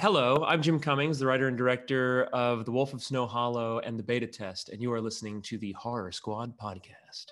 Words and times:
Hello, 0.00 0.46
I'm 0.48 0.62
Jim 0.62 0.80
Cummings, 0.80 1.18
the 1.18 1.26
writer 1.26 1.46
and 1.46 1.58
director 1.58 2.22
of 2.32 2.64
The 2.64 2.72
Wolf 2.72 2.94
of 2.94 3.02
Snow 3.02 3.26
Hollow 3.26 3.80
and 3.80 3.98
The 3.98 4.02
Beta 4.02 4.26
Test, 4.26 4.70
and 4.70 4.80
you 4.80 4.90
are 4.94 5.00
listening 5.02 5.42
to 5.42 5.58
the 5.58 5.72
Horror 5.72 6.10
Squad 6.10 6.56
podcast. 6.56 7.26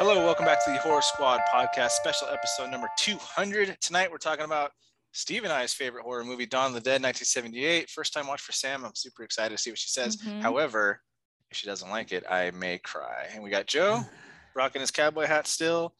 Hello, 0.00 0.24
welcome 0.24 0.46
back 0.46 0.64
to 0.64 0.72
the 0.72 0.78
Horror 0.78 1.00
Squad 1.00 1.42
podcast, 1.54 1.90
special 1.90 2.26
episode 2.26 2.72
number 2.72 2.88
200. 2.98 3.76
Tonight 3.80 4.10
we're 4.10 4.18
talking 4.18 4.44
about 4.44 4.72
Steve 5.12 5.44
and 5.44 5.52
I's 5.52 5.72
favorite 5.74 6.02
horror 6.04 6.24
movie, 6.24 6.46
Dawn 6.46 6.68
of 6.68 6.74
the 6.74 6.80
Dead, 6.80 7.02
1978. 7.02 7.90
First 7.90 8.12
time 8.12 8.26
watch 8.26 8.40
for 8.40 8.52
Sam. 8.52 8.84
I'm 8.84 8.94
super 8.94 9.24
excited 9.24 9.56
to 9.56 9.62
see 9.62 9.70
what 9.70 9.78
she 9.78 9.88
says. 9.88 10.16
Mhm. 10.16 10.40
However, 10.42 11.02
if 11.50 11.56
she 11.56 11.66
doesn't 11.66 11.90
like 11.90 12.12
it, 12.12 12.24
I 12.30 12.50
may 12.52 12.78
cry. 12.78 13.28
And 13.32 13.42
we 13.42 13.50
got 13.50 13.66
Joe 13.66 14.02
rocking 14.54 14.80
his 14.80 14.90
cowboy 14.90 15.26
hat 15.26 15.46
still. 15.46 15.94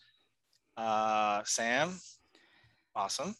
Uh, 0.76 1.42
Sam, 1.44 2.00
awesome. 2.94 3.34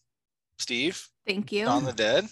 Steve, 0.59 1.07
Thank 1.27 1.53
you. 1.53 1.65
Dawn 1.65 1.87
of 1.87 1.97
the 1.97 2.29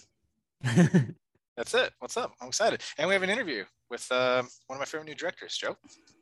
Dead. 0.63 1.15
That's 1.59 1.73
it. 1.73 1.91
What's 1.99 2.15
up? 2.15 2.31
I'm 2.39 2.47
excited. 2.47 2.81
And 2.97 3.05
we 3.09 3.13
have 3.13 3.21
an 3.21 3.29
interview 3.29 3.65
with 3.89 4.09
uh, 4.13 4.43
one 4.67 4.77
of 4.77 4.79
my 4.79 4.85
favorite 4.85 5.07
new 5.07 5.13
directors, 5.13 5.57
Joe. 5.57 5.75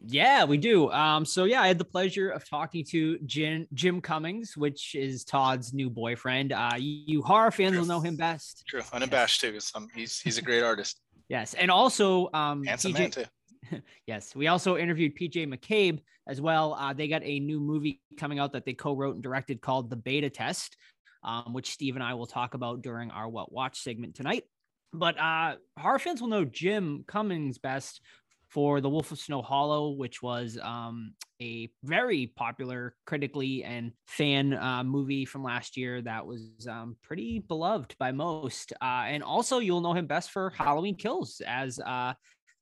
Yeah, 0.03 0.43
we 0.45 0.57
do. 0.57 0.89
Um, 0.89 1.25
so 1.25 1.43
yeah, 1.43 1.61
I 1.61 1.67
had 1.67 1.77
the 1.77 1.85
pleasure 1.85 2.31
of 2.31 2.49
talking 2.49 2.83
to 2.85 3.19
Jim 3.19 3.67
Jim 3.75 4.01
Cummings, 4.01 4.57
which 4.57 4.95
is 4.95 5.23
Todd's 5.23 5.75
new 5.75 5.91
boyfriend. 5.91 6.53
Uh, 6.53 6.71
you, 6.79 7.21
horror 7.21 7.51
fans 7.51 7.73
True. 7.73 7.81
will 7.81 7.85
know 7.85 7.99
him 7.99 8.15
best. 8.15 8.63
True, 8.67 8.81
unabashed 8.91 9.41
too. 9.41 9.55
um, 9.75 9.87
he's 9.93 10.19
he's 10.19 10.39
a 10.39 10.41
great 10.41 10.63
artist, 10.63 11.01
Yes, 11.29 11.53
and 11.53 11.69
also 11.69 12.31
um, 12.33 12.63
handsome 12.63 12.93
PJ 12.93 12.99
man 12.99 13.11
too. 13.11 13.81
Yes, 14.07 14.35
we 14.35 14.47
also 14.47 14.75
interviewed 14.75 15.15
PJ 15.15 15.47
McCabe 15.53 15.99
as 16.27 16.41
well. 16.41 16.73
Uh, 16.73 16.93
they 16.93 17.07
got 17.07 17.21
a 17.23 17.39
new 17.39 17.59
movie 17.59 18.01
coming 18.17 18.39
out 18.39 18.53
that 18.53 18.65
they 18.65 18.73
co-wrote 18.73 19.13
and 19.13 19.23
directed 19.23 19.61
called 19.61 19.91
The 19.91 19.97
Beta 19.97 20.31
Test, 20.31 20.77
um, 21.23 21.53
which 21.53 21.69
Steve 21.69 21.95
and 21.95 22.03
I 22.03 22.15
will 22.15 22.25
talk 22.25 22.55
about 22.55 22.81
during 22.81 23.11
our 23.11 23.29
What 23.29 23.51
Watch 23.51 23.79
segment 23.83 24.15
tonight. 24.15 24.43
But 24.97 25.19
uh, 25.19 25.55
horror 25.77 25.99
fans 25.99 26.21
will 26.21 26.29
know 26.29 26.45
Jim 26.45 27.03
Cummings 27.07 27.57
best 27.57 28.01
for 28.49 28.81
The 28.81 28.89
Wolf 28.89 29.11
of 29.11 29.19
Snow 29.19 29.41
Hollow, 29.41 29.91
which 29.91 30.21
was 30.23 30.57
um, 30.61 31.13
a 31.41 31.69
very 31.83 32.33
popular 32.35 32.95
critically 33.05 33.63
and 33.63 33.91
fan 34.07 34.53
uh, 34.53 34.83
movie 34.83 35.25
from 35.25 35.43
last 35.43 35.77
year 35.77 36.01
that 36.01 36.25
was 36.25 36.49
um, 36.69 36.95
pretty 37.03 37.39
beloved 37.39 37.95
by 37.99 38.11
most. 38.11 38.73
Uh, 38.81 39.05
and 39.07 39.21
also, 39.23 39.59
you'll 39.59 39.81
know 39.81 39.93
him 39.93 40.07
best 40.07 40.31
for 40.31 40.49
Halloween 40.51 40.95
Kills 40.95 41.41
as 41.45 41.79
uh, 41.79 42.13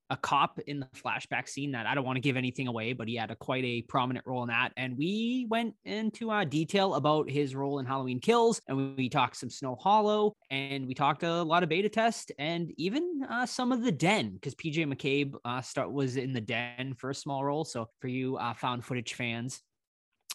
a 0.10 0.18
cop 0.18 0.60
in 0.68 0.80
the 0.80 0.88
flashback 0.96 1.50
scene 1.50 1.72
that 1.72 1.88
I 1.88 1.96
don't 1.96 2.06
want 2.06 2.18
to 2.18 2.22
give 2.22 2.38
anything 2.38 2.68
away, 2.68 2.94
but 2.94 3.08
he 3.08 3.16
had 3.16 3.32
a 3.32 3.36
quite 3.36 3.64
a 3.64 3.82
prominent 3.84 4.26
role 4.28 4.44
in 4.44 4.50
that. 4.50 4.72
And 4.78 4.98
we 4.98 5.48
went 5.50 5.76
into 5.84 6.32
uh, 6.32 6.44
detail 6.44 6.96
about 6.96 7.30
his 7.30 7.56
role 7.56 7.80
in 7.80 7.86
Halloween 7.86 8.20
Kills, 8.20 8.62
and 8.68 8.96
we, 8.98 9.10
talked 9.10 9.38
some 9.38 9.50
Snow 9.50 9.76
Hollow, 9.76 10.36
and 10.50 10.88
we 10.88 10.94
talked 10.94 11.24
a 11.24 11.44
lot 11.44 11.64
of 11.64 11.70
beta 11.70 11.90
test, 11.90 12.32
and 12.38 12.72
even 12.78 13.22
uh, 13.30 13.46
some 13.46 13.72
of 13.72 13.84
the 13.84 13.92
Den, 13.92 14.34
because 14.34 14.56
PJ 14.56 14.86
McCabe 14.86 15.36
uh, 15.46 15.62
start 15.62 15.92
was 15.92 16.18
in 16.18 16.34
the 16.34 16.42
Den 16.42 16.96
for 16.98 17.12
a 17.12 17.16
small 17.16 17.44
role. 17.44 17.64
So 17.64 17.88
for 18.02 18.08
you 18.08 18.38
uh, 18.38 18.54
found 18.54 18.84
footage 18.84 19.14
fans, 19.14 19.62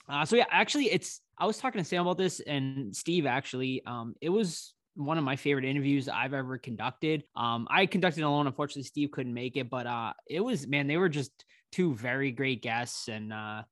uh, 0.08 0.24
so 0.24 0.36
yeah, 0.36 0.46
actually, 0.50 0.90
it's 0.90 1.20
I 1.38 1.46
was 1.46 1.58
talking 1.58 1.80
to 1.80 1.84
Sam 1.84 2.02
about 2.02 2.18
this 2.18 2.40
and 2.40 2.94
Steve 2.94 3.26
actually. 3.26 3.82
Um, 3.86 4.14
it 4.20 4.28
was 4.28 4.74
one 5.00 5.18
of 5.18 5.24
my 5.24 5.36
favorite 5.36 5.64
interviews 5.64 6.08
I've 6.08 6.34
ever 6.34 6.58
conducted. 6.58 7.24
Um, 7.34 7.66
I 7.70 7.86
conducted 7.86 8.22
alone. 8.22 8.46
Unfortunately, 8.46 8.82
Steve 8.82 9.10
couldn't 9.10 9.34
make 9.34 9.56
it, 9.56 9.70
but 9.70 9.86
uh, 9.86 10.12
it 10.28 10.40
was 10.40 10.66
man, 10.66 10.86
they 10.86 10.96
were 10.96 11.08
just 11.08 11.44
two 11.72 11.94
very 11.94 12.30
great 12.30 12.62
guests, 12.62 13.08
and 13.08 13.32
uh, 13.32 13.62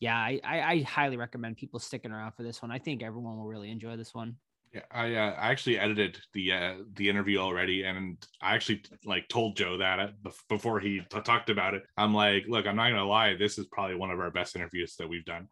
yeah, 0.00 0.16
I, 0.16 0.40
I, 0.44 0.60
I 0.62 0.82
highly 0.82 1.16
recommend 1.16 1.56
people 1.56 1.80
sticking 1.80 2.12
around 2.12 2.32
for 2.32 2.42
this 2.42 2.62
one. 2.62 2.70
I 2.70 2.78
think 2.78 3.02
everyone 3.02 3.36
will 3.36 3.46
really 3.46 3.70
enjoy 3.70 3.96
this 3.96 4.14
one. 4.14 4.36
Yeah, 4.72 4.82
I 4.90 5.14
uh, 5.14 5.32
I 5.32 5.50
actually 5.50 5.78
edited 5.78 6.18
the 6.34 6.52
uh, 6.52 6.74
the 6.94 7.08
interview 7.08 7.38
already, 7.38 7.84
and 7.84 8.16
I 8.40 8.54
actually 8.54 8.82
like 9.04 9.28
told 9.28 9.56
Joe 9.56 9.78
that 9.78 9.98
uh, 9.98 10.30
before 10.48 10.78
he 10.78 11.00
t- 11.10 11.20
talked 11.22 11.48
about 11.50 11.74
it. 11.74 11.84
I'm 11.96 12.12
like, 12.12 12.44
look, 12.48 12.66
I'm 12.66 12.76
not 12.76 12.90
gonna 12.90 13.04
lie, 13.04 13.34
this 13.36 13.58
is 13.58 13.66
probably 13.66 13.96
one 13.96 14.10
of 14.10 14.20
our 14.20 14.30
best 14.30 14.56
interviews 14.56 14.96
that 14.96 15.08
we've 15.08 15.24
done. 15.24 15.48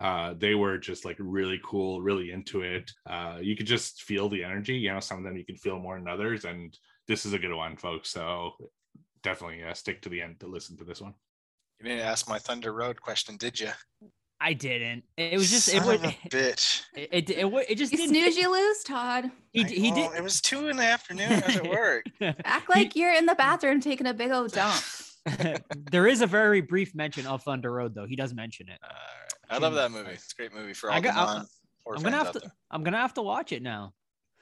Uh, 0.00 0.34
they 0.36 0.54
were 0.54 0.76
just 0.78 1.04
like 1.04 1.16
really 1.18 1.58
cool, 1.64 2.02
really 2.02 2.30
into 2.30 2.62
it. 2.62 2.90
Uh, 3.08 3.38
you 3.40 3.56
could 3.56 3.66
just 3.66 4.02
feel 4.02 4.28
the 4.28 4.44
energy. 4.44 4.74
You 4.74 4.92
know, 4.92 5.00
some 5.00 5.18
of 5.18 5.24
them 5.24 5.36
you 5.36 5.44
can 5.44 5.56
feel 5.56 5.78
more 5.78 5.98
than 5.98 6.08
others, 6.08 6.44
and 6.44 6.76
this 7.08 7.24
is 7.24 7.32
a 7.32 7.38
good 7.38 7.54
one, 7.54 7.76
folks. 7.76 8.10
So 8.10 8.52
definitely 9.22 9.62
uh, 9.64 9.72
stick 9.74 10.02
to 10.02 10.08
the 10.08 10.20
end 10.20 10.40
to 10.40 10.46
listen 10.46 10.76
to 10.78 10.84
this 10.84 11.00
one. 11.00 11.14
You 11.80 11.88
didn't 11.88 12.06
ask 12.06 12.28
my 12.28 12.38
Thunder 12.38 12.72
Road 12.72 13.00
question, 13.00 13.36
did 13.36 13.58
you? 13.58 13.70
I 14.38 14.52
didn't. 14.52 15.04
It 15.16 15.34
was 15.38 15.50
just 15.50 15.72
it 15.72 15.82
was 15.82 16.02
a 16.02 16.14
bitch. 16.28 16.82
it 16.94 17.08
it, 17.12 17.30
it, 17.30 17.50
wa- 17.50 17.62
it 17.66 17.76
just 17.76 17.90
you 17.92 17.98
didn't. 17.98 18.14
snooze, 18.14 18.36
you 18.36 18.52
lose, 18.52 18.82
Todd. 18.82 19.30
He, 19.52 19.60
I- 19.64 19.68
d- 19.68 19.80
he 19.80 19.90
well, 19.92 20.10
did. 20.10 20.18
It 20.18 20.22
was 20.22 20.40
two 20.42 20.68
in 20.68 20.76
the 20.76 20.84
afternoon. 20.84 21.32
I 21.32 21.46
was 21.46 21.56
at 21.56 21.68
work. 21.70 22.04
Act 22.44 22.68
like 22.68 22.96
you're 22.96 23.14
in 23.14 23.24
the 23.24 23.34
bathroom 23.34 23.80
taking 23.80 24.06
a 24.06 24.12
big 24.14 24.30
old 24.30 24.52
dump. 24.52 24.82
there 25.90 26.06
is 26.06 26.20
a 26.20 26.26
very 26.26 26.60
brief 26.60 26.94
mention 26.94 27.26
of 27.26 27.42
Thunder 27.42 27.72
Road, 27.72 27.94
though. 27.94 28.06
He 28.06 28.14
does 28.14 28.32
mention 28.34 28.68
it. 28.68 28.78
All 28.82 28.90
right. 28.90 29.32
I 29.50 29.58
love 29.58 29.74
that 29.74 29.90
movie. 29.90 30.10
It's 30.10 30.32
a 30.32 30.36
great 30.36 30.54
movie 30.54 30.74
for 30.74 30.90
I 30.90 30.96
all 30.96 31.00
the 31.02 31.08
got- 31.08 31.16
I- 31.16 31.34
non 31.38 31.46
horror 31.84 31.96
I'm 31.96 32.02
gonna 32.02 32.16
have 32.16 32.32
to. 32.32 32.38
there. 32.40 32.52
I'm 32.70 32.82
gonna 32.82 32.98
have 32.98 33.14
to 33.14 33.22
watch 33.22 33.52
it 33.52 33.62
now. 33.62 33.94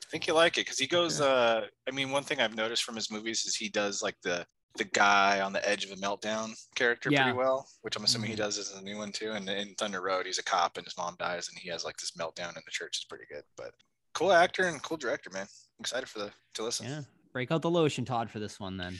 I 0.07 0.11
think 0.11 0.27
you 0.27 0.35
like 0.35 0.57
it 0.59 0.63
because 0.67 0.79
he 0.79 0.87
goes. 0.87 1.21
Uh, 1.21 1.67
I 1.89 1.91
mean, 1.91 2.11
one 2.11 2.23
thing 2.25 2.41
I've 2.41 2.55
noticed 2.55 2.85
from 2.85 2.95
his 2.95 3.11
movies 3.11 3.45
is 3.47 3.55
he 3.57 3.69
does 3.69 4.03
like 4.03 4.17
the 4.23 4.47
the 4.77 4.85
guy 4.85 5.41
on 5.41 5.53
the 5.53 5.67
edge 5.69 5.85
of 5.85 5.93
a 5.93 5.97
meltdown 5.97 6.53
character 6.75 7.09
Yeah. 7.09 7.23
pretty 7.25 7.39
well, 7.39 7.65
which 7.83 7.95
I'm 7.97 8.03
assuming 8.03 8.31
he 8.31 8.35
Mhm. 8.35 8.39
does 8.39 8.59
as 8.59 8.73
a 8.73 8.83
new 8.83 8.97
one 8.99 9.13
too. 9.13 9.31
And 9.31 9.49
in 9.49 9.73
Thunder 9.77 10.01
Road, 10.03 10.27
he's 10.27 10.39
a 10.39 10.43
cop 10.43 10.77
and 10.79 10.85
his 10.85 10.97
mom 10.97 11.15
dies, 11.17 11.49
and 11.49 11.57
he 11.59 11.69
has 11.71 11.85
like 11.85 11.97
this 11.99 12.11
meltdown 12.19 12.49
in 12.57 12.63
the 12.67 12.71
church. 12.73 12.97
It's 12.97 13.05
pretty 13.05 13.27
good, 13.31 13.45
but 13.57 13.73
cool 14.15 14.33
actor 14.33 14.67
and 14.67 14.83
cool 14.83 14.97
director, 14.97 15.31
man. 15.31 15.43
I'm 15.79 15.81
excited 15.83 16.09
for 16.09 16.19
the 16.19 16.33
to 16.55 16.65
listen. 16.65 16.87
Yeah. 16.89 17.03
Break 17.33 17.53
out 17.53 17.63
the 17.63 17.71
lotion, 17.71 18.05
Todd, 18.05 18.31
for 18.31 18.41
this 18.41 18.59
one 18.59 18.77
then. 18.77 18.99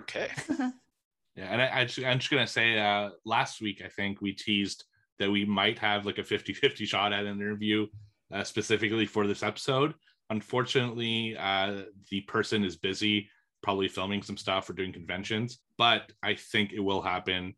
Okay. 0.00 0.30
Yeah, 1.36 1.44
and 1.44 1.60
I, 1.60 1.80
I 1.80 1.84
just, 1.84 2.04
I'm 2.06 2.18
just 2.18 2.30
gonna 2.30 2.46
say, 2.46 2.78
uh, 2.78 3.10
last 3.24 3.60
week 3.60 3.82
I 3.84 3.88
think 3.88 4.20
we 4.20 4.32
teased 4.32 4.84
that 5.18 5.30
we 5.30 5.44
might 5.44 5.78
have 5.78 6.06
like 6.06 6.18
a 6.18 6.22
50-50 6.22 6.86
shot 6.86 7.12
at 7.12 7.26
an 7.26 7.40
interview 7.40 7.86
uh, 8.32 8.44
specifically 8.44 9.06
for 9.06 9.26
this 9.26 9.42
episode. 9.42 9.94
Unfortunately, 10.30 11.36
uh, 11.38 11.82
the 12.10 12.22
person 12.22 12.64
is 12.64 12.76
busy, 12.76 13.28
probably 13.62 13.88
filming 13.88 14.22
some 14.22 14.36
stuff 14.36 14.68
or 14.68 14.72
doing 14.72 14.92
conventions, 14.92 15.58
but 15.78 16.10
I 16.22 16.34
think 16.34 16.72
it 16.72 16.80
will 16.80 17.02
happen 17.02 17.54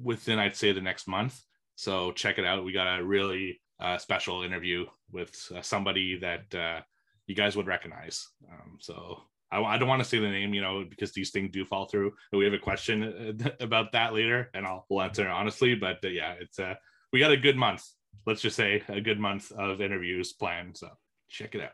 within, 0.00 0.38
I'd 0.38 0.56
say, 0.56 0.72
the 0.72 0.80
next 0.80 1.08
month. 1.08 1.40
So 1.76 2.12
check 2.12 2.38
it 2.38 2.44
out. 2.44 2.64
We 2.64 2.72
got 2.72 2.98
a 2.98 3.04
really 3.04 3.60
uh, 3.80 3.98
special 3.98 4.42
interview 4.42 4.86
with 5.10 5.34
uh, 5.54 5.62
somebody 5.62 6.18
that 6.18 6.54
uh, 6.54 6.80
you 7.26 7.34
guys 7.34 7.56
would 7.56 7.66
recognize. 7.66 8.28
Um, 8.50 8.78
so 8.78 9.22
I, 9.52 9.62
I 9.62 9.78
don't 9.78 9.88
want 9.88 10.02
to 10.02 10.08
say 10.08 10.18
the 10.18 10.28
name, 10.28 10.54
you 10.54 10.60
know, 10.62 10.84
because 10.88 11.12
these 11.12 11.30
things 11.30 11.50
do 11.52 11.64
fall 11.64 11.86
through. 11.86 12.12
But 12.30 12.38
we 12.38 12.44
have 12.44 12.54
a 12.54 12.58
question 12.58 13.02
uh, 13.44 13.48
about 13.64 13.92
that 13.92 14.14
later, 14.14 14.50
and 14.54 14.66
I'll 14.66 14.86
we'll 14.88 15.02
answer 15.02 15.24
it 15.24 15.30
honestly. 15.30 15.74
But 15.74 15.98
uh, 16.04 16.08
yeah, 16.08 16.34
it's 16.40 16.58
uh, 16.58 16.74
we 17.12 17.20
got 17.20 17.30
a 17.32 17.36
good 17.36 17.56
month. 17.56 17.82
Let's 18.26 18.40
just 18.40 18.56
say 18.56 18.82
a 18.88 19.00
good 19.00 19.18
month 19.20 19.52
of 19.52 19.80
interviews 19.80 20.32
planned. 20.32 20.76
So 20.76 20.88
check 21.28 21.54
it 21.54 21.60
out. 21.60 21.72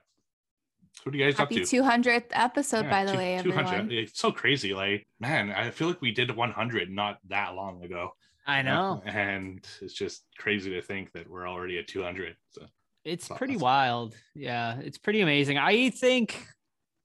So 0.95 1.03
what 1.05 1.15
are 1.15 1.19
you 1.19 1.25
guys 1.27 1.37
Happy 1.39 1.63
up 1.63 1.69
to? 1.69 1.83
200th 1.83 2.25
episode, 2.33 2.85
Yeah, 2.87 2.91
by 2.91 3.05
the 3.05 3.13
two- 3.13 3.19
way, 3.19 3.41
200. 3.43 3.67
everyone. 3.69 3.93
It's 3.93 4.19
so 4.19 4.33
crazy. 4.33 4.75
Like, 4.75 5.07
man, 5.21 5.51
I 5.51 5.71
feel 5.71 5.87
like 5.89 6.01
we 6.01 6.11
did 6.13 6.35
100 6.35 6.91
not 6.91 7.19
that 7.29 7.55
long 7.55 7.85
ago. 7.85 8.11
I 8.47 8.63
know. 8.63 9.03
And 9.05 9.65
it's 9.83 9.93
just 9.93 10.25
crazy 10.39 10.71
to 10.71 10.81
think 10.83 11.13
that 11.13 11.29
we're 11.29 11.47
already 11.47 11.79
at 11.79 11.87
200. 11.87 12.35
So 12.51 12.63
It's 13.05 13.29
pretty 13.29 13.55
awesome. 13.57 13.63
wild. 13.63 14.17
Yeah, 14.35 14.79
it's 14.81 14.97
pretty 14.99 15.21
amazing. 15.21 15.59
I 15.59 15.91
think 15.91 16.47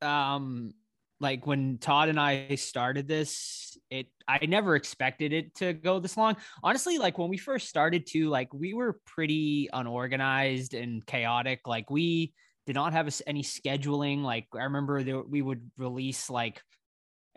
um 0.04 0.74
like 1.20 1.48
when 1.48 1.78
Todd 1.78 2.10
and 2.10 2.20
I 2.20 2.56
started 2.56 3.08
this, 3.08 3.78
it 3.90 4.08
I 4.28 4.46
never 4.46 4.76
expected 4.76 5.32
it 5.34 5.56
to 5.56 5.74
go 5.74 6.00
this 6.00 6.18
long. 6.18 6.36
Honestly, 6.62 6.98
like 6.98 7.18
when 7.18 7.30
we 7.30 7.38
first 7.38 7.70
started 7.70 8.06
to 8.08 8.30
like 8.30 8.54
we 8.54 8.74
were 8.74 9.00
pretty 9.06 9.70
unorganized 9.72 10.74
and 10.74 11.04
chaotic. 11.06 11.62
Like 11.66 11.90
we 11.90 12.34
did 12.68 12.76
not 12.76 12.94
have 12.94 13.10
any 13.26 13.42
scheduling. 13.42 14.22
Like 14.22 14.48
I 14.54 14.64
remember 14.64 15.02
there, 15.02 15.22
we 15.22 15.42
would 15.42 15.72
release 15.78 16.30
like 16.30 16.62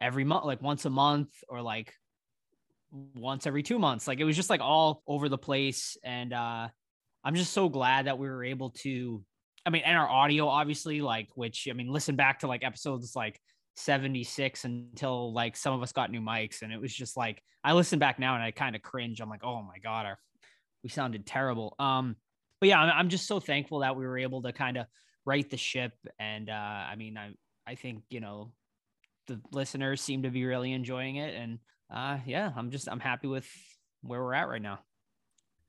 every 0.01 0.25
month, 0.25 0.45
like 0.45 0.61
once 0.61 0.85
a 0.85 0.91
month 0.91 1.31
or 1.49 1.63
like 1.63 1.95
once 2.91 3.47
every 3.47 3.63
two 3.63 3.79
months. 3.79 4.09
Like 4.09 4.19
it 4.19 4.25
was 4.25 4.37
just 4.37 4.51
like 4.51 4.61
all 4.61 5.03
over 5.07 5.29
the 5.29 5.39
place. 5.39 5.97
And 6.03 6.33
uh 6.33 6.69
I'm 7.25 7.35
just 7.35 7.53
so 7.53 7.69
glad 7.69 8.07
that 8.07 8.19
we 8.19 8.29
were 8.29 8.45
able 8.45 8.71
to 8.83 9.23
I 9.67 9.71
mean, 9.71 9.83
and 9.85 9.99
our 9.99 10.09
audio 10.09 10.47
obviously, 10.47 11.01
like 11.01 11.29
which 11.35 11.67
I 11.69 11.75
mean, 11.75 11.93
listen 11.93 12.15
back 12.15 12.41
to 12.41 12.47
like 12.47 12.65
episodes 12.65 13.17
like 13.17 13.41
76 13.75 14.65
until 14.65 15.33
like 15.33 15.57
some 15.57 15.75
of 15.75 15.83
us 15.83 15.93
got 15.93 16.11
new 16.11 16.21
mics 16.21 16.63
and 16.63 16.73
it 16.73 16.81
was 16.81 16.95
just 16.95 17.17
like 17.17 17.43
I 17.65 17.73
listen 17.73 17.99
back 17.99 18.19
now 18.19 18.35
and 18.35 18.45
I 18.45 18.53
kind 18.53 18.77
of 18.77 18.83
cringe. 18.83 19.21
I'm 19.21 19.29
like, 19.29 19.45
oh 19.45 19.61
my 19.63 19.79
God, 19.83 20.07
our 20.07 20.19
we 20.85 20.89
sounded 20.89 21.27
terrible. 21.27 21.75
Um, 21.81 22.15
but 22.61 22.69
yeah, 22.69 22.81
I'm, 22.81 22.91
I'm 22.91 23.09
just 23.09 23.27
so 23.27 23.41
thankful 23.41 23.81
that 23.81 23.97
we 23.97 24.07
were 24.07 24.19
able 24.19 24.43
to 24.43 24.53
kind 24.53 24.77
of 24.77 24.87
right 25.25 25.49
the 25.51 25.57
ship. 25.57 25.93
And 26.21 26.49
uh, 26.49 26.53
I 26.53 26.95
mean, 26.97 27.19
I 27.19 27.33
I 27.67 27.75
think 27.75 28.05
you 28.09 28.21
know 28.21 28.53
the 29.27 29.41
listeners 29.51 30.01
seem 30.01 30.23
to 30.23 30.31
be 30.31 30.45
really 30.45 30.73
enjoying 30.73 31.17
it, 31.17 31.35
and 31.35 31.59
uh, 31.93 32.19
yeah, 32.25 32.53
I'm 32.57 32.71
just 32.71 32.89
I'm 32.89 33.01
happy 33.01 33.27
with 33.27 33.49
where 34.03 34.23
we're 34.23 34.35
at 34.35 34.49
right 34.49 34.63
now. 34.63 34.79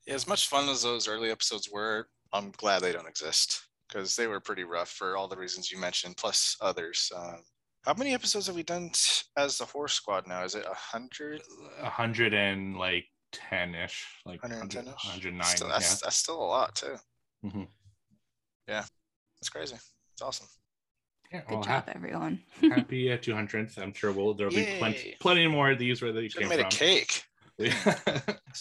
Yeah, 0.06 0.14
as 0.14 0.28
much 0.28 0.48
fun 0.48 0.68
as 0.68 0.82
those 0.82 1.08
early 1.08 1.32
episodes 1.32 1.68
were, 1.70 2.06
I'm 2.32 2.52
glad 2.52 2.82
they 2.82 2.92
don't 2.92 3.08
exist 3.08 3.67
because 3.88 4.16
they 4.16 4.26
were 4.26 4.40
pretty 4.40 4.64
rough 4.64 4.90
for 4.90 5.16
all 5.16 5.28
the 5.28 5.36
reasons 5.36 5.70
you 5.70 5.78
mentioned, 5.78 6.16
plus 6.16 6.56
others. 6.60 7.10
Um, 7.16 7.42
how 7.84 7.94
many 7.94 8.12
episodes 8.14 8.46
have 8.46 8.56
we 8.56 8.62
done 8.62 8.90
t- 8.92 9.22
as 9.36 9.58
the 9.58 9.64
Horror 9.64 9.88
Squad 9.88 10.26
now? 10.26 10.44
Is 10.44 10.54
it 10.54 10.66
a 10.70 10.74
hundred? 10.74 11.42
A 11.80 11.88
hundred 11.88 12.34
and 12.34 12.76
like 12.76 13.06
ten 13.32 13.74
ish, 13.74 14.04
like 14.26 14.40
hundred 14.40 14.70
ten 14.70 14.88
ish, 14.88 15.04
109. 15.04 15.44
Still, 15.44 15.68
that's, 15.68 16.00
that's 16.00 16.16
still 16.16 16.42
a 16.42 16.44
lot 16.44 16.74
too. 16.74 16.96
yeah. 17.44 17.50
Mhm. 17.50 18.88
It's 19.40 19.48
crazy. 19.48 19.76
It's 20.12 20.22
awesome. 20.22 20.48
yeah. 21.32 21.40
Good 21.42 21.54
well, 21.54 21.62
job, 21.62 21.84
ha- 21.86 21.92
everyone. 21.94 22.40
happy 22.60 23.12
uh, 23.12 23.16
200th. 23.16 23.78
I'm 23.78 23.94
sure 23.94 24.12
we'll 24.12 24.34
there'll 24.34 24.52
be 24.52 24.66
plenty, 24.78 25.16
plenty 25.20 25.46
more 25.46 25.70
of 25.70 25.78
these 25.78 26.02
where 26.02 26.12
they 26.12 26.28
Should 26.28 26.40
came 26.42 26.50
have 26.50 26.58
made 26.58 26.72
from. 26.72 26.86
a 26.86 26.90
cake. 26.90 27.22
yeah. 27.58 27.98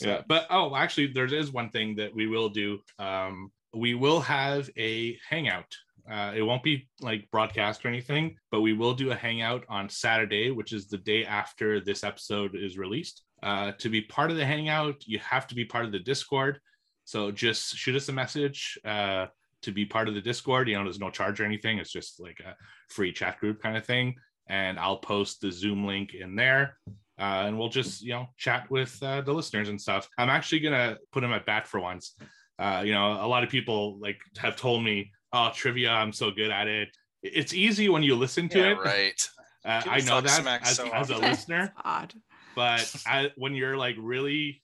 yeah 0.02 0.22
but 0.28 0.48
oh 0.50 0.76
actually 0.76 1.06
there 1.06 1.32
is 1.32 1.52
one 1.52 1.70
thing 1.70 1.96
that 1.96 2.16
we 2.16 2.26
will 2.26 2.50
do 2.50 2.80
um 2.98 3.52
we 3.78 3.94
will 3.94 4.20
have 4.22 4.70
a 4.78 5.18
hangout. 5.30 5.74
Uh, 6.10 6.32
it 6.36 6.42
won't 6.42 6.64
be 6.64 6.88
like 7.02 7.30
broadcast 7.32 7.84
or 7.84 7.90
anything 7.90 8.34
but 8.50 8.62
we 8.62 8.72
will 8.72 8.94
do 8.94 9.12
a 9.12 9.16
hangout 9.16 9.66
on 9.68 9.90
saturday 9.90 10.52
which 10.52 10.72
is 10.72 10.88
the 10.88 10.98
day 11.00 11.26
after 11.26 11.82
this 11.82 12.04
episode 12.04 12.56
is 12.56 12.78
released. 12.78 13.24
Uh, 13.44 13.72
to 13.78 13.90
be 13.90 14.02
part 14.02 14.32
of 14.32 14.38
the 14.38 14.46
hangout 14.46 14.96
you 15.06 15.20
have 15.20 15.46
to 15.48 15.56
be 15.56 15.66
part 15.66 15.86
of 15.86 15.92
the 15.92 16.00
discord. 16.00 16.60
So 17.04 17.32
just 17.32 17.76
shoot 17.76 17.96
us 17.96 18.10
a 18.10 18.14
message 18.14 18.80
uh, 18.84 19.28
to 19.62 19.72
be 19.72 19.86
part 19.86 20.08
of 20.08 20.14
the 20.14 20.22
discord. 20.22 20.70
You 20.70 20.78
know 20.78 20.84
there's 20.84 21.00
no 21.00 21.10
charge 21.10 21.40
or 21.40 21.46
anything. 21.46 21.78
It's 21.78 21.92
just 21.92 22.20
like 22.20 22.40
a 22.40 22.56
free 22.90 23.12
chat 23.12 23.40
group 23.40 23.62
kind 23.62 23.78
of 23.78 23.86
thing. 23.86 24.16
And 24.50 24.80
i'll 24.80 24.98
post 25.00 25.42
the 25.42 25.52
zoom 25.52 25.86
link 25.86 26.14
in 26.14 26.36
there. 26.36 26.78
Uh, 27.20 27.46
and 27.48 27.58
we'll 27.58 27.70
just 27.70 28.02
you 28.02 28.14
know 28.14 28.28
chat 28.38 28.70
with 28.72 28.98
uh, 29.04 29.22
the 29.22 29.34
listeners 29.34 29.70
and 29.70 29.80
stuff. 29.80 30.08
I'm 30.18 30.30
actually 30.30 30.62
gonna 30.62 30.98
put 31.12 31.24
him 31.24 31.34
at 31.34 31.46
bat 31.46 31.68
for 31.68 31.80
once. 31.80 32.16
Uh, 32.59 32.81
you 32.86 32.92
know, 32.94 33.13
a 33.13 33.27
lot 33.27 33.44
of 33.44 33.50
people 33.50 34.00
like 34.00 34.19
have 34.38 34.56
told 34.56 34.83
me, 34.83 35.12
"Oh, 35.33 35.51
trivia, 35.54 35.92
I'm 35.92 36.12
so 36.13 36.31
good 36.31 36.50
at 36.51 36.68
it." 36.68 36.89
It's 37.24 37.54
easy 37.54 37.89
when 37.89 38.04
you 38.04 38.15
listen 38.15 38.50
to 38.50 38.59
Yeah, 38.59 38.71
it. 38.71 38.77
right. 38.80 39.30
Uh, 39.65 39.81
I 39.86 40.00
know 40.00 40.21
that 40.21 40.62
as, 40.62 40.77
so 40.77 40.88
as 40.94 41.09
a 41.09 41.18
listener, 41.18 41.74
Odd. 41.83 42.13
but 42.56 42.89
I, 43.06 43.31
when 43.36 43.54
you're 43.54 43.75
like 43.75 43.98
really 44.00 44.63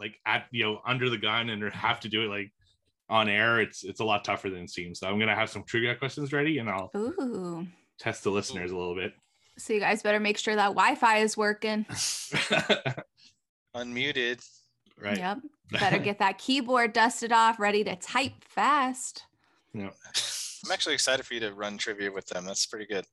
like 0.00 0.14
at 0.24 0.46
you 0.52 0.64
know 0.64 0.80
under 0.86 1.10
the 1.10 1.18
gun 1.18 1.50
and 1.50 1.62
have 1.74 2.00
to 2.00 2.08
do 2.08 2.22
it 2.22 2.28
like 2.28 2.50
on 3.10 3.28
air, 3.28 3.60
it's 3.60 3.84
it's 3.84 4.00
a 4.00 4.04
lot 4.04 4.24
tougher 4.24 4.48
than 4.48 4.60
it 4.60 4.70
seems. 4.70 5.00
So 5.00 5.06
I'm 5.06 5.18
gonna 5.18 5.34
have 5.34 5.50
some 5.50 5.64
trivia 5.64 5.94
questions 5.96 6.32
ready, 6.32 6.58
and 6.58 6.70
I'll 6.70 6.90
Ooh. 6.96 7.66
test 7.98 8.24
the 8.24 8.30
listeners 8.30 8.70
a 8.70 8.76
little 8.76 8.94
bit. 8.94 9.12
So 9.58 9.74
you 9.74 9.80
guys 9.80 10.02
better 10.02 10.20
make 10.20 10.38
sure 10.38 10.54
that 10.56 10.68
Wi-Fi 10.68 11.18
is 11.18 11.36
working. 11.36 11.84
Unmuted. 13.76 14.42
Right. 15.00 15.18
Yep. 15.18 15.38
Better 15.72 15.98
get 15.98 16.18
that 16.20 16.38
keyboard 16.38 16.92
dusted 16.92 17.32
off, 17.32 17.58
ready 17.58 17.84
to 17.84 17.94
type 17.96 18.44
fast. 18.44 19.24
Yeah. 19.74 19.90
I'm 20.64 20.72
actually 20.72 20.94
excited 20.94 21.24
for 21.26 21.34
you 21.34 21.40
to 21.40 21.52
run 21.52 21.76
trivia 21.78 22.10
with 22.10 22.26
them. 22.26 22.44
That's 22.44 22.66
pretty 22.66 22.86
good. 22.86 23.04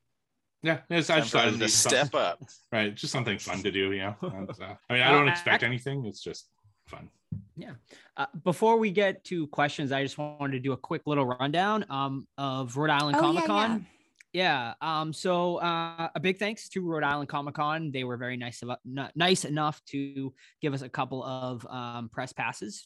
Yeah, 0.64 0.80
it's, 0.90 1.10
I 1.10 1.20
just 1.20 1.32
thought 1.32 1.48
it'd 1.48 1.60
be 1.60 1.68
some- 1.68 1.90
step 1.92 2.16
up. 2.16 2.42
right 2.72 2.96
just 2.96 3.14
something 3.14 3.38
fun 3.38 3.62
to 3.62 3.70
do 3.72 3.92
you 3.92 4.00
know 4.00 4.16
uh, 4.24 4.74
i 4.90 4.94
mean 4.94 5.04
i 5.04 5.12
don't 5.12 5.28
expect 5.28 5.62
anything 5.62 6.06
it's 6.06 6.24
just 6.24 6.48
fun 6.88 7.08
Yeah. 7.56 7.74
Uh, 8.18 8.26
before 8.44 8.78
we 8.78 8.90
get 8.92 9.24
to 9.26 9.46
questions, 9.48 9.92
I 9.92 10.02
just 10.04 10.18
wanted 10.18 10.54
to 10.54 10.60
do 10.60 10.72
a 10.72 10.78
quick 10.78 11.04
little 11.06 11.26
rundown 11.26 11.86
um, 11.90 12.28
of 12.38 12.78
Rhode 12.78 12.90
Island 12.90 13.18
Oh, 13.18 13.20
Comic 13.20 13.42
yeah, 13.42 13.48
Con. 13.48 13.88
Yeah. 14.36 14.74
Um, 14.82 15.14
so 15.14 15.62
uh, 15.62 16.10
a 16.14 16.20
big 16.20 16.40
thanks 16.40 16.68
to 16.70 16.82
Rhode 16.82 17.04
Island 17.06 17.30
Comic 17.30 17.56
Con. 17.56 17.92
They 17.94 18.04
were 18.04 18.18
very 18.18 18.36
nice 18.36 18.64
about 18.64 18.80
n- 18.86 19.10
nice 19.16 19.46
enough 19.46 19.82
to 19.92 20.34
give 20.62 20.74
us 20.74 20.82
a 20.82 20.90
couple 20.90 21.24
of 21.24 21.66
um, 21.68 22.10
press 22.10 22.34
passes 22.34 22.86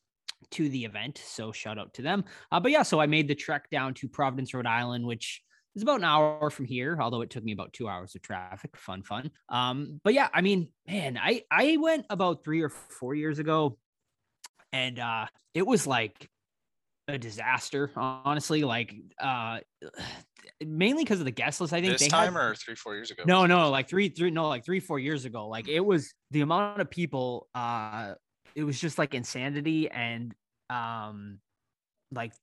to 0.51 0.69
the 0.69 0.85
event. 0.85 1.19
So 1.25 1.51
shout 1.51 1.79
out 1.79 1.95
to 1.95 2.03
them. 2.03 2.25
Uh, 2.51 2.59
but 2.59 2.71
yeah, 2.71 2.83
so 2.83 3.01
I 3.01 3.07
made 3.07 3.27
the 3.27 3.33
trek 3.33 3.67
down 3.71 3.95
to 3.95 4.07
Providence, 4.07 4.53
Rhode 4.53 4.67
Island, 4.67 5.07
which 5.07 5.41
is 5.75 5.81
about 5.81 5.97
an 5.97 6.03
hour 6.03 6.51
from 6.51 6.65
here, 6.65 6.99
although 7.01 7.21
it 7.21 7.31
took 7.31 7.43
me 7.43 7.53
about 7.53 7.73
two 7.73 7.87
hours 7.87 8.13
of 8.13 8.21
traffic. 8.21 8.77
Fun, 8.77 9.01
fun. 9.01 9.31
Um, 9.49 9.99
but 10.03 10.13
yeah, 10.13 10.27
I 10.31 10.41
mean, 10.41 10.67
man, 10.87 11.17
I 11.17 11.45
I 11.49 11.77
went 11.77 12.05
about 12.11 12.43
three 12.43 12.61
or 12.61 12.69
four 12.69 13.15
years 13.15 13.39
ago, 13.39 13.79
and 14.71 14.99
uh, 14.99 15.25
it 15.55 15.65
was 15.65 15.87
like 15.87 16.29
a 17.07 17.17
disaster, 17.17 17.89
honestly. 17.95 18.63
Like 18.63 18.93
uh, 19.19 19.61
mainly 20.65 21.03
because 21.03 21.19
of 21.19 21.25
the 21.25 21.31
guest 21.31 21.61
list. 21.61 21.73
I 21.73 21.81
think 21.81 21.93
This 21.93 22.01
they 22.01 22.09
time 22.09 22.33
had, 22.33 22.41
or 22.41 22.55
three, 22.55 22.75
four 22.75 22.95
years 22.95 23.11
ago? 23.11 23.23
no, 23.25 23.45
no, 23.45 23.69
like 23.69 23.89
three, 23.89 24.09
three, 24.09 24.31
no, 24.31 24.47
like 24.47 24.65
three, 24.65 24.79
four 24.79 24.99
years 24.99 25.25
ago. 25.25 25.47
Like 25.47 25.67
it 25.67 25.79
was 25.81 26.13
the 26.31 26.41
amount 26.41 26.81
of 26.81 26.89
people. 26.89 27.47
Uh, 27.53 28.15
it 28.55 28.63
was 28.63 28.79
just 28.79 28.97
like 28.97 29.13
insanity, 29.13 29.89
and 29.89 30.33
um, 30.69 31.39
like, 32.11 32.33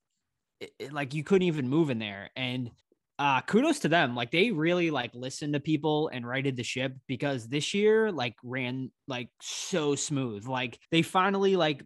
it, 0.59 0.71
it- 0.79 0.93
like 0.93 1.13
you 1.13 1.23
couldn't 1.23 1.47
even 1.47 1.69
move 1.69 1.89
in 1.89 1.99
there. 1.99 2.29
And 2.35 2.71
uh, 3.19 3.41
kudos 3.41 3.79
to 3.79 3.89
them. 3.89 4.15
Like 4.15 4.31
they 4.31 4.51
really 4.51 4.91
like 4.91 5.11
listened 5.15 5.53
to 5.53 5.59
people 5.59 6.09
and 6.09 6.27
righted 6.27 6.55
the 6.55 6.63
ship 6.63 6.93
because 7.07 7.47
this 7.47 7.73
year 7.73 8.11
like 8.11 8.35
ran 8.43 8.91
like 9.07 9.29
so 9.41 9.95
smooth. 9.95 10.45
Like 10.47 10.79
they 10.91 11.01
finally 11.01 11.55
like, 11.55 11.83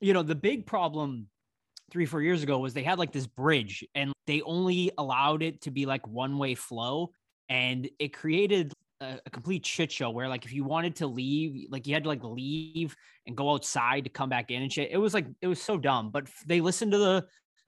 you 0.00 0.12
know, 0.12 0.22
the 0.22 0.34
big 0.34 0.66
problem 0.66 1.28
three 1.90 2.06
four 2.06 2.22
years 2.22 2.42
ago 2.42 2.58
was 2.58 2.74
they 2.74 2.82
had 2.82 2.98
like 2.98 3.12
this 3.12 3.26
bridge 3.26 3.84
and 3.94 4.12
they 4.26 4.42
only 4.42 4.90
allowed 4.98 5.42
it 5.42 5.60
to 5.62 5.70
be 5.70 5.86
like 5.86 6.06
one 6.06 6.38
way 6.38 6.54
flow 6.54 7.10
and 7.48 7.88
it 7.98 8.12
created 8.12 8.72
a, 9.00 9.18
a 9.26 9.30
complete 9.30 9.64
shit 9.64 9.92
show 9.92 10.10
where 10.10 10.28
like 10.28 10.44
if 10.44 10.52
you 10.52 10.64
wanted 10.64 10.96
to 10.96 11.06
leave 11.06 11.66
like 11.70 11.86
you 11.86 11.94
had 11.94 12.04
to 12.04 12.08
like 12.08 12.24
leave 12.24 12.96
and 13.26 13.36
go 13.36 13.52
outside 13.52 14.04
to 14.04 14.10
come 14.10 14.28
back 14.28 14.50
in 14.50 14.62
and 14.62 14.72
shit 14.72 14.90
it 14.90 14.98
was 14.98 15.14
like 15.14 15.26
it 15.40 15.46
was 15.46 15.60
so 15.60 15.76
dumb 15.76 16.10
but 16.10 16.26
they 16.46 16.60
listened 16.60 16.92
to 16.92 16.98
the 16.98 17.24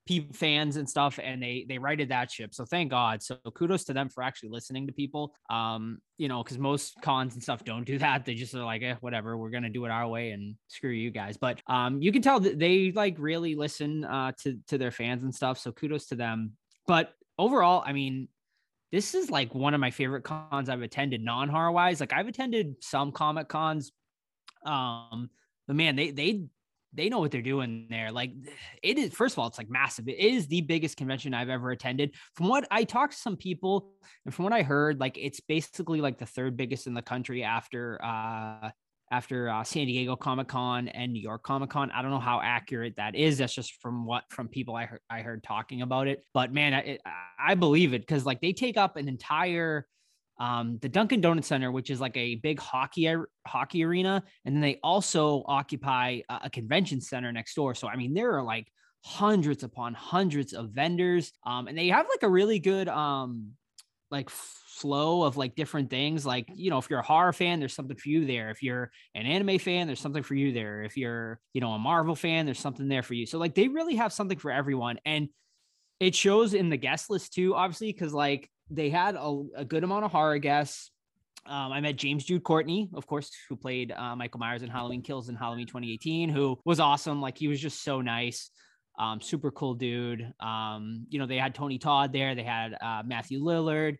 people 0.06 0.32
fans 0.34 0.76
and 0.76 0.88
stuff 0.88 1.18
and 1.22 1.42
they 1.42 1.66
they 1.68 1.78
righted 1.78 2.08
that 2.10 2.30
ship. 2.30 2.54
So 2.54 2.64
thank 2.64 2.90
god. 2.90 3.22
So 3.22 3.36
kudos 3.54 3.84
to 3.84 3.92
them 3.92 4.08
for 4.08 4.22
actually 4.22 4.50
listening 4.50 4.86
to 4.86 4.92
people. 4.92 5.34
Um 5.50 5.98
you 6.16 6.28
know 6.28 6.42
because 6.42 6.58
most 6.58 6.94
cons 7.02 7.34
and 7.34 7.42
stuff 7.42 7.64
don't 7.64 7.84
do 7.84 7.98
that. 7.98 8.24
They 8.24 8.34
just 8.34 8.54
are 8.54 8.64
like 8.64 8.82
eh, 8.82 8.94
whatever. 9.00 9.36
We're 9.36 9.50
gonna 9.50 9.70
do 9.70 9.84
it 9.84 9.90
our 9.90 10.06
way 10.06 10.30
and 10.30 10.54
screw 10.68 10.90
you 10.90 11.10
guys. 11.10 11.36
But 11.36 11.60
um 11.66 12.00
you 12.00 12.12
can 12.12 12.22
tell 12.22 12.40
that 12.40 12.58
they 12.58 12.92
like 12.92 13.16
really 13.18 13.54
listen 13.54 14.04
uh 14.04 14.32
to 14.42 14.58
to 14.68 14.78
their 14.78 14.92
fans 14.92 15.22
and 15.22 15.34
stuff. 15.34 15.58
So 15.58 15.72
kudos 15.72 16.06
to 16.06 16.14
them. 16.14 16.52
But 16.86 17.12
overall 17.38 17.82
i 17.84 17.92
mean 17.92 18.28
this 18.92 19.14
is 19.14 19.30
like 19.30 19.54
one 19.54 19.74
of 19.74 19.80
my 19.80 19.90
favorite 19.90 20.22
cons 20.22 20.68
I've 20.68 20.82
attended 20.82 21.20
non-horror 21.20 21.72
wise. 21.72 22.00
Like 22.00 22.12
I've 22.12 22.28
attended 22.28 22.76
some 22.80 23.12
comic 23.12 23.48
cons. 23.48 23.92
Um, 24.64 25.28
but 25.66 25.76
man, 25.76 25.96
they 25.96 26.12
they 26.12 26.46
they 26.96 27.08
know 27.08 27.18
what 27.18 27.30
they're 27.30 27.42
doing 27.42 27.86
there. 27.90 28.10
Like 28.10 28.32
it 28.82 28.98
is 28.98 29.12
first 29.12 29.34
of 29.34 29.38
all, 29.38 29.46
it's 29.46 29.58
like 29.58 29.70
massive. 29.70 30.08
It 30.08 30.18
is 30.18 30.46
the 30.46 30.62
biggest 30.62 30.96
convention 30.96 31.34
I've 31.34 31.48
ever 31.48 31.70
attended. 31.70 32.14
From 32.34 32.48
what 32.48 32.66
I 32.70 32.84
talked 32.84 33.12
to 33.12 33.18
some 33.18 33.36
people 33.36 33.92
and 34.24 34.34
from 34.34 34.44
what 34.44 34.52
I 34.52 34.62
heard, 34.62 35.00
like 35.00 35.18
it's 35.18 35.40
basically 35.40 36.00
like 36.00 36.18
the 36.18 36.26
third 36.26 36.56
biggest 36.56 36.86
in 36.86 36.94
the 36.94 37.02
country 37.02 37.42
after 37.42 38.02
uh 38.02 38.70
after 39.10 39.48
uh, 39.48 39.62
San 39.62 39.86
Diego 39.86 40.16
Comic 40.16 40.48
Con 40.48 40.88
and 40.88 41.12
New 41.12 41.20
York 41.20 41.42
Comic 41.42 41.70
Con. 41.70 41.90
I 41.92 42.02
don't 42.02 42.10
know 42.10 42.18
how 42.18 42.40
accurate 42.42 42.96
that 42.96 43.14
is. 43.14 43.38
That's 43.38 43.54
just 43.54 43.80
from 43.80 44.04
what 44.04 44.24
from 44.30 44.48
people 44.48 44.74
I 44.74 44.86
heard 44.86 45.00
I 45.08 45.20
heard 45.20 45.42
talking 45.42 45.82
about 45.82 46.08
it. 46.08 46.24
But 46.34 46.52
man, 46.52 46.74
I, 46.74 46.98
I 47.38 47.54
believe 47.54 47.94
it 47.94 48.00
because 48.00 48.26
like 48.26 48.40
they 48.40 48.52
take 48.52 48.76
up 48.76 48.96
an 48.96 49.08
entire 49.08 49.86
um, 50.38 50.78
the 50.82 50.88
Dunkin' 50.88 51.20
Donuts 51.20 51.48
Center, 51.48 51.72
which 51.72 51.90
is 51.90 52.00
like 52.00 52.16
a 52.16 52.36
big 52.36 52.58
hockey 52.58 53.14
hockey 53.46 53.84
arena, 53.84 54.22
and 54.44 54.54
then 54.54 54.60
they 54.60 54.78
also 54.82 55.44
occupy 55.46 56.20
a, 56.28 56.40
a 56.44 56.50
convention 56.50 57.00
center 57.00 57.32
next 57.32 57.54
door. 57.54 57.74
So 57.74 57.88
I 57.88 57.96
mean, 57.96 58.12
there 58.12 58.36
are 58.36 58.42
like 58.42 58.68
hundreds 59.02 59.62
upon 59.62 59.94
hundreds 59.94 60.52
of 60.52 60.70
vendors, 60.70 61.32
um, 61.46 61.68
and 61.68 61.78
they 61.78 61.88
have 61.88 62.06
like 62.08 62.22
a 62.22 62.28
really 62.28 62.58
good 62.58 62.88
um, 62.88 63.52
like 64.10 64.28
flow 64.28 65.22
of 65.22 65.38
like 65.38 65.54
different 65.54 65.88
things. 65.88 66.26
Like 66.26 66.48
you 66.54 66.68
know, 66.68 66.78
if 66.78 66.90
you're 66.90 66.98
a 66.98 67.06
horror 67.06 67.32
fan, 67.32 67.58
there's 67.58 67.74
something 67.74 67.96
for 67.96 68.08
you 68.08 68.26
there. 68.26 68.50
If 68.50 68.62
you're 68.62 68.90
an 69.14 69.24
anime 69.24 69.58
fan, 69.58 69.86
there's 69.86 70.00
something 70.00 70.22
for 70.22 70.34
you 70.34 70.52
there. 70.52 70.82
If 70.82 70.98
you're 70.98 71.40
you 71.54 71.62
know 71.62 71.72
a 71.72 71.78
Marvel 71.78 72.14
fan, 72.14 72.44
there's 72.44 72.60
something 72.60 72.88
there 72.88 73.02
for 73.02 73.14
you. 73.14 73.24
So 73.24 73.38
like 73.38 73.54
they 73.54 73.68
really 73.68 73.96
have 73.96 74.12
something 74.12 74.38
for 74.38 74.50
everyone, 74.50 74.98
and 75.06 75.28
it 75.98 76.14
shows 76.14 76.52
in 76.52 76.68
the 76.68 76.76
guest 76.76 77.08
list 77.08 77.32
too, 77.32 77.54
obviously, 77.54 77.90
because 77.90 78.12
like 78.12 78.50
they 78.70 78.90
had 78.90 79.14
a, 79.14 79.44
a 79.56 79.64
good 79.64 79.84
amount 79.84 80.04
of 80.04 80.12
horror 80.12 80.38
guests. 80.38 80.90
Um, 81.46 81.70
I 81.72 81.80
met 81.80 81.96
James 81.96 82.24
Jude 82.24 82.42
Courtney, 82.42 82.88
of 82.94 83.06
course, 83.06 83.30
who 83.48 83.56
played 83.56 83.92
uh, 83.92 84.16
Michael 84.16 84.40
Myers 84.40 84.62
in 84.62 84.68
Halloween 84.68 85.02
Kills 85.02 85.28
in 85.28 85.36
Halloween 85.36 85.66
2018, 85.66 86.28
who 86.28 86.58
was 86.64 86.80
awesome. 86.80 87.20
Like 87.20 87.38
he 87.38 87.46
was 87.46 87.60
just 87.60 87.84
so 87.84 88.00
nice, 88.00 88.50
um, 88.98 89.20
super 89.20 89.52
cool 89.52 89.74
dude. 89.74 90.32
Um, 90.40 91.06
you 91.08 91.20
know, 91.20 91.26
they 91.26 91.36
had 91.36 91.54
Tony 91.54 91.78
Todd 91.78 92.12
there, 92.12 92.34
they 92.34 92.42
had 92.42 92.76
uh, 92.80 93.02
Matthew 93.06 93.40
Lillard, 93.40 93.98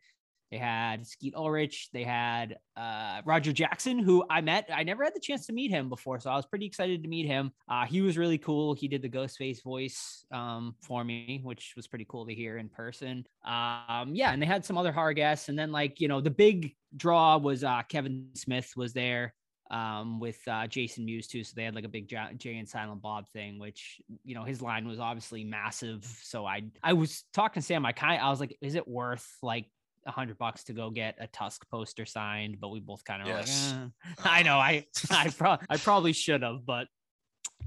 They 0.51 0.59
had 0.59 1.07
Skeet 1.07 1.35
Ulrich. 1.35 1.91
They 1.93 2.05
had 2.05 2.57
uh, 2.77 3.23
Roger 3.25 3.53
Jackson, 3.53 3.99
who 3.99 4.25
I 4.31 4.41
met. 4.41 4.69
I 4.73 4.85
never 4.85 5.03
had 5.03 5.15
the 5.15 5.21
chance 5.21 5.47
to 5.47 5.53
meet 5.53 5.71
him 5.71 5.89
before, 5.89 6.21
so 6.21 6.31
I 6.31 6.37
was 6.37 6.47
pretty 6.47 6.67
excited 6.67 7.03
to 7.03 7.09
meet 7.09 7.27
him. 7.27 7.53
Uh, 7.69 7.85
he 7.85 8.01
was 8.01 8.17
really 8.17 8.39
cool. 8.39 8.75
He 8.75 8.87
did 8.87 9.03
the 9.03 9.09
Ghostface 9.09 9.63
voice 9.63 10.25
um, 10.31 10.77
for 10.83 11.03
me, 11.03 11.41
which 11.43 11.73
was 11.77 11.89
pretty 11.89 12.07
cool 12.09 12.27
to 12.27 12.35
hear 12.35 12.59
in 12.59 12.69
person. 12.69 13.27
Um, 13.45 14.15
yeah, 14.15 14.33
and 14.33 14.41
they 14.41 14.47
had 14.47 14.65
some 14.65 14.79
other 14.79 14.93
horror 14.93 15.15
guests, 15.15 15.49
and 15.49 15.59
then 15.59 15.73
like 15.73 16.01
you 16.01 16.09
know 16.09 16.21
the 16.21 16.31
big 16.31 16.75
draw 16.97 17.37
was 17.39 17.65
uh, 17.65 17.83
Kevin 17.89 18.29
Smith 18.35 18.73
was 18.77 18.93
there 18.93 19.35
um, 19.71 20.21
with 20.21 20.39
uh, 20.47 20.67
Jason 20.67 21.05
Mewes 21.05 21.27
too. 21.27 21.43
So 21.45 21.55
they 21.57 21.65
had 21.65 21.75
like 21.75 21.85
a 21.85 21.89
big 21.89 22.09
Jay 22.09 22.57
and 22.59 22.69
Silent 22.69 23.03
Bob 23.03 23.29
thing, 23.31 23.59
which 23.59 24.01
you 24.25 24.35
know 24.35 24.45
his 24.45 24.63
line 24.63 24.87
was 24.87 25.01
obviously 25.01 25.45
massive. 25.45 26.05
So 26.23 26.47
I 26.47 26.65
I 26.83 26.93
was 26.93 27.25
talking 27.33 27.61
to 27.61 27.67
Sam. 27.67 27.85
I 27.85 27.93
kind 27.93 28.21
I 28.21 28.31
was 28.31 28.41
like, 28.41 28.57
is 28.61 28.75
it 28.75 28.87
worth 28.87 29.27
like 29.43 29.67
a 30.07 30.11
hundred 30.11 30.39
bucks 30.39 30.65
to 30.65 30.73
go 30.73 30.91
get 30.91 31.17
a 31.21 31.27
Tusk 31.27 31.69
poster 31.71 32.07
signed? 32.07 32.59
But 32.61 32.69
we 32.71 32.81
both 32.81 33.05
kind 33.05 33.23
of 33.23 33.29
Yes. 33.29 33.75
like, 33.75 33.91
eh. 34.19 34.23
I 34.25 34.43
know 34.43 34.57
I 34.59 34.87
I 35.11 35.29
pro- 35.31 35.59
I 35.69 35.77
probably 35.77 36.13
should 36.13 36.43
have, 36.43 36.65
but. 36.67 36.87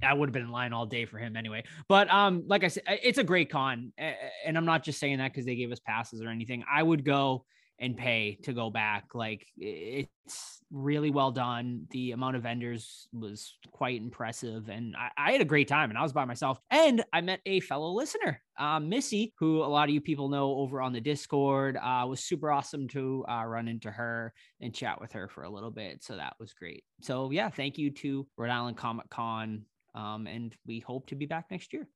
I 0.04 0.14
would 0.14 0.30
have 0.30 0.34
been 0.34 0.44
in 0.44 0.52
line 0.52 0.72
all 0.72 0.86
day 0.86 1.06
for 1.06 1.18
him 1.18 1.36
anyway. 1.36 1.64
But 1.90 2.10
um, 2.14 2.44
like 2.46 2.64
I 2.64 2.68
said, 2.70 2.84
it's 2.88 3.18
a 3.18 3.24
great 3.24 3.50
con, 3.50 3.92
and 3.98 4.56
I'm 4.58 4.64
not 4.64 4.84
just 4.84 4.98
saying 5.00 5.18
that 5.18 5.34
because 5.34 5.46
they 5.46 5.56
gave 5.56 5.72
us 5.72 5.80
passes 5.80 6.22
or 6.22 6.30
anything. 6.30 6.64
I 6.72 6.82
would 6.84 7.04
go 7.04 7.44
and 7.80 7.96
pay 7.96 8.38
to 8.44 8.54
go 8.54 8.70
back. 8.70 9.06
Like 9.14 9.48
it's 9.58 10.62
really 10.72 11.10
well 11.12 11.32
done. 11.32 11.88
The 11.92 12.12
amount 12.12 12.36
of 12.36 12.44
vendors 12.44 13.08
was 13.14 13.56
quite 13.72 14.02
impressive, 14.02 14.70
and 14.70 14.96
I, 14.98 15.30
I 15.30 15.32
had 15.32 15.42
a 15.42 15.46
great 15.46 15.68
time. 15.68 15.90
And 15.90 15.98
I 15.98 16.04
was 16.04 16.14
by 16.14 16.26
myself, 16.26 16.60
and 16.70 17.04
I 17.14 17.22
met 17.22 17.40
a 17.46 17.60
fellow 17.62 17.92
listener, 17.92 18.42
uh, 18.58 18.80
Missy, 18.80 19.34
who 19.40 19.64
a 19.64 19.66
lot 19.66 19.90
of 19.90 19.94
you 19.94 20.02
people 20.02 20.30
know 20.30 20.56
over 20.56 20.82
on 20.82 20.94
the 20.94 21.02
Discord. 21.02 21.78
Uh, 21.78 22.06
was 22.08 22.24
super 22.24 22.52
awesome 22.52 22.88
to 22.90 23.26
uh, 23.30 23.46
run 23.46 23.68
into 23.68 23.92
her 23.92 24.34
and 24.62 24.74
chat 24.74 25.00
with 25.00 25.14
her 25.14 25.28
for 25.28 25.44
a 25.44 25.50
little 25.50 25.72
bit. 25.72 26.04
So 26.04 26.18
that 26.18 26.34
was 26.40 26.54
great. 26.54 26.84
So 27.02 27.32
yeah, 27.32 27.50
thank 27.50 27.78
you 27.78 27.92
to 27.92 28.28
Rhode 28.38 28.52
Island 28.52 28.78
Comic 28.78 29.10
Con, 29.10 29.64
um, 29.96 30.28
and 30.28 30.56
we 30.68 30.80
hope 30.80 31.08
to 31.08 31.16
be 31.16 31.26
back 31.26 31.46
next 31.50 31.74
year. 31.74 31.88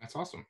That's 0.00 0.16
awesome. 0.16 0.46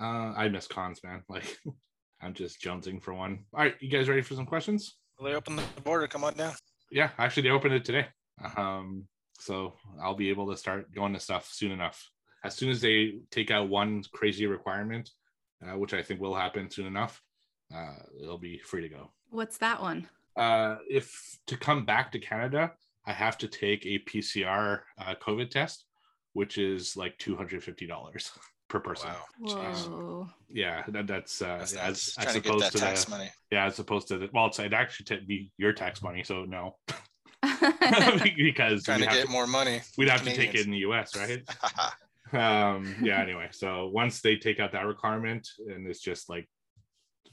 Uh, 0.00 0.32
I 0.36 0.48
miss 0.48 0.66
cons, 0.66 1.00
man. 1.04 1.22
Like, 1.28 1.44
I'm 2.22 2.34
just 2.34 2.62
jonesing 2.62 3.02
for 3.02 3.12
one. 3.14 3.44
All 3.52 3.60
right, 3.60 3.74
you 3.80 3.90
guys 3.90 4.08
ready 4.08 4.22
for 4.22 4.34
some 4.34 4.46
questions? 4.46 4.96
Will 5.18 5.26
they 5.26 5.34
open 5.34 5.56
the 5.56 5.62
border? 5.82 6.06
Come 6.06 6.24
on 6.24 6.34
down. 6.34 6.54
Yeah, 6.90 7.10
actually, 7.18 7.44
they 7.44 7.50
opened 7.50 7.74
it 7.74 7.84
today. 7.84 8.06
Um, 8.56 9.06
so 9.38 9.74
I'll 10.00 10.14
be 10.14 10.30
able 10.30 10.50
to 10.50 10.56
start 10.56 10.94
going 10.94 11.12
to 11.14 11.20
stuff 11.20 11.48
soon 11.52 11.72
enough. 11.72 12.08
As 12.44 12.54
soon 12.54 12.70
as 12.70 12.80
they 12.80 13.14
take 13.30 13.50
out 13.50 13.68
one 13.68 14.02
crazy 14.12 14.46
requirement, 14.46 15.10
uh, 15.64 15.76
which 15.78 15.94
I 15.94 16.02
think 16.02 16.20
will 16.20 16.34
happen 16.34 16.70
soon 16.70 16.86
enough, 16.86 17.20
uh, 17.74 17.94
it'll 18.22 18.38
be 18.38 18.58
free 18.58 18.82
to 18.82 18.88
go. 18.88 19.10
What's 19.30 19.58
that 19.58 19.80
one? 19.80 20.08
Uh, 20.36 20.76
if 20.88 21.38
to 21.46 21.56
come 21.56 21.84
back 21.84 22.12
to 22.12 22.18
Canada, 22.18 22.72
I 23.06 23.12
have 23.12 23.36
to 23.38 23.48
take 23.48 23.84
a 23.84 23.98
PCR 24.00 24.80
uh, 24.98 25.14
COVID 25.20 25.50
test, 25.50 25.84
which 26.32 26.58
is 26.58 26.96
like 26.96 27.16
two 27.18 27.36
hundred 27.36 27.62
fifty 27.62 27.86
dollars 27.86 28.30
per 28.72 28.80
person. 28.80 29.10
Wow. 29.38 29.54
Jeez. 29.54 29.88
Whoa. 29.88 30.28
Yeah, 30.50 30.82
that, 30.88 31.06
that's 31.06 31.42
uh, 31.42 31.58
That's 31.58 31.74
as, 31.74 31.76
nuts. 31.76 32.18
as 32.18 32.24
Trying 32.24 32.34
to 32.34 32.40
get 32.40 32.58
that 32.60 32.72
to 32.72 32.78
tax 32.78 33.04
the 33.04 33.10
money. 33.10 33.30
yeah, 33.50 33.66
as 33.66 33.78
opposed 33.78 34.08
to 34.08 34.18
the 34.18 34.30
well, 34.32 34.46
it's 34.46 34.58
it'd 34.58 34.72
actually 34.72 35.04
t- 35.04 35.24
be 35.26 35.52
your 35.58 35.74
tax 35.74 36.02
money, 36.02 36.24
so 36.24 36.44
no, 36.46 36.76
because 37.42 38.84
Trying 38.84 39.00
we'd 39.00 39.04
to 39.04 39.10
have 39.10 39.18
get 39.18 39.26
to, 39.26 39.30
more 39.30 39.46
money. 39.46 39.82
we'd 39.98 40.08
have 40.08 40.24
to 40.24 40.34
take 40.34 40.54
it 40.54 40.64
in 40.64 40.72
the 40.72 40.78
U.S., 40.78 41.14
right? 41.16 41.42
um, 42.32 42.96
yeah. 43.02 43.20
Anyway, 43.20 43.48
so 43.52 43.88
once 43.88 44.22
they 44.22 44.36
take 44.36 44.58
out 44.58 44.72
that 44.72 44.86
requirement 44.86 45.46
and 45.68 45.86
it's 45.86 46.00
just 46.00 46.30
like 46.30 46.48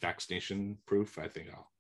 vaccination 0.01 0.77
proof, 0.85 1.17
I 1.17 1.29
think 1.29 1.47
I'll 1.53 1.71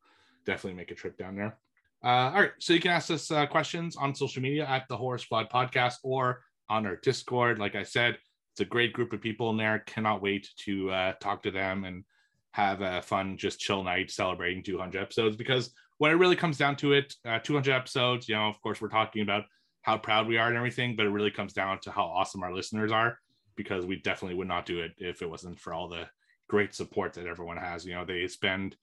definitely 0.45 0.77
make 0.77 0.91
a 0.91 0.95
trip 0.95 1.17
down 1.17 1.35
there. 1.35 1.57
Uh, 2.01 2.31
all 2.31 2.41
right, 2.41 2.51
so 2.59 2.71
you 2.71 2.79
can 2.79 2.91
ask 2.91 3.11
us 3.11 3.29
uh, 3.29 3.45
questions 3.45 3.97
on 3.97 4.15
social 4.15 4.41
media 4.41 4.65
at 4.65 4.87
the 4.87 4.95
Horror 4.95 5.17
Squad 5.17 5.49
Podcast 5.49 5.95
or 6.03 6.41
on 6.69 6.85
our 6.85 6.95
Discord. 6.95 7.59
Like 7.59 7.75
I 7.75 7.83
said, 7.83 8.17
it's 8.59 8.67
a 8.67 8.69
great 8.69 8.91
group 8.91 9.13
of 9.13 9.21
people 9.21 9.49
in 9.51 9.57
there. 9.57 9.79
Cannot 9.85 10.21
wait 10.21 10.49
to 10.65 10.91
uh, 10.91 11.13
talk 11.21 11.43
to 11.43 11.51
them 11.51 11.85
and 11.85 12.03
have 12.51 12.81
a 12.81 13.01
fun, 13.01 13.37
just 13.37 13.57
chill 13.57 13.83
night 13.83 14.11
celebrating 14.11 14.61
200 14.61 15.01
episodes. 15.01 15.37
Because 15.37 15.71
when 15.97 16.11
it 16.11 16.15
really 16.15 16.35
comes 16.35 16.57
down 16.57 16.75
to 16.77 16.91
it, 16.91 17.15
uh, 17.25 17.39
200 17.39 17.73
episodes, 17.73 18.27
you 18.27 18.35
know, 18.35 18.49
of 18.49 18.61
course, 18.61 18.81
we're 18.81 18.89
talking 18.89 19.21
about 19.21 19.45
how 19.83 19.97
proud 19.97 20.27
we 20.27 20.37
are 20.37 20.49
and 20.49 20.57
everything, 20.57 20.97
but 20.97 21.05
it 21.05 21.11
really 21.11 21.31
comes 21.31 21.53
down 21.53 21.79
to 21.83 21.91
how 21.91 22.03
awesome 22.03 22.43
our 22.43 22.53
listeners 22.53 22.91
are. 22.91 23.17
Because 23.55 23.85
we 23.85 23.95
definitely 23.95 24.35
would 24.35 24.47
not 24.49 24.65
do 24.65 24.81
it 24.81 24.91
if 24.97 25.21
it 25.21 25.29
wasn't 25.29 25.57
for 25.57 25.73
all 25.73 25.87
the 25.87 26.03
great 26.49 26.75
support 26.75 27.13
that 27.13 27.27
everyone 27.27 27.57
has. 27.57 27.85
You 27.85 27.93
know, 27.93 28.03
they 28.03 28.27
spend 28.27 28.75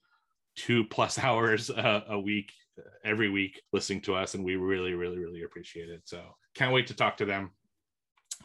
two 0.55 0.85
plus 0.85 1.19
hours 1.23 1.69
a, 1.69 2.03
a 2.09 2.19
week 2.19 2.51
every 3.05 3.29
week 3.29 3.61
listening 3.73 4.01
to 4.01 4.15
us, 4.15 4.33
and 4.33 4.43
we 4.43 4.55
really, 4.55 4.95
really, 4.95 5.19
really 5.19 5.43
appreciate 5.43 5.89
it. 5.89 6.01
So 6.05 6.23
can't 6.55 6.73
wait 6.73 6.87
to 6.87 6.95
talk 6.95 7.17
to 7.17 7.25
them. 7.25 7.51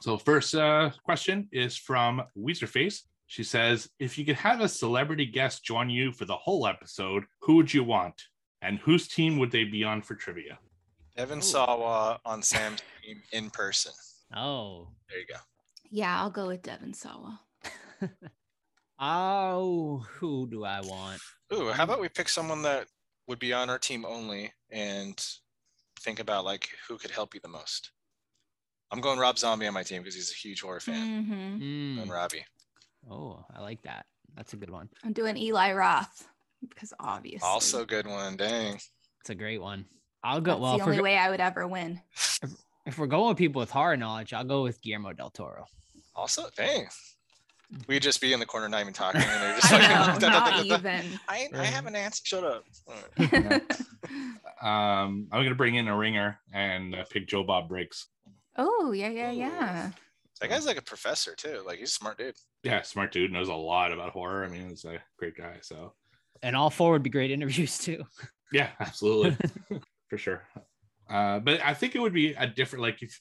So 0.02 0.18
first 0.18 0.52
uh, 0.56 0.90
question 1.04 1.48
is 1.52 1.76
from 1.76 2.24
Weezerface. 2.36 3.02
She 3.28 3.44
says, 3.44 3.88
"If 4.00 4.18
you 4.18 4.24
could 4.24 4.34
have 4.34 4.60
a 4.60 4.68
celebrity 4.68 5.24
guest 5.26 5.64
join 5.64 5.88
you 5.88 6.10
for 6.10 6.24
the 6.24 6.34
whole 6.34 6.66
episode, 6.66 7.22
who 7.40 7.54
would 7.54 7.72
you 7.72 7.84
want, 7.84 8.20
and 8.62 8.80
whose 8.80 9.06
team 9.06 9.38
would 9.38 9.52
they 9.52 9.62
be 9.62 9.84
on 9.84 10.02
for 10.02 10.16
trivia?" 10.16 10.58
Devin 11.16 11.40
Sawa 11.40 12.18
on 12.24 12.42
Sam's 12.42 12.82
team 13.00 13.22
in 13.30 13.48
person. 13.50 13.92
Oh, 14.34 14.88
There 15.08 15.20
you 15.20 15.26
go. 15.26 15.36
yeah, 15.88 16.20
I'll 16.20 16.30
go 16.30 16.48
with 16.48 16.62
Devin 16.62 16.94
Sawa. 16.94 17.38
oh, 18.98 20.04
who 20.18 20.48
do 20.50 20.64
I 20.64 20.80
want? 20.80 21.20
Ooh, 21.52 21.68
how 21.70 21.84
about 21.84 22.00
we 22.00 22.08
pick 22.08 22.28
someone 22.28 22.62
that 22.62 22.88
would 23.28 23.38
be 23.38 23.52
on 23.52 23.70
our 23.70 23.78
team 23.78 24.04
only 24.04 24.52
and 24.68 25.24
think 26.00 26.18
about 26.18 26.44
like 26.44 26.70
who 26.88 26.98
could 26.98 27.12
help 27.12 27.34
you 27.34 27.40
the 27.40 27.48
most? 27.48 27.92
I'm 28.92 29.00
going 29.00 29.18
Rob 29.18 29.38
Zombie 29.38 29.66
on 29.66 29.74
my 29.74 29.82
team 29.82 30.02
because 30.02 30.14
he's 30.14 30.30
a 30.30 30.34
huge 30.34 30.60
horror 30.60 30.80
fan. 30.80 31.24
hmm 31.24 31.56
Hmm. 31.56 31.98
And 32.02 32.10
Robbie. 32.10 32.44
Oh, 33.10 33.44
I 33.54 33.60
like 33.60 33.82
that. 33.82 34.06
That's 34.36 34.52
a 34.52 34.56
good 34.56 34.70
one. 34.70 34.88
I'm 35.02 35.12
doing 35.12 35.36
Eli 35.36 35.72
Roth 35.72 36.28
because 36.68 36.92
obviously 37.00 37.46
Also 37.48 37.84
good 37.84 38.06
one. 38.06 38.36
Dang. 38.36 38.74
It's 39.20 39.30
a 39.30 39.34
great 39.34 39.60
one. 39.60 39.86
I'll 40.22 40.40
go. 40.40 40.52
that's 40.52 40.60
well, 40.60 40.78
the 40.78 40.84
only 40.84 40.96
go- 40.98 41.02
way 41.02 41.16
I 41.16 41.30
would 41.30 41.40
ever 41.40 41.66
win. 41.66 42.00
if 42.86 42.98
we're 42.98 43.06
going 43.06 43.28
with 43.30 43.38
people 43.38 43.60
with 43.60 43.70
horror 43.70 43.96
knowledge, 43.96 44.32
I'll 44.32 44.44
go 44.44 44.62
with 44.62 44.80
Guillermo 44.82 45.12
del 45.14 45.30
Toro. 45.30 45.66
Also, 46.14 46.44
dang. 46.56 46.86
We'd 47.88 48.02
just 48.02 48.20
be 48.20 48.34
in 48.34 48.38
the 48.40 48.44
corner 48.46 48.68
not 48.68 48.82
even 48.82 48.92
talking. 48.92 49.22
And 49.22 49.30
they're 49.42 49.54
just 49.60 49.72
I 49.72 49.78
like, 50.12 50.20
know, 50.20 50.28
not 50.28 50.64
even. 50.66 51.18
I, 51.28 51.48
I 51.54 51.64
have 51.64 51.86
an 51.86 51.96
answer. 51.96 52.20
Shut 52.24 52.44
up. 52.44 52.64
All 52.86 52.94
right. 53.40 53.62
Um, 54.60 55.26
I'm 55.32 55.42
gonna 55.42 55.56
bring 55.56 55.74
in 55.74 55.88
a 55.88 55.96
ringer 55.96 56.38
and 56.52 56.94
uh, 56.94 57.04
pick 57.10 57.26
Joe 57.26 57.42
Bob 57.42 57.68
Briggs. 57.68 58.06
Oh 58.56 58.92
yeah, 58.92 59.08
yeah, 59.10 59.30
yeah. 59.30 59.90
That 60.40 60.50
guy's 60.50 60.66
like 60.66 60.78
a 60.78 60.82
professor 60.82 61.34
too. 61.36 61.62
Like 61.66 61.78
he's 61.78 61.90
a 61.90 61.92
smart 61.94 62.18
dude. 62.18 62.34
Yeah, 62.64 62.82
smart 62.82 63.12
dude 63.12 63.32
knows 63.32 63.48
a 63.48 63.54
lot 63.54 63.92
about 63.92 64.10
horror. 64.12 64.44
I 64.44 64.48
mean, 64.48 64.68
he's 64.68 64.84
a 64.84 64.98
great 65.18 65.36
guy. 65.36 65.58
So 65.62 65.92
And 66.42 66.56
all 66.56 66.70
four 66.70 66.92
would 66.92 67.02
be 67.02 67.10
great 67.10 67.30
interviews 67.30 67.78
too. 67.78 68.04
yeah, 68.52 68.70
absolutely, 68.80 69.36
for 70.10 70.18
sure. 70.18 70.42
Uh, 71.08 71.38
but 71.38 71.60
I 71.64 71.74
think 71.74 71.94
it 71.94 72.00
would 72.00 72.12
be 72.14 72.32
a 72.34 72.46
different 72.46 72.82
like 72.82 73.02
if 73.02 73.20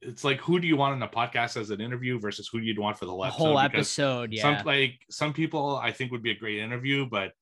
it's 0.00 0.22
like 0.24 0.38
who 0.40 0.58
do 0.60 0.66
you 0.66 0.76
want 0.76 0.92
in 0.94 1.00
the 1.00 1.06
podcast 1.08 1.56
as 1.58 1.70
an 1.70 1.80
interview 1.80 2.18
versus 2.18 2.48
who 2.50 2.58
you'd 2.58 2.78
want 2.78 2.98
for 2.98 3.06
the 3.06 3.10
whole 3.12 3.22
The 3.22 3.26
episode? 3.28 3.44
whole 3.44 3.58
episode, 3.58 4.32
yeah. 4.32 4.42
Some 4.58 4.66
like 4.66 4.94
some 5.10 5.32
people 5.32 5.76
I 5.76 5.92
think 5.92 6.12
would 6.12 6.22
be 6.22 6.30
a 6.30 6.36
great 6.38 6.58
interview, 6.58 7.06
but 7.06 7.32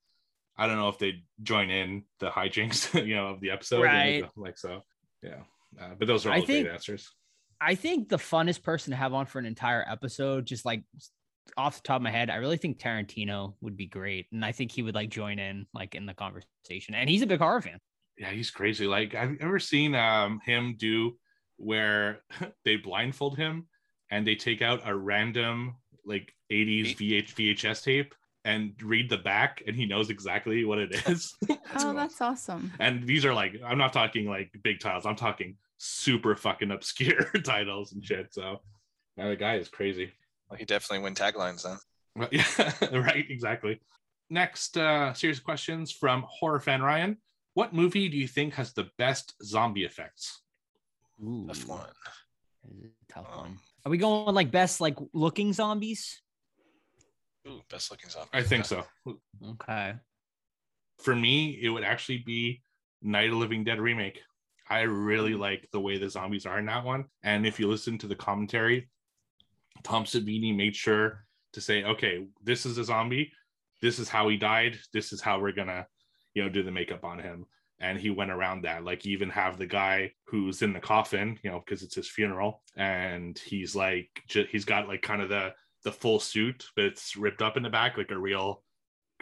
I 0.57 0.67
don't 0.67 0.77
know 0.77 0.89
if 0.89 0.99
they'd 0.99 1.25
join 1.43 1.71
in 1.71 2.05
the 2.21 2.29
hijinks, 2.31 2.95
you 3.07 3.15
know, 3.15 3.29
of 3.29 3.41
the 3.41 3.51
episode. 3.51 3.83
Right. 3.83 4.25
Like 4.37 4.59
so, 4.59 4.83
yeah. 5.23 5.41
Uh, 5.81 5.95
but 5.99 6.07
those 6.09 6.27
are 6.27 6.31
all 6.31 6.37
I 6.37 6.41
the 6.41 6.47
think- 6.47 6.67
great 6.67 6.75
answers. 6.75 7.11
I 7.62 7.76
think 7.76 8.09
the 8.09 8.16
funnest 8.16 8.62
person 8.62 8.90
to 8.90 8.97
have 8.97 9.14
on 9.14 9.26
for 9.26 9.38
an 9.38 9.47
entire 9.47 9.85
episode, 9.88 10.47
just 10.47 10.64
like 10.64 10.83
off 11.57 11.76
the 11.76 11.83
top 11.83 11.97
of 11.97 12.02
my 12.02 12.11
head, 12.11 12.28
I 12.28 12.37
really 12.37 12.57
think 12.57 12.78
Tarantino 12.78 13.54
would 13.61 13.76
be 13.76 13.87
great, 13.87 14.26
and 14.33 14.45
I 14.45 14.50
think 14.50 14.73
he 14.73 14.83
would 14.83 14.97
like 14.97 15.11
join 15.11 15.38
in 15.38 15.66
like 15.73 15.95
in 15.95 16.04
the 16.04 16.14
conversation. 16.14 16.95
And 16.95 17.09
he's 17.09 17.23
a 17.23 17.26
big 17.26 17.38
horror 17.38 17.61
fan. 17.61 17.78
Yeah, 18.19 18.31
he's 18.31 18.50
crazy. 18.50 18.87
Like, 18.87 19.14
I've 19.14 19.37
ever 19.40 19.61
seen 19.61 19.95
um 19.95 20.40
him 20.45 20.75
do 20.76 21.16
where 21.57 22.23
they 22.64 22.76
blindfold 22.76 23.37
him 23.37 23.69
and 24.11 24.26
they 24.26 24.35
take 24.35 24.61
out 24.61 24.81
a 24.85 24.95
random 24.95 25.76
like 26.04 26.35
80s 26.50 26.97
VH, 26.97 27.35
VHS 27.35 27.85
tape 27.85 28.14
and 28.45 28.73
read 28.83 29.09
the 29.09 29.19
back 29.19 29.62
and 29.66 29.76
he 29.76 29.87
knows 29.87 30.11
exactly 30.11 30.64
what 30.64 30.78
it 30.78 30.92
is. 31.09 31.37
oh, 31.49 31.57
cool. 31.76 31.95
that's 31.95 32.21
awesome. 32.21 32.73
and 32.81 33.07
these 33.07 33.25
are 33.25 33.33
like, 33.33 33.54
I'm 33.64 33.78
not 33.78 33.92
talking 33.92 34.26
like 34.26 34.50
big 34.64 34.81
tiles. 34.81 35.07
I'm 35.07 35.14
talking 35.14 35.57
super 35.85 36.37
fucking 36.37 36.71
obscure 36.71 37.25
titles 37.45 37.93
and 37.93 38.05
shit. 38.05 38.33
So 38.33 38.61
uh, 39.21 39.29
the 39.29 39.37
guy 39.37 39.57
is 39.57 39.69
crazy. 39.69 40.12
Well, 40.49 40.57
he 40.59 40.65
definitely 40.65 41.03
win 41.03 41.15
taglines 41.15 41.62
then. 41.65 41.77
Well, 42.15 42.29
Yeah, 42.33 42.99
right, 42.99 43.27
exactly. 43.29 43.81
Next 44.31 44.77
uh 44.77 45.12
series 45.12 45.39
of 45.39 45.45
questions 45.45 45.91
from 45.93 46.25
horror 46.29 46.61
fan 46.61 46.83
Ryan. 46.83 47.17
What 47.55 47.75
movie 47.75 48.09
do 48.09 48.17
you 48.17 48.29
think 48.29 48.55
has 48.55 48.73
the 48.73 48.89
best 48.97 49.35
zombie 49.45 49.85
effects? 49.85 50.41
Ooh, 51.23 51.47
Tough 51.49 51.67
one. 51.67 51.87
tough 53.11 53.27
Um, 53.33 53.39
one. 53.41 53.59
Are 53.85 53.91
we 53.91 53.99
going 53.99 54.25
with, 54.27 54.35
like 54.35 54.51
best 54.51 54.81
like 54.81 54.97
looking 55.12 55.53
zombies? 55.53 56.23
Ooh, 57.49 57.61
best 57.69 57.91
looking 57.91 58.09
zombie. 58.09 58.31
I 58.33 58.43
think 58.43 58.65
so. 58.65 58.85
Okay. 59.61 59.95
for 61.03 61.17
me, 61.17 61.59
it 61.61 61.69
would 61.71 61.83
actually 61.85 62.19
be 62.19 62.62
Night 63.03 63.31
of 63.31 63.37
Living 63.37 63.65
Dead 63.65 63.81
remake. 63.81 64.21
I 64.73 64.83
really 64.83 65.35
like 65.35 65.69
the 65.71 65.81
way 65.81 65.99
the 65.99 66.09
zombies 66.09 66.47
are 66.47 66.59
in 66.59 66.64
that 66.64 66.83
one. 66.83 67.05
And 67.23 67.47
if 67.47 67.61
you 67.61 67.69
listen 67.69 67.99
to 67.99 68.07
the 68.07 68.17
commentary, 68.17 68.88
Tom 69.83 70.05
Savini 70.05 70.57
made 70.57 70.75
sure 70.75 71.26
to 71.52 71.61
say, 71.61 71.85
okay, 71.85 72.26
this 72.43 72.64
is 72.64 72.79
a 72.79 72.85
zombie. 72.85 73.31
This 73.83 73.99
is 73.99 74.09
how 74.09 74.31
he 74.31 74.38
died. 74.38 74.79
This 74.95 75.12
is 75.12 75.21
how 75.21 75.38
we're 75.38 75.52
gonna, 75.52 75.87
you 76.33 76.43
know, 76.43 76.49
do 76.49 76.62
the 76.62 76.71
makeup 76.71 77.05
on 77.05 77.19
him. 77.19 77.45
And 77.81 77.99
he 77.99 78.09
went 78.09 78.31
around 78.31 78.62
that. 78.62 78.83
Like 78.83 79.05
even 79.05 79.29
have 79.29 79.59
the 79.59 79.67
guy 79.67 80.12
who's 80.25 80.62
in 80.62 80.73
the 80.73 80.81
coffin, 80.81 81.38
you 81.43 81.50
know, 81.50 81.62
because 81.62 81.83
it's 81.83 81.97
his 81.97 82.09
funeral, 82.09 82.62
and 82.75 83.38
he's 83.38 83.76
like, 83.76 84.09
he's 84.50 84.64
got 84.64 84.88
like 84.88 85.02
kind 85.02 85.21
of 85.21 85.29
the 85.29 85.52
the 85.85 85.93
full 85.93 86.19
suit, 86.19 86.64
but 86.76 86.87
it's 86.87 87.14
ripped 87.14 87.43
up 87.43 87.59
in 87.59 87.62
the 87.62 87.69
back 87.69 87.99
like 87.99 88.11
a 88.11 88.17
real 88.19 88.62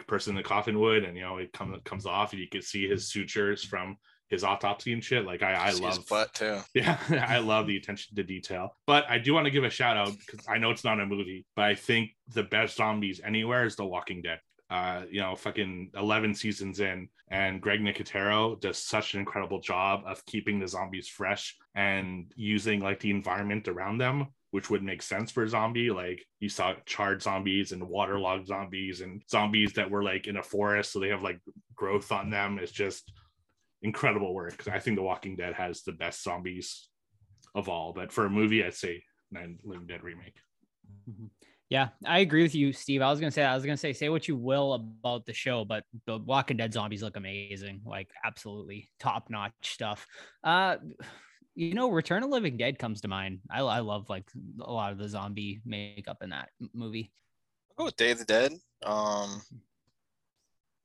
person 0.07 0.31
in 0.31 0.37
the 0.37 0.47
coffin 0.47 0.79
would, 0.79 1.03
and 1.03 1.17
you 1.17 1.23
know, 1.23 1.37
it 1.37 1.51
comes 1.51 1.75
comes 1.83 2.05
off, 2.05 2.31
and 2.31 2.41
you 2.41 2.47
can 2.47 2.61
see 2.61 2.87
his 2.87 3.09
sutures 3.09 3.65
from 3.65 3.97
his 4.31 4.45
autopsy 4.45 4.93
and 4.93 5.03
shit. 5.03 5.25
Like 5.25 5.43
I, 5.43 5.67
I 5.67 5.71
See 5.71 5.85
his 5.85 5.97
love 5.97 6.07
butt 6.07 6.33
too. 6.33 6.59
yeah, 6.73 6.97
I 7.27 7.39
love 7.39 7.67
the 7.67 7.75
attention 7.77 8.15
to 8.15 8.23
detail. 8.23 8.77
But 8.87 9.05
I 9.09 9.19
do 9.19 9.33
want 9.33 9.45
to 9.45 9.51
give 9.51 9.65
a 9.65 9.69
shout 9.69 9.97
out 9.97 10.13
because 10.17 10.47
I 10.47 10.57
know 10.57 10.71
it's 10.71 10.85
not 10.85 10.99
a 10.99 11.05
movie, 11.05 11.45
but 11.55 11.65
I 11.65 11.75
think 11.75 12.11
the 12.33 12.43
best 12.43 12.77
zombies 12.77 13.19
anywhere 13.23 13.65
is 13.65 13.75
The 13.75 13.85
Walking 13.85 14.21
Dead. 14.23 14.39
Uh, 14.69 15.03
you 15.11 15.19
know, 15.19 15.35
fucking 15.35 15.91
11 15.97 16.33
seasons 16.33 16.79
in, 16.79 17.09
and 17.29 17.61
Greg 17.61 17.81
Nicotero 17.81 18.57
does 18.61 18.77
such 18.77 19.13
an 19.13 19.19
incredible 19.19 19.59
job 19.59 20.03
of 20.05 20.25
keeping 20.25 20.59
the 20.59 20.67
zombies 20.67 21.09
fresh 21.09 21.57
and 21.75 22.31
using 22.37 22.79
like 22.79 23.01
the 23.01 23.11
environment 23.11 23.67
around 23.67 23.97
them, 23.97 24.27
which 24.51 24.69
would 24.69 24.81
make 24.81 25.01
sense 25.01 25.29
for 25.29 25.43
a 25.43 25.49
zombie. 25.49 25.91
Like 25.91 26.25
you 26.39 26.47
saw 26.47 26.75
charred 26.85 27.21
zombies 27.21 27.73
and 27.73 27.83
waterlogged 27.83 28.47
zombies 28.47 29.01
and 29.01 29.21
zombies 29.29 29.73
that 29.73 29.91
were 29.91 30.03
like 30.03 30.27
in 30.27 30.37
a 30.37 30.43
forest, 30.43 30.93
so 30.93 31.01
they 31.01 31.09
have 31.09 31.21
like 31.21 31.41
growth 31.75 32.13
on 32.13 32.29
them. 32.29 32.57
It's 32.57 32.71
just 32.71 33.11
incredible 33.81 34.33
work. 34.33 34.67
I 34.71 34.79
think 34.79 34.97
The 34.97 35.03
Walking 35.03 35.35
Dead 35.35 35.53
has 35.53 35.83
the 35.83 35.91
best 35.91 36.23
zombies 36.23 36.87
of 37.55 37.69
all. 37.69 37.93
But 37.93 38.11
for 38.11 38.25
a 38.25 38.29
movie, 38.29 38.63
I'd 38.63 38.73
say 38.73 39.03
Night 39.31 39.61
the 39.61 39.69
Living 39.69 39.87
Dead 39.87 40.03
remake. 40.03 40.35
Yeah, 41.69 41.87
I 42.05 42.19
agree 42.19 42.43
with 42.43 42.53
you, 42.53 42.73
Steve. 42.73 43.01
I 43.01 43.09
was 43.09 43.21
gonna 43.21 43.31
say, 43.31 43.43
I 43.43 43.55
was 43.55 43.63
gonna 43.63 43.77
say, 43.77 43.93
say 43.93 44.09
what 44.09 44.27
you 44.27 44.35
will 44.35 44.73
about 44.73 45.25
the 45.25 45.33
show, 45.33 45.63
but 45.63 45.85
the 46.05 46.17
Walking 46.17 46.57
Dead 46.57 46.73
zombies 46.73 47.01
look 47.01 47.15
amazing, 47.15 47.81
like 47.85 48.09
absolutely 48.25 48.89
top 48.99 49.29
notch 49.29 49.53
stuff. 49.61 50.05
Uh, 50.43 50.75
you 51.55 51.73
know, 51.73 51.89
Return 51.89 52.23
of 52.23 52.29
Living 52.29 52.57
Dead 52.57 52.77
comes 52.77 52.99
to 53.01 53.07
mind. 53.07 53.39
I, 53.49 53.61
I 53.61 53.79
love 53.79 54.09
like 54.09 54.25
a 54.59 54.71
lot 54.71 54.91
of 54.91 54.97
the 54.97 55.07
zombie 55.07 55.61
makeup 55.65 56.17
in 56.21 56.31
that 56.31 56.49
movie. 56.73 57.13
I'll 57.71 57.83
go 57.83 57.85
with 57.85 57.95
Day 57.95 58.11
of 58.11 58.19
the 58.19 58.25
Dead. 58.25 58.53
Um, 58.83 59.41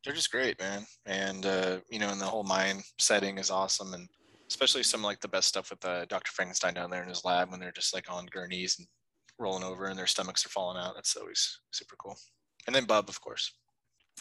they're 0.07 0.15
just 0.15 0.31
great, 0.31 0.59
man. 0.61 0.87
And 1.05 1.45
uh, 1.45 1.79
you 1.91 1.99
know, 1.99 2.09
and 2.11 2.21
the 2.21 2.27
whole 2.27 2.45
mine 2.45 2.81
setting 2.99 3.39
is 3.39 3.51
awesome, 3.51 3.93
and 3.93 4.09
especially 4.49 4.85
some 4.85 5.03
like 5.03 5.21
the 5.21 5.29
best 5.29 5.49
stuff 5.49 5.71
with 5.71 5.85
uh, 5.85 6.05
Dr. 6.07 6.31
Frankenstein 6.33 6.75
down 6.75 6.91
there 6.91 7.03
in 7.03 7.09
his 7.09 7.25
lab 7.25 7.51
when 7.51 7.59
they're 7.59 7.73
just 7.73 7.93
like 7.93 8.11
on 8.11 8.27
gurneys 8.27 8.79
and 8.79 8.87
rolling 9.39 9.65
over 9.65 9.87
and 9.87 9.99
their 9.99 10.07
stomachs 10.07 10.47
are 10.47 10.51
falling 10.51 10.81
out. 10.81 10.95
That's 10.95 11.17
always 11.17 11.61
super 11.73 11.97
cool. 11.97 12.17
And 12.67 12.75
then 12.75 12.85
Bub, 12.85 13.09
of 13.09 13.21
course. 13.21 13.53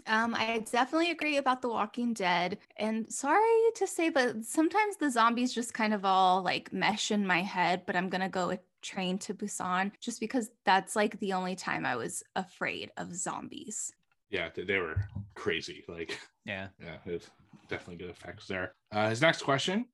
Um, 0.08 0.36
I 0.36 0.66
definitely 0.70 1.12
agree 1.12 1.38
about 1.38 1.62
The 1.62 1.70
Walking 1.70 2.14
Dead. 2.14 2.58
And 2.78 3.10
sorry 3.10 3.40
to 3.76 3.88
say, 3.88 4.10
but 4.10 4.44
sometimes 4.44 4.98
the 4.98 5.10
zombies 5.10 5.54
just 5.54 5.74
kind 5.74 5.94
of 5.94 6.04
all 6.04 6.42
like 6.42 6.74
mesh 6.74 7.12
in 7.12 7.26
my 7.26 7.42
head. 7.44 7.84
But 7.86 7.96
I'm 7.96 8.10
gonna 8.10 8.28
go 8.28 8.48
with 8.48 8.60
Train 8.82 9.20
to 9.20 9.36
Busan 9.36 9.92
just 10.02 10.20
because 10.20 10.50
that's 10.66 10.96
like 10.96 11.20
the 11.20 11.34
only 11.34 11.56
time 11.56 11.86
I 11.86 11.96
was 11.96 12.24
afraid 12.36 12.92
of 12.98 13.16
zombies. 13.16 13.94
Yeah, 14.30 14.50
they, 14.54 14.64
they 14.64 14.78
were 14.78 15.08
crazy. 15.36 15.84
Like, 15.88 16.20
Yeah. 16.46 16.68
yeah, 16.82 16.98
it's 17.06 17.30
definitely 17.70 17.98
good 17.98 18.10
effects 18.10 18.48
there. 18.48 18.76
Uh, 18.92 19.10
his 19.10 19.22
next 19.22 19.42
question 19.42 19.86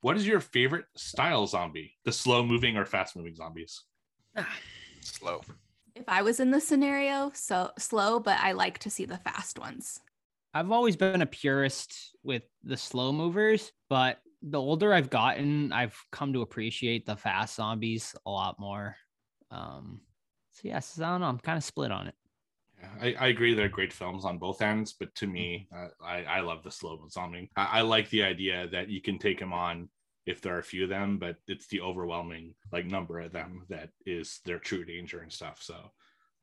What 0.00 0.16
is 0.16 0.26
your 0.26 0.40
favorite 0.40 0.86
style 0.96 1.46
zombie? 1.46 1.94
The 2.04 2.12
slow 2.12 2.44
moving 2.44 2.76
or 2.76 2.84
fast 2.84 3.16
moving 3.16 3.34
zombies? 3.34 3.82
Slow. 5.00 5.40
If 5.94 6.04
I 6.08 6.22
was 6.22 6.40
in 6.40 6.50
the 6.50 6.60
scenario, 6.60 7.30
so 7.32 7.70
slow, 7.78 8.20
but 8.20 8.38
I 8.40 8.52
like 8.52 8.78
to 8.80 8.90
see 8.90 9.06
the 9.06 9.16
fast 9.18 9.58
ones. 9.58 10.00
I've 10.52 10.70
always 10.70 10.96
been 10.96 11.22
a 11.22 11.26
purist 11.26 12.16
with 12.22 12.42
the 12.64 12.76
slow 12.76 13.12
movers, 13.12 13.72
but 13.88 14.18
the 14.42 14.60
older 14.60 14.92
I've 14.92 15.10
gotten, 15.10 15.72
I've 15.72 15.96
come 16.12 16.32
to 16.32 16.42
appreciate 16.42 17.06
the 17.06 17.16
fast 17.16 17.56
zombies 17.56 18.14
a 18.26 18.30
lot 18.30 18.58
more. 18.58 18.96
Um, 19.50 20.00
so 20.52 20.62
yes, 20.64 20.98
I 21.00 21.10
don't 21.10 21.20
know. 21.20 21.28
I'm 21.28 21.38
kind 21.38 21.56
of 21.56 21.64
split 21.64 21.90
on 21.90 22.08
it. 22.08 22.14
Yeah, 22.80 22.90
I, 23.00 23.14
I 23.14 23.26
agree 23.28 23.54
they're 23.54 23.68
great 23.68 23.92
films 23.92 24.24
on 24.24 24.38
both 24.38 24.60
ends, 24.60 24.92
but 24.92 25.14
to 25.16 25.26
me, 25.26 25.68
uh, 25.74 25.88
I, 26.02 26.24
I 26.24 26.40
love 26.40 26.62
the 26.62 26.70
slow 26.70 27.06
zombie. 27.08 27.50
I, 27.56 27.78
I 27.78 27.80
like 27.82 28.10
the 28.10 28.22
idea 28.22 28.68
that 28.68 28.88
you 28.88 29.00
can 29.00 29.18
take 29.18 29.38
them 29.38 29.52
on 29.52 29.88
if 30.26 30.40
there 30.40 30.54
are 30.54 30.58
a 30.60 30.64
few 30.64 30.84
of 30.84 30.90
them, 30.90 31.18
but 31.18 31.36
it's 31.46 31.68
the 31.68 31.80
overwhelming 31.80 32.54
like 32.72 32.84
number 32.86 33.20
of 33.20 33.32
them 33.32 33.64
that 33.68 33.90
is 34.04 34.40
their 34.44 34.58
true 34.58 34.84
danger 34.84 35.20
and 35.20 35.32
stuff. 35.32 35.62
So 35.62 35.74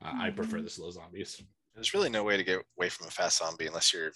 uh, 0.02 0.14
I 0.16 0.30
prefer 0.30 0.58
Mhm. 0.58 0.64
the 0.64 0.70
slow 0.70 0.90
zombies. 0.90 1.40
There's 1.74 1.94
really 1.94 2.08
no 2.10 2.24
way 2.24 2.36
to 2.36 2.44
get 2.44 2.64
away 2.78 2.88
from 2.88 3.06
a 3.08 3.10
fast 3.10 3.38
zombie 3.38 3.66
unless 3.66 3.92
you're 3.92 4.12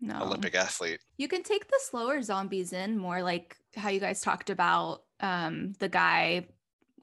No. 0.00 0.14
an 0.16 0.22
Olympic 0.22 0.54
athlete. 0.54 1.00
You 1.18 1.28
can 1.28 1.42
take 1.42 1.68
the 1.68 1.80
slower 1.84 2.22
zombies 2.22 2.72
in 2.72 2.96
more 2.98 3.22
like 3.22 3.56
how 3.76 3.90
you 3.90 4.00
guys 4.00 4.20
talked 4.22 4.50
about 4.50 5.04
um 5.20 5.74
the 5.78 5.88
guy 5.88 6.48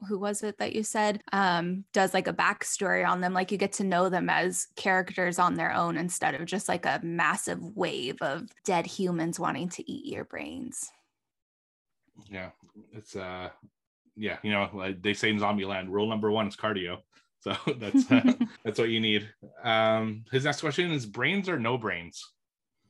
who 0.06 0.18
was 0.18 0.42
it 0.42 0.58
that 0.58 0.74
you 0.74 0.82
said 0.82 1.22
um 1.32 1.84
does 1.92 2.14
like 2.14 2.28
a 2.28 2.32
backstory 2.32 3.06
on 3.06 3.20
them 3.20 3.32
like 3.32 3.50
you 3.50 3.58
get 3.58 3.72
to 3.72 3.84
know 3.84 4.08
them 4.08 4.30
as 4.30 4.68
characters 4.76 5.38
on 5.38 5.54
their 5.54 5.72
own 5.72 5.96
instead 5.96 6.34
of 6.34 6.46
just 6.46 6.68
like 6.68 6.86
a 6.86 7.00
massive 7.02 7.60
wave 7.76 8.20
of 8.20 8.48
dead 8.64 8.86
humans 8.86 9.40
wanting 9.40 9.68
to 9.68 9.88
eat 9.90 10.12
your 10.12 10.24
brains 10.24 10.90
Yeah, 12.30 12.50
it's 12.92 13.16
uh, 13.16 13.50
yeah, 14.18 14.38
you 14.42 14.50
know, 14.50 14.68
like 14.74 15.00
they 15.00 15.14
say 15.14 15.30
in 15.30 15.38
Zombieland 15.38 15.88
rule 15.88 16.08
number 16.08 16.30
one 16.30 16.48
is 16.48 16.56
cardio. 16.56 16.98
So 17.40 17.54
that's 17.78 18.10
uh, 18.10 18.32
that's 18.64 18.80
what 18.80 18.88
you 18.88 18.98
need. 18.98 19.28
Um, 19.62 20.24
his 20.32 20.44
next 20.44 20.60
question 20.60 20.90
is: 20.90 21.06
brains 21.06 21.48
or 21.48 21.56
no 21.56 21.78
brains? 21.78 22.32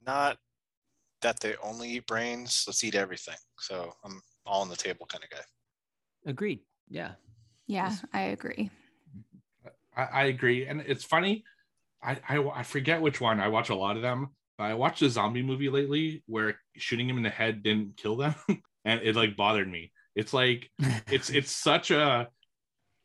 Not 0.06 0.38
that 1.20 1.38
they 1.40 1.54
only 1.62 1.90
eat 1.90 2.06
brains. 2.06 2.64
Let's 2.66 2.82
eat 2.82 2.94
everything. 2.94 3.36
So 3.58 3.92
I'm 4.02 4.22
all 4.46 4.62
on 4.62 4.70
the 4.70 4.74
table 4.74 5.04
kind 5.04 5.22
of 5.22 5.28
guy. 5.28 5.44
Agreed. 6.24 6.60
Yeah. 6.90 7.12
yeah 7.66 7.94
i 8.12 8.22
agree 8.22 8.70
I, 9.96 10.02
I 10.04 10.24
agree, 10.26 10.64
and 10.66 10.80
it's 10.80 11.02
funny. 11.04 11.44
I, 12.02 12.18
I 12.28 12.38
I 12.38 12.62
forget 12.62 13.02
which 13.02 13.20
one. 13.20 13.40
I 13.40 13.48
watch 13.48 13.68
a 13.68 13.74
lot 13.74 13.96
of 13.96 14.02
them. 14.02 14.28
But 14.56 14.64
I 14.64 14.74
watched 14.74 15.02
a 15.02 15.10
zombie 15.10 15.42
movie 15.42 15.68
lately 15.68 16.22
where 16.26 16.60
shooting 16.76 17.08
him 17.08 17.16
in 17.16 17.24
the 17.24 17.30
head 17.30 17.64
didn't 17.64 17.96
kill 17.96 18.16
them, 18.16 18.34
and 18.84 19.00
it 19.02 19.16
like 19.16 19.36
bothered 19.36 19.68
me. 19.68 19.90
It's 20.14 20.32
like 20.32 20.70
it's 21.10 21.30
it's 21.30 21.50
such 21.50 21.90
a 21.90 22.28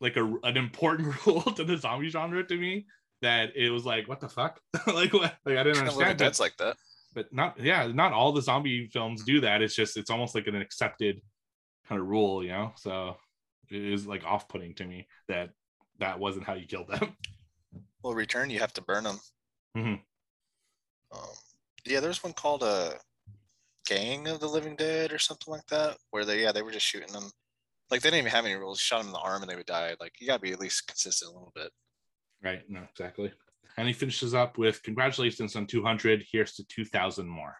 like 0.00 0.16
a 0.16 0.24
an 0.44 0.56
important 0.56 1.14
rule 1.26 1.42
to 1.42 1.64
the 1.64 1.76
zombie 1.76 2.10
genre 2.10 2.44
to 2.44 2.56
me 2.56 2.86
that 3.22 3.56
it 3.56 3.70
was 3.70 3.84
like 3.84 4.06
what 4.08 4.20
the 4.20 4.28
fuck 4.28 4.60
like 4.86 5.12
what 5.12 5.34
like 5.44 5.56
I 5.58 5.62
didn't 5.64 5.76
Kind 5.76 5.88
of 5.88 5.96
Living 5.96 6.10
understand 6.10 6.18
that. 6.18 6.18
Dead's 6.18 6.40
like 6.40 6.56
that. 6.58 6.76
but 7.14 7.32
not 7.32 7.58
yeah 7.58 7.86
not 7.88 8.12
all 8.12 8.30
the 8.32 8.42
zombie 8.42 8.86
films 8.92 9.24
do 9.24 9.40
that 9.40 9.62
it's 9.62 9.74
just 9.74 9.96
it's 9.96 10.10
almost 10.10 10.34
like 10.34 10.46
an 10.46 10.56
accepted 10.56 11.20
kind 11.88 12.00
of 12.00 12.06
rule 12.06 12.42
you 12.44 12.50
know 12.50 12.72
so 12.76 13.16
it 13.70 13.84
is 13.84 14.06
like 14.06 14.24
off-putting 14.24 14.74
to 14.74 14.84
me 14.84 15.06
that 15.28 15.50
that 15.98 16.18
wasn't 16.18 16.44
how 16.44 16.54
you 16.54 16.66
killed 16.66 16.88
them 16.88 17.16
Well, 18.02 18.14
return 18.14 18.50
you 18.50 18.60
have 18.60 18.74
to 18.74 18.82
burn 18.82 19.04
them. 19.04 19.18
Mhm. 19.76 20.00
Um, 21.10 21.20
yeah, 21.86 22.00
there's 22.00 22.22
one 22.22 22.34
called 22.34 22.62
a 22.62 22.98
Gang 23.86 24.28
of 24.28 24.40
the 24.40 24.46
Living 24.46 24.76
Dead 24.76 25.10
or 25.12 25.18
something 25.18 25.50
like 25.50 25.66
that, 25.68 25.96
where 26.10 26.24
they 26.24 26.42
yeah 26.42 26.52
they 26.52 26.62
were 26.62 26.70
just 26.70 26.84
shooting 26.86 27.12
them. 27.12 27.30
Like 27.90 28.02
they 28.02 28.10
didn't 28.10 28.20
even 28.20 28.32
have 28.32 28.44
any 28.44 28.54
rules. 28.54 28.78
Shot 28.80 28.98
them 28.98 29.06
in 29.08 29.12
the 29.12 29.18
arm 29.20 29.42
and 29.42 29.50
they 29.50 29.56
would 29.56 29.66
die. 29.66 29.94
Like 30.00 30.12
you 30.20 30.26
gotta 30.26 30.40
be 30.40 30.52
at 30.52 30.60
least 30.60 30.86
consistent 30.86 31.30
a 31.30 31.34
little 31.34 31.52
bit. 31.54 31.70
right 32.42 32.62
no 32.68 32.82
exactly 32.90 33.32
and 33.76 33.88
he 33.88 33.94
finishes 33.94 34.34
up 34.34 34.58
with 34.58 34.82
congratulations 34.82 35.56
on 35.56 35.66
200 35.66 36.24
here's 36.30 36.54
to 36.54 36.64
2000 36.66 37.26
more 37.26 37.56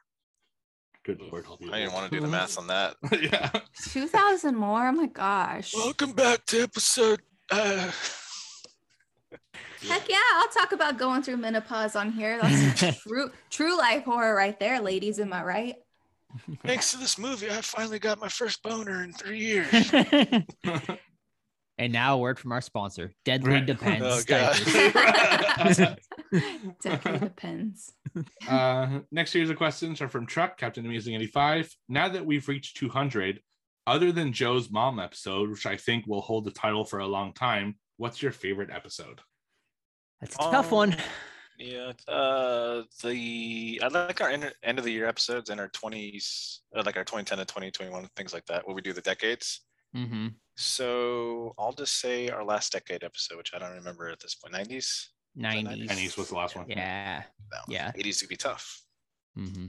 good 1.04 1.20
lord 1.20 1.44
I 1.72 1.80
didn't 1.80 1.92
want 1.92 2.10
to 2.10 2.16
do 2.16 2.20
the 2.20 2.28
math 2.30 2.58
on 2.58 2.66
that. 2.68 2.96
yeah 3.20 3.50
2000 3.90 4.56
more 4.56 4.88
oh 4.88 4.92
my 4.92 5.06
gosh 5.06 5.74
Welcome 5.74 6.12
back 6.12 6.44
to 6.46 6.62
episode. 6.62 7.20
Uh, 7.50 7.90
heck 9.82 10.08
yeah 10.08 10.16
i'll 10.36 10.48
talk 10.48 10.72
about 10.72 10.96
going 10.98 11.22
through 11.22 11.36
menopause 11.36 11.94
on 11.94 12.10
here 12.10 12.40
that's 12.40 13.02
true 13.02 13.30
true 13.50 13.76
life 13.76 14.02
horror 14.04 14.34
right 14.34 14.58
there 14.58 14.80
ladies 14.80 15.20
am 15.20 15.30
i 15.32 15.44
right 15.44 15.76
thanks 16.64 16.90
to 16.90 16.96
this 16.96 17.18
movie, 17.18 17.50
I 17.50 17.60
finally 17.60 17.98
got 17.98 18.18
my 18.18 18.28
first 18.28 18.62
boner 18.62 19.04
in 19.04 19.12
three 19.12 19.38
years. 19.38 19.92
And 21.78 21.92
now 21.92 22.14
a 22.14 22.18
word 22.18 22.38
from 22.38 22.52
our 22.52 22.60
sponsor, 22.60 23.12
Deadly 23.24 23.52
Right. 23.52 23.66
Depends. 23.74 24.04
Oh, 24.06 24.22
God. 24.26 24.56
diapers. 24.64 25.78
definitely 26.82 27.28
depends 27.28 27.92
uh, 28.48 29.00
next 29.10 29.30
series 29.30 29.50
of 29.50 29.56
questions 29.56 30.00
are 30.00 30.08
from 30.08 30.26
Truck, 30.26 30.56
Captain 30.58 30.84
Amazing 30.84 31.14
85. 31.14 31.74
Now 31.88 32.08
that 32.08 32.26
we've 32.26 32.46
reached 32.48 32.76
200, 32.76 33.40
other 33.87 34.12
than 34.12 34.32
Joe's 34.32 34.70
mom 34.70 34.98
episode, 34.98 35.50
which 35.50 35.66
I 35.66 35.76
think 35.76 36.06
will 36.06 36.20
hold 36.20 36.44
the 36.44 36.50
title 36.50 36.84
for 36.84 37.00
a 37.00 37.06
long 37.06 37.32
time, 37.32 37.76
what's 37.96 38.22
your 38.22 38.32
favorite 38.32 38.70
episode? 38.70 39.20
That's 40.20 40.34
a 40.37 40.38
tough 40.38 40.66
Um, 40.66 40.72
one. 40.72 40.96
Yeah, 41.58 41.92
uh, 42.08 42.82
the 43.02 43.80
I 43.82 43.88
like 43.88 44.20
our 44.20 44.28
end, 44.28 44.52
end 44.64 44.78
of 44.78 44.84
the 44.84 44.90
year 44.90 45.06
episodes 45.06 45.50
and 45.50 45.60
our 45.60 45.68
twenties, 45.68 46.62
uh, 46.74 46.82
like 46.84 46.96
our 46.96 47.04
2010 47.04 47.38
to 47.38 47.44
2021, 47.44 48.08
things 48.16 48.32
like 48.32 48.44
that, 48.46 48.66
where 48.66 48.74
we 48.74 48.82
do 48.82 48.92
the 48.92 49.00
decades. 49.00 49.60
Mm-hmm. 49.94 50.28
So 50.56 51.54
I'll 51.58 51.72
just 51.72 52.00
say 52.00 52.28
our 52.28 52.44
last 52.44 52.72
decade 52.72 53.04
episode, 53.04 53.36
which 53.36 53.52
I 53.54 53.58
don't 53.58 53.72
remember 53.74 54.08
at 54.08 54.20
this 54.20 54.34
point, 54.34 54.54
90s. 54.54 55.06
90s. 55.38 55.88
Pennies 55.88 56.16
was 56.16 56.28
the 56.28 56.36
last 56.36 56.54
one. 56.56 56.66
Yeah. 56.68 57.24
Yeah. 57.68 57.92
80s 57.92 58.20
could 58.20 58.28
be 58.28 58.36
tough. 58.36 58.80
Mm-hmm. 59.36 59.66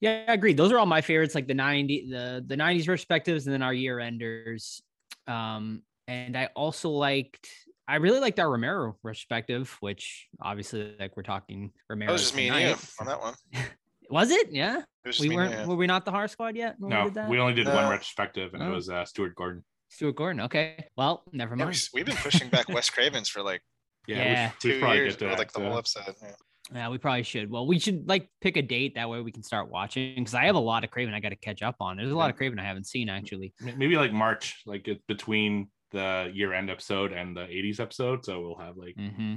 Yeah, 0.00 0.24
I 0.26 0.32
agree. 0.32 0.52
Those 0.54 0.72
are 0.72 0.78
all 0.78 0.86
my 0.86 1.00
favorites, 1.00 1.34
like 1.34 1.46
the 1.46 1.54
90 1.54 2.08
the 2.10 2.44
the 2.46 2.56
90s 2.56 2.86
perspectives 2.86 3.46
and 3.46 3.52
then 3.54 3.62
our 3.62 3.74
year 3.74 4.00
enders. 4.00 4.82
Um, 5.26 5.82
and 6.08 6.36
I 6.36 6.46
also 6.56 6.88
liked 6.90 7.46
I 7.86 7.96
really 7.96 8.18
liked 8.20 8.40
our 8.40 8.50
Romero 8.50 8.96
perspective, 9.02 9.76
which 9.80 10.28
obviously 10.40 10.96
like 10.98 11.16
we're 11.16 11.22
talking 11.22 11.72
Romero. 11.90 12.08
That 12.08 12.12
was 12.14 12.22
just 12.22 12.34
me 12.36 12.48
and 12.48 12.70
you 12.70 12.74
on 13.00 13.06
that 13.06 13.20
one. 13.20 13.34
was 14.10 14.30
it? 14.30 14.50
Yeah. 14.50 14.78
It 15.04 15.08
was 15.08 15.20
We 15.20 15.28
weren't 15.36 15.60
you. 15.60 15.66
were 15.68 15.76
we 15.76 15.86
not 15.86 16.04
the 16.04 16.10
horror 16.10 16.26
squad 16.28 16.56
yet? 16.56 16.76
when 16.78 16.90
No, 16.90 17.04
did 17.04 17.14
that? 17.14 17.28
we 17.28 17.38
only 17.38 17.54
did 17.54 17.66
one 17.66 17.88
retrospective, 17.90 18.54
and 18.54 18.62
it 18.62 18.66
Oh. 18.66 18.72
was 18.72 18.88
uh, 18.88 19.04
Stuart 19.04 19.34
Gordon. 19.36 19.62
Stuart 19.92 20.16
Gordon. 20.16 20.40
Okay. 20.42 20.86
Well, 20.96 21.22
never 21.32 21.54
Yeah, 21.56 21.64
mind. 21.66 21.82
we, 21.92 22.00
have 22.00 22.06
been 22.06 22.16
pushing 22.16 22.48
back 22.48 22.68
Wes 22.68 22.88
Cravens 22.94 23.28
for 23.28 23.42
like 23.42 23.62
Yeah, 24.06 24.16
Yeah. 24.16 24.22
we, 24.22 24.36
should- 24.60 24.68
we 24.68 24.72
two 24.74 24.80
probably 24.80 24.96
years, 24.98 25.12
get 25.14 25.18
to 25.20 25.24
that. 25.26 25.38
like 25.38 25.52
the 25.52 25.60
uh, 25.60 25.68
whole 25.68 25.78
episode. 25.78 26.14
Yeah. 26.22 26.32
Yeah, 26.72 26.88
we 26.88 26.96
probably 26.98 27.24
should. 27.24 27.50
Well, 27.50 27.66
we 27.66 27.78
should 27.78 28.08
like 28.08 28.28
pick 28.40 28.56
a 28.56 28.62
date 28.62 28.94
that 28.94 29.10
way 29.10 29.20
we 29.20 29.32
can 29.32 29.42
start 29.42 29.68
watching 29.70 30.14
because 30.14 30.32
I 30.34 30.44
have 30.44 30.54
a 30.54 30.60
lot 30.60 30.84
of 30.84 30.90
Craven 30.90 31.12
I 31.12 31.20
got 31.20 31.30
to 31.30 31.36
catch 31.36 31.60
up 31.62 31.76
on. 31.80 31.96
There's 31.96 32.10
a 32.12 32.16
lot 32.16 32.26
Yeah. 32.26 32.30
of 32.30 32.36
Craven 32.36 32.58
I 32.58 32.64
haven't 32.64 32.86
seen 32.86 33.08
actually. 33.08 33.52
maybe 33.60 33.96
like 33.96 34.12
March, 34.12 34.62
like 34.64 34.88
between 35.08 35.68
the 35.90 36.30
year 36.32 36.54
end 36.54 36.70
episode 36.70 37.12
and 37.12 37.36
the 37.36 37.42
80s 37.42 37.78
episode. 37.80 38.24
So 38.24 38.40
we'll 38.40 38.58
have 38.64 38.76
like 38.76 38.94
Mm-hmm. 38.96 39.34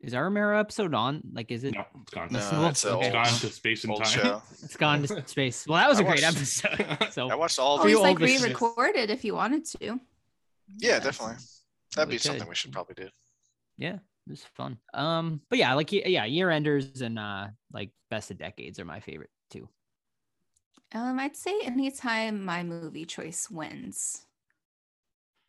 Is 0.00 0.14
our 0.14 0.24
Romero 0.24 0.58
episode 0.58 0.94
on? 0.94 1.20
Like, 1.32 1.50
is 1.50 1.64
it? 1.64 1.74
no, 1.74 1.84
it's 2.02 2.10
gone. 2.12 2.28
No, 2.30 2.38
Listenable? 2.38 2.70
it's 2.70 2.84
Okay. 2.86 2.96
It's 2.96 3.04
old, 3.06 3.12
gone 3.12 3.26
to 3.40 3.50
space 3.50 3.84
and 3.84 3.96
time. 3.96 4.06
show. 4.06 4.42
It's 4.62 4.76
gone 4.76 5.02
to 5.02 5.22
space. 5.28 5.66
Well, 5.66 5.76
that 5.78 5.88
was 5.88 5.98
I 6.00 6.02
a 6.02 6.06
great 6.06 6.22
episode. 6.24 6.86
So 7.12 7.28
I 7.30 7.34
watched 7.34 7.58
all 7.58 7.78
For 7.78 7.84
the 7.84 7.90
you 7.90 8.00
like 8.00 8.18
re-recorded 8.18 9.10
if 9.10 9.24
you 9.24 9.34
wanted 9.34 9.66
to. 9.80 10.00
Yeah, 10.78 11.00
definitely. 11.00 11.36
That'd 11.96 12.08
We 12.08 12.14
be 12.14 12.18
something 12.18 12.48
we 12.48 12.54
should 12.54 12.72
probably 12.72 12.94
do. 12.94 13.08
yeah, 13.76 13.94
it 13.94 14.00
was 14.30 14.44
fun. 14.54 14.78
Um, 14.94 15.42
but 15.50 15.58
yeah, 15.58 15.74
like 15.74 15.92
yeah, 15.92 16.24
year 16.24 16.48
enders 16.50 17.02
and 17.02 17.18
uh 17.18 17.48
like 17.72 17.90
best 18.10 18.30
of 18.30 18.38
decades 18.38 18.78
are 18.78 18.84
my 18.84 19.00
favorite 19.00 19.30
too. 19.50 19.68
Um, 20.94 21.18
I'd 21.20 21.36
say 21.36 21.60
anytime 21.62 22.44
my 22.44 22.62
movie 22.62 23.04
choice 23.04 23.50
wins. 23.50 24.24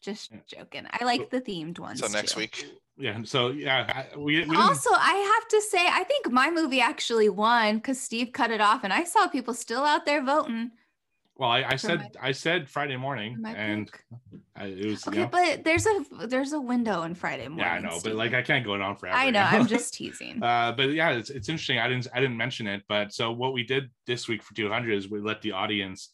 Just 0.02 0.32
joking. 0.48 0.88
I 0.92 1.06
like 1.06 1.30
the 1.30 1.40
themed 1.42 1.78
ones. 1.80 2.00
So 2.00 2.08
next 2.08 2.34
too. 2.34 2.40
week, 2.40 2.66
Yeah. 3.02 3.22
So 3.24 3.50
yeah, 3.50 4.06
I, 4.14 4.18
we, 4.18 4.46
we 4.46 4.56
Also, 4.56 4.90
I 4.94 5.40
have 5.40 5.48
to 5.50 5.62
say, 5.62 5.86
I 5.88 6.04
think 6.04 6.32
my 6.32 6.50
movie 6.52 6.82
actually 6.82 7.30
won 7.30 7.78
because 7.78 8.00
Steve 8.00 8.32
cut 8.32 8.52
it 8.52 8.62
off, 8.62 8.84
and 8.84 8.94
I 8.94 9.04
saw 9.04 9.28
people 9.28 9.54
still 9.54 9.84
out 9.84 10.06
there 10.06 10.24
voting 10.24 10.72
well, 11.42 11.50
I, 11.50 11.64
I 11.70 11.76
said 11.76 12.00
my- 12.00 12.28
I 12.28 12.32
said 12.34 12.70
Friday 12.70 12.98
morning, 12.98 13.44
and. 13.46 13.90
I, 14.56 14.66
it 14.66 14.86
was 14.86 15.06
you 15.08 15.12
Okay, 15.14 15.22
know, 15.22 15.28
but 15.32 15.64
there's 15.64 15.88
a 15.88 16.28
there's 16.28 16.54
a 16.54 16.60
window 16.62 17.02
on 17.02 17.16
Friday 17.16 17.48
morning. 17.48 17.66
yeah, 17.66 17.74
I 17.74 17.80
know, 17.80 18.00
but 18.04 18.14
like 18.14 18.34
I 18.36 18.44
can't 18.44 18.64
go 18.64 18.74
on 18.80 18.96
forever. 18.96 19.18
I 19.18 19.26
you 19.26 19.32
know, 19.32 19.40
I'm 19.40 19.66
just 19.78 19.94
teasing. 19.94 20.44
Uh, 20.44 20.74
but 20.74 20.92
yeah, 20.92 21.12
it's, 21.12 21.32
it's 21.32 21.50
interesting. 21.50 21.80
I 21.80 21.88
didn't 21.88 22.08
I 22.14 22.20
didn't 22.20 22.38
mention 22.38 22.68
it, 22.68 22.84
but 22.88 23.12
so 23.12 23.32
what 23.32 23.54
we 23.54 23.64
did 23.64 23.90
this 24.06 24.28
week 24.28 24.44
for 24.44 24.54
200 24.54 24.94
is 24.94 25.10
we 25.10 25.20
let 25.20 25.42
the 25.42 25.54
audience, 25.54 26.10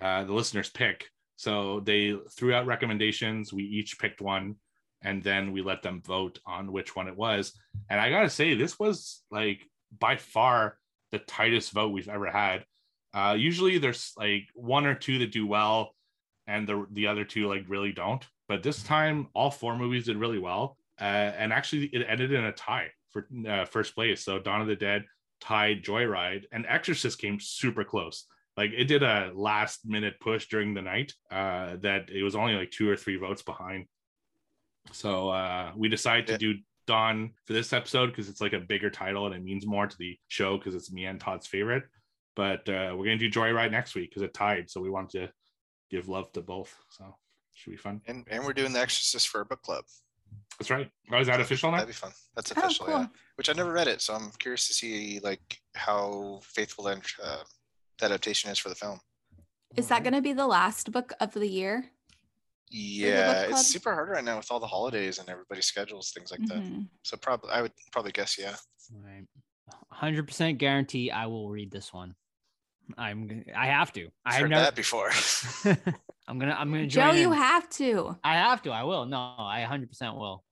uh, 0.00 0.24
the 0.24 0.32
listeners 0.32 0.70
pick. 0.70 1.10
So 1.36 1.80
they 1.80 2.16
threw 2.30 2.54
out 2.54 2.64
recommendations. 2.64 3.52
We 3.52 3.64
each 3.64 3.98
picked 3.98 4.22
one, 4.22 4.54
and 5.02 5.22
then 5.22 5.52
we 5.52 5.62
let 5.62 5.82
them 5.82 6.02
vote 6.04 6.38
on 6.46 6.72
which 6.72 6.94
one 6.94 7.08
it 7.08 7.16
was. 7.16 7.52
And 7.90 8.00
I 8.00 8.10
gotta 8.10 8.30
say, 8.30 8.54
this 8.54 8.78
was 8.78 9.22
like 9.30 9.60
by 9.98 10.16
far 10.16 10.78
the 11.10 11.18
tightest 11.18 11.72
vote 11.72 11.92
we've 11.92 12.08
ever 12.08 12.30
had. 12.30 12.64
Uh, 13.14 13.36
usually 13.38 13.78
there's 13.78 14.12
like 14.16 14.48
one 14.54 14.86
or 14.86 14.94
two 14.94 15.18
that 15.18 15.32
do 15.32 15.46
well, 15.46 15.94
and 16.46 16.66
the 16.66 16.86
the 16.92 17.06
other 17.06 17.24
two 17.24 17.48
like 17.48 17.64
really 17.68 17.92
don't. 17.92 18.24
But 18.48 18.62
this 18.62 18.82
time, 18.82 19.28
all 19.34 19.50
four 19.50 19.76
movies 19.76 20.06
did 20.06 20.16
really 20.16 20.38
well, 20.38 20.76
uh, 21.00 21.04
and 21.04 21.52
actually 21.52 21.86
it 21.86 22.04
ended 22.08 22.32
in 22.32 22.44
a 22.44 22.52
tie 22.52 22.88
for 23.10 23.28
uh, 23.46 23.64
first 23.66 23.94
place. 23.94 24.24
So 24.24 24.38
Dawn 24.38 24.62
of 24.62 24.66
the 24.66 24.76
Dead 24.76 25.04
tied 25.40 25.84
Joyride, 25.84 26.44
and 26.52 26.64
Exorcist 26.66 27.18
came 27.18 27.38
super 27.38 27.84
close. 27.84 28.26
Like 28.56 28.70
it 28.76 28.84
did 28.84 29.02
a 29.02 29.32
last 29.34 29.86
minute 29.86 30.20
push 30.20 30.48
during 30.48 30.74
the 30.74 30.82
night 30.82 31.12
uh, 31.30 31.76
that 31.82 32.10
it 32.10 32.22
was 32.22 32.36
only 32.36 32.54
like 32.54 32.70
two 32.70 32.88
or 32.88 32.96
three 32.96 33.16
votes 33.16 33.42
behind. 33.42 33.86
So 34.90 35.28
uh, 35.30 35.72
we 35.76 35.88
decided 35.88 36.26
to 36.26 36.32
Yeah. 36.32 36.38
do 36.38 36.54
Dawn 36.86 37.30
for 37.46 37.52
this 37.52 37.72
episode 37.72 38.08
because 38.08 38.28
it's 38.28 38.40
like 38.40 38.52
a 38.54 38.58
bigger 38.58 38.90
title 38.90 39.26
and 39.26 39.34
it 39.34 39.42
means 39.42 39.64
more 39.66 39.86
to 39.86 39.96
the 39.98 40.18
show 40.28 40.58
because 40.58 40.74
it's 40.74 40.90
me 40.92 41.04
and 41.04 41.20
Todd's 41.20 41.46
favorite. 41.46 41.84
But 42.34 42.68
uh, 42.68 42.94
we're 42.96 43.04
gonna 43.04 43.18
do 43.18 43.30
Joyride 43.30 43.70
next 43.70 43.94
week 43.94 44.10
because 44.10 44.22
it 44.22 44.34
tied. 44.34 44.68
So 44.70 44.80
we 44.80 44.90
wanted 44.90 45.10
to 45.26 45.32
give 45.90 46.08
love 46.08 46.32
to 46.32 46.40
both. 46.40 46.74
So 46.90 47.14
should 47.54 47.70
be 47.70 47.76
fun. 47.76 48.00
And 48.06 48.26
and 48.30 48.44
we're 48.44 48.52
doing 48.54 48.72
The 48.72 48.80
Exorcist 48.80 49.28
for 49.28 49.42
a 49.42 49.44
book 49.44 49.62
club. 49.62 49.84
That's 50.58 50.70
right. 50.70 50.90
Oh, 51.12 51.20
is 51.20 51.26
that 51.26 51.40
official 51.40 51.70
now? 51.70 51.76
That'd 51.78 51.88
be 51.88 51.92
fun. 51.94 52.10
That's 52.34 52.52
Oh, 52.56 52.60
official, 52.60 52.88
yeah. 52.88 52.96
cool. 52.96 53.08
Which 53.36 53.50
I 53.50 53.52
never 53.52 53.70
read 53.72 53.86
it, 53.88 54.00
so 54.00 54.14
I'm 54.14 54.30
curious 54.38 54.66
to 54.68 54.74
see 54.74 55.20
like 55.22 55.60
how 55.74 56.40
faithful 56.42 56.84
that 56.84 57.02
uh, 57.22 57.42
the 57.98 58.06
adaptation 58.06 58.50
is 58.50 58.58
for 58.58 58.70
the 58.70 58.74
film. 58.74 58.98
Is 59.76 59.88
that 59.88 60.02
going 60.02 60.12
to 60.14 60.20
be 60.22 60.32
the 60.32 60.46
last 60.46 60.90
book 60.92 61.12
of 61.20 61.32
the 61.32 61.46
year? 61.48 61.90
Yeah, 62.74 63.42
it's 63.42 63.66
super 63.66 63.92
hard 63.92 64.08
right 64.08 64.24
now 64.24 64.38
with 64.38 64.50
all 64.50 64.58
the 64.60 64.66
holidays 64.66 65.18
and 65.18 65.28
everybody's 65.28 65.66
schedules, 65.66 66.10
things 66.10 66.30
like 66.30 66.40
that. 66.46 66.58
Mhm. 66.58 66.88
So 67.02 67.16
probably 67.18 67.50
I 67.50 67.62
would 67.62 67.72
probably 67.92 68.12
guess 68.12 68.38
yeah. 68.38 68.56
Right. 68.92 69.26
100% 69.92 70.58
guarantee 70.58 71.10
I 71.10 71.26
will 71.26 71.50
read 71.50 71.70
this 71.70 71.92
one. 71.92 72.14
I'm 72.98 73.28
g- 73.28 73.52
I 73.54 73.66
have 73.66 73.92
to. 73.92 74.06
I 74.24 74.34
I've 74.36 74.40
heard 74.42 74.50
never 74.50 74.62
that 74.64 74.74
before. 74.74 75.10
I'm 76.28 76.38
going 76.38 76.50
to 76.50 76.58
I'm 76.58 76.70
going 76.70 76.82
to 76.82 76.88
Joe, 76.88 77.10
join 77.10 77.18
you 77.20 77.32
in. 77.32 77.38
have 77.38 77.68
to. 77.70 78.16
I 78.24 78.34
have 78.34 78.62
to. 78.62 78.70
I 78.70 78.82
will. 78.84 79.06
No, 79.06 79.18
I 79.38 79.66
100% 79.68 80.16
will 80.16 80.44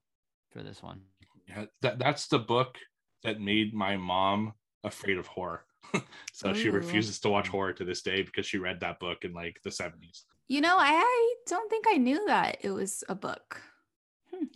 for 0.52 0.62
this 0.62 0.83
one. 0.83 1.00
Yeah, 1.48 1.66
that, 1.83 1.98
that's 1.98 2.28
the 2.28 2.38
book 2.38 2.76
that 3.24 3.40
made 3.40 3.74
my 3.74 3.96
mom 3.96 4.52
afraid 4.85 5.18
of 5.18 5.26
horror. 5.26 5.64
so 6.33 6.54
she 6.54 6.70
refuses 6.70 7.18
to 7.20 7.28
watch 7.28 7.48
horror 7.48 7.72
to 7.72 7.85
this 7.85 8.02
day 8.02 8.22
because 8.22 8.46
she 8.46 8.59
read 8.59 8.80
that 8.80 9.00
book 9.00 9.24
in 9.24 9.33
like 9.33 9.56
the 9.64 9.70
70s. 9.70 10.22
You 10.50 10.60
know, 10.60 10.78
I, 10.78 10.90
I 10.96 11.34
don't 11.46 11.70
think 11.70 11.84
I 11.88 11.96
knew 11.96 12.26
that 12.26 12.58
it 12.62 12.72
was 12.72 13.04
a 13.08 13.14
book. 13.14 13.62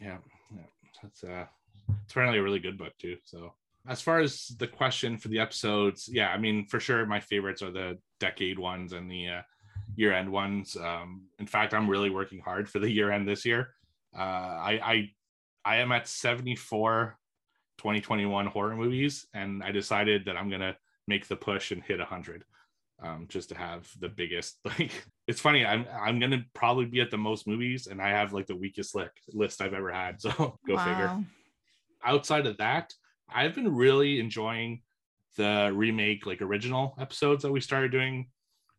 Yeah, 0.01 0.19
yeah. 0.53 0.63
That's 1.01 1.23
uh 1.23 1.47
it's 2.03 2.11
apparently 2.11 2.41
a 2.41 2.43
really 2.43 2.59
good 2.59 2.77
book 2.77 2.95
too. 2.99 3.17
So 3.23 3.55
as 3.87 4.01
far 4.01 4.19
as 4.19 4.49
the 4.59 4.67
question 4.67 5.17
for 5.17 5.29
the 5.29 5.39
episodes, 5.39 6.09
yeah, 6.11 6.31
I 6.31 6.37
mean 6.37 6.67
for 6.67 6.81
sure 6.81 7.07
my 7.07 7.21
favorites 7.21 7.63
are 7.63 7.71
the 7.71 7.97
decade 8.19 8.59
ones 8.59 8.93
and 8.93 9.09
the 9.09 9.29
uh, 9.29 9.43
year 9.95 10.13
end 10.13 10.33
ones. 10.33 10.77
Um, 10.77 11.29
in 11.39 11.47
fact, 11.47 11.73
I'm 11.73 11.89
really 11.89 12.11
working 12.11 12.41
hard 12.41 12.69
for 12.69 12.81
the 12.81 12.91
year 12.91 13.13
end 13.13 13.29
this 13.29 13.45
year. 13.45 13.69
Uh, 14.19 14.19
I 14.19 14.81
I 14.83 15.11
I 15.65 15.77
am 15.77 15.93
at 15.93 16.09
74 16.09 17.17
2021 17.79 18.47
horror 18.47 18.75
movies, 18.75 19.29
and 19.33 19.63
I 19.63 19.71
decided 19.71 20.25
that 20.25 20.37
I'm 20.37 20.51
gonna 20.51 20.77
make 21.07 21.29
the 21.29 21.37
push 21.37 21.71
and 21.71 21.85
hit 21.85 22.01
100 22.01 22.45
um, 23.01 23.27
just 23.29 23.51
to 23.51 23.55
have 23.55 23.89
the 24.01 24.09
biggest 24.09 24.59
like 24.65 25.07
it's 25.27 25.41
funny 25.41 25.65
i'm 25.65 25.87
i'm 26.01 26.19
gonna 26.19 26.45
probably 26.55 26.85
be 26.85 27.01
at 27.01 27.11
the 27.11 27.17
most 27.17 27.47
movies 27.47 27.87
and 27.87 28.01
i 28.01 28.09
have 28.11 28.33
like 28.33 28.47
the 28.47 28.57
weakest 28.57 28.95
li- 28.95 29.07
list 29.33 29.63
i've 29.63 29.75
ever 29.75 29.93
had 29.93 30.21
so 30.21 30.59
go 30.67 30.77
figure. 30.79 31.13
Outside 32.05 32.47
of 32.47 32.59
that 32.59 32.93
i've 33.33 33.55
been 33.55 33.75
really 33.75 34.21
enjoying 34.21 34.83
the 35.37 35.73
remake 35.75 36.27
like 36.27 36.43
original 36.43 36.95
episodes 37.01 37.43
that 37.43 37.51
we 37.53 37.61
started 37.61 37.91
doing 37.91 38.29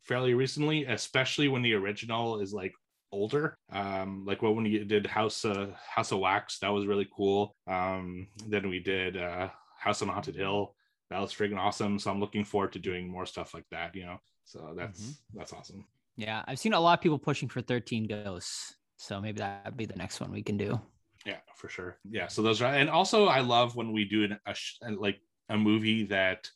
fairly 0.03 0.33
recently 0.33 0.85
especially 0.85 1.47
when 1.47 1.63
the 1.63 1.73
original 1.73 2.39
is 2.39 2.53
like 2.53 2.73
older. 3.11 3.57
Um 3.71 4.25
like 4.25 4.41
what 4.41 4.55
when 4.55 4.65
we 4.65 4.83
did 4.83 5.07
house 5.07 5.45
uh 5.45 5.67
house 5.89 6.11
of 6.11 6.19
wax 6.19 6.59
that 6.59 6.69
was 6.69 6.85
really 6.85 7.07
cool. 7.15 7.55
Um 7.65 8.27
then 8.47 8.69
we 8.69 8.79
did 8.79 9.17
uh 9.17 9.49
house 9.79 10.01
on 10.01 10.09
haunted 10.09 10.35
hill. 10.35 10.75
That 11.09 11.21
was 11.21 11.33
freaking 11.33 11.57
awesome 11.57 11.97
so 11.99 12.11
i'm 12.11 12.19
looking 12.19 12.43
forward 12.43 12.73
to 12.73 12.79
doing 12.79 13.07
more 13.07 13.25
stuff 13.25 13.53
like 13.53 13.65
that 13.71 13.95
you 13.95 14.05
know? 14.05 14.19
So 14.43 14.73
that's 14.77 15.01
Mhm. 15.01 15.17
that's 15.33 15.53
awesome 15.53 15.85
Yeah, 16.17 16.43
I've 16.47 16.59
seen 16.59 16.73
a 16.73 16.79
lot 16.79 16.99
of 16.99 17.03
people 17.03 17.19
pushing 17.19 17.49
for 17.49 17.61
13 17.61 18.07
ghosts. 18.07 18.75
So 18.97 19.19
maybe 19.19 19.39
that'd 19.39 19.75
be 19.75 19.85
the 19.85 19.95
next 19.95 20.19
one 20.21 20.31
we 20.31 20.43
can 20.43 20.57
do. 20.57 20.79
Yeah, 21.25 21.37
for 21.55 21.67
sure. 21.69 21.97
Yeah, 22.09 22.27
so 22.27 22.41
those 22.41 22.61
are, 22.61 22.73
and 22.73 22.89
also 22.89 23.25
I 23.25 23.39
love 23.41 23.75
when 23.75 23.91
we 23.91 24.05
do 24.05 24.23
an, 24.23 24.39
a 24.45 24.53
sh- 24.53 24.77
like 24.97 25.19
a 25.49 25.57
movie 25.57 26.05
that 26.05 26.49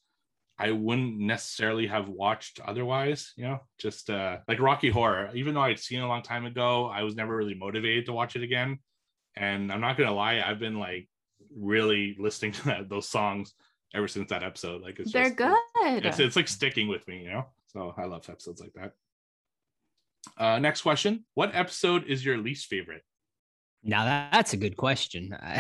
I 0.58 0.72
wouldn't 0.72 1.18
necessarily 1.18 1.88
have 1.88 2.10
watched 2.10 2.60
otherwise. 2.60 3.34
You 3.36 3.46
know, 3.46 3.60
just 3.80 4.10
uh 4.10 4.38
like 4.48 4.60
Rocky 4.60 4.90
Horror. 4.90 5.32
Even 5.34 5.54
though 5.54 5.62
I'd 5.62 5.80
seen 5.80 6.00
it 6.00 6.04
a 6.04 6.08
long 6.08 6.22
time 6.22 6.46
ago, 6.46 6.86
I 6.86 7.04
was 7.04 7.16
never 7.16 7.36
really 7.36 7.56
motivated 7.56 8.06
to 8.06 8.14
watch 8.14 8.36
it 8.36 8.44
again. 8.44 8.80
And 9.36 9.72
I'm 9.72 9.82
not 9.82 9.98
gonna 9.98 10.14
lie, 10.14 10.42
I've 10.46 10.60
been 10.60 10.78
like 10.80 11.10
really 11.56 12.16
listening 12.20 12.52
to 12.54 12.66
that, 12.66 12.90
those 12.90 13.10
songs 13.10 13.54
ever 13.94 14.08
since 14.08 14.30
that 14.30 14.44
episode. 14.44 14.82
Like 14.82 15.00
it's 15.00 15.12
They're 15.12 15.26
just, 15.32 15.38
good. 15.38 16.06
It's 16.06 16.20
it's 16.20 16.36
like 16.36 16.48
sticking 16.48 16.88
with 16.88 17.08
me, 17.08 17.24
you 17.24 17.32
know. 17.32 17.46
So 17.68 17.94
I 17.98 18.06
love 18.06 18.30
episodes 18.30 18.62
like 18.62 18.74
that. 18.74 18.94
Uh, 20.38 20.60
next 20.60 20.82
question: 20.82 21.26
What 21.34 21.52
episode 21.54 22.06
is 22.06 22.24
your 22.26 22.38
least 22.38 22.68
favorite? 22.68 23.04
Now 23.84 24.04
that's 24.32 24.54
a 24.54 24.58
good 24.58 24.76
question. 24.78 25.34
I 25.42 25.58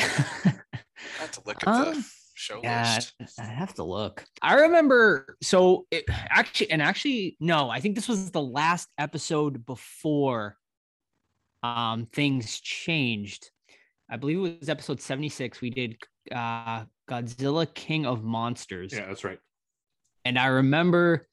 have 1.18 1.32
to 1.32 1.42
look 1.46 1.64
at 1.64 1.68
Um, 1.68 1.94
the 1.96 2.06
show 2.36 2.60
Yeah, 2.64 3.00
list. 3.20 3.40
I 3.40 3.44
have 3.46 3.74
to 3.76 3.84
look. 3.84 4.26
I 4.42 4.56
remember. 4.56 5.38
So 5.42 5.86
it, 5.92 6.04
actually, 6.10 6.72
and 6.72 6.82
actually, 6.82 7.38
no, 7.40 7.70
I 7.70 7.80
think 7.80 7.96
this 7.96 8.10
was 8.10 8.32
the 8.32 8.42
last 8.42 8.90
episode 8.98 9.66
before 9.66 10.58
um 11.64 12.08
things 12.14 12.60
changed. 12.60 13.50
I 14.10 14.18
believe 14.18 14.38
it 14.40 14.60
was 14.60 14.70
episode 14.70 15.02
76. 15.02 15.62
We 15.62 15.70
did 15.70 15.96
uh 16.32 16.84
Godzilla 17.10 17.74
King 17.74 18.06
of 18.06 18.24
Monsters. 18.24 18.92
Yeah, 18.94 19.08
that's 19.08 19.24
right. 19.24 19.40
And 20.26 20.38
I 20.38 20.48
remember 20.48 21.29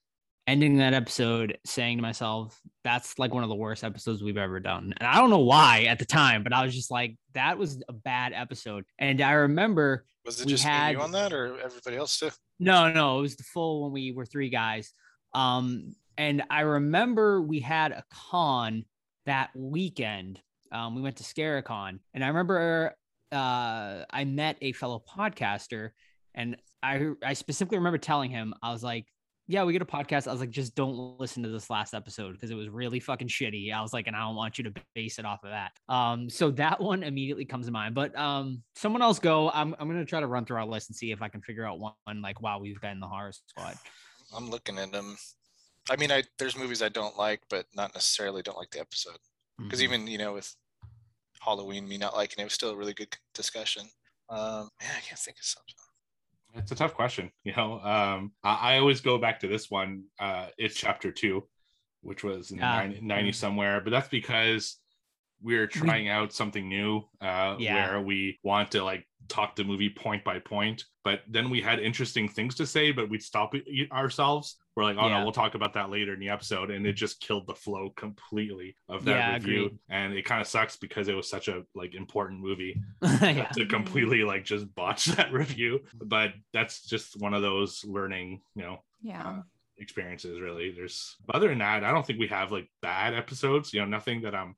ending 0.47 0.79
that 0.79 0.95
episode 0.95 1.59
saying 1.65 1.99
to 1.99 2.03
myself, 2.03 2.61
that's 2.85 3.19
like 3.19 3.35
one 3.35 3.43
of 3.43 3.49
the 3.49 3.55
worst 3.57 3.83
episodes 3.83 4.23
we've 4.23 4.37
ever 4.37 4.61
done. 4.61 4.95
And 4.97 5.07
I 5.09 5.17
don't 5.17 5.31
know 5.31 5.41
why 5.41 5.85
at 5.85 5.99
the 5.99 6.05
time, 6.05 6.43
but 6.45 6.53
I 6.53 6.65
was 6.65 6.75
just 6.75 6.91
like, 6.91 7.17
that 7.35 7.59
was 7.59 7.83
a 7.89 7.93
bad 7.93 8.33
episode. 8.33 8.85
And 8.99 9.21
I 9.21 9.33
remember 9.33 10.05
Was 10.25 10.41
it 10.41 10.47
just 10.49 10.63
had- 10.65 10.93
you 10.93 11.01
on 11.01 11.11
that, 11.13 11.33
or 11.33 11.59
everybody 11.61 11.97
else 11.97 12.19
too? 12.19 12.31
no, 12.61 12.93
no, 12.93 13.19
it 13.19 13.23
was 13.23 13.37
the 13.37 13.43
full 13.43 13.83
when 13.83 13.93
we 13.93 14.13
were 14.13 14.25
three 14.25 14.49
guys. 14.49 14.93
Um, 15.35 15.95
and 16.17 16.43
I 16.49 16.61
remember 16.63 17.43
we 17.43 17.61
had 17.61 17.93
a 17.93 18.05
con 18.31 18.85
that 19.27 19.51
weekend. 19.55 20.41
Um, 20.73 20.95
we 20.95 21.03
went 21.03 21.17
to 21.17 21.25
Scaricon, 21.25 21.99
and 22.15 22.25
I 22.25 22.29
remember 22.29 22.95
uh, 23.33 24.05
I 24.11 24.25
met 24.25 24.57
a 24.63 24.73
fellow 24.73 25.03
podcaster, 25.17 25.91
and 26.35 26.57
I 26.83 27.11
I 27.23 27.35
specifically 27.35 27.79
remember 27.79 27.99
telling 27.99 28.31
him 28.31 28.55
I 28.63 28.73
was 28.73 28.83
like, 28.83 29.07
"Yeah, 29.47 29.65
we 29.65 29.73
get 29.73 29.83
a 29.83 29.87
podcast." 29.87 30.27
I 30.27 30.33
was 30.33 30.41
like, 30.41 30.51
"Just 30.51 30.75
don't 30.75 31.19
listen 31.19 31.43
to 31.43 31.49
this 31.49 31.71
last 31.71 31.95
episode 31.95 32.33
because 32.33 32.51
it 32.51 32.55
was 32.55 32.69
really 32.69 33.01
fucking 33.01 33.29
shitty." 33.29 33.73
I 33.73 33.81
was 33.83 33.93
like, 33.93 34.07
"And 34.07 34.17
I 34.17 34.21
don't 34.21 34.37
want 34.37 34.59
you 34.59 34.65
to 34.65 34.75
base 34.95 35.19
it 35.19 35.25
off 35.25 35.45
of 35.45 35.51
that." 35.51 35.73
Um, 35.89 36.29
so 36.31 36.51
that 36.53 36.81
one 36.81 37.03
immediately 37.03 37.45
comes 37.45 37.67
to 37.67 37.73
mind. 37.73 37.95
But 37.95 38.17
um, 38.19 38.63
someone 38.75 39.03
else 39.03 39.19
go. 39.19 39.51
I'm 39.51 39.75
I'm 39.79 39.89
gonna 39.89 40.05
try 40.05 40.21
to 40.21 40.27
run 40.27 40.45
through 40.45 40.57
our 40.59 40.67
list 40.67 40.89
and 40.91 40.97
see 40.97 41.13
if 41.13 41.23
I 41.23 41.29
can 41.29 41.43
figure 41.43 41.65
out 41.65 41.79
one 41.79 41.95
like 42.23 42.41
wow 42.41 42.59
we've 42.59 42.81
got 42.81 42.93
in 42.93 43.01
the 43.01 43.09
horror 43.09 43.33
squad. 43.33 43.77
I'm 44.35 44.51
looking 44.51 44.79
at 44.79 44.91
them. 44.93 45.17
I 45.89 45.97
mean, 45.97 46.11
I 46.11 46.25
there's 46.39 46.57
movies 46.57 46.83
I 46.83 46.89
don't 46.89 47.17
like, 47.17 47.43
but 47.49 47.67
not 47.75 47.95
necessarily 47.95 48.43
don't 48.43 48.59
like 48.59 48.71
the 48.71 48.81
episode. 48.81 49.19
Because 49.59 49.81
Mhm. 49.81 49.85
even 49.85 50.07
you 50.09 50.19
know 50.19 50.33
with 50.35 50.55
Halloween, 51.41 51.89
me 51.89 51.97
not 51.97 52.15
liking 52.15 52.41
it 52.41 52.45
was 52.45 52.53
still 52.55 52.71
a 52.71 52.77
really 52.77 52.95
good 52.95 53.17
discussion. 53.35 53.89
Um, 54.29 54.69
man, 54.81 54.91
I 54.97 55.01
can't 55.01 55.19
think 55.19 55.39
of 55.39 55.45
something. 55.45 55.75
It's 56.57 56.73
a 56.73 56.75
tough 56.75 56.95
question. 56.95 57.31
You 57.45 57.55
know, 57.57 57.81
um, 57.81 58.33
I, 58.42 58.75
I 58.75 58.79
always 58.79 59.01
go 59.01 59.19
back 59.19 59.40
to 59.40 59.49
this 59.49 59.71
one. 59.71 60.05
Uh, 60.19 60.47
it's 60.59 60.75
chapter 60.75 61.12
two, 61.12 61.47
which 62.03 62.25
was 62.25 62.51
in 62.51 62.62
Ah, 62.62 62.79
90, 62.79 63.01
90 63.03 63.31
mm. 63.31 63.35
somewhere, 63.35 63.81
but 63.81 63.90
that's 63.90 64.09
because 64.09 64.79
we're 65.42 65.66
trying 65.66 66.09
out 66.09 66.33
something 66.33 66.69
new 66.69 67.03
uh, 67.21 67.57
Yeah. 67.59 67.75
where 67.75 68.01
we 68.01 68.38
want 68.42 68.71
to 68.73 68.83
like 68.83 69.07
talk 69.29 69.55
the 69.55 69.64
movie 69.64 69.90
point 69.90 70.25
by 70.25 70.38
point. 70.38 70.85
But 71.05 71.21
then 71.29 71.51
we 71.51 71.61
had 71.61 71.79
interesting 71.79 72.29
things 72.29 72.55
to 72.57 72.66
say, 72.66 72.90
but 72.90 73.11
we'd 73.11 73.23
stop 73.23 73.53
ourselves. 73.92 74.57
We're 74.77 74.85
like, 74.85 74.99
oh 74.99 75.09
Yeah. 75.09 75.19
no, 75.19 75.23
we'll 75.25 75.33
talk 75.33 75.55
about 75.55 75.73
that 75.73 75.89
later 75.91 76.12
in 76.12 76.21
the 76.21 76.29
episode. 76.29 76.71
And 76.71 76.87
it 76.87 76.93
just 76.93 77.19
killed 77.21 77.47
the 77.47 77.55
flow 77.55 77.91
completely 77.97 78.77
of 78.91 79.05
that 79.07 79.17
Yeah, 79.17 79.35
review. 79.35 79.65
agreed. 79.67 79.79
And 79.89 80.12
it 80.12 80.27
kind 80.27 80.41
of 80.43 80.47
sucks 80.47 80.77
because 80.77 81.09
it 81.09 81.15
was 81.15 81.29
such 81.31 81.49
a 81.49 81.65
like 81.75 81.95
important 81.95 82.41
movie 82.41 82.81
yeah. 83.03 83.49
to 83.55 83.65
completely 83.67 84.23
like 84.23 84.45
just 84.45 84.73
botch 84.75 85.07
that 85.17 85.33
review. 85.33 85.81
But 85.95 86.35
that's 86.53 86.83
just 86.87 87.19
one 87.21 87.33
of 87.33 87.41
those 87.43 87.85
learning, 87.87 88.43
you 88.55 88.62
know, 88.62 88.83
Yeah. 89.01 89.41
experiences 89.79 90.41
really. 90.41 90.73
There's 90.73 91.17
other 91.33 91.49
than 91.49 91.59
that, 91.59 91.83
I 91.83 91.91
don't 91.91 92.07
think 92.07 92.19
we 92.19 92.29
have 92.29 92.53
like 92.53 92.69
bad 92.83 93.15
episodes, 93.15 93.73
you 93.73 93.81
know, 93.81 93.87
nothing 93.87 94.21
that 94.23 94.35
I'm 94.35 94.57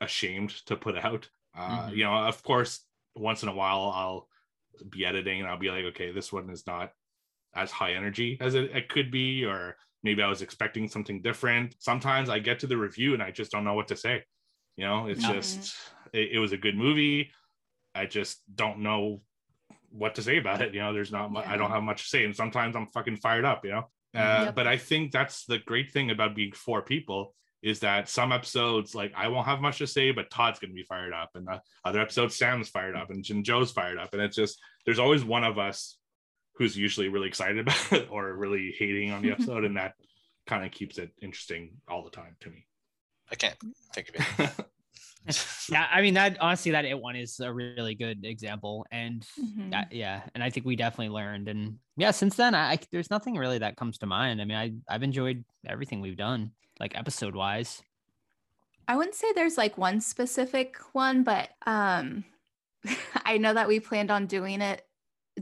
ashamed 0.00 0.50
to 0.66 0.76
put 0.76 0.96
out. 0.98 1.28
Uh, 1.56 1.86
Mhm. 1.88 1.96
you 1.96 2.04
know, 2.04 2.14
of 2.14 2.42
course, 2.42 2.84
once 3.14 3.42
in 3.44 3.48
a 3.48 3.54
while 3.54 3.92
I'll 3.94 4.28
be 4.88 5.04
editing 5.06 5.40
and 5.40 5.48
I'll 5.48 5.58
be 5.58 5.70
like, 5.70 5.84
okay, 5.84 6.10
this 6.10 6.32
one 6.32 6.50
is 6.50 6.66
not 6.66 6.92
as 7.54 7.70
high 7.70 7.92
energy 7.92 8.38
as 8.40 8.54
it, 8.54 8.70
it 8.74 8.88
could 8.88 9.10
be, 9.10 9.44
or 9.44 9.76
maybe 10.02 10.22
I 10.22 10.28
was 10.28 10.42
expecting 10.42 10.88
something 10.88 11.22
different. 11.22 11.76
Sometimes 11.78 12.28
I 12.28 12.38
get 12.38 12.60
to 12.60 12.66
the 12.66 12.76
review 12.76 13.14
and 13.14 13.22
I 13.22 13.30
just 13.30 13.50
don't 13.52 13.64
know 13.64 13.74
what 13.74 13.88
to 13.88 13.96
say. 13.96 14.24
You 14.76 14.86
know, 14.86 15.06
it's 15.06 15.24
Mhm. 15.24 15.34
just 15.34 15.74
it, 16.12 16.32
it 16.32 16.38
was 16.38 16.52
a 16.52 16.56
good 16.56 16.76
movie. 16.76 17.30
I 17.94 18.06
just 18.06 18.42
don't 18.54 18.80
know 18.80 19.22
what 19.90 20.14
to 20.14 20.22
say 20.22 20.38
about 20.38 20.62
it. 20.62 20.72
You 20.74 20.80
know, 20.80 20.92
there's 20.94 21.12
not 21.12 21.30
mu- 21.30 21.40
I 21.40 21.56
don't 21.56 21.70
have 21.70 21.82
much 21.82 22.02
to 22.04 22.08
say, 22.08 22.24
and 22.24 22.34
sometimes 22.34 22.74
I'm 22.74 22.86
fucking 22.88 23.16
fired 23.16 23.44
up. 23.44 23.64
You 23.64 23.72
know, 23.72 23.78
uh, 24.14 24.44
Yep. 24.46 24.54
but 24.54 24.66
I 24.66 24.78
think 24.78 25.12
that's 25.12 25.44
the 25.44 25.58
great 25.58 25.90
thing 25.92 26.10
about 26.10 26.34
being 26.34 26.52
four 26.52 26.80
people 26.82 27.34
is 27.60 27.78
that 27.80 28.08
some 28.08 28.32
episodes 28.32 28.94
like 28.94 29.12
I 29.14 29.28
won't 29.28 29.46
have 29.46 29.60
much 29.60 29.78
to 29.78 29.86
say, 29.86 30.10
but 30.10 30.30
Todd's 30.30 30.58
gonna 30.58 30.72
be 30.72 30.82
fired 30.84 31.12
up, 31.12 31.30
and 31.34 31.46
the 31.46 31.60
other 31.84 32.00
episodes 32.00 32.34
Sam's 32.36 32.70
fired 32.70 32.96
up, 32.96 33.10
and 33.10 33.22
Jin 33.22 33.44
Joe's 33.44 33.70
fired 33.72 33.98
up, 33.98 34.14
and 34.14 34.22
it's 34.22 34.34
just 34.36 34.58
there's 34.86 34.98
always 34.98 35.22
one 35.22 35.44
of 35.44 35.58
us 35.58 35.98
who's 36.62 36.76
usually 36.76 37.08
really 37.08 37.28
excited 37.28 37.58
about 37.60 37.92
it 37.92 38.08
or 38.10 38.32
really 38.34 38.74
hating 38.78 39.10
on 39.10 39.22
the 39.22 39.30
episode, 39.36 39.64
and 39.64 39.76
that 39.76 39.94
kind 40.46 40.64
of 40.64 40.70
keeps 40.70 40.98
it 40.98 41.10
interesting 41.20 41.70
all 41.88 42.04
the 42.04 42.10
time 42.10 42.36
to 42.40 42.50
me. 42.50 42.66
I 43.30 43.34
can't 43.34 43.56
think 43.94 44.10
of 44.10 44.38
it. 44.38 44.66
yeah, 45.70 45.86
I 45.90 46.02
mean 46.02 46.14
that 46.14 46.36
honestly, 46.40 46.72
that 46.72 46.84
it 46.84 46.98
one 46.98 47.16
is 47.16 47.40
a 47.40 47.52
really 47.52 47.94
good 47.94 48.24
example, 48.24 48.86
and 48.90 49.26
Mhm. 49.40 49.74
uh, 49.74 49.84
yeah, 49.90 50.22
and 50.34 50.42
I 50.42 50.50
think 50.50 50.66
we 50.66 50.76
definitely 50.76 51.10
learned, 51.10 51.48
and 51.48 51.78
yeah, 51.96 52.10
since 52.10 52.36
then, 52.36 52.54
I, 52.54 52.72
I 52.72 52.78
there's 52.90 53.10
nothing 53.10 53.36
really 53.36 53.58
that 53.58 53.76
comes 53.76 53.98
to 53.98 54.06
mind. 54.06 54.40
I 54.40 54.44
mean, 54.44 54.56
I 54.58 54.72
I've 54.92 55.02
enjoyed 55.02 55.44
everything 55.66 56.00
we've 56.00 56.16
done, 56.16 56.52
like 56.80 56.96
episode 56.96 57.34
wise. 57.34 57.82
I 58.88 58.96
wouldn't 58.96 59.14
say 59.14 59.32
there's 59.32 59.56
like 59.56 59.78
one 59.78 60.00
specific 60.00 60.76
one, 60.92 61.22
but 61.22 61.50
um 61.66 62.24
I 63.24 63.38
know 63.38 63.54
that 63.54 63.68
we 63.68 63.78
planned 63.80 64.10
on 64.10 64.26
doing 64.26 64.60
it 64.60 64.84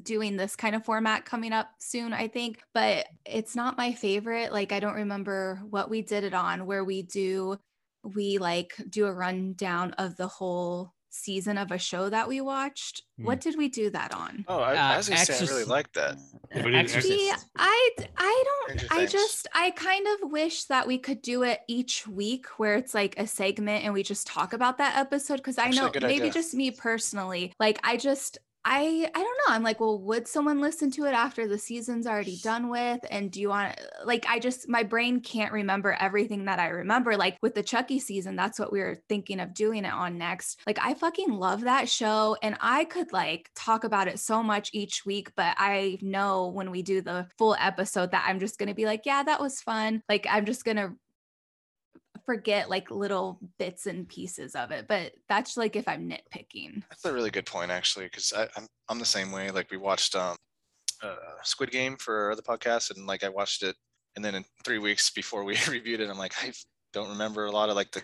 doing 0.02 0.36
this 0.36 0.54
kind 0.56 0.74
of 0.74 0.84
format 0.84 1.24
coming 1.24 1.52
up 1.52 1.68
soon, 1.78 2.12
I 2.12 2.28
think, 2.28 2.62
but 2.74 3.06
it's 3.24 3.56
not 3.56 3.76
my 3.76 3.92
favorite. 3.92 4.52
Like 4.52 4.72
I 4.72 4.80
don't 4.80 4.94
remember 4.94 5.60
what 5.68 5.90
we 5.90 6.02
did 6.02 6.24
it 6.24 6.34
on 6.34 6.66
where 6.66 6.84
we 6.84 7.02
do 7.02 7.58
we 8.02 8.38
like 8.38 8.74
do 8.88 9.06
a 9.06 9.12
rundown 9.12 9.92
of 9.98 10.16
the 10.16 10.26
whole 10.28 10.94
season 11.12 11.58
of 11.58 11.72
a 11.72 11.76
show 11.76 12.08
that 12.08 12.28
we 12.28 12.40
watched. 12.40 13.02
Hmm. 13.18 13.24
What 13.24 13.40
did 13.40 13.58
we 13.58 13.68
do 13.68 13.90
that 13.90 14.14
on? 14.14 14.44
Oh, 14.48 14.60
I, 14.60 14.74
I 14.74 14.94
Uh, 14.94 14.96
was 14.98 15.08
gonna 15.08 15.24
say 15.26 15.34
I 15.34 15.40
really 15.40 15.64
Exorc- 15.64 15.68
like 15.68 15.92
that. 15.94 16.16
But 16.54 16.66
it- 16.66 16.74
Exorcist. 16.76 17.08
See, 17.08 17.32
I 17.56 17.90
I 18.16 18.44
don't 18.68 18.92
I 18.92 19.06
just 19.06 19.48
I 19.52 19.72
kind 19.72 20.06
of 20.06 20.30
wish 20.30 20.64
that 20.66 20.86
we 20.86 20.98
could 20.98 21.20
do 21.20 21.42
it 21.42 21.60
each 21.68 22.06
week 22.06 22.46
where 22.58 22.76
it's 22.76 22.94
like 22.94 23.18
a 23.18 23.26
segment 23.26 23.84
and 23.84 23.92
we 23.92 24.02
just 24.04 24.26
talk 24.28 24.52
about 24.52 24.78
that 24.78 24.96
episode 24.96 25.38
because 25.38 25.58
I 25.58 25.64
Actually, 25.64 25.90
a 25.96 26.00
know 26.00 26.06
maybe 26.06 26.20
idea. 26.22 26.32
just 26.32 26.54
me 26.54 26.70
personally 26.70 27.52
like 27.58 27.80
I 27.82 27.96
just 27.96 28.38
I 28.64 29.10
I 29.14 29.18
don't 29.18 29.38
know 29.38 29.54
I'm 29.54 29.62
like 29.62 29.80
well 29.80 29.98
would 30.00 30.28
someone 30.28 30.60
listen 30.60 30.90
to 30.92 31.06
it 31.06 31.14
after 31.14 31.48
the 31.48 31.58
season's 31.58 32.06
already 32.06 32.36
done 32.42 32.68
with 32.68 33.00
and 33.10 33.30
do 33.30 33.40
you 33.40 33.48
want 33.48 33.80
like 34.04 34.26
I 34.28 34.38
just 34.38 34.68
my 34.68 34.82
brain 34.82 35.20
can't 35.20 35.52
remember 35.52 35.96
everything 35.98 36.44
that 36.44 36.58
I 36.58 36.68
remember 36.68 37.16
like 37.16 37.38
with 37.40 37.54
the 37.54 37.62
Chucky 37.62 37.98
season 37.98 38.36
that's 38.36 38.58
what 38.58 38.72
we 38.72 38.80
were 38.80 38.98
thinking 39.08 39.40
of 39.40 39.54
doing 39.54 39.84
it 39.84 39.92
on 39.92 40.18
next. 40.18 40.60
Like 40.66 40.78
I 40.82 40.94
fucking 40.94 41.32
love 41.32 41.62
that 41.62 41.88
show 41.88 42.36
and 42.42 42.56
I 42.60 42.84
could 42.84 43.12
like 43.12 43.50
talk 43.54 43.84
about 43.84 44.08
it 44.08 44.18
so 44.18 44.42
much 44.42 44.70
each 44.74 45.06
week 45.06 45.30
but 45.36 45.54
I 45.56 45.98
know 46.02 46.48
when 46.48 46.70
we 46.70 46.82
do 46.82 47.00
the 47.00 47.28
full 47.38 47.56
episode 47.58 48.10
that 48.10 48.26
I'm 48.28 48.40
just 48.40 48.58
going 48.58 48.68
to 48.68 48.74
be 48.74 48.84
like 48.84 49.06
yeah 49.06 49.22
that 49.22 49.40
was 49.40 49.62
fun. 49.62 50.02
Like 50.08 50.26
I'm 50.28 50.44
just 50.44 50.64
going 50.64 50.76
to 50.76 50.92
forget 52.24 52.70
like 52.70 52.90
little 52.90 53.38
bits 53.58 53.86
and 53.86 54.08
pieces 54.08 54.54
of 54.54 54.70
it 54.70 54.86
but 54.88 55.12
that's 55.28 55.56
like 55.56 55.76
if 55.76 55.86
I'm 55.86 56.08
nitpicking 56.08 56.82
That's 56.90 57.04
a 57.04 57.12
really 57.12 57.30
good 57.30 57.46
point, 57.46 57.70
actually, 57.70 58.06
because 58.06 58.32
I'm 58.32 58.66
I'm 58.88 58.98
the 58.98 59.04
same 59.04 59.32
way. 59.32 59.50
Like 59.50 59.70
we 59.70 59.76
watched 59.76 60.14
um, 60.16 60.36
uh, 61.02 61.14
Squid 61.42 61.70
Game 61.70 61.96
for 61.96 62.34
the 62.36 62.42
podcast, 62.42 62.94
and 62.94 63.06
like 63.06 63.24
I 63.24 63.28
watched 63.28 63.62
it, 63.62 63.76
and 64.16 64.24
then 64.24 64.34
in 64.34 64.44
three 64.64 64.78
weeks 64.78 65.10
before 65.10 65.44
we 65.44 65.56
reviewed 65.68 66.00
it, 66.00 66.10
I'm 66.10 66.18
like 66.18 66.34
I 66.42 66.52
don't 66.92 67.10
remember 67.10 67.46
a 67.46 67.50
lot 67.50 67.68
of 67.68 67.76
like 67.76 67.92
the 67.92 68.02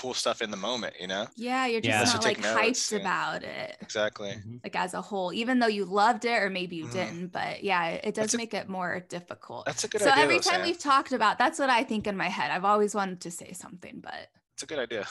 cool 0.00 0.14
stuff 0.14 0.40
in 0.42 0.50
the 0.50 0.56
moment. 0.56 0.94
You 1.00 1.08
know? 1.12 1.26
yeah 1.36 1.66
you're 1.66 1.80
just 1.80 1.92
Unless 1.98 2.14
not 2.14 2.24
like 2.24 2.36
take 2.36 2.44
notes, 2.44 2.58
hyped 2.60 2.92
yeah. 2.92 2.98
about 3.00 3.42
it 3.42 3.76
Exactly. 3.80 4.30
Mhm. 4.30 4.60
like 4.62 4.76
as 4.76 4.94
a 4.94 5.02
whole 5.02 5.32
even 5.32 5.58
though 5.58 5.66
you 5.78 5.84
loved 5.84 6.24
it 6.24 6.38
or 6.42 6.48
maybe 6.50 6.76
you 6.76 6.86
Mhm. 6.86 6.92
didn't 6.92 7.26
but 7.38 7.64
yeah 7.64 7.82
it 7.88 8.00
it 8.08 8.14
does 8.14 8.22
That's 8.22 8.34
a- 8.34 8.36
make 8.36 8.54
it 8.54 8.68
more 8.68 9.00
difficult 9.16 9.66
That's 9.66 9.84
a 9.84 9.88
good 9.88 10.00
so 10.02 10.06
idea. 10.10 10.16
So 10.16 10.22
every 10.22 10.38
time 10.38 10.60
Sam. 10.60 10.62
we've 10.68 10.78
talked 10.78 11.12
about 11.12 11.36
that's 11.42 11.58
what 11.58 11.70
i 11.70 11.82
think 11.90 12.06
in 12.06 12.16
my 12.16 12.28
head 12.38 12.50
i've 12.52 12.64
always 12.72 12.94
wanted 12.94 13.20
to 13.22 13.30
say 13.30 13.50
something 13.52 14.00
but 14.00 14.28
It's 14.54 14.62
a 14.62 14.66
good 14.66 14.78
idea. 14.78 15.04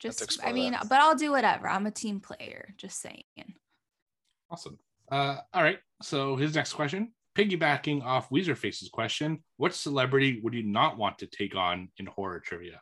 just 0.00 0.40
i 0.44 0.52
mean 0.52 0.72
that. 0.72 0.88
but 0.88 0.98
i'll 1.02 1.14
do 1.26 1.30
whatever 1.30 1.68
i'm 1.68 1.86
a 1.86 1.90
team 2.02 2.18
player 2.20 2.74
just 2.76 3.00
saying 3.00 3.24
Awesome. 4.50 4.78
Uh, 5.12 5.36
all 5.54 5.62
right. 5.62 5.78
So 6.02 6.34
his 6.36 6.54
next 6.56 6.72
question, 6.72 7.12
piggybacking 7.36 8.02
off 8.02 8.28
Weezer 8.30 8.56
Face's 8.56 8.88
question, 8.88 9.44
what 9.58 9.72
celebrity 9.74 10.40
would 10.42 10.54
you 10.54 10.64
not 10.64 10.98
want 10.98 11.18
to 11.20 11.26
take 11.26 11.54
on 11.54 11.88
in 11.98 12.06
horror 12.06 12.40
trivia? 12.40 12.80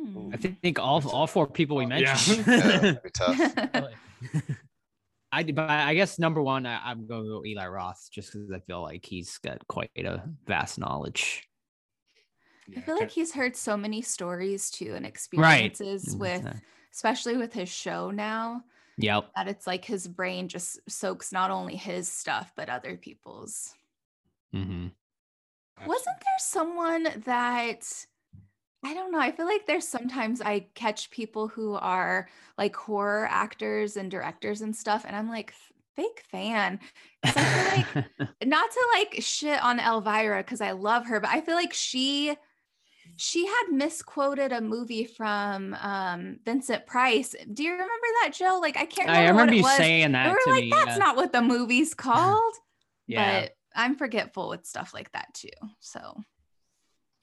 Hmm. 0.00 0.30
I 0.32 0.36
think, 0.36 0.60
think 0.62 0.78
all 0.78 1.06
all 1.10 1.26
four 1.26 1.46
people 1.46 1.76
we 1.76 1.86
mentioned. 1.86 2.46
Yeah, 2.46 2.78
that'd 2.78 3.02
be 3.02 3.10
tough. 3.10 3.38
I 5.32 5.44
but 5.44 5.70
I 5.70 5.94
guess 5.94 6.18
number 6.18 6.42
one, 6.42 6.66
I, 6.66 6.80
I'm 6.90 7.06
going 7.06 7.22
to 7.22 7.28
go 7.28 7.44
Eli 7.44 7.66
Roth 7.66 8.08
just 8.10 8.32
because 8.32 8.50
I 8.50 8.58
feel 8.60 8.82
like 8.82 9.06
he's 9.06 9.38
got 9.38 9.66
quite 9.68 9.90
a 9.96 10.28
vast 10.46 10.78
knowledge. 10.78 11.48
I 12.76 12.80
feel 12.80 12.96
like 12.96 13.10
he's 13.10 13.32
heard 13.32 13.56
so 13.56 13.76
many 13.76 14.02
stories 14.02 14.70
too 14.70 14.94
and 14.94 15.04
experiences 15.06 16.14
Mm, 16.14 16.18
with 16.18 16.46
uh, 16.46 16.52
especially 16.92 17.36
with 17.36 17.52
his 17.52 17.68
show 17.68 18.10
now 18.10 18.64
Yep. 18.98 19.30
that 19.36 19.48
it's 19.48 19.66
like 19.66 19.84
his 19.84 20.06
brain 20.08 20.48
just 20.48 20.78
soaks 20.88 21.32
not 21.32 21.50
only 21.50 21.76
his 21.76 22.10
stuff 22.10 22.52
but 22.56 22.68
other 22.68 22.96
people's. 22.96 23.74
hmm 24.52 24.88
Wasn't 25.84 26.16
there 26.20 26.38
someone 26.38 27.06
that 27.24 28.06
I 28.82 28.94
don't 28.94 29.12
know? 29.12 29.18
I 29.20 29.30
feel 29.30 29.46
like 29.46 29.66
there's 29.66 29.86
sometimes 29.86 30.40
I 30.40 30.66
catch 30.74 31.10
people 31.10 31.48
who 31.48 31.74
are 31.74 32.28
like 32.56 32.74
horror 32.74 33.26
actors 33.30 33.96
and 33.96 34.10
directors 34.10 34.62
and 34.62 34.74
stuff, 34.74 35.04
and 35.06 35.14
I'm 35.14 35.28
like, 35.28 35.52
fake 35.96 36.24
fan. 36.30 36.80
I 37.22 37.30
feel 37.30 38.02
like 38.04 38.06
not 38.46 38.70
to 38.70 38.86
like 38.94 39.16
shit 39.22 39.62
on 39.62 39.80
Elvira 39.80 40.38
because 40.38 40.60
I 40.60 40.72
love 40.72 41.06
her, 41.06 41.20
but 41.20 41.30
I 41.30 41.40
feel 41.40 41.54
like 41.54 41.74
she 41.74 42.34
she 43.16 43.46
had 43.46 43.64
misquoted 43.70 44.52
a 44.52 44.60
movie 44.60 45.04
from 45.04 45.74
um 45.74 46.38
Vincent 46.44 46.86
Price. 46.86 47.34
Do 47.52 47.62
you 47.62 47.72
remember 47.72 48.06
that, 48.22 48.32
Joe? 48.32 48.58
Like 48.60 48.76
I 48.76 48.86
can't 48.86 49.08
remember, 49.08 49.12
I 49.12 49.28
remember 49.28 49.42
what 49.42 49.52
it 49.52 49.56
you 49.56 49.62
was. 49.62 49.76
saying 49.76 50.12
that 50.12 50.26
we 50.26 50.32
were 50.32 50.54
like, 50.54 50.64
me. 50.64 50.70
that's 50.70 50.86
yeah. 50.92 50.96
not 50.96 51.16
what 51.16 51.32
the 51.32 51.42
movie's 51.42 51.94
called. 52.06 52.54
yeah. 53.06 53.42
But 53.42 53.52
I'm 53.74 53.96
forgetful 53.96 54.48
with 54.48 54.66
stuff 54.66 54.92
like 54.94 55.12
that 55.12 55.32
too. 55.34 55.48
So 55.80 56.00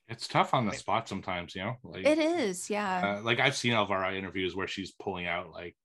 It's 0.09 0.27
tough 0.27 0.53
on 0.53 0.65
the 0.65 0.73
spot 0.73 1.09
sometimes, 1.09 1.53
you 1.55 1.63
know. 1.63 1.75
Like 1.83 2.05
it 2.05 2.17
is, 2.17 2.69
yeah. 2.69 3.17
uh, 3.19 3.23
like 3.23 3.39
I've 3.39 3.55
seen 3.57 3.73
Elvira 3.73 4.15
interviews 4.15 4.55
where 4.55 4.67
she's 4.67 4.91
pulling 4.91 5.27
out 5.27 5.51
like 5.51 5.75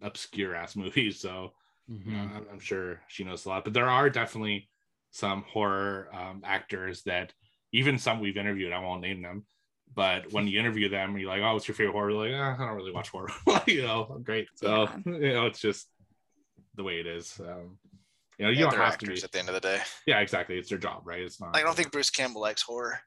obscure 0.00 0.54
ass 0.54 0.76
movies, 0.84 1.20
so 1.20 1.52
you 1.88 2.12
know, 2.12 2.18
Mhm. 2.18 2.36
I'm, 2.36 2.46
I'm 2.52 2.60
sure 2.60 3.00
she 3.08 3.22
knows 3.24 3.44
a 3.44 3.48
lot. 3.50 3.64
But 3.64 3.72
there 3.74 3.88
are 3.88 4.10
definitely 4.10 4.68
some 5.10 5.42
horror 5.42 6.08
um, 6.12 6.42
actors 6.44 7.02
that 7.04 7.32
even 7.72 7.98
some 7.98 8.20
we've 8.20 8.36
interviewed. 8.36 8.72
I 8.72 8.80
won't 8.80 9.02
name 9.02 9.22
them, 9.22 9.46
but 9.94 10.32
when 10.32 10.48
you 10.48 10.58
interview 10.58 10.88
them, 10.88 11.16
you're 11.18 11.28
like, 11.28 11.42
"Oh, 11.42 11.52
what's 11.52 11.68
your 11.68 11.74
favorite 11.74 11.92
horror?" 11.92 12.12
Like, 12.12 12.32
eh, 12.32 12.54
I 12.54 12.56
don't 12.58 12.76
really 12.76 12.92
watch 12.92 13.10
horror. 13.10 13.30
you 13.66 13.82
know, 13.82 14.20
great. 14.22 14.48
So 14.56 14.88
you 15.04 15.32
know, 15.34 15.46
it's 15.46 15.60
just 15.60 15.86
the 16.74 16.82
way 16.82 16.98
it 17.00 17.06
is. 17.06 17.38
Um, 17.40 17.78
you 18.38 18.44
know, 18.46 18.50
you 18.50 18.64
Yeah, 18.64 18.70
don't 18.70 18.80
have 18.80 18.98
to 18.98 19.06
be. 19.06 19.22
at 19.22 19.32
the 19.32 19.38
end 19.38 19.48
of 19.48 19.54
the 19.54 19.60
day. 19.60 19.80
Yeah, 20.06 20.20
exactly. 20.20 20.58
It's 20.58 20.68
their 20.68 20.78
job, 20.78 21.02
right? 21.06 21.20
It's 21.20 21.40
not. 21.40 21.52
Like, 21.54 21.62
I 21.62 21.66
don't 21.66 21.76
think 21.76 21.92
Bruce 21.92 22.10
Campbell 22.10 22.40
likes 22.42 22.62
horror. 22.62 23.00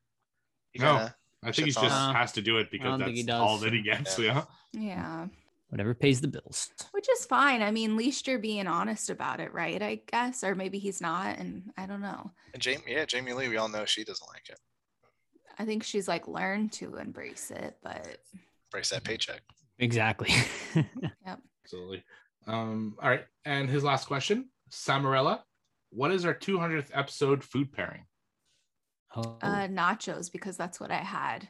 He 0.72 0.80
No. 0.80 1.10
I 1.42 1.52
think 1.52 1.68
he 1.68 1.72
just 1.72 1.80
on 1.86 2.16
has 2.16 2.34
to 2.34 2.42
do 2.42 2.58
it 2.58 2.70
because 2.70 3.00
don't 3.00 3.10
he 3.10 3.24
that's 3.24 3.40
all 3.40 3.58
that 3.60 3.72
he 3.74 3.82
gets. 3.82 4.20
Yeah. 4.20 4.44
Yeah. 4.74 4.82
yeah. 4.82 5.28
Whatever 5.70 5.94
pays 5.94 6.20
the 6.20 6.28
bills. 6.28 6.70
Which 6.92 7.08
is 7.10 7.26
fine. 7.26 7.62
I 7.62 7.72
mean, 7.72 7.92
at 7.92 7.98
least 7.98 8.28
you're 8.28 8.40
being 8.40 8.68
honest 8.68 9.10
about 9.10 9.40
it, 9.40 9.54
right? 9.54 9.82
I 9.82 10.02
guess. 10.12 10.44
Or 10.44 10.56
maybe 10.56 10.80
he's 10.80 11.00
not. 11.00 11.38
And 11.38 11.72
I 11.78 11.86
don't 11.86 12.02
know. 12.02 12.32
and 12.54 12.62
Jamie, 12.62 12.84
yeah, 12.88 13.06
Jamie 13.06 13.34
Lee, 13.34 13.48
we 13.50 13.58
all 13.58 13.70
know 13.70 13.86
she 13.86 14.04
doesn't 14.04 14.28
like 14.28 14.50
it. 14.50 14.60
I 15.58 15.66
think 15.66 15.84
she's 15.84 16.08
like 16.08 16.28
learned 16.28 16.72
to 16.74 16.96
embrace 16.96 17.52
it, 17.52 17.78
but 17.84 18.18
Brace 18.72 18.90
that 18.90 19.04
paycheck. 19.04 19.42
Exactly. 19.78 20.34
Yep. 21.26 21.40
Absolutely. 21.66 22.04
Um, 22.48 22.96
all 23.02 23.10
right. 23.10 23.26
And 23.46 23.70
his 23.70 23.84
last 23.84 24.08
question, 24.08 24.50
Samarella, 24.72 25.42
what 25.92 26.12
is 26.12 26.26
our 26.26 26.34
200th 26.34 26.90
episode 26.94 27.44
food 27.44 27.72
pairing? 27.72 28.06
Oh, 29.16 29.38
uh 29.42 29.68
nachos 29.68 30.32
because 30.32 30.58
that's 30.58 30.80
what 30.80 30.92
I 30.92 30.98
had 30.98 31.48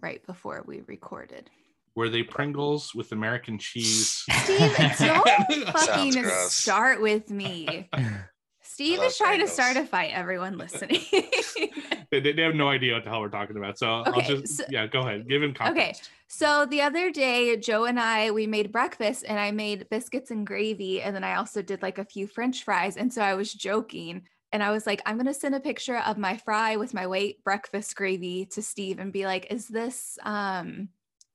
right 0.00 0.24
before 0.26 0.62
we 0.66 0.82
recorded. 0.86 1.50
Were 1.96 2.08
they 2.08 2.22
Pringles 2.22 2.94
with 2.94 3.12
American 3.12 3.58
cheese? 3.58 4.24
Steve, 4.44 4.76
don't 4.98 5.68
fucking 5.68 6.24
start 6.48 7.00
with 7.02 7.30
me. 7.30 7.88
Steve 8.62 9.02
is 9.02 9.18
trying 9.18 9.38
Pringles. 9.38 9.50
to 9.50 9.54
start 9.54 9.76
a 9.76 9.84
fight, 9.84 10.12
everyone 10.14 10.56
listening. 10.56 11.00
they, 12.10 12.20
they 12.20 12.42
have 12.42 12.54
no 12.54 12.68
idea 12.68 12.94
what 12.94 13.04
the 13.04 13.10
hell 13.10 13.20
we're 13.20 13.28
talking 13.28 13.56
about. 13.56 13.76
So 13.78 13.88
I'll 13.88 14.14
Okay, 14.14 14.40
just, 14.40 14.58
so- 14.58 14.64
yeah, 14.70 14.86
go 14.86 15.00
ahead. 15.00 15.28
Give 15.28 15.42
him 15.42 15.52
context. 15.52 16.02
Okay. 16.02 16.08
So 16.28 16.64
the 16.66 16.80
other 16.82 17.10
day, 17.10 17.56
Joe 17.56 17.84
and 17.86 17.98
I 17.98 18.30
we 18.30 18.46
made 18.46 18.70
breakfast, 18.70 19.24
and 19.26 19.38
I 19.38 19.50
made 19.50 19.88
biscuits 19.90 20.30
and 20.30 20.46
gravy, 20.46 21.02
and 21.02 21.14
then 21.14 21.24
I 21.24 21.34
also 21.34 21.60
did 21.60 21.82
like 21.82 21.98
a 21.98 22.04
few 22.04 22.26
French 22.28 22.62
fries. 22.62 22.96
And 22.96 23.12
so 23.12 23.20
I 23.20 23.34
was 23.34 23.52
joking, 23.52 24.22
and 24.52 24.62
I 24.62 24.70
was 24.70 24.86
like, 24.86 25.02
"I'm 25.06 25.16
gonna 25.16 25.34
send 25.34 25.54
a 25.54 25.60
picture 25.60 25.98
of 25.98 26.18
my 26.18 26.36
fry 26.36 26.76
with 26.76 26.92
my 26.94 27.06
white 27.06 27.36
breakfast 27.44 27.94
gravy 27.96 28.46
to 28.52 28.62
Steve, 28.62 28.98
and 28.98 29.12
be 29.12 29.24
like, 29.26 29.46
is 29.50 29.68
this 29.68 30.18
um 30.22 30.88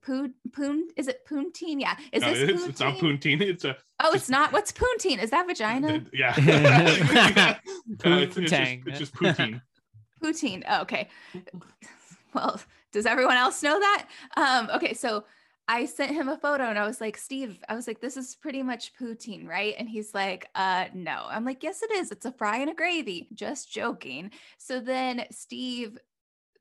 poon 0.04 0.34
poon? 0.54 0.88
Is 0.96 1.08
it 1.08 1.26
poutine? 1.28 1.80
Yeah, 1.82 1.96
is 2.12 2.22
No, 2.22 2.34
this 2.34 2.50
it's, 2.50 2.66
it's 2.68 2.80
not 2.80 2.96
poutine? 2.96 3.20
poutine. 3.22 3.42
It's 3.42 3.66
a, 3.66 3.76
Oh, 4.02 4.14
it's 4.14 4.30
not. 4.30 4.52
What's 4.52 4.72
poutine? 4.72 5.22
Is 5.24 5.30
that 5.32 5.48
vagina? 5.48 6.04
yeah. 6.14 6.36
Uh, 8.06 8.10
it's, 8.18 8.36
it's, 8.38 8.50
just, 8.52 8.62
Poutine. 8.62 8.88
it's 8.88 9.00
just 9.00 9.14
poutine. 9.16 9.62
Poutine. 10.22 10.64
Oh, 10.68 10.82
okay. 10.82 11.08
Well, 12.34 12.60
does 12.92 13.06
everyone 13.06 13.38
else 13.38 13.62
know 13.64 13.80
that? 13.80 14.08
Um, 14.36 14.70
okay, 14.76 14.94
so 14.94 15.24
I 15.68 15.86
sent 15.86 16.12
him 16.12 16.30
a 16.30 16.38
photo 16.38 16.66
and 16.66 16.78
I 16.78 16.86
was 16.86 17.02
like, 17.02 17.18
Steve, 17.18 17.58
I 17.68 17.76
was 17.76 17.88
like, 17.88 18.00
this 18.00 18.18
is 18.18 18.36
pretty 18.36 18.62
much 18.62 18.92
poutine, 19.00 19.48
right? 19.48 19.74
And 19.80 19.90
he's 19.90 20.14
like, 20.14 20.48
uh, 20.54 20.86
no. 20.94 21.26
I'm 21.28 21.44
like, 21.44 21.64
yes, 21.64 21.82
it 21.82 21.92
is. 21.92 22.12
It's 22.12 22.26
a 22.26 22.32
fry 22.32 22.58
and 22.58 22.70
a 22.70 22.76
gravy. 22.76 23.28
Just 23.34 23.72
joking. 23.72 24.32
So 24.60 24.80
then 24.80 25.26
Steve 25.32 25.98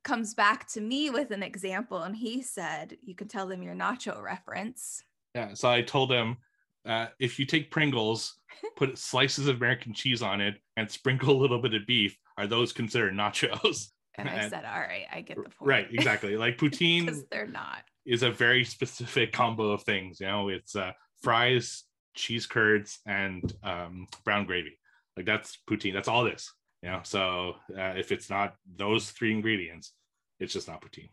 comes 0.05 0.33
back 0.35 0.69
to 0.69 0.81
me 0.81 1.11
with 1.11 1.33
an 1.33 1.43
example 1.43 2.03
and 2.03 2.17
he 2.17 2.41
said, 2.43 2.97
you 3.03 3.15
can 3.15 3.29
tell 3.29 3.47
them 3.47 3.63
your 3.63 3.75
nacho 3.75 4.23
reference. 4.23 5.03
Yeah. 5.35 5.53
So 5.55 5.69
I 5.69 5.83
told 5.83 6.11
him 6.11 6.39
uh, 6.87 7.07
if 7.19 7.39
you 7.39 7.45
take 7.47 7.71
Pringles, 7.71 8.37
put 8.77 8.97
slices 8.97 9.49
of 9.49 9.57
American 9.57 9.93
cheese 9.93 10.23
on 10.23 10.41
it, 10.41 10.55
and 10.77 10.91
sprinkle 10.91 11.35
a 11.35 11.41
little 11.41 11.61
bit 11.61 11.73
of 11.75 11.87
beef, 11.87 12.17
are 12.39 12.47
those 12.47 12.73
considered 12.73 13.15
nachos? 13.15 13.89
And 14.17 14.29
I 14.29 14.33
And- 14.35 14.51
said, 14.51 14.65
all 14.65 14.81
right, 14.81 15.07
I 15.13 15.23
get 15.23 15.37
the 15.37 15.43
point. 15.43 15.55
Right. 15.61 15.89
Exactly. 15.91 16.37
Like 16.37 16.57
poutine 16.59 17.07
Because 17.07 17.25
they're 17.31 17.47
not. 17.47 17.83
Is 18.07 18.23
a 18.23 18.31
very 18.31 18.65
specific 18.65 19.33
combo 19.33 19.71
of 19.71 19.83
things. 19.83 20.21
You 20.21 20.27
know, 20.27 20.49
it's 20.49 20.77
uh, 20.77 20.93
fries, 21.23 21.85
cheese 22.15 22.47
curds, 22.47 22.99
and 23.07 23.53
um, 23.63 24.07
brown 24.25 24.47
gravy. 24.47 24.79
Like 25.17 25.27
that's 25.27 25.59
poutine. 25.69 25.93
That's 25.93 26.09
all 26.09 26.25
this. 26.25 26.53
You 26.83 26.91
know, 26.91 27.01
so 27.03 27.55
uh, 27.79 27.95
if 27.97 28.13
it's 28.13 28.29
not 28.29 28.55
those 28.77 29.11
three 29.11 29.33
ingredients, 29.33 29.93
it's 30.39 30.53
just 30.53 30.69
not 30.69 30.83
poutine. 30.83 31.09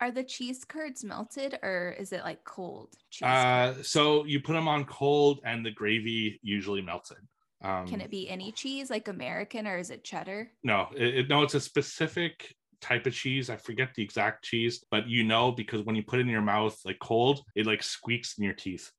Are 0.00 0.12
the 0.12 0.22
cheese 0.22 0.64
curds 0.64 1.02
melted 1.04 1.58
or 1.62 1.94
is 1.98 2.12
it 2.12 2.22
like 2.22 2.44
cold 2.44 2.94
cheese? 3.10 3.26
Uh, 3.26 3.74
so 3.82 4.24
you 4.24 4.40
put 4.40 4.52
them 4.52 4.68
on 4.68 4.84
cold, 4.84 5.40
and 5.44 5.66
the 5.66 5.72
gravy 5.72 6.38
usually 6.42 6.80
melts 6.80 7.10
it. 7.10 7.18
Um, 7.60 7.88
Can 7.88 8.00
it 8.00 8.10
be 8.10 8.30
any 8.30 8.52
cheese 8.52 8.88
like 8.88 9.08
American 9.08 9.66
or 9.66 9.76
is 9.76 9.90
it 9.90 10.04
cheddar? 10.04 10.52
No, 10.62 10.86
it, 10.96 11.14
it- 11.16 11.28
no, 11.28 11.42
it's 11.42 11.54
a 11.54 11.60
specific 11.60 12.54
type 12.80 13.06
of 13.06 13.14
cheese. 13.14 13.50
I 13.50 13.56
forget 13.56 13.94
the 13.94 14.02
exact 14.02 14.44
cheese, 14.44 14.84
but 14.90 15.08
you 15.08 15.24
know 15.24 15.52
because 15.52 15.82
when 15.82 15.96
you 15.96 16.02
put 16.02 16.18
it 16.18 16.22
in 16.22 16.28
your 16.28 16.42
mouth 16.42 16.78
like 16.84 16.98
cold, 17.00 17.42
it 17.54 17.66
like 17.66 17.82
squeaks 17.82 18.38
in 18.38 18.44
your 18.44 18.54
teeth. 18.54 18.90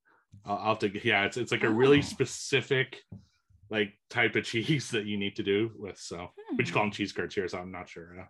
I'll, 0.45 0.57
I'll 0.57 0.65
have 0.69 0.79
to, 0.79 1.07
yeah, 1.07 1.25
it's 1.25 1.37
it's 1.37 1.51
like 1.51 1.63
a 1.63 1.69
really 1.69 1.99
Oh. 1.99 2.01
specific 2.01 3.01
like 3.69 3.93
type 4.09 4.35
of 4.35 4.43
cheese 4.51 4.89
that 4.91 5.05
you 5.05 5.17
need 5.17 5.35
to 5.37 5.43
do 5.43 5.71
with. 5.77 5.97
So 5.97 6.31
we 6.57 6.63
just 6.63 6.71
Hmm, 6.71 6.73
call 6.73 6.83
them 6.83 6.91
cheese 6.91 7.11
curds 7.11 7.35
here, 7.35 7.47
so 7.47 7.59
I'm 7.59 7.71
not 7.71 7.89
sure. 7.89 8.19
Uh, 8.21 8.25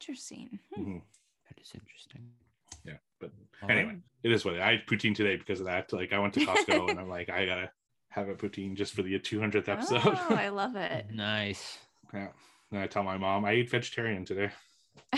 Interesting. 0.00 0.58
Hmm. 0.74 0.82
mhm. 0.82 1.02
that 1.48 1.60
is 1.60 1.70
interesting. 1.74 2.28
Yeah, 2.84 2.98
but 3.20 3.30
All 3.62 3.70
anyway, 3.70 3.90
right. 3.92 3.98
it 4.22 4.32
is 4.32 4.44
what 4.44 4.54
it, 4.54 4.60
I 4.60 4.72
had 4.72 4.86
poutine 4.86 5.14
today 5.14 5.36
because 5.36 5.60
of 5.60 5.66
that. 5.66 5.92
Like 5.92 6.12
I 6.12 6.18
went 6.18 6.34
to 6.34 6.40
Costco 6.40 6.88
and 6.90 7.00
I'm 7.00 7.08
like, 7.08 7.30
I 7.30 7.46
gotta 7.46 7.70
have 8.10 8.28
a 8.28 8.34
poutine 8.34 8.74
just 8.76 8.92
for 8.94 9.02
the 9.02 9.18
200th 9.18 9.68
episode. 9.68 10.02
Oh, 10.04 10.34
I 10.34 10.48
love 10.48 10.76
it. 10.76 11.06
Nice. 11.12 11.78
yeah. 12.12 12.28
And 12.74 12.82
I 12.82 12.88
tell 12.88 13.04
my 13.04 13.16
mom 13.16 13.44
I 13.44 13.52
ate 13.52 13.70
vegetarian 13.70 14.24
today. 14.24 14.50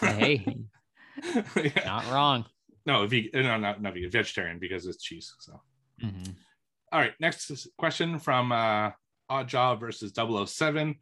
hey, 0.00 0.56
Yeah. 1.56 1.82
not 1.84 2.12
wrong. 2.12 2.44
No, 2.86 3.04
vegan, 3.08 3.42
no, 3.42 3.58
not, 3.58 3.82
not 3.82 3.92
vegan, 3.94 4.08
vegetarian 4.10 4.60
because 4.60 4.86
it's 4.86 5.02
cheese. 5.02 5.34
So, 5.40 5.60
Mhm. 6.00 6.36
all 6.92 7.00
right. 7.00 7.14
Next 7.18 7.66
question 7.76 8.20
from 8.20 8.52
uh, 8.52 8.92
Odd 9.28 9.48
Job 9.48 9.80
versus 9.80 10.12
007. 10.12 10.94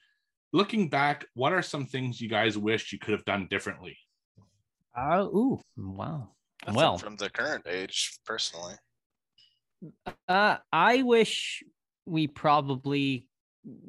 Looking 0.54 0.88
back, 0.88 1.26
what 1.34 1.52
are 1.52 1.60
some 1.60 1.84
things 1.84 2.18
you 2.18 2.30
guys 2.30 2.56
wished 2.56 2.90
you 2.92 2.98
could 2.98 3.12
have 3.12 3.24
done 3.26 3.46
differently? 3.50 3.98
Oh, 4.96 5.24
ooh, 5.36 5.60
wow. 5.76 6.30
Nothing 6.64 6.76
Well, 6.76 6.96
from 6.96 7.16
the 7.16 7.28
current 7.28 7.66
age, 7.66 8.18
personally. 8.24 8.76
Uh, 10.28 10.56
I 10.72 11.02
wish 11.02 11.62
we 12.06 12.26
probably 12.26 13.28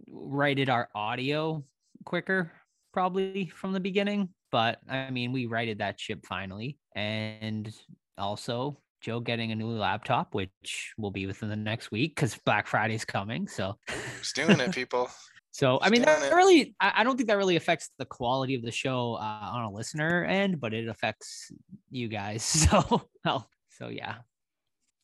righted 0.09 0.69
our 0.69 0.89
audio 0.95 1.63
quicker, 2.05 2.51
probably 2.93 3.47
from 3.47 3.73
the 3.73 3.79
beginning. 3.79 4.29
But 4.51 4.79
I 4.87 5.09
mean, 5.09 5.31
we 5.31 5.45
righted 5.47 5.79
that 5.79 5.99
ship 5.99 6.25
finally, 6.27 6.77
and 6.95 7.73
also 8.17 8.77
Joe 9.01 9.19
getting 9.19 9.51
a 9.51 9.55
new 9.55 9.67
laptop, 9.67 10.33
which 10.33 10.93
will 10.97 11.11
be 11.11 11.25
within 11.25 11.49
the 11.49 11.55
next 11.55 11.91
week 11.91 12.15
because 12.15 12.37
Black 12.45 12.67
Friday's 12.67 13.05
coming. 13.05 13.47
So, 13.47 13.77
Who's 13.89 14.31
doing 14.31 14.59
it, 14.59 14.73
people? 14.73 15.09
so 15.51 15.79
I 15.81 15.89
mean, 15.89 16.03
that 16.03 16.23
it. 16.23 16.33
really, 16.33 16.75
I, 16.79 16.93
I 16.97 17.03
don't 17.03 17.17
think 17.17 17.29
that 17.29 17.37
really 17.37 17.57
affects 17.57 17.89
the 17.97 18.05
quality 18.05 18.55
of 18.55 18.61
the 18.61 18.71
show 18.71 19.15
uh, 19.15 19.49
on 19.51 19.63
a 19.63 19.71
listener 19.71 20.23
end, 20.23 20.59
but 20.59 20.73
it 20.73 20.87
affects 20.87 21.51
you 21.91 22.07
guys. 22.07 22.43
So, 22.71 23.09
well, 23.25 23.49
so 23.69 23.89
yeah. 23.89 24.17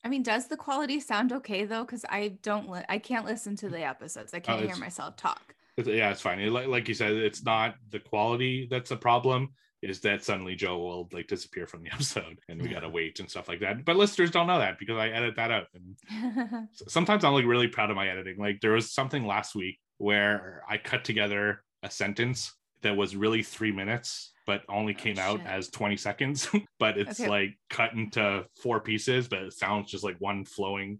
I 0.03 0.09
mean, 0.09 0.23
does 0.23 0.47
the 0.47 0.57
quality 0.57 0.99
sound 0.99 1.31
okay 1.33 1.65
though? 1.65 1.83
Because 1.83 2.05
I 2.09 2.37
don't, 2.41 2.69
li- 2.69 2.85
I 2.87 2.99
can't 2.99 3.25
listen 3.25 3.55
to 3.57 3.67
mm. 3.67 3.71
the 3.71 3.83
episodes. 3.83 4.33
I 4.33 4.37
oh, 4.37 4.41
can't 4.41 4.65
hear 4.65 4.75
myself 4.77 5.17
talk. 5.17 5.55
It's- 5.77 5.93
yeah, 5.95 6.11
it's 6.11 6.21
fine. 6.21 6.39
It- 6.39 6.51
like, 6.51 6.67
like 6.67 6.87
you 6.87 6.93
said, 6.93 7.13
it's 7.13 7.43
not 7.43 7.75
the 7.89 7.99
quality 7.99 8.67
that's 8.69 8.91
a 8.91 8.97
problem. 8.97 9.49
Is 9.81 10.01
that 10.01 10.25
suddenly 10.25 10.55
Joe 10.55 10.77
will 10.77 11.09
like 11.13 11.27
disappear 11.27 11.65
from 11.65 11.83
the 11.83 11.89
episode 11.93 12.39
and 12.49 12.61
we 12.61 12.67
gotta 12.67 12.89
wait 12.97 13.19
and 13.19 13.29
stuff 13.29 13.47
like 13.47 13.61
that. 13.61 13.85
But 13.85 13.95
listeners 13.95 14.31
don't 14.31 14.47
know 14.47 14.59
that 14.59 14.77
because 14.77 14.97
I 14.97 15.07
edit 15.09 15.35
that 15.37 15.51
out. 15.51 15.67
And 15.73 16.67
sometimes 16.87 17.23
I'm 17.23 17.33
like 17.33 17.45
really 17.45 17.69
proud 17.69 17.89
of 17.89 17.95
my 17.95 18.09
editing. 18.09 18.37
Like 18.37 18.59
there 18.61 18.73
was 18.73 18.91
something 18.91 19.25
last 19.25 19.55
week 19.55 19.79
where 19.97 20.63
I 20.67 20.77
cut 20.77 21.05
together 21.05 21.63
a 21.81 21.89
sentence 21.89 22.53
that 22.81 22.95
was 22.95 23.15
really 23.15 23.43
three 23.43 23.71
minutes, 23.71 24.31
but 24.45 24.61
only 24.69 24.93
came 24.93 25.19
out 25.19 25.41
as 25.45 25.69
20 25.69 25.97
seconds. 25.97 26.47
but 26.79 26.97
it's 26.97 27.19
Okay. 27.19 27.29
like 27.29 27.57
cut 27.69 27.93
into 27.93 28.45
four 28.61 28.79
pieces, 28.79 29.27
but 29.27 29.39
it 29.43 29.53
sounds 29.53 29.91
just 29.91 30.03
like 30.03 30.15
one 30.19 30.45
flowing. 30.45 30.99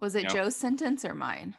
Was 0.00 0.14
it 0.14 0.24
Yeah. 0.24 0.28
Joe's 0.32 0.56
sentence 0.56 1.04
or 1.04 1.14
mine? 1.14 1.54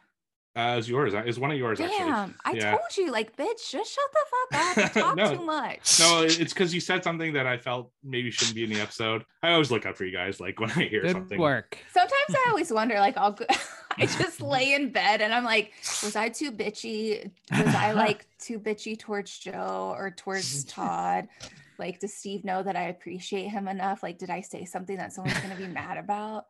Uh, 0.56 0.74
is 0.78 0.88
yours? 0.88 1.14
Is 1.26 1.38
one 1.38 1.52
of 1.52 1.56
yours 1.58 1.80
actually? 1.80 2.10
Damn, 2.10 2.34
I 2.44 2.52
Yeah. 2.52 2.70
told 2.72 2.96
you, 2.96 3.12
like, 3.12 3.36
bitch, 3.36 3.70
just 3.70 3.92
shut 3.94 4.04
the 4.12 4.18
fuck 4.50 4.60
up. 4.60 4.76
You 4.94 5.00
talk 5.02 5.16
No. 5.16 5.36
too 5.36 5.44
much. 5.44 6.00
No, 6.00 6.22
it's 6.22 6.52
because 6.52 6.74
you 6.74 6.80
said 6.80 7.04
something 7.04 7.32
that 7.34 7.46
I 7.46 7.56
felt 7.56 7.92
maybe 8.02 8.32
shouldn't 8.32 8.56
be 8.56 8.64
in 8.64 8.70
the 8.70 8.80
episode. 8.80 9.24
I 9.44 9.52
always 9.52 9.70
look 9.70 9.86
out 9.86 9.96
for 9.96 10.04
you 10.04 10.12
guys, 10.12 10.40
like 10.40 10.58
when 10.60 10.70
I 10.72 10.88
hear 10.88 11.02
Good 11.02 11.12
something. 11.12 11.38
work. 11.40 11.78
Sometimes 11.92 12.12
I 12.30 12.46
always 12.48 12.72
wonder, 12.72 12.98
like, 12.98 13.16
I'll 13.16 13.32
go, 13.32 13.44
I 13.98 14.06
just 14.06 14.40
lay 14.40 14.74
in 14.74 14.90
bed 14.90 15.20
and 15.20 15.32
I'm 15.34 15.44
like, 15.44 15.72
was 16.02 16.16
I 16.16 16.28
too 16.28 16.52
bitchy? 16.52 17.30
Was 17.50 17.74
I 17.74 17.92
like 17.94 18.26
too 18.38 18.58
bitchy 18.58 18.98
towards 18.98 19.38
Joe 19.38 19.94
or 19.96 20.10
towards 20.10 20.64
Todd? 20.64 21.28
Like, 21.78 21.98
does 22.00 22.14
Steve 22.14 22.44
know 22.44 22.62
that 22.62 22.76
I 22.76 22.84
appreciate 22.84 23.48
him 23.48 23.66
enough? 23.68 24.02
Like, 24.02 24.18
did 24.18 24.30
I 24.30 24.42
say 24.42 24.64
something 24.64 24.96
that 24.96 25.12
someone's 25.12 25.38
gonna 25.40 25.54
be 25.56 25.66
mad 25.66 25.98
about? 25.98 26.44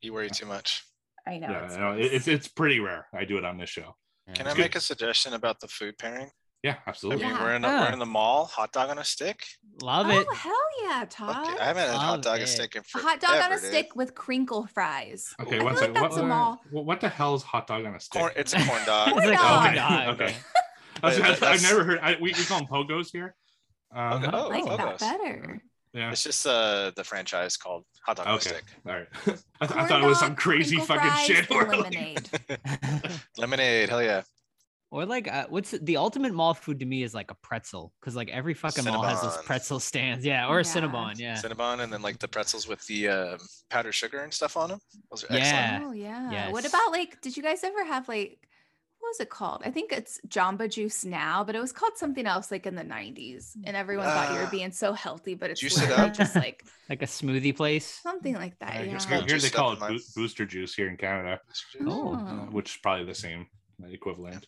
You 0.00 0.12
worry 0.12 0.30
too 0.30 0.46
much. 0.46 0.84
I 1.26 1.38
know. 1.38 1.50
Yeah, 1.50 1.64
it's 1.66 1.74
I 1.74 1.80
know. 1.80 1.94
gross. 1.94 2.08
It's 2.12 2.28
it's 2.28 2.48
pretty 2.48 2.80
rare. 2.80 3.06
I 3.12 3.24
do 3.24 3.36
it 3.38 3.44
on 3.44 3.58
this 3.58 3.68
show. 3.70 3.94
Can 4.34 4.46
Yeah. 4.46 4.52
I 4.52 4.56
make 4.56 4.76
a 4.76 4.80
suggestion 4.80 5.34
about 5.34 5.60
the 5.60 5.68
food 5.68 5.98
pairing? 5.98 6.30
Yeah, 6.64 6.74
I 6.86 6.90
absolutely. 6.90 7.24
mean, 7.24 7.34
Yeah. 7.36 7.42
we're 7.42 7.54
in 7.54 7.64
a, 7.64 7.68
Yeah. 7.68 7.84
we're 7.86 7.92
in 7.92 7.98
the 8.00 8.06
mall. 8.06 8.46
Hot 8.46 8.72
dog 8.72 8.90
on 8.90 8.98
a 8.98 9.04
stick. 9.04 9.44
Love 9.80 10.10
it. 10.10 10.26
oh 10.28 10.34
hell 10.34 10.52
yeah, 10.82 11.04
Todd! 11.08 11.54
it. 11.54 11.60
I 11.60 11.64
haven't 11.66 11.86
had 11.86 11.94
a 11.94 11.98
hot 11.98 12.22
dog 12.22 12.38
it. 12.38 12.42
and 12.42 12.48
stick 12.50 12.74
in 12.74 12.80
A 12.80 12.84
forever. 12.84 13.08
hot 13.08 13.20
dog 13.20 13.40
on 13.42 13.52
a 13.52 13.60
dude. 13.60 13.64
stick 13.70 13.94
with 13.94 14.14
crinkle 14.16 14.66
fries. 14.66 15.32
Okay, 15.40 15.60
I 15.60 15.62
one 15.62 15.74
feel 15.74 15.80
second. 15.82 15.94
like 15.94 16.02
What, 16.02 16.12
a 16.18 16.20
what- 16.22 16.28
mall. 16.28 16.60
what, 16.70 16.84
what 16.84 17.00
the 17.00 17.08
hell 17.08 17.34
is 17.36 17.42
hot 17.44 17.68
dog 17.68 17.84
on 17.84 17.94
a 17.94 18.00
stick? 18.00 18.20
Corn, 18.20 18.32
it's 18.34 18.54
a 18.54 18.56
corn 18.66 18.82
dog. 18.86 19.10
Corn 19.10 19.18
It's 19.22 19.30
like, 19.30 19.38
dog. 19.38 19.64
oh, 19.64 19.66
Okay, 19.68 19.76
dog. 19.76 20.20
okay. 20.20 20.34
That's- 21.00 21.16
that's- 21.20 21.38
that's- 21.40 21.42
I've 21.42 21.62
never 21.70 21.84
heard. 21.84 22.00
I, 22.02 22.14
we, 22.20 22.32
we 22.32 22.44
call 22.44 22.58
them 22.58 22.66
pogos 22.66 23.10
here. 23.12 23.36
Uh, 23.94 24.16
Okay. 24.20 24.30
Oh, 24.32 24.50
I 24.50 24.58
like 24.60 24.64
that 24.64 24.78
Pogos. 24.80 24.98
better. 24.98 25.62
Yeah. 25.94 26.10
It's 26.10 26.22
just 26.24 26.44
uh 26.46 26.90
the 26.96 27.04
franchise 27.04 27.56
called 27.56 27.84
hot 28.04 28.16
dog 28.16 28.26
on 28.26 28.32
a 28.32 28.36
Okay. 28.36 28.48
stick. 28.50 28.64
All 28.84 28.92
right. 28.94 29.06
I, 29.26 29.26
th- 29.30 29.38
I 29.60 29.66
Corn 29.66 29.88
thought 29.88 30.02
it 30.02 30.06
was 30.06 30.18
some 30.18 30.34
crazy 30.34 30.76
fucking 30.76 31.24
shit. 31.24 31.48
and 31.50 31.56
We're 31.56 31.68
lemonade. 31.76 32.28
Lemonade, 33.36 33.88
hell 33.88 34.02
yeah. 34.02 34.22
Or 34.90 35.04
like, 35.04 35.28
uh, 35.28 35.46
what's 35.50 35.72
the 35.72 35.98
ultimate 35.98 36.32
mall 36.32 36.54
food 36.54 36.80
to 36.80 36.86
me 36.86 37.02
is 37.02 37.12
like 37.12 37.30
a 37.30 37.34
pretzel 37.34 37.92
because 38.00 38.16
like 38.16 38.30
every 38.30 38.54
fucking 38.54 38.84
mall 38.84 39.02
has 39.02 39.20
those 39.20 39.36
pretzel 39.44 39.80
stands. 39.80 40.24
Yeah, 40.24 40.48
or 40.48 40.60
a 40.60 40.64
Yeah. 40.64 40.70
Cinnabon. 40.70 41.18
Yeah. 41.18 41.34
Cinnabon 41.36 41.80
and 41.80 41.92
then 41.92 42.00
like 42.00 42.18
the 42.18 42.28
pretzels 42.28 42.66
with 42.66 42.84
the 42.86 43.08
um, 43.08 43.38
powdered 43.68 43.92
sugar 43.92 44.20
and 44.20 44.32
stuff 44.32 44.56
on 44.56 44.70
them. 44.70 44.80
Those 45.10 45.24
are 45.24 45.34
Yeah. 45.36 45.40
excellent. 45.40 45.84
Oh 45.84 45.92
yeah. 45.92 46.50
What 46.50 46.66
about 46.66 46.90
like? 46.92 47.20
Did 47.20 47.36
you 47.36 47.42
guys 47.42 47.62
ever 47.64 47.84
have 47.84 48.08
like? 48.08 48.38
What 49.00 49.10
was 49.10 49.20
it 49.20 49.30
called? 49.30 49.62
I 49.64 49.70
think 49.70 49.92
it's 49.92 50.20
Jamba 50.26 50.68
Juice 50.68 51.04
now, 51.04 51.44
but 51.44 51.54
it 51.54 51.60
was 51.60 51.70
called 51.70 51.96
something 51.96 52.26
else 52.26 52.50
like 52.50 52.66
in 52.66 52.74
the 52.74 52.82
'90s, 52.82 53.52
and 53.64 53.76
everyone 53.76 54.06
thought 54.06 54.32
you 54.32 54.38
were 54.40 54.46
Ah. 54.46 54.50
being 54.50 54.72
so 54.72 54.92
healthy, 54.92 55.34
but 55.34 55.50
it's 55.50 55.60
Juice 55.60 55.80
it 55.80 55.90
up? 55.92 56.12
just 56.14 56.34
like 56.34 56.64
Like 56.88 57.02
a 57.02 57.06
smoothie 57.06 57.54
place. 57.56 57.86
something 58.02 58.34
like 58.34 58.58
that. 58.58 58.70
Uh, 58.70 58.78
Yeah. 58.78 58.82
here- 58.84 58.92
just 58.94 59.08
here, 59.08 59.18
got 59.20 59.28
here 59.28 59.36
juice 59.38 59.42
they 59.50 59.56
call 59.56 59.72
it 59.74 59.78
my- 59.80 59.96
booster 60.16 60.46
juice 60.46 60.74
here 60.74 60.88
in 60.88 60.96
Canada, 60.96 61.40
Oh. 61.86 62.14
uh, 62.14 62.18
Oh. 62.18 62.48
which 62.50 62.70
is 62.70 62.76
probably 62.82 63.04
the 63.04 63.14
same 63.14 63.46
equivalent. 63.88 64.46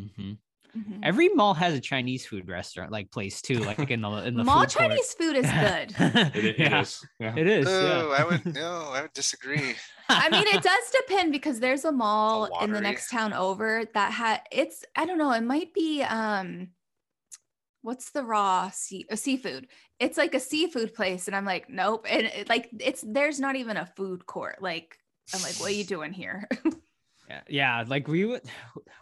Mhm. 0.00 0.38
Mhm. 0.76 1.00
Every 1.02 1.28
mall 1.30 1.54
has 1.54 1.74
a 1.74 1.80
Chinese 1.80 2.26
food 2.26 2.48
restaurant 2.48 2.92
like 2.92 3.10
place 3.10 3.42
too, 3.42 3.58
like 3.58 3.78
in 3.90 4.02
the 4.02 4.10
in 4.24 4.36
the 4.36 4.44
Mall 4.44 4.60
food 4.60 4.74
court. 4.74 4.90
Chinese 4.90 5.14
food 5.14 5.36
is 5.36 5.50
good. 5.50 5.94
It, 6.36 6.44
it 6.44 6.58
yeah, 6.58 6.80
is. 6.80 7.06
Yeah. 7.18 7.36
it 7.36 7.46
is. 7.46 7.66
Oh, 7.68 8.08
yeah. 8.10 8.16
I 8.16 8.24
would 8.24 8.46
no, 8.54 8.90
I 8.92 9.02
would 9.02 9.12
disagree. 9.12 9.74
I 10.08 10.28
mean, 10.30 10.46
it 10.46 10.62
does 10.62 10.90
depend 11.06 11.32
because 11.32 11.60
there's 11.60 11.84
a 11.84 11.92
mall 11.92 12.48
in 12.62 12.72
the 12.72 12.80
next 12.80 13.10
town 13.10 13.32
over 13.32 13.84
that 13.94 14.12
had 14.12 14.42
it's 14.52 14.84
I 14.94 15.06
don't 15.06 15.18
know, 15.18 15.32
it 15.32 15.42
might 15.42 15.74
be 15.74 16.02
um 16.02 16.68
what's 17.82 18.10
the 18.10 18.22
raw 18.22 18.70
sea 18.70 19.06
uh, 19.10 19.16
seafood? 19.16 19.66
It's 19.98 20.18
like 20.18 20.34
a 20.34 20.40
seafood 20.40 20.94
place, 20.94 21.26
and 21.26 21.34
I'm 21.34 21.44
like, 21.44 21.68
nope. 21.68 22.06
And 22.08 22.26
it, 22.26 22.48
like 22.48 22.68
it's 22.78 23.04
there's 23.06 23.40
not 23.40 23.56
even 23.56 23.76
a 23.76 23.86
food 23.86 24.26
court. 24.26 24.62
Like 24.62 24.98
I'm 25.34 25.42
like, 25.42 25.54
what 25.54 25.70
are 25.70 25.74
you 25.74 25.84
doing 25.84 26.12
here? 26.12 26.48
Yeah, 27.30 27.40
yeah. 27.48 27.84
Like 27.86 28.08
we 28.08 28.24
would. 28.24 28.42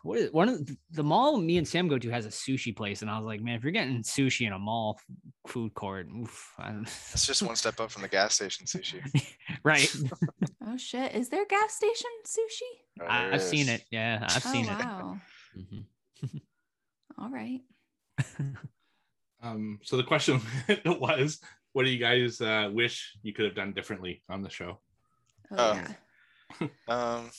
What 0.05 0.19
is 0.21 0.33
one 0.33 0.49
of 0.49 0.65
the, 0.65 0.77
the 0.93 1.03
mall 1.03 1.37
me 1.39 1.59
and 1.59 1.67
Sam 1.67 1.89
go 1.89 1.99
to 1.99 2.09
has 2.11 2.25
a 2.25 2.31
sushi 2.31 2.75
place, 2.75 3.03
and 3.03 3.11
I 3.11 3.17
was 3.19 3.27
like, 3.27 3.43
man, 3.43 3.57
if 3.57 3.63
you're 3.65 3.73
getting 3.73 4.03
sushi 4.03 4.47
in 4.47 4.53
a 4.53 4.59
mall 4.59 4.99
food 5.47 5.75
court, 5.75 6.07
oof, 6.09 6.55
I 6.59 6.73
That's 6.83 7.27
just 7.27 7.43
one 7.43 7.57
step 7.57 7.79
up 7.81 7.91
from 7.91 8.03
the 8.03 8.09
gas 8.09 8.37
station 8.37 8.65
sushi. 8.65 9.03
right? 9.65 9.93
oh 10.67 10.77
shit, 10.77 11.15
is 11.15 11.29
there 11.29 11.45
gas 11.47 11.75
station 11.75 12.11
sushi? 12.25 13.03
Oh, 13.03 13.07
I, 13.07 13.35
i've 13.35 13.43
seen 13.43 13.69
it. 13.69 13.85
Yeah, 13.91 14.21
I've 14.23 14.47
oh 14.47 14.53
seen 14.53 14.67
wow. 14.67 15.21
it. 15.55 15.61
Mhm. 15.61 16.41
All 17.19 17.31
right. 17.31 17.61
Um, 19.43 19.81
so 19.83 19.97
the 19.97 20.05
question 20.05 20.41
was, 20.87 21.41
what 21.73 21.85
do 21.85 21.91
you 21.91 21.99
guys 21.99 22.41
uh, 22.41 22.71
wish 22.73 23.17
you 23.23 23.33
could 23.33 23.45
have 23.47 23.55
done 23.55 23.73
differently 23.73 24.23
on 24.29 24.43
the 24.43 24.51
show? 24.51 24.79
Oh, 25.51 25.71
Um, 25.73 25.77
yeah. 26.61 26.69
Um, 26.89 27.31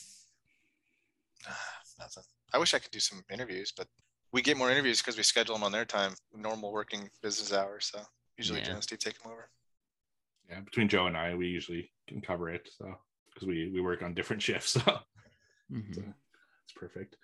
nothing. 1.99 2.23
I 2.53 2.57
wish 2.57 2.73
I 2.73 2.79
could 2.79 2.91
do 2.91 2.99
some 2.99 3.23
interviews, 3.31 3.73
but 3.75 3.87
we 4.31 4.41
get 4.41 4.57
more 4.57 4.71
interviews 4.71 5.01
because 5.01 5.17
we 5.17 5.23
schedule 5.23 5.55
them 5.55 5.63
on 5.63 5.71
their 5.71 5.85
time, 5.85 6.13
normal 6.33 6.71
working 6.71 7.09
business 7.21 7.53
hours. 7.53 7.89
So 7.91 8.01
usually 8.37 8.59
Yeah. 8.59 8.65
Jen 8.65 8.75
and 8.75 8.83
Steve 8.83 8.99
take 8.99 9.21
them 9.21 9.31
over. 9.31 9.49
Yeah, 10.49 10.61
between 10.61 10.89
Joe 10.89 11.07
and 11.07 11.17
I, 11.17 11.35
we 11.35 11.47
usually 11.47 11.91
can 12.07 12.21
cover 12.21 12.49
it. 12.49 12.67
So 12.77 12.95
because 13.27 13.47
we 13.47 13.69
we 13.71 13.81
work 13.81 14.01
on 14.01 14.13
different 14.13 14.41
shifts, 14.47 14.71
so 14.71 14.99
Mhm. 15.71 15.95
So 15.95 16.01
it's 16.63 16.73
perfect. 16.75 17.15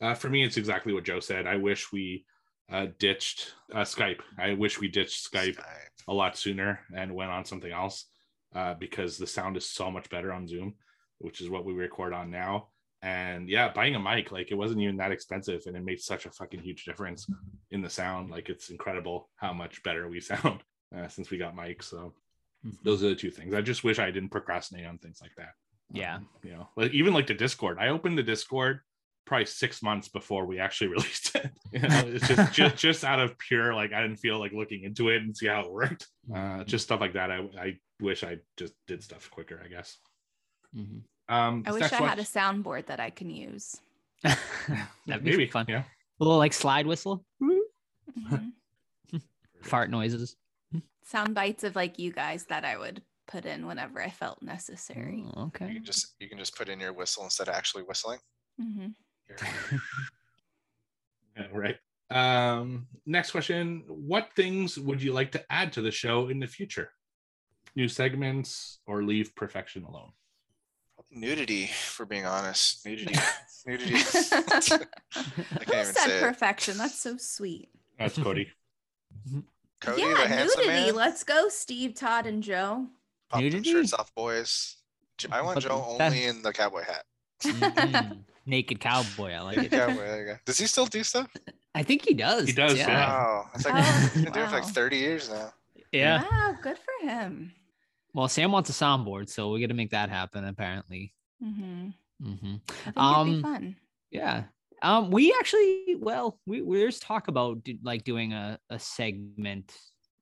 Uh, 0.00 0.14
for 0.14 0.28
me, 0.28 0.44
it's 0.44 0.56
exactly 0.56 0.92
what 0.92 1.04
Joe 1.04 1.20
said. 1.20 1.46
I 1.46 1.56
wish 1.56 1.92
we 1.92 2.26
uh, 2.70 2.88
ditched 2.98 3.54
uh, 3.72 3.82
Skype. 3.82 4.20
I 4.38 4.54
wish 4.54 4.80
we 4.80 4.88
ditched 4.88 5.30
Skype 5.30 5.58
a 6.08 6.12
lot 6.12 6.36
sooner 6.36 6.80
and 6.94 7.14
went 7.14 7.30
on 7.30 7.44
something 7.44 7.72
else 7.72 8.06
uh, 8.54 8.74
because 8.74 9.16
the 9.16 9.26
sound 9.26 9.56
is 9.56 9.66
so 9.66 9.90
much 9.90 10.08
better 10.10 10.32
on 10.32 10.46
Zoom, 10.48 10.74
which 11.18 11.40
is 11.40 11.48
what 11.48 11.64
we 11.64 11.72
record 11.72 12.12
on 12.12 12.30
now. 12.30 12.68
And 13.04 13.48
yeah, 13.50 13.70
buying 13.70 13.94
a 13.96 14.00
mic, 14.00 14.32
like 14.32 14.50
it 14.50 14.54
wasn't 14.54 14.80
even 14.80 14.96
that 14.96 15.12
expensive 15.12 15.60
and 15.66 15.76
it 15.76 15.84
made 15.84 16.00
such 16.00 16.24
a 16.24 16.30
fucking 16.30 16.60
huge 16.60 16.84
difference 16.84 17.26
in 17.70 17.82
the 17.82 17.90
sound. 17.90 18.30
Like 18.30 18.48
it's 18.48 18.70
incredible 18.70 19.28
how 19.36 19.52
much 19.52 19.82
better 19.82 20.08
we 20.08 20.20
sound 20.32 20.62
uh, 20.96 21.08
since 21.08 21.30
we 21.30 21.36
got 21.38 21.54
mics. 21.56 21.84
So 21.84 22.14
Mhm. 22.66 22.82
those 22.82 23.02
are 23.04 23.08
the 23.10 23.14
two 23.14 23.30
things. 23.30 23.52
I 23.52 23.60
just 23.60 23.84
wish 23.84 23.98
I 23.98 24.10
didn't 24.10 24.30
procrastinate 24.30 24.86
on 24.86 24.96
things 24.96 25.18
like 25.20 25.34
that. 25.36 25.52
Yeah. 25.92 26.14
Um, 26.16 26.28
you 26.42 26.52
know, 26.52 26.70
like 26.76 26.92
even 26.94 27.12
like 27.12 27.26
the 27.26 27.34
Discord. 27.34 27.76
I 27.78 27.88
opened 27.88 28.16
the 28.16 28.22
Discord 28.22 28.80
probably 29.26 29.44
six 29.44 29.82
months 29.82 30.08
before 30.08 30.46
we 30.46 30.58
actually 30.58 30.88
released 30.96 31.34
it. 31.36 31.50
You 31.74 31.80
know, 31.80 32.02
it's 32.06 32.26
just, 32.26 32.52
just 32.54 32.76
just 32.76 33.04
out 33.04 33.20
of 33.20 33.36
pure 33.36 33.74
like 33.74 33.92
I 33.92 34.00
didn't 34.00 34.16
feel 34.16 34.38
like 34.38 34.52
looking 34.52 34.84
into 34.84 35.10
it 35.10 35.20
and 35.20 35.36
see 35.36 35.46
how 35.48 35.60
it 35.66 35.70
worked. 35.70 36.06
Uh, 36.34 36.64
just 36.64 36.84
stuff 36.84 37.00
like 37.00 37.12
that. 37.14 37.30
I 37.30 37.38
I 37.60 37.78
wish 38.00 38.24
I 38.24 38.38
just 38.56 38.72
did 38.86 39.02
stuff 39.02 39.30
quicker. 39.30 39.60
I 39.62 39.68
guess. 39.68 39.98
Mhm. 40.74 41.02
Um, 41.28 41.62
I 41.66 41.72
wish 41.72 41.92
I 41.92 42.00
one- 42.00 42.08
had 42.10 42.18
a 42.18 42.22
soundboard 42.22 42.86
that 42.86 43.00
I 43.00 43.10
can 43.10 43.30
use. 43.30 43.80
That'd 44.22 45.24
be 45.24 45.30
maybe 45.32 45.46
fun. 45.46 45.66
Yeah. 45.68 45.84
A 46.20 46.24
little 46.24 46.38
like 46.38 46.52
slide 46.52 46.86
whistle, 46.86 47.24
Mhm. 47.42 47.60
fart 49.62 49.90
noises. 49.90 50.36
Sound 51.04 51.34
bites 51.34 51.64
of 51.64 51.76
like 51.76 51.98
you 51.98 52.12
guys 52.12 52.44
that 52.46 52.64
I 52.64 52.78
would 52.78 53.02
put 53.26 53.44
in 53.46 53.66
whenever 53.66 54.00
I 54.02 54.10
felt 54.10 54.42
necessary. 54.42 55.24
Oh, 55.34 55.40
You 55.40 55.46
okay. 55.46 55.74
can 55.74 55.84
just 55.84 56.14
you 56.20 56.28
can 56.28 56.38
just 56.38 56.56
put 56.56 56.68
in 56.68 56.80
your 56.80 56.92
whistle 56.92 57.24
instead 57.24 57.48
of 57.48 57.54
actually 57.54 57.82
whistling. 57.84 58.18
hmm 58.60 58.86
Yeah, 61.36 61.46
right. 61.52 61.76
Um, 62.10 62.86
next 63.06 63.30
question: 63.32 63.84
What 63.88 64.28
things 64.36 64.78
would 64.78 65.02
you 65.02 65.12
like 65.12 65.32
to 65.32 65.44
add 65.50 65.72
to 65.74 65.82
the 65.82 65.90
show 65.90 66.28
in 66.28 66.38
the 66.38 66.46
future? 66.46 66.90
New 67.76 67.88
segments 67.88 68.78
or 68.86 69.02
leave 69.02 69.34
perfection 69.34 69.84
alone? 69.84 70.12
Nudity, 71.14 71.66
for 71.68 72.04
being 72.06 72.26
honest. 72.26 72.84
Nudity. 72.84 73.14
Nudity. 73.66 73.90
Who 73.98 73.98
I 74.00 75.64
can't 75.64 75.68
even 75.68 75.84
said 75.84 75.94
say 75.94 76.18
it. 76.18 76.22
perfection? 76.22 76.76
That's 76.78 76.98
so 77.00 77.16
sweet. 77.16 77.68
That's 77.98 78.18
Cody. 78.18 78.50
Cody, 79.80 80.02
the 80.02 80.08
yeah, 80.08 80.26
handsome 80.26 80.62
nudity. 80.66 80.86
man. 80.86 80.94
Let's 80.94 81.24
go, 81.24 81.48
Steve, 81.48 81.94
Todd, 81.94 82.26
and 82.26 82.42
Joe. 82.42 82.86
Pop 83.30 83.40
them 83.40 83.50
Nudity? 83.50 83.70
shirts 83.72 83.92
off, 83.94 84.14
boys. 84.14 84.76
J- 85.18 85.28
I 85.30 85.42
want 85.42 85.56
But 85.56 85.64
Joe 85.64 85.96
that- 85.98 86.06
only 86.06 86.24
in 86.24 86.42
the 86.42 86.52
cowboy 86.52 86.82
hat. 86.84 87.04
Mhm. 87.42 88.18
Naked 88.46 88.80
cowboy. 88.80 89.32
I 89.32 89.40
like 89.40 89.58
it. 89.58 89.70
Cowboy, 89.70 89.94
there 89.96 90.20
you 90.20 90.26
go. 90.32 90.38
Does 90.44 90.58
he 90.58 90.66
still 90.66 90.86
do 90.86 91.02
stuff? 91.02 91.28
I 91.74 91.82
think 91.82 92.04
he 92.06 92.14
does. 92.14 92.46
He 92.46 92.52
does, 92.52 92.76
yeah. 92.76 92.88
Wow. 92.88 93.50
It's 93.54 93.64
like 93.64 93.74
Oh, 93.76 93.82
he's 93.82 94.12
doing 94.12 94.26
it 94.26 94.32
for 94.48 94.56
like 94.60 94.64
30 94.64 94.96
years 94.96 95.30
now. 95.30 95.52
Yeah. 95.92 96.22
Wow, 96.30 96.56
good 96.62 96.76
for 96.78 97.06
him. 97.08 97.52
Well, 98.14 98.28
Sam 98.28 98.52
wants 98.52 98.70
a 98.70 98.72
soundboard, 98.72 99.28
so 99.28 99.50
we 99.50 99.60
got 99.60 99.66
to 99.68 99.74
make 99.74 99.90
that 99.90 100.08
happen. 100.08 100.44
Apparently. 100.44 101.12
hmm 101.42 101.88
hmm 102.22 102.30
I 102.32 102.36
think 102.36 102.96
it'd 102.96 102.96
Um, 102.96 103.36
be 103.36 103.42
fun. 103.42 103.76
Yeah. 104.10 104.44
Um, 104.82 105.10
we 105.10 105.34
actually, 105.38 105.96
well, 105.98 106.38
we 106.46 106.60
there's 106.60 107.00
talk 107.00 107.28
about 107.28 107.64
do, 107.64 107.76
like 107.82 108.04
doing 108.04 108.32
a, 108.32 108.58
a 108.70 108.78
segment 108.78 109.74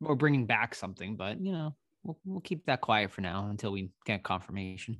or 0.03 0.15
bringing 0.17 0.47
back 0.47 0.75
something, 0.75 1.17
but 1.17 1.41
you 1.41 1.53
know, 1.53 1.75
we'll 2.03 2.19
we'll 2.25 2.41
keep 2.41 2.65
that 2.67 2.81
quiet 2.81 3.11
for 3.11 3.21
now 3.21 3.49
until 3.51 3.73
we 3.73 3.91
get 4.07 4.23
confirmation. 4.23 4.99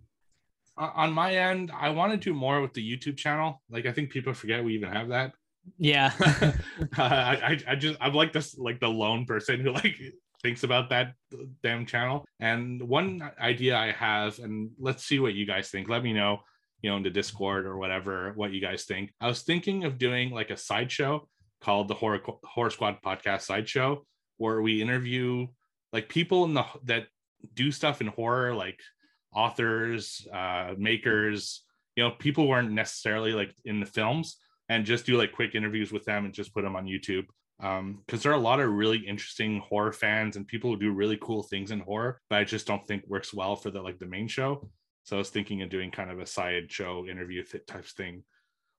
Uh, 0.77 0.91
on 0.95 1.13
my 1.13 1.35
end, 1.35 1.71
I 1.75 1.91
want 1.91 2.13
to 2.13 2.19
do 2.19 2.35
more 2.35 2.61
with 2.61 2.73
the 2.73 2.83
YouTube 2.83 3.17
channel. 3.17 3.63
Like 3.71 3.87
I 3.87 3.93
think 3.93 4.11
people 4.11 4.35
forget 4.35 4.65
we 4.65 4.75
even 4.75 4.93
have 4.93 5.09
that. 5.09 5.33
Yeah, 5.79 6.11
uh, 6.21 6.55
I, 6.99 7.59
I 7.69 7.75
just 7.77 7.97
I'm 8.01 8.15
like 8.15 8.33
this 8.33 8.59
like 8.59 8.81
the 8.81 8.89
lone 8.89 9.27
person 9.27 9.61
who 9.61 9.71
like 9.73 9.97
thinks 10.43 10.63
about 10.63 10.91
that 10.91 11.15
damn 11.63 11.87
channel. 11.87 12.25
And 12.41 12.83
one 12.83 13.31
idea 13.41 13.77
I 13.77 13.93
have, 13.93 14.39
and 14.39 14.71
let's 14.79 15.05
see 15.05 15.19
what 15.19 15.35
you 15.35 15.47
guys 15.47 15.71
think. 15.71 15.89
Let 15.89 16.03
me 16.03 16.13
know, 16.13 16.41
you 16.83 16.91
know, 16.91 16.97
in 16.97 17.03
the 17.03 17.11
Discord 17.11 17.67
or 17.67 17.77
whatever, 17.77 18.33
what 18.35 18.53
you 18.53 18.61
guys 18.61 18.85
think. 18.85 19.13
I 19.21 19.29
was 19.29 19.43
thinking 19.43 19.85
of 19.85 19.99
doing 19.99 20.31
like 20.31 20.51
a 20.51 20.57
sideshow 20.57 21.29
called 21.61 21.89
the 21.89 21.95
Horror 21.95 22.21
Horror 22.45 22.71
Squad 22.71 22.99
Podcast 23.05 23.43
Sideshow, 23.43 24.05
where 24.39 24.61
we 24.61 24.83
interview 24.83 25.47
like 25.93 26.09
people 26.09 26.45
in 26.45 26.55
the 26.55 26.65
that 26.85 27.07
do 27.55 27.71
stuff 27.71 28.01
in 28.01 28.09
horror, 28.09 28.55
like 28.55 28.81
authors, 29.35 30.27
uh, 30.33 30.75
makers, 30.77 31.63
you 31.97 32.03
know, 32.03 32.11
people 32.11 32.49
weren't 32.49 32.73
necessarily 32.73 33.33
like 33.33 33.55
in 33.65 33.81
the 33.81 33.87
films, 33.87 34.37
and 34.69 34.85
just 34.85 35.07
do 35.07 35.17
like 35.17 35.33
quick 35.33 35.55
interviews 35.55 35.93
with 35.93 36.05
them 36.05 36.25
and 36.25 36.35
just 36.35 36.53
put 36.53 36.63
them 36.63 36.77
on 36.77 36.87
YouTube 36.87 37.27
um 37.63 38.03
because 38.07 38.23
there 38.23 38.33
are 38.33 38.37
a 38.37 38.39
lot 38.39 38.61
of 38.61 38.71
really 38.71 38.99
interesting 38.99 39.61
horror 39.61 39.93
fans 39.93 40.37
and 40.37 40.47
people 40.47 40.71
who 40.71 40.79
do 40.79 40.93
really 40.93 41.19
cool 41.23 41.43
things 41.43 41.71
in 41.71 41.81
horror 41.81 42.21
but 42.29 42.39
i 42.39 42.45
just 42.45 42.67
don't 42.67 42.87
think 42.87 43.05
works 43.07 43.33
well 43.33 43.57
for 43.57 43.71
the 43.71 43.81
like 43.81 43.99
the 43.99 44.07
main 44.07 44.29
show. 44.29 44.69
So 45.05 45.17
i 45.17 45.19
was 45.19 45.31
thinking 45.31 45.63
of 45.63 45.71
doing 45.71 45.91
kind 45.91 46.11
of 46.11 46.21
a 46.21 46.27
side 46.27 46.71
show 46.71 47.07
interview 47.07 47.43
th- 47.45 47.67
type 47.67 47.87
thing 47.87 48.25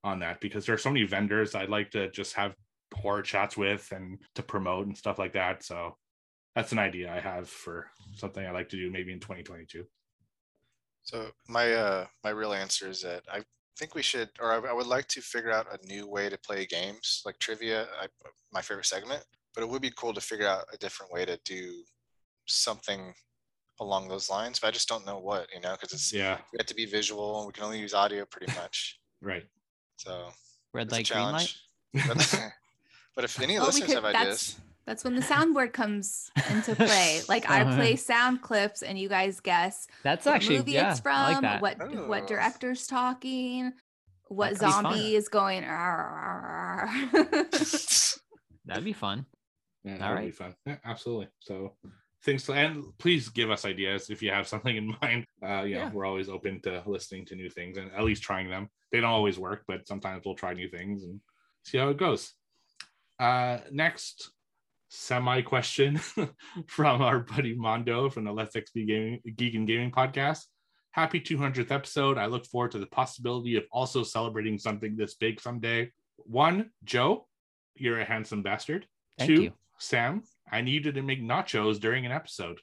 on 0.03 0.19
that 0.19 0.41
because 0.41 0.65
there 0.65 0.75
are 0.75 0.77
so 0.79 0.89
many 0.91 1.05
vendors 1.05 1.55
i'd 1.55 1.69
like 1.69 1.91
to 1.91 2.09
just 2.11 2.33
have 2.35 2.53
horror 2.93 3.21
chats 3.23 3.57
with 3.57 3.91
and 3.91 4.19
to 4.35 4.43
promote 4.43 4.85
and 4.85 4.97
stuff 4.97 5.17
like 5.17 5.33
that. 5.33 5.63
So 5.63 5.97
that's 6.55 6.71
an 6.71 6.79
idea 6.79 7.11
i 7.11 7.19
have 7.19 7.49
for 7.49 7.89
something 8.15 8.45
i 8.45 8.51
like 8.51 8.69
to 8.69 8.77
do 8.77 8.91
maybe 8.91 9.11
in 9.11 9.19
2022 9.19 9.85
So 11.03 11.31
my 11.47 11.73
uh 11.73 12.05
my 12.23 12.29
real 12.29 12.53
answer 12.53 12.89
is 12.89 13.01
that 13.01 13.23
I 13.31 13.43
think 13.77 13.95
we 13.95 14.01
should, 14.03 14.29
or 14.39 14.51
I, 14.53 14.69
I 14.69 14.73
would 14.73 14.87
like 14.87 15.07
to 15.09 15.21
figure 15.21 15.51
out 15.51 15.67
a 15.71 15.85
new 15.85 16.07
way 16.07 16.29
to 16.29 16.37
play 16.37 16.65
games 16.65 17.21
like 17.25 17.37
trivia. 17.39 17.87
I, 18.01 18.07
my 18.51 18.61
favorite 18.61 18.85
segment, 18.85 19.23
but 19.55 19.63
it 19.63 19.69
would 19.69 19.81
be 19.81 19.91
cool 19.95 20.13
to 20.13 20.21
figure 20.21 20.47
out 20.47 20.65
a 20.73 20.77
different 20.77 21.11
way 21.11 21.25
to 21.25 21.37
do 21.43 21.83
something 22.47 23.13
along 23.79 24.07
those 24.07 24.29
lines. 24.29 24.59
But 24.59 24.67
I 24.67 24.71
just 24.71 24.87
don't 24.87 25.05
know 25.05 25.17
what, 25.19 25.47
you 25.53 25.59
know, 25.61 25.71
because 25.73 25.93
it's 25.93 26.13
yeah 26.13 26.37
we 26.51 26.57
have 26.59 26.67
to 26.67 26.75
be 26.75 26.85
visual 26.85 27.37
and 27.39 27.47
we 27.47 27.53
can 27.53 27.63
only 27.63 27.79
use 27.79 27.93
audio 27.93 28.25
pretty 28.25 28.53
much. 28.53 28.99
right 29.21 29.45
So 29.97 30.29
red 30.73 30.91
light, 30.91 31.07
green 31.09 31.23
light. 31.31 31.53
challenge. 31.93 32.07
But, 32.07 32.51
but 33.15 33.25
if 33.25 33.39
any 33.41 33.55
Well, 33.55 33.63
we 33.63 33.67
listeners 33.67 33.87
could- 33.87 33.95
have 33.95 34.03
that's 34.03 34.17
ideas, 34.21 34.55
that's 34.85 35.03
when 35.03 35.15
the 35.15 35.21
soundboard 35.21 35.73
comes 35.73 36.29
into 36.49 36.75
play. 36.89 37.21
Like 37.29 37.49
I 37.49 37.61
Uh-huh. 37.61 37.75
play 37.75 37.95
sound 37.95 38.41
clips 38.41 38.81
and 38.83 38.97
you 38.99 39.09
guys 39.09 39.39
guess 39.39 39.87
That's 40.03 40.25
what 40.25 40.35
actually 40.35 40.57
movie 40.59 40.71
yeah, 40.73 40.91
it's 40.91 41.01
I 41.05 41.39
like 41.39 41.41
from, 41.41 41.61
what 41.61 41.77
Oh. 41.81 42.07
what 42.07 42.27
director's 42.27 42.85
talking, 42.87 43.71
what 44.27 44.49
could 44.51 44.59
be 44.59 44.65
fun. 44.71 44.83
zombie 44.83 45.15
is 45.15 45.29
going. 45.29 45.63
That'd 48.65 48.83
be 48.85 48.93
fun. 48.93 49.25
Yeah, 49.83 49.97
that 49.97 50.15
would 50.15 50.25
be 50.25 50.31
fun. 50.31 50.55
Yeah, 50.65 50.77
absolutely. 50.85 51.27
So 51.39 51.73
things 52.23 52.47
and 52.49 52.83
please 52.97 53.27
give 53.29 53.51
us 53.51 53.65
ideas 53.65 54.09
if 54.09 54.21
you 54.21 54.31
have 54.31 54.47
something 54.47 54.75
in 54.75 54.95
mind. 55.01 55.25
Uh, 55.45 55.63
you 55.63 55.75
know, 55.75 55.81
Yeah. 55.81 55.91
we're 55.91 56.05
always 56.05 56.29
open 56.29 56.61
to 56.61 56.81
listening 56.85 57.25
to 57.27 57.35
new 57.35 57.49
things 57.49 57.77
and 57.77 57.91
at 57.91 58.03
least 58.03 58.23
trying 58.23 58.49
them. 58.49 58.69
They 58.91 59.01
don't 59.01 59.09
always 59.09 59.39
work, 59.39 59.63
but 59.67 59.87
sometimes 59.87 60.23
we'll 60.25 60.35
try 60.35 60.53
new 60.53 60.69
things 60.69 61.03
and 61.03 61.19
see 61.65 61.77
how 61.77 61.89
it 61.89 61.97
goes. 61.97 62.33
Uh, 63.19 63.59
next 63.71 64.31
semi 64.97 65.41
question 65.41 65.97
from 66.67 67.01
our 67.01 67.19
buddy 67.19 67.55
Mondo 67.55 68.09
from 68.11 68.25
the 68.25 68.31
Let's 68.31 68.55
XP 68.55 68.85
Gaming 68.87 69.21
Geek 69.35 69.55
and 69.55 69.67
Gaming 69.67 69.91
podcast. 69.91 70.43
Happy 70.91 71.19
200th 71.19 71.71
episode. 71.71 72.19
I 72.19 72.27
look 72.27 72.45
forward 72.45 72.71
to 72.71 72.79
the 72.79 72.85
possibility 72.85 73.55
of 73.55 73.63
also 73.71 74.03
celebrating 74.03 74.59
something 74.59 74.95
this 74.95 75.15
big 75.15 75.41
someday. 75.41 75.91
One, 76.17 76.69
Joe, 76.83 77.27
you're 77.75 77.99
a 77.99 78.05
handsome 78.05 78.43
bastard. 78.43 78.85
Thank 79.17 79.29
Two, 79.29 79.41
you. 79.41 79.53
Sam, 79.79 80.21
I 80.51 80.61
needed 80.61 80.93
to 80.95 81.01
make 81.01 81.21
nachos 81.21 81.79
during 81.79 82.05
an 82.05 82.11
episode. 82.11 82.59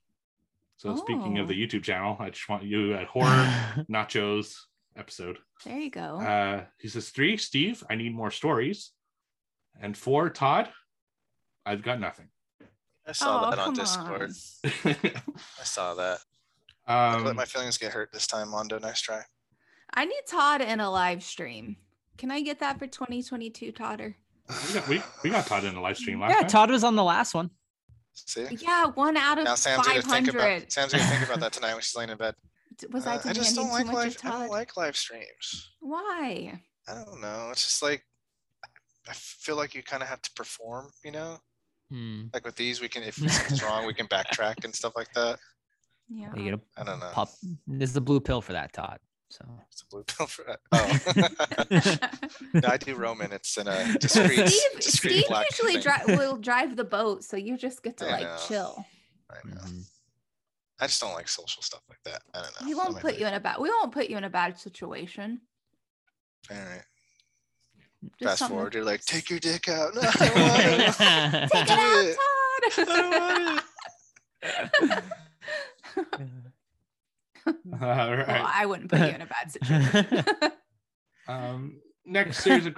So 0.76 0.94
speaking 0.96 1.38
of 1.38 1.46
Oh. 1.46 1.48
the 1.48 1.66
YouTube 1.66 1.82
channel, 1.82 2.16
I 2.20 2.30
just 2.30 2.48
want 2.48 2.62
you 2.62 2.94
at 2.94 3.08
horror 3.08 3.26
nachos 3.90 4.54
episode. 4.96 5.38
there 5.64 5.78
you 5.80 5.90
go. 5.90 6.20
Uh, 6.20 6.64
he 6.78 6.86
says 6.88 7.10
three, 7.10 7.36
Steve, 7.36 7.82
I 7.90 7.96
need 7.96 8.14
more 8.14 8.30
stories. 8.30 8.92
And 9.82 9.96
four, 9.96 10.30
Todd, 10.30 10.68
I've 11.66 11.82
got 11.82 12.00
nothing. 12.00 12.28
I 13.06 13.12
saw 13.12 13.46
Oh, 13.46 13.50
that 13.50 13.58
on 13.58 13.74
Discord. 13.74 14.30
on. 14.30 14.94
I 15.60 15.64
saw 15.64 15.94
that. 15.94 16.18
Um, 16.86 17.24
let 17.24 17.36
my 17.36 17.44
feelings 17.44 17.78
get 17.78 17.92
hurt 17.92 18.10
this 18.12 18.26
time, 18.26 18.50
Mondo. 18.50 18.78
Nice 18.78 19.00
try. 19.00 19.22
I 19.94 20.04
need 20.04 20.22
Todd 20.28 20.60
in 20.60 20.80
a 20.80 20.90
live 20.90 21.22
stream. 21.22 21.76
Can 22.18 22.30
I 22.30 22.40
get 22.42 22.60
that 22.60 22.78
for 22.78 22.86
2022, 22.86 23.72
Todder? 23.72 24.16
we, 24.68 24.74
got, 24.74 24.88
we, 24.88 25.02
we 25.24 25.30
got 25.30 25.46
Todd 25.46 25.64
in 25.64 25.74
a 25.74 25.80
live 25.80 25.96
stream 25.96 26.20
last 26.20 26.30
yeah, 26.30 26.40
time. 26.40 26.48
Todd 26.48 26.70
was 26.70 26.84
on 26.84 26.96
the 26.96 27.04
last 27.04 27.34
one. 27.34 27.50
See? 28.12 28.46
Yeah, 28.60 28.86
one 28.86 29.16
out 29.16 29.38
of 29.38 29.44
Now 29.44 29.54
Sam's 29.54 29.86
gonna 29.86 30.02
think 30.02 30.26
500. 30.26 30.34
about 30.58 30.72
Sam's 30.72 30.92
gonna 30.92 31.04
think 31.04 31.24
about 31.24 31.40
that 31.40 31.52
tonight 31.52 31.72
when 31.74 31.82
she's 31.82 31.96
laying 31.96 32.10
in 32.10 32.18
bed. 32.18 32.34
Was 32.92 33.06
Uh, 33.06 33.10
I 33.24 33.30
I 33.30 33.32
just 33.32 33.54
don't 33.56 33.70
like 33.70 33.86
much 33.86 33.94
live. 33.94 34.16
I 34.24 34.30
don't 34.30 34.50
like 34.50 34.76
live 34.76 34.96
streams. 34.96 35.70
Why? 35.80 36.60
I 36.88 36.94
don't 36.94 37.20
know. 37.20 37.48
It's 37.52 37.64
just 37.64 37.82
like 37.82 38.04
I 39.08 39.12
feel 39.14 39.56
like 39.56 39.74
you 39.74 39.82
kind 39.82 40.02
of 40.02 40.08
have 40.08 40.20
to 40.22 40.30
perform. 40.34 40.90
You 41.04 41.12
know, 41.12 41.38
Hmm. 41.90 42.26
like 42.32 42.44
with 42.44 42.56
these, 42.56 42.80
we 42.80 42.88
can 42.88 43.02
if 43.02 43.14
something's 43.16 43.62
wrong, 43.62 43.84
we 43.86 43.94
can 43.94 44.06
backtrack 44.06 44.64
and 44.64 44.74
stuff 44.74 44.92
like 44.96 45.12
that. 45.14 45.38
Yeah. 46.08 46.34
You 46.36 46.50
get 46.52 46.60
I 46.76 46.84
don't 46.84 47.00
know. 47.00 47.08
a 47.08 47.12
pop. 47.12 47.30
There's 47.66 47.96
a 47.96 48.00
blue 48.00 48.20
pill 48.20 48.40
for 48.40 48.52
that, 48.52 48.72
Todd. 48.72 48.98
So 49.28 49.44
It's 49.70 49.82
a 49.82 49.86
blue 49.86 50.02
pill 50.04 50.26
for 50.26 50.44
that. 50.44 50.58
Oh. 50.72 52.48
no, 52.60 52.68
I 52.68 52.76
do 52.78 52.96
Roman. 52.96 53.30
It's 53.32 53.56
in 53.58 53.68
a 53.68 53.96
discreet, 53.98 54.48
Steve, 54.48 54.80
discreet 54.80 55.12
Steve 55.12 55.24
black 55.28 55.46
usually 55.52 55.80
thing. 55.80 55.92
dri- 56.06 56.16
will 56.16 56.36
drive 56.36 56.74
the 56.76 56.84
boat, 56.84 57.22
so 57.22 57.36
you 57.36 57.56
just 57.56 57.82
get 57.82 57.96
to 57.98 58.06
I 58.08 58.10
like 58.12 58.22
know. 58.22 58.36
chill. 58.48 58.84
I 59.30 59.48
know. 59.48 59.60
mhm. 59.60 59.82
I 60.80 60.86
just 60.86 61.00
don't 61.00 61.12
like 61.12 61.28
social 61.28 61.62
stuff 61.62 61.82
like 61.88 62.02
that. 62.04 62.22
I 62.34 62.42
don't 62.42 62.60
know. 62.60 62.66
We 62.66 62.74
won't 62.74 62.98
put 62.98 63.18
you 63.18 63.26
in 63.26 63.34
a 63.34 63.40
bad. 63.40 63.58
We 63.60 63.68
won't 63.68 63.92
put 63.92 64.08
you 64.10 64.16
in 64.16 64.24
a 64.24 64.30
bad 64.30 64.58
situation. 64.58 65.40
All 66.50 66.56
right. 66.56 66.82
Just 68.18 68.22
Fast 68.22 68.38
something- 68.38 68.56
forward. 68.56 68.74
You're 68.74 68.84
like, 68.84 69.04
take 69.04 69.28
your 69.30 69.38
dick 69.38 69.68
out. 69.68 69.94
No, 70.00 70.00
I 70.02 70.28
don't 70.28 70.40
want 70.40 70.62
it. 70.72 71.50
Take 71.52 71.68
it 71.68 72.08
it. 72.08 72.16
out, 72.86 73.62
Todd. 76.06 76.42
All 77.46 77.54
well, 77.80 78.16
right. 78.16 78.28
I 78.28 78.66
wouldn't 78.66 78.90
put 78.90 79.00
you 79.00 79.06
in 79.06 79.22
a 79.22 79.26
bad 79.26 79.50
situation. 79.52 80.24
Um, 81.28 81.80
next 82.04 82.38
series 82.42 82.66
of 82.66 82.74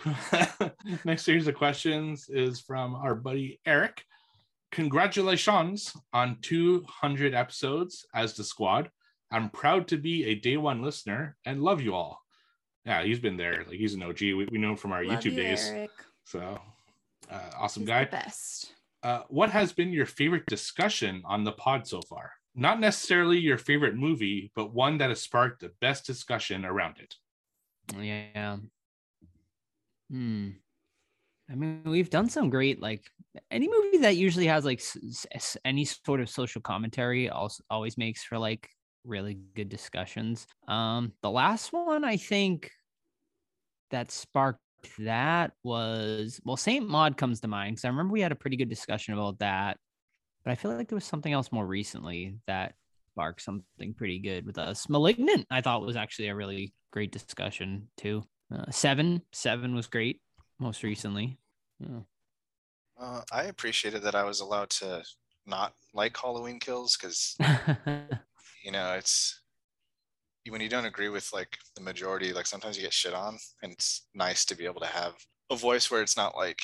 next 1.07 1.23
series 1.25 1.47
of 1.47 1.55
questions 1.55 2.29
is 2.29 2.61
from 2.61 2.95
our 2.95 3.15
buddy 3.15 3.61
Eric. 3.65 4.05
Congratulations 4.73 5.97
on 6.13 6.37
200 6.43 7.33
episodes 7.33 8.05
as 8.15 8.35
the 8.35 8.45
squad. 8.45 8.91
I'm 9.31 9.49
proud 9.49 9.89
to 9.89 9.97
be 9.97 10.27
a 10.27 10.35
day 10.35 10.59
one 10.59 10.83
listener 10.83 11.37
and 11.47 11.63
love 11.63 11.81
you 11.81 11.95
all. 11.95 12.22
Yeah, 12.85 13.03
he's 13.05 13.21
been 13.21 13.37
there. 13.37 13.65
Like 13.67 13.77
he's 13.79 13.95
an 13.95 14.03
OG. 14.03 14.21
We, 14.21 14.49
we 14.51 14.59
know 14.59 14.71
him 14.71 14.77
from 14.77 14.93
our 14.93 15.05
Love 15.05 15.21
YouTube 15.21 15.25
you, 15.33 15.37
days. 15.37 15.69
Eric. 15.69 15.91
So 16.25 16.61
uh, 17.31 17.51
awesome 17.59 17.83
He's 17.83 17.89
guy. 17.89 18.05
the 18.05 18.11
best. 18.11 18.73
Uh, 19.03 19.23
what 19.29 19.51
has 19.51 19.73
been 19.73 19.91
your 19.93 20.07
favorite 20.07 20.47
discussion 20.47 21.23
on 21.25 21.45
the 21.45 21.53
pod 21.53 21.87
so 21.87 22.01
far? 22.03 22.33
Not 22.55 22.81
necessarily 22.81 23.39
your 23.39 23.59
favorite 23.59 23.97
movie, 23.97 24.53
but 24.55 24.73
one 24.75 24.99
that 24.99 25.09
has 25.11 25.23
sparked 25.23 25.61
the 25.61 25.73
best 25.81 26.07
discussion 26.07 26.65
around 26.65 26.97
it. 26.99 27.15
Yeah. 27.99 28.59
Hmm. 30.11 30.51
I 31.51 31.55
mean, 31.55 31.83
we've 31.85 32.11
done 32.11 32.29
some 32.29 32.51
great 32.51 32.81
like 32.81 33.05
any 33.51 33.69
movie 33.69 33.99
that 33.99 34.17
usually 34.17 34.47
has 34.47 34.65
like 34.65 34.79
s- 34.81 34.97
s- 35.09 35.27
s- 35.33 35.57
any 35.65 35.85
sort 35.85 36.21
of 36.21 36.29
social 36.31 36.61
commentary 36.61 37.29
also 37.29 37.63
always 37.71 37.99
makes 37.99 38.23
for 38.23 38.39
like 38.39 38.69
really 39.05 39.39
good 39.55 39.69
discussions. 39.69 40.47
Um, 40.69 41.13
the 41.23 41.31
last 41.31 41.73
one 41.73 42.05
I 42.05 42.17
think 42.17 42.71
that 43.91 44.11
sparked 44.11 44.61
that 44.99 45.53
was 45.63 46.41
well, 46.45 46.57
Saint 46.57 46.89
Maud 46.89 47.17
comes 47.17 47.41
to 47.41 47.49
mind 47.49 47.77
because 47.77 47.85
I 47.85 47.89
remember 47.89 48.13
we 48.13 48.21
had 48.21 48.33
a 48.33 48.37
pretty 48.37 48.57
good 48.57 48.69
discussion 48.69 49.15
about 49.15 49.39
that, 49.39 49.79
but 50.45 50.51
I 50.51 50.55
feel 50.55 50.73
like 50.73 50.89
there 50.89 50.97
was 50.97 51.05
something 51.05 51.33
else 51.33 51.53
more 51.53 51.67
recently 51.67 52.37
that 52.47 52.75
sparked 53.13 53.43
something 53.43 53.95
pretty 53.95 54.19
good 54.19 54.47
with 54.47 54.59
us. 54.59 54.89
Malignant, 54.89 55.47
I 55.51 55.61
thought 55.61 55.83
was 55.83 55.97
actually 55.97 56.29
a 56.29 56.35
really 56.35 56.73
great 56.93 57.13
discussion 57.13 57.89
too. 57.97 58.23
Uh, 58.53 58.71
seven, 58.71 59.23
seven 59.33 59.75
was 59.75 59.87
great 59.87 60.21
most 60.59 60.83
recently. 60.83 61.39
Yeah. 61.79 62.01
Uh, 63.01 63.23
I 63.33 63.45
appreciated 63.45 64.03
that 64.03 64.15
I 64.15 64.25
was 64.25 64.41
allowed 64.41 64.71
to 64.71 65.03
not 65.47 65.75
like 65.95 66.17
Halloween 66.17 66.59
kills 66.59 66.97
because 66.97 67.37
you 68.63 68.71
know 68.71 68.93
it's 68.93 69.41
when 70.49 70.61
you 70.61 70.69
don't 70.69 70.87
agree 70.87 71.09
with 71.09 71.31
like 71.33 71.57
the 71.77 71.83
majority 71.83 72.33
like 72.33 72.47
sometimes 72.47 72.77
you 72.77 72.83
get 72.83 72.93
shit 72.93 73.15
on 73.15 73.39
and 73.63 73.73
it's 73.73 74.09
nice 74.15 74.45
to 74.45 74.57
be 74.57 74.65
able 74.65 74.81
to 74.81 74.87
have 74.87 75.15
a 75.51 75.57
voice 75.57 75.91
where 75.91 76.03
it's 76.03 76.17
not 76.17 76.35
like, 76.35 76.61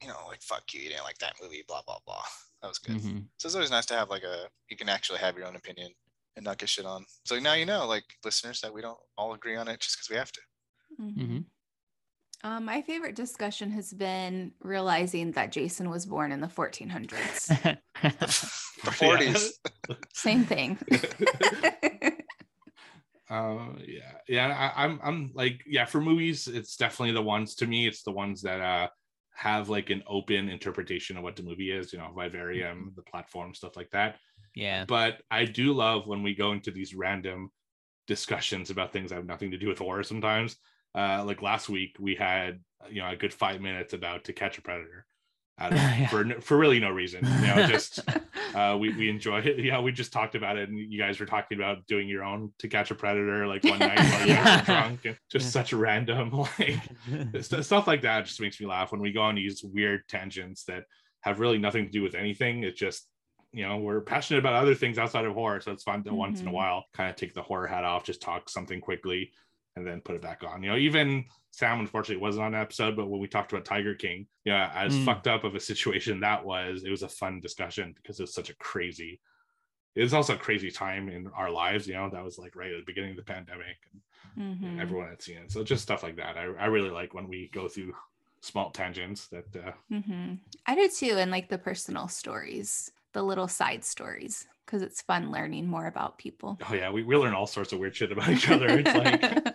you 0.00 0.08
know, 0.08 0.16
like 0.28 0.40
fuck 0.42 0.62
you, 0.72 0.80
you 0.80 0.88
didn't 0.88 1.04
like 1.04 1.18
that 1.18 1.34
movie, 1.42 1.64
blah 1.66 1.82
blah 1.86 1.98
blah. 2.06 2.22
That 2.62 2.68
was 2.68 2.78
good. 2.78 2.96
Mhm. 2.96 3.26
So 3.38 3.46
it's 3.46 3.54
always 3.54 3.70
nice 3.70 3.86
to 3.86 3.94
have 3.94 4.08
like 4.08 4.22
a 4.22 4.48
you 4.70 4.76
can 4.76 4.88
actually 4.88 5.18
have 5.18 5.36
your 5.36 5.46
own 5.46 5.56
opinion 5.56 5.92
and 6.36 6.44
not 6.44 6.58
get 6.58 6.68
shit 6.68 6.86
on. 6.86 7.04
So 7.26 7.38
now 7.38 7.54
you 7.54 7.66
know, 7.66 7.86
like 7.86 8.04
listeners, 8.24 8.60
that 8.60 8.72
we 8.72 8.80
don't 8.80 8.98
all 9.18 9.34
agree 9.34 9.56
on 9.56 9.68
it 9.68 9.80
just 9.80 9.96
because 9.96 10.08
we 10.08 10.16
have 10.16 10.32
to. 10.32 10.40
Mhm. 11.00 11.44
Um, 12.44 12.64
my 12.64 12.82
favorite 12.82 13.14
discussion 13.14 13.70
has 13.70 13.92
been 13.92 14.52
realizing 14.62 15.30
that 15.32 15.52
Jason 15.52 15.88
was 15.88 16.06
born 16.06 16.32
in 16.32 16.40
the 16.40 16.48
1400s. 16.48 17.78
The 18.84 18.90
40s. 18.90 19.50
Same 20.12 20.44
thing. 20.44 20.76
Uh, 23.30 23.66
yeah, 23.86 24.12
yeah. 24.28 24.72
I, 24.76 24.84
I'm, 24.84 25.00
I'm 25.04 25.30
like, 25.34 25.62
yeah. 25.68 25.84
For 25.84 26.00
movies, 26.00 26.48
it's 26.48 26.76
definitely 26.76 27.12
the 27.12 27.22
ones. 27.22 27.54
To 27.56 27.66
me, 27.68 27.86
it's 27.86 28.02
the 28.02 28.10
ones 28.10 28.42
that 28.42 28.60
uh 28.60 28.88
have 29.34 29.68
like 29.68 29.90
an 29.90 30.02
open 30.08 30.48
interpretation 30.48 31.16
of 31.16 31.22
what 31.22 31.36
the 31.36 31.44
movie 31.44 31.70
is. 31.70 31.92
You 31.92 32.00
know, 32.00 32.10
Vivarium, 32.12 32.92
the 32.96 33.02
platform, 33.02 33.54
stuff 33.54 33.76
like 33.76 33.90
that. 33.90 34.16
yeah. 34.56 34.84
But 34.84 35.22
I 35.30 35.44
do 35.44 35.72
love 35.72 36.08
when 36.08 36.24
we 36.24 36.34
go 36.34 36.50
into 36.50 36.72
these 36.72 36.92
random 36.92 37.50
discussions 38.08 38.70
about 38.70 38.92
things 38.92 39.10
that 39.10 39.16
have 39.16 39.26
nothing 39.26 39.52
to 39.52 39.58
do 39.58 39.68
with 39.68 39.78
horror. 39.78 40.02
Sometimes, 40.02 40.56
uh, 40.94 41.24
like 41.24 41.42
last 41.42 41.68
week, 41.68 41.96
we 41.98 42.14
had 42.14 42.60
you 42.90 43.00
know 43.02 43.08
a 43.10 43.16
good 43.16 43.32
five 43.32 43.60
minutes 43.60 43.92
about 43.94 44.24
To 44.24 44.32
Catch 44.32 44.58
a 44.58 44.62
Predator, 44.62 45.06
out 45.58 45.72
of, 45.72 45.78
Yeah. 45.78 46.08
for 46.08 46.40
for 46.40 46.56
really 46.56 46.80
no 46.80 46.90
reason. 46.90 47.24
You 47.24 47.46
know, 47.46 47.66
just 47.66 48.00
uh, 48.54 48.76
we 48.80 48.92
we 48.94 49.08
enjoy 49.08 49.40
it. 49.40 49.58
Yeah, 49.64 49.80
we 49.80 49.92
just 49.92 50.12
talked 50.12 50.34
about 50.34 50.56
it, 50.58 50.68
and 50.68 50.78
you 50.78 50.98
guys 50.98 51.20
were 51.20 51.26
talking 51.26 51.58
about 51.58 51.86
doing 51.86 52.08
your 52.08 52.24
own 52.24 52.52
To 52.58 52.68
Catch 52.68 52.90
a 52.90 52.94
Predator 52.94 53.46
like 53.46 53.64
one 53.64 53.78
night 53.78 53.98
while 53.98 54.26
you 54.26 54.34
guys 54.34 54.60
were 54.60 54.64
drunk, 54.74 55.04
and 55.04 55.16
just 55.30 55.46
Yeah. 55.46 55.50
such 55.50 55.72
random 55.72 56.30
like 56.58 56.80
st- 57.40 57.64
stuff 57.64 57.86
like 57.86 58.02
that. 58.02 58.26
Just 58.26 58.40
makes 58.40 58.60
me 58.60 58.66
laugh 58.66 58.92
when 58.92 59.00
we 59.00 59.12
go 59.12 59.22
on 59.22 59.34
these 59.36 59.62
weird 59.64 60.06
tangents 60.08 60.64
that 60.64 60.84
have 61.20 61.38
really 61.40 61.58
nothing 61.58 61.84
to 61.84 61.90
do 61.90 62.02
with 62.02 62.14
anything. 62.14 62.64
It's 62.64 62.78
just 62.78 63.08
you 63.52 63.66
know 63.66 63.76
we're 63.78 64.00
passionate 64.00 64.38
about 64.40 64.54
other 64.54 64.74
things 64.74 64.98
outside 64.98 65.24
of 65.24 65.34
horror, 65.34 65.60
so 65.60 65.72
it's 65.72 65.84
fun 65.84 66.02
to 66.04 66.14
once 66.14 66.40
in 66.40 66.48
a 66.48 66.50
Mhm. 66.50 66.54
while 66.54 66.84
kind 66.94 67.08
of 67.10 67.16
take 67.16 67.32
the 67.34 67.42
horror 67.42 67.66
hat 67.66 67.84
off, 67.84 68.02
just 68.04 68.20
talk 68.22 68.48
something 68.50 68.80
quickly, 68.80 69.30
and 69.76 69.86
then 69.86 70.00
put 70.00 70.14
it 70.14 70.22
back 70.22 70.42
on. 70.44 70.62
You 70.62 70.70
know, 70.70 70.76
even 70.76 71.24
Sam 71.50 71.80
unfortunately 71.80 72.20
wasn't 72.22 72.44
on 72.44 72.52
the 72.52 72.58
episode, 72.58 72.96
but 72.96 73.08
when 73.08 73.20
we 73.20 73.28
talked 73.28 73.52
about 73.52 73.64
Tiger 73.64 73.94
King, 73.94 74.26
yeah, 74.44 74.70
as 74.74 74.94
Mm. 74.96 75.04
fucked 75.04 75.26
up 75.28 75.44
of 75.44 75.54
a 75.54 75.60
situation 75.60 76.20
that 76.20 76.44
was, 76.44 76.84
it 76.84 76.90
was 76.90 77.02
a 77.02 77.08
fun 77.08 77.40
discussion 77.40 77.94
because 77.96 78.18
it 78.20 78.24
was 78.24 78.34
such 78.34 78.50
a 78.50 78.54
crazy. 78.56 79.20
It 79.94 80.02
was 80.02 80.14
also 80.14 80.34
a 80.34 80.38
crazy 80.38 80.70
time 80.70 81.08
in 81.08 81.26
our 81.28 81.50
lives, 81.50 81.86
you 81.86 81.94
know. 81.94 82.08
That 82.10 82.24
was 82.24 82.38
like 82.38 82.56
right 82.56 82.70
at 82.72 82.78
the 82.78 82.84
beginning 82.86 83.10
of 83.12 83.16
the 83.18 83.22
pandemic, 83.24 83.76
and 83.92 84.00
Mhm. 84.60 84.80
everyone 84.80 85.08
had 85.08 85.20
seen 85.22 85.36
it. 85.38 85.52
So 85.52 85.62
just 85.64 85.82
stuff 85.82 86.02
like 86.02 86.16
that. 86.16 86.36
I, 86.38 86.44
I 86.44 86.66
really 86.66 86.90
like 86.90 87.12
when 87.14 87.28
we 87.28 87.48
go 87.52 87.68
through 87.68 87.94
small 88.40 88.70
tangents 88.70 89.28
that 89.28 89.54
uh, 89.56 89.72
Mhm. 89.90 90.38
I 90.66 90.74
do 90.74 90.88
too, 90.88 91.16
and 91.18 91.30
like 91.30 91.48
the 91.48 91.58
personal 91.58 92.08
stories, 92.08 92.90
the 93.12 93.22
little 93.22 93.48
side 93.48 93.84
stories, 93.84 94.48
because 94.64 94.80
it's 94.80 95.02
fun 95.02 95.30
learning 95.30 95.66
more 95.66 95.86
about 95.86 96.16
people. 96.18 96.58
oh 96.70 96.74
yeah, 96.74 96.90
we, 96.90 97.02
we 97.02 97.14
learn 97.16 97.34
all 97.34 97.46
sorts 97.46 97.72
of 97.74 97.78
weird 97.78 97.94
shit 97.94 98.12
about 98.12 98.30
each 98.30 98.48
other. 98.48 98.68
It's 98.78 98.94
like 98.94 99.20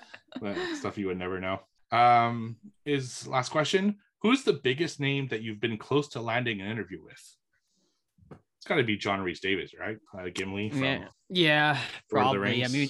stuff 0.75 0.97
you 0.97 1.07
would 1.07 1.17
never 1.17 1.39
know. 1.39 1.59
Um, 1.91 2.57
is 2.85 3.27
last 3.27 3.49
question. 3.49 3.97
Who's 4.21 4.43
the 4.43 4.53
biggest 4.53 4.99
name 4.99 5.27
that 5.29 5.41
you've 5.41 5.61
been 5.61 5.77
close 5.77 6.07
to 6.09 6.21
landing 6.21 6.61
an 6.61 6.69
interview 6.69 7.03
with? 7.03 7.35
It's 8.31 8.67
got 8.67 8.75
to 8.75 8.83
be 8.83 8.97
John 8.97 9.21
Rhys-Davies, 9.21 9.73
right? 9.79 9.97
Uh, 10.17 10.29
Gimli 10.33 10.69
from 10.69 10.83
yeah, 10.83 11.05
yeah, 11.29 11.67
Lord 11.69 11.77
of 11.77 11.81
the 11.91 12.09
probably. 12.09 12.65
I 12.65 12.67
mean, 12.67 12.89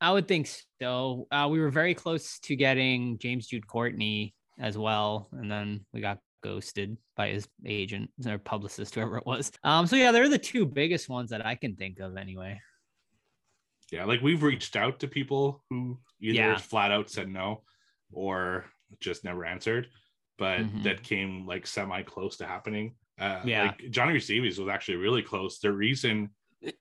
I 0.00 0.12
would 0.12 0.28
think 0.28 0.48
so. 0.80 1.26
Uh, 1.30 1.48
we 1.50 1.58
were 1.58 1.70
very 1.70 1.94
close 1.94 2.38
to 2.40 2.54
getting 2.54 3.18
James 3.18 3.46
Jude 3.46 3.66
Courtney 3.66 4.34
as 4.60 4.76
well, 4.76 5.28
and 5.32 5.50
then 5.50 5.86
we 5.92 6.00
got 6.00 6.18
ghosted 6.42 6.96
by 7.16 7.28
his 7.30 7.48
agent 7.64 8.10
or 8.26 8.38
publicist, 8.38 8.94
whoever 8.94 9.16
it 9.16 9.26
was. 9.26 9.50
Um, 9.64 9.86
so 9.86 9.96
yeah, 9.96 10.12
they're 10.12 10.28
the 10.28 10.38
two 10.38 10.66
biggest 10.66 11.08
ones 11.08 11.30
that 11.30 11.44
I 11.44 11.54
can 11.54 11.74
think 11.76 11.98
of 11.98 12.16
anyway. 12.16 12.60
Yeah, 13.90 14.04
like 14.04 14.20
we've 14.20 14.42
reached 14.42 14.76
out 14.76 15.00
to 15.00 15.08
people 15.08 15.64
who 15.70 15.98
either 16.20 16.34
Yeah. 16.38 16.56
flat 16.56 16.90
out 16.90 17.08
said 17.10 17.28
no 17.28 17.62
or 18.12 18.64
just 19.00 19.24
never 19.24 19.44
answered, 19.44 19.88
but 20.38 20.60
Mhm. 20.60 20.82
that 20.84 21.02
came 21.02 21.46
like 21.46 21.66
semi 21.66 22.02
close 22.02 22.36
to 22.38 22.46
happening. 22.46 22.96
Uh, 23.18 23.42
Yeah. 23.44 23.62
like 23.64 23.90
Johnny 23.90 24.12
Rhys-Davies 24.14 24.58
was 24.58 24.68
actually 24.68 24.96
really 24.98 25.22
close. 25.22 25.58
The 25.58 25.72
reason 25.72 26.30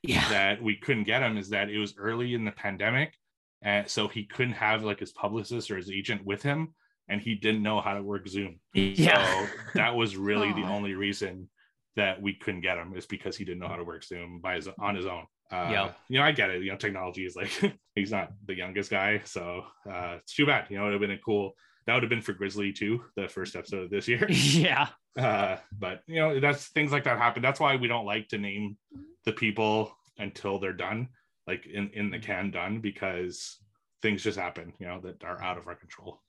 Yeah, 0.02 0.28
that 0.30 0.62
we 0.64 0.78
couldn't 0.78 1.04
get 1.04 1.22
him 1.22 1.38
is 1.38 1.50
that 1.50 1.70
it 1.70 1.78
was 1.78 1.96
early 1.98 2.34
in 2.34 2.44
the 2.46 2.52
pandemic, 2.52 3.16
and 3.62 3.88
so 3.90 4.08
he 4.08 4.26
couldn't 4.26 4.54
have 4.54 4.84
like 4.84 5.00
his 5.00 5.12
publicist 5.12 5.70
or 5.70 5.78
his 5.78 5.92
agent 5.92 6.26
with 6.26 6.42
him, 6.42 6.74
and 7.08 7.22
he 7.22 7.36
didn't 7.36 7.62
know 7.62 7.82
how 7.82 7.94
to 7.94 8.02
work 8.02 8.28
Zoom. 8.28 8.60
yeah, 8.74 9.46
So 9.46 9.60
that 9.76 9.96
was 9.96 10.18
really 10.18 10.52
the 10.54 10.64
only 10.76 10.96
reason 10.96 11.50
that 11.98 12.20
we 12.22 12.34
couldn't 12.34 12.62
get 12.62 12.78
him 12.78 12.96
is 12.96 13.06
because 13.06 13.38
he 13.38 13.46
didn't 13.46 13.60
know 13.60 13.68
how 13.68 13.76
to 13.76 13.84
work 13.84 14.04
Zoom 14.04 14.40
by 14.40 14.56
his 14.56 14.68
on 14.68 14.96
his 14.96 15.06
own. 15.06 15.28
Uh, 15.52 15.70
Yep. 15.72 15.98
You 16.10 16.20
know, 16.20 16.26
I 16.26 16.32
get 16.32 16.50
it. 16.50 16.64
You 16.64 16.72
know, 16.72 16.78
technology 16.78 17.26
is 17.26 17.36
like 17.36 17.52
he's 17.96 18.12
not 18.12 18.32
the 18.46 18.56
youngest 18.56 18.90
guy, 18.90 19.22
so 19.26 19.64
uh, 19.90 20.18
it's 20.20 20.34
too 20.36 20.46
bad. 20.46 20.68
You 20.70 20.78
know, 20.78 20.84
it 20.84 20.86
would 20.86 20.94
have 20.94 21.02
been 21.02 21.12
a 21.12 21.18
cool. 21.20 21.54
That 21.86 21.94
would 21.94 22.04
have 22.04 22.10
been 22.10 22.22
for 22.22 22.34
Grizzly 22.34 22.74
II, 22.82 23.00
the 23.16 23.28
first 23.28 23.56
episode 23.56 23.84
of 23.84 23.90
this 23.92 24.08
year. 24.08 24.26
yeah, 24.30 24.88
Uh, 25.18 25.58
but 25.72 26.02
you 26.08 26.16
know, 26.16 26.40
that's 26.40 26.68
things 26.70 26.92
like 26.92 27.04
that 27.04 27.20
happen. 27.20 27.44
That's 27.44 27.60
why 27.60 27.76
we 27.76 27.88
don't 27.88 28.08
like 28.08 28.28
to 28.30 28.40
name 28.40 28.78
the 29.26 29.32
people 29.34 29.96
until 30.18 30.58
they're 30.58 30.74
done, 30.74 31.10
like 31.46 31.68
in 31.68 31.90
in 31.92 32.10
the 32.10 32.20
can 32.20 32.50
done, 32.50 32.80
because 32.80 33.58
things 34.02 34.24
just 34.24 34.40
happen. 34.40 34.74
You 34.80 34.88
know, 34.88 35.00
that 35.02 35.24
are 35.24 35.42
out 35.42 35.58
of 35.60 35.68
our 35.68 35.76
control. 35.76 36.22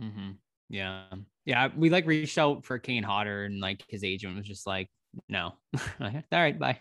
Mm-hmm. 0.00 0.32
yeah, 0.68 1.04
yeah. 1.46 1.68
We 1.74 1.88
like 1.88 2.06
reached 2.06 2.36
out 2.36 2.66
for 2.66 2.78
Kane 2.78 3.04
Hodder, 3.04 3.44
and 3.44 3.60
like 3.60 3.82
his 3.88 4.04
agent 4.04 4.36
was 4.36 4.46
just 4.46 4.66
like, 4.66 4.90
no. 5.28 5.54
All 6.00 6.10
right, 6.30 6.58
bye. 6.58 6.80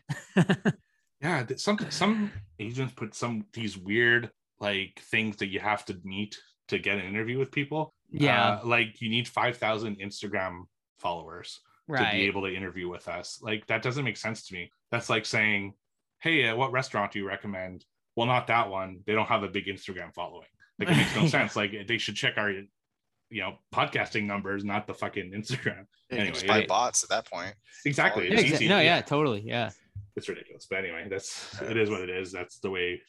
Yeah 1.24 1.46
some 1.56 1.78
some 1.90 2.32
agents 2.60 2.94
put 2.96 3.16
some 3.16 3.46
these 3.54 3.78
weird 3.78 4.30
like 4.60 5.00
things 5.12 5.38
that 5.38 5.48
you 5.48 5.60
have 5.60 5.84
to 5.86 5.98
meet 6.04 6.38
to 6.68 6.78
get 6.80 6.98
an 6.98 7.06
interview 7.06 7.38
with 7.40 7.52
people. 7.52 7.94
Yeah, 8.10 8.60
Uh, 8.62 8.68
like 8.68 9.02
you 9.02 9.10
need 9.10 9.28
5000 9.28 9.98
instagram 10.00 10.64
followers 11.00 11.60
to 11.90 12.08
be 12.12 12.22
able 12.28 12.44
to 12.44 12.56
interview 12.56 12.88
with 12.88 13.08
us. 13.08 13.40
Like 13.42 13.66
that 13.68 13.82
doesn't 13.82 14.06
make 14.06 14.16
sense 14.18 14.46
to 14.48 14.54
me. 14.54 14.72
That's 14.92 15.10
like 15.10 15.26
saying 15.26 15.74
hey 16.22 16.48
uh, 16.48 16.56
what 16.56 16.72
restaurant 16.72 17.12
do 17.12 17.20
you 17.20 17.28
recommend? 17.28 17.86
Well 18.16 18.28
not 18.28 18.48
that 18.48 18.70
one. 18.70 19.00
They 19.06 19.14
don't 19.14 19.26
have 19.28 19.44
a 19.44 19.50
big 19.50 19.66
instagram 19.66 20.14
following. 20.14 20.48
Like 20.80 20.90
it 20.90 20.98
makes 20.98 21.16
no 21.16 21.22
Yeah. 21.24 21.28
sense. 21.38 21.56
Like 21.56 21.72
they 21.88 21.98
should 21.98 22.16
check 22.16 22.36
our 22.38 22.52
you 22.52 23.42
know 23.42 23.58
podcasting 23.74 24.24
numbers 24.26 24.64
not 24.64 24.88
the 24.88 24.94
fucking 24.94 25.32
instagram. 25.34 25.86
You 26.10 26.18
can 26.18 26.28
just 26.34 26.44
Anyway, 26.44 26.48
buy 26.48 26.60
it- 26.60 26.68
bots 26.70 27.04
at 27.04 27.10
that 27.10 27.26
point. 27.30 27.54
exactly. 27.86 28.26
Yeah, 28.28 28.36
Yeah, 28.36 28.40
it's 28.40 28.50
exa- 28.52 28.54
easy 28.56 28.68
no, 28.70 28.80
yeah, 28.80 29.02
totally, 29.02 29.42
yeah. 29.42 29.72
It's 30.16 30.30
ridiculous. 30.30 30.68
But 30.70 30.80
anyway, 30.80 31.08
that's 31.10 31.62
it 31.62 31.78
is 31.78 31.90
what 31.90 32.02
it 32.02 32.10
is. 32.10 32.32
That's 32.32 32.60
the 32.60 32.70
way 32.70 33.02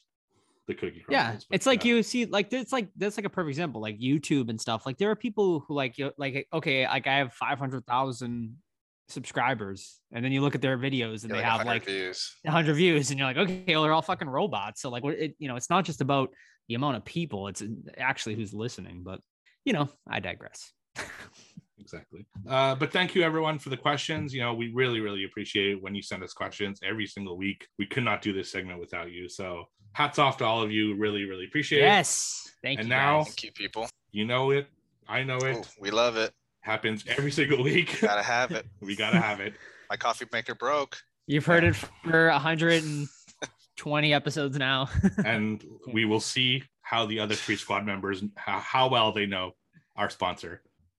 the 0.66 0.74
cookie 0.74 1.04
yeah 1.10 1.36
it's 1.50 1.66
like 1.66 1.84
uh, 1.84 1.88
you 1.88 2.02
see 2.02 2.24
like 2.24 2.50
it's 2.50 2.72
like 2.72 2.88
that's 2.96 3.18
like 3.18 3.26
a 3.26 3.28
perfect 3.28 3.50
example 3.50 3.82
like 3.82 3.98
youtube 3.98 4.48
and 4.48 4.58
stuff 4.58 4.86
like 4.86 4.96
there 4.96 5.10
are 5.10 5.14
people 5.14 5.60
who 5.60 5.74
like 5.74 5.98
you 5.98 6.10
like 6.16 6.48
okay 6.54 6.86
like 6.86 7.06
i 7.06 7.18
have 7.18 7.34
500000 7.34 8.56
subscribers 9.10 10.00
and 10.12 10.24
then 10.24 10.32
you 10.32 10.40
look 10.40 10.54
at 10.54 10.62
their 10.62 10.78
videos 10.78 11.22
and 11.24 11.30
Yeah, 11.30 11.36
they 11.36 11.42
like 11.42 11.44
have 11.44 11.58
100 11.58 11.70
like 11.70 11.84
views. 11.84 12.34
100 12.44 12.74
views 12.74 13.10
and 13.10 13.18
you're 13.18 13.28
like 13.28 13.36
okay 13.36 13.62
well 13.74 13.82
they're 13.82 13.92
all 13.92 14.00
fucking 14.00 14.26
robots 14.28 14.80
so 14.80 14.88
like 14.88 15.04
what 15.04 15.12
it 15.18 15.34
you 15.38 15.48
know 15.48 15.56
it's 15.56 15.68
not 15.68 15.84
just 15.84 16.00
about 16.00 16.30
the 16.68 16.74
amount 16.76 16.96
of 16.96 17.04
people 17.04 17.48
it's 17.48 17.62
actually 17.98 18.34
who's 18.34 18.54
listening 18.54 19.02
but 19.04 19.20
you 19.66 19.74
know 19.74 19.90
i 20.08 20.18
digress 20.18 20.72
exactly. 21.78 22.26
Uh, 22.48 22.74
but 22.74 22.92
thank 22.92 23.14
you 23.14 23.22
everyone 23.22 23.58
for 23.58 23.68
the 23.70 23.76
questions. 23.76 24.32
You 24.34 24.40
know, 24.42 24.54
we 24.54 24.72
really, 24.72 25.00
really 25.00 25.24
appreciate 25.24 25.70
it 25.72 25.82
when 25.82 25.94
you 25.94 26.02
send 26.02 26.22
us 26.22 26.32
questions 26.32 26.80
every 26.84 27.06
single 27.06 27.36
week. 27.36 27.66
We 27.78 27.86
could 27.86 28.04
not 28.04 28.22
do 28.22 28.32
this 28.32 28.50
segment 28.50 28.80
without 28.80 29.10
you. 29.10 29.28
So 29.28 29.64
hats 29.92 30.18
off 30.18 30.36
to 30.38 30.44
all 30.44 30.62
of 30.62 30.70
you. 30.70 30.96
Really, 30.96 31.24
really 31.24 31.44
appreciate 31.46 31.80
it. 31.80 31.84
yes 31.84 32.40
thank 32.62 32.80
And 32.80 32.88
you 32.88 32.94
now- 32.94 33.18
guys. 33.18 33.26
Thank 33.28 33.44
you, 33.44 33.52
people. 33.52 33.88
You 34.12 34.24
know 34.26 34.50
it. 34.50 34.68
I 35.08 35.22
know 35.22 35.36
it. 35.38 35.56
Ooh, 35.56 35.62
we 35.80 35.90
love 35.90 36.16
it. 36.16 36.32
Happens 36.60 37.04
every 37.08 37.30
single 37.30 37.62
week. 37.62 37.98
Gotta 38.00 38.22
have 38.22 38.50
it. 38.52 38.66
we 38.80 38.96
gotta 38.96 39.20
have 39.20 39.40
it. 39.40 39.54
My 39.90 39.96
coffee 39.96 40.24
maker 40.32 40.54
broke. 40.54 40.96
you've 41.26 41.44
heard 41.44 41.62
it 41.64 41.76
for 41.76 42.28
120 42.30 44.14
episodes 44.14 44.56
now 44.58 44.88
And 45.24 45.62
we 45.92 46.04
will 46.06 46.20
see 46.20 46.62
how 46.82 47.06
the 47.06 47.20
other 47.20 47.34
three 47.34 47.56
squad 47.56 47.84
members 47.84 48.22
how, 48.36 48.58
how 48.60 48.88
well 48.88 49.12
they 49.12 49.26
know 49.26 49.52
our 49.96 50.10
sponsor, 50.10 50.60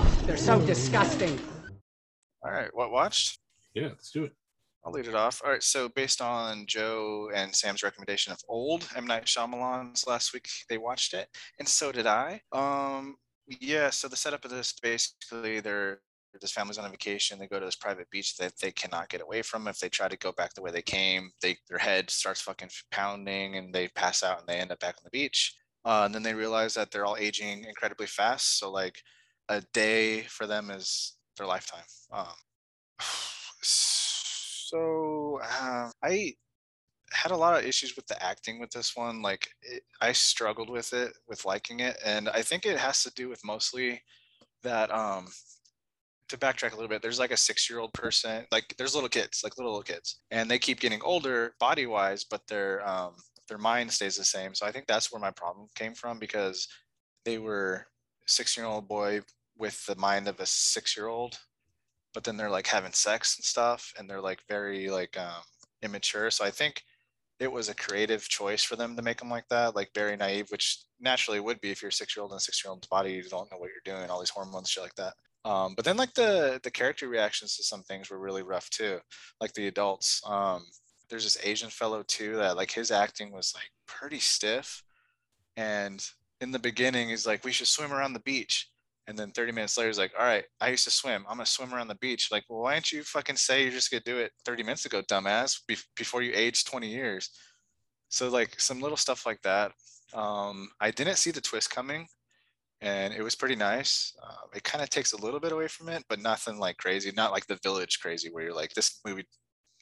front! 0.00 0.26
They're 0.26 0.36
so 0.36 0.60
disgusting. 0.66 1.38
All 2.44 2.50
right, 2.50 2.70
what 2.72 2.90
watched? 2.90 3.38
Yeah, 3.74 3.88
let's 3.88 4.10
do 4.10 4.24
it. 4.24 4.32
I'll 4.84 4.92
lead 4.92 5.06
it 5.06 5.14
off. 5.14 5.42
All 5.44 5.50
right, 5.50 5.62
so 5.62 5.88
based 5.88 6.22
on 6.22 6.64
Joe 6.66 7.30
and 7.34 7.54
Sam's 7.54 7.82
recommendation 7.82 8.32
of 8.32 8.38
Old 8.48 8.88
M 8.96 9.06
Night 9.06 9.24
Shyamalan's 9.24 10.06
last 10.06 10.32
week, 10.32 10.48
they 10.68 10.78
watched 10.78 11.14
it, 11.14 11.28
and 11.58 11.68
so 11.68 11.92
did 11.92 12.06
I. 12.06 12.40
Um, 12.52 13.16
yeah. 13.60 13.90
So 13.90 14.08
the 14.08 14.16
setup 14.16 14.44
of 14.44 14.50
this 14.50 14.74
basically, 14.80 15.60
they're 15.60 16.00
this 16.40 16.52
family's 16.52 16.78
on 16.78 16.84
a 16.84 16.90
vacation. 16.90 17.38
They 17.38 17.48
go 17.48 17.58
to 17.58 17.66
this 17.66 17.74
private 17.74 18.08
beach 18.10 18.36
that 18.36 18.52
they 18.62 18.70
cannot 18.70 19.08
get 19.08 19.22
away 19.22 19.42
from. 19.42 19.66
If 19.66 19.78
they 19.80 19.88
try 19.88 20.08
to 20.08 20.16
go 20.18 20.30
back 20.32 20.54
the 20.54 20.62
way 20.62 20.70
they 20.70 20.82
came, 20.82 21.32
they 21.42 21.56
their 21.68 21.78
head 21.78 22.10
starts 22.10 22.40
fucking 22.40 22.70
pounding, 22.92 23.56
and 23.56 23.74
they 23.74 23.88
pass 23.88 24.22
out, 24.22 24.38
and 24.38 24.48
they 24.48 24.58
end 24.58 24.70
up 24.70 24.78
back 24.78 24.94
on 24.98 25.04
the 25.04 25.10
beach. 25.10 25.54
Uh, 25.84 26.02
and 26.04 26.14
then 26.14 26.22
they 26.22 26.34
realize 26.34 26.74
that 26.74 26.90
they're 26.90 27.06
all 27.06 27.16
aging 27.18 27.64
incredibly 27.64 28.06
fast. 28.06 28.58
So 28.58 28.70
like 28.70 29.00
a 29.48 29.62
day 29.72 30.22
for 30.22 30.46
them 30.46 30.70
is 30.70 31.14
their 31.36 31.46
lifetime. 31.46 31.84
Um, 32.12 32.26
so 33.62 35.40
uh, 35.42 35.90
I 36.02 36.34
had 37.12 37.32
a 37.32 37.36
lot 37.36 37.58
of 37.58 37.64
issues 37.64 37.96
with 37.96 38.06
the 38.06 38.22
acting 38.22 38.60
with 38.60 38.70
this 38.70 38.94
one. 38.94 39.22
Like 39.22 39.48
it, 39.62 39.82
I 40.00 40.12
struggled 40.12 40.70
with 40.70 40.92
it, 40.92 41.12
with 41.26 41.44
liking 41.44 41.80
it, 41.80 41.96
and 42.04 42.28
I 42.28 42.42
think 42.42 42.66
it 42.66 42.78
has 42.78 43.02
to 43.04 43.12
do 43.14 43.28
with 43.28 43.44
mostly 43.44 44.02
that. 44.62 44.94
Um, 44.94 45.28
to 46.28 46.36
backtrack 46.36 46.72
a 46.72 46.74
little 46.74 46.88
bit, 46.88 47.00
there's 47.00 47.18
like 47.18 47.30
a 47.30 47.36
six-year-old 47.38 47.92
person, 47.94 48.44
like 48.52 48.74
there's 48.76 48.94
little 48.94 49.08
kids, 49.08 49.40
like 49.42 49.56
little, 49.56 49.72
little 49.72 49.82
kids, 49.82 50.20
and 50.30 50.50
they 50.50 50.58
keep 50.58 50.78
getting 50.78 51.00
older 51.02 51.54
body-wise, 51.58 52.24
but 52.24 52.46
their 52.48 52.86
um, 52.86 53.14
their 53.48 53.56
mind 53.56 53.90
stays 53.90 54.16
the 54.16 54.24
same. 54.24 54.54
So 54.54 54.66
I 54.66 54.72
think 54.72 54.86
that's 54.86 55.10
where 55.10 55.20
my 55.20 55.30
problem 55.30 55.68
came 55.74 55.94
from 55.94 56.18
because 56.18 56.68
they 57.24 57.38
were 57.38 57.86
six-year-old 58.26 58.86
boy 58.86 59.22
with 59.58 59.84
the 59.86 59.96
mind 59.96 60.28
of 60.28 60.40
a 60.40 60.46
six-year-old 60.46 61.38
but 62.14 62.24
then 62.24 62.36
they're 62.36 62.50
like 62.50 62.66
having 62.66 62.92
sex 62.92 63.36
and 63.36 63.44
stuff 63.44 63.92
and 63.98 64.08
they're 64.08 64.20
like 64.20 64.42
very 64.48 64.88
like 64.88 65.16
um 65.18 65.42
immature. 65.82 66.30
So 66.30 66.44
i 66.44 66.50
think 66.50 66.82
it 67.38 67.50
was 67.50 67.68
a 67.68 67.74
creative 67.74 68.28
choice 68.28 68.64
for 68.64 68.74
them 68.74 68.96
to 68.96 69.02
make 69.02 69.18
them 69.18 69.30
like 69.30 69.46
that 69.48 69.76
like 69.76 69.90
very 69.94 70.16
naive 70.16 70.46
which 70.50 70.82
naturally 71.00 71.38
would 71.38 71.60
be 71.60 71.70
if 71.70 71.80
you're 71.80 71.90
a 71.90 71.92
six 71.92 72.16
year 72.16 72.22
old 72.22 72.32
in 72.32 72.36
a 72.36 72.40
six 72.40 72.64
year 72.64 72.70
old's 72.72 72.88
body 72.88 73.12
you 73.12 73.22
don't 73.22 73.50
know 73.52 73.58
what 73.58 73.70
you're 73.70 73.94
doing 73.94 74.10
all 74.10 74.18
these 74.18 74.30
hormones 74.30 74.68
shit 74.68 74.82
like 74.82 74.94
that. 74.96 75.14
Um 75.48 75.74
but 75.76 75.84
then 75.84 75.96
like 75.96 76.14
the 76.14 76.60
the 76.64 76.70
character 76.70 77.08
reactions 77.08 77.56
to 77.56 77.62
some 77.62 77.82
things 77.84 78.10
were 78.10 78.18
really 78.18 78.42
rough 78.42 78.68
too 78.70 78.98
like 79.40 79.52
the 79.52 79.68
adults. 79.68 80.20
Um 80.26 80.64
there's 81.08 81.24
this 81.24 81.38
asian 81.44 81.70
fellow 81.70 82.02
too 82.02 82.36
that 82.36 82.56
like 82.56 82.70
his 82.70 82.90
acting 82.90 83.32
was 83.32 83.52
like 83.54 83.70
pretty 83.86 84.18
stiff 84.18 84.82
and 85.56 86.04
in 86.40 86.50
the 86.50 86.58
beginning 86.58 87.08
he's 87.10 87.26
like 87.26 87.44
we 87.44 87.52
should 87.52 87.68
swim 87.68 87.92
around 87.92 88.12
the 88.12 88.20
beach 88.20 88.68
and 89.08 89.18
then 89.18 89.30
30 89.30 89.52
minutes 89.52 89.78
later, 89.78 89.88
he's 89.88 89.98
like, 89.98 90.12
all 90.18 90.24
right, 90.24 90.44
I 90.60 90.68
used 90.68 90.84
to 90.84 90.90
swim. 90.90 91.24
I'm 91.26 91.38
going 91.38 91.46
to 91.46 91.50
swim 91.50 91.72
around 91.72 91.88
the 91.88 91.94
beach. 91.94 92.28
Like, 92.30 92.44
well, 92.48 92.60
why 92.60 92.74
don't 92.74 92.92
you 92.92 93.02
fucking 93.02 93.36
say 93.36 93.62
you're 93.62 93.72
just 93.72 93.90
going 93.90 94.02
to 94.02 94.10
do 94.10 94.18
it 94.18 94.32
30 94.44 94.62
minutes 94.62 94.84
ago, 94.84 95.00
dumbass, 95.00 95.60
be- 95.66 95.78
before 95.96 96.20
you 96.20 96.32
age 96.34 96.64
20 96.66 96.86
years? 96.86 97.30
So, 98.10 98.28
like, 98.28 98.60
some 98.60 98.80
little 98.80 98.98
stuff 98.98 99.24
like 99.24 99.40
that. 99.42 99.72
Um, 100.12 100.68
I 100.78 100.90
didn't 100.90 101.16
see 101.16 101.30
the 101.30 101.40
twist 101.40 101.70
coming 101.70 102.06
and 102.82 103.14
it 103.14 103.22
was 103.22 103.34
pretty 103.34 103.56
nice. 103.56 104.14
Uh, 104.22 104.46
it 104.54 104.62
kind 104.62 104.82
of 104.82 104.90
takes 104.90 105.14
a 105.14 105.20
little 105.20 105.40
bit 105.40 105.52
away 105.52 105.68
from 105.68 105.88
it, 105.88 106.04
but 106.08 106.20
nothing 106.20 106.58
like 106.58 106.76
crazy. 106.76 107.10
Not 107.16 107.32
like 107.32 107.46
the 107.46 107.58
village 107.62 108.00
crazy 108.00 108.28
where 108.28 108.44
you're 108.44 108.54
like, 108.54 108.74
this 108.74 109.00
movie 109.06 109.26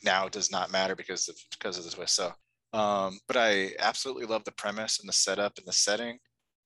now 0.04 0.28
does 0.28 0.52
not 0.52 0.70
matter 0.70 0.94
because 0.94 1.28
of, 1.28 1.36
because 1.50 1.78
of 1.78 1.84
the 1.84 1.90
twist. 1.90 2.14
So, 2.14 2.32
um, 2.72 3.18
but 3.26 3.36
I 3.36 3.72
absolutely 3.80 4.26
love 4.26 4.44
the 4.44 4.52
premise 4.52 5.00
and 5.00 5.08
the 5.08 5.12
setup 5.12 5.58
and 5.58 5.66
the 5.66 5.72
setting 5.72 6.18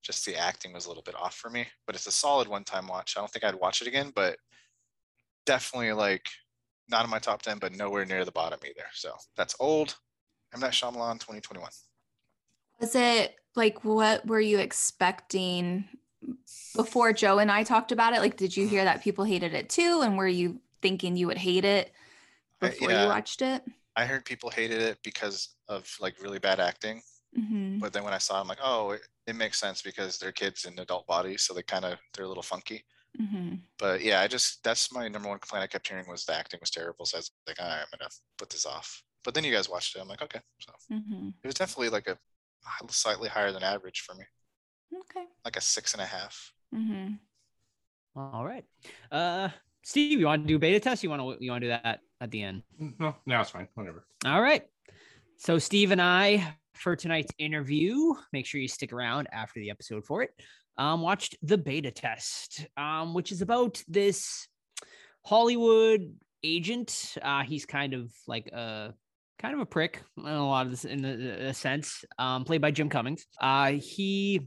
just 0.02 0.24
the 0.24 0.36
acting 0.36 0.72
was 0.72 0.86
a 0.86 0.88
little 0.88 1.02
bit 1.02 1.14
off 1.14 1.34
for 1.34 1.50
me 1.50 1.66
but 1.86 1.94
it's 1.94 2.06
a 2.06 2.10
solid 2.12 2.48
one 2.48 2.64
time 2.64 2.86
watch 2.86 3.14
i 3.16 3.20
don't 3.20 3.30
think 3.30 3.44
i'd 3.44 3.54
watch 3.54 3.82
it 3.82 3.88
again 3.88 4.12
but 4.14 4.36
definitely 5.46 5.92
like 5.92 6.26
not 6.88 7.04
in 7.04 7.10
my 7.10 7.18
top 7.18 7.42
10 7.42 7.58
but 7.58 7.72
nowhere 7.76 8.04
near 8.04 8.24
the 8.24 8.32
bottom 8.32 8.58
either 8.64 8.86
so 8.92 9.12
that's 9.36 9.54
old 9.60 9.96
M. 10.52 10.60
Night 10.60 10.72
Shyamalan 10.72 11.14
2021 11.20 11.70
Was 12.80 12.94
it 12.96 13.36
like 13.54 13.84
what 13.84 14.26
were 14.26 14.40
you 14.40 14.58
expecting 14.58 15.84
before 16.74 17.12
Joe 17.12 17.38
and 17.38 17.50
I 17.50 17.62
talked 17.62 17.92
about 17.92 18.14
it? 18.14 18.20
Like, 18.20 18.36
did 18.36 18.56
you 18.56 18.66
hear 18.68 18.84
that 18.84 19.02
people 19.02 19.24
hated 19.24 19.54
it 19.54 19.68
too? 19.68 20.02
And 20.04 20.18
were 20.18 20.26
you 20.28 20.60
thinking 20.82 21.16
you 21.16 21.26
would 21.28 21.38
hate 21.38 21.64
it 21.64 21.92
I- 22.60 22.68
before 22.68 22.90
yeah. 22.90 23.02
you 23.02 23.08
watched 23.08 23.42
it? 23.42 23.62
i 23.96 24.04
heard 24.06 24.24
people 24.24 24.50
hated 24.50 24.80
it 24.80 24.98
because 25.02 25.56
of 25.68 25.92
like 26.00 26.20
really 26.22 26.38
bad 26.38 26.60
acting 26.60 27.02
hmm 27.34 27.78
but 27.78 27.92
then 27.92 28.04
when 28.04 28.12
i 28.14 28.18
saw 28.18 28.38
it 28.38 28.40
i'm 28.42 28.48
like 28.48 28.58
oh 28.62 28.90
it, 28.90 29.00
it 29.26 29.36
makes 29.36 29.58
sense 29.60 29.82
because 29.82 30.18
they're 30.18 30.32
kids 30.32 30.64
in 30.64 30.78
adult 30.78 31.06
bodies 31.06 31.42
so 31.42 31.54
they 31.54 31.62
kind 31.62 31.84
of 31.84 31.98
they're 32.14 32.24
a 32.24 32.28
little 32.28 32.42
funky 32.42 32.84
hmm 33.16 33.54
but 33.78 34.02
yeah 34.02 34.20
i 34.20 34.26
just 34.26 34.62
that's 34.64 34.92
my 34.92 35.08
number 35.08 35.28
one 35.28 35.38
complaint 35.38 35.62
i 35.62 35.66
kept 35.66 35.88
hearing 35.88 36.04
was 36.08 36.24
the 36.24 36.34
acting 36.34 36.60
was 36.60 36.70
terrible 36.70 37.04
so 37.06 37.16
i 37.16 37.20
was 37.20 37.30
like 37.46 37.60
all 37.60 37.68
right, 37.68 37.80
i'm 37.80 37.98
gonna 37.98 38.10
put 38.38 38.50
this 38.50 38.66
off 38.66 39.02
but 39.24 39.34
then 39.34 39.44
you 39.44 39.52
guys 39.52 39.68
watched 39.68 39.94
it 39.96 40.00
i'm 40.00 40.08
like 40.08 40.22
okay 40.22 40.40
so 40.60 40.72
hmm 40.90 41.28
it 41.42 41.46
was 41.46 41.54
definitely 41.54 41.88
like 41.88 42.08
a 42.08 42.18
slightly 42.90 43.28
higher 43.28 43.52
than 43.52 43.62
average 43.62 44.00
for 44.00 44.14
me 44.14 44.24
Okay. 44.92 45.24
like 45.44 45.56
a 45.56 45.60
six 45.60 45.92
and 45.94 46.02
a 46.02 46.06
half 46.06 46.52
hmm 46.74 47.12
All 48.16 48.44
right. 48.44 48.64
Uh 49.10 49.48
Steve, 49.82 50.18
you 50.20 50.26
want 50.26 50.42
to 50.42 50.48
do 50.48 50.58
beta 50.58 50.78
test? 50.80 51.02
You 51.02 51.10
want 51.10 51.22
to 51.22 51.42
you 51.44 51.50
want 51.50 51.62
to 51.62 51.66
do 51.68 51.70
that 51.70 52.00
at 52.20 52.30
the 52.30 52.42
end? 52.42 52.62
No, 52.98 53.14
now 53.24 53.40
it's 53.40 53.50
fine. 53.50 53.66
Whatever. 53.74 54.04
All 54.26 54.42
right. 54.42 54.66
So 55.40 55.58
Steve 55.58 55.90
and 55.90 56.02
I 56.02 56.54
for 56.74 56.94
tonight's 56.94 57.32
interview, 57.38 58.12
make 58.30 58.44
sure 58.44 58.60
you 58.60 58.68
stick 58.68 58.92
around 58.92 59.26
after 59.32 59.58
the 59.58 59.70
episode 59.70 60.04
for 60.04 60.22
it. 60.22 60.34
Um, 60.76 61.00
watched 61.00 61.34
the 61.42 61.56
beta 61.56 61.90
test, 61.90 62.66
um, 62.76 63.14
which 63.14 63.32
is 63.32 63.40
about 63.40 63.82
this 63.88 64.46
Hollywood 65.24 66.14
agent. 66.44 67.14
Uh, 67.22 67.42
he's 67.42 67.64
kind 67.64 67.94
of 67.94 68.12
like 68.28 68.48
a 68.48 68.92
kind 69.38 69.54
of 69.54 69.60
a 69.60 69.66
prick 69.66 70.02
in 70.18 70.26
a 70.26 70.46
lot 70.46 70.66
of 70.66 70.72
this 70.72 70.84
in 70.84 71.06
a, 71.06 71.48
a 71.48 71.54
sense. 71.54 72.04
Um, 72.18 72.44
played 72.44 72.60
by 72.60 72.70
Jim 72.70 72.90
Cummings. 72.90 73.24
Uh, 73.40 73.72
he 73.72 74.42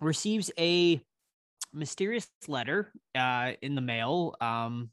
receives 0.00 0.50
a 0.58 0.98
mysterious 1.74 2.26
letter 2.46 2.90
uh 3.14 3.52
in 3.60 3.74
the 3.74 3.82
mail 3.82 4.34
um 4.40 4.88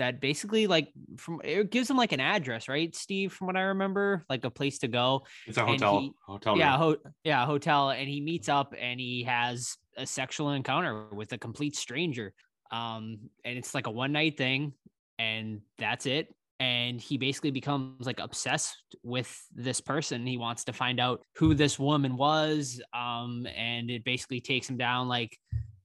that 0.00 0.20
basically 0.20 0.66
like 0.66 0.88
from 1.16 1.40
it 1.44 1.70
gives 1.70 1.88
him 1.88 1.96
like 1.96 2.12
an 2.12 2.20
address 2.20 2.68
right 2.68 2.96
steve 2.96 3.32
from 3.32 3.46
what 3.46 3.56
i 3.56 3.60
remember 3.60 4.24
like 4.28 4.44
a 4.44 4.50
place 4.50 4.78
to 4.78 4.88
go 4.88 5.22
It's 5.46 5.58
a 5.58 5.64
hotel. 5.64 6.00
he- 6.00 6.12
hotel. 6.26 6.56
yeah 6.58 6.76
ho- 6.76 6.96
yeah 7.22 7.44
hotel 7.46 7.90
and 7.90 8.08
he 8.08 8.20
meets 8.20 8.48
up 8.48 8.74
and 8.78 8.98
he 8.98 9.24
has 9.24 9.76
a 9.96 10.06
sexual 10.06 10.50
encounter 10.52 11.08
with 11.12 11.32
a 11.32 11.38
complete 11.38 11.76
stranger 11.76 12.32
um 12.72 13.18
and 13.44 13.58
it's 13.58 13.74
like 13.74 13.86
a 13.86 13.90
one 13.90 14.12
night 14.12 14.36
thing 14.38 14.72
and 15.18 15.60
that's 15.78 16.06
it 16.06 16.28
and 16.60 17.00
he 17.00 17.16
basically 17.18 17.50
becomes 17.50 18.06
like 18.06 18.20
obsessed 18.20 18.76
with 19.02 19.30
this 19.54 19.80
person 19.80 20.26
he 20.26 20.36
wants 20.38 20.64
to 20.64 20.72
find 20.72 20.98
out 21.00 21.22
who 21.36 21.54
this 21.54 21.78
woman 21.78 22.16
was 22.16 22.80
um 22.94 23.46
and 23.56 23.90
it 23.90 24.02
basically 24.04 24.40
takes 24.40 24.68
him 24.70 24.76
down 24.78 25.08
like 25.08 25.36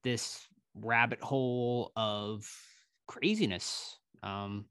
this 0.04 0.40
rabbit 0.76 1.22
hole 1.22 1.92
of 1.96 2.46
craziness 3.08 3.98
um 4.26 4.66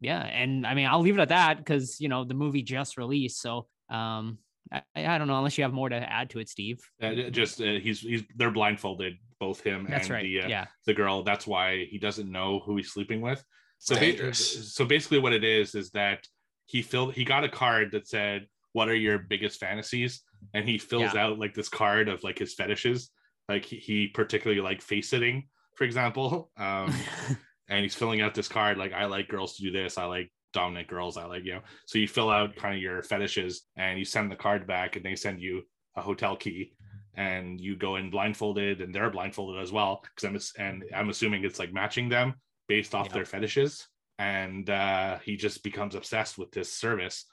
yeah 0.00 0.20
and 0.22 0.66
i 0.66 0.72
mean 0.74 0.86
i'll 0.86 1.00
leave 1.00 1.18
it 1.18 1.20
at 1.20 1.28
that 1.28 1.58
because 1.58 2.00
you 2.00 2.08
know 2.08 2.24
the 2.24 2.34
movie 2.34 2.62
just 2.62 2.96
released 2.96 3.40
so 3.40 3.66
um 3.90 4.38
I, 4.72 4.82
I 4.94 5.18
don't 5.18 5.26
know 5.26 5.36
unless 5.36 5.58
you 5.58 5.64
have 5.64 5.72
more 5.72 5.88
to 5.88 5.96
add 5.96 6.30
to 6.30 6.38
it 6.38 6.48
steve 6.48 6.78
Uh, 7.02 7.28
just 7.30 7.60
uh, 7.60 7.64
he's 7.82 8.00
he's 8.00 8.22
they're 8.36 8.50
blindfolded, 8.52 9.14
both 9.40 9.60
him 9.62 9.86
that's 9.90 10.04
and 10.06 10.14
right 10.14 10.22
the 10.22 10.42
uh, 10.42 10.48
yeah 10.48 10.66
the 10.86 10.94
girl. 10.94 11.22
That's 11.24 11.46
why 11.46 11.86
he 11.90 11.98
doesn't 11.98 12.30
know 12.30 12.60
who 12.64 12.76
he's 12.76 12.92
sleeping 12.92 13.20
with. 13.20 13.42
So 13.78 13.96
ba- 13.96 14.34
so 14.34 14.84
basically, 14.84 15.18
what 15.18 15.32
it 15.32 15.42
is 15.42 15.74
is 15.74 15.90
that 15.92 16.20
he 16.66 16.82
filled 16.82 17.14
he 17.14 17.24
got 17.24 17.42
a 17.42 17.48
card 17.48 17.90
that 17.92 18.06
said, 18.06 18.46
"What 18.72 18.88
are 18.88 18.94
your 18.94 19.18
biggest 19.18 19.58
fantasies?" 19.58 20.22
And 20.54 20.68
he 20.68 20.78
fills 20.78 21.14
Yeah. 21.14 21.24
out 21.24 21.38
like 21.38 21.54
this 21.54 21.68
card 21.68 22.08
of 22.08 22.22
like 22.22 22.38
his 22.38 22.54
fetishes. 22.54 23.10
Like 23.48 23.64
he, 23.64 23.76
he 23.76 24.08
particularly 24.08 24.60
like 24.62 24.82
face 24.82 25.08
sitting, 25.10 25.48
for 25.76 25.84
example. 25.84 26.52
Um, 26.56 26.92
and 27.70 27.82
he's 27.82 27.94
filling 27.94 28.20
out 28.20 28.34
this 28.34 28.48
card 28.48 28.76
like 28.76 28.92
I 28.92 29.06
like 29.06 29.28
girls 29.28 29.56
to 29.56 29.62
do 29.62 29.70
this. 29.70 29.96
I 29.96 30.04
like 30.04 30.30
dominant 30.52 30.88
girls. 30.88 31.16
I 31.16 31.24
like 31.24 31.44
you 31.44 31.54
know. 31.54 31.60
So 31.86 31.98
you 31.98 32.08
fill 32.08 32.28
out 32.28 32.56
kind 32.56 32.74
of 32.74 32.82
your 32.82 33.02
fetishes, 33.02 33.62
and 33.76 33.98
you 33.98 34.04
send 34.04 34.30
the 34.30 34.36
card 34.36 34.66
back, 34.66 34.96
and 34.96 35.04
they 35.04 35.14
send 35.16 35.40
you 35.40 35.62
a 35.96 36.02
hotel 36.02 36.36
key, 36.36 36.72
and 37.14 37.60
you 37.60 37.76
go 37.76 37.96
in 37.96 38.10
blindfolded, 38.10 38.80
and 38.80 38.94
they're 38.94 39.10
blindfolded 39.10 39.62
as 39.62 39.72
well 39.72 40.02
because 40.02 40.50
I'm 40.58 40.64
and 40.66 40.84
I'm 40.94 41.08
assuming 41.08 41.44
it's 41.44 41.58
like 41.58 41.72
matching 41.72 42.08
them 42.08 42.34
based 42.68 42.94
off 42.94 43.06
Yep. 43.06 43.14
their 43.14 43.24
fetishes, 43.24 43.86
and 44.18 44.68
uh, 44.68 45.18
he 45.24 45.36
just 45.36 45.62
becomes 45.62 45.94
obsessed 45.94 46.36
with 46.38 46.50
this 46.52 46.72
service, 46.72 47.24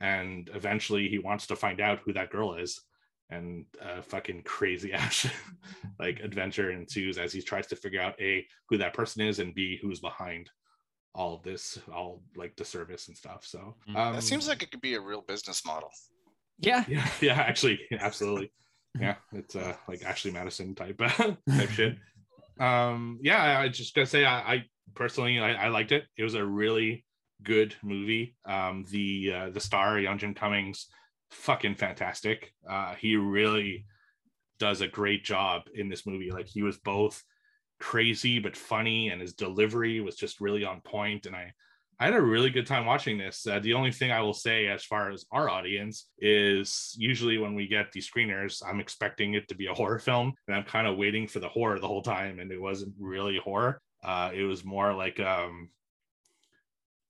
and 0.00 0.50
eventually 0.54 1.08
he 1.08 1.18
wants 1.18 1.46
to 1.48 1.56
find 1.56 1.80
out 1.80 2.00
who 2.04 2.12
that 2.14 2.30
girl 2.30 2.54
is. 2.54 2.80
And 3.32 3.64
uh, 3.80 4.02
fucking 4.02 4.42
crazy 4.42 4.92
ass 5.00 5.26
like 5.98 6.20
adventure 6.20 6.70
ensues 6.70 7.16
as 7.18 7.32
he 7.32 7.40
tries 7.40 7.66
to 7.68 7.76
figure 7.76 8.00
out 8.00 8.20
a 8.20 8.46
who 8.68 8.76
that 8.78 8.94
person 8.94 9.22
is 9.22 9.38
and 9.38 9.54
b 9.54 9.78
who's 9.80 10.00
behind 10.00 10.50
all 11.14 11.34
of 11.34 11.42
this, 11.42 11.78
all 11.94 12.22
like 12.36 12.54
the 12.56 12.64
service 12.64 13.08
and 13.08 13.16
stuff. 13.16 13.44
So 13.46 13.76
Mm. 13.88 13.96
um, 13.96 14.14
that 14.14 14.22
seems 14.22 14.48
like 14.48 14.62
it 14.62 14.70
could 14.70 14.80
be 14.80 14.94
a 14.94 15.00
real 15.00 15.22
business 15.22 15.64
model 15.64 15.90
yeah 16.58 16.84
yeah, 16.88 17.08
yeah, 17.20 17.34
actually, 17.40 17.80
absolutely, 17.98 18.52
yeah, 19.00 19.16
it's 19.32 19.56
uh 19.56 19.74
like 19.88 20.04
Ashley 20.04 20.30
Madison 20.30 20.74
type 20.74 20.98
type 21.58 21.70
shit. 21.70 21.96
Um, 22.60 23.18
yeah, 23.22 23.42
I, 23.42 23.62
I 23.64 23.68
just 23.68 23.94
gotta 23.94 24.06
say, 24.06 24.24
I, 24.24 24.54
I 24.54 24.64
personally, 24.94 25.38
I, 25.40 25.54
I 25.54 25.68
liked 25.68 25.92
it. 25.92 26.04
It 26.16 26.22
was 26.22 26.34
a 26.34 26.44
really 26.44 27.04
good 27.42 27.74
movie. 27.82 28.36
Um, 28.44 28.84
the 28.90 29.32
uh, 29.34 29.50
the 29.50 29.60
star, 29.60 29.98
young 29.98 30.18
Jim 30.18 30.34
Cummings, 30.34 30.86
fucking 31.32 31.74
fantastic. 31.74 32.54
Uh, 32.68 32.94
he 32.94 33.16
really 33.16 33.86
does 34.58 34.80
a 34.80 34.88
great 34.88 35.24
job 35.24 35.62
in 35.74 35.88
this 35.88 36.06
movie. 36.06 36.30
Like 36.30 36.46
he 36.46 36.62
was 36.62 36.78
both 36.78 37.22
crazy 37.80 38.38
but 38.38 38.56
funny, 38.56 39.08
and 39.08 39.20
his 39.20 39.34
delivery 39.34 40.00
was 40.00 40.16
just 40.16 40.40
really 40.40 40.64
on 40.64 40.80
point. 40.82 41.26
And 41.26 41.34
I 41.34 41.52
I 41.98 42.06
had 42.06 42.14
a 42.14 42.20
really 42.20 42.50
good 42.50 42.66
time 42.66 42.84
watching 42.84 43.16
this. 43.16 43.46
Uh, 43.46 43.60
the 43.60 43.74
only 43.74 43.92
thing 43.92 44.10
I 44.10 44.22
will 44.22 44.34
say, 44.34 44.66
as 44.66 44.82
far 44.82 45.10
as 45.10 45.24
our 45.30 45.48
audience, 45.48 46.08
is 46.18 46.96
usually 46.98 47.38
when 47.38 47.54
we 47.54 47.68
get 47.68 47.92
these 47.92 48.10
screeners, 48.10 48.60
I'm 48.66 48.80
expecting 48.80 49.34
it 49.34 49.46
to 49.48 49.54
be 49.54 49.66
a 49.66 49.74
horror 49.74 50.00
film, 50.00 50.32
and 50.48 50.56
I'm 50.56 50.64
kind 50.64 50.86
of 50.86 50.96
waiting 50.96 51.28
for 51.28 51.38
the 51.38 51.48
horror 51.48 51.78
the 51.78 51.86
whole 51.86 52.02
time, 52.02 52.40
and 52.40 52.50
it 52.50 52.60
wasn't 52.60 52.94
really 52.98 53.38
horror. 53.38 53.80
Uh, 54.02 54.30
it 54.34 54.42
was 54.42 54.64
more 54.64 54.92
like 54.92 55.20
um, 55.20 55.70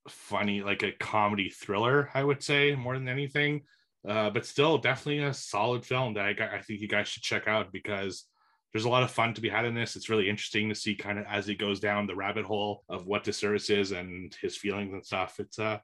funny, 0.07 0.61
like 0.61 0.83
a 0.83 0.91
comedy 0.91 1.49
thriller, 1.49 2.11
I 2.13 2.23
would 2.23 2.43
say, 2.43 2.75
more 2.75 2.93
than 2.93 3.07
anything. 3.07 3.63
Uh, 4.07 4.29
but 4.29 4.45
still, 4.45 4.77
definitely 4.77 5.23
a 5.23 5.33
solid 5.33 5.85
film 5.85 6.13
that 6.15 6.25
I, 6.25 6.57
I 6.57 6.61
think 6.61 6.81
you 6.81 6.87
guys 6.87 7.07
should 7.07 7.23
check 7.23 7.47
out 7.47 7.71
because 7.71 8.25
there's 8.73 8.85
a 8.85 8.89
lot 8.89 9.03
of 9.03 9.11
fun 9.11 9.33
to 9.35 9.41
be 9.41 9.49
had 9.49 9.65
in 9.65 9.75
this. 9.75 9.95
It's 9.95 10.09
really 10.09 10.27
interesting 10.27 10.67
to 10.69 10.75
see 10.75 10.95
kind 10.95 11.19
of 11.19 11.25
as 11.29 11.45
he 11.45 11.55
goes 11.55 11.79
down 11.79 12.07
the 12.07 12.15
rabbit 12.15 12.43
hole 12.43 12.83
of 12.89 13.05
what 13.05 13.23
the 13.23 13.31
service 13.31 13.69
is 13.69 13.91
and 13.91 14.35
his 14.41 14.57
feelings 14.57 14.93
and 14.93 15.05
stuff. 15.05 15.39
It's 15.39 15.59
uh 15.59 15.77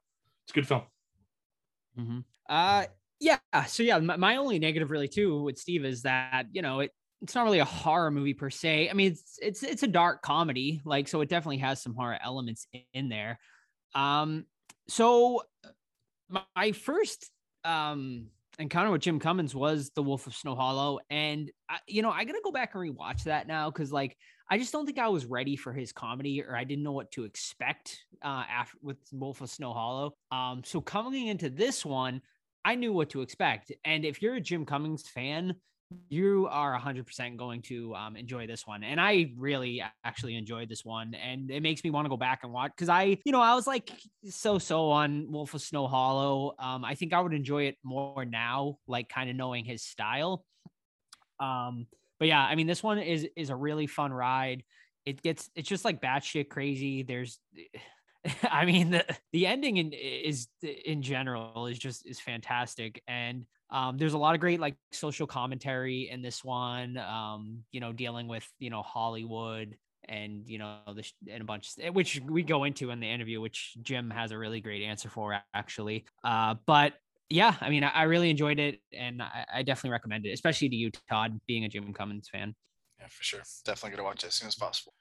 it's 0.44 0.52
a 0.52 0.54
good 0.54 0.68
film. 0.68 0.82
Mm-hmm. 1.98 2.20
Uh 2.50 2.86
yeah. 3.20 3.38
So 3.68 3.84
yeah, 3.84 4.00
my, 4.00 4.16
my, 4.16 4.38
only 4.38 4.60
negative 4.60 4.92
really 4.92 5.10
too 5.10 5.44
with 5.44 5.58
Steve 5.58 5.84
is 5.84 6.04
that, 6.04 6.46
you 6.52 6.62
know, 6.62 6.80
it 6.80 6.92
it's 7.22 7.36
not 7.36 7.44
really 7.44 7.60
a 7.60 7.66
horror 7.66 8.12
movie 8.12 8.34
per 8.34 8.50
se. 8.50 8.90
I 8.90 8.94
mean, 8.94 9.12
it's 9.12 9.38
it's 9.42 9.62
it's 9.62 9.84
a 9.84 9.88
dark 9.88 10.24
comedy, 10.24 10.82
like 10.84 11.08
so 11.08 11.22
it 11.22 11.30
definitely 11.30 11.58
has 11.58 11.82
some 11.82 11.94
horror 11.94 12.18
elements 12.24 12.66
in 12.94 13.10
there. 13.10 13.40
Um 13.94 14.46
so 14.88 15.44
my 16.56 16.72
first 16.72 17.30
um 17.64 18.28
encounter 18.60 18.92
with 18.92 19.02
Jim 19.02 19.20
Cummings 19.20 19.56
was 19.56 19.90
The 19.96 20.04
Wolf 20.04 20.28
of 20.28 20.36
Snow 20.36 20.54
Hollow. 20.54 21.00
And, 21.10 21.50
I, 21.70 21.80
you 21.88 22.02
know, 22.02 22.12
I 22.12 22.26
got 22.26 22.34
to 22.34 22.42
go 22.44 22.52
back 22.52 22.76
and 22.76 22.84
rewatch 22.84 23.24
that 23.24 23.48
now 23.48 23.72
because, 23.72 23.92
like, 23.92 24.18
I 24.52 24.58
just 24.58 24.74
don't 24.74 24.86
think 24.86 25.00
I 25.00 25.08
was 25.08 25.26
ready 25.26 25.56
for 25.56 25.72
his 25.72 25.92
comedy 25.92 26.44
or 26.44 26.56
I 26.56 26.66
didn't 26.66 26.84
know 26.84 26.92
what 26.92 27.12
to 27.12 27.24
expect 27.24 28.04
uh, 28.24 28.44
after 28.50 28.78
with 28.82 28.98
Wolf 29.12 29.42
of 29.42 29.50
Snow 29.50 29.74
Hollow. 29.74 30.14
Um, 30.32 30.62
so 30.66 30.82
coming 30.82 31.28
into 31.28 31.50
this 31.50 31.86
one, 31.86 32.22
I 32.66 32.76
knew 32.76 32.92
what 32.92 33.10
to 33.12 33.22
expect. 33.22 33.72
And 33.86 34.06
if 34.06 34.22
you're 34.22 34.36
a 34.36 34.42
Jim 34.42 34.66
Cummings 34.66 35.08
fan, 35.08 35.56
you 36.10 36.48
are 36.52 36.80
100% 36.80 37.38
going 37.38 37.62
to 37.64 37.96
um, 37.96 38.16
enjoy 38.16 38.46
this 38.46 38.66
one 38.68 38.84
and 38.84 39.02
i 39.02 39.32
really 39.38 39.84
actually 40.04 40.36
enjoyed 40.36 40.70
this 40.70 40.86
one 40.86 41.16
and 41.16 41.50
it 41.50 41.64
makes 41.64 41.84
me 41.84 41.90
want 41.90 42.06
to 42.06 42.10
go 42.10 42.18
back 42.18 42.42
and 42.44 42.54
watch 42.54 42.72
because 42.76 42.90
i 42.90 43.18
you 43.26 43.32
know 43.32 43.42
i 43.42 43.56
was 43.56 43.66
like 43.66 43.90
so 44.30 44.60
so 44.60 44.92
on 44.92 45.32
wolf 45.32 45.54
of 45.54 45.62
snow 45.62 45.88
hollow 45.88 46.54
um, 46.60 46.86
i 46.86 46.94
think 46.94 47.14
i 47.14 47.20
would 47.20 47.34
enjoy 47.34 47.64
it 47.64 47.76
more 47.84 48.24
now 48.24 48.78
like 48.88 49.10
kind 49.10 49.30
of 49.30 49.36
knowing 49.36 49.66
his 49.66 49.82
style 49.82 50.46
um, 51.40 51.88
but 52.20 52.28
yeah 52.28 52.42
i 52.42 52.56
mean 52.56 52.68
this 52.68 52.84
one 52.84 53.00
is 53.00 53.28
is 53.36 53.50
a 53.50 53.56
really 53.56 53.88
fun 53.88 54.14
ride 54.14 54.64
it 55.06 55.22
gets 55.24 55.50
it's 55.56 55.68
just 55.68 55.86
like 55.86 56.02
batshit 56.02 56.50
crazy 56.50 57.04
there's 57.04 57.40
I 58.44 58.66
mean 58.66 58.92
the 58.92 59.06
the 59.32 59.48
ending 59.48 59.78
in 59.78 59.94
is 59.94 60.48
in 60.62 61.02
general 61.02 61.68
is 61.68 61.80
just 61.80 62.06
is 62.06 62.20
fantastic 62.20 63.02
and 63.08 63.46
um, 63.72 63.98
there's 63.98 64.14
a 64.14 64.18
lot 64.18 64.36
of 64.36 64.42
great 64.42 64.60
like 64.60 64.76
social 64.92 65.28
commentary 65.28 66.10
in 66.10 66.22
this 66.22 66.44
one. 66.44 66.98
Um, 66.98 67.64
you 67.72 67.80
know, 67.80 67.94
dealing 67.94 68.28
with 68.28 68.48
you 68.60 68.70
know 68.70 68.82
Hollywood 68.82 69.78
and 70.08 70.48
you 70.48 70.58
know 70.58 70.78
the 70.88 71.06
and 71.30 71.42
a 71.42 71.46
bunch 71.46 71.74
which 71.94 72.20
we 72.28 72.42
go 72.44 72.64
into 72.64 72.90
in 72.90 73.00
the 73.00 73.08
interview, 73.08 73.40
which 73.40 73.78
Jim 73.82 74.10
has 74.10 74.32
a 74.32 74.38
really 74.38 74.60
great 74.60 74.84
answer 74.84 75.10
for 75.10 75.40
actually. 75.54 76.06
Uh, 76.24 76.56
but 76.66 76.94
yeah, 77.30 77.56
I 77.62 77.70
mean, 77.70 77.84
I, 77.84 77.90
I 77.90 78.04
really 78.04 78.32
enjoyed 78.32 78.60
it, 78.60 78.80
and 78.92 79.22
I, 79.22 79.46
I, 79.54 79.64
definitely 79.64 79.92
recommend 79.92 80.26
it, 80.26 80.32
especially 80.32 80.68
to 80.70 80.76
you, 80.76 80.90
Todd, 81.10 81.40
being 81.46 81.64
a 81.64 81.70
Jim 81.70 81.94
Cummings 81.94 82.28
fan. 82.28 82.56
Yeah, 83.00 83.06
for 83.08 83.24
sure. 83.24 83.42
Definitely 83.66 83.98
gonna 83.98 84.08
watch 84.08 84.24
it 84.24 84.28
as 84.28 84.34
soon 84.34 84.48
as 84.48 84.56
possible. 84.56 84.94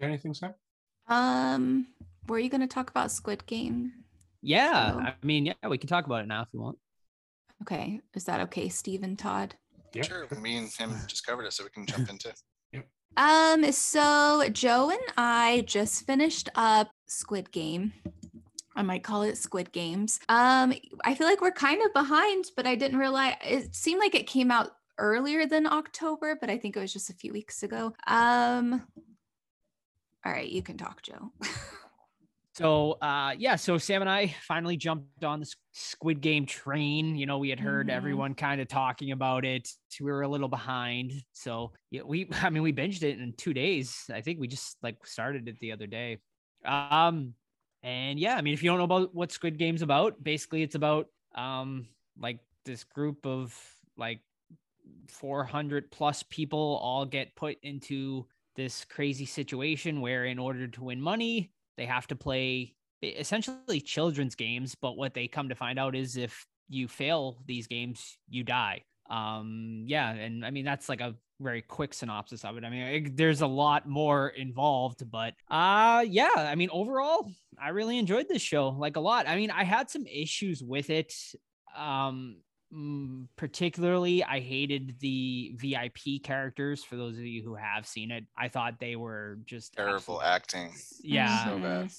Anything, 0.00 0.32
Sam? 0.32 0.54
Um, 1.08 1.88
were 2.28 2.38
you 2.38 2.48
gonna 2.48 2.68
talk 2.68 2.88
about 2.88 3.10
Squid 3.10 3.44
Game? 3.46 3.92
Yeah, 4.42 4.92
so... 4.92 4.98
I 5.00 5.14
mean, 5.22 5.46
yeah, 5.46 5.54
we 5.68 5.78
can 5.78 5.88
talk 5.88 6.06
about 6.06 6.22
it 6.22 6.28
now 6.28 6.42
if 6.42 6.48
you 6.52 6.60
want. 6.60 6.78
Okay. 7.62 8.00
Is 8.14 8.24
that 8.24 8.40
okay, 8.40 8.68
Steve 8.68 9.02
and 9.02 9.18
Todd? 9.18 9.54
Yep. 9.94 10.04
Sure. 10.04 10.26
Me 10.40 10.56
and 10.56 10.70
him 10.70 10.94
just 11.06 11.26
covered 11.26 11.44
it, 11.44 11.52
so 11.52 11.64
we 11.64 11.70
can 11.70 11.86
jump 11.86 12.10
into. 12.10 12.32
Yep. 12.72 12.86
Um. 13.16 13.72
So 13.72 14.48
Joe 14.52 14.90
and 14.90 15.00
I 15.16 15.64
just 15.66 16.06
finished 16.06 16.48
up 16.54 16.90
Squid 17.06 17.50
Game. 17.52 17.92
I 18.74 18.82
might 18.82 19.04
call 19.04 19.22
it 19.22 19.36
Squid 19.38 19.72
Games. 19.72 20.18
Um. 20.28 20.74
I 21.04 21.14
feel 21.14 21.26
like 21.26 21.40
we're 21.40 21.52
kind 21.52 21.82
of 21.82 21.92
behind, 21.92 22.46
but 22.56 22.66
I 22.66 22.74
didn't 22.74 22.98
realize 22.98 23.34
it 23.44 23.74
seemed 23.74 24.00
like 24.00 24.14
it 24.14 24.26
came 24.26 24.50
out 24.50 24.72
earlier 24.98 25.46
than 25.46 25.66
October, 25.66 26.36
but 26.40 26.50
I 26.50 26.58
think 26.58 26.76
it 26.76 26.80
was 26.80 26.92
just 26.92 27.10
a 27.10 27.14
few 27.14 27.32
weeks 27.32 27.62
ago. 27.62 27.94
Um. 28.06 28.82
All 30.24 30.32
right, 30.32 30.48
you 30.48 30.62
can 30.62 30.78
talk, 30.78 31.02
Joe. 31.02 31.32
So 32.54 32.92
uh 33.00 33.34
yeah, 33.38 33.56
so 33.56 33.78
Sam 33.78 34.02
and 34.02 34.10
I 34.10 34.34
finally 34.42 34.76
jumped 34.76 35.24
on 35.24 35.40
the 35.40 35.54
Squid 35.72 36.20
Game 36.20 36.44
train. 36.44 37.16
You 37.16 37.24
know, 37.24 37.38
we 37.38 37.48
had 37.48 37.58
heard 37.58 37.86
mm-hmm. 37.86 37.96
everyone 37.96 38.34
kind 38.34 38.60
of 38.60 38.68
talking 38.68 39.12
about 39.12 39.44
it. 39.44 39.68
We 40.00 40.10
were 40.10 40.22
a 40.22 40.28
little 40.28 40.48
behind. 40.48 41.12
So 41.32 41.72
yeah, 41.90 42.02
we 42.04 42.28
I 42.42 42.50
mean 42.50 42.62
we 42.62 42.72
binged 42.72 43.02
it 43.02 43.18
in 43.18 43.32
2 43.38 43.54
days. 43.54 44.04
I 44.12 44.20
think 44.20 44.38
we 44.38 44.48
just 44.48 44.76
like 44.82 45.06
started 45.06 45.48
it 45.48 45.58
the 45.60 45.72
other 45.72 45.86
day. 45.86 46.18
Um 46.64 47.34
and 47.82 48.18
yeah, 48.18 48.36
I 48.36 48.42
mean 48.42 48.52
if 48.52 48.62
you 48.62 48.70
don't 48.70 48.78
know 48.78 48.84
about 48.84 49.14
what 49.14 49.32
Squid 49.32 49.58
Game's 49.58 49.82
about, 49.82 50.22
basically 50.22 50.62
it's 50.62 50.74
about 50.74 51.06
um 51.34 51.86
like 52.20 52.40
this 52.66 52.84
group 52.84 53.26
of 53.26 53.58
like 53.96 54.20
400 55.08 55.90
plus 55.90 56.22
people 56.24 56.78
all 56.82 57.06
get 57.06 57.34
put 57.34 57.56
into 57.62 58.26
this 58.56 58.84
crazy 58.84 59.24
situation 59.24 60.02
where 60.02 60.26
in 60.26 60.38
order 60.38 60.68
to 60.68 60.84
win 60.84 61.00
money 61.00 61.50
they 61.82 61.86
have 61.86 62.06
to 62.06 62.14
play 62.14 62.76
essentially 63.02 63.80
children's 63.80 64.36
games, 64.36 64.76
but 64.80 64.96
what 64.96 65.14
they 65.14 65.26
come 65.26 65.48
to 65.48 65.56
find 65.56 65.80
out 65.80 65.96
is 65.96 66.16
if 66.16 66.46
you 66.68 66.86
fail 66.86 67.38
these 67.44 67.66
games, 67.66 68.18
you 68.28 68.44
die. 68.44 68.84
Um, 69.10 69.82
yeah, 69.86 70.12
and 70.12 70.46
I 70.46 70.52
mean 70.52 70.64
that's 70.64 70.88
like 70.88 71.00
a 71.00 71.16
very 71.40 71.60
quick 71.60 71.92
synopsis 71.92 72.44
of 72.44 72.56
it. 72.56 72.62
I 72.62 72.70
mean, 72.70 72.82
it, 72.82 73.16
there's 73.16 73.40
a 73.40 73.48
lot 73.48 73.88
more 73.88 74.28
involved, 74.28 75.10
but 75.10 75.34
uh 75.50 76.04
yeah, 76.06 76.30
I 76.36 76.54
mean 76.54 76.68
overall, 76.70 77.28
I 77.60 77.70
really 77.70 77.98
enjoyed 77.98 78.28
this 78.28 78.42
show 78.42 78.68
like 78.68 78.94
a 78.94 79.00
lot. 79.00 79.26
I 79.26 79.34
mean, 79.34 79.50
I 79.50 79.64
had 79.64 79.90
some 79.90 80.06
issues 80.06 80.62
with 80.62 80.88
it. 80.88 81.12
Um 81.76 82.36
particularly 83.36 84.24
I 84.24 84.40
hated 84.40 84.96
the 85.00 85.52
VIP 85.56 86.22
characters 86.22 86.82
for 86.82 86.96
those 86.96 87.18
of 87.18 87.24
you 87.24 87.42
who 87.42 87.54
have 87.54 87.86
seen 87.86 88.10
it. 88.10 88.24
I 88.36 88.48
thought 88.48 88.80
they 88.80 88.96
were 88.96 89.38
just 89.44 89.74
terrible 89.74 90.22
acting. 90.22 90.72
Yeah. 91.02 91.44
So 91.44 91.58
bad. 91.58 91.90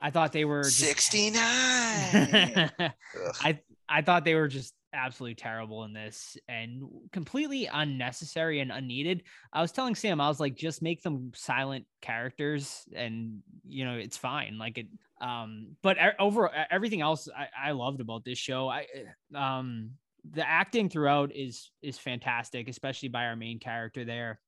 I 0.00 0.10
thought 0.10 0.32
they 0.32 0.44
were 0.44 0.62
just... 0.62 0.78
69. 0.78 1.42
I 1.44 3.60
I 3.88 4.02
thought 4.02 4.24
they 4.24 4.34
were 4.34 4.48
just 4.48 4.74
absolutely 4.94 5.34
terrible 5.34 5.84
in 5.84 5.92
this 5.92 6.36
and 6.48 6.82
completely 7.12 7.68
unnecessary 7.72 8.60
and 8.60 8.72
unneeded. 8.72 9.22
I 9.52 9.60
was 9.60 9.72
telling 9.72 9.94
Sam, 9.94 10.20
I 10.20 10.28
was 10.28 10.40
like, 10.40 10.54
just 10.54 10.82
make 10.82 11.02
them 11.02 11.32
silent 11.34 11.86
characters 12.00 12.82
and 12.94 13.40
you 13.68 13.84
know, 13.84 13.94
it's 13.94 14.16
fine. 14.16 14.58
Like 14.58 14.78
it 14.78 14.86
um 15.20 15.76
but 15.82 15.98
over 16.18 16.50
everything 16.70 17.00
else 17.00 17.28
I, 17.36 17.68
I 17.68 17.72
loved 17.72 18.00
about 18.00 18.24
this 18.24 18.38
show. 18.38 18.68
I 18.68 18.86
um 19.34 19.92
the 20.30 20.48
acting 20.48 20.88
throughout 20.88 21.34
is 21.34 21.70
is 21.82 21.98
fantastic, 21.98 22.68
especially 22.68 23.08
by 23.08 23.26
our 23.26 23.36
main 23.36 23.58
character 23.58 24.04
there. 24.04 24.40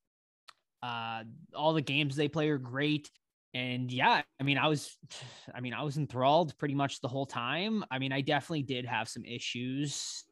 Uh, 0.82 1.24
all 1.54 1.72
the 1.72 1.80
games 1.80 2.14
they 2.14 2.28
play 2.28 2.48
are 2.50 2.58
great. 2.58 3.10
And 3.54 3.90
yeah, 3.92 4.22
I 4.40 4.42
mean, 4.42 4.58
I 4.58 4.66
was, 4.66 4.96
I 5.54 5.60
mean, 5.60 5.74
I 5.74 5.82
was 5.84 5.96
enthralled 5.96 6.58
pretty 6.58 6.74
much 6.74 7.00
the 7.00 7.08
whole 7.08 7.24
time. 7.24 7.84
I 7.88 8.00
mean, 8.00 8.12
I 8.12 8.20
definitely 8.20 8.64
did 8.64 8.84
have 8.84 9.08
some 9.08 9.24
issues, 9.24 10.24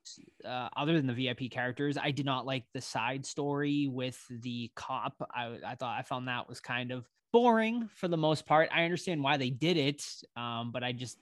uh, 0.44 0.68
other 0.76 1.00
than 1.00 1.06
the 1.06 1.14
VIP 1.14 1.50
characters. 1.50 1.96
I 1.96 2.10
did 2.10 2.26
not 2.26 2.46
like 2.46 2.64
the 2.74 2.80
side 2.80 3.24
story 3.24 3.86
with 3.88 4.20
the 4.28 4.72
cop. 4.74 5.14
I, 5.32 5.56
I 5.64 5.76
thought 5.76 5.96
I 5.96 6.02
found 6.02 6.26
that 6.26 6.48
was 6.48 6.58
kind 6.58 6.90
of 6.90 7.08
boring 7.32 7.88
for 7.94 8.08
the 8.08 8.16
most 8.16 8.44
part. 8.44 8.68
I 8.74 8.82
understand 8.84 9.22
why 9.22 9.36
they 9.36 9.50
did 9.50 9.76
it, 9.76 10.04
um, 10.36 10.72
but 10.72 10.82
I 10.82 10.90
just 10.90 11.16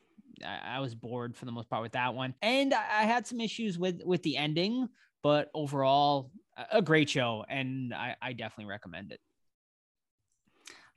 I, 0.44 0.76
I 0.76 0.80
was 0.80 0.94
bored 0.94 1.36
for 1.36 1.44
the 1.44 1.52
most 1.52 1.68
part 1.68 1.82
with 1.82 1.92
that 1.92 2.14
one, 2.14 2.34
and 2.42 2.74
I, 2.74 2.84
I 3.00 3.02
had 3.04 3.26
some 3.26 3.40
issues 3.40 3.78
with 3.78 4.02
with 4.04 4.22
the 4.22 4.36
ending. 4.36 4.88
But 5.22 5.50
overall, 5.54 6.30
a 6.72 6.80
great 6.80 7.10
show, 7.10 7.44
and 7.48 7.92
I, 7.92 8.16
I 8.22 8.32
definitely 8.32 8.70
recommend 8.70 9.12
it. 9.12 9.20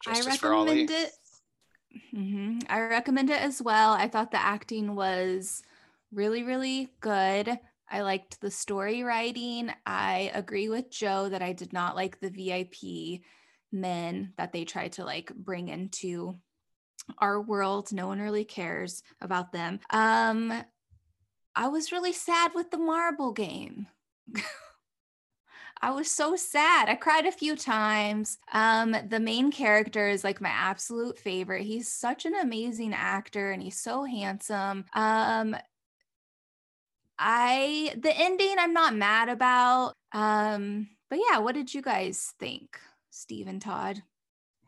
Justice 0.03 0.25
I 0.25 0.29
recommend 0.29 0.91
it. 0.91 1.11
Mm-hmm. 2.15 2.59
I 2.69 2.81
recommend 2.81 3.29
it 3.29 3.41
as 3.41 3.61
well. 3.61 3.93
I 3.93 4.07
thought 4.07 4.31
the 4.31 4.41
acting 4.41 4.95
was 4.95 5.61
really, 6.11 6.43
really 6.43 6.89
good. 7.01 7.59
I 7.89 8.01
liked 8.01 8.41
the 8.41 8.51
story 8.51 9.03
writing. 9.03 9.71
I 9.85 10.31
agree 10.33 10.69
with 10.69 10.89
Joe 10.89 11.29
that 11.29 11.41
I 11.41 11.53
did 11.53 11.73
not 11.73 11.95
like 11.95 12.19
the 12.19 12.29
VIP 12.29 13.21
men 13.71 14.33
that 14.37 14.51
they 14.51 14.65
try 14.65 14.87
to 14.89 15.05
like 15.05 15.33
bring 15.35 15.67
into 15.67 16.35
our 17.19 17.41
world. 17.41 17.91
No 17.91 18.07
one 18.07 18.19
really 18.19 18.45
cares 18.45 19.03
about 19.21 19.51
them. 19.51 19.79
Um, 19.89 20.63
I 21.55 21.67
was 21.67 21.91
really 21.91 22.13
sad 22.13 22.51
with 22.55 22.71
the 22.71 22.77
marble 22.77 23.31
game. 23.31 23.87
I 25.81 25.91
was 25.91 26.09
so 26.09 26.37
sad. 26.37 26.87
I 26.87 26.95
cried 26.95 27.25
a 27.25 27.31
few 27.31 27.57
times. 27.57 28.37
Um, 28.53 28.95
the 29.09 29.19
main 29.19 29.51
character 29.51 30.07
is 30.07 30.23
like 30.23 30.39
my 30.39 30.49
absolute 30.49 31.19
favorite. 31.19 31.63
He's 31.63 31.91
such 31.91 32.25
an 32.25 32.35
amazing 32.35 32.93
actor 32.93 33.51
and 33.51 33.61
he's 33.61 33.77
so 33.77 34.05
handsome. 34.05 34.85
Um, 34.93 35.57
I 37.19 37.93
the 37.97 38.17
ending 38.17 38.55
I'm 38.57 38.73
not 38.73 38.95
mad 38.95 39.27
about. 39.27 39.93
Um, 40.13 40.87
but 41.09 41.19
yeah, 41.29 41.39
what 41.39 41.53
did 41.53 41.73
you 41.73 41.81
guys 41.81 42.33
think, 42.39 42.79
Steve 43.09 43.47
and 43.47 43.61
Todd? 43.61 44.03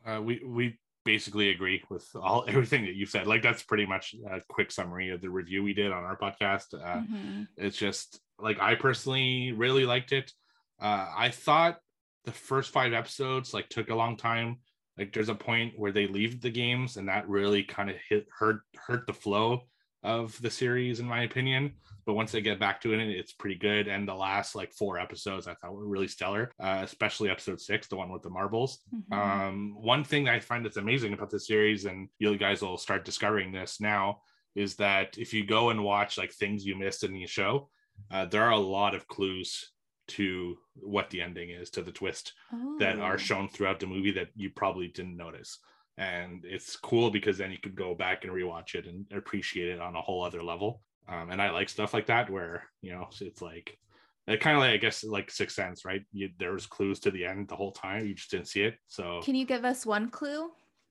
Uh, 0.06 0.20
we 0.22 0.42
we 0.44 0.78
basically 1.06 1.50
agree 1.50 1.82
with 1.88 2.06
all 2.14 2.44
everything 2.48 2.84
that 2.84 2.96
you 2.96 3.06
said. 3.06 3.26
Like 3.26 3.42
that's 3.42 3.62
pretty 3.62 3.86
much 3.86 4.14
a 4.30 4.42
quick 4.48 4.70
summary 4.70 5.08
of 5.10 5.22
the 5.22 5.30
review 5.30 5.62
we 5.62 5.72
did 5.72 5.92
on 5.92 6.04
our 6.04 6.18
podcast. 6.18 6.74
Uh, 6.74 7.00
mm-hmm. 7.00 7.42
It's 7.56 7.78
just 7.78 8.20
like 8.38 8.60
I 8.60 8.74
personally 8.74 9.52
really 9.52 9.86
liked 9.86 10.12
it. 10.12 10.30
Uh, 10.78 11.06
I 11.16 11.30
thought 11.30 11.78
the 12.24 12.32
first 12.32 12.72
five 12.72 12.92
episodes 12.92 13.54
like 13.54 13.70
took 13.70 13.88
a 13.88 13.94
long 13.94 14.18
time. 14.18 14.58
Like 14.98 15.12
there's 15.14 15.30
a 15.30 15.34
point 15.34 15.74
where 15.78 15.92
they 15.92 16.06
leave 16.06 16.42
the 16.42 16.50
games, 16.50 16.96
and 16.96 17.08
that 17.08 17.28
really 17.28 17.62
kind 17.62 17.88
of 17.88 17.96
hit 18.08 18.26
hurt 18.38 18.60
hurt 18.86 19.06
the 19.06 19.14
flow 19.14 19.62
of 20.06 20.40
the 20.40 20.50
series, 20.50 21.00
in 21.00 21.06
my 21.06 21.24
opinion. 21.24 21.72
But 22.06 22.14
once 22.14 22.30
they 22.30 22.40
get 22.40 22.60
back 22.60 22.80
to 22.82 22.94
it, 22.94 23.00
it's 23.00 23.32
pretty 23.32 23.56
good. 23.56 23.88
And 23.88 24.06
the 24.06 24.14
last 24.14 24.54
like 24.54 24.72
four 24.72 24.98
episodes 24.98 25.48
I 25.48 25.54
thought 25.54 25.74
were 25.74 25.88
really 25.88 26.06
stellar, 26.06 26.52
uh, 26.60 26.80
especially 26.82 27.28
episode 27.28 27.60
six, 27.60 27.88
the 27.88 27.96
one 27.96 28.12
with 28.12 28.22
the 28.22 28.30
marbles. 28.30 28.78
Mm-hmm. 28.94 29.12
Um, 29.12 29.76
one 29.80 30.04
thing 30.04 30.24
that 30.24 30.34
I 30.34 30.40
find 30.40 30.64
that's 30.64 30.76
amazing 30.76 31.12
about 31.12 31.30
the 31.30 31.40
series, 31.40 31.84
and 31.84 32.08
you 32.20 32.38
guys 32.38 32.62
will 32.62 32.78
start 32.78 33.04
discovering 33.04 33.50
this 33.50 33.80
now, 33.80 34.20
is 34.54 34.76
that 34.76 35.18
if 35.18 35.34
you 35.34 35.44
go 35.44 35.70
and 35.70 35.82
watch 35.82 36.16
like 36.16 36.32
things 36.32 36.64
you 36.64 36.76
missed 36.76 37.02
in 37.02 37.12
the 37.12 37.26
show, 37.26 37.68
uh, 38.12 38.24
there 38.26 38.44
are 38.44 38.52
a 38.52 38.58
lot 38.58 38.94
of 38.94 39.08
clues 39.08 39.72
to 40.06 40.56
what 40.76 41.10
the 41.10 41.20
ending 41.20 41.50
is, 41.50 41.70
to 41.70 41.82
the 41.82 41.90
twist 41.90 42.34
oh. 42.54 42.76
that 42.78 43.00
are 43.00 43.14
oh. 43.14 43.18
shown 43.18 43.48
throughout 43.48 43.80
the 43.80 43.86
movie 43.86 44.12
that 44.12 44.28
you 44.36 44.50
probably 44.50 44.86
didn't 44.86 45.16
notice 45.16 45.58
and 45.98 46.44
it's 46.44 46.76
cool 46.76 47.10
because 47.10 47.38
then 47.38 47.50
you 47.50 47.58
could 47.58 47.74
go 47.74 47.94
back 47.94 48.24
and 48.24 48.32
rewatch 48.32 48.74
it 48.74 48.86
and 48.86 49.06
appreciate 49.16 49.68
it 49.68 49.80
on 49.80 49.96
a 49.96 50.00
whole 50.00 50.22
other 50.22 50.42
level 50.42 50.82
um, 51.08 51.30
and 51.30 51.40
I 51.40 51.50
like 51.50 51.68
stuff 51.68 51.94
like 51.94 52.06
that 52.06 52.30
where 52.30 52.64
you 52.82 52.92
know 52.92 53.08
it's 53.20 53.40
like 53.40 53.78
it 54.26 54.40
kind 54.40 54.56
of 54.56 54.60
like 54.60 54.72
I 54.72 54.76
guess 54.76 55.04
like 55.04 55.30
Sixth 55.30 55.54
Sense, 55.54 55.84
right? 55.84 56.02
You, 56.12 56.30
there 56.38 56.52
was 56.52 56.66
clues 56.66 56.98
to 57.00 57.10
the 57.10 57.24
end 57.24 57.48
the 57.48 57.56
whole 57.56 57.72
time, 57.72 58.06
you 58.06 58.14
just 58.14 58.30
didn't 58.30 58.48
see 58.48 58.62
it. 58.62 58.74
So 58.88 59.20
can 59.22 59.34
you 59.34 59.46
give 59.46 59.64
us 59.64 59.86
one 59.86 60.10
clue? 60.10 60.50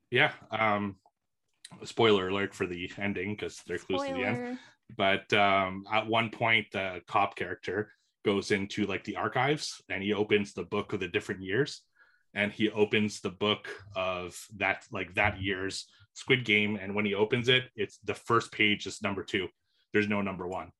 Yeah. 0.09 0.31
Um, 0.51 0.95
spoiler 1.83 2.29
alert 2.29 2.53
for 2.53 2.65
the 2.65 2.89
ending 2.97 3.33
because 3.33 3.61
there's 3.67 3.83
clues 3.83 4.03
to 4.07 4.13
the 4.13 4.23
end. 4.23 4.59
But 4.97 5.33
um, 5.33 5.83
at 5.91 6.07
one 6.07 6.29
point, 6.29 6.67
the 6.71 7.01
cop 7.07 7.35
character 7.35 7.91
goes 8.23 8.51
into 8.51 8.85
like 8.85 9.03
the 9.03 9.17
archives 9.17 9.81
and 9.89 10.01
he 10.01 10.13
opens 10.13 10.53
the 10.53 10.63
book 10.63 10.93
of 10.93 10.99
the 10.99 11.07
different 11.07 11.41
years 11.41 11.81
and 12.35 12.51
he 12.51 12.69
opens 12.69 13.21
the 13.21 13.29
book 13.29 13.67
of 13.95 14.37
that 14.57 14.83
like 14.91 15.13
that 15.15 15.41
year's 15.41 15.87
squid 16.13 16.45
game 16.45 16.77
and 16.81 16.93
when 16.93 17.05
he 17.05 17.13
opens 17.13 17.49
it 17.49 17.63
it's 17.75 17.97
the 18.03 18.13
first 18.13 18.51
page 18.51 18.85
is 18.85 19.01
number 19.01 19.23
two 19.23 19.47
there's 19.93 20.07
no 20.07 20.21
number 20.21 20.47
one 20.47 20.71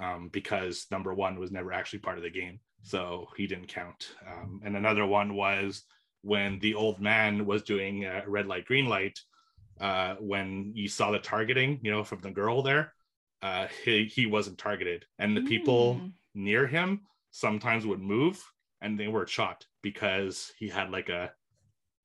um, 0.00 0.28
because 0.32 0.86
number 0.90 1.14
one 1.14 1.38
was 1.38 1.50
never 1.50 1.72
actually 1.72 2.00
part 2.00 2.18
of 2.18 2.24
the 2.24 2.30
game. 2.30 2.60
So 2.82 3.28
he 3.36 3.46
didn't 3.46 3.68
count. 3.68 4.12
Um, 4.26 4.60
and 4.64 4.76
another 4.76 5.06
one 5.06 5.34
was 5.34 5.82
when 6.22 6.58
the 6.58 6.74
old 6.74 7.00
man 7.00 7.46
was 7.46 7.62
doing 7.62 8.04
uh, 8.04 8.22
red 8.26 8.46
light, 8.46 8.66
green 8.66 8.86
light, 8.86 9.18
uh, 9.80 10.14
when 10.18 10.72
you 10.74 10.88
saw 10.88 11.10
the 11.10 11.18
targeting, 11.18 11.80
you 11.82 11.90
know, 11.90 12.04
from 12.04 12.20
the 12.20 12.30
girl 12.30 12.62
there, 12.62 12.92
uh, 13.42 13.66
he, 13.84 14.04
he 14.06 14.26
wasn't 14.26 14.58
targeted. 14.58 15.04
And 15.18 15.36
the 15.36 15.42
people 15.42 15.96
mm. 15.96 16.12
near 16.34 16.66
him 16.66 17.02
sometimes 17.30 17.86
would 17.86 18.00
move 18.00 18.42
and 18.80 18.98
they 18.98 19.08
were 19.08 19.26
shot 19.26 19.66
because 19.82 20.52
he 20.58 20.68
had 20.68 20.90
like 20.90 21.08
a 21.08 21.32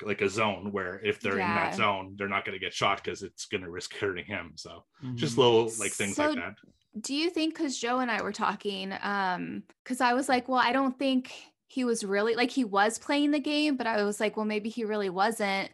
like 0.04 0.22
a 0.22 0.30
zone 0.30 0.72
where 0.72 1.00
if 1.04 1.20
they're 1.20 1.38
yeah. 1.38 1.50
in 1.50 1.56
that 1.56 1.76
zone, 1.76 2.16
they're 2.18 2.28
not 2.28 2.46
going 2.46 2.58
to 2.58 2.64
get 2.64 2.74
shot 2.74 3.04
because 3.04 3.24
it's 3.24 3.46
going 3.46 3.62
to 3.62 3.70
risk 3.70 3.96
hurting 3.96 4.26
him. 4.26 4.54
So 4.56 4.84
mm-hmm. 5.04 5.16
just 5.16 5.38
little 5.38 5.72
like 5.80 5.92
things 5.92 6.16
so 6.16 6.30
like 6.30 6.36
that. 6.38 6.56
Do 7.00 7.14
you 7.14 7.30
think 7.30 7.56
because 7.56 7.78
Joe 7.78 8.00
and 8.00 8.12
I 8.12 8.22
were 8.22 8.34
talking, 8.34 8.94
um, 9.02 9.64
because 9.84 10.02
I 10.02 10.14
was 10.14 10.28
like, 10.28 10.50
well, 10.50 10.60
I 10.60 10.74
don't 10.74 10.98
think 10.98 11.32
he 11.68 11.86
was 11.86 12.04
really 12.04 12.36
like 12.36 12.52
he 12.52 12.66
was 12.66 12.98
playing 12.98 13.32
the 13.32 13.40
game, 13.40 13.78
but 13.78 13.88
I 13.88 14.04
was 14.04 14.20
like, 14.20 14.36
well, 14.36 14.46
maybe 14.46 14.70
he 14.70 14.84
really 14.84 15.10
wasn't. 15.10 15.70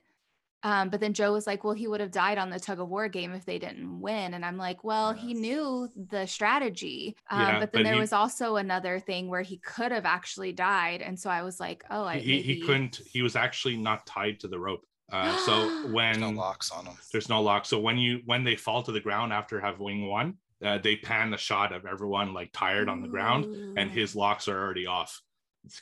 Um, 0.63 0.89
but 0.89 0.99
then 0.99 1.13
Joe 1.13 1.33
was 1.33 1.45
like, 1.45 1.63
well, 1.63 1.73
he 1.73 1.87
would 1.87 2.01
have 2.01 2.11
died 2.11 2.37
on 2.37 2.49
the 2.49 2.59
tug 2.59 2.79
of 2.79 2.89
war 2.89 3.07
game 3.07 3.33
if 3.33 3.45
they 3.45 3.59
didn't 3.59 4.01
win. 4.01 4.33
And 4.33 4.43
I'm 4.43 4.57
like, 4.57 4.83
well, 4.83 5.13
yes. 5.13 5.23
he 5.23 5.33
knew 5.33 5.87
the 6.09 6.25
strategy. 6.25 7.15
Um, 7.29 7.39
yeah, 7.39 7.59
but 7.59 7.71
then 7.71 7.83
but 7.83 7.83
there 7.83 7.93
he, 7.93 7.99
was 7.99 8.13
also 8.13 8.55
another 8.55 8.99
thing 8.99 9.27
where 9.27 9.43
he 9.43 9.57
could 9.57 9.91
have 9.91 10.05
actually 10.05 10.53
died. 10.53 11.01
And 11.01 11.19
so 11.19 11.29
I 11.29 11.43
was 11.43 11.59
like, 11.59 11.83
oh, 11.91 12.05
I, 12.05 12.17
he, 12.17 12.37
maybe... 12.37 12.41
he 12.41 12.61
couldn't, 12.61 13.01
he 13.05 13.21
was 13.21 13.35
actually 13.35 13.77
not 13.77 14.05
tied 14.05 14.39
to 14.41 14.47
the 14.47 14.59
rope. 14.59 14.85
Uh, 15.11 15.37
so 15.37 15.87
when 15.91 16.19
there's 16.19 16.19
no 16.19 16.29
locks 16.31 16.71
on 16.71 16.85
them, 16.85 16.97
there's 17.11 17.29
no 17.29 17.41
lock. 17.41 17.65
So 17.65 17.79
when 17.79 17.97
you, 17.97 18.21
when 18.25 18.43
they 18.43 18.55
fall 18.55 18.81
to 18.83 18.91
the 18.91 18.99
ground 18.99 19.31
after 19.33 19.59
having 19.59 20.07
won, 20.07 20.37
uh, 20.65 20.79
they 20.79 20.95
pan 20.95 21.29
the 21.29 21.37
shot 21.37 21.71
of 21.71 21.85
everyone 21.85 22.33
like 22.33 22.49
tired 22.51 22.89
on 22.89 23.01
the 23.01 23.07
ground 23.07 23.77
and 23.77 23.91
his 23.91 24.15
locks 24.15 24.47
are 24.47 24.59
already 24.59 24.87
off. 24.87 25.21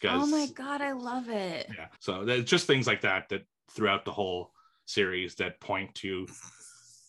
oh 0.04 0.26
my 0.26 0.48
God, 0.54 0.82
I 0.82 0.92
love 0.92 1.30
it. 1.30 1.68
Yeah. 1.74 1.88
So 2.02 2.42
just 2.42 2.68
things 2.68 2.86
like 2.86 3.02
that, 3.02 3.30
that 3.30 3.44
throughout 3.72 4.04
the 4.04 4.12
whole 4.12 4.52
series 4.86 5.36
that 5.36 5.60
point 5.60 5.94
to 5.96 6.28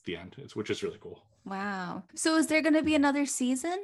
the 0.05 0.17
end, 0.17 0.37
which 0.55 0.71
is 0.71 0.83
really 0.83 0.99
cool. 1.01 1.23
Wow. 1.45 2.03
So 2.15 2.37
is 2.37 2.47
there 2.47 2.63
going 2.63 2.75
to 2.75 2.83
be 2.83 2.95
another 2.95 3.27
season? 3.27 3.79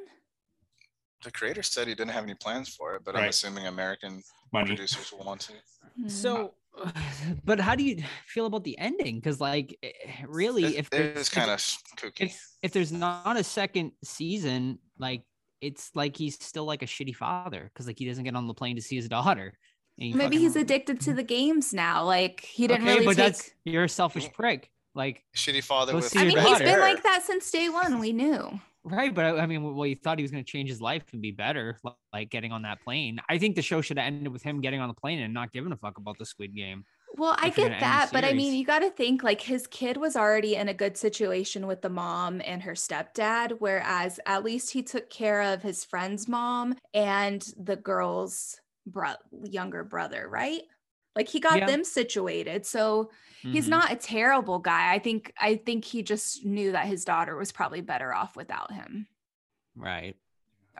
The 1.23 1.31
creator 1.31 1.63
said 1.63 1.87
he 1.87 1.95
didn't 1.95 2.11
have 2.11 2.25
any 2.25 2.35
plans 2.35 2.75
for 2.75 2.97
it, 2.97 3.03
but 3.05 3.15
right. 3.15 3.25
I'm 3.25 3.29
assuming 3.29 3.67
American 3.67 4.23
Money. 4.53 4.67
producers 4.67 5.13
will 5.13 5.25
want 5.25 5.43
to. 5.43 5.53
Hmm. 5.97 6.09
So, 6.09 6.55
but 7.45 7.61
how 7.61 7.77
do 7.77 7.85
you 7.85 8.03
feel 8.27 8.47
about 8.47 8.65
the 8.65 8.77
ending? 8.79 9.17
Because, 9.17 9.41
like, 9.41 9.79
eh, 9.83 9.91
really, 10.27 10.65
it, 10.65 10.79
if 10.79 10.93
it's 10.93 11.29
kind 11.29 11.51
of 11.51 11.59
kooky. 11.97 12.27
If, 12.27 12.49
if 12.63 12.73
there's 12.73 12.93
not 12.93 13.37
a 13.37 13.45
second 13.45 13.93
season, 14.03 14.79
like, 14.99 15.23
it's 15.61 15.93
like 15.95 16.17
he's 16.17 16.43
still 16.43 16.65
like 16.65 16.83
a 16.83 16.87
shitty 16.87 17.15
father 17.15 17.71
because, 17.73 17.87
like, 17.87 17.99
he 17.99 18.07
doesn't 18.07 18.25
get 18.25 18.35
on 18.35 18.49
the 18.49 18.55
plane 18.55 18.75
to 18.75 18.83
see 18.83 18.97
his 18.97 19.09
daughter. 19.09 19.57
Maybe 19.99 20.39
he's 20.39 20.57
addicted 20.57 21.01
to 21.03 21.13
the 21.13 21.23
games 21.23 21.73
now. 21.73 22.05
Like 22.05 22.41
he 22.41 22.67
didn't 22.67 22.83
okay, 22.83 22.95
really. 22.95 23.07
But 23.07 23.17
take... 23.17 23.27
that's 23.35 23.51
you're 23.65 23.85
a 23.85 23.89
selfish 23.89 24.29
mm. 24.29 24.33
prick. 24.33 24.71
Like 24.95 25.23
shitty 25.37 25.63
father. 25.63 25.95
With 25.95 26.15
I 26.17 26.25
mean, 26.25 26.39
he's 26.39 26.59
been 26.59 26.81
like 26.81 27.03
that 27.03 27.23
since 27.23 27.51
day 27.51 27.69
one. 27.69 27.99
We 27.99 28.13
knew. 28.13 28.61
Right, 28.85 29.15
but 29.15 29.39
I 29.39 29.47
mean, 29.47 29.77
well, 29.77 29.87
you 29.87 29.95
thought 29.95 30.19
he 30.19 30.23
was 30.23 30.33
going 30.33 30.43
to 30.43 30.51
change 30.51 30.69
his 30.69 30.81
life 30.81 31.05
and 31.13 31.23
be 31.23 31.31
better, 31.31 31.79
like 32.13 32.31
getting 32.31 32.51
on 32.51 32.63
that 32.63 32.83
plane. 32.83 33.21
I 33.29 33.39
think 33.39 33.55
the 33.55 33.63
show 33.63 33.81
should 33.81 33.97
have 33.97 34.09
ended 34.09 34.33
with 34.33 34.43
him 34.43 34.61
getting 34.61 34.81
on 34.81 34.89
the 34.89 34.95
plane 34.95 35.21
and 35.21 35.33
not 35.33 35.53
giving 35.53 35.71
a 35.71 35.77
fuck 35.77 35.99
about 35.99 36.19
the 36.19 36.27
Squid 36.27 36.55
Game. 36.55 36.85
Well, 37.15 37.37
I 37.39 37.51
get 37.51 37.79
that, 37.79 38.09
but 38.13 38.25
I 38.25 38.33
mean, 38.33 38.55
you 38.55 38.65
got 38.65 38.81
to 38.81 38.91
think 38.91 39.23
like 39.23 39.41
his 39.41 39.67
kid 39.67 39.99
was 39.99 40.17
already 40.17 40.57
in 40.57 40.69
a 40.69 40.75
good 40.75 40.97
situation 40.97 41.67
with 41.67 41.83
the 41.83 41.91
mom 41.91 42.41
and 42.45 42.63
her 42.63 42.73
stepdad, 42.73 43.57
whereas 43.59 44.19
at 44.27 44.43
least 44.43 44.73
he 44.73 44.83
took 44.83 45.11
care 45.11 45.43
of 45.43 45.63
his 45.63 45.85
friend's 45.85 46.27
mom 46.27 46.75
and 46.95 47.47
the 47.63 47.77
girl's 47.77 48.59
bro- 48.87 49.15
younger 49.45 49.85
brother, 49.85 50.29
right? 50.29 50.63
Like 51.15 51.29
he 51.29 51.41
got 51.41 51.59
yeah. 51.59 51.67
them 51.67 51.85
situated. 51.85 52.65
So 52.67 53.11
mm-hmm. 53.41 53.53
he's 53.53 53.69
not 53.69 53.93
a 53.93 53.97
terrible 53.97 54.59
guy. 54.59 54.93
I 54.93 54.99
think 54.99 55.33
I 55.39 55.57
think 55.57 55.85
he 55.85 56.03
just 56.03 56.45
knew 56.45 56.73
that 56.73 56.87
his 56.87 57.05
daughter 57.05 57.37
was 57.37 57.53
probably 57.53 57.81
better 57.81 58.15
off 58.15 58.37
without 58.37 58.73
him. 58.73 59.07
Right. 59.77 60.17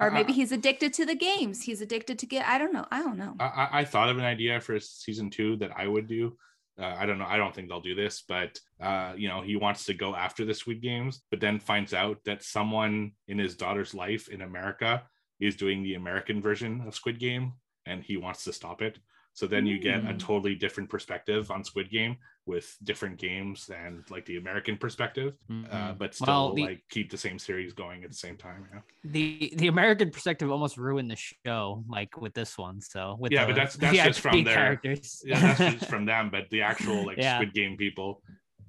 Or 0.01 0.11
maybe 0.11 0.33
he's 0.33 0.53
addicted 0.53 0.95
to 0.95 1.07
the 1.07 1.15
games. 1.15 1.63
He's 1.63 1.83
addicted 1.83 2.19
to 2.21 2.27
get. 2.27 2.47
I 2.49 2.57
don't 2.57 2.73
know. 2.73 2.87
I 2.91 3.03
don't 3.03 3.19
know. 3.19 3.37
I, 3.39 3.69
I 3.73 3.85
thought 3.85 4.09
of 4.09 4.17
an 4.17 4.25
idea 4.25 4.59
for 4.59 4.81
season 4.81 5.29
two 5.29 5.57
that 5.57 5.71
I 5.77 5.87
would 5.87 6.09
do. 6.09 6.37
Uh, 6.81 6.95
I 6.99 7.05
don't 7.05 7.19
know. 7.19 7.27
I 7.29 7.37
don't 7.37 7.55
think 7.55 7.69
they'll 7.69 7.83
do 7.83 7.95
this, 7.95 8.25
but 8.27 8.59
uh, 8.81 9.13
you 9.17 9.29
know, 9.29 9.43
he 9.43 9.57
wants 9.57 9.85
to 9.85 9.95
go 9.95 10.15
after 10.17 10.47
the 10.47 10.55
Squid 10.55 10.81
Games, 10.81 11.23
but 11.31 11.41
then 11.41 11.61
finds 11.61 11.93
out 11.93 12.19
that 12.25 12.43
someone 12.43 13.13
in 13.29 13.39
his 13.39 13.55
daughter's 13.55 13.95
life 13.95 14.29
in 14.29 14.41
America 14.41 15.03
is 15.39 15.57
doing 15.57 15.83
the 15.83 15.95
American 15.95 16.41
version 16.41 16.83
of 16.87 16.95
Squid 16.95 17.21
Game, 17.21 17.53
and 17.87 18.03
he 18.03 18.17
wants 18.17 18.45
to 18.45 18.53
stop 18.53 18.83
it. 18.83 18.99
So 19.35 19.47
then 19.47 19.65
you 19.65 19.79
get 19.79 20.01
a 20.01 20.13
hmm. 20.13 20.19
totally 20.19 20.55
different 20.55 20.91
perspective 20.91 21.51
on 21.51 21.65
Squid 21.65 21.91
Game 21.91 22.19
with 22.45 22.77
different 22.83 23.19
games 23.19 23.71
and 23.75 24.05
like 24.11 24.27
the 24.27 24.37
American 24.37 24.77
perspective, 24.77 25.35
uh, 25.49 25.53
mm-hmm. 25.53 25.75
uh, 25.75 25.93
but 25.93 26.15
still 26.15 26.27
well, 26.27 26.55
the, 26.55 26.63
like 26.65 26.83
keep 26.91 27.11
the 27.11 27.17
same 27.17 27.39
series 27.39 27.73
going 27.73 28.05
at 28.05 28.11
the 28.11 28.17
same 28.17 28.37
time. 28.37 28.67
Yeah. 28.73 28.81
The 29.05 29.53
the 29.57 29.69
American 29.69 30.11
perspective 30.11 30.51
almost 30.51 30.77
ruined 30.77 31.11
the 31.11 31.17
show, 31.47 31.85
like 31.89 32.21
with 32.21 32.35
this 32.35 32.59
one. 32.59 32.81
So 32.81 33.17
with 33.19 33.33
yeah, 33.33 33.47
the, 33.47 33.53
but 33.53 33.57
that's 33.57 33.77
that's 33.79 33.97
just 33.97 34.21
from 34.21 34.45
their 34.45 34.55
characters. 34.55 35.23
yeah, 35.25 35.41
that's 35.41 35.75
just 35.77 35.87
from 35.91 36.05
them. 36.05 36.31
But 36.31 36.51
the 36.51 36.63
actual 36.63 37.07
like 37.07 37.17
yeah. 37.17 37.39
Squid 37.39 37.55
Game 37.55 37.77
people, 37.77 38.23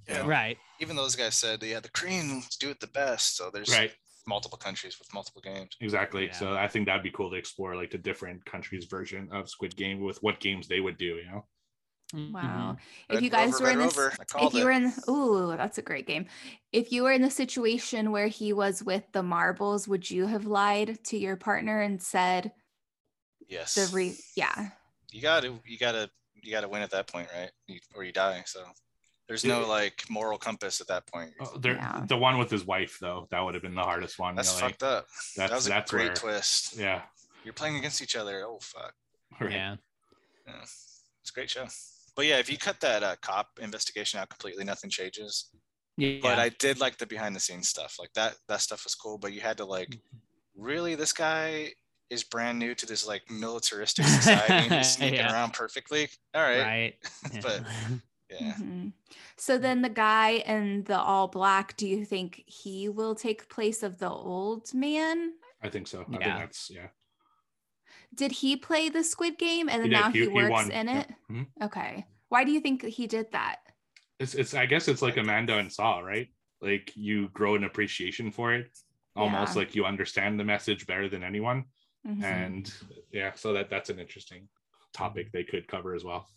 yeah. 0.08 0.26
right? 0.26 0.58
Even 0.80 0.96
those 0.96 1.16
guys 1.16 1.36
said, 1.36 1.62
yeah, 1.64 1.80
the 1.80 1.90
Koreans 1.90 2.56
do 2.58 2.70
it 2.70 2.80
the 2.80 2.88
best. 2.88 3.36
So 3.36 3.50
there's 3.52 3.70
right 3.70 3.92
multiple 4.26 4.58
countries 4.58 4.98
with 5.00 5.14
multiple 5.14 5.42
games. 5.42 5.76
Exactly. 5.82 6.28
Yeah. 6.28 6.32
So 6.34 6.54
I 6.54 6.68
think 6.68 6.86
that'd 6.86 7.04
be 7.04 7.12
cool 7.12 7.30
to 7.30 7.36
explore 7.36 7.76
like 7.76 7.92
the 7.92 7.98
different 7.98 8.44
countries' 8.46 8.86
version 8.86 9.30
of 9.32 9.50
Squid 9.50 9.76
Game 9.76 10.02
with 10.02 10.18
what 10.24 10.40
games 10.40 10.68
they 10.68 10.80
would 10.80 10.98
do, 10.98 11.16
you 11.16 11.26
know. 11.26 11.46
Wow. 12.32 12.78
Mhm. 13.10 13.16
If 13.16 13.22
you 13.24 13.30
guys 13.32 13.54
Rover, 13.54 13.64
were 13.64 13.72
in 13.72 13.78
Red 13.80 13.90
this, 13.90 14.18
if 14.40 14.54
you 14.54 14.62
it. 14.62 14.64
were 14.66 14.72
in, 14.72 14.94
ooh, 15.10 15.58
that's 15.58 15.80
a 15.80 15.82
great 15.82 16.06
game. 16.06 16.28
If 16.72 16.92
you 16.92 17.02
were 17.04 17.12
in 17.12 17.24
the 17.24 17.32
situation 17.32 18.12
where 18.12 18.28
he 18.28 18.54
was 18.54 18.84
with 18.84 19.04
the 19.14 19.24
marbles, 19.24 19.88
would 19.88 20.10
you 20.12 20.28
have 20.28 20.46
lied 20.46 21.04
to 21.06 21.18
your 21.18 21.36
partner 21.38 21.82
and 21.82 22.02
said 22.02 22.52
Yes. 23.48 23.74
the 23.76 23.90
re? 23.96 24.16
Yeah. 24.36 24.70
you 25.12 25.22
gotta 25.22 25.60
you 25.66 25.78
gotta 25.78 26.10
you 26.42 26.52
gotta 26.52 26.68
win 26.70 26.82
at 26.82 26.92
that 26.92 27.08
point, 27.08 27.30
right? 27.34 27.52
You, 27.68 27.80
or 27.96 28.04
you 28.04 28.12
die. 28.12 28.44
So 28.46 28.64
there's 29.28 29.46
no 29.46 29.68
like 29.68 30.04
moral 30.10 30.38
compass 30.38 30.82
at 30.82 30.88
that 30.88 31.08
point. 31.08 31.32
Oh, 31.40 31.58
there, 31.58 31.76
Yeah. 31.76 32.04
The 32.08 32.18
one 32.18 32.38
with 32.38 32.52
his 32.52 32.66
wife, 32.66 32.98
though, 33.00 33.28
that 33.32 33.40
would 33.40 33.54
have 33.54 33.64
been 33.64 33.76
the 33.76 33.82
hardest 33.84 34.20
one. 34.20 34.36
That's 34.36 34.54
you 34.56 34.60
know, 34.62 34.66
like, 34.68 34.74
fucked 34.80 34.84
up. 34.84 35.06
That's 35.38 35.50
that 35.50 35.56
was 35.56 35.66
a 35.68 35.70
that's 35.70 35.92
great 35.92 36.06
where, 36.08 36.14
twist. 36.16 36.78
Yeah. 36.78 37.02
You're 37.44 37.54
playing 37.54 37.78
against 37.78 38.02
each 38.02 38.16
other. 38.16 38.44
Oh 38.46 38.60
fuck. 38.62 38.94
right. 39.40 39.52
Yeah. 39.52 39.76
Yeah. 40.48 40.54
It's 40.62 41.30
a 41.30 41.34
great 41.34 41.50
show. 41.50 41.68
But 42.16 42.26
yeah, 42.26 42.38
if 42.38 42.52
you 42.52 42.58
cut 42.58 42.80
that 42.82 43.02
uh, 43.02 43.16
cop 43.22 43.48
investigation 43.62 44.20
out 44.20 44.30
completely, 44.30 44.64
nothing 44.64 44.90
changes. 44.90 45.50
Yeah. 45.98 46.20
But 46.22 46.38
I 46.40 46.50
did 46.50 46.80
like 46.80 46.98
the 46.98 47.06
behind 47.06 47.36
the 47.36 47.40
scenes 47.40 47.70
stuff. 47.70 47.96
Like 48.00 48.14
that 48.14 48.36
that 48.50 48.62
stuff 48.62 48.84
was 48.84 48.94
cool. 48.96 49.18
But 49.18 49.34
you 49.34 49.42
had 49.42 49.58
to 49.58 49.66
like, 49.66 49.90
Mm-hmm. 49.90 50.64
really, 50.64 50.96
this 50.96 51.14
guy 51.14 51.74
is 52.10 52.24
brand 52.24 52.60
new 52.60 52.76
to 52.76 52.86
this 52.86 53.08
like 53.08 53.24
militaristic 53.32 54.06
society. 54.20 54.54
and 54.54 54.74
he's 54.74 54.92
sneaking 54.92 55.20
Yeah. 55.20 55.34
around 55.34 55.54
perfectly. 55.54 56.10
All 56.36 56.42
right. 56.42 56.62
right. 56.62 56.96
But- 57.42 57.64
Yeah. 58.40 58.54
Mhm. 58.56 58.94
So 59.38 59.58
then 59.58 59.82
the 59.82 59.90
guy 59.90 60.32
in 60.46 60.84
the 60.86 60.98
all 61.00 61.28
black, 61.28 61.76
do 61.78 61.88
you 61.88 62.06
think 62.06 62.44
he 62.48 62.90
will 62.90 63.16
take 63.16 63.50
place 63.50 63.84
of 63.84 64.00
the 64.00 64.10
old 64.10 64.74
man? 64.74 65.34
I 65.62 65.70
think 65.70 65.88
so. 65.88 66.02
I 66.02 66.06
think 66.06 66.22
Yeah. 66.22 66.40
that's 66.40 66.70
yeah. 66.70 66.88
Did 68.16 68.32
he 68.32 68.56
play 68.56 68.90
the 68.90 69.04
Squid 69.04 69.38
Game 69.38 69.70
and 69.70 69.82
then 69.82 69.90
did. 69.90 70.00
now 70.00 70.12
He- 70.12 70.20
he, 70.20 70.26
he 70.26 70.32
works 70.34 70.52
won. 70.52 70.72
in 70.72 70.88
Yeah. 70.88 71.00
it? 71.02 71.10
Mhm. 71.30 71.48
Okay. 71.64 72.06
Why 72.30 72.44
do 72.44 72.52
you 72.52 72.60
think 72.60 72.84
he 72.84 73.08
did 73.08 73.32
that? 73.32 73.60
It's 74.20 74.36
it's 74.36 74.54
I 74.54 74.66
guess 74.66 74.88
it's 74.88 75.02
like 75.02 75.18
Amanda 75.18 75.58
and 75.58 75.72
Saw, 75.72 76.00
right? 76.00 76.30
Like 76.62 76.96
you 76.96 77.30
grow 77.30 77.56
an 77.56 77.64
appreciation 77.64 78.32
for 78.32 78.54
it. 78.54 78.72
Almost 79.16 79.54
Yeah. 79.56 79.60
like 79.60 79.76
you 79.76 79.86
understand 79.86 80.40
the 80.40 80.44
message 80.44 80.86
better 80.88 81.10
than 81.10 81.24
anyone. 81.24 81.66
Mhm. 82.06 82.24
And 82.24 82.74
yeah, 83.12 83.34
so 83.34 83.54
that 83.54 83.70
that's 83.70 83.90
an 83.90 84.00
interesting 84.00 84.50
topic 84.94 85.32
they 85.32 85.44
could 85.44 85.68
cover 85.68 85.94
as 85.96 86.04
well. 86.04 86.28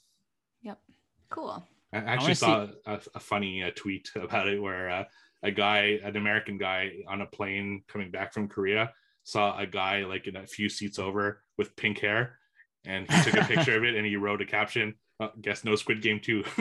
Yep. 0.62 0.80
Cool. 1.28 1.66
I 1.92 1.98
wanna 1.98 2.10
actually 2.10 2.34
see- 2.34 2.46
saw 2.46 2.66
a, 2.86 3.00
a 3.14 3.20
funny 3.20 3.62
uh, 3.62 3.70
tweet 3.74 4.10
about 4.16 4.48
it 4.48 4.60
where 4.60 4.90
uh, 4.90 5.04
a 5.42 5.50
guy, 5.50 5.98
an 6.02 6.16
American 6.16 6.58
guy 6.58 6.92
on 7.08 7.20
a 7.20 7.26
plane 7.26 7.82
coming 7.88 8.10
back 8.10 8.32
from 8.32 8.48
Korea, 8.48 8.92
saw 9.24 9.56
a 9.58 9.66
guy 9.66 10.04
like 10.04 10.26
in 10.26 10.36
a 10.36 10.46
few 10.46 10.68
seats 10.68 10.98
over 10.98 11.42
with 11.58 11.74
pink 11.76 11.98
hair, 11.98 12.38
and 12.84 13.10
he 13.10 13.22
took 13.30 13.34
a 13.40 13.44
picture 13.44 13.76
of 13.76 13.84
it 13.84 13.94
and 13.94 14.06
he 14.06 14.16
wrote 14.16 14.40
a 14.42 14.46
caption. 14.46 14.94
Uh, 15.18 15.28
guess 15.40 15.64
no 15.64 15.74
Squid 15.76 16.02
Game 16.02 16.20
too. 16.20 16.44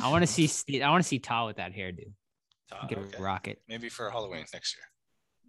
I 0.00 0.08
want 0.10 0.22
to 0.22 0.26
see 0.26 0.46
Steve, 0.46 0.82
I 0.82 0.90
want 0.90 1.02
to 1.02 1.08
see 1.08 1.18
Ta 1.18 1.46
with 1.46 1.56
that 1.56 1.72
hairdo. 1.74 2.12
Ah, 2.72 2.86
Get 2.88 2.98
okay. 2.98 3.16
a 3.18 3.22
rocket. 3.22 3.60
Maybe 3.68 3.88
for 3.88 4.10
Halloween 4.10 4.44
next 4.52 4.76
year. 4.76 4.84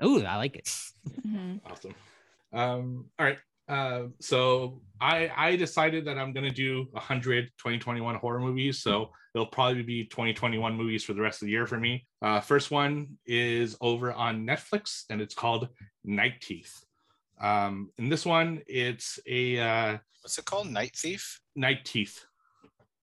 Oh, 0.01 0.21
I 0.23 0.37
like 0.37 0.55
it. 0.55 0.65
Mhm. 1.27 1.61
awesome. 1.69 1.93
Um, 2.53 3.05
all 3.19 3.25
right. 3.25 3.37
Uh, 3.71 4.07
so 4.19 4.81
I 4.99 5.31
I 5.35 5.55
decided 5.55 6.05
that 6.05 6.17
I'm 6.17 6.33
gonna 6.33 6.51
do 6.51 6.87
100 6.91 7.45
2021 7.57 8.15
horror 8.15 8.39
movies. 8.39 8.81
So 8.83 9.11
it'll 9.33 9.47
probably 9.47 9.81
be 9.83 10.03
2021 10.05 10.75
movies 10.75 11.03
for 11.05 11.13
the 11.13 11.21
rest 11.21 11.41
of 11.41 11.45
the 11.45 11.51
year 11.53 11.65
for 11.65 11.79
me. 11.79 12.05
Uh, 12.21 12.41
first 12.41 12.69
one 12.69 13.17
is 13.25 13.77
over 13.79 14.11
on 14.11 14.45
Netflix 14.45 15.03
and 15.09 15.21
it's 15.21 15.33
called 15.33 15.69
Night 16.03 16.41
Teeth. 16.41 16.73
Um, 17.39 17.89
in 17.97 18.09
this 18.09 18.25
one, 18.25 18.61
it's 18.67 19.19
a 19.25 19.57
uh, 19.59 19.97
What's 20.21 20.37
it 20.37 20.45
called? 20.45 20.69
Night 20.69 20.95
Thief? 20.95 21.39
night 21.55 21.83
teeth, 21.85 22.23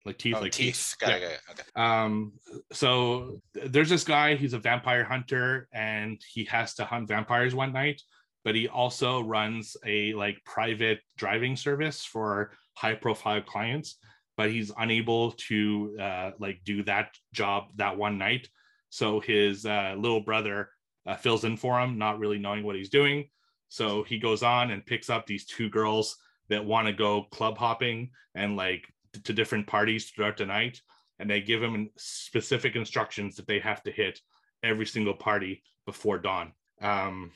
like 0.05 0.19
teeth, 0.19 0.35
oh, 0.37 0.41
like 0.41 0.53
teeth. 0.53 0.75
teeth. 0.75 0.97
Got 0.99 1.11
Yeah. 1.11 1.17
it, 1.17 1.41
got 1.47 1.59
it. 1.59 1.61
Okay. 1.61 1.83
Um, 1.83 2.33
so 2.73 3.41
th- 3.55 3.71
there's 3.71 3.89
this 3.91 4.05
guy, 4.05 4.35
he's 4.37 4.53
a 4.55 4.59
vampire 4.59 5.05
hunter, 5.05 5.69
and 5.73 6.21
he 6.35 6.45
has 6.47 6.75
to 6.77 6.85
hunt 6.85 7.07
vampires 7.09 7.55
one 7.55 7.73
night, 7.73 8.03
but 8.45 8.55
he 8.55 8.69
also 8.69 9.23
runs 9.23 9.77
a 9.87 10.13
like 10.15 10.45
private 10.45 11.01
driving 11.17 11.57
service 11.57 12.05
for 12.05 12.53
high 12.75 12.95
profile 12.95 13.41
clients, 13.41 13.97
but 14.37 14.51
he's 14.51 14.71
unable 14.79 15.33
to 15.33 15.97
uh, 16.01 16.31
like 16.39 16.61
do 16.65 16.83
that 16.85 17.15
job 17.33 17.65
that 17.77 17.97
one 17.97 18.19
night. 18.19 18.49
So 18.91 19.21
his 19.21 19.67
uh, 19.67 19.95
little 19.97 20.21
brother 20.21 20.69
uh, 21.07 21.17
fills 21.17 21.45
in 21.45 21.57
for 21.57 21.81
him, 21.81 21.99
not 21.99 22.19
really 22.19 22.39
knowing 22.39 22.65
what 22.65 22.77
he's 22.77 22.91
doing. 22.91 23.29
So 23.69 24.03
he 24.05 24.19
goes 24.19 24.43
on 24.43 24.71
and 24.71 24.87
picks 24.87 25.11
up 25.11 25.27
these 25.27 25.47
two 25.47 25.69
girls 25.69 26.17
that 26.49 26.65
want 26.65 26.87
to 26.87 26.93
go 26.93 27.25
club 27.33 27.59
hopping 27.59 28.11
and 28.35 28.57
like 28.57 28.85
to 29.25 29.33
different 29.33 29.67
parties 29.67 30.11
throughout 30.11 30.37
the 30.37 30.47
night 30.47 30.81
and 31.19 31.31
they 31.31 31.41
give 31.41 31.63
him 31.63 31.91
specific 31.97 32.77
instructions 32.77 33.37
that 33.37 33.47
they 33.47 33.59
have 33.59 33.83
to 33.83 33.91
hit 33.91 34.21
every 34.63 34.87
single 34.87 35.15
party 35.15 35.63
before 35.87 36.19
dawn. 36.19 36.53
Um, 36.81 37.31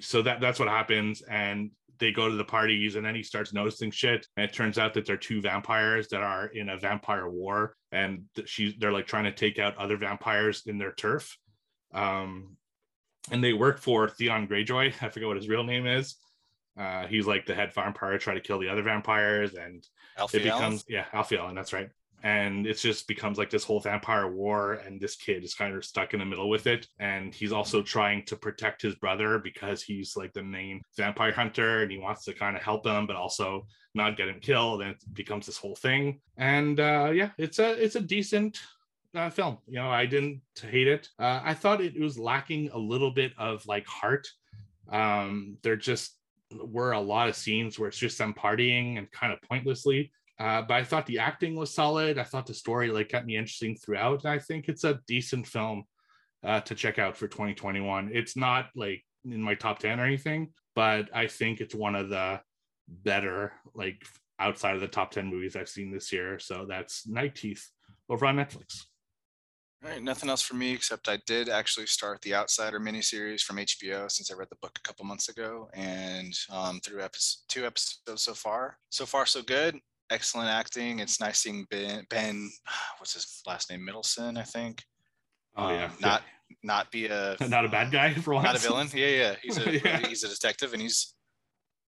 so 0.00 0.22
that 0.22 0.40
that's 0.40 0.58
what 0.58 0.68
happens, 0.68 1.22
and 1.22 1.70
they 1.98 2.12
go 2.12 2.28
to 2.28 2.34
the 2.34 2.44
parties, 2.44 2.96
and 2.96 3.04
then 3.04 3.14
he 3.14 3.22
starts 3.22 3.52
noticing 3.52 3.90
shit, 3.90 4.26
and 4.36 4.44
it 4.44 4.52
turns 4.52 4.78
out 4.78 4.94
that 4.94 5.06
they're 5.06 5.16
two 5.16 5.40
vampires 5.40 6.08
that 6.08 6.22
are 6.22 6.46
in 6.46 6.70
a 6.70 6.76
vampire 6.76 7.28
war, 7.28 7.76
and 7.92 8.24
she's 8.46 8.74
they're 8.78 8.92
like 8.92 9.06
trying 9.06 9.24
to 9.24 9.32
take 9.32 9.58
out 9.58 9.76
other 9.76 9.96
vampires 9.96 10.62
in 10.66 10.78
their 10.78 10.92
turf. 10.92 11.36
Um, 11.92 12.56
and 13.30 13.44
they 13.44 13.52
work 13.52 13.78
for 13.78 14.08
Theon 14.08 14.48
Greyjoy. 14.48 14.94
I 15.02 15.08
forget 15.08 15.28
what 15.28 15.36
his 15.36 15.48
real 15.48 15.64
name 15.64 15.86
is. 15.86 16.16
Uh, 16.78 17.06
he's 17.06 17.26
like 17.26 17.46
the 17.46 17.54
head 17.54 17.74
vampire 17.74 18.18
trying 18.18 18.36
to 18.36 18.42
kill 18.42 18.58
the 18.58 18.68
other 18.68 18.82
vampires, 18.82 19.54
and 19.54 19.86
it 20.38 20.44
becomes 20.44 20.84
yeah 20.88 21.04
Alfie 21.12 21.36
Allen, 21.36 21.54
that's 21.54 21.72
right. 21.72 21.90
And 22.22 22.66
it 22.66 22.74
just 22.74 23.08
becomes 23.08 23.38
like 23.38 23.48
this 23.48 23.64
whole 23.64 23.80
vampire 23.80 24.28
war, 24.30 24.74
and 24.74 25.00
this 25.00 25.16
kid 25.16 25.42
is 25.42 25.54
kind 25.54 25.74
of 25.74 25.84
stuck 25.84 26.12
in 26.12 26.20
the 26.20 26.26
middle 26.26 26.50
with 26.50 26.66
it. 26.66 26.86
And 26.98 27.34
he's 27.34 27.52
also 27.52 27.82
trying 27.82 28.24
to 28.26 28.36
protect 28.36 28.82
his 28.82 28.94
brother 28.94 29.38
because 29.38 29.82
he's 29.82 30.16
like 30.16 30.32
the 30.34 30.42
main 30.42 30.82
vampire 30.96 31.32
hunter, 31.32 31.82
and 31.82 31.90
he 31.90 31.98
wants 31.98 32.24
to 32.24 32.34
kind 32.34 32.56
of 32.56 32.62
help 32.62 32.86
him, 32.86 33.06
but 33.06 33.16
also 33.16 33.66
not 33.94 34.16
get 34.16 34.28
him 34.28 34.40
killed. 34.40 34.82
And 34.82 34.90
it 34.90 35.14
becomes 35.14 35.46
this 35.46 35.56
whole 35.56 35.76
thing. 35.76 36.20
And 36.36 36.78
uh, 36.78 37.10
yeah, 37.14 37.30
it's 37.38 37.58
a 37.58 37.72
it's 37.82 37.96
a 37.96 38.00
decent 38.00 38.60
uh, 39.14 39.30
film. 39.30 39.58
You 39.66 39.76
know, 39.76 39.90
I 39.90 40.06
didn't 40.06 40.42
hate 40.60 40.88
it. 40.88 41.08
Uh, 41.18 41.40
I 41.42 41.54
thought 41.54 41.80
it 41.80 41.98
was 41.98 42.18
lacking 42.18 42.70
a 42.72 42.78
little 42.78 43.10
bit 43.10 43.32
of 43.38 43.66
like 43.66 43.86
heart. 43.86 44.28
Um, 44.90 45.56
there 45.62 45.76
just 45.76 46.16
were 46.52 46.92
a 46.92 47.00
lot 47.00 47.28
of 47.28 47.36
scenes 47.36 47.78
where 47.78 47.88
it's 47.88 47.98
just 47.98 48.18
them 48.18 48.34
partying 48.34 48.98
and 48.98 49.10
kind 49.10 49.32
of 49.32 49.40
pointlessly. 49.42 50.12
Uh, 50.40 50.62
but 50.62 50.74
I 50.74 50.84
thought 50.84 51.04
the 51.04 51.18
acting 51.18 51.54
was 51.54 51.72
solid. 51.72 52.18
I 52.18 52.24
thought 52.24 52.46
the 52.46 52.54
story 52.54 52.90
like 52.90 53.10
kept 53.10 53.26
me 53.26 53.36
interesting 53.36 53.76
throughout. 53.76 54.24
And 54.24 54.32
I 54.32 54.38
think 54.38 54.68
it's 54.68 54.84
a 54.84 54.98
decent 55.06 55.46
film 55.46 55.84
uh, 56.42 56.60
to 56.62 56.74
check 56.74 56.98
out 56.98 57.14
for 57.14 57.28
2021. 57.28 58.10
It's 58.14 58.36
not 58.36 58.70
like 58.74 59.04
in 59.26 59.42
my 59.42 59.54
top 59.54 59.80
10 59.80 60.00
or 60.00 60.06
anything, 60.06 60.54
but 60.74 61.10
I 61.12 61.26
think 61.26 61.60
it's 61.60 61.74
one 61.74 61.94
of 61.94 62.08
the 62.08 62.40
better 62.88 63.52
like 63.74 64.02
outside 64.38 64.74
of 64.74 64.80
the 64.80 64.88
top 64.88 65.10
10 65.10 65.26
movies 65.26 65.56
I've 65.56 65.68
seen 65.68 65.92
this 65.92 66.10
year. 66.10 66.38
So 66.38 66.64
that's 66.66 67.06
Night 67.06 67.34
Teeth 67.34 67.68
over 68.08 68.24
on 68.24 68.36
Netflix. 68.36 68.86
All 69.84 69.90
right, 69.90 70.02
nothing 70.02 70.28
else 70.28 70.42
for 70.42 70.56
me 70.56 70.72
except 70.72 71.08
I 71.08 71.18
did 71.26 71.48
actually 71.48 71.86
start 71.86 72.20
the 72.20 72.34
Outsider 72.34 72.80
miniseries 72.80 73.40
from 73.42 73.56
HBO 73.56 74.10
since 74.10 74.30
I 74.30 74.34
read 74.34 74.48
the 74.50 74.56
book 74.60 74.72
a 74.76 74.86
couple 74.86 75.06
months 75.06 75.30
ago, 75.30 75.70
and 75.72 76.34
um, 76.50 76.80
through 76.80 77.00
episode, 77.00 77.38
two 77.48 77.64
episodes 77.64 78.22
so 78.22 78.34
far. 78.34 78.76
So 78.90 79.06
far, 79.06 79.24
so 79.24 79.40
good. 79.40 79.80
Excellent 80.10 80.48
acting. 80.48 80.98
It's 80.98 81.20
nice 81.20 81.38
seeing 81.38 81.66
Ben. 81.70 82.04
Ben, 82.10 82.50
what's 82.98 83.14
his 83.14 83.42
last 83.46 83.70
name? 83.70 83.84
Middleton, 83.84 84.36
I 84.36 84.42
think. 84.42 84.82
Oh 85.56 85.70
yeah, 85.70 85.86
Um, 85.86 85.92
not 86.00 86.22
not 86.62 86.90
be 86.90 87.06
a 87.06 87.36
not 87.48 87.64
a 87.64 87.68
bad 87.68 87.92
guy 87.92 88.12
for 88.22 88.34
once. 88.34 88.44
not 88.44 88.56
a 88.56 88.58
villain. 88.58 88.88
Yeah, 88.92 89.06
yeah. 89.08 89.34
He's 89.42 89.58
a 89.58 89.78
Yeah. 89.84 89.98
he's 90.06 90.24
a 90.24 90.28
detective, 90.28 90.72
and 90.72 90.82
he's 90.82 91.14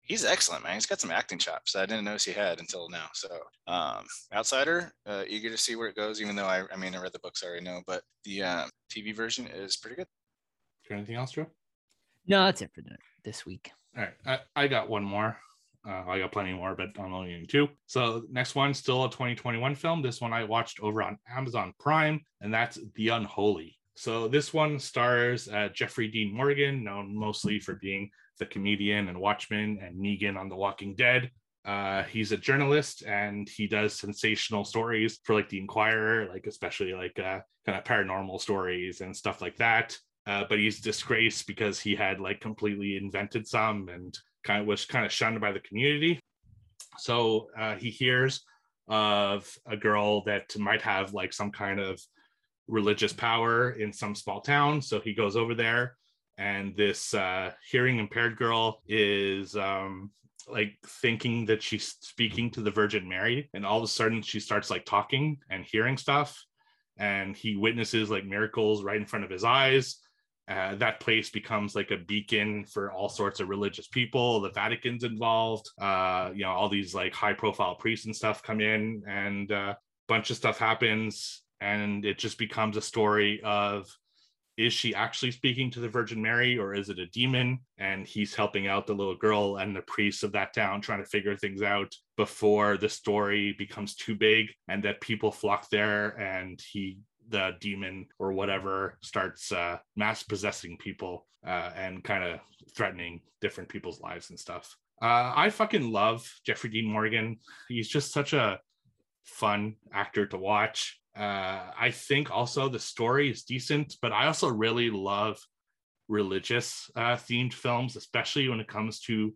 he's 0.03 0.25
excellent, 0.25 0.65
man. 0.65 0.75
He's 0.75 0.87
got 0.87 1.01
some 1.01 1.11
acting 1.11 1.39
chops 1.39 1.77
I 1.77 1.87
didn't 1.87 2.05
notice 2.05 2.25
he 2.25 2.33
had 2.33 2.59
until 2.59 2.89
now. 2.89 3.07
So, 3.15 3.29
um, 3.67 4.05
Outsider, 4.35 4.93
uh, 5.07 5.23
eager 5.29 5.51
to 5.51 5.57
see 5.57 5.77
where 5.77 5.89
it 5.89 5.95
goes. 5.97 6.21
Even 6.21 6.37
though 6.37 6.47
I, 6.47 6.65
I 6.73 6.77
mean, 6.77 6.95
I 6.95 7.01
read 7.01 7.13
the 7.13 7.19
books, 7.21 7.43
I 7.43 7.49
already 7.49 7.65
know, 7.65 7.81
but 7.87 8.03
the 8.25 8.43
um, 8.43 8.71
TV 8.91 9.15
version 9.15 9.47
is 9.47 9.77
pretty 9.77 9.97
good. 9.97 10.09
Is 10.83 10.89
there 10.89 10.97
anything 10.99 11.17
else, 11.17 11.33
Joe? 11.33 11.47
No, 12.27 12.45
that's 12.45 12.61
it 12.61 12.71
for 12.75 12.83
this 13.25 13.47
week. 13.47 13.71
All 13.97 14.03
right, 14.05 14.15
I, 14.57 14.65
I 14.65 14.69
got 14.69 14.89
one 14.89 15.05
more. 15.05 15.37
Uh, 15.87 16.03
I 16.07 16.19
got 16.19 16.33
plenty 16.33 16.53
more, 16.53 16.75
but 16.75 16.89
I'm 16.99 17.15
only 17.15 17.31
doing 17.31 17.47
two. 17.47 17.69
So 17.87 18.23
next 18.31 18.55
one, 18.55 18.75
still 18.75 19.05
a 19.05 19.11
2021 19.11 19.75
film. 19.75 20.03
This 20.03 20.21
one 20.21 20.33
I 20.33 20.45
watched 20.45 20.81
over 20.81 21.03
on 21.03 21.19
Amazon 21.35 21.73
Prime, 21.79 22.21
and 22.41 22.53
that's 22.53 22.79
The 22.95 23.09
Unholy. 23.09 23.79
So 23.97 24.29
this 24.29 24.53
one 24.53 24.79
stars 24.79 25.49
uh, 25.49 25.69
Jeffrey 25.75 26.09
Dean 26.09 26.35
Morgan, 26.35 26.85
known 26.85 27.15
mostly 27.15 27.61
for 27.61 27.75
being 27.75 28.11
the 28.39 28.47
comedian 28.47 29.09
and 29.09 29.21
Watchmen 29.21 29.79
and 29.83 29.97
Negan 29.97 30.39
on 30.39 30.49
The 30.49 30.57
Walking 30.57 30.95
Dead. 30.95 31.31
Uh, 31.65 32.03
he's 32.05 32.33
a 32.33 32.37
journalist 32.37 33.03
and 33.07 33.49
he 33.49 33.67
does 33.67 33.93
sensational 33.93 34.65
stories 34.65 35.19
for 35.25 35.35
like 35.35 35.49
the 35.49 35.59
Inquirer, 35.59 36.29
like 36.29 36.47
especially 36.47 36.95
like 36.95 37.19
uh, 37.19 37.41
kind 37.67 37.79
of 37.79 37.85
paranormal 37.85 38.41
stories 38.41 39.03
and 39.03 39.15
stuff 39.15 39.43
like 39.43 39.57
that. 39.57 39.97
Uh, 40.27 40.45
but 40.49 40.59
he's 40.59 40.81
disgraced 40.81 41.47
because 41.47 41.79
he 41.79 41.95
had 41.95 42.21
like 42.21 42.41
completely 42.41 42.97
invented 42.97 43.47
some 43.47 43.89
and 43.89 44.19
kind 44.45 44.61
of 44.61 44.67
was 44.67 44.85
kind 44.85 45.05
of 45.07 45.13
shunned 45.13 45.41
by 45.41 45.53
the 45.53 45.61
community. 45.61 46.21
So 46.99 47.49
uh, 47.59 47.77
he 47.77 47.91
hears 47.91 48.43
of 48.89 49.49
a 49.67 49.77
girl 49.77 50.25
that 50.25 50.57
might 50.59 50.83
have 50.83 51.15
like 51.15 51.33
some 51.33 51.51
kind 51.51 51.79
of 51.81 52.01
religious 52.67 53.13
power 53.13 53.71
in 53.71 53.93
some 53.93 54.15
small 54.15 54.41
town. 54.41 54.83
So 54.83 55.01
he 55.01 55.15
goes 55.15 55.37
over 55.37 55.55
there, 55.55 55.97
and 56.39 56.77
this 56.77 57.15
uh, 57.15 57.53
hearing 57.71 57.99
impaired 57.99 58.37
girl 58.37 58.83
is 58.89 59.57
um, 59.57 60.11
like 60.49 60.75
thinking 60.87 61.47
that 61.47 61.63
she's 61.63 61.97
speaking 62.01 62.51
to 62.53 62.61
the 62.61 62.71
Virgin 62.71 63.09
Mary, 63.09 63.49
and 63.55 63.65
all 63.65 63.79
of 63.79 63.85
a 63.85 63.89
sudden 63.89 64.23
she 64.23 64.41
starts 64.41 64.71
like 64.71 64.85
talking 64.85 65.39
and 65.51 65.65
hearing 65.65 65.97
stuff, 65.97 66.43
and 66.97 67.37
he 67.37 67.57
witnesses 67.57 68.11
like 68.11 68.25
miracles 68.25 68.83
right 68.83 68.97
in 68.97 69.07
front 69.07 69.25
of 69.25 69.31
his 69.31 69.45
eyes. 69.45 69.97
Uh, 70.51 70.75
that 70.75 70.99
place 70.99 71.31
becomes 71.31 71.77
like 71.77 71.93
a 71.93 71.97
beacon 71.97 72.65
for 72.65 72.91
all 72.91 73.09
sorts 73.09 73.39
of 73.39 73.49
religious 73.49 73.87
people. 73.87 74.41
The 74.41 74.51
Vatican's 74.51 75.05
involved. 75.05 75.71
Uh, 75.81 76.31
you 76.35 76.43
know, 76.43 76.51
all 76.51 76.69
these 76.69 76.93
like 76.93 77.15
high 77.15 77.35
profile 77.35 77.77
priests 77.77 78.07
and 78.07 78.17
stuff 78.17 78.43
come 78.43 78.61
in, 78.61 79.03
and 79.07 79.51
a 79.53 79.57
uh, 79.57 79.75
bunch 80.09 80.31
of 80.31 80.37
stuff 80.37 80.59
happens, 80.59 81.43
and 81.61 82.05
it 82.05 82.19
just 82.19 82.37
becomes 82.37 82.77
a 82.77 82.83
story 82.83 83.41
of 83.45 83.87
is 84.61 84.75
she 84.75 84.95
actually 84.95 85.31
speaking 85.31 85.71
to 85.71 85.81
the 85.81 85.89
Virgin 85.89 86.21
Mary 86.21 86.59
or 86.59 86.75
is 86.75 86.91
it 86.91 86.99
a 86.99 87.07
demon? 87.07 87.61
And 87.79 88.07
he's 88.07 88.35
helping 88.35 88.67
out 88.67 88.87
the 88.87 88.93
little 88.93 89.17
girl 89.17 89.57
and 89.57 89.75
the 89.75 89.81
priests 89.83 90.23
of 90.23 90.33
that 90.33 90.53
town 90.53 90.83
trying 90.83 91.03
to 91.03 91.09
figure 91.09 91.35
things 91.35 91.63
out 91.63 91.95
before 92.19 92.77
the 92.77 92.89
story 92.89 93.55
becomes 93.57 93.95
too 93.95 94.15
big 94.15 94.49
and 94.69 94.83
that 94.83 95.01
people 95.01 95.33
flock 95.33 95.71
there 95.71 96.09
and 96.21 96.61
he 96.73 96.99
the 97.31 97.53
demon 97.61 98.07
or 98.19 98.33
whatever 98.33 98.99
starts 99.03 99.53
uh, 99.53 99.79
mass 99.97 100.23
possessing 100.23 100.77
people 100.79 101.27
uh, 101.47 101.71
and 101.75 102.05
kind 102.05 102.25
of 102.25 102.41
threatening 102.77 103.21
different 103.41 103.69
people's 103.69 104.01
lives 104.01 104.31
and 104.31 104.39
stuff. 104.39 104.77
Uh, 105.01 105.33
I 105.35 105.51
fucking 105.51 105.91
love 105.91 106.29
Jeffrey 106.45 106.71
Dean 106.71 106.87
Morgan. 106.87 107.39
He's 107.69 107.89
just 107.89 108.13
such 108.13 108.33
a 108.35 108.61
fun 109.25 109.77
actor 109.95 110.27
to 110.27 110.37
watch. 110.37 111.01
Uh, 111.17 111.71
I 111.79 111.91
think 111.93 112.31
also 112.31 112.69
the 112.69 112.79
story 112.79 113.31
is 113.31 113.45
decent, 113.45 113.97
but 114.03 114.13
I 114.13 114.27
also 114.27 114.49
really 114.49 114.91
love 114.91 115.41
religious 116.09 116.91
uh, 116.97 117.17
themed 117.17 117.55
films, 117.55 117.97
especially 117.97 118.49
when 118.49 118.61
it 118.61 118.69
comes 118.69 119.01
to 119.01 119.33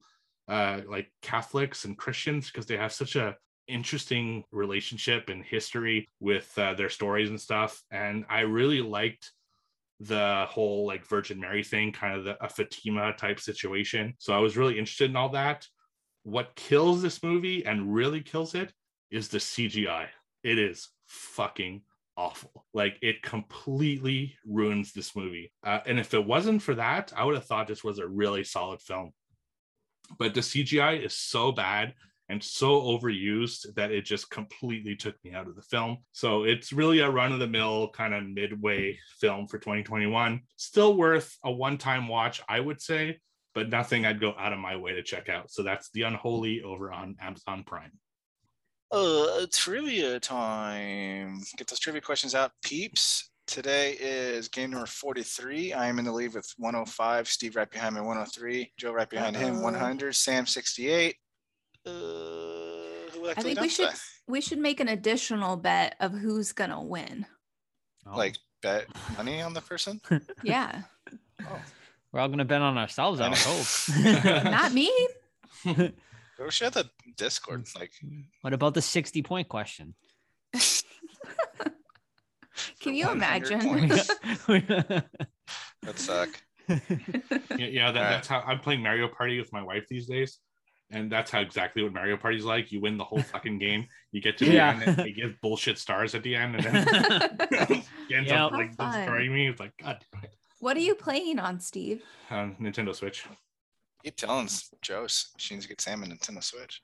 uh, 0.49 0.81
like 0.89 1.11
Catholics 1.23 1.85
and 1.85 1.97
Christians, 1.97 2.51
because 2.51 2.67
they 2.67 2.77
have 2.77 2.93
such 2.93 3.17
a 3.17 3.37
interesting 3.69 4.45
relationship 4.53 5.29
and 5.29 5.45
history 5.45 6.09
with 6.21 6.53
uh, 6.59 6.75
their 6.75 6.91
stories 6.91 7.31
and 7.31 7.41
stuff. 7.41 7.83
And 7.91 8.25
I 8.29 8.41
really 8.41 8.81
liked 8.81 9.31
the 10.01 10.47
whole 10.49 10.87
like 10.87 11.07
Virgin 11.07 11.41
Mary 11.41 11.63
thing, 11.63 11.93
kind 11.93 12.17
of 12.17 12.25
the, 12.25 12.45
a 12.45 12.49
Fatima 12.49 13.13
type 13.15 13.41
situation. 13.41 14.15
So 14.19 14.35
I 14.35 14.39
was 14.39 14.57
really 14.57 14.79
interested 14.79 15.11
in 15.11 15.17
all 15.17 15.31
that. 15.31 15.67
What 16.25 16.55
kills 16.57 17.03
this 17.03 17.23
movie 17.23 17.65
and 17.65 17.95
really 17.95 18.21
kills 18.21 18.55
it 18.55 18.73
is 19.11 19.29
the 19.29 19.39
CGI. 19.39 20.07
It 20.43 20.59
is 20.59 20.89
fucking 21.07 21.83
awful. 22.17 22.65
Like 22.73 22.99
it 23.03 23.23
completely 23.23 24.37
ruins 24.47 24.93
this 24.93 25.15
movie. 25.15 25.53
Uh, 25.65 25.81
and 25.87 25.99
if 25.99 26.15
it 26.15 26.25
wasn't 26.25 26.63
for 26.63 26.75
that, 26.75 27.13
I 27.17 27.25
would 27.25 27.35
have 27.35 27.47
thought 27.47 27.67
this 27.67 27.85
was 27.85 27.99
a 27.99 28.07
really 28.07 28.45
solid 28.45 28.81
film. 28.81 29.13
But 30.19 30.35
the 30.35 30.41
CGI 30.41 31.05
is 31.05 31.15
so 31.15 31.53
bad 31.53 31.95
and 32.29 32.43
so 32.43 32.81
overused 32.81 33.75
that 33.75 33.91
it 33.91 34.05
just 34.05 34.31
completely 34.31 34.97
took 34.97 35.15
me 35.25 35.33
out 35.33 35.47
of 35.47 35.57
the 35.57 35.63
film. 35.63 35.99
So 36.13 36.45
it's 36.45 36.73
really 36.73 37.01
a 37.01 37.11
run 37.11 37.33
of 37.33 37.39
the 37.39 37.47
mill 37.47 37.91
kind 37.91 38.15
of 38.15 38.25
midway 38.25 38.99
film 39.21 39.47
for 39.47 39.59
2021. 39.59 40.41
Still 40.57 40.97
worth 40.97 41.37
a 41.45 41.53
one 41.53 41.79
time 41.79 42.09
watch, 42.09 42.43
I 42.49 42.61
would 42.61 42.81
say, 42.81 43.19
but 43.55 43.69
nothing 43.69 44.07
I'd 44.07 44.21
go 44.21 44.35
out 44.39 44.53
of 44.53 44.59
my 44.59 44.77
way 44.77 44.95
to 44.95 45.03
check 45.03 45.29
out. 45.29 45.51
So 45.51 45.63
that's 45.63 45.91
The 45.91 46.03
Unholy 46.03 46.63
over 46.63 46.93
on 46.93 47.17
Amazon 47.21 47.63
Prime. 47.67 47.93
Uh, 48.91 49.47
trivia 49.53 50.21
time. 50.21 51.41
Get 51.57 51.67
those 51.67 51.81
trivia 51.81 52.01
questions 52.01 52.35
out, 52.35 52.53
peeps. 52.63 53.31
Today 53.47 53.93
is 54.01 54.49
game 54.49 54.71
number 54.71 54.87
43. 54.87 55.75
I 55.75 55.87
am 55.87 55.99
in 55.99 56.07
the 56.07 56.13
lead 56.13 56.33
with 56.33 56.51
105. 56.57 57.29
Steve 57.29 57.57
right 57.57 57.71
behind 57.71 57.95
me, 57.95 58.01
103. 58.01 58.73
Joe 58.79 58.93
right 58.93 59.11
behind 59.11 59.37
him, 59.37 59.61
100. 59.61 60.15
Sam, 60.15 60.47
68. 60.47 61.17
Uh, 61.87 61.91
I 63.37 63.43
think 63.43 63.61
we 63.61 63.69
should 63.69 63.91
we 64.27 64.41
should 64.41 64.59
make 64.59 64.81
an 64.81 64.89
additional 64.89 65.57
bet 65.57 65.97
of 66.01 66.13
who's 66.13 66.53
gonna 66.53 66.83
win. 66.83 67.27
Oh. 68.07 68.17
Like 68.17 68.37
bet 68.63 68.87
money 69.17 69.43
on 69.43 69.53
the 69.55 69.61
person? 69.61 70.01
yeah. 70.43 70.83
Oh. 71.43 71.61
We're 72.13 72.21
all 72.21 72.29
gonna 72.29 72.45
bet 72.45 72.63
on 72.63 72.79
ourselves, 72.79 73.21
I 73.21 73.35
hope. 73.35 73.67
Not 74.45 74.73
me. 74.73 74.91
We 75.65 75.93
should 76.51 76.75
have 76.75 76.75
the 76.75 76.91
Discord. 77.17 77.67
Like, 77.79 77.93
what 78.41 78.53
about 78.53 78.75
the 78.75 78.83
sixty 78.83 79.23
point 79.23 79.49
question? 79.49 79.95
Can 82.81 82.95
you 82.95 83.11
imagine? 83.11 83.89
that 83.89 85.05
suck. 85.97 86.29
yeah, 86.69 86.79
yeah 87.59 87.93
that, 87.93 88.11
that's 88.11 88.29
how 88.29 88.41
I'm 88.41 88.61
playing 88.61 88.83
Mario 88.83 89.09
Party 89.09 89.39
with 89.39 89.53
my 89.53 89.63
wife 89.63 89.87
these 89.89 90.07
days, 90.07 90.39
and 90.91 91.11
that's 91.11 91.31
how 91.31 91.41
exactly 91.41 91.83
what 91.83 91.93
Mario 91.93 92.17
Party's 92.17 92.45
like. 92.45 92.71
You 92.71 92.81
win 92.81 92.99
the 92.99 93.05
whole 93.05 93.23
fucking 93.23 93.59
game. 93.59 93.87
You 94.13 94.21
get 94.21 94.39
to 94.39 94.45
the 94.45 94.53
yeah. 94.53 94.71
end, 94.71 94.83
and 94.83 94.97
they 94.97 95.13
give 95.13 95.41
bullshit 95.41 95.79
stars 95.79 96.15
at 96.15 96.23
the 96.23 96.37
end, 96.37 96.57
and 96.57 96.65
then 96.65 96.85
ends 98.13 98.31
yep. 98.31 98.41
up 98.41 98.53
like 98.53 98.77
destroying 98.77 99.33
me. 99.33 99.49
It's 99.49 99.61
like 99.61 99.73
God. 99.83 100.05
What 100.61 100.77
are 100.77 100.81
you 100.81 100.95
playing 100.95 101.39
on, 101.39 101.61
Steve? 101.61 102.03
On 102.31 102.57
Nintendo 102.61 102.95
Switch. 102.95 103.27
Keep 104.03 104.17
telling 104.17 104.49
Joe 104.83 105.07
she 105.37 105.55
needs 105.55 105.67
to 105.67 105.69
get 105.69 105.81
Sam 105.81 106.03
a 106.03 106.07
Nintendo 106.07 106.43
Switch. 106.43 106.83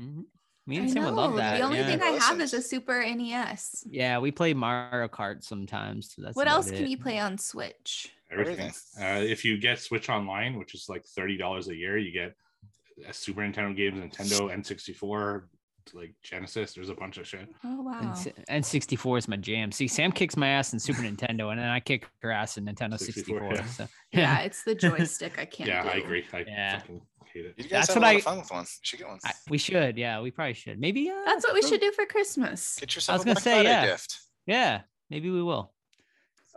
Mm-hmm. 0.00 0.22
Me 0.66 0.76
and 0.76 0.86
I 0.86 0.92
Sam 0.92 1.02
know. 1.02 1.08
would 1.10 1.16
love 1.16 1.36
that. 1.36 1.58
The 1.58 1.64
only 1.64 1.78
yeah. 1.78 1.86
thing 1.86 2.02
I 2.02 2.10
have 2.10 2.40
is 2.40 2.54
a 2.54 2.62
Super 2.62 3.02
NES. 3.02 3.84
Yeah, 3.90 4.18
we 4.18 4.30
play 4.30 4.54
Mario 4.54 5.08
Kart 5.08 5.42
sometimes. 5.42 6.14
So 6.14 6.22
that's 6.22 6.36
what 6.36 6.46
else 6.46 6.68
it. 6.68 6.76
can 6.76 6.86
you 6.86 6.96
play 6.96 7.18
on 7.18 7.36
Switch? 7.36 8.12
Everything. 8.30 8.70
Uh, 8.98 9.20
if 9.20 9.44
you 9.44 9.58
get 9.58 9.80
Switch 9.80 10.08
Online, 10.08 10.58
which 10.58 10.74
is 10.74 10.86
like 10.88 11.04
thirty 11.04 11.36
dollars 11.36 11.68
a 11.68 11.74
year, 11.74 11.98
you 11.98 12.12
get 12.12 12.28
a 12.28 12.34
Super 13.10 13.42
Nintendo 13.42 13.76
games, 13.76 14.00
Nintendo 14.00 14.54
N64, 14.54 15.42
like 15.94 16.14
Genesis. 16.22 16.74
There's 16.74 16.88
a 16.88 16.94
bunch 16.94 17.18
of 17.18 17.26
shit. 17.26 17.48
Oh 17.64 17.82
wow. 17.82 18.14
And, 18.48 18.64
64 18.64 19.18
is 19.18 19.28
my 19.28 19.36
jam. 19.36 19.72
See, 19.72 19.88
Sam 19.88 20.12
kicks 20.12 20.36
my 20.36 20.48
ass 20.48 20.72
in 20.72 20.78
Super 20.78 21.02
Nintendo, 21.02 21.50
and 21.50 21.58
then 21.58 21.68
I 21.68 21.80
kick 21.80 22.06
her 22.20 22.30
ass 22.30 22.56
in 22.56 22.66
Nintendo 22.66 22.98
64. 22.98 23.40
64 23.40 23.54
yeah. 23.54 23.64
So, 23.66 23.88
yeah. 24.12 24.20
yeah. 24.20 24.38
it's 24.44 24.64
the 24.64 24.74
joystick. 24.74 25.38
I 25.38 25.44
can't. 25.44 25.68
yeah, 25.68 25.82
do. 25.82 25.88
I 25.88 25.92
agree. 25.94 26.24
I 26.32 26.44
yeah. 26.46 26.78
fucking 26.78 27.02
hate 27.32 27.46
it. 27.46 27.54
You 27.56 27.64
guys 27.64 27.86
That's 27.86 27.94
have 27.94 27.96
what 27.96 28.02
a 28.02 28.06
lot 28.06 28.14
I, 28.14 28.18
of 28.18 28.22
fun 28.22 28.38
with 28.38 28.50
one. 28.50 28.62
You 28.62 28.66
should 28.82 28.98
get 28.98 29.08
one. 29.08 29.18
I, 29.24 29.32
we 29.48 29.58
should. 29.58 29.98
Yeah, 29.98 30.20
we 30.20 30.30
probably 30.30 30.54
should. 30.54 30.80
Maybe. 30.80 31.10
Uh, 31.10 31.24
That's 31.24 31.44
what 31.44 31.54
we 31.54 31.62
should 31.62 31.80
do 31.80 31.92
for 31.92 32.06
Christmas. 32.06 32.76
Get 32.78 32.94
yourself 32.94 33.14
I 33.14 33.18
was 33.18 33.24
gonna 33.24 33.40
say, 33.40 33.64
yeah. 33.64 33.86
gift. 33.86 34.18
Yeah, 34.46 34.82
maybe 35.10 35.30
we 35.30 35.42
will. 35.42 35.71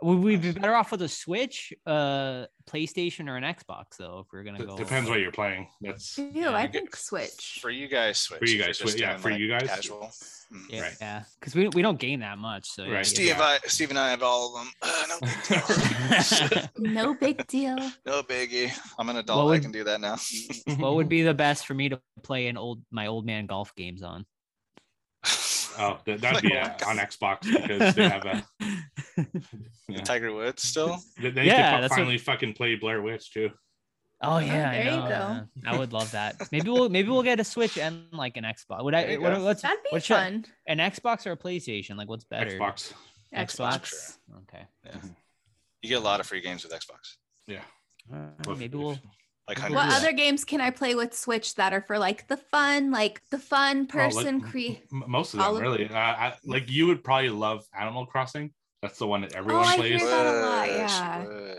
Would 0.02 0.18
we 0.18 0.36
be 0.36 0.52
better 0.52 0.74
off 0.74 0.92
with 0.92 1.00
a 1.02 1.08
Switch, 1.08 1.72
uh, 1.86 2.46
PlayStation, 2.70 3.28
or 3.28 3.36
an 3.36 3.44
Xbox 3.44 3.96
though? 3.98 4.24
If 4.26 4.32
we're 4.32 4.42
gonna 4.42 4.64
go, 4.64 4.76
depends 4.76 5.08
what 5.08 5.20
you're 5.20 5.32
playing. 5.32 5.68
That's 5.80 6.18
Ew, 6.18 6.30
yeah, 6.34 6.54
I 6.54 6.66
think 6.66 6.94
Switch. 6.94 7.60
For 7.62 7.70
you 7.70 7.88
guys, 7.88 8.18
Switch. 8.18 8.38
For 8.38 8.44
you 8.44 8.62
guys, 8.62 8.78
Switch. 8.78 9.00
Yeah, 9.00 9.16
for 9.16 9.30
like 9.30 9.40
you 9.40 9.48
guys, 9.48 9.68
casual. 9.68 10.10
Yeah, 10.68 10.82
right. 10.82 10.96
yeah, 11.00 11.22
because 11.40 11.54
we 11.54 11.68
we 11.68 11.82
don't 11.82 11.98
gain 11.98 12.20
that 12.20 12.38
much. 12.38 12.66
So 12.66 12.88
right. 12.88 13.06
Steve, 13.06 13.28
yeah. 13.28 13.42
I, 13.42 13.58
Steve 13.66 13.90
and 13.90 13.98
I 13.98 14.10
have 14.10 14.22
all 14.22 14.56
of 14.56 14.64
them. 14.64 14.72
Uh, 14.82 15.06
no 15.08 15.18
big 15.20 15.46
deal. 15.48 16.70
no 16.78 17.14
big 17.14 17.46
deal. 17.46 17.76
No 18.04 18.22
biggie. 18.22 18.72
I'm 18.98 19.08
an 19.08 19.16
adult. 19.16 19.46
Would, 19.46 19.58
I 19.58 19.62
can 19.62 19.72
do 19.72 19.84
that 19.84 20.00
now. 20.00 20.16
what 20.76 20.94
would 20.96 21.08
be 21.10 21.22
the 21.22 21.34
best 21.34 21.66
for 21.66 21.74
me 21.74 21.88
to 21.88 22.00
play 22.22 22.48
an 22.48 22.56
old 22.56 22.82
my 22.90 23.06
old 23.06 23.26
man 23.26 23.46
golf 23.46 23.74
games 23.74 24.02
on? 24.02 24.26
Oh, 25.78 25.98
that, 26.06 26.34
would 26.34 26.42
be 26.42 26.56
uh, 26.56 26.70
on 26.86 26.96
Xbox 26.98 27.42
because 27.42 27.94
they 27.94 28.08
have 28.08 28.24
a 28.24 28.44
yeah. 29.88 30.02
Tiger 30.02 30.32
Woods 30.32 30.62
still. 30.62 30.98
They, 31.20 31.30
they 31.30 31.46
yeah, 31.46 31.86
finally 31.88 32.16
what... 32.16 32.20
fucking 32.22 32.54
play 32.54 32.76
Blair 32.76 33.02
Witch 33.02 33.32
too. 33.32 33.50
Oh 34.22 34.38
yeah, 34.38 34.70
there 34.72 34.84
you 34.84 35.08
go. 35.08 35.40
I 35.66 35.78
would 35.78 35.92
love 35.92 36.10
that. 36.12 36.36
Maybe 36.50 36.70
we'll 36.70 36.88
maybe 36.88 37.10
we'll 37.10 37.22
get 37.22 37.40
a 37.40 37.44
Switch 37.44 37.76
and 37.76 38.04
like 38.12 38.36
an 38.36 38.44
Xbox. 38.44 38.82
Would 38.82 38.94
I? 38.94 39.16
What, 39.16 39.40
what's 39.40 39.62
that'd 39.62 39.82
be 39.82 39.88
what's 39.90 40.06
fun? 40.06 40.46
An 40.66 40.78
Xbox 40.78 41.26
or 41.26 41.32
a 41.32 41.36
PlayStation? 41.36 41.96
Like 41.96 42.08
what's 42.08 42.24
better? 42.24 42.58
Xbox. 42.58 42.92
Xbox. 43.34 43.80
Xbox. 43.80 44.16
Okay. 44.42 44.64
Yeah. 44.84 44.96
You 45.82 45.88
get 45.90 45.98
a 45.98 46.04
lot 46.04 46.20
of 46.20 46.26
free 46.26 46.40
games 46.40 46.64
with 46.64 46.72
Xbox. 46.72 47.16
Yeah. 47.46 47.60
Uh, 48.12 48.54
maybe 48.56 48.78
we'll 48.78 48.98
like 49.48 49.58
what 49.70 49.92
other 49.92 50.12
games 50.12 50.44
can 50.44 50.60
I 50.60 50.70
play 50.70 50.94
with 50.94 51.14
Switch 51.14 51.54
that 51.54 51.72
are 51.72 51.80
for 51.80 51.98
like 51.98 52.26
the 52.26 52.36
fun, 52.36 52.90
like 52.90 53.22
the 53.30 53.38
fun 53.38 53.86
person 53.86 54.42
oh, 54.44 54.50
create? 54.50 54.90
Most 54.90 55.34
of 55.34 55.40
them, 55.40 55.54
of 55.54 55.60
really. 55.60 55.88
Uh, 55.88 55.96
I, 55.96 56.34
like 56.44 56.70
you 56.70 56.88
would 56.88 57.04
probably 57.04 57.30
love 57.30 57.64
Animal 57.78 58.06
Crossing. 58.06 58.52
That's 58.82 58.98
the 58.98 59.06
one 59.06 59.20
that 59.22 59.34
everyone 59.34 59.64
oh, 59.64 59.76
plays. 59.76 60.02
I 60.02 60.04
hear 60.04 60.08
that 60.08 60.26
a 60.26 60.40
lot. 60.40 60.68
Yeah. 60.68 61.54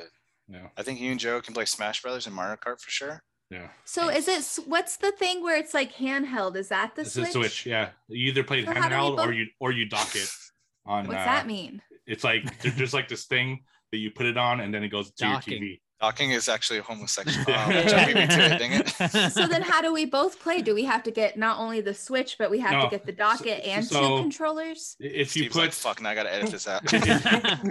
Yeah. 0.50 0.68
I 0.78 0.84
think 0.84 1.00
you 1.00 1.12
and 1.12 1.20
Joe 1.20 1.42
can 1.42 1.54
play 1.54 1.66
Smash 1.66 2.02
Brothers 2.02 2.26
and 2.26 2.36
Mario 2.36 2.56
Kart 2.56 2.80
for 2.80 2.90
sure. 2.90 3.24
Yeah. 3.50 3.68
So 3.86 4.10
is 4.10 4.28
it 4.28 4.66
what's 4.66 4.98
the 4.98 5.12
thing 5.12 5.42
where 5.42 5.58
it's 5.58 5.74
like 5.74 5.96
handheld? 5.96 6.58
Is 6.58 6.70
that 6.70 6.96
the 6.96 7.04
it's 7.04 7.14
Switch? 7.14 7.32
Switch? 7.32 7.66
Yeah. 7.66 7.90
You 8.10 8.28
either 8.28 8.44
play 8.44 8.66
so 8.66 8.72
handheld 8.72 9.18
both... 9.18 9.28
or 9.28 9.34
you 9.34 9.48
or 9.60 9.72
you 9.72 9.88
dock 9.88 10.16
it 10.16 10.30
on. 10.86 11.08
What's 11.08 11.20
uh, 11.20 11.26
that 11.26 11.48
mean? 11.48 11.82
It's 12.06 12.24
like 12.24 12.62
there's 12.62 12.94
like 12.94 13.08
this 13.08 13.26
thing 13.26 13.64
that 13.92 13.98
you 14.00 14.12
put 14.12 14.26
it 14.26 14.38
on 14.38 14.60
and 14.60 14.74
then 14.74 14.84
it 14.84 14.90
goes 14.90 15.12
to 15.12 15.24
Docking. 15.24 15.54
your 15.54 15.62
TV. 15.62 15.80
Docking 16.00 16.30
is 16.32 16.48
actually 16.48 16.80
a 16.80 16.84
homosexual. 16.84 17.46
Yeah. 17.48 17.64
Um, 17.66 17.76
which 17.76 17.94
I 17.94 18.06
beat 18.06 18.16
me 18.16 18.28
to 18.28 18.58
dang 18.60 18.72
it. 18.74 19.32
So 19.34 19.48
then 19.48 19.62
how 19.64 19.82
do 19.82 19.92
we 19.92 20.06
both 20.06 20.40
play? 20.40 20.62
Do 20.62 20.76
we 20.76 20.84
have 20.86 21.02
to 21.04 21.12
get 21.12 21.38
not 21.38 21.60
only 21.60 21.82
the 21.82 21.94
Switch, 21.94 22.36
but 22.38 22.52
we 22.52 22.60
have 22.60 22.72
No. 22.72 22.84
to 22.84 22.90
get 22.90 23.06
the 23.06 23.12
docket 23.12 23.64
So- 23.64 23.70
and 23.72 23.86
so- 23.86 24.18
two 24.18 24.22
controllers? 24.24 24.96
If 25.00 25.36
you 25.36 25.44
Steve's 25.44 25.56
like, 25.56 25.70
put 25.70 25.74
fuck, 25.74 26.02
now 26.02 26.10
I 26.12 26.16
gotta 26.16 26.34
edit 26.34 26.52
this 26.52 26.68
out. 26.68 26.82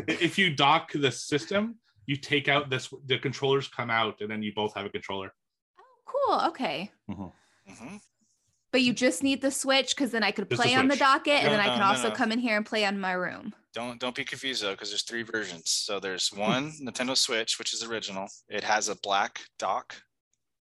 if 0.08 0.38
you 0.38 0.54
dock 0.54 0.92
the 0.92 1.12
system, 1.12 1.76
you 2.06 2.16
take 2.16 2.48
out 2.48 2.68
this 2.70 2.92
the 3.06 3.18
controllers 3.18 3.68
come 3.68 3.90
out 3.90 4.20
and 4.20 4.30
then 4.30 4.42
you 4.42 4.52
both 4.54 4.74
have 4.74 4.86
a 4.86 4.90
controller. 4.90 5.32
Oh, 5.78 5.84
cool. 6.06 6.48
Okay. 6.48 6.90
Mhm. 7.08 8.00
But 8.72 8.82
you 8.82 8.92
just 8.92 9.22
need 9.22 9.40
the 9.40 9.50
Switch 9.52 9.94
because 9.94 10.10
then 10.10 10.22
I 10.24 10.30
could 10.32 10.48
Just 10.50 10.60
the 10.62 10.68
play 10.68 10.74
on 10.76 10.88
the 10.88 10.94
Switch. 10.94 11.00
docket 11.00 11.32
and 11.34 11.44
No, 11.46 11.50
then 11.52 11.60
I 11.60 11.66
can 11.68 11.78
no, 11.78 11.86
also 11.86 12.08
no. 12.08 12.14
come 12.14 12.32
in 12.32 12.38
here 12.40 12.56
and 12.56 12.66
play 12.66 12.84
on 12.84 12.98
my 12.98 13.12
room. 13.12 13.54
Don't 13.76 14.00
don't 14.00 14.14
be 14.14 14.24
confused 14.24 14.62
though, 14.62 14.70
because 14.72 14.88
there's 14.88 15.02
three 15.02 15.22
versions. 15.22 15.70
So 15.70 16.00
there's 16.00 16.32
one 16.32 16.72
Nintendo 16.82 17.14
Switch, 17.14 17.58
which 17.58 17.74
is 17.74 17.84
original. 17.84 18.26
It 18.48 18.64
has 18.64 18.88
a 18.88 18.96
black 19.02 19.42
dock, 19.58 19.94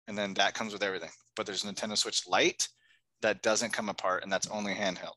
and 0.07 0.17
then 0.17 0.33
that 0.33 0.55
comes 0.55 0.73
with 0.73 0.81
everything. 0.81 1.11
But 1.35 1.45
there's 1.45 1.63
a 1.63 1.67
Nintendo 1.67 1.95
Switch 1.95 2.27
Lite 2.27 2.67
that 3.21 3.43
doesn't 3.43 3.71
come 3.71 3.87
apart, 3.89 4.23
and 4.23 4.31
that's 4.33 4.47
only 4.47 4.73
handheld. 4.73 5.13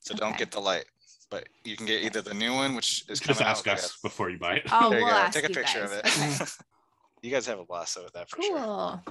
So 0.00 0.12
don't 0.16 0.36
get 0.36 0.50
the 0.50 0.58
Lite, 0.60 0.86
but 1.30 1.48
you 1.64 1.76
can 1.76 1.86
get 1.86 2.02
either 2.02 2.20
the 2.20 2.34
new 2.34 2.52
one, 2.52 2.74
which 2.74 3.04
is 3.08 3.20
Just 3.20 3.40
ask 3.40 3.64
out. 3.68 3.78
us 3.78 3.96
before 4.02 4.28
you 4.28 4.38
buy 4.38 4.56
it. 4.56 4.62
Oh, 4.72 4.90
There 4.90 4.98
you 4.98 5.04
we'll 5.04 5.14
go. 5.14 5.20
ask 5.20 5.34
Take 5.34 5.44
a 5.44 5.48
you 5.50 5.54
picture 5.54 5.84
of 5.84 6.02
guys. 6.02 6.40
it. 6.40 6.56
you 7.22 7.30
guys 7.30 7.46
have 7.46 7.60
a 7.60 7.64
blast 7.64 7.96
with 8.02 8.12
that 8.14 8.28
for 8.28 8.42
sure. 8.42 8.58
Cool. 8.58 9.02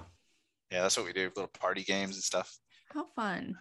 Yeah, 0.71 0.81
that's 0.81 0.97
what 0.97 1.05
we 1.05 1.13
do. 1.13 1.31
Little 1.37 1.47
party 1.47 1.83
games 1.83 2.15
and 2.15 2.23
stuff. 2.23 2.53
How 2.93 3.05
fun. 3.15 3.55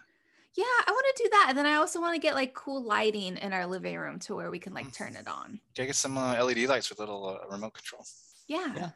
Yeah, 0.55 0.65
I 0.65 0.91
want 0.91 1.05
to 1.15 1.23
do 1.23 1.29
that. 1.31 1.45
And 1.49 1.57
then 1.57 1.65
I 1.65 1.75
also 1.75 2.01
want 2.01 2.15
to 2.15 2.21
get 2.21 2.35
like 2.35 2.53
cool 2.53 2.83
lighting 2.83 3.37
in 3.37 3.53
our 3.53 3.65
living 3.65 3.97
room 3.97 4.19
to 4.19 4.35
where 4.35 4.49
we 4.51 4.59
can 4.59 4.73
like 4.73 4.93
turn 4.93 5.15
it 5.15 5.27
on. 5.27 5.59
Gotta 5.75 5.87
get 5.87 5.95
some 5.95 6.17
uh, 6.17 6.43
LED 6.43 6.59
lights 6.67 6.89
with 6.89 6.99
a 6.99 7.01
little 7.03 7.39
uh, 7.41 7.47
remote 7.51 7.73
control. 7.75 8.05
Yeah. 8.47 8.73
Yeah. 8.75 8.89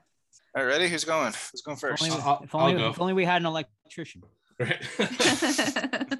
All 0.55 0.63
right, 0.63 0.65
ready? 0.65 0.88
Who's 0.88 1.03
going? 1.03 1.34
Who's 1.51 1.61
going 1.61 1.75
If 1.75 1.81
first? 1.81 2.03
only, 2.03 2.15
I'll- 2.21 2.41
if, 2.43 2.53
only, 2.53 2.73
I'll 2.73 2.80
go. 2.80 2.89
if 2.89 3.01
only 3.01 3.13
we 3.13 3.25
had 3.25 3.41
an 3.41 3.47
electrician. 3.47 4.23
Right. 4.59 4.81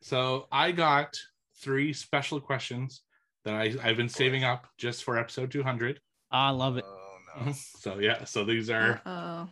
so 0.00 0.46
I 0.50 0.72
got 0.72 1.14
three 1.60 1.92
special 1.92 2.40
questions 2.40 3.02
that 3.44 3.54
I, 3.54 3.74
I've 3.82 3.96
been 3.96 4.08
saving 4.08 4.44
up 4.44 4.66
just 4.78 5.04
for 5.04 5.18
episode 5.18 5.50
200. 5.50 6.00
I 6.30 6.50
love 6.50 6.76
it. 6.76 6.84
Oh 6.86 7.44
no. 7.44 7.52
So 7.78 7.98
yeah, 7.98 8.24
so 8.24 8.44
these 8.44 8.70
are 8.70 9.00
oh. 9.06 9.48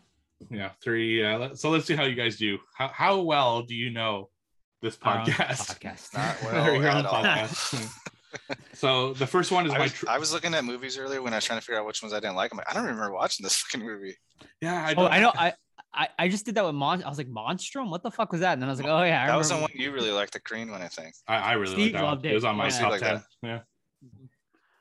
yeah 0.51 0.71
three. 0.83 1.25
Uh, 1.25 1.55
so 1.55 1.71
let's 1.71 1.87
see 1.87 1.95
how 1.95 2.05
you 2.05 2.15
guys 2.15 2.37
do. 2.37 2.59
How 2.75 2.89
how 2.89 3.21
well 3.21 3.63
do 3.63 3.75
you 3.75 3.91
know 3.91 4.31
this 4.83 4.97
podcast? 4.97 5.79
podcast. 5.79 6.15
Not 6.15 6.37
well 6.43 6.75
your 6.75 6.91
own 6.91 7.05
at 7.05 7.05
podcast. 7.07 7.89
so 8.75 9.13
the 9.15 9.27
first 9.27 9.51
one 9.51 9.67
is 9.67 9.73
I 9.73 9.79
my 9.79 9.85
was, 9.85 9.93
tr- 9.93 10.09
I 10.09 10.19
was 10.19 10.33
looking 10.33 10.55
at 10.55 10.65
movies 10.65 10.99
earlier 10.99 11.23
when 11.23 11.33
I 11.33 11.37
was 11.37 11.45
trying 11.45 11.59
to 11.59 11.65
figure 11.65 11.81
out 11.81 11.87
which 11.87 12.03
ones 12.03 12.13
I 12.13 12.21
didn't 12.21 12.37
like. 12.37 12.53
I'm 12.53 12.59
like, 12.59 12.71
I 12.71 12.75
don't 12.75 12.85
remember 12.85 13.13
watching 13.13 13.45
this 13.45 13.57
fucking 13.61 13.87
movie. 13.87 14.15
yeah. 14.61 14.85
I, 14.87 14.93
oh, 14.93 14.95
don't- 15.03 15.13
I 15.13 15.21
know. 15.21 15.33
I, 15.35 15.53
I 15.95 16.09
I 16.19 16.29
just 16.29 16.45
did 16.45 16.55
that 16.57 16.65
with 16.67 16.75
Mon. 16.75 17.03
I 17.03 17.09
was 17.09 17.17
like, 17.17 17.29
Monstrum. 17.29 17.89
What 17.91 18.03
the 18.03 18.11
fuck 18.11 18.31
was 18.31 18.43
that? 18.43 18.53
And 18.53 18.61
then 18.63 18.69
I 18.69 18.73
was 18.73 18.79
like, 18.81 18.89
oh 18.91 19.03
yeah, 19.03 19.25
I 19.25 19.29
that 19.29 19.37
was 19.37 19.49
the 19.49 19.57
one 19.57 19.71
you 19.75 19.91
really 19.91 20.11
liked, 20.11 20.35
the 20.35 20.41
green 20.41 20.71
one, 20.71 20.83
I 20.83 20.89
think. 20.89 21.15
I, 21.27 21.37
I 21.37 21.53
really 21.55 21.73
Steve 21.73 21.85
like 21.85 21.93
that. 21.95 22.03
one. 22.03 22.11
loved 22.13 22.27
It 22.27 22.35
was 22.35 22.45
on 22.45 22.57
my 22.57 22.67
Yeah. 22.67 22.79
top 22.79 22.91
Like 22.91 23.01
ten. 23.01 23.15
that. 23.15 23.25
Yeah. 23.43 23.59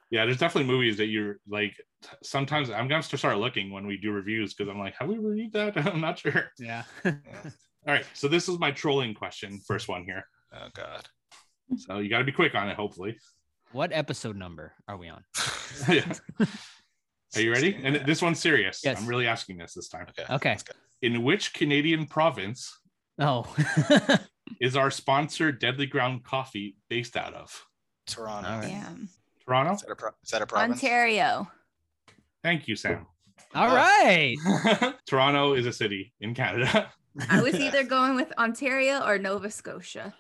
Yeah, 0.10 0.26
there's 0.26 0.38
definitely 0.38 0.72
movies 0.72 0.98
that 0.98 1.08
you're 1.08 1.38
like. 1.48 1.76
Sometimes 2.24 2.70
I'm 2.70 2.88
gonna 2.88 2.96
have 2.96 3.10
to 3.10 3.18
start 3.18 3.38
looking 3.40 3.72
when 3.72 3.88
we 3.88 3.98
do 3.98 4.12
reviews 4.12 4.54
because 4.54 4.70
I'm 4.70 4.80
like, 4.80 4.96
have 5.00 5.10
we 5.10 5.18
reviewed 5.18 5.54
that? 5.54 5.76
I'm 5.88 6.00
not 6.02 6.20
sure. 6.20 6.52
Yeah. 6.60 6.84
All 7.88 7.94
right, 7.94 8.06
so 8.14 8.28
this 8.28 8.50
is 8.50 8.60
my 8.60 8.72
trolling 8.72 9.14
question. 9.14 9.60
First 9.66 9.88
one 9.88 10.04
here. 10.04 10.26
Oh 10.54 10.68
god. 10.76 11.08
So 11.78 12.00
you 12.00 12.10
got 12.10 12.20
to 12.20 12.24
be 12.24 12.32
quick 12.32 12.54
on 12.56 12.70
it. 12.70 12.76
Hopefully. 12.76 13.18
what 13.72 13.92
episode 13.94 14.36
number 14.36 14.74
are 14.88 14.98
we 14.98 15.08
on? 15.10 15.24
yeah. 15.90 16.14
Are 17.36 17.42
you 17.42 17.52
ready? 17.52 17.78
And 17.84 17.98
this 18.06 18.22
one's 18.22 18.40
serious. 18.40 18.82
Yes. 18.84 19.00
I'm 19.00 19.06
really 19.08 19.28
asking 19.28 19.58
this 19.58 19.74
this 19.74 19.90
time. 19.90 20.08
Okay. 20.10 20.34
Okay. 20.34 20.58
In 21.02 21.24
which 21.24 21.54
Canadian 21.54 22.08
province 22.08 22.78
Oh. 23.20 23.54
is 24.62 24.76
our 24.76 24.92
sponsor 24.92 25.52
Deadly 25.52 25.88
Ground 25.88 26.24
Coffee 26.24 26.78
based 26.90 27.18
out 27.18 27.34
of? 27.34 27.66
Toronto. 28.06 28.50
All 28.50 28.60
right. 28.60 28.70
Yeah. 28.70 28.90
Toronto. 29.46 29.74
Is 29.74 29.82
that 29.82 29.92
a 29.92 29.96
pro- 29.96 30.12
is 30.24 30.30
that 30.32 30.42
a 30.42 30.46
province? 30.46 30.84
Ontario. 30.84 31.48
Thank 32.44 32.68
you, 32.68 32.76
Sam. 32.76 33.06
All 33.56 33.70
oh. 33.72 33.76
right. 33.76 34.36
Toronto 35.06 35.54
is 35.54 35.66
a 35.66 35.74
city 35.74 36.14
in 36.22 36.34
Canada. 36.34 36.92
I 37.30 37.42
was 37.42 37.56
either 37.60 37.84
going 37.84 38.16
with 38.16 38.32
Ontario 38.38 39.02
or 39.06 39.18
Nova 39.18 39.50
Scotia. 39.52 40.14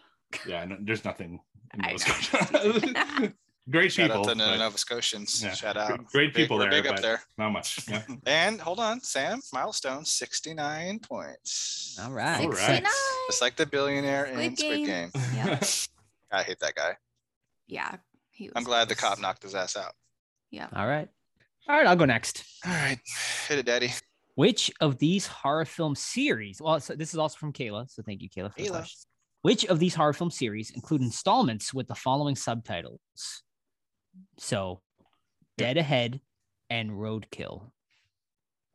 yeah, 0.45 0.65
no, 0.65 0.77
there's 0.81 1.05
nothing. 1.05 1.39
in 1.73 1.81
I 1.85 1.91
Nova. 1.91 1.99
Scotia. 1.99 3.33
Great 3.69 3.91
Shout 3.91 4.07
people. 4.11 4.21
out 4.21 4.29
to 4.31 4.35
but 4.37 4.57
Nova 4.57 4.77
Scotians. 4.77 5.43
Yeah. 5.43 5.51
Shout 5.53 5.75
out. 5.75 5.89
Great 5.89 6.07
We're 6.13 6.21
big- 6.27 6.33
people 6.35 6.57
there, 6.57 6.69
Big 6.69 6.87
up 6.87 6.95
but- 6.95 7.01
there. 7.01 7.21
not 7.37 7.49
much. 7.51 7.79
Yeah. 7.89 8.01
And 8.25 8.61
hold 8.61 8.79
on, 8.79 9.01
Sam. 9.01 9.41
Milestone 9.51 10.05
69 10.05 10.99
points. 10.99 11.97
All 12.01 12.11
right. 12.11 12.39
All 12.45 12.49
right. 12.49 12.57
69. 12.57 12.91
Just 13.29 13.41
like 13.41 13.57
the 13.57 13.65
billionaire 13.65 14.25
in 14.25 14.55
Squid 14.55 14.59
Squid 14.59 14.85
Game. 14.85 15.09
Game. 15.13 15.23
Yep. 15.35 15.63
I 16.31 16.43
hate 16.43 16.59
that 16.61 16.75
guy. 16.75 16.95
Yeah. 17.67 17.95
He 18.31 18.45
was 18.45 18.53
I'm 18.55 18.63
glad 18.63 18.87
the 18.87 18.95
cop 18.95 19.19
knocked 19.19 19.43
his 19.43 19.53
ass 19.53 19.75
out. 19.75 19.91
Yeah. 20.49 20.67
All 20.73 20.87
right. 20.87 21.09
All 21.67 21.75
right. 21.75 21.87
I'll 21.87 21.95
go 21.97 22.05
next. 22.05 22.45
All 22.65 22.71
right. 22.71 22.99
Hit 23.49 23.59
it, 23.59 23.65
daddy. 23.65 23.91
Which 24.37 24.69
of 24.81 24.99
these 24.99 25.25
horror 25.25 25.65
film 25.65 25.95
series? 25.95 26.61
Well, 26.61 26.79
so 26.79 26.93
this 26.93 27.11
is 27.11 27.17
also 27.17 27.37
from 27.39 27.51
Kayla. 27.53 27.89
So 27.89 28.03
thank 28.03 28.21
you, 28.21 28.29
Kayla, 28.29 28.53
for 28.53 28.61
the 28.61 28.67
Kayla. 28.67 28.71
question. 28.71 28.99
Which 29.41 29.65
of 29.65 29.79
these 29.79 29.95
horror 29.95 30.13
film 30.13 30.29
series 30.29 30.69
include 30.69 31.01
installments 31.01 31.73
with 31.73 31.87
the 31.87 31.95
following 31.95 32.35
subtitles? 32.35 33.01
So, 34.37 34.81
Dead 35.57 35.77
Ahead 35.77 36.21
and 36.69 36.91
Roadkill. 36.91 37.71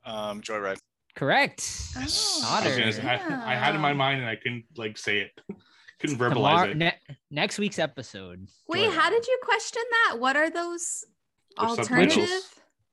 Um, 0.04 0.40
Joyride. 0.40 0.78
Correct. 1.14 1.64
Oh, 1.96 2.00
I, 2.44 2.58
Otter. 2.58 2.76
gonna 2.80 2.92
say, 2.92 3.02
I, 3.02 3.52
I 3.52 3.54
had 3.54 3.76
in 3.76 3.80
my 3.80 3.92
mind 3.92 4.20
and 4.20 4.28
I 4.28 4.34
couldn't 4.34 4.64
like 4.76 4.98
say 4.98 5.18
it. 5.20 5.30
couldn't 6.00 6.16
verbalize 6.18 6.32
Tomorrow, 6.34 6.70
it. 6.70 6.76
ne- 6.76 6.98
next 7.30 7.60
week's 7.60 7.78
episode. 7.78 8.48
Wait, 8.66 8.88
Joyride. 8.88 8.94
how 8.96 9.10
did 9.10 9.24
you 9.28 9.38
question 9.44 9.82
that? 10.08 10.18
What 10.18 10.34
are 10.34 10.50
those 10.50 11.04
They're 11.56 11.68
alternative? 11.68 12.28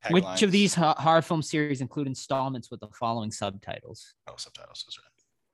Subtitles. 0.01 0.13
Which 0.13 0.23
Taglines. 0.23 0.43
of 0.43 0.51
these 0.51 0.75
horror 0.75 1.21
film 1.21 1.41
series 1.41 1.81
include 1.81 2.07
installments 2.07 2.71
with 2.71 2.79
the 2.79 2.87
following 2.87 3.31
subtitles? 3.31 4.13
Oh, 4.27 4.33
subtitles. 4.37 4.83
That's 4.85 4.97
right. 4.97 5.05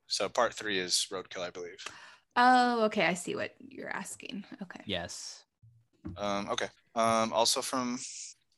So 0.08 0.28
part 0.28 0.54
three 0.54 0.78
is 0.78 1.06
Roadkill, 1.12 1.40
I 1.40 1.50
believe. 1.50 1.84
Oh, 2.36 2.84
okay. 2.84 3.06
I 3.06 3.14
see 3.14 3.34
what 3.34 3.54
you're 3.58 3.90
asking. 3.90 4.44
Okay. 4.62 4.80
Yes. 4.84 5.44
Um, 6.16 6.48
okay. 6.50 6.68
Um, 6.94 7.32
also 7.32 7.60
from, 7.60 7.98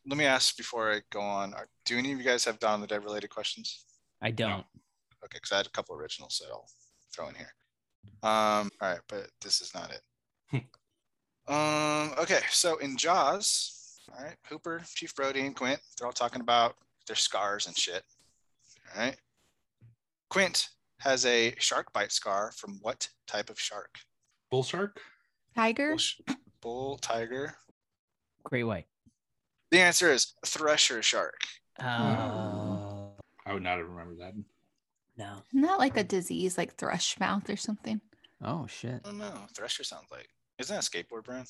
let 0.06 0.18
me 0.18 0.24
ask 0.24 0.56
before 0.56 0.92
I 0.92 1.00
go 1.10 1.20
on. 1.20 1.54
Are, 1.54 1.66
do 1.86 1.96
any 1.96 2.12
of 2.12 2.18
you 2.18 2.24
guys 2.24 2.44
have 2.44 2.58
Dawn 2.58 2.76
of 2.76 2.80
the 2.82 2.86
Dead 2.86 3.04
related 3.04 3.30
questions? 3.30 3.84
I 4.20 4.30
don't. 4.30 4.64
Okay, 5.24 5.38
because 5.38 5.52
I 5.52 5.56
had 5.58 5.66
a 5.66 5.70
couple 5.70 5.96
originals 5.96 6.40
that 6.42 6.52
I'll 6.52 6.68
throw 7.14 7.28
in 7.28 7.34
here. 7.34 7.52
Um, 8.22 8.70
all 8.80 8.90
right, 8.90 9.00
but 9.08 9.28
this 9.42 9.60
is 9.60 9.74
not 9.74 9.90
it. 9.92 10.02
um, 11.48 12.12
okay, 12.22 12.40
so 12.50 12.78
in 12.78 12.96
Jaws, 12.96 13.77
all 14.16 14.24
right, 14.24 14.36
Hooper, 14.48 14.82
Chief 14.94 15.14
Brody, 15.14 15.40
and 15.46 15.54
Quint, 15.54 15.80
they're 15.98 16.06
all 16.06 16.12
talking 16.12 16.40
about 16.40 16.76
their 17.06 17.16
scars 17.16 17.66
and 17.66 17.76
shit. 17.76 18.02
All 18.94 19.02
right. 19.02 19.16
Quint 20.30 20.68
has 21.00 21.24
a 21.26 21.54
shark 21.58 21.92
bite 21.92 22.12
scar 22.12 22.52
from 22.52 22.78
what 22.82 23.08
type 23.26 23.50
of 23.50 23.58
shark? 23.58 23.96
Bull 24.50 24.62
shark. 24.62 25.00
Tiger? 25.54 25.90
Bull, 25.90 25.98
sh- 25.98 26.20
bull 26.60 26.98
tiger. 26.98 27.54
Great 28.44 28.64
White. 28.64 28.86
The 29.70 29.80
answer 29.80 30.10
is 30.12 30.34
thresher 30.46 31.02
shark. 31.02 31.40
Oh. 31.80 33.12
I 33.44 33.52
would 33.52 33.62
not 33.62 33.78
have 33.78 33.88
remembered 33.88 34.18
that. 34.20 34.34
No. 35.16 35.42
Isn't 35.52 35.62
that 35.62 35.78
like 35.78 35.96
a 35.96 36.04
disease 36.04 36.56
like 36.56 36.74
thrush 36.76 37.18
mouth 37.18 37.48
or 37.50 37.56
something? 37.56 38.00
Oh 38.42 38.66
shit. 38.66 39.00
Oh 39.04 39.10
no, 39.10 39.32
thresher 39.54 39.84
sounds 39.84 40.06
like. 40.10 40.28
Isn't 40.58 40.74
that 40.74 40.86
a 40.86 40.90
skateboard 40.90 41.24
brand? 41.24 41.48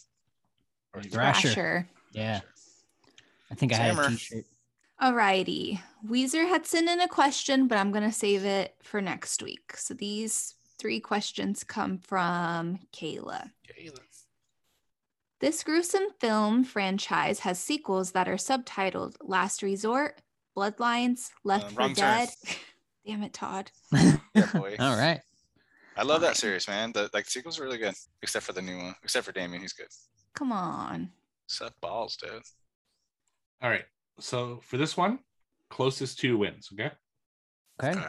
Or 0.95 1.03
Thrasher. 1.03 1.49
Thrasher. 1.49 1.89
Yeah. 2.13 2.41
I 3.51 3.55
think 3.55 3.73
I 3.73 3.77
had 3.77 3.93
a 3.93 3.95
Hammer. 3.95 4.11
t-shirt. 4.11 4.45
Alrighty. 5.01 5.81
Weezer 6.07 6.49
had 6.49 6.67
sent 6.67 6.89
in 6.89 7.01
a 7.01 7.09
question, 7.09 7.69
but 7.69 7.79
I'm 7.79 7.93
going 7.93 8.05
to 8.05 8.13
save 8.13 8.45
it 8.45 8.75
for 8.83 9.01
next 9.01 9.43
week. 9.43 9.75
So 9.77 9.95
these 9.95 10.55
three 10.79 11.01
questions 11.01 11.65
come 11.65 11.99
from 11.99 12.81
Kayla. 12.93 13.51
Kayla. 13.69 13.99
This 15.41 15.63
gruesome 15.63 16.09
film 16.19 16.65
franchise 16.65 17.41
has 17.41 17.61
sequels 17.61 18.11
that 18.13 18.29
are 18.29 18.35
subtitled 18.35 19.15
Last 19.23 19.63
Resort, 19.63 20.21
Bloodlines, 20.57 21.31
Left 21.45 21.67
Um, 21.67 21.71
4 21.75 21.79
wrong 21.81 21.95
turn. 21.95 22.27
Dead. 22.27 22.29
Damn 23.07 23.23
it, 23.23 23.33
Todd. 23.33 23.71
Yeah, 23.93 24.17
boy. 24.53 24.75
All 24.81 24.97
right. 24.97 25.21
I 25.97 26.03
love 26.03 26.21
that 26.23 26.37
series, 26.37 26.67
man. 26.69 26.93
The 26.93 27.09
like 27.15 27.27
sequels 27.31 27.59
are 27.59 27.65
really 27.65 27.79
good, 27.79 27.95
except 28.23 28.45
for 28.47 28.53
the 28.53 28.63
new 28.63 28.77
one. 28.79 28.95
Except 29.03 29.25
for 29.27 29.33
Damien, 29.33 29.61
he's 29.63 29.73
good. 29.73 29.89
Come 30.35 30.53
on. 30.53 31.11
Suck 31.49 31.75
balls, 31.81 32.17
dude. 32.17 32.43
All 33.63 33.71
right. 33.71 33.85
So 34.21 34.61
for 34.63 34.77
this 34.77 34.97
one, 34.97 35.19
closest 35.71 36.21
to 36.21 36.39
wins. 36.39 36.69
Okay. 36.73 36.91
Okay. 37.83 37.99
Okay. 37.99 38.09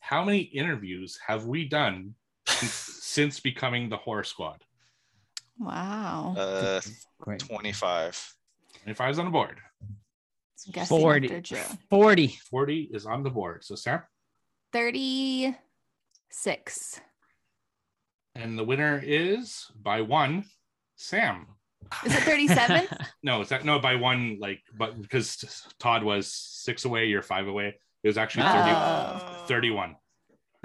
How 0.00 0.24
many 0.24 0.40
interviews 0.40 1.18
have 1.26 1.46
we 1.46 1.68
done 1.68 2.14
since, 2.46 2.72
since 3.02 3.40
becoming 3.40 3.88
the 3.88 3.96
horror 3.96 4.24
squad? 4.24 4.62
Wow. 5.58 6.34
Uh, 6.36 6.80
Great. 7.20 7.40
25. 7.40 8.34
If 8.86 9.00
I 9.00 9.08
on 9.08 9.16
the 9.16 9.24
board, 9.24 9.58
I'm 9.82 10.72
guessing 10.72 10.98
40. 10.98 11.42
40. 11.90 12.28
40 12.50 12.90
is 12.92 13.06
on 13.06 13.22
the 13.22 13.30
board. 13.30 13.64
So 13.64 13.74
Sam, 13.74 14.02
36. 14.72 17.00
and 18.34 18.58
the 18.58 18.64
winner 18.64 19.02
is 19.04 19.66
by 19.82 20.00
one, 20.00 20.44
Sam. 20.96 21.46
Is 22.04 22.14
it 22.14 22.22
37? 22.22 22.86
No, 23.22 23.40
it's 23.40 23.50
that 23.50 23.64
no 23.64 23.78
by 23.78 23.96
one 23.96 24.38
like 24.40 24.60
but 24.76 25.00
because 25.02 25.66
Todd 25.78 26.02
was 26.04 26.30
six 26.32 26.84
away, 26.84 27.06
you're 27.06 27.22
five 27.22 27.46
away. 27.48 27.74
It 28.02 28.08
was 28.08 28.16
actually 28.18 28.44
30, 28.44 28.70
Oh. 28.70 29.44
31. 29.48 29.96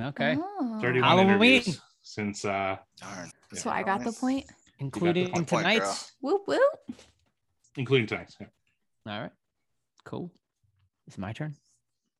Okay. 0.02 0.38
Oh. 0.40 0.80
31 0.82 1.04
Halloween. 1.10 1.30
interviews 1.54 1.82
since 2.02 2.46
uh 2.46 2.78
Darn. 3.00 3.32
So 3.54 3.70
I 3.70 3.84
got 3.84 4.04
the 4.04 4.12
point. 4.12 4.46
Including 4.80 5.26
point, 5.32 5.48
point, 5.48 5.64
girl. 5.66 5.74
tonight's. 5.74 6.12
Whoop 6.22 6.42
whoop. 6.48 6.62
including 7.78 8.08
tonight's. 8.08 8.36
Yeah. 8.40 8.48
All 9.08 9.22
right. 9.22 9.32
Cool. 10.06 10.32
It's 11.08 11.18
my 11.18 11.34
turn. 11.34 11.56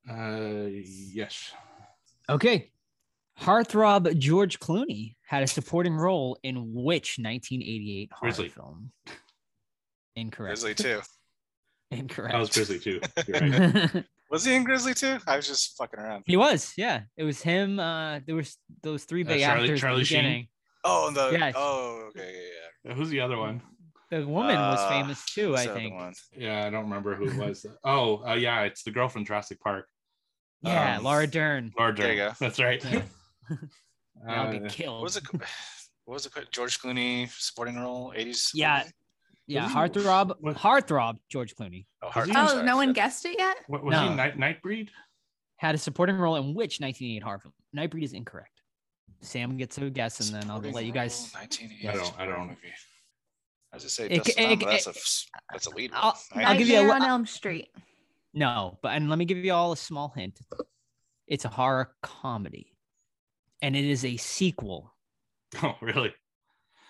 Uh 0.10 0.68
yes. 0.72 1.52
Okay. 2.30 2.72
Heartthrob 3.42 4.18
George 4.20 4.60
Clooney 4.60 5.16
had 5.26 5.44
a 5.44 5.48
supporting 5.48 5.96
role 5.96 6.38
in 6.44 6.74
which 6.74 7.18
1988 7.20 8.12
horror 8.14 8.30
Grizzly. 8.32 8.50
film? 8.50 8.92
Incorrect. 10.16 10.62
Grizzly 10.62 10.90
II. 10.92 11.00
Incorrect. 11.92 12.32
That 12.34 12.40
was 12.40 12.50
Grizzly 12.50 12.80
II. 12.86 13.02
You're 13.28 13.40
right. 13.60 14.06
Was 14.32 14.46
he 14.46 14.56
in 14.56 14.64
Grizzly 14.64 14.94
II? 15.02 15.20
I 15.28 15.36
was 15.36 15.48
just 15.48 15.78
fucking 15.78 16.00
around. 16.00 16.24
he 16.26 16.38
was. 16.38 16.74
Yeah. 16.76 17.02
It 17.18 17.24
was 17.24 17.40
him. 17.44 17.80
Uh, 17.80 18.20
there 18.26 18.34
was 18.36 18.58
those 18.82 19.04
three 19.04 19.22
Uh, 19.24 19.28
Charlie- 19.38 19.64
actors. 19.66 19.80
Charlie 19.80 20.04
Sheen? 20.04 20.20
beginning. 20.24 20.48
Oh, 20.84 21.08
and 21.08 21.16
the 21.16 21.30
Yes. 21.38 21.54
oh, 21.56 22.06
okay, 22.10 22.34
yeah, 22.34 22.90
yeah. 22.90 22.94
Who's 22.96 23.10
the 23.10 23.20
other 23.20 23.38
one? 23.38 23.62
The 24.10 24.26
woman 24.26 24.56
was 24.56 24.80
Uh, 24.80 24.90
famous 24.90 25.24
too. 25.26 25.56
I 25.56 25.68
think. 25.68 25.94
Yeah, 26.36 26.66
I 26.66 26.72
don't 26.72 26.86
remember 26.86 27.14
who 27.16 27.26
it 27.30 27.36
was. 27.38 27.64
oh, 27.84 28.24
uh, 28.28 28.34
yeah, 28.34 28.62
it's 28.64 28.82
the 28.82 28.90
girl 28.92 29.08
from 29.08 29.24
Jurassic 29.24 29.60
Park. 29.60 29.88
Yeah, 30.64 30.98
Um, 30.98 31.04
Laura 31.04 31.28
Dern. 31.28 31.72
Laura 31.78 31.94
There 31.94 32.10
you 32.12 32.16
Dern. 32.18 32.30
go. 32.30 32.36
That's 32.40 32.60
right. 32.60 32.84
Yeah. 32.84 33.02
I'll 34.28 34.48
Uh, 34.48 34.52
get 34.52 34.70
killed. 34.72 34.96
What 34.98 35.04
was 35.04 35.18
it? 35.18 35.24
What 36.06 36.16
was 36.16 36.26
it? 36.26 36.34
George 36.52 36.82
Clooney 36.82 37.30
supporting 37.30 37.78
role, 37.78 38.12
80s. 38.14 38.50
Yeah. 38.54 38.84
Yeah, 39.48 39.66
Ooh. 39.70 39.74
Heartthrob. 39.74 40.36
What- 40.42 40.58
Heartthrob 40.58 41.16
George 41.30 41.56
Clooney 41.56 41.86
Oh, 42.02 42.08
Was 42.14 42.30
Heart- 42.30 42.58
Oh, 42.58 42.62
no 42.62 42.76
one 42.76 42.92
guessed 42.92 43.24
it 43.26 43.38
yet? 43.38 43.56
what 43.68 43.86
was 43.86 43.94
No. 43.94 44.10
he? 44.10 44.16
Night 44.16 44.38
Nightbreed? 44.38 44.90
had 45.58 45.76
a 45.76 45.78
supporting 45.78 46.18
role 46.18 46.36
in 46.36 46.54
which 46.54 46.82
1988 46.82 47.24
horror 47.24 47.40
film? 47.40 47.54
Nightbreed 47.74 48.04
is 48.04 48.12
incorrect. 48.12 48.60
Sam 49.22 49.56
gets 49.56 49.78
a 49.78 49.90
guess, 49.90 50.20
and 50.20 50.42
then 50.42 50.52
I'll 50.52 50.60
let 50.60 50.84
you 50.84 50.92
guys. 50.92 51.32
1980s 51.32 51.88
I 51.88 51.94
don't- 51.94 52.20
I 52.20 52.26
don't- 52.26 52.48
movie. 52.50 52.74
I 53.72 53.76
was 53.78 53.84
just 53.84 53.96
say 53.96 54.08
It- 54.10 54.26
Dustin 54.26 54.52
it- 54.52 54.60
that's 54.60 54.88
it- 54.88 54.96
a 54.96 55.00
f- 55.00 55.26
that's 55.54 55.68
a 55.68 55.70
lead. 55.70 55.92
I'll- 55.94 56.18
role. 56.36 56.46
I- 56.46 56.52
I'll 56.52 56.58
give 56.58 56.68
you 56.68 56.76
a 56.76 56.82
Nightmare 56.82 56.96
on 56.98 57.04
Elm 57.10 57.26
Street. 57.26 57.70
No, 58.34 58.78
but 58.82 58.90
and 58.94 59.10
let 59.10 59.18
me 59.18 59.24
give 59.24 59.38
you 59.38 59.54
all 59.54 59.72
a 59.72 59.78
small 59.78 60.10
hint. 60.10 60.38
It's 61.28 61.46
a 61.46 61.50
horror 61.50 61.96
comedy, 62.04 62.73
and 63.64 63.76
it 63.76 63.86
is 63.86 64.06
a 64.06 64.18
sequel. 64.18 64.94
Oh, 65.64 65.76
really? 65.82 66.12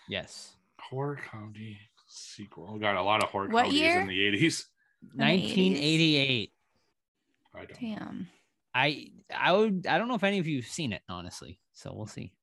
Yes, 0.07 0.55
Horror 0.79 1.19
comedy 1.29 1.77
sequel. 2.07 2.67
Oh, 2.69 2.73
we 2.73 2.79
got 2.79 2.95
a 2.95 3.01
lot 3.03 3.21
of 3.23 3.29
horror 3.29 3.49
What 3.49 3.63
comedies 3.65 3.81
year? 3.81 3.99
in 4.01 4.07
the 4.07 4.19
80s. 4.19 4.63
1988. 5.15 6.53
I 7.53 7.57
don't. 7.65 7.79
Damn. 7.79 8.27
I 8.73 9.07
I 9.35 9.51
would 9.51 9.85
I 9.87 9.97
don't 9.97 10.07
know 10.07 10.15
if 10.15 10.23
any 10.23 10.39
of 10.39 10.47
you've 10.47 10.65
seen 10.65 10.93
it 10.93 11.01
honestly, 11.09 11.59
so 11.73 11.93
we'll 11.93 12.07
see. 12.07 12.33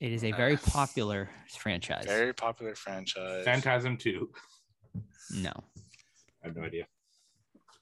It 0.00 0.12
is 0.12 0.22
a 0.22 0.32
very 0.32 0.56
popular 0.56 1.30
franchise. 1.48 2.04
Very 2.06 2.32
popular 2.34 2.74
franchise. 2.74 3.44
Phantasm 3.44 3.96
2. 3.96 4.30
No, 5.36 5.52
I 6.42 6.46
have 6.46 6.56
no 6.56 6.62
idea. 6.62 6.86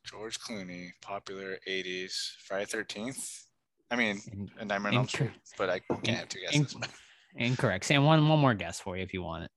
George 0.05 0.39
Clooney, 0.41 0.91
popular 1.03 1.59
80s. 1.69 2.13
Friday 2.45 2.65
13th. 2.67 3.45
I 3.91 3.97
mean, 3.97 4.21
In- 4.33 4.51
and 4.59 4.69
Nightmare 4.69 4.93
on 4.93 4.97
Elm 4.99 5.03
Incorrect. 5.05 5.47
Street, 5.47 5.57
but 5.59 5.71
I 5.71 5.81
can't 6.05 6.19
have 6.19 6.29
two 6.29 6.39
in- 6.53 6.63
guesses. 6.65 6.77
incorrect. 7.37 7.85
Sam, 7.85 8.05
one 8.05 8.29
one 8.29 8.39
more 8.39 8.55
guess 8.55 8.81
for 8.81 8.97
you 8.97 9.03
if 9.03 9.13
you 9.15 9.23
want 9.23 9.45
it. 9.45 9.51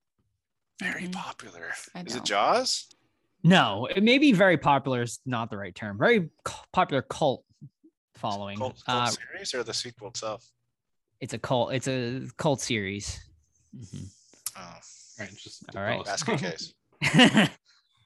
Very 0.82 1.04
Mhm. 1.08 1.14
popular. 1.14 1.72
I 1.96 2.02
Is 2.02 2.14
it 2.16 2.20
don't. 2.20 2.26
Jaws? 2.26 2.88
No, 3.44 3.88
it 3.88 4.04
may 4.04 4.18
be 4.20 4.32
very 4.34 4.58
popular 4.58 5.02
is 5.02 5.20
not 5.26 5.50
the 5.50 5.58
right 5.58 5.74
term. 5.74 5.98
Very 5.98 6.30
cu- 6.44 6.64
popular 6.72 7.02
cult 7.02 7.44
following. 8.16 8.58
Cult, 8.58 8.82
cult 8.86 9.04
Uh, 9.04 9.08
series 9.08 9.54
or 9.54 9.64
the 9.64 9.74
sequel 9.74 10.10
itself? 10.10 10.46
it's 11.20 11.34
a 11.34 11.40
cult. 11.40 11.74
It's 11.74 11.88
a 11.88 12.28
cult 12.38 12.62
series. 12.62 13.20
Mhm. 13.76 14.10
Oh, 14.58 14.62
All 14.62 15.26
right, 15.26 15.36
just 15.38 15.64
All 15.76 15.82
right. 15.82 16.04
tell 16.06 16.14
us. 16.14 16.24
basket 16.24 16.74
case. 17.02 17.50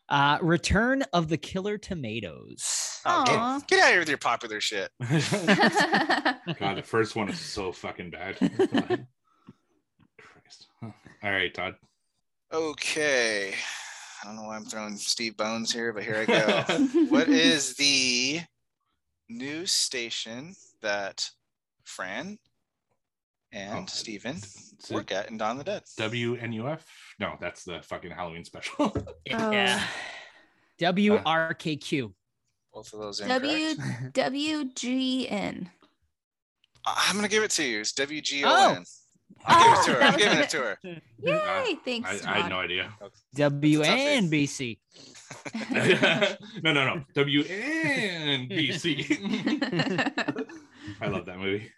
uh, 0.10 0.38
Return 0.42 1.04
of 1.14 1.30
the 1.30 1.38
Killer 1.38 1.78
Tomatoes. 1.78 3.00
Oh, 3.06 3.24
get, 3.26 3.68
get 3.68 3.80
out 3.80 3.86
of 3.86 3.92
here 3.92 4.00
with 4.00 4.10
your 4.10 4.18
popular 4.18 4.60
shit. 4.62 4.92
God, 5.00 5.18
the 6.76 6.84
first 6.84 7.16
one 7.16 7.30
is 7.30 7.40
so 7.40 7.72
fucking 7.72 8.12
bad. 8.12 8.38
Christ. 10.20 10.68
Huh. 10.82 10.90
All 11.24 11.32
right, 11.32 11.54
Todd. 11.54 11.76
Okay. 12.54 13.54
I 14.24 14.28
don't 14.28 14.36
know 14.38 14.44
why 14.44 14.56
I'm 14.56 14.66
throwing 14.66 14.96
Steve 14.98 15.38
Bones 15.38 15.72
here, 15.72 15.94
but 15.94 16.04
here 16.04 16.18
I 16.18 16.26
go. 16.26 16.64
what 17.10 17.28
is 17.28 17.76
the 17.76 18.42
news 19.30 19.72
station 19.72 20.56
that 20.82 21.30
Fran 21.84 22.38
and 23.52 23.84
Oh, 23.84 23.86
Steven 23.88 24.36
Is 24.38 24.74
it 24.90 24.94
work 24.94 25.12
at 25.12 25.30
in 25.30 25.38
Dawn 25.38 25.60
of 25.60 25.66
the 25.66 25.72
Dead? 25.72 25.84
WNUF? 26.00 26.80
No, 27.20 27.36
that's 27.40 27.64
the 27.64 27.82
fucking 27.84 28.12
Halloween 28.12 28.44
special. 28.46 28.94
Yeah. 29.26 29.80
Oh. 30.82 30.94
WRKQ. 30.94 32.06
Uh, 32.06 32.10
Both 32.74 32.94
of 32.94 33.00
those 33.00 33.20
W 33.20 33.68
incorrect. 33.70 34.14
WGN. 34.14 35.68
I- 35.68 36.92
uh, 36.92 36.96
I'm 37.08 37.16
gonna 37.16 37.28
give 37.30 37.44
it 37.44 37.52
to 37.52 37.64
you. 37.64 37.80
It's 37.80 37.94
WGON. 37.94 38.44
Oh. 38.46 38.84
I'm 39.48 39.64
giving 39.64 39.78
it 39.80 39.80
to 39.84 39.92
Oh, 39.92 39.94
her. 39.94 40.00
that 40.00 40.14
I'm 40.14 40.20
giving 40.20 40.38
it 40.40 40.50
to 40.50 40.58
her. 40.60 40.78
Yay! 41.20 41.34
Uh, 41.34 41.40
I, 41.44 41.78
Thanks, 41.84 42.10
I 42.26 42.34
had 42.34 42.42
Todd. 42.42 42.50
no 42.52 42.60
idea. 42.60 42.92
WNBC. 43.36 44.78
no, 46.64 46.74
no, 46.74 46.96
no. 46.96 47.04
WNBC. 47.16 48.88
I 51.02 51.08
love 51.08 51.26
that 51.26 51.38
movie. 51.40 51.72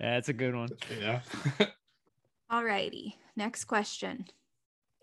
That's 0.00 0.28
a 0.28 0.32
good 0.34 0.54
one. 0.54 0.68
Yeah. 1.00 1.20
Alrighty. 2.50 3.14
Next 3.36 3.64
question. 3.64 4.26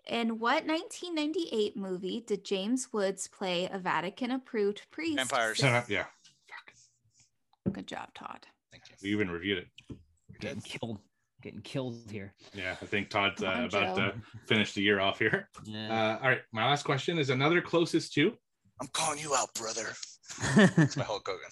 In 0.08 0.40
what 0.40 0.66
1998 0.66 1.78
movie 1.78 2.24
did 2.26 2.44
James 2.44 2.92
Woods 2.92 3.28
play 3.28 3.70
a 3.72 3.80
Vatican 3.80 4.32
approved 4.32 4.82
priest? 4.92 5.16
Vampires. 5.18 5.58
Shut 5.58 5.74
up. 5.74 5.90
Yeah. 5.90 6.06
Fuck. 6.48 7.74
Good 7.74 7.88
job, 7.88 8.10
Todd. 8.14 8.46
Thank 8.72 8.84
you. 8.90 8.96
We 9.02 9.12
even 9.12 9.30
reviewed 9.32 9.60
it. 9.60 9.98
Getting 10.42 10.62
killed. 10.62 11.00
Getting 11.42 11.62
killed 11.62 12.00
here. 12.10 12.34
Yeah, 12.54 12.76
I 12.82 12.86
think 12.86 13.10
Todd's 13.10 13.44
uh, 13.44 13.48
on, 13.48 13.64
about 13.66 13.96
Joe. 13.98 14.12
to 14.12 14.14
finish 14.46 14.74
the 14.74 14.82
year 14.82 15.00
off 15.00 15.20
here. 15.20 15.50
Yeah. 15.66 15.90
Uh, 16.20 16.24
all 16.24 16.30
right, 16.30 16.42
my 16.52 16.66
last 16.66 16.84
question 16.84 17.18
is 17.18 17.30
another 17.30 17.62
closest 17.62 18.14
to. 18.14 18.34
I'm 18.82 18.88
calling 18.88 19.20
you 19.20 19.34
out, 19.36 19.54
brother. 19.54 19.94
It's 20.78 20.98
my 20.98 21.04
Hulk 21.06 21.28
Hogan. 21.28 21.50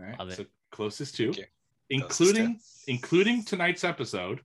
All 0.00 0.06
right, 0.06 0.18
Love 0.18 0.28
it. 0.30 0.36
so 0.36 0.44
closest 0.72 1.14
to, 1.16 1.28
Okay. 1.30 1.46
including 1.90 2.58
including 2.88 3.44
tonight's 3.44 3.84
episode. 3.84 4.40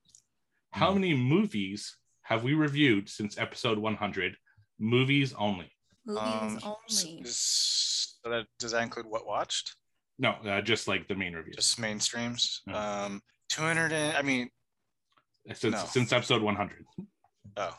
How 0.72 0.91
Mm. 0.91 0.95
many 0.95 1.14
movies 1.15 1.95
have 2.28 2.44
we 2.44 2.54
reviewed 2.54 3.10
since 3.10 3.38
episode 3.38 3.78
100? 3.78 4.36
Movies 4.80 5.34
only. 5.38 5.72
Movies 6.06 6.22
Um, 6.24 6.60
only. 6.64 7.22
is- 7.22 8.18
so 8.22 8.30
that, 8.30 8.48
does 8.60 8.72
that 8.72 8.84
include 8.84 9.06
what 9.06 9.26
watched? 9.26 9.76
No, 10.20 10.32
uh, 10.32 10.62
just 10.62 10.88
like 10.88 11.08
the 11.08 11.16
main 11.16 11.34
reviews. 11.34 11.56
Just 11.56 11.80
mainstreams. 11.80 12.60
No. 12.66 12.76
Um, 12.76 13.22
200 13.49 13.91
and 13.94 14.18
I 14.18 14.22
mean, 14.24 14.49
since 15.54 15.74
no. 15.76 15.86
since 15.86 16.12
episode 16.12 16.41
100. 16.41 16.86
oh, 17.58 17.78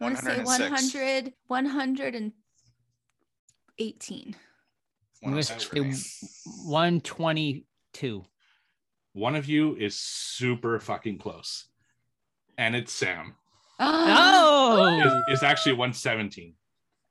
I 0.00 0.04
want 0.04 0.16
to 0.16 0.22
say 0.22 0.42
106. 0.42 0.94
100, 0.94 1.32
118. 1.46 4.36
I'm 5.22 5.30
gonna 5.30 5.36
106 5.36 5.64
for 5.64 5.76
me. 5.76 5.92
say 5.92 6.26
122. 6.66 8.24
One 9.12 9.36
of 9.36 9.46
you 9.48 9.76
is 9.76 9.96
super 9.98 10.78
fucking 10.80 11.18
close, 11.18 11.68
and 12.58 12.74
it's 12.76 12.92
Sam. 12.92 13.34
Oh, 13.78 15.00
It's, 15.28 15.32
it's 15.34 15.42
actually 15.42 15.72
117. 15.72 16.54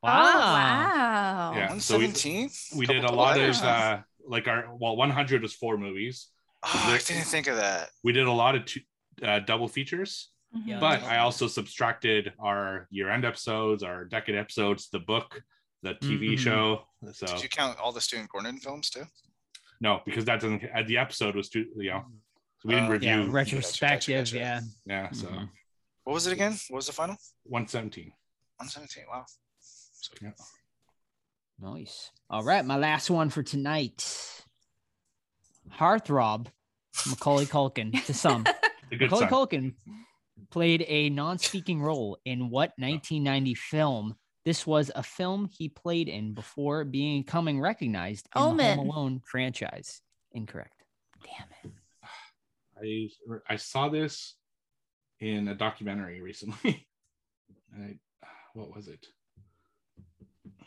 Oh, 0.04 0.08
wow. 0.08 0.24
wow. 0.24 1.54
Yeah. 1.56 1.78
so 1.78 1.98
we- 1.98 2.06
117? 2.06 2.50
We 2.78 2.86
did 2.86 3.04
a 3.04 3.12
lot 3.12 3.32
of 3.32 3.38
letters, 3.42 3.60
huh? 3.60 3.68
uh, 3.68 4.02
like 4.28 4.48
our 4.48 4.76
well, 4.76 4.96
100 4.96 5.42
was 5.42 5.54
four 5.54 5.78
movies. 5.78 6.28
Oh, 6.64 6.70
I 6.74 6.98
didn't 6.98 7.26
think 7.26 7.48
of 7.48 7.58
that. 7.58 7.90
We 8.04 8.12
did 8.12 8.26
a 8.28 8.32
lot 8.32 8.56
of 8.56 8.66
two, 8.66 8.80
uh, 9.24 9.40
double 9.40 9.68
features, 9.68 10.30
Mhm. 10.56 10.62
Yeah. 10.66 10.80
but 10.80 11.04
I 11.04 11.20
also 11.20 11.48
subtracted 11.48 12.34
our 12.40 12.88
year-end 12.90 13.24
episodes, 13.26 13.84
our 13.84 14.06
decade 14.06 14.36
episodes, 14.36 14.90
the 14.90 15.00
book, 15.00 15.42
the 15.84 15.94
TV 15.96 16.34
Mhm. 16.34 16.40
show. 16.40 16.88
So 17.14 17.28
Did 17.28 17.44
you 17.44 17.50
count 17.50 17.78
all 17.80 17.92
the 17.92 18.02
Stuart 18.02 18.30
Gordon 18.30 18.58
films 18.60 18.90
too? 18.90 19.06
no, 19.80 20.02
because 20.06 20.26
that 20.26 20.40
doesn't. 20.42 20.64
Uh, 20.74 20.82
the 20.88 20.98
episode 20.98 21.36
was 21.36 21.50
too. 21.50 21.66
You 21.78 21.92
know, 21.92 22.06
so 22.66 22.68
we 22.68 22.74
didn't 22.76 22.90
Oh, 22.90 22.92
review. 22.94 23.10
Yeah, 23.10 23.22
Yeah. 23.24 23.28
retrospective. 23.32 24.26
gotcha. 24.26 24.62
Yeah. 24.86 25.12
so 25.12 25.28
Mhm. 25.28 25.50
What 26.04 26.14
was 26.14 26.28
it 26.28 26.34
again? 26.34 26.54
What 26.70 26.78
was 26.78 26.88
the 26.88 26.94
final? 26.94 27.16
117. 27.44 28.12
117. 28.58 29.06
Wow. 29.10 29.26
So 29.60 30.14
Yeah. 30.22 30.32
Nice. 31.60 32.12
All 32.30 32.44
right, 32.44 32.66
my 32.66 32.78
last 32.78 33.10
one 33.10 33.30
for 33.30 33.42
tonight. 33.44 34.04
Heartthrob, 35.74 36.48
Macaulay 37.08 37.46
Culkin 37.46 38.04
to 38.06 38.14
some. 38.14 38.44
Macaulay 38.92 39.22
son. 39.22 39.30
Culkin 39.30 39.76
played 40.52 40.86
a 40.88 41.10
non-speaking 41.10 41.82
role 41.82 42.18
in 42.26 42.50
what 42.50 42.74
1990 42.78 43.56
film? 43.56 44.16
This 44.44 44.68
was 44.68 44.92
a 44.96 45.02
film 45.02 45.50
he 45.52 45.70
played 45.70 46.08
in 46.08 46.34
before 46.36 46.84
being 46.84 47.24
becoming 47.24 47.60
recognized 47.60 48.28
in 48.36 48.58
the 48.58 48.76
Home 48.76 48.90
Alone 48.90 49.22
franchise. 49.26 50.02
Incorrect. 50.34 50.84
Damn 51.24 51.48
it. 51.64 51.72
I 52.82 53.10
I 53.50 53.56
saw 53.56 53.90
this 53.90 54.36
in 55.20 55.48
a 55.48 55.56
documentary 55.56 56.22
recently. 56.22 56.88
I, 57.76 57.98
what 58.54 58.76
was 58.76 58.88
it? 58.88 59.06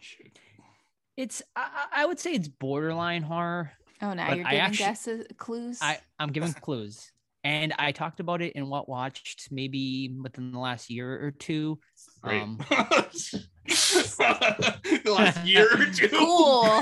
Shoot. 0.01 0.39
It's 1.17 1.43
I, 1.57 1.87
I 1.93 2.03
I 2.03 2.07
would 2.07 2.19
say 2.21 2.33
it's 2.33 2.49
borderline 2.49 3.23
horror. 3.23 3.73
Oh, 4.01 4.13
now 4.15 4.33
you're 4.33 4.47
I 4.47 4.51
giving 4.51 4.67
actu- 4.67 4.79
guesses, 4.79 5.27
clues. 5.37 5.79
I 5.83 5.99
I'm 6.19 6.31
giving 6.31 6.53
clues, 6.61 7.11
and 7.45 7.75
I 7.79 7.93
talked 7.93 8.21
about 8.21 8.41
it 8.43 8.53
in 8.53 8.69
what 8.69 8.89
watched 8.89 9.49
maybe 9.51 10.15
within 10.23 10.53
the 10.53 10.59
last 10.61 10.91
year 10.91 11.25
or 11.25 11.31
two. 11.33 11.79
Great. 12.23 12.43
Um, 12.43 12.59
the 12.71 13.43
last 15.07 15.45
year 15.45 15.69
or 15.73 15.87
two. 15.87 16.09
cool. 16.09 16.79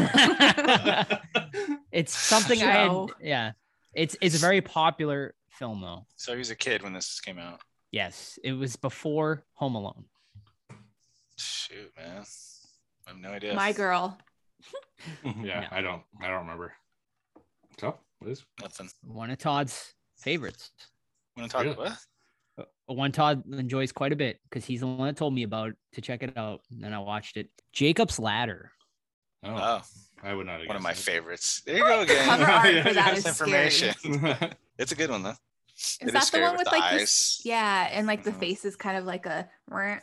it's 1.91 2.15
something 2.15 2.63
I 2.63 2.71
had, 2.71 3.07
yeah. 3.23 3.53
It's 3.97 4.17
it's 4.21 4.37
a 4.37 4.39
very 4.39 4.61
popular 4.61 5.35
film 5.51 5.81
though. 5.81 6.07
So 6.17 6.33
he 6.33 6.39
was 6.39 6.51
a 6.51 6.55
kid 6.57 6.83
when 6.83 6.93
this 6.93 7.21
came 7.21 7.39
out. 7.39 7.61
Yes, 7.91 8.39
it 8.45 8.53
was 8.53 8.77
before 8.77 9.45
Home 9.55 9.75
Alone. 9.75 10.05
Shoot, 11.39 11.93
man. 11.97 12.23
I 13.07 13.11
have 13.11 13.19
no 13.19 13.31
idea. 13.31 13.55
My 13.55 13.73
girl. 13.73 14.19
yeah, 15.25 15.33
Yeah. 15.43 15.69
I 15.71 15.81
don't 15.81 16.03
I 16.21 16.29
don't 16.29 16.41
remember. 16.41 16.75
So 17.81 17.97
what 18.19 18.31
is 18.31 18.45
Nothing. 18.61 18.91
One 19.03 19.31
of 19.31 19.39
Todd's 19.39 19.95
favorites. 20.19 20.71
Want 21.37 21.51
to 21.51 21.57
talk 21.57 21.65
Really? 21.65 21.77
what? 21.77 21.99
Uh, 22.59 22.65
One 22.95 23.13
Todd 23.13 23.43
enjoys 23.53 23.93
quite 23.93 24.13
a 24.13 24.17
bit 24.17 24.41
because 24.49 24.65
he's 24.65 24.81
the 24.81 24.87
one 24.87 25.07
that 25.09 25.17
told 25.17 25.35
me 25.35 25.43
about 25.43 25.73
to 25.93 26.01
check 26.01 26.23
it 26.23 26.37
out, 26.37 26.61
and 26.71 26.83
then 26.83 26.95
I 26.95 26.99
watched 27.01 27.37
it. 27.37 27.51
Jacob's 27.73 28.19
Ladder. 28.19 28.73
oh, 29.45 29.51
Oh, 29.55 29.83
I 30.23 30.35
would 30.35 30.47
not 30.47 30.67
one 30.67 30.77
of 30.77 30.83
my 30.83 30.91
guessed 30.91 31.05
that. 31.07 31.13
favorites. 31.13 31.63
There 31.67 31.77
you 31.77 31.83
go 31.85 32.01
again. 32.01 32.25
Cover 32.25 32.45
art 32.45 32.75
Yeah, 32.75 32.83
for 32.83 32.93
that 32.95 33.23
That's 33.23 33.27
is 33.27 33.37
scary. 33.37 34.51
It's 34.79 34.93
a 34.93 34.95
good 34.95 35.11
one 35.11 35.23
though. 35.23 35.35
Is 35.77 35.99
It 36.01 36.07
is 36.09 36.13
that 36.13 36.31
the 36.33 36.41
one 36.41 36.53
with 36.53 36.61
with 36.61 36.65
the 36.67 36.71
like 36.73 36.83
eyes. 36.93 37.01
this? 37.01 37.41
Yeah, 37.45 37.89
and 37.93 38.07
like 38.07 38.25
the 38.25 38.31
Mhm. 38.33 38.41
face 38.41 38.65
is 38.65 38.77
kind 38.77 38.97
of 38.99 39.05
like 39.05 39.27
a 39.27 39.49
like 39.71 40.03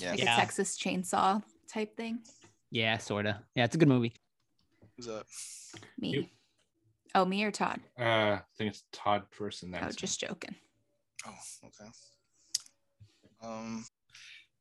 Yeah. 0.00 0.14
Yeah. 0.14 0.34
a 0.34 0.36
Texas 0.36 0.76
chainsaw 0.78 1.42
type 1.68 1.96
thing. 1.96 2.20
Yeah, 2.70 2.98
sorta. 2.98 3.42
Yeah, 3.54 3.64
it's 3.64 3.74
a 3.74 3.78
good 3.78 3.88
movie. 3.88 4.12
Who's 4.96 5.08
up? 5.08 5.26
Me. 5.98 6.08
You. 6.10 6.26
Oh, 7.14 7.24
me 7.24 7.44
or 7.44 7.50
Todd? 7.50 7.80
Uh, 7.98 8.02
I 8.02 8.40
think 8.56 8.70
it's 8.70 8.84
Todd 8.92 9.24
first 9.30 9.62
and 9.62 9.72
then 9.74 9.82
Oh, 9.84 9.86
it's 9.86 9.96
me. 9.96 10.00
just 10.00 10.20
joking. 10.20 10.54
Oh, 11.26 11.34
okay. 11.66 11.90
Um, 13.42 13.84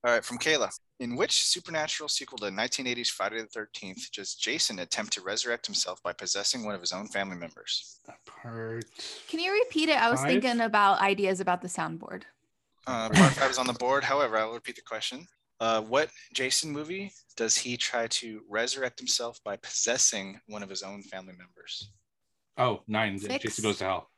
all 0.03 0.13
right, 0.13 0.25
from 0.25 0.37
Kayla. 0.37 0.69
In 1.01 1.15
which 1.15 1.45
supernatural 1.45 2.07
sequel 2.07 2.37
to 2.37 2.45
1980's 2.45 3.09
Friday 3.09 3.41
the 3.41 3.47
13th 3.47 4.11
does 4.11 4.35
Jason 4.35 4.77
attempt 4.77 5.11
to 5.13 5.21
resurrect 5.21 5.65
himself 5.65 6.01
by 6.03 6.13
possessing 6.13 6.63
one 6.63 6.75
of 6.75 6.79
his 6.79 6.91
own 6.91 7.07
family 7.07 7.35
members? 7.35 7.99
part. 8.27 8.85
Can 9.27 9.39
you 9.39 9.51
repeat 9.51 9.89
it? 9.89 9.99
I 9.99 10.11
was 10.11 10.19
Five? 10.19 10.29
thinking 10.29 10.61
about 10.61 11.01
ideas 11.01 11.39
about 11.39 11.63
the 11.63 11.67
soundboard. 11.67 12.21
Uh, 12.85 13.09
part 13.09 13.33
five 13.33 13.49
is 13.49 13.57
on 13.57 13.65
the 13.65 13.73
board. 13.73 14.03
However, 14.03 14.37
I 14.37 14.45
will 14.45 14.53
repeat 14.53 14.75
the 14.75 14.83
question. 14.83 15.25
Uh, 15.59 15.81
what 15.81 16.11
Jason 16.35 16.71
movie 16.71 17.11
does 17.35 17.57
he 17.57 17.77
try 17.77 18.05
to 18.07 18.41
resurrect 18.47 18.99
himself 18.99 19.39
by 19.43 19.55
possessing 19.57 20.39
one 20.49 20.61
of 20.61 20.69
his 20.69 20.83
own 20.83 21.01
family 21.01 21.33
members? 21.35 21.89
Oh, 22.57 22.83
nine. 22.87 23.17
Six. 23.17 23.43
Jason 23.43 23.63
goes 23.63 23.79
to 23.79 23.85
hell. 23.85 24.11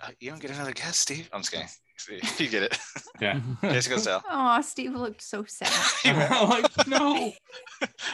Uh, 0.00 0.10
you 0.20 0.30
don't 0.30 0.40
get 0.40 0.52
another 0.52 0.72
guess, 0.72 0.98
Steve. 0.98 1.28
I'm 1.32 1.40
just 1.40 1.50
kidding. 1.50 1.66
You 2.38 2.48
get 2.48 2.62
it. 2.64 2.78
Yeah. 3.20 3.40
Jason 3.62 3.92
goes 3.92 4.04
to. 4.04 4.22
Oh, 4.30 4.60
Steve 4.62 4.94
looked 4.94 5.22
so 5.22 5.44
sad. 5.46 5.70
I'm 6.04 6.48
like, 6.48 6.88
no. 6.88 7.32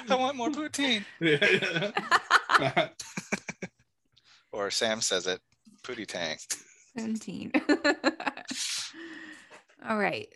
I 0.08 0.14
want 0.14 0.36
more 0.36 0.50
poutine. 0.50 1.04
Yeah. 1.20 2.88
Or 4.52 4.70
Sam 4.70 5.00
says 5.00 5.26
it, 5.26 5.40
pootie 5.82 6.06
tang. 6.06 6.38
17. 6.96 7.52
All 9.88 9.98
right. 9.98 10.28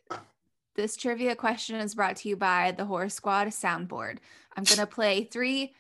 This 0.76 0.96
trivia 0.96 1.34
question 1.34 1.76
is 1.76 1.94
brought 1.94 2.16
to 2.16 2.28
you 2.28 2.36
by 2.36 2.72
the 2.72 2.84
Horror 2.84 3.08
Squad 3.08 3.48
soundboard. 3.48 4.18
I'm 4.56 4.64
going 4.64 4.78
to 4.78 4.86
play 4.86 5.24
three 5.24 5.74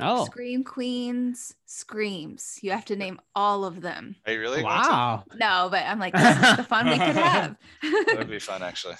Oh, 0.00 0.24
Scream 0.26 0.62
Queens 0.64 1.54
screams. 1.66 2.58
You 2.62 2.70
have 2.70 2.84
to 2.86 2.96
name 2.96 3.20
all 3.34 3.64
of 3.64 3.80
them. 3.80 4.16
Are 4.26 4.32
you 4.32 4.40
really? 4.40 4.62
wow. 4.62 5.24
No, 5.34 5.68
but 5.70 5.84
I'm 5.84 5.98
like, 5.98 6.14
this 6.14 6.36
is 6.50 6.56
the 6.56 6.62
fun 6.64 6.86
we 6.86 6.92
could 6.92 7.00
have. 7.16 7.56
That 7.82 8.14
would 8.18 8.30
be 8.30 8.38
fun, 8.38 8.62
actually. 8.62 8.94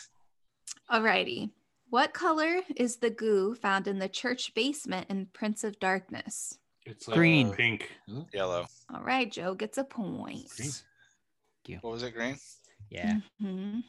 Alrighty. 0.90 1.50
What 1.90 2.12
color 2.12 2.60
is 2.76 2.96
the 2.96 3.10
goo 3.10 3.54
found 3.54 3.86
in 3.88 3.98
the 3.98 4.08
church 4.08 4.52
basement 4.54 5.06
in 5.08 5.26
Prince 5.32 5.64
of 5.64 5.78
Darkness? 5.80 6.58
It's 6.84 7.06
like 7.08 7.16
Green. 7.16 7.52
pink. 7.52 7.90
Yellow. 8.32 8.66
All 8.94 9.02
right, 9.02 9.30
Joe 9.30 9.54
gets 9.54 9.78
a 9.78 9.84
point. 9.84 10.48
Green. 10.56 11.78
What 11.82 11.92
was 11.92 12.02
it? 12.02 12.14
Green? 12.14 12.38
Yeah. 12.90 13.16
Mhm. 13.42 13.82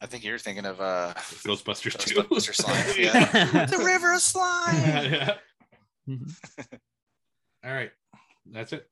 I 0.00 0.06
think 0.06 0.24
you're 0.24 0.38
thinking 0.38 0.66
of 0.66 0.80
uh, 0.80 1.14
Ghostbusters 1.16 1.96
too. 1.98 2.14
Ghostbuster 2.22 2.54
slime. 2.54 2.84
Yeah. 2.98 3.66
the 3.66 3.78
river 3.84 4.12
of 4.14 4.20
slime. 4.20 4.74
yeah. 5.12 5.34
Mhm. 6.08 6.32
All 7.64 7.72
right. 7.72 7.90
That's 8.46 8.72
it. 8.72 8.88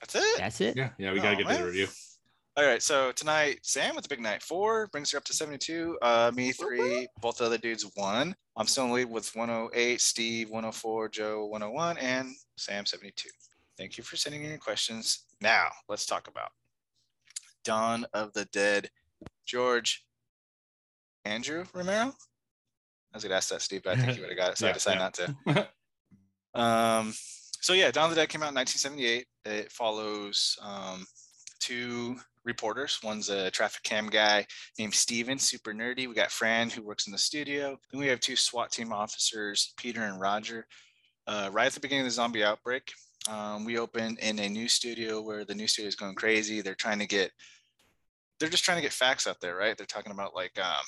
That's 0.00 0.14
it. 0.14 0.38
That's 0.38 0.60
it. 0.60 0.76
Yeah. 0.76 0.90
Yeah. 0.98 1.12
We 1.12 1.20
got 1.20 1.36
to 1.36 1.44
Oh, 1.44 1.48
get 1.48 1.48
to 1.48 1.58
the 1.58 1.66
review. 1.66 1.88
All 2.56 2.64
right. 2.64 2.82
So 2.82 3.12
tonight, 3.12 3.60
Sam 3.62 3.94
with 3.94 4.04
the 4.04 4.08
big 4.08 4.20
night 4.20 4.42
four 4.42 4.86
brings 4.88 5.10
her 5.12 5.18
up 5.18 5.24
to 5.24 5.34
72. 5.34 5.98
Uh, 6.00 6.32
me 6.34 6.52
three. 6.52 7.06
Both 7.20 7.38
the 7.38 7.44
other 7.44 7.58
dudes 7.58 7.90
one. 7.94 8.34
I'm 8.56 8.66
still 8.66 8.84
in 8.84 8.90
the 8.90 8.96
lead 8.96 9.10
with 9.10 9.34
108. 9.36 10.00
Steve 10.00 10.48
104. 10.50 11.08
Joe 11.10 11.46
101, 11.46 11.98
and 11.98 12.34
Sam 12.56 12.86
72. 12.86 13.28
Thank 13.76 13.98
you 13.98 14.04
for 14.04 14.16
sending 14.16 14.42
in 14.42 14.50
your 14.50 14.58
questions. 14.58 15.26
Now 15.40 15.68
let's 15.88 16.06
talk 16.06 16.28
about 16.28 16.50
Dawn 17.64 18.06
of 18.14 18.32
the 18.32 18.46
Dead. 18.46 18.90
George 19.46 20.04
Andrew 21.24 21.64
Romero. 21.74 22.14
I 23.12 23.16
was 23.16 23.22
gonna 23.22 23.34
ask 23.34 23.50
that, 23.50 23.60
Steve, 23.62 23.82
but 23.84 23.98
I 23.98 24.00
think 24.00 24.16
you 24.16 24.22
would 24.22 24.30
have 24.30 24.38
got 24.38 24.52
it, 24.52 24.58
so 24.58 24.68
I 24.68 24.72
decided 24.72 24.98
yeah. 24.98 25.04
not 25.04 25.14
to. 25.54 25.68
Um, 26.54 27.14
so 27.60 27.72
yeah, 27.72 27.90
Dawn 27.90 28.04
of 28.04 28.10
the 28.10 28.16
Dead 28.16 28.28
came 28.28 28.42
out 28.42 28.50
in 28.50 28.54
1978. 28.54 29.26
It 29.44 29.72
follows 29.72 30.58
um, 30.62 31.06
two 31.60 32.16
reporters. 32.44 32.98
One's 33.02 33.28
a 33.28 33.50
traffic 33.50 33.82
cam 33.82 34.08
guy 34.08 34.46
named 34.78 34.94
Steven, 34.94 35.38
super 35.38 35.72
nerdy. 35.72 36.08
We 36.08 36.14
got 36.14 36.30
Fran, 36.30 36.70
who 36.70 36.82
works 36.82 37.06
in 37.06 37.12
the 37.12 37.18
studio. 37.18 37.78
Then 37.90 38.00
we 38.00 38.06
have 38.08 38.20
two 38.20 38.36
SWAT 38.36 38.70
team 38.70 38.92
officers, 38.92 39.74
Peter 39.76 40.02
and 40.02 40.20
Roger. 40.20 40.66
Uh, 41.26 41.50
right 41.52 41.66
at 41.66 41.72
the 41.72 41.80
beginning 41.80 42.02
of 42.02 42.06
the 42.06 42.12
zombie 42.12 42.42
outbreak, 42.42 42.92
um, 43.28 43.64
we 43.64 43.78
open 43.78 44.16
in 44.20 44.38
a 44.38 44.48
new 44.48 44.68
studio 44.68 45.20
where 45.20 45.44
the 45.44 45.54
new 45.54 45.66
studio 45.66 45.88
is 45.88 45.96
going 45.96 46.14
crazy. 46.14 46.60
They're 46.62 46.74
trying 46.74 46.98
to 47.00 47.06
get, 47.06 47.30
they're 48.38 48.48
just 48.48 48.64
trying 48.64 48.78
to 48.78 48.82
get 48.82 48.92
facts 48.92 49.26
out 49.26 49.40
there, 49.40 49.54
right? 49.54 49.76
They're 49.76 49.86
talking 49.86 50.12
about 50.12 50.34
like 50.34 50.58
um, 50.58 50.84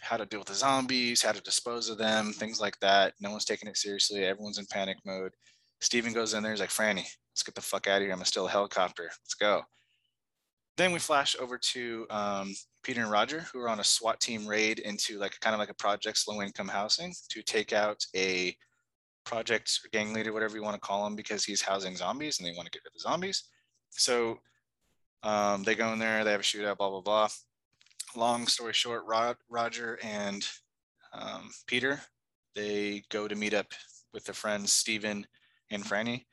how 0.00 0.16
to 0.16 0.26
deal 0.26 0.40
with 0.40 0.48
the 0.48 0.54
zombies, 0.54 1.22
how 1.22 1.32
to 1.32 1.40
dispose 1.40 1.88
of 1.88 1.98
them, 1.98 2.32
things 2.32 2.60
like 2.60 2.78
that. 2.80 3.14
No 3.20 3.30
one's 3.30 3.44
taking 3.44 3.68
it 3.68 3.76
seriously. 3.76 4.24
Everyone's 4.24 4.58
in 4.58 4.66
panic 4.66 4.98
mode. 5.04 5.32
Steven 5.80 6.12
goes 6.12 6.34
in 6.34 6.42
there. 6.42 6.52
He's 6.52 6.60
like, 6.60 6.70
Franny, 6.70 7.06
let's 7.32 7.42
get 7.42 7.54
the 7.54 7.60
fuck 7.60 7.86
out 7.86 7.96
of 7.96 8.02
here. 8.02 8.12
I'm 8.12 8.18
gonna 8.18 8.26
steal 8.26 8.46
a 8.46 8.50
helicopter. 8.50 9.04
Let's 9.04 9.34
go. 9.34 9.62
Then 10.76 10.92
we 10.92 10.98
flash 10.98 11.36
over 11.40 11.56
to 11.56 12.06
um, 12.10 12.54
Peter 12.82 13.00
and 13.00 13.10
Roger, 13.10 13.40
who 13.52 13.60
are 13.60 13.68
on 13.68 13.80
a 13.80 13.84
SWAT 13.84 14.20
team 14.20 14.46
raid 14.46 14.78
into 14.78 15.18
like 15.18 15.38
kind 15.40 15.54
of 15.54 15.58
like 15.58 15.70
a 15.70 15.74
project 15.74 16.22
low 16.28 16.42
income 16.42 16.68
housing 16.68 17.14
to 17.30 17.42
take 17.42 17.72
out 17.72 18.04
a 18.14 18.54
project 19.24 19.80
gang 19.92 20.12
leader, 20.12 20.32
whatever 20.32 20.56
you 20.56 20.62
want 20.62 20.74
to 20.74 20.86
call 20.86 21.06
him, 21.06 21.16
because 21.16 21.44
he's 21.44 21.62
housing 21.62 21.96
zombies 21.96 22.38
and 22.38 22.46
they 22.46 22.54
want 22.54 22.66
to 22.66 22.70
get 22.70 22.82
rid 22.84 22.90
of 22.90 22.94
the 22.94 23.00
zombies. 23.00 23.44
So 23.90 24.38
um, 25.22 25.62
they 25.62 25.74
go 25.74 25.92
in 25.92 25.98
there, 25.98 26.24
they 26.24 26.32
have 26.32 26.40
a 26.40 26.44
shootout, 26.44 26.76
blah 26.76 26.90
blah 26.90 27.00
blah. 27.00 27.28
Long 28.14 28.46
story 28.46 28.72
short, 28.72 29.04
Rod, 29.06 29.36
Roger 29.50 29.98
and 30.02 30.46
um, 31.12 31.50
Peter, 31.66 32.00
they 32.54 33.02
go 33.10 33.28
to 33.28 33.34
meet 33.34 33.54
up 33.54 33.66
with 34.12 34.24
their 34.24 34.34
friends 34.34 34.72
Steven 34.72 35.26
and 35.70 35.84
Franny, 35.84 36.24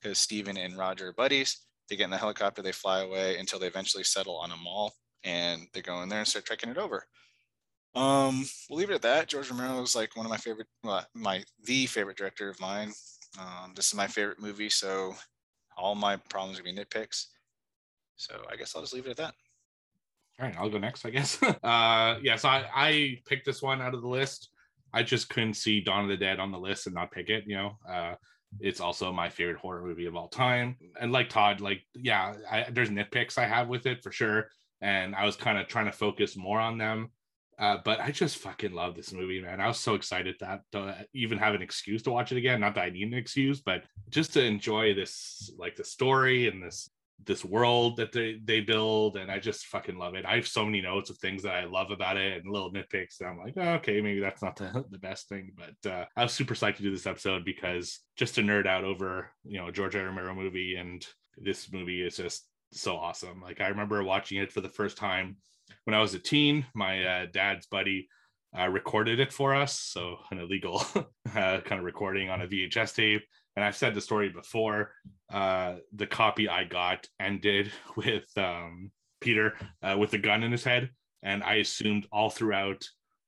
because 0.00 0.18
Steven 0.18 0.56
and 0.56 0.78
Roger 0.78 1.08
are 1.08 1.12
buddies. 1.12 1.66
They 1.88 1.96
get 1.96 2.04
in 2.04 2.10
the 2.10 2.16
helicopter, 2.16 2.62
they 2.62 2.72
fly 2.72 3.00
away 3.00 3.36
until 3.38 3.58
they 3.58 3.66
eventually 3.66 4.04
settle 4.04 4.36
on 4.36 4.52
a 4.52 4.56
mall, 4.56 4.94
and 5.24 5.66
they 5.74 5.82
go 5.82 6.02
in 6.02 6.08
there 6.08 6.20
and 6.20 6.28
start 6.28 6.46
trekking 6.46 6.70
it 6.70 6.78
over. 6.78 7.04
Um, 7.94 8.46
we'll 8.68 8.78
leave 8.78 8.90
it 8.90 8.94
at 8.94 9.02
that. 9.02 9.26
George 9.26 9.50
Romero 9.50 9.82
is 9.82 9.96
like 9.96 10.16
one 10.16 10.24
of 10.24 10.30
my 10.30 10.36
favorite, 10.36 10.68
well, 10.84 11.04
my 11.14 11.42
the 11.64 11.86
favorite 11.86 12.16
director 12.16 12.48
of 12.48 12.60
mine. 12.60 12.92
Um, 13.38 13.72
this 13.74 13.88
is 13.88 13.94
my 13.94 14.06
favorite 14.06 14.40
movie, 14.40 14.70
so 14.70 15.14
all 15.76 15.94
my 15.94 16.16
problems 16.16 16.58
are 16.58 16.62
gonna 16.62 16.74
be 16.74 16.80
nitpicks. 16.80 17.26
So 18.16 18.42
I 18.50 18.56
guess 18.56 18.74
I'll 18.74 18.82
just 18.82 18.94
leave 18.94 19.06
it 19.06 19.10
at 19.10 19.16
that. 19.16 19.34
All 20.40 20.46
right, 20.46 20.56
I'll 20.58 20.70
go 20.70 20.78
next, 20.78 21.04
I 21.04 21.10
guess. 21.10 21.40
uh, 21.42 22.18
yeah, 22.22 22.36
so 22.36 22.48
I, 22.48 22.64
I 22.74 23.18
picked 23.26 23.44
this 23.44 23.60
one 23.60 23.82
out 23.82 23.94
of 23.94 24.00
the 24.00 24.08
list 24.08 24.50
I 24.92 25.02
just 25.02 25.28
couldn't 25.28 25.54
see 25.54 25.80
Dawn 25.80 26.04
of 26.04 26.08
the 26.08 26.16
Dead 26.16 26.40
on 26.40 26.50
the 26.50 26.58
list 26.58 26.86
and 26.86 26.94
not 26.94 27.12
pick 27.12 27.30
it. 27.30 27.44
You 27.46 27.56
know, 27.56 27.78
uh, 27.88 28.14
it's 28.58 28.80
also 28.80 29.12
my 29.12 29.28
favorite 29.28 29.58
horror 29.58 29.82
movie 29.82 30.06
of 30.06 30.16
all 30.16 30.28
time. 30.28 30.76
And 31.00 31.12
like 31.12 31.28
Todd, 31.28 31.60
like 31.60 31.82
yeah, 31.94 32.34
I, 32.50 32.66
there's 32.70 32.90
nitpicks 32.90 33.38
I 33.38 33.46
have 33.46 33.68
with 33.68 33.86
it 33.86 34.02
for 34.02 34.10
sure, 34.10 34.48
and 34.80 35.14
I 35.14 35.24
was 35.24 35.36
kind 35.36 35.58
of 35.58 35.68
trying 35.68 35.86
to 35.86 35.92
focus 35.92 36.36
more 36.36 36.60
on 36.60 36.78
them. 36.78 37.10
Uh, 37.58 37.76
but 37.84 38.00
I 38.00 38.10
just 38.10 38.38
fucking 38.38 38.72
love 38.72 38.96
this 38.96 39.12
movie, 39.12 39.42
man. 39.42 39.60
I 39.60 39.68
was 39.68 39.78
so 39.78 39.94
excited 39.94 40.34
that 40.40 40.62
to 40.72 40.96
even 41.12 41.36
have 41.36 41.54
an 41.54 41.60
excuse 41.60 42.02
to 42.04 42.10
watch 42.10 42.32
it 42.32 42.38
again. 42.38 42.60
Not 42.60 42.74
that 42.76 42.84
I 42.84 42.90
need 42.90 43.08
an 43.08 43.14
excuse, 43.14 43.60
but 43.60 43.82
just 44.08 44.32
to 44.32 44.42
enjoy 44.42 44.94
this, 44.94 45.52
like 45.58 45.76
the 45.76 45.84
story 45.84 46.48
and 46.48 46.62
this 46.62 46.88
this 47.24 47.44
world 47.44 47.96
that 47.98 48.12
they 48.12 48.38
they 48.42 48.60
build, 48.60 49.16
and 49.16 49.30
I 49.30 49.38
just 49.38 49.66
fucking 49.66 49.98
love 49.98 50.14
it. 50.14 50.24
I 50.24 50.36
have 50.36 50.48
so 50.48 50.64
many 50.64 50.80
notes 50.80 51.10
of 51.10 51.18
things 51.18 51.42
that 51.42 51.54
I 51.54 51.64
love 51.64 51.90
about 51.90 52.16
it 52.16 52.42
and 52.42 52.52
little 52.52 52.72
nitpicks 52.72 53.18
that 53.18 53.26
I'm 53.26 53.38
like, 53.38 53.54
oh, 53.56 53.74
okay, 53.74 54.00
maybe 54.00 54.20
that's 54.20 54.42
not 54.42 54.56
the, 54.56 54.84
the 54.90 54.98
best 54.98 55.28
thing, 55.28 55.52
but 55.56 55.90
uh, 55.90 56.04
I 56.16 56.22
was 56.22 56.32
super 56.32 56.54
psyched 56.54 56.76
to 56.76 56.82
do 56.82 56.90
this 56.90 57.06
episode 57.06 57.44
because 57.44 58.00
just 58.16 58.34
to 58.36 58.42
nerd 58.42 58.66
out 58.66 58.84
over 58.84 59.30
you 59.44 59.58
know 59.58 59.70
George. 59.70 59.94
Romero 59.94 60.34
movie, 60.34 60.76
and 60.76 61.06
this 61.36 61.72
movie 61.72 62.02
is 62.02 62.16
just 62.16 62.46
so 62.72 62.96
awesome. 62.96 63.40
Like 63.40 63.60
I 63.60 63.68
remember 63.68 64.02
watching 64.02 64.38
it 64.38 64.52
for 64.52 64.60
the 64.60 64.68
first 64.68 64.96
time 64.96 65.36
when 65.84 65.94
I 65.94 66.00
was 66.00 66.14
a 66.14 66.18
teen. 66.18 66.66
My 66.74 67.04
uh, 67.04 67.26
dad's 67.32 67.66
buddy 67.66 68.08
uh, 68.58 68.68
recorded 68.68 69.20
it 69.20 69.32
for 69.32 69.54
us, 69.54 69.78
so 69.78 70.18
an 70.30 70.38
illegal 70.38 70.82
uh, 70.96 71.60
kind 71.60 71.78
of 71.78 71.84
recording 71.84 72.30
on 72.30 72.42
a 72.42 72.46
VHS 72.46 72.94
tape. 72.94 73.22
And 73.56 73.64
I've 73.64 73.76
said 73.76 73.94
the 73.94 74.00
story 74.00 74.28
before. 74.28 74.92
Uh, 75.32 75.76
the 75.94 76.06
copy 76.06 76.48
I 76.48 76.64
got 76.64 77.06
ended 77.20 77.72
with 77.96 78.26
um, 78.36 78.90
Peter 79.20 79.54
uh, 79.82 79.96
with 79.98 80.12
a 80.14 80.18
gun 80.18 80.42
in 80.42 80.52
his 80.52 80.64
head, 80.64 80.90
and 81.22 81.42
I 81.42 81.56
assumed 81.56 82.06
all 82.12 82.30
throughout 82.30 82.84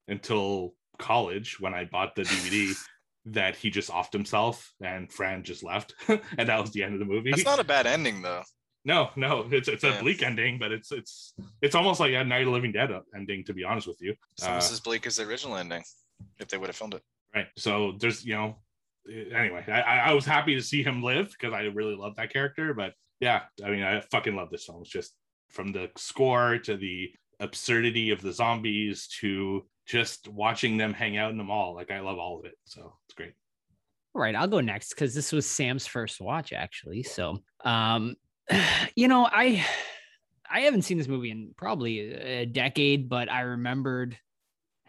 until 0.09 0.74
college 0.99 1.59
when 1.61 1.74
I 1.74 1.85
bought 1.85 2.15
the 2.15 2.23
DVD. 2.23 2.74
that 3.24 3.55
he 3.55 3.70
just 3.70 3.89
offed 3.89 4.12
himself 4.12 4.73
and 4.82 5.12
Fran 5.12 5.44
just 5.44 5.62
left, 5.62 5.94
and 6.09 6.49
that 6.49 6.61
was 6.61 6.73
the 6.73 6.82
end 6.82 6.94
of 6.94 6.99
the 6.99 7.05
movie. 7.07 7.31
That's 7.31 7.44
not 7.44 7.61
a 7.61 7.65
bad 7.65 7.86
ending 7.86 8.20
though. 8.20 8.43
No, 8.85 9.11
no, 9.15 9.47
it's 9.53 9.69
it's 9.69 9.85
a 9.85 9.90
Yeah. 9.90 10.01
bleak 10.01 10.24
ending, 10.24 10.59
but 10.59 10.73
it's 10.73 10.90
it's 10.90 11.32
it's 11.61 11.77
almost 11.77 12.01
like 12.01 12.12
a 12.15 12.24
Night 12.24 12.40
of 12.40 12.47
the 12.47 12.51
Living 12.51 12.73
Dead 12.73 12.90
ending, 13.15 13.44
to 13.44 13.55
be 13.55 13.62
honest 13.62 13.86
with 13.86 13.99
you. 14.01 14.16
It's 14.32 14.43
Uh, 14.44 14.49
almost 14.49 14.73
as 14.73 14.81
bleak 14.81 15.07
as 15.07 15.19
the 15.19 15.23
original 15.23 15.57
ending, 15.57 15.85
if 16.40 16.49
they 16.49 16.59
would 16.59 16.69
have 16.69 16.74
filmed 16.74 16.94
it. 16.94 17.03
right. 17.32 17.47
So 17.57 17.93
there's 18.01 18.24
you 18.24 18.35
know, 18.35 18.59
anyway, 19.09 19.65
I 19.69 19.81
I 19.81 20.12
was 20.12 20.24
happy 20.24 20.55
to 20.55 20.62
see 20.62 20.83
him 20.83 21.03
live 21.03 21.31
because 21.31 21.53
I 21.53 21.62
really 21.62 21.95
love 21.95 22.16
that 22.16 22.33
character. 22.33 22.74
But 22.74 22.95
yeah, 23.20 23.43
I 23.65 23.70
mean, 23.70 23.83
I 23.83 24.01
fucking 24.01 24.35
love 24.35 24.51
this 24.51 24.65
film. 24.65 24.83
It's 24.83 24.91
just 24.91 25.15
from 25.51 25.73
the 25.73 25.91
score 25.97 26.59
to 26.59 26.77
the 26.77 27.11
absurdity 27.41 28.11
of 28.11 28.23
the 28.23 28.33
zombies 28.33 29.09
to 29.20 29.66
just 29.87 30.29
watching 30.29 30.77
them 30.77 30.95
hang 30.95 31.16
out 31.16 31.31
in 31.31 31.39
the 31.39 31.45
mall. 31.45 31.74
Like 31.74 31.91
I 31.91 32.01
love 32.01 32.19
all 32.19 32.39
of 32.39 32.45
it. 32.45 32.55
So 32.65 32.95
it's 33.07 33.15
great. 33.15 33.35
All 34.15 34.20
right, 34.20 34.35
I'll 34.35 34.49
go 34.49 34.61
next 34.61 34.91
because 34.91 35.15
this 35.15 35.33
was 35.33 35.47
Sam's 35.47 35.87
first 35.87 36.20
watch, 36.20 36.53
actually. 36.53 37.03
So, 37.03 37.39
um, 37.65 38.15
you 38.97 39.09
know, 39.09 39.27
I 39.31 39.65
I 40.51 40.61
haven't 40.61 40.83
seen 40.83 40.99
this 40.99 41.09
movie 41.09 41.31
in 41.31 41.55
probably 41.57 42.12
a 42.12 42.45
decade, 42.45 43.09
but 43.09 43.31
I 43.31 43.41
remembered 43.41 44.19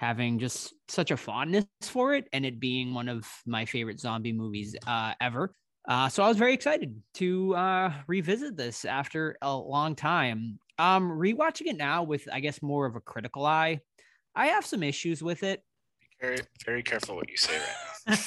having 0.04 0.38
just 0.38 0.74
such 0.90 1.12
a 1.12 1.18
fondness 1.18 1.66
for 1.82 2.14
it 2.14 2.28
and 2.34 2.46
it 2.46 2.60
being 2.60 2.94
one 2.94 3.08
of 3.08 3.26
my 3.46 3.64
favorite 3.64 4.02
zombie 4.02 4.34
movies 4.34 4.76
uh, 4.86 5.14
ever. 5.22 5.56
Uh, 5.88 6.10
so 6.10 6.24
I 6.24 6.28
was 6.28 6.38
very 6.38 6.54
excited 6.54 7.02
to 7.16 7.56
uh, 7.56 7.94
revisit 8.08 8.58
this 8.58 8.84
after 8.84 9.38
a 9.42 9.56
long 9.56 9.96
time. 9.96 10.60
Um, 10.78 11.10
rewatching 11.10 11.68
it 11.68 11.78
now 11.78 12.04
with, 12.04 12.28
I 12.32 12.42
guess, 12.42 12.62
more 12.62 12.86
of 12.86 12.98
a 12.98 13.00
critical 13.00 13.46
eye. 13.46 13.80
I 14.36 14.48
have 14.48 14.66
some 14.66 14.84
issues 14.84 15.24
with 15.24 15.42
it. 15.44 15.64
Very, 16.20 16.40
very 16.66 16.84
careful 16.84 17.16
what 17.16 17.30
you 17.30 17.38
say 17.38 17.58
right 18.08 18.18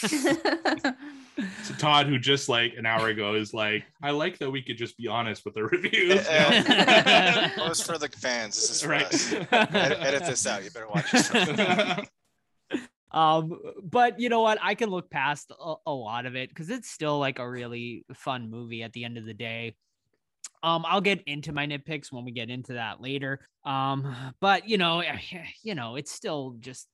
now. 0.82 0.92
So 1.64 1.74
Todd, 1.74 2.06
who 2.06 2.18
just 2.18 2.48
like 2.48 2.74
an 2.78 2.86
hour 2.86 3.08
ago 3.08 3.34
is 3.34 3.52
like, 3.52 3.84
I 4.02 4.10
like 4.10 4.38
that 4.38 4.50
we 4.50 4.62
could 4.62 4.78
just 4.78 4.96
be 4.96 5.06
honest 5.06 5.44
with 5.44 5.54
the 5.54 5.64
reviews. 5.64 6.26
Uh, 6.26 7.50
Well, 7.56 7.70
it's 7.70 7.82
for 7.82 7.98
the 7.98 8.08
fans. 8.08 8.54
This 8.54 8.70
is 8.70 8.82
for 8.82 8.88
right. 8.88 9.04
us. 9.04 9.32
Edit, 9.32 9.98
edit 10.00 10.24
this 10.24 10.46
out. 10.46 10.64
You 10.64 10.70
better 10.70 10.88
watch 10.88 11.10
this. 11.10 12.08
um 13.12 13.58
but 13.82 14.18
you 14.18 14.28
know 14.28 14.42
what 14.42 14.58
i 14.62 14.74
can 14.74 14.90
look 14.90 15.08
past 15.10 15.52
a, 15.58 15.74
a 15.86 15.92
lot 15.92 16.26
of 16.26 16.34
it 16.34 16.48
because 16.48 16.70
it's 16.70 16.90
still 16.90 17.18
like 17.18 17.38
a 17.38 17.48
really 17.48 18.04
fun 18.14 18.50
movie 18.50 18.82
at 18.82 18.92
the 18.92 19.04
end 19.04 19.16
of 19.16 19.24
the 19.24 19.32
day 19.32 19.74
um 20.62 20.84
i'll 20.86 21.00
get 21.00 21.22
into 21.22 21.52
my 21.52 21.66
nitpicks 21.66 22.10
when 22.10 22.24
we 22.24 22.32
get 22.32 22.50
into 22.50 22.74
that 22.74 23.00
later 23.00 23.40
um 23.64 24.14
but 24.40 24.68
you 24.68 24.76
know 24.76 25.02
you 25.62 25.74
know 25.74 25.96
it's 25.96 26.12
still 26.12 26.56
just 26.60 26.88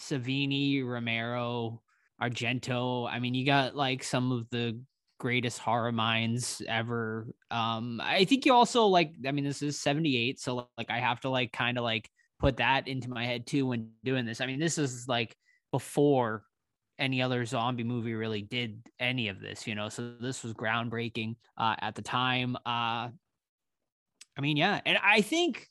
savini 0.00 0.84
romero 0.84 1.80
argento 2.22 3.08
i 3.10 3.18
mean 3.18 3.34
you 3.34 3.44
got 3.44 3.74
like 3.74 4.02
some 4.02 4.32
of 4.32 4.48
the 4.50 4.78
greatest 5.20 5.58
horror 5.58 5.92
minds 5.92 6.60
ever 6.68 7.26
um 7.50 8.00
i 8.02 8.24
think 8.24 8.44
you 8.44 8.52
also 8.52 8.86
like 8.86 9.12
i 9.26 9.32
mean 9.32 9.44
this 9.44 9.62
is 9.62 9.80
78 9.80 10.38
so 10.40 10.68
like 10.76 10.90
i 10.90 10.98
have 10.98 11.20
to 11.20 11.28
like 11.28 11.52
kind 11.52 11.78
of 11.78 11.84
like 11.84 12.08
put 12.44 12.58
that 12.58 12.88
into 12.88 13.08
my 13.08 13.24
head 13.24 13.46
too 13.46 13.66
when 13.66 13.90
doing 14.04 14.26
this. 14.26 14.42
I 14.42 14.46
mean, 14.46 14.60
this 14.60 14.76
is 14.76 15.06
like 15.08 15.34
before 15.72 16.44
any 16.98 17.22
other 17.22 17.44
zombie 17.46 17.84
movie 17.84 18.12
really 18.12 18.42
did 18.42 18.82
any 19.00 19.28
of 19.28 19.40
this, 19.40 19.66
you 19.66 19.74
know. 19.74 19.88
So 19.88 20.14
this 20.20 20.42
was 20.42 20.52
groundbreaking 20.52 21.36
uh, 21.56 21.76
at 21.80 21.94
the 21.94 22.02
time. 22.02 22.56
Uh, 22.56 23.08
I 24.36 24.40
mean, 24.40 24.58
yeah, 24.58 24.80
and 24.84 24.98
I 25.02 25.22
think 25.22 25.66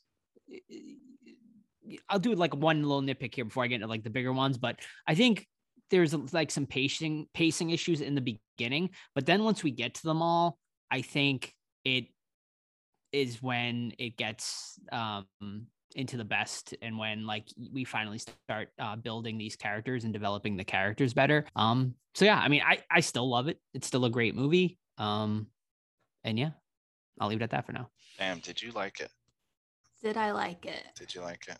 I'll 2.08 2.18
do 2.18 2.34
like 2.34 2.56
one 2.56 2.82
little 2.82 3.02
nitpick 3.02 3.34
here 3.34 3.44
before 3.44 3.62
I 3.62 3.68
get 3.68 3.76
into 3.76 3.86
like 3.86 4.02
the 4.02 4.10
bigger 4.10 4.32
ones, 4.32 4.58
but 4.58 4.76
I 5.06 5.14
think 5.14 5.46
there's 5.90 6.14
like 6.32 6.50
some 6.50 6.66
pacing 6.66 7.26
pacing 7.34 7.70
issues 7.70 8.00
in 8.00 8.14
the 8.14 8.38
beginning, 8.58 8.90
but 9.14 9.26
then 9.26 9.44
once 9.44 9.62
we 9.62 9.70
get 9.70 9.94
to 9.94 10.02
them 10.02 10.22
all, 10.22 10.58
I 10.90 11.02
think 11.02 11.54
it 11.84 12.06
is 13.12 13.42
when 13.42 13.92
it 13.98 14.16
gets 14.16 14.78
um 14.92 15.26
into 15.94 16.16
the 16.16 16.24
best 16.24 16.74
and 16.82 16.98
when 16.98 17.24
like 17.24 17.44
we 17.72 17.84
finally 17.84 18.18
start 18.18 18.68
uh, 18.80 18.96
building 18.96 19.38
these 19.38 19.54
characters 19.54 20.02
and 20.02 20.12
developing 20.12 20.56
the 20.56 20.64
characters 20.64 21.14
better 21.14 21.44
um 21.54 21.94
so 22.16 22.24
yeah 22.24 22.36
i 22.40 22.48
mean 22.48 22.62
i 22.66 22.80
i 22.90 22.98
still 22.98 23.30
love 23.30 23.46
it 23.46 23.60
it's 23.74 23.86
still 23.86 24.04
a 24.04 24.10
great 24.10 24.34
movie 24.34 24.76
um 24.98 25.46
and 26.24 26.36
yeah 26.36 26.50
i'll 27.20 27.28
leave 27.28 27.40
it 27.40 27.44
at 27.44 27.50
that 27.50 27.64
for 27.64 27.70
now 27.70 27.88
Damn, 28.18 28.38
did 28.38 28.62
you 28.62 28.70
like 28.72 29.00
it? 29.00 29.10
Did 30.02 30.16
I 30.16 30.32
like 30.32 30.66
it? 30.66 30.84
Did 30.96 31.14
you 31.14 31.20
like 31.22 31.48
it? 31.48 31.58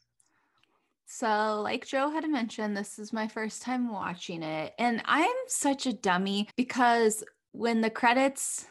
So, 1.07 1.61
like 1.63 1.87
Joe 1.87 2.11
had 2.11 2.29
mentioned, 2.29 2.77
this 2.77 2.99
is 2.99 3.13
my 3.13 3.29
first 3.29 3.63
time 3.63 3.93
watching 3.93 4.43
it. 4.43 4.75
And 4.79 5.03
I'm 5.05 5.35
such 5.47 5.87
a 5.87 5.93
dummy 5.93 6.49
because 6.57 7.23
when 7.53 7.83
the 7.83 7.91
credits 7.91 8.67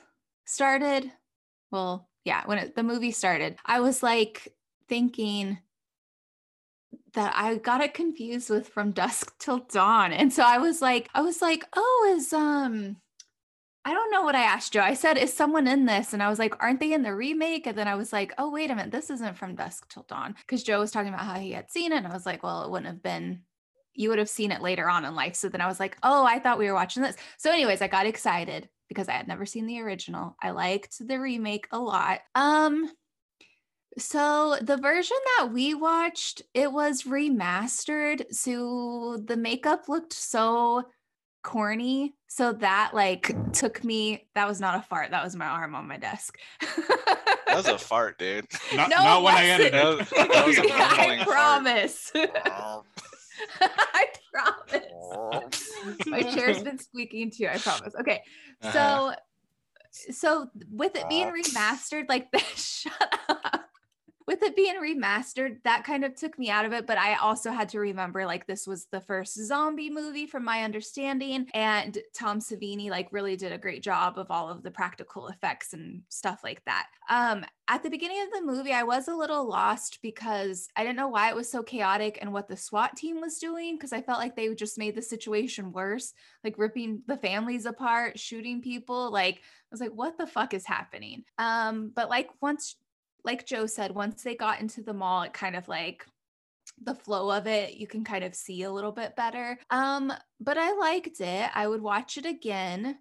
started, 0.46 1.12
well, 1.72 2.10
yeah, 2.26 2.44
when 2.46 2.58
it, 2.58 2.76
the 2.76 2.84
movie 2.84 3.12
started, 3.12 3.58
I 3.66 3.80
was 3.80 4.02
like 4.04 4.54
thinking 4.90 5.60
that 7.14 7.34
I 7.36 7.56
got 7.58 7.82
it 7.82 7.94
confused 7.94 8.50
with 8.50 8.68
From 8.68 8.92
Dusk 8.92 9.34
Till 9.40 9.60
Dawn. 9.60 10.12
And 10.12 10.34
so 10.34 10.44
I 10.44 10.58
was 10.58 10.82
like, 10.82 11.10
I 11.14 11.22
was 11.22 11.42
like, 11.42 11.66
oh, 11.76 12.14
is, 12.18 12.34
um, 12.34 12.98
I 13.86 13.94
don't 13.94 14.12
know 14.12 14.24
what 14.24 14.36
I 14.36 14.44
asked 14.44 14.72
Joe. 14.72 14.82
I 14.82 14.94
said, 14.94 15.18
is 15.18 15.34
someone 15.34 15.68
in 15.68 15.86
this? 15.86 16.14
And 16.14 16.24
I 16.24 16.30
was 16.30 16.40
like, 16.40 16.56
aren't 16.64 16.80
they 16.80 16.94
in 16.94 17.04
the 17.04 17.14
remake? 17.14 17.68
And 17.68 17.78
then 17.78 17.88
I 17.88 17.96
was 17.96 18.14
like, 18.14 18.32
oh, 18.38 18.50
wait 18.50 18.72
a 18.72 18.76
minute, 18.76 18.92
this 18.92 19.10
isn't 19.10 19.38
from 19.38 19.56
Dusk 19.56 19.90
Till 19.90 20.06
Dawn. 20.08 20.36
Because 20.40 20.64
Joe 20.64 20.80
was 20.80 20.92
talking 20.92 21.14
about 21.14 21.26
how 21.26 21.38
he 21.38 21.52
had 21.52 21.70
seen 21.70 21.92
it. 21.92 21.98
And 21.98 22.08
I 22.08 22.14
was 22.14 22.26
like, 22.26 22.44
well, 22.44 22.64
it 22.64 22.72
wouldn't 22.72 22.88
have 22.88 23.04
been, 23.04 23.42
you 23.94 24.10
would 24.10 24.20
have 24.20 24.30
seen 24.30 24.52
it 24.52 24.62
later 24.62 24.90
on 24.90 25.04
in 25.04 25.16
life. 25.16 25.36
So 25.36 25.50
then 25.50 25.60
I 25.60 25.68
was 25.68 25.82
like, 25.82 25.98
oh, 26.02 26.26
I 26.26 26.40
thought 26.40 26.60
we 26.60 26.68
were 26.68 26.74
watching 26.74 27.04
this. 27.04 27.18
So, 27.38 27.52
anyways, 27.52 27.82
I 27.82 27.88
got 27.88 28.06
excited 28.06 28.70
because 28.88 29.10
I 29.10 29.14
had 29.14 29.28
never 29.28 29.46
seen 29.46 29.66
the 29.66 29.82
original. 29.82 30.38
I 30.42 30.52
liked 30.52 31.06
the 31.06 31.20
remake 31.20 31.68
a 31.72 31.80
lot. 31.80 32.22
Um, 32.36 32.90
so 33.98 34.58
the 34.62 34.78
version 34.78 35.18
that 35.38 35.52
we 35.52 35.74
watched, 35.74 36.42
it 36.54 36.72
was 36.72 37.04
remastered. 37.04 38.34
So 38.34 39.18
the 39.24 39.38
makeup 39.38 39.90
looked 39.90 40.14
so 40.14 40.86
corny. 41.44 42.16
So 42.36 42.52
that 42.52 42.96
like 42.96 43.32
took 43.54 43.84
me, 43.84 44.26
that 44.34 44.48
was 44.48 44.60
not 44.60 44.74
a 44.76 44.82
fart. 44.82 45.12
That 45.12 45.24
was 45.24 45.36
my 45.36 45.46
arm 45.46 45.76
on 45.76 45.88
my 45.88 45.98
desk. 45.98 46.40
That 46.62 47.54
was 47.58 47.68
a 47.68 47.78
fart, 47.78 48.18
dude. 48.18 48.48
Not, 48.74 48.90
No, 48.90 48.96
not 49.04 49.22
when 49.22 49.36
I 49.36 49.52
wasn't. 49.52 49.74
edited. 49.74 49.74
That 49.74 49.98
was, 50.00 50.10
that 50.10 50.48
was 50.48 50.58
a 50.58 50.62
I 50.74 51.24
promise. 51.24 52.12
I 53.62 54.06
promise. 54.34 55.70
My 56.08 56.24
chair's 56.24 56.64
been 56.64 56.80
squeaking 56.80 57.30
too. 57.30 57.48
I 57.48 57.60
promise. 57.60 57.94
Okay. 58.00 58.24
Uh-huh. 58.64 59.14
So, 59.92 60.12
so 60.12 60.50
with 60.72 60.96
it 60.96 61.08
being 61.10 61.28
remastered, 61.28 62.10
like 62.10 62.32
the 62.32 62.40
shut 62.56 63.20
up. 63.30 63.63
With 64.28 64.44
it 64.44 64.56
being 64.56 64.76
remastered, 64.76 65.58
that 65.64 65.84
kind 65.84 66.04
of 66.04 66.16
took 66.16 66.38
me 66.38 66.50
out 66.50 66.66
of 66.66 66.74
it. 66.74 66.88
But 66.88 66.98
I 66.98 67.16
also 67.16 67.52
had 67.52 67.70
to 67.70 67.80
remember 67.80 68.26
like 68.26 68.48
this 68.48 68.68
was 68.68 68.86
the 68.86 69.02
first 69.02 69.36
zombie 69.46 69.90
movie 69.90 70.28
from 70.28 70.44
my 70.44 70.64
understanding. 70.64 71.48
And 71.54 71.98
Tom 72.16 72.40
Savini 72.40 72.90
like 72.90 73.08
really 73.12 73.36
did 73.36 73.52
a 73.52 73.58
great 73.58 73.84
job 73.84 74.18
of 74.18 74.30
all 74.30 74.50
of 74.50 74.64
the 74.64 74.72
practical 74.72 75.28
effects 75.28 75.74
and 75.74 76.02
stuff 76.10 76.42
like 76.44 76.64
that. 76.66 76.88
Um, 77.10 77.46
at 77.68 77.82
the 77.82 77.90
beginning 77.90 78.22
of 78.22 78.32
the 78.32 78.46
movie, 78.46 78.74
I 78.74 78.84
was 78.84 79.08
a 79.08 79.16
little 79.16 79.48
lost 79.48 80.00
because 80.02 80.68
I 80.76 80.84
didn't 80.84 80.98
know 80.98 81.08
why 81.08 81.30
it 81.30 81.36
was 81.36 81.50
so 81.50 81.64
chaotic 81.64 82.18
and 82.22 82.34
what 82.34 82.50
the 82.50 82.58
SWAT 82.58 82.96
team 82.98 83.22
was 83.22 83.40
doing 83.40 83.78
because 83.78 83.94
I 83.94 84.02
felt 84.02 84.20
like 84.20 84.36
they 84.36 84.54
just 84.54 84.78
made 84.78 84.96
the 84.96 85.02
situation 85.02 85.72
worse, 85.72 86.14
like 86.44 86.58
ripping 86.58 87.04
the 87.08 87.18
families 87.18 87.66
apart, 87.66 88.20
shooting 88.20 88.62
people. 88.62 89.12
Like 89.12 89.36
I 89.36 89.40
was 89.72 89.80
like, 89.80 89.92
what 89.92 90.18
the 90.18 90.28
fuck 90.28 90.54
is 90.54 90.66
happening? 90.66 91.24
Um, 91.38 91.92
but 91.96 92.10
like 92.10 92.30
once, 92.42 92.76
like 93.26 93.46
Joe 93.46 93.66
said, 93.66 93.94
once 93.94 94.24
they 94.24 94.36
got 94.36 94.60
into 94.60 94.82
the 94.82 94.94
mall, 94.94 95.24
it 95.24 95.34
kind 95.34 95.56
of 95.56 95.68
like 95.68 96.06
the 96.82 96.96
flow 96.96 97.30
of 97.30 97.46
it 97.46 97.74
you 97.74 97.86
can 97.86 98.04
kind 98.04 98.24
of 98.24 98.34
see 98.34 98.64
a 98.64 98.72
little 98.72 98.92
bit 98.92 99.16
better. 99.16 99.58
Um, 99.70 100.12
but 100.40 100.58
I 100.58 100.74
liked 100.74 101.20
it. 101.20 101.50
I 101.54 101.68
would 101.68 101.82
watch 101.82 102.18
it 102.18 102.26
again. 102.26 102.98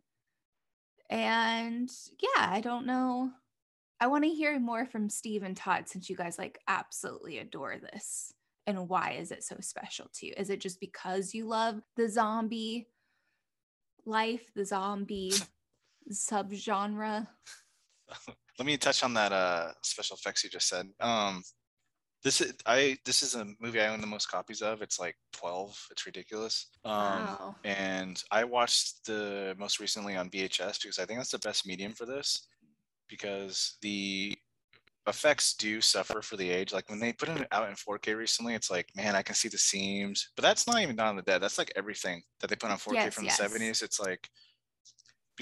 And 1.10 1.90
yeah, 2.20 2.48
I 2.50 2.60
don't 2.60 2.86
know 2.86 3.32
I 4.02 4.08
want 4.08 4.24
to 4.24 4.30
hear 4.30 4.58
more 4.58 4.84
from 4.84 5.08
Steve 5.08 5.44
and 5.44 5.56
Todd 5.56 5.88
since 5.88 6.10
you 6.10 6.16
guys 6.16 6.36
like 6.36 6.58
absolutely 6.66 7.38
adore 7.38 7.76
this. 7.78 8.34
And 8.66 8.88
why 8.88 9.12
is 9.12 9.30
it 9.30 9.44
so 9.44 9.54
special 9.60 10.08
to 10.14 10.26
you? 10.26 10.34
Is 10.36 10.50
it 10.50 10.58
just 10.58 10.80
because 10.80 11.32
you 11.32 11.46
love 11.46 11.80
the 11.94 12.08
zombie 12.08 12.88
life, 14.04 14.42
the 14.56 14.64
zombie 14.64 15.34
subgenre? 16.12 17.28
Let 18.58 18.66
me 18.66 18.76
touch 18.76 19.02
on 19.02 19.14
that 19.14 19.32
uh 19.32 19.72
special 19.82 20.16
effects 20.16 20.44
you 20.44 20.50
just 20.50 20.68
said. 20.68 20.86
Um 21.00 21.42
this 22.24 22.40
is 22.40 22.52
I 22.66 22.96
this 23.04 23.22
is 23.22 23.34
a 23.34 23.46
movie 23.60 23.80
I 23.80 23.88
own 23.88 24.00
the 24.00 24.06
most 24.06 24.26
copies 24.30 24.62
of. 24.62 24.80
It's 24.82 25.00
like 25.00 25.16
12. 25.32 25.88
It's 25.90 26.06
ridiculous. 26.06 26.68
Um 26.84 26.92
Wow. 26.92 27.56
and 27.64 28.22
I 28.30 28.44
watched 28.44 29.04
the 29.06 29.54
most 29.58 29.80
recently 29.80 30.16
on 30.16 30.30
VHS 30.30 30.80
because 30.82 30.98
I 30.98 31.04
think 31.06 31.18
that's 31.18 31.30
the 31.32 31.38
best 31.38 31.66
medium 31.66 31.92
for 31.92 32.06
this 32.06 32.46
because 33.08 33.76
the 33.82 34.36
effects 35.08 35.54
do 35.54 35.80
suffer 35.80 36.22
for 36.22 36.36
the 36.36 36.48
age. 36.48 36.72
Like 36.72 36.88
when 36.88 37.00
they 37.00 37.12
put 37.12 37.28
it 37.28 37.48
out 37.50 37.68
in 37.68 37.74
4K 37.74 38.16
recently, 38.16 38.54
it's 38.54 38.70
like, 38.70 38.86
man, 38.94 39.16
I 39.16 39.22
can 39.22 39.34
see 39.34 39.48
the 39.48 39.58
seams. 39.58 40.30
But 40.36 40.42
that's 40.42 40.66
not 40.68 40.80
even 40.80 40.94
Dawn 40.94 41.18
of 41.18 41.24
the 41.24 41.30
Dead. 41.32 41.42
That's 41.42 41.58
like 41.58 41.72
everything 41.74 42.22
that 42.40 42.48
they 42.48 42.54
put 42.56 42.70
on 42.70 42.78
4K 42.78 42.94
Yes, 42.94 43.14
from 43.14 43.24
yes. 43.24 43.38
the 43.38 43.44
70s. 43.44 43.82
It's 43.82 43.98
like 43.98 44.30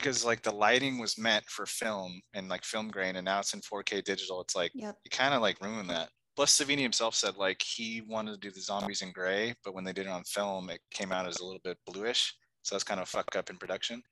because 0.01 0.25
like 0.25 0.43
the 0.43 0.51
lighting 0.55 0.99
was 0.99 1.19
meant 1.19 1.45
for 1.49 1.67
film 1.67 2.21
and 2.35 2.49
like 2.49 2.65
film 2.65 2.89
grain, 2.89 3.17
and 3.17 3.25
now 3.25 3.41
it's 3.41 3.55
in 3.55 3.61
4K 3.61 4.03
digital. 4.05 4.41
It's 4.41 4.57
like 4.57 4.73
Yep. 4.75 4.97
you 5.05 5.11
kind 5.11 5.35
of 5.35 5.43
like 5.43 5.61
ruin 5.61 5.87
that. 5.89 6.11
Plus, 6.37 6.57
Savini 6.59 6.81
himself 6.83 7.15
said 7.15 7.37
like 7.37 7.61
he 7.63 8.01
wanted 8.03 8.33
to 8.33 8.39
do 8.39 8.51
the 8.51 8.61
zombies 8.61 9.03
in 9.03 9.13
gray, 9.13 9.55
but 9.65 9.75
when 9.75 9.85
they 9.85 9.93
did 9.93 10.07
it 10.07 10.11
on 10.11 10.25
film, 10.25 10.71
it 10.71 10.81
came 10.93 11.13
out 11.13 11.27
as 11.29 11.41
a 11.41 11.45
little 11.45 11.61
bit 11.63 11.79
bluish. 11.87 12.35
So 12.63 12.75
that's 12.75 12.85
kind 12.85 13.01
of 13.01 13.09
fuck 13.09 13.35
up 13.37 13.51
in 13.51 13.57
production. 13.57 14.03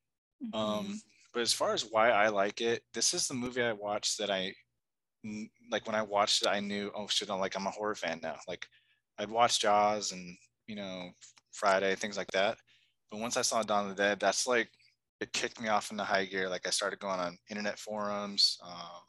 Mhm. 0.44 0.54
Um, 0.58 1.00
but 1.32 1.40
as 1.42 1.52
far 1.52 1.72
as 1.72 1.84
why 1.84 2.10
I 2.10 2.28
like 2.28 2.60
it, 2.60 2.82
this 2.94 3.14
is 3.14 3.26
the 3.28 3.34
movie 3.34 3.62
I 3.62 3.72
watched 3.72 4.18
that 4.18 4.30
i 4.30 4.52
like 5.70 5.84
when 5.86 5.96
I 5.96 6.02
watched 6.02 6.42
it, 6.42 6.48
I 6.48 6.60
knew, 6.60 6.92
oh 6.94 7.06
shit, 7.08 7.28
I'm 7.30 7.40
like 7.40 7.56
I'm 7.56 7.66
a 7.66 7.70
horror 7.70 7.94
fan 7.96 8.20
now. 8.22 8.36
Like 8.46 8.66
I'd 9.18 9.30
watched 9.30 9.62
Jaws 9.62 10.12
and 10.12 10.36
you 10.66 10.76
know 10.76 11.10
Friday 11.52 11.94
things 11.96 12.16
like 12.16 12.30
that, 12.32 12.56
but 13.10 13.20
once 13.20 13.36
I 13.36 13.42
saw 13.42 13.62
Dawn 13.62 13.90
of 13.90 13.96
the 13.96 14.02
Dead, 14.02 14.20
that's 14.20 14.46
like 14.46 14.70
it 15.20 15.32
kicked 15.32 15.60
me 15.60 15.68
off 15.68 15.90
into 15.90 16.04
high 16.04 16.24
gear. 16.24 16.48
Like 16.48 16.66
I 16.66 16.70
started 16.70 17.00
going 17.00 17.20
on 17.20 17.38
internet 17.50 17.78
forums, 17.78 18.58
um, 18.64 19.02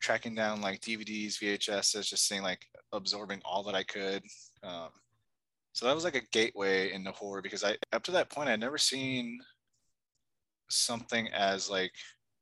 tracking 0.00 0.34
down 0.34 0.60
like 0.60 0.80
DVDs, 0.80 1.38
VHSs, 1.42 2.08
just 2.08 2.28
seeing 2.28 2.42
like 2.42 2.64
absorbing 2.92 3.40
all 3.44 3.62
that 3.64 3.74
I 3.74 3.82
could. 3.82 4.22
Um, 4.62 4.90
so 5.72 5.86
that 5.86 5.94
was 5.94 6.04
like 6.04 6.16
a 6.16 6.26
gateway 6.32 6.92
into 6.92 7.10
horror 7.10 7.42
because 7.42 7.64
I 7.64 7.76
up 7.92 8.02
to 8.04 8.12
that 8.12 8.30
point 8.30 8.48
I'd 8.48 8.60
never 8.60 8.78
seen 8.78 9.38
something 10.70 11.28
as 11.28 11.68
like 11.68 11.92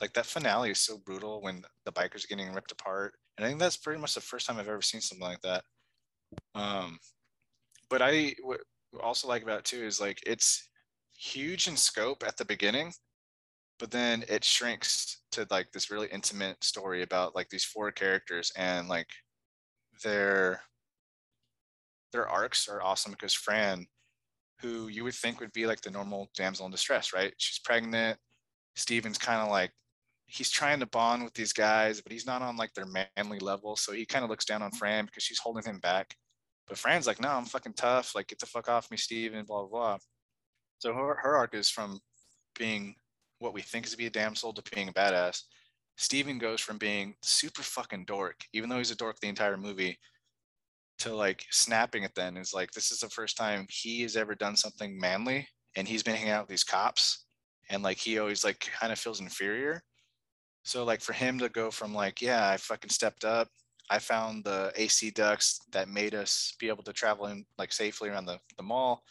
like 0.01 0.12
that 0.15 0.27
finale 0.27 0.70
is 0.70 0.81
so 0.81 0.98
brutal 0.98 1.43
when 1.43 1.65
the 1.85 1.93
bikers 1.93 2.28
getting 2.28 2.52
ripped 2.52 2.73
apart. 2.73 3.15
And 3.36 3.44
I 3.44 3.48
think 3.48 3.61
that's 3.61 3.77
pretty 3.77 4.01
much 4.01 4.15
the 4.15 4.20
first 4.20 4.47
time 4.47 4.59
I've 4.59 4.69
ever 4.69 4.82
seen 4.82 5.01
something 5.01 5.27
like 5.27 5.40
that. 5.40 5.65
Um, 6.55 6.98
but 7.89 8.02
I 8.02 8.35
what 8.43 8.61
also 9.02 9.28
like 9.28 9.43
about 9.43 9.61
it 9.61 9.65
too 9.65 9.85
is 9.85 10.01
like 10.01 10.23
it's 10.27 10.69
huge 11.24 11.66
in 11.68 11.76
scope 11.76 12.22
at 12.26 12.36
the 12.36 12.44
beginning, 12.44 12.92
but 13.78 13.90
then 13.90 14.24
it 14.28 14.44
shrinks 14.44 15.22
to 15.32 15.46
like 15.51 15.72
this 15.72 15.90
really 15.90 16.09
intimate 16.12 16.62
story 16.62 17.02
about 17.02 17.34
like 17.34 17.48
these 17.48 17.64
four 17.64 17.90
characters 17.90 18.52
and 18.56 18.88
like 18.88 19.09
their 20.02 20.60
their 22.12 22.28
arcs 22.28 22.68
are 22.68 22.82
awesome 22.82 23.12
because 23.12 23.34
Fran, 23.34 23.86
who 24.60 24.88
you 24.88 25.02
would 25.02 25.14
think 25.14 25.40
would 25.40 25.52
be 25.52 25.66
like 25.66 25.80
the 25.80 25.90
normal 25.90 26.30
damsel 26.36 26.66
in 26.66 26.72
distress, 26.72 27.12
right? 27.12 27.32
She's 27.38 27.59
pregnant. 27.59 28.18
Steven's 28.76 29.18
kind 29.18 29.40
of 29.40 29.48
like 29.48 29.72
he's 30.26 30.51
trying 30.51 30.80
to 30.80 30.86
bond 30.86 31.24
with 31.24 31.34
these 31.34 31.52
guys, 31.52 32.01
but 32.01 32.12
he's 32.12 32.26
not 32.26 32.42
on 32.42 32.56
like 32.56 32.72
their 32.74 32.86
manly 33.16 33.38
level. 33.38 33.76
So 33.76 33.92
he 33.92 34.06
kind 34.06 34.24
of 34.24 34.30
looks 34.30 34.44
down 34.44 34.62
on 34.62 34.70
Fran 34.72 35.06
because 35.06 35.22
she's 35.22 35.38
holding 35.38 35.64
him 35.64 35.80
back. 35.80 36.14
But 36.68 36.78
Fran's 36.78 37.06
like, 37.06 37.20
no, 37.20 37.28
I'm 37.28 37.44
fucking 37.44 37.74
tough. 37.74 38.14
Like, 38.14 38.28
get 38.28 38.38
the 38.38 38.46
fuck 38.46 38.68
off 38.68 38.90
me, 38.90 38.96
Steven, 38.96 39.44
blah, 39.44 39.66
blah, 39.66 39.68
blah. 39.68 39.98
So 40.85 40.93
her, 40.93 41.16
her 41.23 41.35
arc 41.35 41.55
is 41.55 41.70
from 41.70 41.98
being 42.59 42.94
what 43.39 43.55
we 43.55 43.62
think 43.62 43.86
is 43.86 43.93
to 43.93 43.97
be 43.97 44.05
a 44.05 44.11
damsel 44.11 44.52
to 44.52 44.62
being 44.74 44.90
a 44.90 44.93
badass. 44.93 45.40
Steven 45.97 46.36
goes 46.36 46.61
from 46.61 46.77
being 46.77 47.15
super 47.23 47.62
fucking 47.62 48.05
dork, 48.05 48.44
even 48.52 48.69
though 48.69 48.77
he's 48.77 48.90
a 48.90 48.94
dork 48.94 49.19
the 49.19 49.28
entire 49.28 49.56
movie, 49.56 49.98
to 50.98 51.15
like 51.15 51.47
snapping 51.51 52.05
at 52.05 52.15
then 52.15 52.36
is 52.36 52.52
like, 52.52 52.70
this 52.73 52.90
is 52.90 52.98
the 52.98 53.09
first 53.09 53.35
time 53.35 53.66
he 53.70 54.02
has 54.02 54.15
ever 54.15 54.35
done 54.35 54.56
something 54.56 55.01
manly. 55.01 55.48
And 55.74 55.89
he's 55.89 56.02
been 56.02 56.16
hanging 56.16 56.32
out 56.32 56.43
with 56.43 56.51
these 56.51 56.65
cops. 56.65 57.24
And 57.70 57.82
like, 57.82 57.97
he 57.97 58.19
always 58.19 58.44
like 58.44 58.70
kind 58.78 58.93
of 58.93 58.98
feels 58.98 59.20
inferior. 59.20 59.82
So 60.65 60.85
like 60.85 61.01
for 61.01 61.15
him 61.15 61.39
to 61.39 61.48
go 61.48 61.70
from 61.70 61.94
like, 61.94 62.20
yeah, 62.20 62.51
I 62.51 62.59
fucking 62.59 62.90
stepped 62.90 63.24
up. 63.24 63.48
I 63.89 64.01
found 64.01 64.44
the 64.44 64.70
AC 64.77 65.12
ducts 65.12 65.61
that 65.73 65.89
made 65.89 66.15
us 66.15 66.55
be 66.61 66.69
able 66.69 66.85
to 66.85 66.93
travel 66.93 67.28
in 67.28 67.47
like 67.56 67.73
safely 67.73 68.11
around 68.11 68.27
the, 68.27 68.39
the 68.59 68.62
mall. 68.62 69.02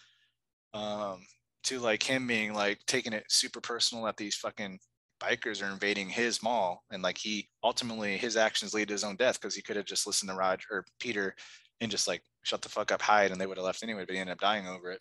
Um, 0.76 1.26
to 1.64 1.80
like 1.80 2.04
him 2.04 2.28
being 2.28 2.54
like 2.54 2.80
taking 2.88 3.14
it 3.14 3.26
super 3.30 3.62
personal 3.62 4.04
that 4.06 4.18
these 4.18 4.36
fucking 4.36 4.80
bikers 5.22 5.64
are 5.64 5.72
invading 5.72 6.10
his 6.10 6.44
mall 6.44 6.84
and 6.92 7.02
like 7.02 7.18
he 7.18 7.48
ultimately 7.64 8.18
his 8.18 8.36
actions 8.36 8.74
lead 8.74 8.90
to 8.90 8.94
his 8.94 9.04
own 9.04 9.16
death 9.16 9.40
because 9.40 9.56
he 9.56 9.62
could 9.62 9.76
have 9.76 9.86
just 9.86 10.06
listened 10.06 10.30
to 10.30 10.36
Roger 10.36 10.68
or 10.72 10.86
Peter 11.00 11.36
and 11.82 11.92
just 11.92 12.08
like 12.08 12.22
shut 12.44 12.62
the 12.62 12.70
fuck 12.70 12.92
up, 12.92 13.02
hide, 13.02 13.32
and 13.32 13.40
they 13.40 13.46
would 13.46 13.58
have 13.58 13.66
left 13.66 13.84
anyway, 13.84 14.04
but 14.06 14.14
he 14.14 14.20
ended 14.20 14.34
up 14.34 14.40
dying 14.40 14.68
over 14.68 14.92
it. 14.92 15.00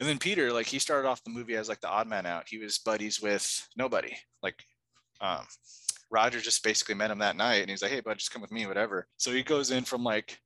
And 0.00 0.08
then 0.08 0.18
Peter, 0.18 0.52
like 0.52 0.66
he 0.66 0.78
started 0.78 1.08
off 1.08 1.22
the 1.24 1.30
movie 1.30 1.56
as 1.56 1.68
like 1.68 1.80
the 1.80 1.88
odd 1.88 2.08
man 2.08 2.26
out. 2.26 2.48
He 2.48 2.58
was 2.58 2.78
buddies 2.78 3.20
with 3.20 3.68
nobody. 3.76 4.16
Like 4.42 4.56
um 5.20 5.46
Roger 6.10 6.40
just 6.40 6.64
basically 6.64 6.94
met 6.94 7.10
him 7.10 7.18
that 7.20 7.36
night 7.36 7.60
and 7.62 7.70
he's 7.70 7.82
like, 7.82 7.92
Hey 7.92 8.00
bud, 8.00 8.18
just 8.18 8.32
come 8.32 8.42
with 8.42 8.52
me, 8.52 8.66
whatever. 8.66 9.06
So 9.16 9.30
he 9.32 9.42
goes 9.42 9.70
in 9.70 9.84
from 9.84 10.02
like 10.02 10.38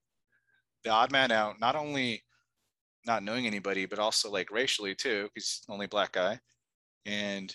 the 0.85 0.91
odd 0.91 1.11
man 1.11 1.33
out, 1.33 1.59
not 1.61 1.77
only 1.77 2.23
not 3.07 3.23
knowing 3.23 3.47
anybody, 3.47 3.87
but 3.87 3.99
also 3.99 4.31
like 4.31 4.51
racially 4.51 4.95
too, 4.95 5.29
he's 5.35 5.63
only 5.69 5.87
black 5.87 6.13
guy. 6.13 6.39
And 7.05 7.55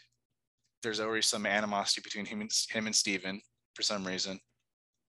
there's 0.81 0.99
already 0.99 1.21
some 1.21 1.45
animosity 1.45 2.01
between 2.01 2.25
him 2.25 2.41
and 2.41 2.51
him 2.69 2.85
and 2.87 2.95
Steven 2.95 3.41
for 3.73 3.83
some 3.83 4.05
reason. 4.05 4.39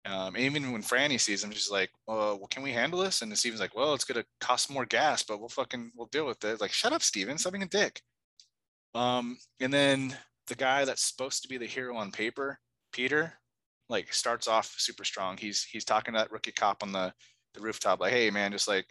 Um, 0.04 0.36
even 0.36 0.72
when 0.72 0.82
Franny 0.82 1.20
sees 1.20 1.44
him, 1.44 1.52
she's 1.52 1.70
like, 1.70 1.90
well, 2.08 2.38
can 2.50 2.62
we 2.62 2.72
handle 2.72 3.00
this? 3.00 3.22
And 3.22 3.36
Steven's 3.38 3.60
like, 3.60 3.76
well, 3.76 3.94
it's 3.94 4.04
gonna 4.04 4.24
cost 4.40 4.70
more 4.70 4.84
gas, 4.84 5.22
but 5.22 5.38
we'll 5.38 5.48
fucking 5.48 5.92
we'll 5.94 6.08
deal 6.08 6.26
with 6.26 6.42
it. 6.44 6.60
Like, 6.60 6.72
shut 6.72 6.92
up, 6.92 7.02
Steven, 7.02 7.38
stop 7.38 7.52
being 7.52 7.62
a 7.62 7.68
dick. 7.68 8.00
Um, 8.94 9.38
and 9.60 9.72
then 9.72 10.16
the 10.48 10.54
guy 10.56 10.84
that's 10.84 11.04
supposed 11.04 11.42
to 11.42 11.48
be 11.48 11.56
the 11.56 11.66
hero 11.66 11.96
on 11.96 12.10
paper, 12.10 12.58
Peter, 12.92 13.34
like 13.88 14.12
starts 14.12 14.48
off 14.48 14.74
super 14.78 15.04
strong. 15.04 15.36
He's 15.36 15.62
he's 15.62 15.84
talking 15.84 16.14
to 16.14 16.20
that 16.20 16.32
rookie 16.32 16.52
cop 16.52 16.82
on 16.82 16.92
the 16.92 17.12
the 17.54 17.60
rooftop, 17.60 18.00
like, 18.00 18.12
hey 18.12 18.30
man, 18.30 18.50
just 18.50 18.68
like 18.68 18.86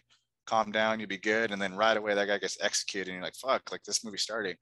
calm 0.51 0.71
down, 0.71 0.99
you'll 0.99 1.07
be 1.07 1.17
good. 1.17 1.51
And 1.51 1.61
then 1.61 1.75
right 1.75 1.95
away 1.95 2.13
that 2.13 2.27
guy 2.27 2.37
gets 2.37 2.57
executed, 2.61 3.07
and 3.09 3.15
you're 3.15 3.23
like, 3.23 3.35
fuck, 3.35 3.71
like 3.71 3.83
this 3.83 4.03
movie 4.03 4.17
starting. 4.17 4.55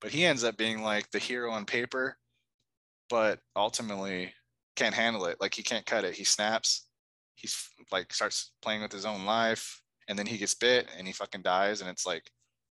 But 0.00 0.10
he 0.10 0.24
ends 0.24 0.42
up 0.42 0.56
being 0.56 0.82
like 0.82 1.08
the 1.12 1.20
hero 1.20 1.52
on 1.52 1.64
paper, 1.64 2.16
but 3.08 3.38
ultimately 3.54 4.34
can't 4.74 4.94
handle 4.94 5.26
it. 5.26 5.36
Like 5.40 5.54
he 5.54 5.62
can't 5.62 5.86
cut 5.86 6.04
it. 6.04 6.14
He 6.14 6.24
snaps. 6.24 6.88
He's 7.36 7.56
like 7.92 8.12
starts 8.12 8.52
playing 8.62 8.82
with 8.82 8.92
his 8.92 9.06
own 9.06 9.24
life, 9.24 9.80
and 10.08 10.18
then 10.18 10.26
he 10.26 10.38
gets 10.38 10.54
bit 10.54 10.88
and 10.98 11.06
he 11.06 11.12
fucking 11.12 11.42
dies. 11.42 11.80
And 11.80 11.88
it's 11.88 12.04
like 12.04 12.24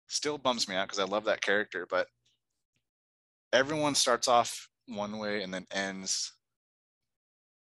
still 0.09 0.39
bums 0.39 0.69
me 0.69 0.75
out 0.75 0.89
because 0.89 0.99
I 0.99 1.05
love 1.05 1.27
that 1.27 1.43
character, 1.43 1.87
but 1.89 2.07
everyone 3.53 3.95
starts 3.95 4.27
off 4.27 4.69
one 4.87 5.19
way 5.19 5.43
and 5.43 5.53
then 5.53 5.67
ends 5.71 6.33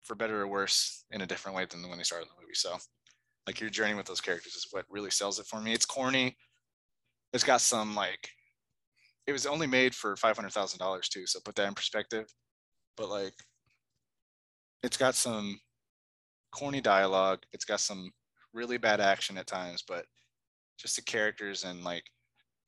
for 0.03 0.15
better 0.15 0.41
or 0.41 0.47
worse 0.47 1.03
in 1.11 1.21
a 1.21 1.25
different 1.25 1.57
way 1.57 1.65
than 1.65 1.87
when 1.89 1.97
they 1.97 2.03
started 2.05 2.29
the 2.29 2.41
movie. 2.41 2.53
So 2.53 2.77
like 3.47 3.61
your 3.61 3.69
journey 3.69 3.95
with 3.95 4.05
those 4.05 4.21
characters 4.21 4.55
is 4.55 4.67
what 4.71 4.85
really 4.89 5.09
sells 5.09 5.39
it 5.39 5.45
for 5.45 5.61
me. 5.61 5.73
It's 5.73 5.85
corny. 5.85 6.35
It's 7.33 7.45
got 7.45 7.61
some 7.61 7.95
like 7.95 8.29
it 9.25 9.31
was 9.31 9.45
only 9.45 9.67
made 9.67 9.95
for 9.95 10.15
five 10.17 10.35
hundred 10.35 10.51
thousand 10.51 10.79
dollars 10.79 11.07
too, 11.07 11.25
so 11.25 11.39
put 11.43 11.55
that 11.55 11.67
in 11.67 11.73
perspective. 11.73 12.27
But 12.97 13.09
like 13.09 13.33
it's 14.83 14.97
got 14.97 15.15
some 15.15 15.59
corny 16.51 16.81
dialogue. 16.81 17.39
It's 17.53 17.65
got 17.65 17.79
some 17.79 18.11
really 18.53 18.77
bad 18.77 18.99
action 18.99 19.37
at 19.37 19.47
times, 19.47 19.83
but 19.87 20.05
just 20.77 20.97
the 20.97 21.01
characters 21.01 21.63
and 21.63 21.83
like 21.83 22.03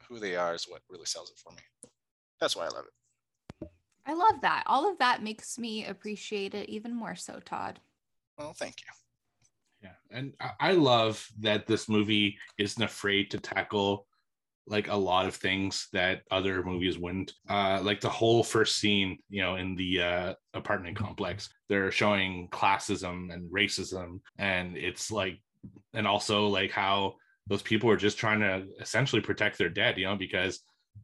who 0.07 0.19
they 0.19 0.35
are 0.35 0.55
is 0.55 0.65
what 0.67 0.81
really 0.89 1.05
sells 1.05 1.29
it 1.29 1.37
for 1.37 1.51
me. 1.53 1.91
That's 2.39 2.55
why 2.55 2.65
I 2.65 2.69
love 2.69 2.85
it. 2.85 3.67
I 4.05 4.13
love 4.13 4.41
that. 4.41 4.63
All 4.65 4.89
of 4.89 4.97
that 4.97 5.21
makes 5.21 5.59
me 5.59 5.85
appreciate 5.85 6.55
it 6.55 6.67
even 6.67 6.95
more 6.95 7.15
so, 7.15 7.39
Todd. 7.45 7.79
Well, 8.37 8.53
thank 8.53 8.81
you. 8.81 8.87
Yeah, 9.81 9.93
and 10.11 10.33
I- 10.59 10.71
love 10.73 11.25
that 11.39 11.67
this 11.67 11.87
movie 11.87 12.37
isn't 12.57 12.83
afraid 12.83 13.31
to 13.31 13.39
tackle 13.39 14.05
like 14.67 14.87
a 14.87 14.95
lot 14.95 15.25
of 15.25 15.35
things 15.35 15.87
that 15.93 16.21
other 16.29 16.63
movies 16.63 16.97
wouldn't. 16.97 17.33
Uh, 17.49 17.79
like 17.81 18.01
the 18.01 18.09
whole 18.09 18.43
first 18.43 18.75
scene, 18.77 19.17
you 19.29 19.41
know, 19.41 19.55
in 19.55 19.75
the 19.75 20.01
uh, 20.01 20.33
apartment 20.53 20.95
complex, 20.95 21.49
they're 21.69 21.91
showing 21.91 22.47
classism 22.51 23.33
and 23.33 23.51
racism, 23.51 24.19
and 24.37 24.77
it's 24.77 25.11
like, 25.11 25.41
and 25.93 26.05
also 26.05 26.47
like 26.47 26.71
how 26.71 27.15
those 27.47 27.63
people 27.63 27.89
are 27.89 27.97
just 27.97 28.19
trying 28.19 28.41
to 28.41 28.67
essentially 28.79 29.21
protect 29.21 29.57
their 29.57 29.69
dead, 29.69 29.97
you 29.97 30.05
know, 30.05 30.15
because 30.15 30.59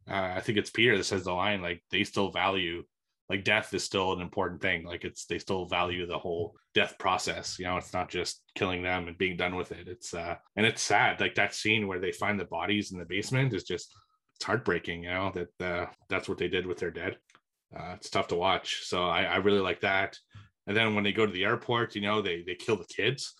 uh, 0.08 0.32
I 0.36 0.40
think 0.40 0.58
it's 0.58 0.70
Peter 0.70 0.96
that 0.96 1.04
says 1.04 1.24
the 1.24 1.32
line 1.32 1.60
like 1.60 1.82
they 1.90 2.04
still 2.04 2.30
value 2.30 2.84
like 3.28 3.44
death 3.44 3.74
is 3.74 3.84
still 3.84 4.12
an 4.12 4.20
important 4.20 4.60
thing 4.60 4.84
like 4.84 5.04
it's 5.04 5.26
they 5.26 5.38
still 5.38 5.66
value 5.66 6.06
the 6.06 6.18
whole 6.18 6.54
death 6.74 6.96
process 6.98 7.58
you 7.58 7.64
know 7.64 7.76
it's 7.76 7.92
not 7.92 8.08
just 8.08 8.42
killing 8.54 8.82
them 8.82 9.08
and 9.08 9.18
being 9.18 9.36
done 9.36 9.56
with 9.56 9.72
it. 9.72 9.88
It's 9.88 10.14
uh 10.14 10.36
and 10.56 10.66
it's 10.66 10.82
sad 10.82 11.20
like 11.20 11.34
that 11.34 11.54
scene 11.54 11.86
where 11.86 12.00
they 12.00 12.12
find 12.12 12.38
the 12.38 12.44
bodies 12.44 12.92
in 12.92 12.98
the 12.98 13.04
basement 13.04 13.54
is 13.54 13.64
just 13.64 13.94
it's 14.36 14.44
heartbreaking 14.44 15.04
you 15.04 15.10
know 15.10 15.32
that 15.34 15.66
uh 15.66 15.86
that's 16.08 16.28
what 16.28 16.38
they 16.38 16.48
did 16.48 16.66
with 16.66 16.78
their 16.78 16.90
dead. 16.90 17.16
Uh 17.76 17.94
it's 17.96 18.10
tough 18.10 18.28
to 18.28 18.36
watch. 18.36 18.80
So 18.84 19.04
i 19.04 19.22
i 19.22 19.36
really 19.36 19.60
like 19.60 19.80
that. 19.80 20.16
And 20.66 20.76
then 20.76 20.94
when 20.94 21.04
they 21.04 21.12
go 21.12 21.26
to 21.26 21.32
the 21.32 21.44
airport 21.44 21.94
you 21.94 22.02
know 22.02 22.22
they 22.22 22.42
they 22.46 22.54
kill 22.54 22.76
the 22.76 22.84
kids. 22.84 23.34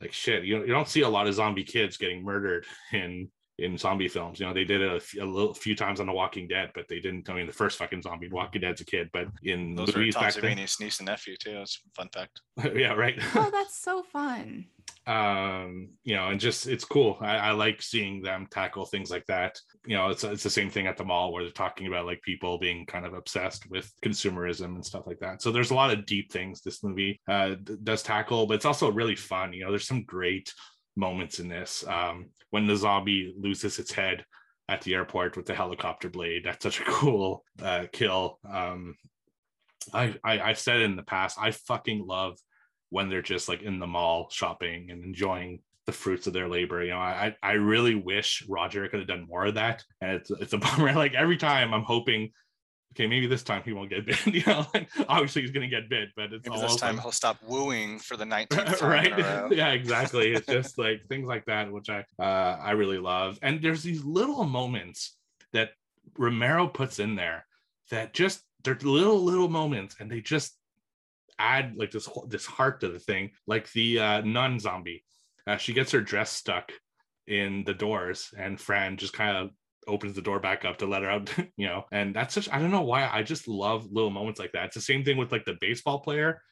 Like 0.00 0.12
shit 0.12 0.44
you, 0.44 0.60
you 0.60 0.72
don't 0.72 0.88
see 0.88 1.02
a 1.02 1.08
lot 1.08 1.26
of 1.26 1.34
zombie 1.34 1.64
kids 1.64 1.96
getting 1.96 2.24
murdered 2.24 2.66
in 2.92 3.30
in 3.58 3.76
zombie 3.76 4.08
films. 4.08 4.38
You 4.38 4.46
know, 4.46 4.54
they 4.54 4.64
did 4.64 4.80
it 4.80 4.92
a, 4.92 4.96
f- 4.96 5.14
a 5.20 5.24
little 5.24 5.54
few 5.54 5.74
times 5.74 6.00
on 6.00 6.06
The 6.06 6.12
Walking 6.12 6.46
Dead, 6.46 6.70
but 6.74 6.86
they 6.88 7.00
didn't. 7.00 7.28
I 7.28 7.34
mean, 7.34 7.46
the 7.46 7.52
first 7.52 7.78
fucking 7.78 8.02
zombie 8.02 8.26
in 8.26 8.32
Walking 8.32 8.60
Dead's 8.60 8.80
a 8.80 8.84
kid, 8.84 9.10
but 9.12 9.26
in 9.42 9.74
Those 9.74 9.94
are 9.94 9.98
movies 9.98 10.14
Tom 10.14 10.24
back 10.24 10.34
then, 10.34 10.56
Savini's 10.56 10.80
niece 10.80 10.98
and 11.00 11.06
nephew 11.06 11.36
too. 11.36 11.54
That's 11.54 11.80
a 11.86 11.90
fun 11.94 12.08
fact. 12.12 12.40
yeah, 12.76 12.92
right. 12.92 13.18
Oh, 13.34 13.50
that's 13.52 13.78
so 13.80 14.02
fun. 14.12 14.66
um, 15.06 15.88
you 16.04 16.14
know, 16.14 16.28
and 16.28 16.38
just 16.38 16.66
it's 16.66 16.84
cool. 16.84 17.16
I, 17.20 17.36
I 17.36 17.50
like 17.52 17.80
seeing 17.82 18.20
them 18.22 18.46
tackle 18.50 18.84
things 18.86 19.10
like 19.10 19.24
that. 19.26 19.58
You 19.86 19.96
know, 19.96 20.08
it's 20.10 20.22
it's 20.22 20.42
the 20.42 20.50
same 20.50 20.70
thing 20.70 20.86
at 20.86 20.96
the 20.96 21.04
mall 21.04 21.32
where 21.32 21.42
they're 21.42 21.52
talking 21.52 21.86
about 21.86 22.06
like 22.06 22.20
people 22.22 22.58
being 22.58 22.86
kind 22.86 23.06
of 23.06 23.14
obsessed 23.14 23.68
with 23.70 23.90
consumerism 24.04 24.74
and 24.76 24.84
stuff 24.84 25.06
like 25.06 25.18
that. 25.20 25.42
So 25.42 25.50
there's 25.50 25.70
a 25.70 25.74
lot 25.74 25.92
of 25.92 26.06
deep 26.06 26.30
things 26.30 26.60
this 26.60 26.84
movie 26.84 27.20
uh, 27.28 27.54
d- 27.62 27.76
does 27.82 28.02
tackle, 28.02 28.46
but 28.46 28.54
it's 28.54 28.66
also 28.66 28.90
really 28.92 29.16
fun. 29.16 29.52
You 29.52 29.64
know, 29.64 29.70
there's 29.70 29.88
some 29.88 30.04
great 30.04 30.52
moments 30.98 31.38
in 31.38 31.48
this. 31.48 31.84
Um, 31.86 32.30
when 32.50 32.66
the 32.66 32.76
zombie 32.76 33.34
loses 33.38 33.78
its 33.78 33.92
head 33.92 34.24
at 34.68 34.82
the 34.82 34.94
airport 34.94 35.36
with 35.36 35.46
the 35.46 35.54
helicopter 35.54 36.10
blade, 36.10 36.42
that's 36.44 36.62
such 36.62 36.80
a 36.80 36.84
cool 36.86 37.44
uh, 37.62 37.86
kill. 37.92 38.38
Um, 38.50 38.96
I, 39.94 40.14
I 40.22 40.40
I've 40.40 40.58
said 40.58 40.80
it 40.80 40.84
in 40.84 40.96
the 40.96 41.02
past. 41.02 41.38
I 41.40 41.52
fucking 41.52 42.06
love 42.06 42.36
when 42.90 43.08
they're 43.08 43.22
just 43.22 43.48
like 43.48 43.62
in 43.62 43.78
the 43.78 43.86
mall 43.86 44.28
shopping 44.30 44.90
and 44.90 45.04
enjoying 45.04 45.60
the 45.86 45.92
fruits 45.92 46.26
of 46.26 46.32
their 46.32 46.48
labor. 46.48 46.82
You 46.82 46.90
know, 46.90 46.98
I 46.98 47.34
I 47.42 47.52
really 47.52 47.94
wish 47.94 48.44
Roger 48.48 48.86
could 48.88 48.98
have 48.98 49.08
done 49.08 49.26
more 49.28 49.46
of 49.46 49.54
that. 49.54 49.84
And 50.00 50.12
it's 50.12 50.30
it's 50.30 50.52
a 50.52 50.58
bummer. 50.58 50.92
Like 50.92 51.14
every 51.14 51.36
time 51.36 51.72
I'm 51.72 51.84
hoping, 51.84 52.32
okay, 52.92 53.06
maybe 53.06 53.26
this 53.26 53.42
time 53.42 53.62
he 53.64 53.72
won't 53.72 53.90
get 53.90 54.06
bit. 54.06 54.26
You 54.26 54.42
know, 54.46 54.66
like 54.74 54.88
obviously 55.08 55.42
he's 55.42 55.50
gonna 55.50 55.68
get 55.68 55.88
bit, 55.88 56.10
but 56.16 56.32
it's 56.32 56.48
Maybe 56.48 56.60
this 56.60 56.76
time 56.76 56.96
like- 56.96 57.02
he'll 57.04 57.12
stop 57.12 57.38
wooing 57.46 57.98
for 57.98 58.16
the 58.16 58.24
19th 58.34 58.78
time 58.78 58.88
right 58.90 59.06
in 59.06 59.12
a 59.20 59.42
row. 59.42 59.48
yeah 59.52 59.68
exactly 59.72 60.32
it's 60.32 60.46
just 60.46 60.78
like 60.78 61.06
things 61.08 61.28
like 61.28 61.44
that 61.46 61.70
which 61.70 61.88
i 61.90 62.04
uh 62.18 62.58
i 62.62 62.72
really 62.72 62.98
love 62.98 63.38
and 63.42 63.62
there's 63.62 63.82
these 63.82 64.04
little 64.04 64.44
moments 64.44 65.16
that 65.52 65.70
romero 66.16 66.66
puts 66.66 66.98
in 66.98 67.14
there 67.16 67.46
that 67.90 68.12
just 68.14 68.42
they're 68.64 68.78
little 68.82 69.22
little 69.22 69.48
moments 69.48 69.96
and 70.00 70.10
they 70.10 70.20
just 70.20 70.56
add 71.38 71.74
like 71.76 71.90
this 71.90 72.06
whole- 72.06 72.26
this 72.26 72.44
heart 72.46 72.80
to 72.80 72.88
the 72.88 72.98
thing 72.98 73.30
like 73.46 73.70
the 73.72 73.98
uh 73.98 74.20
nun 74.22 74.58
zombie 74.58 75.04
uh, 75.46 75.56
she 75.56 75.72
gets 75.72 75.92
her 75.92 76.00
dress 76.00 76.30
stuck 76.32 76.72
in 77.26 77.62
the 77.64 77.74
doors 77.74 78.34
and 78.36 78.60
fran 78.60 78.96
just 78.96 79.12
kind 79.12 79.36
of 79.36 79.50
opens 79.86 80.14
the 80.14 80.22
door 80.22 80.40
back 80.40 80.64
up 80.64 80.78
to 80.78 80.86
let 80.86 81.02
her 81.02 81.10
out 81.10 81.32
you 81.56 81.66
know 81.66 81.84
and 81.92 82.14
that's 82.14 82.34
such 82.34 82.48
i 82.50 82.58
don't 82.58 82.70
know 82.70 82.82
why 82.82 83.08
i 83.08 83.22
just 83.22 83.48
love 83.48 83.90
little 83.90 84.10
moments 84.10 84.40
like 84.40 84.52
that. 84.52 84.66
It's 84.66 84.74
the 84.74 84.80
same 84.80 85.04
thing 85.04 85.16
with 85.16 85.32
like 85.32 85.44
the 85.44 85.58
baseball 85.60 86.00
player 86.00 86.42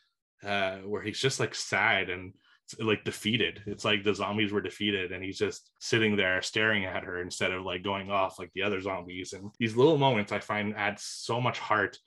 uh 0.44 0.76
where 0.78 1.02
he's 1.02 1.18
just 1.18 1.40
like 1.40 1.54
sad 1.54 2.10
and 2.10 2.32
like 2.80 3.04
defeated. 3.04 3.62
It's 3.66 3.84
like 3.84 4.02
the 4.02 4.14
zombies 4.14 4.52
were 4.52 4.60
defeated 4.60 5.12
and 5.12 5.22
he's 5.22 5.38
just 5.38 5.70
sitting 5.78 6.16
there 6.16 6.42
staring 6.42 6.84
at 6.84 7.04
her 7.04 7.22
instead 7.22 7.52
of 7.52 7.62
like 7.62 7.84
going 7.84 8.10
off 8.10 8.38
like 8.38 8.50
the 8.54 8.62
other 8.62 8.80
zombies. 8.80 9.32
And 9.32 9.50
these 9.58 9.76
little 9.76 9.98
moments 9.98 10.32
i 10.32 10.38
find 10.38 10.74
add 10.76 10.98
so 10.98 11.40
much 11.40 11.58
heart. 11.58 11.98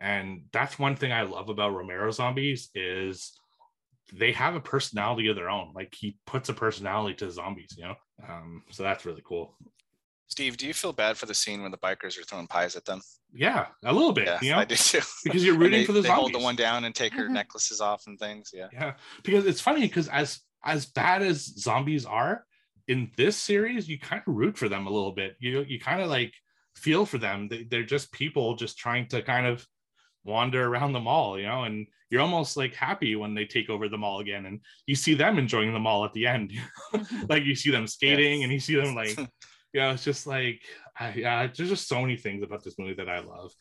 And 0.00 0.42
that's 0.52 0.78
one 0.78 0.96
thing 0.96 1.12
i 1.12 1.22
love 1.22 1.48
about 1.48 1.74
romero 1.74 2.10
zombies 2.10 2.70
is 2.74 3.38
they 4.12 4.32
have 4.32 4.54
a 4.54 4.60
personality 4.60 5.28
of 5.28 5.36
their 5.36 5.50
own. 5.50 5.72
Like 5.74 5.94
he 5.94 6.16
puts 6.26 6.48
a 6.48 6.54
personality 6.54 7.16
to 7.16 7.30
zombies 7.30 7.74
you 7.76 7.84
know? 7.84 7.94
Um 8.26 8.62
so 8.70 8.82
that's 8.82 9.04
really 9.04 9.22
cool 9.24 9.56
Steve, 10.28 10.56
do 10.56 10.66
you 10.66 10.74
feel 10.74 10.92
bad 10.92 11.16
for 11.16 11.26
the 11.26 11.34
scene 11.34 11.62
when 11.62 11.70
the 11.70 11.78
bikers 11.78 12.18
are 12.18 12.24
throwing 12.24 12.46
pies 12.46 12.76
at 12.76 12.84
them? 12.84 13.00
yeah 13.36 13.66
a 13.84 13.92
little 13.92 14.12
bit 14.12 14.26
Yeah, 14.26 14.38
you 14.40 14.50
know 14.50 14.58
I 14.58 14.64
do 14.64 14.76
too. 14.76 15.00
because 15.24 15.44
you're 15.44 15.54
rooting 15.58 15.80
they, 15.80 15.84
for 15.84 15.92
the 15.92 16.00
they 16.00 16.08
zombies 16.08 16.20
hold 16.20 16.32
the 16.32 16.44
one 16.44 16.56
down 16.56 16.84
and 16.84 16.94
take 16.94 17.12
her 17.14 17.24
mm-hmm. 17.24 17.34
necklaces 17.34 17.80
off 17.80 18.04
and 18.06 18.18
things. 18.18 18.50
Yeah. 18.52 18.68
Yeah, 18.72 18.94
because 19.22 19.46
it's 19.46 19.60
funny 19.60 19.82
because 19.82 20.08
as 20.08 20.40
as 20.64 20.86
bad 20.86 21.22
as 21.22 21.44
zombies 21.44 22.04
are 22.04 22.44
in 22.88 23.10
this 23.16 23.36
series, 23.36 23.88
you 23.88 23.98
kind 23.98 24.22
of 24.26 24.34
root 24.34 24.56
for 24.56 24.68
them 24.68 24.86
a 24.86 24.90
little 24.90 25.12
bit. 25.12 25.36
You 25.38 25.64
you 25.66 25.78
kind 25.78 26.00
of 26.00 26.08
like 26.08 26.32
feel 26.76 27.06
for 27.06 27.18
them. 27.18 27.48
They, 27.48 27.64
they're 27.64 27.84
just 27.84 28.12
people 28.12 28.56
just 28.56 28.78
trying 28.78 29.08
to 29.08 29.22
kind 29.22 29.46
of 29.46 29.66
wander 30.24 30.66
around 30.66 30.92
the 30.92 31.00
mall, 31.00 31.38
you 31.38 31.46
know, 31.46 31.64
and 31.64 31.86
you're 32.10 32.20
almost 32.20 32.56
like 32.56 32.74
happy 32.74 33.16
when 33.16 33.34
they 33.34 33.44
take 33.44 33.70
over 33.70 33.88
the 33.88 33.98
mall 33.98 34.20
again, 34.20 34.46
and 34.46 34.60
you 34.86 34.94
see 34.94 35.14
them 35.14 35.38
enjoying 35.38 35.72
the 35.72 35.78
mall 35.78 36.04
at 36.04 36.12
the 36.12 36.26
end. 36.26 36.52
Mm-hmm. 36.94 37.26
like 37.28 37.44
you 37.44 37.54
see 37.56 37.70
them 37.70 37.86
skating, 37.86 38.44
and 38.44 38.52
you 38.52 38.60
see 38.60 38.76
them 38.76 38.94
like. 38.94 39.18
Know, 39.76 39.90
it's 39.90 40.04
just 40.04 40.26
like, 40.26 40.62
I, 40.98 41.12
yeah, 41.14 41.46
there's 41.54 41.68
just 41.68 41.88
so 41.88 42.00
many 42.00 42.16
things 42.16 42.42
about 42.42 42.64
this 42.64 42.78
movie 42.78 42.94
that 42.94 43.08
I 43.08 43.20
love. 43.20 43.52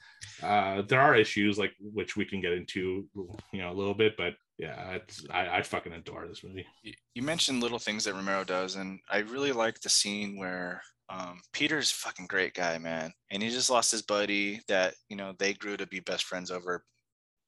Uh, 0.42 0.82
there 0.84 1.02
are 1.02 1.16
issues 1.16 1.58
like 1.58 1.74
which 1.80 2.16
we 2.16 2.26
can 2.26 2.42
get 2.42 2.54
into, 2.54 3.06
you 3.52 3.62
know, 3.62 3.72
a 3.72 3.74
little 3.74 3.94
bit, 3.94 4.16
but 4.18 4.34
yeah, 4.58 4.98
I, 5.32 5.58
I 5.58 5.62
fucking 5.62 5.92
adore 5.92 6.28
this 6.28 6.44
movie. 6.44 6.66
You- 6.84 7.24
mentioned 7.24 7.62
little 7.62 7.80
things 7.80 8.04
that 8.06 8.14
Romero 8.14 8.44
does, 8.44 8.76
and 8.76 9.00
I 9.10 9.20
really 9.20 9.52
like 9.52 9.80
the 9.82 9.90
scene 9.90 10.38
where 10.38 10.82
um, 11.10 11.42
Peter's 11.54 11.92
a 11.92 11.96
fucking 11.96 12.28
great 12.28 12.54
guy, 12.54 12.78
man, 12.78 13.12
and 13.32 13.44
he 13.44 13.50
just 13.50 13.70
lost 13.70 13.92
his 13.92 14.04
buddy 14.04 14.62
that 14.68 14.94
you 15.10 15.18
know 15.18 15.34
they 15.38 15.54
grew 15.54 15.76
to 15.76 15.88
be 15.88 16.00
best 16.00 16.24
friends 16.24 16.52
over 16.52 16.84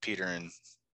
Peter 0.01 0.25
and 0.25 0.49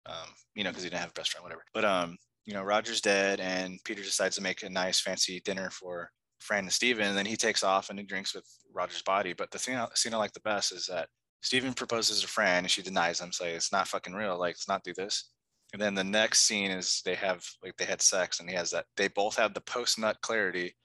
um, 0.06 0.28
you 0.54 0.64
know 0.64 0.70
because 0.70 0.82
he 0.82 0.90
didn't 0.90 1.00
have 1.00 1.10
a 1.10 1.14
best 1.14 1.30
friend, 1.30 1.44
whatever. 1.44 1.64
But 1.72 1.84
um, 1.84 2.16
you 2.44 2.54
know 2.54 2.62
Roger's 2.62 3.00
dead, 3.00 3.40
and 3.40 3.78
Peter 3.84 4.02
decides 4.02 4.36
to 4.36 4.42
make 4.42 4.62
a 4.62 4.70
nice 4.70 5.00
fancy 5.00 5.40
dinner 5.44 5.70
for 5.70 6.10
Fran 6.42 6.64
and 6.64 6.72
Steven, 6.72 7.06
and 7.06 7.16
then 7.16 7.26
he 7.26 7.36
takes 7.36 7.62
off 7.62 7.90
and 7.90 7.98
he 7.98 8.04
drinks 8.04 8.34
with 8.34 8.46
Roger's 8.72 9.02
body. 9.02 9.32
But 9.32 9.50
the 9.50 9.58
thing, 9.58 9.76
I- 9.76 9.88
scene 9.94 10.14
I 10.14 10.18
like 10.18 10.32
the 10.32 10.40
best 10.40 10.72
is 10.72 10.86
that 10.86 11.08
Steven 11.40 11.74
proposes 11.74 12.20
to 12.20 12.28
Fran, 12.28 12.64
and 12.64 12.70
she 12.70 12.82
denies 12.82 13.20
him, 13.20 13.32
saying 13.32 13.56
it's 13.56 13.72
not 13.72 13.88
fucking 13.88 14.14
real, 14.14 14.38
like 14.38 14.54
let's 14.54 14.68
not 14.68 14.84
do 14.84 14.92
this. 14.94 15.30
And 15.72 15.80
then 15.80 15.94
the 15.94 16.04
next 16.04 16.40
scene 16.40 16.70
is 16.70 17.00
they 17.04 17.14
have 17.14 17.44
like 17.62 17.76
they 17.78 17.86
had 17.86 18.02
sex 18.02 18.40
and 18.40 18.48
he 18.48 18.54
has 18.54 18.70
that 18.72 18.86
they 18.96 19.08
both 19.08 19.36
have 19.36 19.54
the 19.54 19.60
post 19.62 19.98
nut 19.98 20.18
clarity 20.20 20.76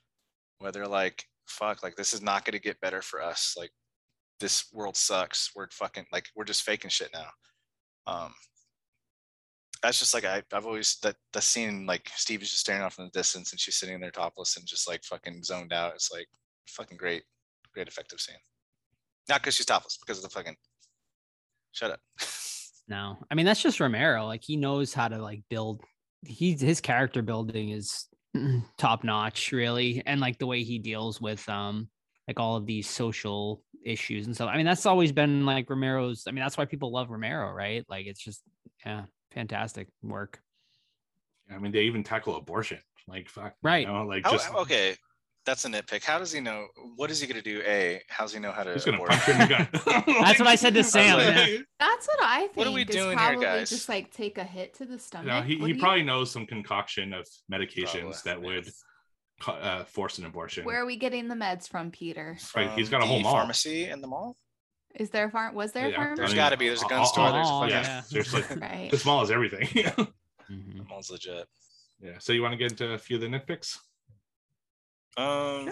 where 0.60 0.72
they're 0.72 0.88
like, 0.88 1.26
fuck, 1.46 1.84
like 1.84 1.96
this 1.96 2.14
is 2.14 2.22
not 2.22 2.46
gonna 2.46 2.60
get 2.60 2.80
better 2.80 3.02
for 3.02 3.22
us. 3.22 3.56
Like 3.58 3.72
this 4.40 4.66
world 4.74 4.96
sucks. 4.96 5.52
We're 5.56 5.68
fucking 5.72 6.06
like 6.12 6.28
we're 6.36 6.46
just 6.46 6.64
faking 6.64 6.90
shit 6.90 7.10
now. 7.14 7.28
Um 8.08 8.34
that's 9.82 9.99
just 9.99 10.14
like 10.14 10.26
I, 10.26 10.44
I've 10.54 10.66
always 10.66 10.98
that 11.04 11.16
the 11.34 11.41
scene 11.41 11.86
like 11.86 12.10
Steve 12.16 12.41
is 12.41 12.49
just 12.49 12.62
staring 12.62 12.82
off 12.82 12.99
in 12.99 13.06
the 13.06 13.12
distance 13.12 13.52
and 13.52 13.60
she's 13.60 13.76
sitting 13.76 13.99
there 13.99 14.12
topless 14.12 14.58
and 14.58 14.66
just 14.66 14.88
like 14.88 15.04
fucking 15.04 15.44
zoned 15.44 15.74
out. 15.74 15.95
It's 15.95 16.12
like 16.12 16.28
fucking 16.68 16.98
great, 16.98 17.24
great 17.74 17.88
effective 17.88 18.20
scene. 18.20 18.38
Not 19.30 19.41
because 19.41 19.56
she's 19.56 19.66
topless, 19.66 19.98
because 19.98 20.18
of 20.18 20.24
the 20.24 20.30
fucking 20.30 20.56
shut 21.72 21.91
up. 21.91 21.99
No, 22.90 23.18
I 23.30 23.36
mean 23.36 23.45
that's 23.45 23.62
just 23.62 23.80
Romero. 23.80 24.26
Like 24.26 24.44
he 24.44 24.56
knows 24.56 24.94
how 24.94 25.08
to 25.08 25.18
like 25.18 25.44
build. 25.49 25.82
He's 26.26 26.62
his 26.62 26.80
character 26.80 27.22
building 27.22 27.70
is 27.70 28.08
top 28.78 29.04
notch, 29.04 29.52
really, 29.52 30.02
and 30.06 30.22
like 30.22 30.40
the 30.40 30.48
way 30.48 30.64
he 30.64 30.80
deals 30.80 31.20
with 31.20 31.48
um 31.49 31.90
like 32.28 32.40
all 32.40 32.56
of 32.56 32.66
these 32.66 32.90
social 32.90 33.62
issues 33.86 34.26
and 34.26 34.36
stuff. 34.36 34.49
I 34.52 34.58
mean 34.58 34.66
that's 34.66 34.86
always 34.86 35.12
been 35.12 35.45
like 35.45 35.70
Romero's. 35.70 36.24
I 36.28 36.32
mean 36.32 36.41
that's 36.41 36.58
why 36.58 36.66
people 36.66 36.91
love 36.91 37.10
Romero, 37.10 37.52
right? 37.52 37.86
Like 37.90 38.06
it's 38.06 38.24
just 38.24 38.41
yeah, 38.86 39.04
fantastic 39.32 39.88
work. 40.04 40.41
I 41.54 41.58
mean, 41.60 41.72
they 41.72 41.82
even 41.84 42.04
tackle 42.04 42.36
abortion. 42.36 42.80
Like 43.08 43.30
fuck, 43.30 43.54
Right. 43.64 43.88
You 43.88 43.94
know, 43.94 44.04
like 44.06 44.26
How- 44.26 44.32
just 44.34 44.54
okay, 44.54 44.95
That's 45.45 45.64
a 45.64 45.70
nitpick. 45.70 46.04
How 46.04 46.20
does 46.20 46.34
he 46.34 46.41
know? 46.41 46.68
What 46.98 47.10
is 47.10 47.22
he 47.22 47.28
gonna 47.28 47.41
do? 47.41 47.62
A, 47.66 48.02
how's 48.10 48.34
he 48.34 48.40
know 48.41 48.52
how 48.52 48.64
to? 48.64 48.74
He's 48.74 48.84
gonna 48.84 48.98
abort? 48.98 49.12
punch 49.12 49.22
her 49.24 49.32
in 49.32 49.40
the 49.40 49.48
gut. 49.48 49.70
That's 50.06 50.40
what 50.40 50.48
I 50.48 50.56
said 50.56 50.74
to 50.74 50.84
Sam. 50.84 51.18
like- 51.20 51.48
yeah. 51.48 51.58
That's 51.80 52.06
what 52.06 52.20
I 52.22 52.40
think. 52.48 52.58
What 52.58 52.68
are 52.68 52.72
we 52.74 52.84
doing 52.84 53.18
here, 53.18 53.28
probably 53.30 53.45
guys? 53.45 53.70
Just 53.70 53.88
like 53.88 54.12
take 54.12 54.38
a 54.38 54.44
hit 54.44 54.74
to 54.76 54.86
the 54.86 54.99
stomach. 54.99 55.28
No, 55.28 55.41
he, 55.41 55.56
What 55.56 55.68
he 55.68 55.74
do 55.74 55.78
you- 55.78 55.82
probably 55.82 56.04
knows 56.04 56.30
some 56.32 56.45
concoction 56.45 57.14
of 57.14 57.26
medications 57.49 58.02
Probably, 58.02 58.14
that 58.26 58.41
would 58.41 58.66
yes. 58.66 58.84
uh, 59.48 59.84
force 59.86 60.18
an 60.18 60.26
abortion. 60.26 60.66
Where 60.66 60.82
are 60.82 60.86
we 60.86 60.98
getting 60.98 61.30
the 61.30 61.36
meds 61.36 61.70
from, 61.70 61.91
Peter? 61.91 62.38
Right, 62.54 62.70
he's 62.72 62.90
From 62.90 62.99
got 62.99 63.06
a 63.06 63.08
whole 63.08 63.22
mall. 63.22 63.32
pharmacy 63.32 63.86
in 63.86 64.02
the 64.02 64.08
mall. 64.08 64.36
Is 64.99 65.10
there 65.11 65.26
a 65.26 65.32
farm? 65.32 65.53
Was 65.56 65.72
there 65.72 65.88
a 65.88 65.91
farm? 65.94 66.15
pharmacy? 66.15 66.19
There's 66.22 66.30
I 66.30 66.34
mean, 66.34 66.38
got 66.38 66.49
to 66.49 66.57
be. 66.57 66.68
There's 66.68 66.82
a 66.84 66.88
gun 66.88 66.99
all- 66.99 67.06
store. 67.06 67.26
all- 67.26 67.34
There's 67.34 67.48
a 67.48 67.52
all- 67.52 67.61
fucking. 67.61 67.76
yeah, 67.76 68.02
seriously. 68.26 68.44
right. 68.61 68.90
As 68.94 69.02
small 69.02 69.22
as 69.22 69.32
everything. 69.32 69.68
yeah. 69.74 69.91
Mhm. 70.52 70.78
The 70.78 70.84
mall's 70.90 71.10
legit. 71.11 71.48
Yeah. 71.99 72.14
So 72.19 72.34
you 72.34 72.41
want 72.41 72.53
to 72.53 72.57
get 72.57 72.72
into 72.72 72.94
a 72.94 72.98
few 72.98 73.15
of 73.18 73.22
the 73.22 73.28
nitpicks? 73.28 73.78
Um. 75.18 75.69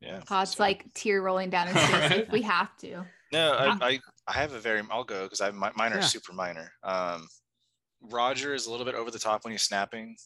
Yeah. 0.00 0.20
Todd's 0.20 0.56
so- 0.56 0.62
like 0.62 0.84
tear 0.94 1.22
rolling 1.22 1.50
down 1.50 1.68
his 1.68 1.76
face. 1.86 1.92
Alright. 1.94 2.12
if 2.20 2.30
we 2.30 2.42
have 2.42 2.76
to. 2.78 3.04
No. 3.32 3.52
I, 3.52 3.76
I 3.88 4.00
I 4.28 4.32
have 4.34 4.52
a 4.52 4.58
very. 4.58 4.82
I'll 4.90 5.04
go 5.04 5.24
because 5.24 5.40
I 5.40 5.50
my, 5.50 5.70
mine 5.76 5.92
are 5.92 5.96
Yeah. 5.96 6.02
super 6.02 6.32
minor. 6.32 6.70
Um, 6.82 7.26
Roger 8.02 8.54
is 8.54 8.66
a 8.66 8.70
little 8.70 8.86
bit 8.86 8.94
over 8.94 9.10
the 9.10 9.18
top 9.18 9.44
when 9.44 9.52
he's 9.52 9.62
snapping. 9.62 10.16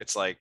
It's 0.00 0.14
like 0.14 0.38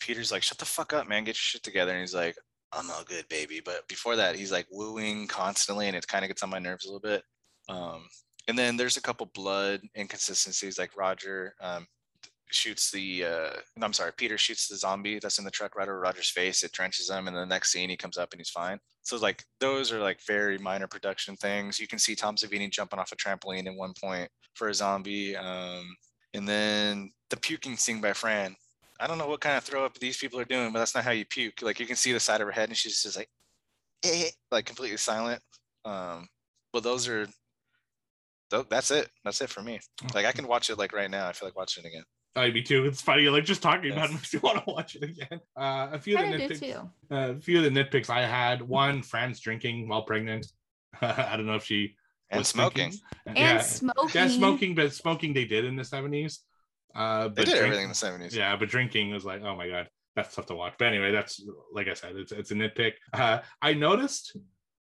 Peter's 0.00 0.30
like, 0.32 0.42
"Shut 0.42 0.58
the 0.58 0.64
fuck 0.64 0.92
up, 0.92 1.08
man. 1.08 1.24
Get 1.24 1.30
your 1.30 1.34
shit 1.36 1.62
together." 1.62 1.92
And 1.92 2.00
he's 2.00 2.14
like, 2.14 2.36
"I'm 2.74 2.90
all 2.90 3.04
good, 3.04 3.28
baby." 3.28 3.60
But 3.64 3.86
before 3.88 4.16
that, 4.16 4.36
he's 4.36 4.52
like 4.52 4.66
wooing 4.70 5.26
constantly, 5.26 5.88
and 5.88 5.96
it 5.96 6.06
kind 6.06 6.24
of 6.24 6.28
gets 6.28 6.42
on 6.42 6.50
my 6.50 6.58
nerves 6.58 6.84
a 6.84 6.88
little 6.88 7.00
bit. 7.00 7.22
Um, 7.68 8.06
and 8.48 8.58
then 8.58 8.76
there's 8.76 8.96
a 8.96 9.02
couple 9.02 9.26
blood 9.34 9.80
inconsistencies, 9.96 10.78
like 10.78 10.96
Roger 10.96 11.54
um, 11.60 11.86
shoots 12.50 12.90
the. 12.90 13.24
Uh, 13.24 13.50
I'm 13.80 13.92
sorry, 13.92 14.12
Peter 14.16 14.38
shoots 14.38 14.68
the 14.68 14.76
zombie 14.76 15.18
that's 15.18 15.38
in 15.38 15.44
the 15.44 15.50
truck 15.50 15.76
right 15.76 15.88
over 15.88 16.00
Roger's 16.00 16.30
face. 16.30 16.62
It 16.62 16.72
trenches 16.72 17.10
him, 17.10 17.28
and 17.28 17.36
the 17.36 17.46
next 17.46 17.72
scene 17.72 17.90
he 17.90 17.96
comes 17.96 18.18
up 18.18 18.32
and 18.32 18.40
he's 18.40 18.50
fine. 18.50 18.78
So 19.02 19.18
like 19.18 19.44
those 19.60 19.92
are 19.92 20.00
like 20.00 20.20
very 20.26 20.58
minor 20.58 20.86
production 20.86 21.36
things. 21.36 21.78
You 21.78 21.86
can 21.86 21.98
see 21.98 22.14
Tom 22.14 22.36
Savini 22.36 22.70
jumping 22.70 22.98
off 22.98 23.12
a 23.12 23.16
trampoline 23.16 23.66
at 23.66 23.76
one 23.76 23.92
point 24.00 24.30
for 24.54 24.68
a 24.68 24.74
zombie. 24.74 25.36
Um, 25.36 25.84
and 26.32 26.48
then 26.48 27.12
the 27.30 27.36
puking 27.36 27.76
scene 27.76 28.00
by 28.00 28.12
Fran. 28.12 28.56
I 29.00 29.06
don't 29.06 29.18
know 29.18 29.26
what 29.26 29.40
kind 29.40 29.56
of 29.56 29.64
throw 29.64 29.84
up 29.84 29.98
these 29.98 30.16
people 30.16 30.38
are 30.40 30.44
doing, 30.44 30.72
but 30.72 30.78
that's 30.78 30.94
not 30.94 31.04
how 31.04 31.10
you 31.10 31.24
puke. 31.24 31.62
Like 31.62 31.80
you 31.80 31.86
can 31.86 31.96
see 31.96 32.12
the 32.12 32.20
side 32.20 32.40
of 32.40 32.46
her 32.46 32.52
head 32.52 32.68
and 32.68 32.76
she's 32.78 33.02
just 33.02 33.16
like, 33.16 33.28
eh, 34.04 34.28
like 34.50 34.66
completely 34.66 34.96
silent. 34.98 35.42
Um, 35.84 36.28
but 36.72 36.82
those 36.82 37.08
are, 37.08 37.26
tho- 38.50 38.66
that's 38.68 38.90
it. 38.90 39.08
That's 39.24 39.40
it 39.40 39.50
for 39.50 39.62
me. 39.62 39.80
Like 40.14 40.26
I 40.26 40.32
can 40.32 40.46
watch 40.46 40.70
it 40.70 40.78
like 40.78 40.92
right 40.92 41.10
now. 41.10 41.26
I 41.28 41.32
feel 41.32 41.48
like 41.48 41.56
watching 41.56 41.84
it 41.84 41.88
again. 41.88 42.04
I 42.36 42.50
me 42.50 42.62
too. 42.62 42.84
It's 42.84 43.00
funny, 43.00 43.28
like 43.28 43.44
just 43.44 43.62
talking 43.62 43.90
Yeah. 43.90 43.96
about 43.96 44.10
it 44.10 44.12
makes 44.14 44.32
you 44.32 44.40
want 44.40 44.58
to 44.58 44.64
watch 44.66 44.96
it 44.96 45.02
again. 45.04 45.40
Uh, 45.56 45.88
a 45.92 45.98
few 45.98 46.16
of 46.16 46.22
Kind 46.22 46.34
the 46.34 46.44
of 46.44 46.50
do 46.50 46.54
nitpicks. 46.56 46.72
too. 47.10 47.14
Uh, 47.14 47.30
a 47.36 47.40
few 47.40 47.58
of 47.58 47.64
the 47.64 47.70
nitpicks 47.70 48.10
I 48.10 48.22
had. 48.26 48.60
One, 48.62 49.02
Fran's 49.02 49.40
drinking 49.40 49.88
while 49.88 50.02
pregnant. 50.02 50.46
I 51.00 51.36
don't 51.36 51.46
know 51.46 51.54
if 51.56 51.64
she 51.64 51.96
And 52.30 52.38
was 52.38 52.48
smoking. 52.48 52.90
thinking- 52.90 53.00
And 53.26 53.38
yeah, 53.38 53.60
smoking. 53.60 54.10
yeah, 54.14 54.28
smoking, 54.28 54.74
but 54.74 54.92
smoking 54.92 55.32
they 55.32 55.44
did 55.44 55.64
in 55.64 55.76
the 55.76 55.84
seventies. 55.84 56.40
Uh, 56.94 57.28
They 57.28 57.44
did 57.44 57.54
everything 57.56 57.84
in 57.84 57.88
the 57.88 57.94
seventies. 57.94 58.36
Yeah, 58.36 58.56
but 58.56 58.68
drinking 58.68 59.10
was 59.10 59.24
like, 59.24 59.42
oh 59.42 59.56
my 59.56 59.68
god, 59.68 59.88
that's 60.16 60.34
tough 60.34 60.46
to 60.46 60.54
watch. 60.54 60.74
But 60.78 60.88
anyway, 60.88 61.12
that's 61.12 61.42
like 61.72 61.88
I 61.88 61.94
said, 61.94 62.16
it's 62.16 62.32
it's 62.32 62.50
a 62.50 62.54
nitpick. 62.54 62.92
Uh, 63.12 63.40
I 63.60 63.74
noticed 63.74 64.36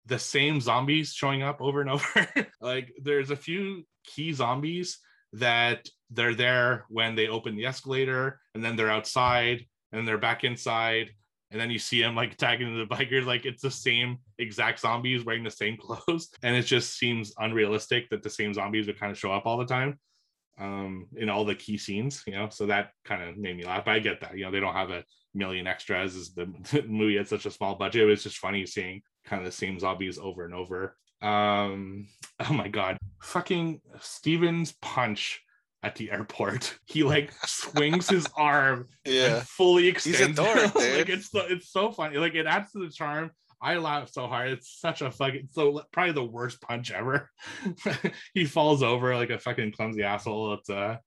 the 0.06 0.20
same 0.20 0.62
zombies 0.62 1.14
showing 1.14 1.42
up 1.42 1.62
over 1.62 1.82
and 1.82 1.90
over. 1.96 2.28
like 2.62 2.94
there's 3.02 3.32
a 3.32 3.36
few 3.36 3.84
key 4.04 4.34
zombies 4.34 5.00
that 5.34 5.88
they're 6.12 6.36
there 6.36 6.86
when 6.90 7.16
they 7.16 7.28
open 7.28 7.56
the 7.56 7.66
escalator, 7.66 8.40
and 8.54 8.64
then 8.64 8.76
they're 8.76 8.92
outside, 8.92 9.66
and 9.92 10.00
then 10.00 10.06
they're 10.06 10.18
back 10.18 10.44
inside. 10.44 11.10
And 11.52 11.62
then 11.62 11.70
you 11.70 11.80
see 11.80 12.02
them 12.02 12.16
like 12.16 12.36
tagging 12.38 12.76
the 12.78 12.86
bikers, 12.86 13.26
like 13.26 13.46
it's 13.46 13.62
the 13.62 13.72
same 13.72 14.18
exact 14.40 14.80
zombies 14.80 15.24
wearing 15.24 15.44
the 15.44 15.52
same 15.52 15.78
clothes. 15.82 16.30
And 16.44 16.56
it 16.56 16.64
just 16.64 16.98
seems 16.98 17.34
unrealistic 17.38 18.10
that 18.10 18.24
the 18.24 18.30
same 18.30 18.54
zombies 18.54 18.88
would 18.88 19.00
kind 19.00 19.12
of 19.12 19.18
show 19.18 19.32
up 19.32 19.46
all 19.46 19.58
the 19.58 19.66
time 19.66 20.00
um 20.60 21.08
in 21.18 21.30
all 21.30 21.44
the 21.44 21.56
key 21.56 21.78
scenes 21.78 22.24
you 22.28 22.34
know 22.34 22.48
so 22.50 22.66
that 22.66 22.92
kind 23.04 23.22
of 23.22 23.38
made 23.38 23.58
me 23.58 23.66
laugh 23.66 23.84
but 23.86 23.92
i 23.96 24.00
get 24.00 24.22
that 24.22 24.38
you 24.38 24.46
know 24.46 24.52
they 24.52 24.60
don't 24.60 24.74
have 24.74 24.90
a 24.90 25.04
million 25.34 25.68
extras 25.68 26.16
as 26.16 26.34
the, 26.34 26.46
movie 26.88 27.18
had 27.18 27.28
such 27.28 27.46
a 27.46 27.52
small 27.52 27.76
budget 27.76 28.04
it 28.04 28.06
was 28.06 28.24
just 28.24 28.38
funny 28.38 28.66
seeing 28.66 29.02
kind 29.26 29.42
of 29.42 29.46
the 29.46 29.52
same 29.52 29.78
zombies 29.80 30.18
over 30.18 30.46
and 30.46 30.54
over 30.54 30.96
um 31.22 32.08
oh 32.50 32.54
my 32.54 32.68
god 32.70 32.98
fucking 33.22 33.82
steven's 34.00 34.74
punch 34.82 35.42
at 35.84 35.96
the 35.96 36.10
airport 36.10 36.78
he 36.86 37.04
like 37.04 37.32
swings 37.46 38.10
his 38.10 38.28
arm 38.38 38.88
Yeah. 39.06 39.38
and 39.38 39.48
fully 39.48 39.88
extends 39.88 40.40
a 40.40 40.44
it. 40.44 40.56
dork, 40.56 40.76
like 40.76 41.10
it's 41.10 41.30
so 41.32 41.42
it's 41.50 41.70
so 41.72 41.92
funny 41.92 42.18
like 42.18 42.34
it 42.36 42.46
adds 42.46 42.72
to 42.72 42.80
the 42.80 42.90
charm 42.90 43.32
I 43.66 43.78
laugh 43.78 44.12
so 44.12 44.28
hard. 44.28 44.52
It's 44.52 44.80
such 44.80 45.02
a 45.02 45.10
fucking 45.10 45.50
so 45.52 45.82
probably 45.92 46.14
the 46.14 46.24
worst 46.24 46.62
punch 46.62 46.92
ever. 46.92 47.32
he 48.36 48.46
falls 48.46 48.84
over 48.84 49.16
like 49.16 49.32
a 49.32 49.40
fucking 49.40 49.72
clumsy 49.72 50.04
asshole. 50.04 50.54
It's 50.54 50.70
uh 50.70 50.98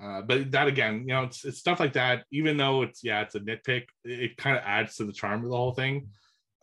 uh, 0.00 0.22
but 0.22 0.52
that 0.52 0.68
again, 0.68 1.00
you 1.00 1.08
know, 1.08 1.24
it's, 1.24 1.44
it's 1.44 1.58
stuff 1.58 1.80
like 1.80 1.94
that. 1.94 2.22
Even 2.30 2.56
though 2.56 2.82
it's 2.82 3.02
yeah, 3.02 3.22
it's 3.22 3.34
a 3.34 3.40
nitpick, 3.40 3.86
it, 4.04 4.20
it 4.20 4.36
kind 4.36 4.56
of 4.56 4.62
adds 4.64 4.94
to 4.96 5.04
the 5.04 5.12
charm 5.12 5.42
of 5.42 5.50
the 5.50 5.56
whole 5.56 5.72
thing. 5.72 6.10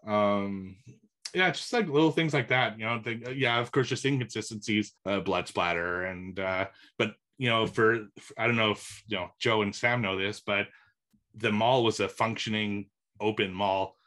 Um, 0.07 0.77
yeah, 1.33 1.51
just 1.51 1.73
like 1.73 1.89
little 1.89 2.11
things 2.11 2.33
like 2.33 2.47
that. 2.47 2.79
You 2.79 2.85
know, 2.85 3.01
the, 3.03 3.35
yeah, 3.35 3.59
of 3.59 3.73
course, 3.73 3.89
just 3.89 4.05
inconsistencies, 4.05 4.93
uh, 5.05 5.19
blood 5.19 5.49
splatter, 5.49 6.03
and 6.05 6.39
uh, 6.39 6.67
but 6.97 7.15
you 7.37 7.49
know, 7.49 7.67
for, 7.67 8.07
for 8.21 8.39
I 8.39 8.47
don't 8.47 8.55
know 8.55 8.71
if 8.71 9.03
you 9.07 9.17
know 9.17 9.27
Joe 9.37 9.63
and 9.63 9.75
Sam 9.75 10.01
know 10.01 10.17
this, 10.17 10.39
but 10.39 10.67
the 11.35 11.51
mall 11.51 11.83
was 11.83 11.99
a 11.99 12.07
functioning 12.07 12.85
open 13.19 13.53
mall 13.53 13.97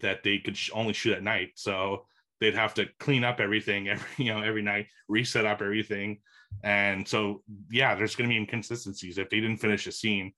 that 0.00 0.22
they 0.22 0.38
could 0.38 0.56
sh- 0.56 0.70
only 0.72 0.92
shoot 0.92 1.14
at 1.14 1.22
night. 1.22 1.52
So 1.54 2.06
they'd 2.40 2.54
have 2.54 2.74
to 2.74 2.86
clean 2.98 3.24
up 3.24 3.40
everything 3.40 3.88
every 3.88 4.24
you 4.24 4.32
know 4.32 4.42
every 4.42 4.62
night, 4.62 4.86
reset 5.08 5.46
up 5.46 5.62
everything, 5.62 6.20
and 6.62 7.06
so 7.06 7.42
yeah, 7.70 7.94
there's 7.94 8.16
going 8.16 8.28
to 8.28 8.32
be 8.32 8.38
inconsistencies 8.38 9.18
if 9.18 9.30
they 9.30 9.40
didn't 9.40 9.58
finish 9.58 9.86
a 9.86 9.92
scene. 9.92 10.32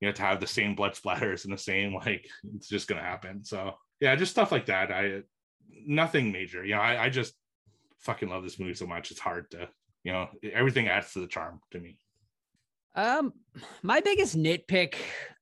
You 0.00 0.08
have 0.08 0.16
to 0.16 0.22
have 0.22 0.40
the 0.40 0.46
same 0.46 0.74
blood 0.74 0.92
splatters 1.02 1.44
and 1.44 1.52
the 1.52 1.58
same 1.58 1.94
like 1.94 2.26
it's 2.54 2.68
just 2.68 2.88
going 2.88 3.00
to 3.00 3.06
happen. 3.06 3.44
So 3.44 3.74
yeah, 4.00 4.14
just 4.16 4.32
stuff 4.32 4.52
like 4.52 4.66
that. 4.66 4.90
I 4.90 5.22
nothing 5.86 6.32
major. 6.32 6.64
You 6.64 6.74
know, 6.74 6.80
I, 6.80 7.04
I 7.04 7.08
just 7.08 7.34
fucking 8.00 8.28
love 8.28 8.42
this 8.42 8.58
movie 8.58 8.74
so 8.74 8.86
much. 8.86 9.10
It's 9.10 9.20
hard 9.20 9.50
to 9.52 9.68
you 10.04 10.12
know 10.12 10.28
everything 10.52 10.88
adds 10.88 11.12
to 11.12 11.20
the 11.20 11.26
charm 11.26 11.60
to 11.72 11.80
me. 11.80 11.98
Um, 12.94 13.34
my 13.82 14.00
biggest 14.00 14.36
nitpick 14.36 14.94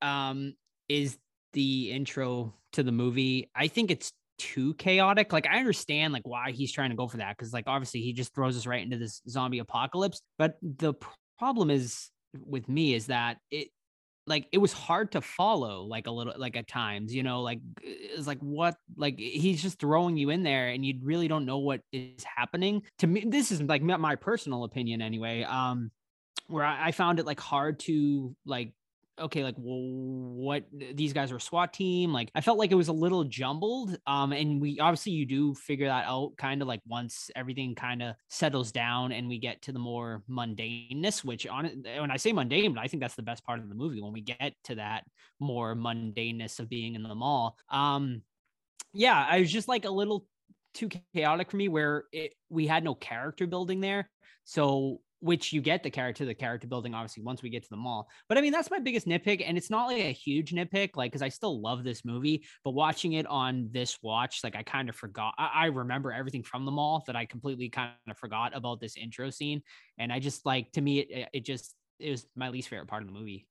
um 0.02 0.55
is 0.88 1.18
the 1.55 1.90
intro 1.90 2.55
to 2.72 2.82
the 2.82 2.93
movie. 2.93 3.51
I 3.55 3.68
think 3.68 3.90
it's 3.90 4.12
too 4.39 4.74
chaotic. 4.74 5.32
Like 5.32 5.47
I 5.47 5.59
understand 5.59 6.12
like 6.12 6.26
why 6.26 6.51
he's 6.51 6.72
trying 6.72 6.90
to 6.90 6.97
go 6.97 7.09
for 7.09 7.16
that 7.18 7.36
because 7.36 7.52
like 7.52 7.64
obviously 7.66 8.01
he 8.01 8.12
just 8.12 8.35
throws 8.35 8.56
us 8.56 8.66
right 8.66 8.82
into 8.82 8.98
this 8.98 9.22
zombie 9.28 9.60
apocalypse. 9.60 10.20
But 10.39 10.59
the 10.62 10.94
pr- 10.94 11.09
problem 11.39 11.70
is 11.70 12.10
with 12.44 12.68
me 12.68 12.94
is 12.94 13.06
that 13.06 13.39
it 13.51 13.68
like 14.26 14.47
it 14.52 14.59
was 14.59 14.72
hard 14.72 15.12
to 15.12 15.20
follow 15.20 15.82
like 15.82 16.06
a 16.06 16.10
little 16.10 16.32
like 16.36 16.56
at 16.56 16.66
times 16.66 17.14
you 17.14 17.22
know 17.22 17.43
like 17.43 17.60
it's 17.82 18.26
like 18.26 18.39
what 18.39 18.74
like 18.97 19.18
he's 19.18 19.62
just 19.62 19.78
throwing 19.78 20.16
you 20.16 20.31
in 20.31 20.43
there 20.43 20.68
and 20.68 20.85
you 20.85 20.94
really 21.02 21.28
don't 21.28 21.44
know 21.44 21.59
what 21.59 21.81
is 21.93 22.24
happening 22.24 22.82
to 22.98 23.06
me 23.06 23.24
this 23.26 23.52
is 23.52 23.62
like 23.62 23.82
my 23.82 24.16
personal 24.16 24.64
opinion 24.64 25.02
anyway 25.02 25.43
um 25.43 25.90
where 26.47 26.64
I, 26.64 26.89
I 26.89 26.93
found 26.93 27.18
it 27.18 27.26
like 27.26 27.40
hard 27.40 27.78
to 27.81 28.35
like 28.47 28.72
okay 29.20 29.44
like 29.44 29.54
well, 29.58 29.80
what 29.80 30.64
these 30.94 31.12
guys 31.12 31.30
are 31.30 31.38
SWAT 31.38 31.72
team 31.72 32.12
like 32.12 32.30
I 32.34 32.40
felt 32.40 32.58
like 32.58 32.72
it 32.72 32.76
was 32.76 32.88
a 32.88 32.92
little 32.92 33.24
jumbled 33.24 33.96
um 34.06 34.32
and 34.32 34.60
we 34.60 34.80
obviously 34.80 35.12
you 35.12 35.26
do 35.26 35.54
figure 35.54 35.86
that 35.86 36.06
out 36.06 36.32
kind 36.36 36.62
of 36.62 36.68
like 36.68 36.80
once 36.86 37.30
everything 37.36 37.74
kind 37.74 38.02
of 38.02 38.16
settles 38.28 38.72
down 38.72 39.12
and 39.12 39.28
we 39.28 39.38
get 39.38 39.62
to 39.62 39.72
the 39.72 39.78
more 39.78 40.22
mundaneness 40.28 41.24
which 41.24 41.46
on 41.46 41.66
it 41.66 42.00
when 42.00 42.10
I 42.10 42.16
say 42.16 42.32
mundane 42.32 42.76
I 42.76 42.88
think 42.88 43.02
that's 43.02 43.14
the 43.14 43.22
best 43.22 43.44
part 43.44 43.60
of 43.60 43.68
the 43.68 43.74
movie 43.74 44.00
when 44.00 44.12
we 44.12 44.20
get 44.20 44.54
to 44.64 44.76
that 44.76 45.04
more 45.38 45.76
mundaneness 45.76 46.58
of 46.58 46.68
being 46.68 46.94
in 46.94 47.02
the 47.02 47.14
mall 47.14 47.56
um 47.70 48.22
yeah 48.92 49.26
I 49.28 49.40
was 49.40 49.52
just 49.52 49.68
like 49.68 49.84
a 49.84 49.90
little 49.90 50.26
too 50.74 50.88
chaotic 51.14 51.50
for 51.50 51.56
me 51.56 51.68
where 51.68 52.04
it 52.12 52.34
we 52.50 52.66
had 52.66 52.82
no 52.82 52.94
character 52.94 53.46
building 53.46 53.80
there 53.80 54.10
so 54.44 55.00
which 55.24 55.55
you 55.55 55.62
get 55.62 55.82
the 55.82 55.90
character 55.90 56.26
the 56.26 56.34
character 56.34 56.68
building 56.68 56.92
obviously 56.92 57.22
once 57.22 57.42
we 57.42 57.48
get 57.48 57.62
to 57.62 57.70
the 57.70 57.76
mall 57.76 58.06
but 58.28 58.36
i 58.36 58.42
mean 58.42 58.52
that's 58.52 58.70
my 58.70 58.78
biggest 58.78 59.06
nitpick 59.06 59.42
and 59.44 59.56
it's 59.56 59.70
not 59.70 59.86
like 59.86 60.02
a 60.02 60.12
huge 60.12 60.52
nitpick 60.52 60.90
like 60.96 61.10
because 61.10 61.22
i 61.22 61.30
still 61.30 61.62
love 61.62 61.82
this 61.82 62.05
movie 62.05 62.44
but 62.62 62.72
watching 62.72 63.14
it 63.14 63.26
on 63.26 63.68
this 63.72 63.98
watch 64.02 64.40
like 64.44 64.55
i 64.55 64.62
kind 64.62 64.90
of 64.90 64.94
forgot 64.94 65.32
I, 65.38 65.51
I 65.55 65.66
remember 65.66 66.12
everything 66.12 66.42
from 66.42 66.66
the 66.66 66.72
mall 66.72 67.02
that 67.06 67.16
i 67.16 67.24
completely 67.24 67.70
kind 67.70 67.92
of 68.09 68.18
forgot 68.18 68.55
about 68.55 68.80
this 68.80 68.98
intro 68.98 69.30
scene 69.30 69.62
and 69.96 70.12
i 70.12 70.18
just 70.18 70.44
like 70.44 70.70
to 70.72 70.82
me 70.82 70.98
it, 70.98 71.28
it 71.32 71.44
just 71.46 71.74
it 71.98 72.10
was 72.10 72.26
my 72.36 72.51
least 72.51 72.68
favorite 72.68 72.88
part 72.88 73.02
of 73.02 73.09
the 73.09 73.18
movie 73.18 73.46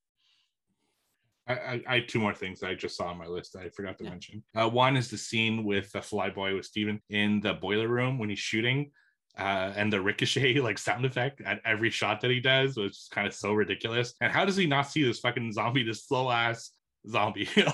I, 1.47 1.53
I, 1.53 1.81
I 1.87 1.93
had 1.95 2.07
two 2.07 2.19
more 2.19 2.33
things 2.33 2.63
I 2.63 2.73
just 2.73 2.95
saw 2.95 3.07
on 3.07 3.17
my 3.17 3.27
list 3.27 3.51
that 3.53 3.63
I 3.63 3.69
forgot 3.69 3.97
to 3.97 4.05
Yeah. 4.05 4.11
mention. 4.11 4.43
Uh, 4.55 4.69
one 4.69 4.95
is 4.95 5.09
the 5.09 5.17
scene 5.17 5.65
with 5.65 5.91
the 5.91 5.99
flyboy 5.99 6.55
with 6.55 6.65
Steven 6.65 7.01
in 7.09 7.41
the 7.41 7.55
boiler 7.55 7.89
room 7.89 8.17
when 8.17 8.29
he's 8.29 8.39
shooting, 8.39 8.91
uh, 9.37 9.73
and 9.75 9.91
the 9.91 10.01
ricochet 10.01 10.55
like 10.59 10.77
sound 10.77 11.05
effect 11.05 11.41
at 11.41 11.61
every 11.65 11.89
shot 11.89 12.21
that 12.21 12.31
he 12.31 12.39
does, 12.39 12.77
was 12.77 12.91
is 12.91 13.09
kind 13.11 13.27
of 13.27 13.33
so 13.33 13.53
ridiculous. 13.53 14.13
And 14.21 14.31
how 14.31 14.45
does 14.45 14.55
he 14.55 14.67
not 14.67 14.89
see 14.89 15.03
this 15.03 15.19
fucking 15.19 15.53
zombie, 15.53 15.83
this 15.83 16.05
slow 16.05 16.29
ass 16.29 16.71
zombie. 17.07 17.49
You 17.55 17.65
know, 17.65 17.73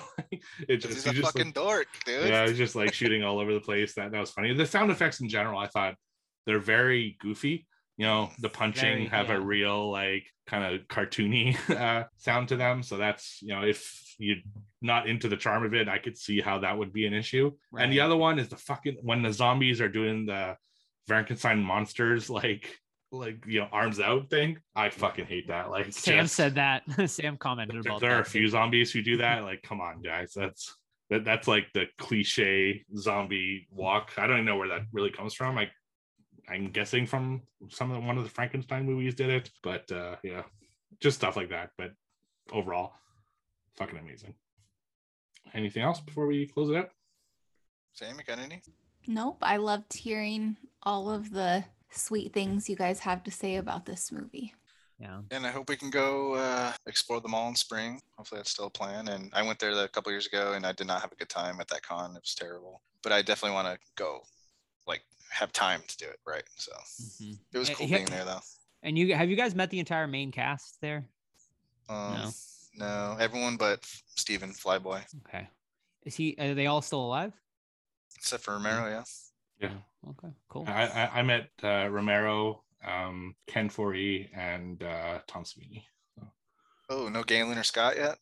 it 0.68 0.78
just 0.78 0.96
He's 0.96 1.04
he 1.06 1.10
a 1.10 1.14
just 1.14 1.34
fucking 1.34 1.52
dork, 1.54 1.88
dude. 2.06 2.30
yeah, 2.30 2.44
it's 2.44 2.58
just 2.58 2.76
like 2.76 2.94
shooting 2.94 3.24
all 3.24 3.40
over 3.40 3.54
the 3.54 3.60
place. 3.60 3.96
That 3.96 4.12
that 4.12 4.20
was 4.20 4.32
funny. 4.32 4.54
The 4.54 4.66
sound 4.66 4.92
effects 4.92 5.22
in 5.22 5.30
general, 5.30 5.60
I 5.60 5.68
thought 5.68 5.96
they're 6.46 6.60
very 6.60 7.18
goofy. 7.20 7.66
You 7.98 8.06
know, 8.06 8.30
the 8.40 8.50
punching 8.50 8.82
Very, 8.82 9.06
have 9.08 9.28
yeah. 9.28 9.36
a 9.36 9.40
real 9.40 9.92
like 9.92 10.26
kind 10.48 10.64
of 10.64 10.88
cartoony 10.88 11.58
uh, 11.76 12.06
sound 12.18 12.50
to 12.50 12.58
them. 12.58 12.84
So 12.84 12.98
that's 12.98 13.40
you 13.42 13.54
know, 13.54 13.64
if 13.64 14.16
you're 14.18 14.38
not 14.82 15.08
into 15.08 15.28
the 15.30 15.38
charm 15.38 15.66
of 15.66 15.74
it, 15.74 15.88
I 15.88 15.98
could 15.98 16.18
see 16.18 16.42
how 16.42 16.60
that 16.60 16.78
would 16.78 16.94
be 16.94 17.06
an 17.06 17.14
issue. 17.14 17.52
And 17.78 17.92
the 17.92 18.02
other 18.02 18.16
one 18.16 18.40
is 18.40 18.50
the 18.50 18.58
fucking 18.58 18.98
when 19.02 19.22
the 19.22 19.34
zombies 19.34 19.82
are 19.82 19.90
doing 19.90 20.26
the 20.26 20.56
Frankenstein 21.10 21.62
monsters 21.64 22.30
like 22.30 22.80
like 23.12 23.44
you 23.48 23.60
know 23.60 23.68
arms 23.72 24.00
out 24.00 24.30
thing. 24.30 24.60
I 24.76 24.90
fucking 24.92 25.26
hate 25.26 25.48
that. 25.48 25.72
Like 25.72 25.92
Sam 25.92 26.26
just- 26.26 26.36
said 26.36 26.56
that. 26.56 26.84
Sam 27.10 27.36
commented 27.38 27.84
there, 27.84 27.92
about 27.92 28.02
there 28.02 28.12
are 28.12 28.22
a 28.22 28.24
that. 28.24 28.30
few 28.30 28.48
zombies 28.48 28.92
who 28.92 29.02
do 29.02 29.18
that. 29.18 29.44
Like, 29.50 29.64
come 29.64 29.82
on, 29.82 30.02
guys. 30.04 30.34
That's 30.36 30.76
that, 31.10 31.26
that's 31.26 31.48
like 31.48 31.66
the 31.74 31.86
cliche 31.98 32.86
zombie 32.96 33.68
walk. 33.72 34.12
I 34.18 34.28
don't 34.28 34.36
even 34.38 34.46
know 34.46 34.58
where 34.58 34.68
that 34.70 34.82
really 34.94 35.10
comes 35.10 35.34
from. 35.34 35.58
I 35.58 35.70
I'm 36.48 36.70
guessing 36.72 37.08
from 37.08 37.42
some 37.70 37.90
of 37.92 38.00
the, 38.00 38.08
one 38.08 38.18
of 38.20 38.24
the 38.24 38.30
Frankenstein 38.30 38.86
movies 38.86 39.16
did 39.16 39.30
it, 39.32 39.50
but 39.64 39.92
uh 39.92 40.16
yeah, 40.24 40.44
just 41.00 41.18
stuff 41.18 41.36
like 41.36 41.50
that. 41.50 41.72
But 41.80 41.94
overall, 42.52 42.94
fucking 43.78 43.98
amazing. 43.98 44.36
Anything 45.56 45.82
else 45.82 46.00
before 46.00 46.28
we 46.28 46.46
close 46.46 46.70
it 46.70 46.76
out? 46.76 46.90
Sam, 47.94 48.16
you 48.20 48.24
got 48.24 48.38
any? 48.38 48.62
Nope. 49.10 49.40
I 49.42 49.58
loved 49.58 49.92
hearing 49.94 50.56
all 50.84 51.10
of 51.10 51.32
the 51.32 51.66
sweet 51.90 52.32
things 52.32 52.70
you 52.70 52.76
guys 52.76 53.00
have 53.00 53.24
to 53.24 53.32
say 53.32 53.56
about 53.56 53.84
this 53.88 54.12
movie. 54.12 54.54
Yeah. 55.00 55.22
And 55.32 55.48
I 55.48 55.50
hope 55.50 55.68
we 55.68 55.78
can 55.78 55.90
go 55.90 56.36
uh, 56.36 56.74
explore 56.86 57.20
the 57.20 57.28
mall 57.28 57.50
in 57.50 57.56
spring. 57.56 58.00
Hopefully 58.18 58.38
that's 58.38 58.52
still 58.52 58.68
a 58.68 58.70
plan. 58.70 59.08
And 59.08 59.32
I 59.34 59.42
went 59.42 59.58
there 59.58 59.72
a 59.72 59.88
couple 59.88 60.12
years 60.12 60.28
ago 60.28 60.54
and 60.54 60.64
I 60.64 60.74
did 60.74 60.86
not 60.86 61.02
have 61.02 61.12
a 61.12 61.16
good 61.16 61.28
time 61.30 61.60
at 61.60 61.68
that 61.70 61.82
con. 61.82 62.12
It 62.16 62.22
was 62.22 62.36
terrible. 62.36 62.84
But 63.02 63.12
I 63.12 63.24
definitely 63.24 63.56
want 63.56 63.68
to 63.68 63.80
go, 63.96 64.20
like, 64.86 65.02
have 65.32 65.52
time 65.54 65.82
to 65.88 65.98
do 65.98 66.06
it 66.06 66.20
right. 66.28 66.44
So 66.58 66.72
Mhm. 67.24 67.40
it 67.52 67.58
was 67.58 67.70
cool 67.72 67.88
yeah. 67.88 67.98
being 67.98 68.10
there 68.10 68.26
though. 68.26 68.42
And 68.84 68.96
you 68.96 69.16
have 69.16 69.30
you 69.32 69.36
guys 69.36 69.56
met 69.56 69.72
the 69.72 69.80
entire 69.80 70.06
main 70.08 70.32
cast 70.32 70.80
there? 70.82 71.10
Um, 71.88 72.14
No. 72.14 72.32
no, 72.76 73.18
everyone 73.20 73.58
but 73.58 73.84
Steven 74.16 74.52
Flyboy, 74.52 75.04
Okay. 75.26 75.50
Is 76.04 76.16
he? 76.16 76.36
Are 76.38 76.54
they 76.54 76.68
all 76.68 76.82
still 76.84 77.02
alive? 77.02 77.34
Except 78.16 78.44
for 78.44 78.54
Romero. 78.54 78.90
Yeah. 78.90 79.04
Yeah. 79.60 80.10
Okay. 80.10 80.34
Cool. 80.50 80.66
I 80.68 80.86
I, 80.86 81.20
I 81.20 81.22
met 81.24 81.50
uh, 81.64 81.88
Romero, 81.90 82.64
um, 82.86 83.36
Ken 83.48 83.70
Foree, 83.70 84.30
and 84.36 84.82
uh, 84.84 85.20
Tom 85.28 85.44
Savini. 85.44 85.84
Oh, 86.90 87.08
no 87.08 87.24
Gaylen 87.24 87.60
or 87.60 87.64
Scott 87.64 87.98
yet. 87.98 88.18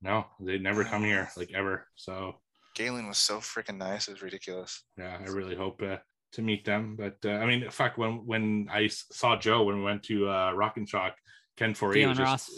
No, 0.00 0.24
they 0.40 0.58
never 0.58 0.84
come 0.84 1.04
here 1.04 1.28
like 1.36 1.52
ever. 1.54 1.86
So 1.96 2.36
Gaylen 2.76 3.08
was 3.08 3.18
so 3.18 3.38
freaking 3.38 3.76
nice. 3.78 4.08
It 4.08 4.12
was 4.12 4.22
ridiculous. 4.22 4.84
yeah, 4.98 5.18
I 5.20 5.30
really 5.30 5.54
hope 5.54 5.82
uh, 5.82 5.96
to 6.32 6.42
meet 6.42 6.64
them. 6.64 6.96
But 6.96 7.16
uh, 7.24 7.32
I 7.32 7.46
mean, 7.46 7.68
fuck, 7.70 7.98
when 7.98 8.24
when 8.26 8.68
I 8.70 8.86
saw 8.88 9.36
Joe 9.38 9.64
when 9.64 9.78
we 9.78 9.82
went 9.84 10.02
to 10.04 10.28
uh, 10.28 10.52
Rock 10.52 10.76
and 10.76 10.88
Shock, 10.88 11.16
Ken 11.56 11.74
Foree 11.74 12.06
was 12.08 12.18
Gaylen 12.18 12.26
just 12.26 12.50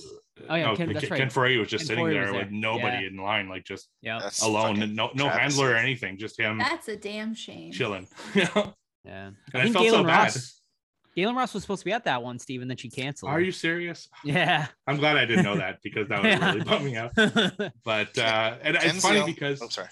Oh, 0.48 0.54
yeah, 0.54 0.74
Ken- 0.76 0.92
that's 0.92 1.10
right. 1.10 1.18
Ken 1.18 1.30
Foree 1.30 1.58
was 1.58 1.68
just 1.68 1.82
Ken 1.82 1.88
sitting 1.88 2.04
Foree 2.06 2.12
there 2.12 2.32
with 2.32 2.42
there. 2.42 2.50
nobody 2.52 3.02
Yeah. 3.02 3.08
in 3.08 3.16
line, 3.16 3.48
like 3.48 3.64
just 3.64 3.88
Yeah. 4.02 4.20
That's 4.22 4.40
alone, 4.42 4.78
no 4.94 5.10
no 5.14 5.24
travesty. 5.24 5.40
handler 5.40 5.70
or 5.72 5.76
anything, 5.76 6.16
just 6.18 6.38
him 6.38 6.58
That's 6.58 6.86
a 6.88 6.96
damn 6.96 7.34
shame. 7.34 7.72
chilling. 7.72 8.06
You 8.34 8.42
know? 8.54 8.74
Yeah. 9.04 9.26
And 9.26 9.36
I 9.54 9.58
I 9.58 9.62
think 9.64 9.74
felt 9.74 9.88
so 9.88 9.94
Gaylen 10.02 10.06
bad. 10.06 10.24
Ross. 10.24 10.60
Gaylen 11.16 11.34
Ross 11.36 11.52
was 11.54 11.64
supposed 11.64 11.80
to 11.80 11.84
be 11.86 11.92
at 11.92 12.04
that 12.04 12.22
one, 12.22 12.38
Steven, 12.38 12.68
then 12.68 12.76
she 12.76 12.88
canceled. 12.90 13.32
Are 13.32 13.40
you 13.40 13.50
serious? 13.50 14.08
Yeah. 14.22 14.68
I'm 14.86 14.98
glad 14.98 15.16
I 15.16 15.24
didn't 15.24 15.44
know 15.44 15.56
that 15.56 15.78
because 15.82 16.08
that 16.08 16.22
would 16.22 16.30
Yeah. 16.30 16.52
really 16.52 16.64
bum 16.64 16.84
me 16.84 16.94
out. 16.96 17.10
But 17.84 18.16
uh, 18.16 18.56
and 18.62 18.76
it's 18.76 19.02
funny 19.02 19.20
the- 19.20 19.26
because 19.26 19.60
Oh, 19.60 19.64
I'm 19.64 19.70
sorry. 19.72 19.88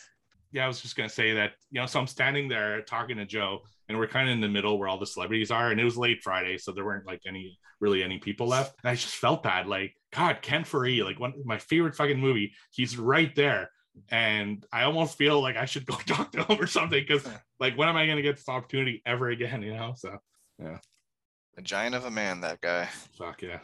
Yeah, 0.56 0.64
I 0.64 0.68
was 0.68 0.80
just 0.80 0.96
gonna 0.96 1.08
say 1.08 1.34
that 1.34 1.52
you 1.70 1.80
know, 1.80 1.86
so 1.86 2.00
I'm 2.00 2.06
standing 2.06 2.48
there 2.48 2.80
talking 2.82 3.18
to 3.18 3.26
Joe, 3.26 3.60
and 3.88 3.98
we're 3.98 4.08
kind 4.08 4.28
of 4.28 4.32
in 4.32 4.40
the 4.40 4.48
middle 4.48 4.78
where 4.78 4.88
all 4.88 4.98
the 4.98 5.06
celebrities 5.06 5.50
are, 5.50 5.70
and 5.70 5.78
it 5.78 5.84
was 5.84 5.98
late 5.98 6.22
Friday, 6.22 6.56
so 6.56 6.72
there 6.72 6.84
weren't 6.84 7.06
like 7.06 7.20
any 7.26 7.58
really 7.78 8.02
any 8.02 8.18
people 8.18 8.48
left, 8.48 8.74
and 8.82 8.90
I 8.90 8.94
just 8.94 9.14
felt 9.14 9.42
bad, 9.42 9.66
like 9.66 9.94
God, 10.14 10.38
Ken 10.40 10.64
Foree, 10.64 11.04
like 11.04 11.20
one 11.20 11.34
my 11.44 11.58
favorite 11.58 11.94
fucking 11.94 12.18
movie, 12.18 12.54
he's 12.70 12.96
right 12.96 13.34
there, 13.36 13.70
and 14.10 14.64
I 14.72 14.84
almost 14.84 15.18
feel 15.18 15.42
like 15.42 15.56
I 15.58 15.66
should 15.66 15.84
go 15.84 15.94
talk 16.06 16.32
to 16.32 16.44
him 16.44 16.58
or 16.58 16.66
something, 16.66 17.04
because 17.06 17.28
like 17.60 17.76
when 17.76 17.88
am 17.88 17.96
I 17.96 18.06
gonna 18.06 18.22
get 18.22 18.36
this 18.36 18.48
opportunity 18.48 19.02
ever 19.04 19.28
again, 19.28 19.62
you 19.62 19.74
know? 19.74 19.92
So 19.94 20.16
yeah, 20.58 20.78
A 21.58 21.62
giant 21.62 21.94
of 21.94 22.06
a 22.06 22.10
man, 22.10 22.40
that 22.40 22.62
guy. 22.62 22.88
fuck 23.18 23.42
yeah, 23.42 23.58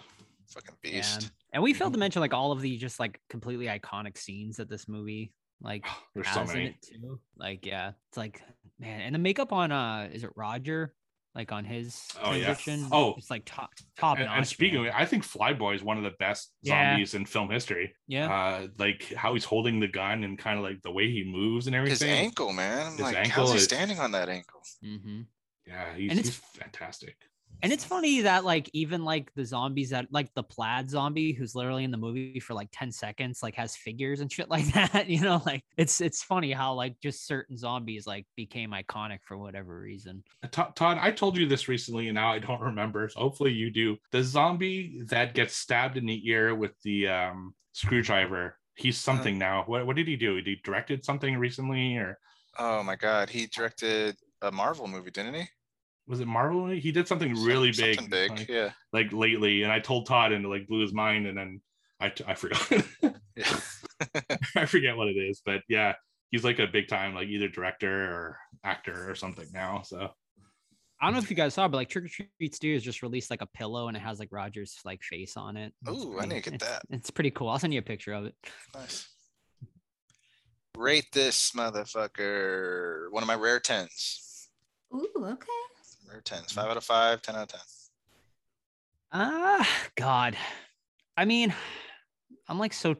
Fucking 0.48 0.76
Yeah. 0.84 0.90
beast. 0.92 1.30
And 1.54 1.62
we 1.62 1.72
failed 1.72 1.92
to 1.92 1.96
mm-hmm. 1.96 2.00
mention 2.00 2.20
like 2.20 2.34
all 2.34 2.52
of 2.52 2.60
the 2.60 2.76
just 2.76 3.00
like 3.00 3.18
completely 3.30 3.66
iconic 3.66 4.18
scenes 4.18 4.58
that 4.58 4.68
this 4.68 4.88
movie 4.88 5.32
like 5.62 5.86
there's 6.14 6.26
has 6.26 6.34
so 6.48 6.54
many. 6.54 6.66
it 6.68 6.74
too. 6.82 7.20
Like 7.36 7.64
yeah, 7.66 7.92
it's 8.10 8.18
like 8.18 8.42
man, 8.78 9.00
and 9.00 9.14
the 9.14 9.18
makeup 9.18 9.52
on 9.52 9.72
uh 9.72 10.08
is 10.12 10.24
it 10.24 10.30
Roger? 10.36 10.94
Like 11.34 11.50
on 11.50 11.64
his 11.64 11.98
Oh, 12.22 12.32
yeah. 12.34 12.44
transition, 12.52 12.88
Oh. 12.92 13.14
it's 13.16 13.30
like 13.30 13.44
top 13.46 13.70
top 13.98 14.18
And, 14.18 14.26
notch. 14.26 14.36
and 14.36 14.46
speaking 14.46 14.80
man. 14.82 14.88
of 14.90 14.94
it, 14.94 15.00
I 15.00 15.06
think 15.06 15.24
Flyboy 15.24 15.74
is 15.76 15.82
one 15.82 15.96
of 15.96 16.04
the 16.04 16.12
best 16.18 16.52
Yeah. 16.60 16.90
zombies 16.92 17.14
in 17.14 17.24
film 17.24 17.48
history. 17.50 17.94
yeah, 18.06 18.30
uh 18.30 18.66
like 18.78 19.14
how 19.14 19.32
he's 19.32 19.44
holding 19.46 19.80
the 19.80 19.88
gun 19.88 20.24
and 20.24 20.38
kind 20.38 20.58
of 20.58 20.62
like 20.64 20.82
the 20.82 20.90
way 20.90 21.10
he 21.10 21.24
moves 21.24 21.68
and 21.68 21.74
everything. 21.74 22.08
His 22.10 22.18
ankle, 22.18 22.52
man. 22.52 22.84
I'm 22.86 22.92
His 22.92 23.00
like, 23.00 23.16
ankle 23.16 23.32
how's 23.46 23.52
he 23.52 23.56
is- 23.58 23.64
standing 23.64 23.98
on 23.98 24.10
that 24.12 24.28
ankle? 24.28 24.60
Mm-hmm. 24.84 25.22
yeah 25.66 25.94
he's, 25.94 26.10
And 26.10 26.18
it's- 26.20 26.36
he's 26.36 26.60
fantastic 26.60 27.16
and 27.62 27.72
it's 27.72 27.84
funny 27.84 28.20
that 28.22 28.44
like 28.44 28.68
even 28.72 29.04
like 29.04 29.32
the 29.34 29.44
zombies 29.44 29.90
that 29.90 30.06
like 30.10 30.32
the 30.34 30.42
plaid 30.42 30.90
zombie 30.90 31.32
who's 31.32 31.54
literally 31.54 31.84
in 31.84 31.90
the 31.90 31.96
movie 31.96 32.40
for 32.40 32.54
like 32.54 32.68
10 32.72 32.92
seconds 32.92 33.42
like 33.42 33.54
has 33.54 33.76
figures 33.76 34.20
and 34.20 34.30
shit 34.30 34.50
like 34.50 34.66
that 34.72 35.08
you 35.08 35.20
know 35.20 35.42
like 35.46 35.62
it's 35.76 36.00
it's 36.00 36.22
funny 36.22 36.52
how 36.52 36.74
like 36.74 36.98
just 37.00 37.26
certain 37.26 37.56
zombies 37.56 38.06
like 38.06 38.26
became 38.36 38.70
iconic 38.70 39.18
for 39.22 39.36
whatever 39.36 39.80
reason. 39.80 40.22
Uh, 40.42 40.48
todd 40.48 40.98
i 41.00 41.10
told 41.10 41.36
you 41.36 41.46
this 41.46 41.68
recently 41.68 42.08
and 42.08 42.14
now 42.14 42.32
i 42.32 42.38
don't 42.38 42.60
remember 42.72 43.08
so 43.08 43.20
hopefully 43.20 43.52
you 43.52 43.70
do. 43.70 43.96
The 44.10 44.22
zombie 44.22 45.02
that 45.06 45.34
gets 45.34 45.54
stabbed 45.54 45.96
in 45.96 46.06
the 46.06 46.28
ear 46.28 46.54
with 46.54 46.72
the 46.82 47.08
um 47.08 47.54
screwdriver 47.72 48.56
he's 48.74 48.98
something 48.98 49.38
now. 49.38 49.64
What, 49.66 49.86
what 49.86 49.96
did 49.96 50.08
he 50.08 50.16
do? 50.16 50.40
He 50.44 50.60
directed 50.62 51.04
something 51.04 51.36
recently 51.36 51.96
or? 51.96 52.18
Oh 52.58 52.82
my 52.82 52.96
god, 52.96 53.30
he 53.30 53.46
directed 53.46 54.16
a 54.42 54.52
Marvel 54.52 54.86
movie, 54.86 55.10
didn't 55.10 55.34
he? 55.34 55.48
Was 56.08 56.20
it 56.20 56.26
marvel 56.26 56.66
he 56.68 56.90
did 56.92 57.06
something 57.08 57.32
really 57.44 57.70
big 57.70 57.94
Something 57.96 58.10
big. 58.10 58.30
like, 58.30 58.48
Yeah. 58.48 58.70
like 58.92 59.12
lately 59.12 59.62
and 59.62 59.70
i 59.72 59.78
told 59.78 60.06
todd 60.06 60.32
and 60.32 60.44
it 60.44 60.48
like 60.48 60.66
blew 60.66 60.80
his 60.80 60.92
mind 60.92 61.26
and 61.26 61.36
then 61.38 61.60
i, 62.00 62.08
t- 62.08 62.24
I 62.26 62.34
forgot 62.34 62.60
I 64.56 64.66
forget 64.66 64.96
what 64.96 65.08
it 65.08 65.16
is, 65.16 65.40
but 65.46 65.62
yeah, 65.68 65.94
he's 66.30 66.44
like 66.44 66.58
a 66.58 66.66
big 66.66 66.88
time, 66.88 67.14
like 67.14 67.28
either 67.28 67.48
director 67.48 67.88
or 68.12 68.38
actor 68.64 69.08
or 69.10 69.14
something 69.14 69.46
now. 69.54 69.82
So 69.82 70.10
I 71.00 71.06
don't 71.06 71.14
know 71.14 71.20
if 71.20 71.30
you 71.30 71.36
guys 71.36 71.54
saw, 71.54 71.66
but 71.68 71.76
like 71.76 71.88
Trick 71.88 72.04
or 72.04 72.08
Treats 72.08 72.30
Treat 72.38 72.54
Studios 72.54 72.82
just 72.82 73.02
released 73.02 73.30
like 73.30 73.40
a 73.42 73.46
pillow 73.46 73.88
and 73.88 73.96
it 73.96 74.00
has 74.00 74.18
like 74.18 74.28
Roger's 74.32 74.76
like 74.84 75.02
face 75.02 75.36
on 75.36 75.56
it. 75.56 75.72
It's 75.86 76.04
Ooh, 76.04 76.14
I 76.14 76.26
pretty- 76.26 76.34
need 76.34 76.44
to 76.44 76.50
get 76.50 76.54
it's- 76.62 76.70
that. 76.70 76.82
It's 76.94 77.10
pretty 77.10 77.30
cool. 77.30 77.48
I'll 77.48 77.58
send 77.58 77.72
you 77.72 77.78
a 77.78 77.82
picture 77.82 78.12
of 78.12 78.24
it. 78.26 78.34
nice. 78.74 79.08
Rate 80.76 81.06
this 81.12 81.52
motherfucker. 81.52 83.06
One 83.12 83.22
of 83.22 83.26
my 83.26 83.34
rare 83.36 83.60
tens. 83.60 84.48
Ooh, 84.94 85.08
okay. 85.18 85.46
Rare 86.12 86.20
tens. 86.20 86.52
Five 86.52 86.70
out 86.70 86.76
of 86.76 86.84
five, 86.84 87.22
10 87.22 87.36
out 87.36 87.42
of 87.42 87.48
10. 87.48 87.60
Ah, 89.12 89.68
God. 89.96 90.36
I 91.16 91.24
mean, 91.24 91.54
I'm 92.48 92.58
like 92.58 92.72
so. 92.72 92.96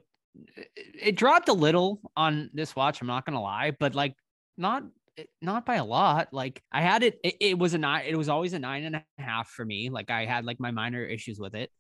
It, 0.57 0.71
it 0.77 1.17
dropped 1.17 1.49
a 1.49 1.53
little 1.53 2.01
on 2.17 2.51
this 2.55 2.75
watch. 2.75 3.01
I'm 3.01 3.07
not 3.07 3.27
gonna 3.27 3.43
lie, 3.43 3.73
but 3.79 3.95
like 3.95 4.15
not 4.57 4.85
not 5.41 5.67
by 5.67 5.77
a 5.77 5.85
lot. 5.85 6.29
Like 6.33 6.63
I 6.73 6.81
had 6.83 7.03
it. 7.03 7.19
It, 7.25 7.37
it 7.41 7.59
was 7.59 7.75
a 7.75 7.79
nine. 7.79 8.05
It 8.07 8.17
was 8.17 8.29
always 8.29 8.53
a 8.53 8.59
nine 8.59 8.85
and 8.85 8.97
a 8.97 9.05
half 9.19 9.49
for 9.49 9.65
me. 9.65 9.91
Like 9.91 10.11
I 10.11 10.27
had 10.27 10.45
like 10.45 10.61
my 10.61 10.71
minor 10.71 11.05
issues 11.05 11.39
with 11.39 11.55
it. 11.55 11.71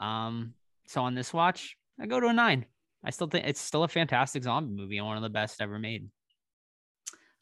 Um. 0.00 0.54
So 0.86 1.02
on 1.02 1.14
this 1.14 1.32
watch, 1.32 1.76
I 2.00 2.06
go 2.06 2.20
to 2.20 2.28
a 2.28 2.32
nine. 2.32 2.66
I 3.04 3.10
still 3.10 3.28
think 3.28 3.46
it's 3.46 3.60
still 3.60 3.84
a 3.84 3.88
fantastic 3.88 4.42
zombie 4.42 4.74
movie 4.74 4.98
and 4.98 5.06
one 5.06 5.16
of 5.16 5.22
the 5.22 5.28
best 5.30 5.60
ever 5.60 5.78
made. 5.78 6.08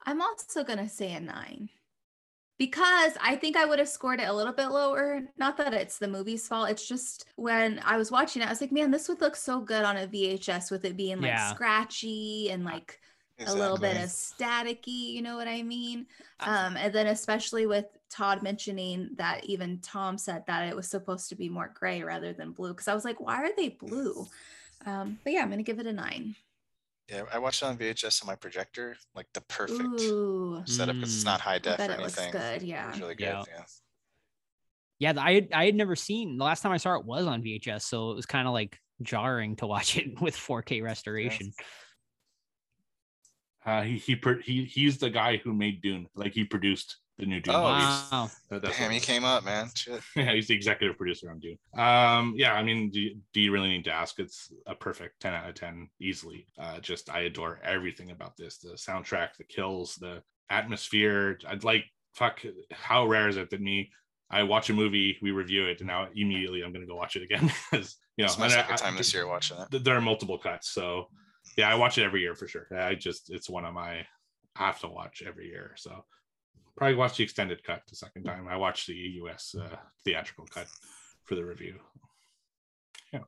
I'm 0.05 0.21
also 0.21 0.63
going 0.63 0.79
to 0.79 0.89
say 0.89 1.13
a 1.13 1.21
nine 1.21 1.71
because 2.59 3.13
I 3.21 3.37
think 3.37 3.57
I 3.57 3.67
would 3.67 3.79
have 3.79 3.89
scored 3.89 4.21
it 4.21 4.29
a 4.29 4.33
little 4.33 4.53
bit 4.53 4.69
lower. 4.69 5.23
Not 5.39 5.57
that 5.59 5.75
it's 5.75 5.99
the 5.99 6.09
movie's 6.09 6.49
fault. 6.49 6.71
It's 6.71 6.87
just 6.87 7.27
when 7.37 7.81
I 7.85 7.97
was 7.97 8.11
watching 8.11 8.43
it, 8.43 8.47
I 8.47 8.51
was 8.51 8.61
like, 8.61 8.73
man, 8.73 8.91
this 8.91 9.09
would 9.09 9.21
look 9.21 9.37
so 9.37 9.61
good 9.61 9.85
on 9.85 9.97
a 9.97 10.07
VHS 10.07 10.71
with 10.71 10.85
it 10.85 10.97
being 10.97 11.21
like 11.21 11.27
Yeah. 11.29 11.51
scratchy 11.51 12.51
and 12.51 12.65
like 12.65 13.01
a 13.45 13.55
little 13.55 13.79
bit 13.79 13.97
of 13.97 14.09
staticky. 14.11 15.13
You 15.13 15.23
know 15.23 15.37
what 15.37 15.49
I 15.49 15.63
mean? 15.63 16.07
Uh, 16.41 16.47
Um, 16.51 16.77
and 16.77 16.95
then 16.95 17.07
especially 17.09 17.67
with 17.67 17.87
Todd 18.11 18.43
mentioning 18.43 19.11
that 19.17 19.45
even 19.45 19.81
Tom 19.81 20.17
said 20.19 20.45
that 20.47 20.69
it 20.69 20.75
was 20.77 20.89
supposed 20.89 21.29
to 21.29 21.37
be 21.37 21.49
more 21.49 21.73
gray 21.75 22.03
rather 22.03 22.33
than 22.33 22.53
blue. 22.53 22.73
Cause 22.75 22.89
I 22.89 22.95
was 22.95 23.05
like, 23.05 23.21
why 23.21 23.37
are 23.43 23.55
they 23.57 23.69
blue? 23.69 24.29
Um, 24.87 25.19
but 25.25 25.33
yeah, 25.33 25.43
I'm 25.43 25.51
gonna 25.51 25.63
give 25.63 25.79
it 25.81 25.87
a 25.87 25.93
nine. 25.93 26.37
Yeah, 27.09 27.23
I 27.33 27.39
watched 27.39 27.63
it 27.63 27.67
on 27.67 27.79
VHS 27.79 28.23
on 28.23 28.27
my 28.27 28.35
projector, 28.35 28.97
like 29.15 29.27
the 29.33 29.41
perfect 29.43 30.01
Ooh, 30.03 30.61
setup. 30.67 30.97
'cause 30.97 31.15
It's 31.15 31.25
not 31.25 31.41
high 31.41 31.55
I 31.55 31.59
def 31.59 31.77
bet 31.79 31.91
or 31.91 31.93
it 31.95 32.01
looks 32.01 32.19
anything. 32.19 32.33
good. 32.33 32.63
It 32.63 32.67
Yeah. 32.67 32.91
was 32.91 33.01
really 33.01 33.15
good. 33.15 33.25
Yeah. 33.25 33.45
Yeah. 33.49 33.65
Yeah, 34.99 35.13
I 35.23 35.33
had, 35.35 35.49
I 35.53 35.67
had 35.67 35.75
never 35.75 35.95
seen 35.95 36.39
the 36.39 36.45
last 36.45 36.63
time 36.63 36.73
I 36.73 36.79
saw 36.79 36.95
it 36.99 37.05
was 37.05 37.27
on 37.27 37.43
VHS, 37.43 37.83
so 37.87 38.11
it 38.13 38.15
was 38.15 38.25
kind 38.27 38.49
of 38.49 38.55
like 38.55 38.81
jarring 39.03 39.55
to 39.57 39.67
watch 39.67 39.99
it 39.99 40.07
with 40.21 40.35
4K 40.35 40.83
restoration. 40.83 41.53
Uh, 43.65 43.83
he 43.83 43.99
he 43.99 44.17
he 44.43 44.65
he's 44.65 44.99
the 44.99 45.11
guy 45.11 45.37
who 45.37 45.53
made 45.53 45.83
Dune. 45.83 46.09
Like 46.15 46.33
he 46.33 46.45
produced 46.45 46.97
the 47.19 47.27
new 47.27 47.41
Dune. 47.41 47.55
Oh, 47.55 47.71
movies. 47.73 47.85
Wow. 48.13 48.31
That- 48.51 48.63
that's 48.63 48.79
Damn, 48.79 48.91
he 48.91 49.01
came 49.01 49.25
up, 49.25 49.45
man. 49.45 49.69
Shit. 49.75 50.01
yeah, 50.17 50.33
he's 50.35 50.49
the 50.49 50.55
executive 50.55 50.97
producer 50.97 51.31
on 51.31 51.39
Dune. 51.41 51.59
Um, 51.77 52.35
yeah, 52.37 52.55
I 52.55 52.63
mean, 52.63 52.91
do 52.91 53.01
you, 53.01 53.17
do 53.33 53.41
you 53.41 53.53
really 53.53 53.69
need 53.69 53.85
to 53.87 53.93
ask? 53.93 54.19
It's 54.19 54.53
a 54.67 54.75
perfect 54.75 55.21
10 55.21 55.33
out 55.35 55.49
of 55.49 55.55
10 55.55 55.89
easily. 56.01 56.47
Uh, 56.59 56.79
just 56.81 57.09
I 57.11 57.21
adore 57.21 57.61
everything 57.65 58.11
about 58.11 58.37
this. 58.37 58.59
The 58.59 58.71
soundtrack, 58.75 59.37
the 59.39 59.45
kills, 59.45 59.95
the 59.97 60.23
atmosphere. 60.51 61.39
I'd 61.49 61.65
like 61.65 61.85
fuck 62.15 62.41
how 62.73 63.07
rare 63.07 63.29
is 63.29 63.37
it 63.37 63.51
that 63.51 63.61
me 63.61 63.91
I 64.31 64.43
watch 64.43 64.71
a 64.71 64.73
movie, 64.75 65.17
we 65.23 65.31
review 65.31 65.67
it, 65.67 65.79
and 65.81 65.87
now 65.87 66.09
immediately 66.15 66.63
I'm 66.63 66.73
gonna 66.73 66.87
go 66.87 66.97
watch 66.97 67.15
it 67.17 67.23
again. 67.23 67.51
Because 67.71 67.97
you 68.17 68.25
know, 68.25 68.27
It's 68.27 68.39
my 68.39 68.47
and 68.47 68.55
I- 68.55 68.57
second 68.57 68.73
I- 68.75 68.77
time 68.77 68.97
this 68.97 69.15
year 69.15 69.27
watching 69.27 69.57
it. 69.71 69.85
there 69.85 69.97
are 69.97 70.01
multiple 70.01 70.39
cuts. 70.39 70.71
So 70.71 71.09
yeah, 71.57 71.71
I 71.71 71.75
watch 71.77 71.97
it 71.99 72.05
every 72.05 72.23
year 72.23 72.35
for 72.35 72.49
sure. 72.49 72.67
I 72.77 72.95
just 72.97 73.31
it's 73.31 73.49
one 73.49 73.65
of 73.65 73.73
my 73.75 74.05
I 74.57 74.67
have 74.67 74.81
to 74.81 74.89
watch 74.89 75.23
every 75.27 75.47
year. 75.49 75.75
So 75.77 76.05
probably 76.77 76.95
watch 76.97 77.17
the 77.17 77.25
extended 77.25 77.63
cut 77.65 77.83
the 77.89 77.97
second 77.97 78.25
time. 78.25 78.47
I 78.49 78.57
watched 78.57 78.87
the 78.87 78.95
US 78.95 79.55
uh, 79.59 79.77
theatrical 80.05 80.47
cut 80.47 80.67
for 81.25 81.35
the 81.35 81.45
review. 81.45 81.77
Yeah. 83.13 83.21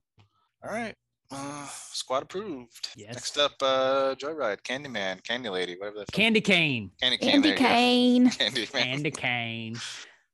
All 0.65 0.71
right. 0.73 0.95
Uh, 1.31 1.67
squad 1.93 2.23
approved. 2.23 2.89
Yes. 2.97 3.15
Next 3.15 3.39
up, 3.39 3.53
uh, 3.61 4.15
Joyride, 4.15 4.63
Candyman, 4.63 5.23
Candy 5.25 5.51
Lady, 5.51 5.77
whatever 5.79 5.99
that. 5.99 6.11
Candy 6.13 6.41
cane. 6.41 6.91
Candy 7.01 7.19
Cane. 7.19 7.35
Andy 7.35 7.49
there 7.51 7.59
you. 7.59 7.65
Kane. 7.67 8.31
Candy 8.75 9.11
cane. 9.11 9.77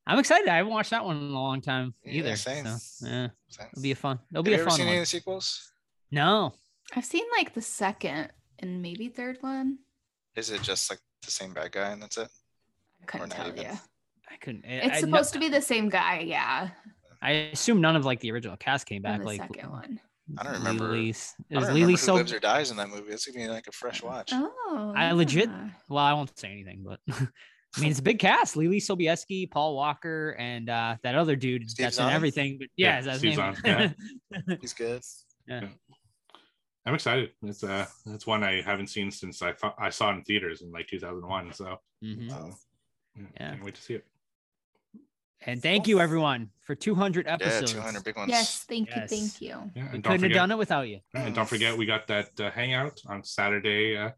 I'm 0.06 0.18
excited. 0.18 0.48
I 0.48 0.56
haven't 0.58 0.72
watched 0.72 0.90
that 0.90 1.04
one 1.04 1.16
in 1.16 1.22
a 1.22 1.26
long 1.34 1.60
time 1.62 1.94
Yeah, 2.04 2.12
either. 2.12 2.36
same. 2.36 2.66
So, 2.66 3.06
yeah, 3.08 3.28
Thanks. 3.52 3.72
it'll 3.72 3.82
be 3.82 3.90
a 3.90 3.96
fun. 3.96 4.18
It'll 4.30 4.40
Have 4.40 4.44
be 4.44 4.50
you 4.52 4.56
a 4.58 4.60
ever 4.60 4.70
fun 4.70 4.76
seen 4.78 4.86
any 4.86 4.96
one. 4.96 4.98
of 4.98 5.02
the 5.02 5.06
sequels? 5.06 5.72
No, 6.12 6.52
I've 6.94 7.04
seen 7.06 7.24
like 7.36 7.54
the 7.54 7.62
second 7.62 8.30
and 8.60 8.80
maybe 8.82 9.08
third 9.08 9.38
one. 9.40 9.78
Is 10.36 10.50
it 10.50 10.62
just 10.62 10.90
like 10.90 11.00
the 11.24 11.30
same 11.32 11.54
bad 11.54 11.72
guy 11.72 11.90
and 11.90 12.02
that's 12.02 12.18
it? 12.18 12.28
I 13.04 13.18
couldn't 13.18 13.30
tell 13.30 13.48
even. 13.48 13.62
you. 13.64 13.70
I 14.30 14.36
couldn't. 14.40 14.64
It's 14.66 15.00
supposed 15.00 15.32
to 15.34 15.38
be 15.38 15.48
the 15.48 15.60
same 15.60 15.88
guy, 15.88 16.20
yeah. 16.20 16.70
I 17.22 17.30
assume 17.52 17.80
none 17.80 17.96
of 17.96 18.04
like 18.04 18.20
the 18.20 18.32
original 18.32 18.56
cast 18.56 18.86
came 18.86 19.02
back. 19.02 19.20
the 19.20 19.26
like 19.26 19.40
second 19.40 19.70
one. 19.70 20.00
I 20.38 20.42
don't 20.42 20.52
remember- 20.54 20.88
Leelee's- 20.94 21.34
I 21.52 21.58
Is 21.58 21.64
don't 21.66 21.70
Leelee 21.70 21.74
remember 21.74 21.90
who 21.90 21.96
so? 21.98 22.14
lives 22.14 22.32
or 22.32 22.38
dies 22.40 22.70
in 22.70 22.76
that 22.78 22.88
movie. 22.88 23.12
It's 23.12 23.26
gonna 23.26 23.44
be 23.46 23.50
like 23.50 23.66
a 23.66 23.72
fresh 23.72 24.02
watch. 24.02 24.30
Oh, 24.32 24.92
I 24.96 25.12
legit- 25.12 25.50
Well, 25.88 26.04
I 26.04 26.12
won't 26.14 26.36
say 26.38 26.50
anything, 26.50 26.82
but 26.86 26.98
I 27.76 27.80
mean 27.80 27.90
it's 27.90 27.98
a 28.00 28.02
big 28.02 28.18
cast: 28.18 28.54
Leelee 28.56 28.76
Sobieski, 28.78 29.50
Paul 29.50 29.74
Walker, 29.76 30.34
and 30.38 30.70
uh 30.70 30.96
that 31.02 31.14
other 31.14 31.36
dude 31.36 31.68
Steve 31.70 31.84
that's 31.84 31.96
Zahn? 31.96 32.08
in 32.08 32.14
everything. 32.14 32.56
But 32.58 32.68
yeah, 32.76 32.94
Yeah, 32.94 32.98
is 33.00 33.04
that 33.06 33.10
his 33.12 33.20
Steve 33.20 33.36
name? 33.38 33.94
Zahn, 34.48 34.58
He's 34.60 34.72
good. 34.72 35.02
yeah 35.46 35.68
I'm 36.86 36.94
excited. 36.94 37.30
It's 37.42 37.62
uh 37.64 37.86
it's 38.06 38.26
one 38.26 38.42
I 38.44 38.60
haven't 38.62 38.88
seen 38.88 39.10
since 39.10 39.40
I 39.42 39.52
thought 39.52 39.74
I 39.78 39.90
saw 39.90 40.10
it 40.10 40.16
in 40.16 40.22
theaters 40.24 40.62
in 40.62 40.70
like 40.70 40.86
2001. 40.88 41.52
So 41.52 41.76
Mhm. 42.02 42.30
Oh, 42.32 42.54
yeah, 43.16 43.22
Yeah. 43.40 43.50
can't 43.50 43.64
wait 43.64 43.74
to 43.74 43.82
see 43.82 43.94
it. 43.94 44.04
And 45.46 45.60
thank 45.62 45.86
you 45.86 46.00
everyone 46.00 46.50
for 46.62 46.74
200 46.74 47.26
episodes. 47.28 47.52
yeah, 47.52 47.58
episodes. 47.58 47.72
200 47.72 48.04
big 48.04 48.16
ones. 48.16 48.30
Yes, 48.30 48.64
thank 48.64 48.88
Yes. 48.88 49.12
you, 49.12 49.18
thank 49.18 49.42
you. 49.42 49.48
Yeah, 49.48 49.82
We 49.90 49.94
and 49.94 50.02
don't 50.02 50.12
couldn't 50.12 50.22
have 50.30 50.32
done 50.32 50.50
it 50.50 50.58
without 50.58 50.88
you. 50.88 51.00
and 51.14 51.34
don't 51.34 51.48
forget 51.48 51.76
we 51.76 51.84
got 51.86 52.06
that 52.06 52.38
uh, 52.40 52.50
hangout 52.50 53.00
on 53.06 53.22
Saturday. 53.24 53.96
Uh, 53.96 54.10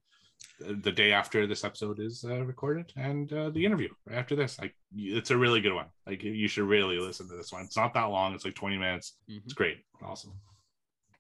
the 0.58 0.90
day 0.92 1.12
after 1.12 1.46
this 1.46 1.64
episode 1.64 2.00
is 2.00 2.24
uh, 2.26 2.42
recorded 2.44 2.90
and 2.96 3.30
uh, 3.34 3.50
the 3.50 3.62
interview 3.62 3.90
right 4.06 4.16
after 4.16 4.34
this 4.34 4.58
like 4.58 4.74
it's 4.94 5.30
a 5.30 5.36
really 5.36 5.60
good 5.60 5.74
one 5.74 5.84
like 6.06 6.22
you 6.22 6.48
should 6.48 6.64
really 6.64 6.98
listen 6.98 7.28
to 7.28 7.36
this 7.36 7.52
one 7.52 7.62
it's 7.62 7.76
not 7.76 7.92
that 7.92 8.04
long 8.04 8.32
it's 8.34 8.42
like 8.46 8.54
20 8.54 8.78
minutes 8.78 9.16
Mhm. 9.30 9.42
it's 9.44 9.52
great 9.52 9.84
awesome 10.02 10.32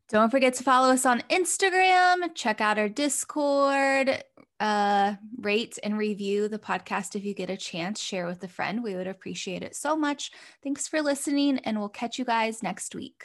Don't 0.08 0.30
forget 0.30 0.54
to 0.54 0.64
follow 0.64 0.90
us 0.90 1.04
on 1.04 1.20
Instagram, 1.28 2.34
check 2.34 2.62
out 2.62 2.78
our 2.78 2.88
Discord, 2.88 4.24
uh, 4.60 5.14
rate 5.38 5.78
and 5.82 5.98
review 5.98 6.48
the 6.48 6.58
podcast 6.58 7.14
if 7.14 7.24
you 7.24 7.34
get 7.34 7.50
a 7.50 7.56
chance, 7.56 8.00
share 8.00 8.26
with 8.26 8.42
a 8.42 8.48
friend. 8.48 8.82
We 8.82 8.94
would 8.94 9.06
appreciate 9.06 9.62
it 9.62 9.76
so 9.76 9.96
much. 9.96 10.30
Thanks 10.62 10.88
for 10.88 11.02
listening, 11.02 11.58
and 11.60 11.78
we'll 11.78 11.88
catch 11.88 12.18
you 12.18 12.24
guys 12.24 12.62
next 12.62 12.94
week. 12.94 13.24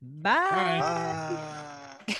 Bye. 0.00 1.32
Bye. 2.06 2.16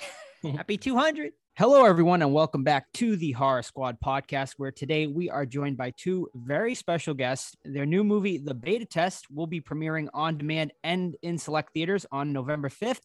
Happy 0.56 0.77
200. 0.77 1.32
Hello, 1.59 1.86
everyone, 1.86 2.20
and 2.20 2.35
welcome 2.35 2.62
back 2.62 2.85
to 2.93 3.16
the 3.16 3.32
Horror 3.32 3.62
Squad 3.62 3.97
podcast, 4.05 4.55
where 4.59 4.70
today 4.70 5.06
we 5.06 5.31
are 5.31 5.47
joined 5.47 5.78
by 5.78 5.90
two 5.97 6.28
very 6.35 6.74
special 6.74 7.14
guests. 7.14 7.56
Their 7.64 7.86
new 7.86 8.05
movie, 8.05 8.36
The 8.36 8.52
Beta 8.52 8.85
Test, 8.85 9.24
will 9.32 9.47
be 9.47 9.62
premiering 9.62 10.09
on 10.12 10.36
demand 10.36 10.74
and 10.85 11.16
in 11.23 11.39
select 11.39 11.73
theaters 11.73 12.05
on 12.12 12.35
November 12.35 12.68
5th. 12.68 13.01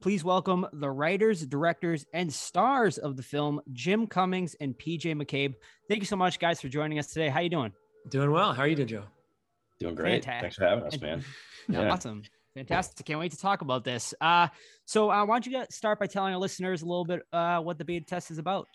Please 0.00 0.22
welcome 0.22 0.66
the 0.74 0.90
writers, 0.90 1.46
directors, 1.46 2.04
and 2.12 2.32
stars 2.32 2.98
of 2.98 3.16
the 3.16 3.22
film, 3.22 3.60
Jim 3.72 4.06
Cummings 4.06 4.54
and 4.60 4.76
PJ 4.76 5.14
McCabe. 5.14 5.54
Thank 5.88 6.00
you 6.00 6.06
so 6.06 6.16
much, 6.16 6.38
guys, 6.38 6.60
for 6.60 6.68
joining 6.68 6.98
us 6.98 7.08
today. 7.08 7.28
How 7.28 7.40
you 7.40 7.48
doing? 7.48 7.72
Doing 8.10 8.30
well. 8.30 8.52
How 8.52 8.62
are 8.62 8.68
you 8.68 8.76
doing, 8.76 8.88
Joe? 8.88 9.04
Doing 9.80 9.94
great. 9.94 10.24
Fantastic. 10.24 10.40
Thanks 10.42 10.56
for 10.56 10.64
having 10.64 10.84
us, 10.84 11.00
man. 11.00 11.24
Yeah. 11.68 11.90
Awesome. 11.90 12.22
Fantastic. 12.54 13.04
Can't 13.04 13.18
wait 13.18 13.32
to 13.32 13.38
talk 13.38 13.60
about 13.60 13.82
this. 13.82 14.14
Uh, 14.20 14.46
so 14.84 15.10
uh, 15.10 15.26
why 15.26 15.40
don't 15.40 15.46
you 15.46 15.64
start 15.68 15.98
by 15.98 16.06
telling 16.06 16.32
our 16.32 16.38
listeners 16.38 16.82
a 16.82 16.86
little 16.86 17.04
bit 17.04 17.22
uh, 17.32 17.58
what 17.58 17.76
the 17.76 17.84
beta 17.84 18.06
test 18.06 18.30
is 18.30 18.38
about? 18.38 18.68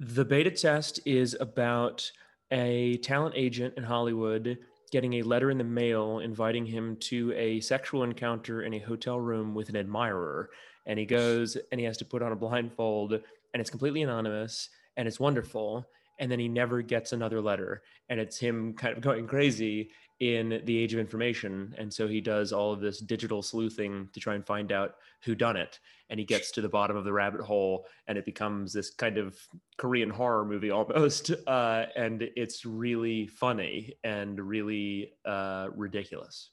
The 0.00 0.24
beta 0.24 0.50
test 0.50 0.98
is 1.06 1.36
about 1.38 2.10
a 2.50 2.96
talent 3.04 3.36
agent 3.36 3.74
in 3.76 3.84
Hollywood 3.84 4.58
getting 4.94 5.14
a 5.14 5.22
letter 5.22 5.50
in 5.50 5.58
the 5.58 5.64
mail 5.64 6.20
inviting 6.20 6.64
him 6.64 6.94
to 6.94 7.32
a 7.32 7.58
sexual 7.58 8.04
encounter 8.04 8.62
in 8.62 8.74
a 8.74 8.78
hotel 8.78 9.18
room 9.18 9.52
with 9.52 9.68
an 9.68 9.74
admirer. 9.74 10.50
And 10.86 11.00
he 11.00 11.04
goes 11.04 11.56
and 11.72 11.80
he 11.80 11.84
has 11.84 11.96
to 11.96 12.04
put 12.04 12.22
on 12.22 12.30
a 12.30 12.36
blindfold, 12.36 13.14
and 13.14 13.60
it's 13.60 13.70
completely 13.70 14.02
anonymous 14.02 14.68
and 14.96 15.08
it's 15.08 15.18
wonderful. 15.18 15.84
And 16.20 16.30
then 16.30 16.38
he 16.38 16.46
never 16.46 16.80
gets 16.80 17.12
another 17.12 17.40
letter. 17.40 17.82
And 18.08 18.20
it's 18.20 18.38
him 18.38 18.74
kind 18.74 18.96
of 18.96 19.02
going 19.08 19.26
crazy 19.26 19.90
in 20.20 20.60
the 20.64 20.78
age 20.78 20.94
of 20.94 21.00
information. 21.00 21.74
And 21.76 21.92
so 21.92 22.06
he 22.06 22.20
does 22.20 22.52
all 22.52 22.72
of 22.72 22.80
this 22.80 23.00
digital 23.00 23.42
sleuthing 23.42 24.08
to 24.12 24.20
try 24.20 24.34
and 24.36 24.46
find 24.46 24.70
out 24.72 24.94
who 25.24 25.34
done 25.34 25.56
it. 25.56 25.80
And 26.10 26.20
he 26.20 26.26
gets 26.26 26.50
to 26.52 26.60
the 26.60 26.68
bottom 26.68 26.96
of 26.96 27.04
the 27.04 27.12
rabbit 27.12 27.40
hole 27.40 27.86
and 28.06 28.16
it 28.16 28.24
becomes 28.24 28.72
this 28.72 28.90
kind 28.90 29.18
of 29.18 29.36
Korean 29.76 30.10
horror 30.10 30.44
movie 30.44 30.70
almost. 30.70 31.30
Uh, 31.46 31.86
and 31.96 32.22
it's 32.36 32.64
really 32.64 33.26
funny 33.26 33.94
and 34.04 34.38
really 34.40 35.12
uh, 35.24 35.68
ridiculous. 35.74 36.50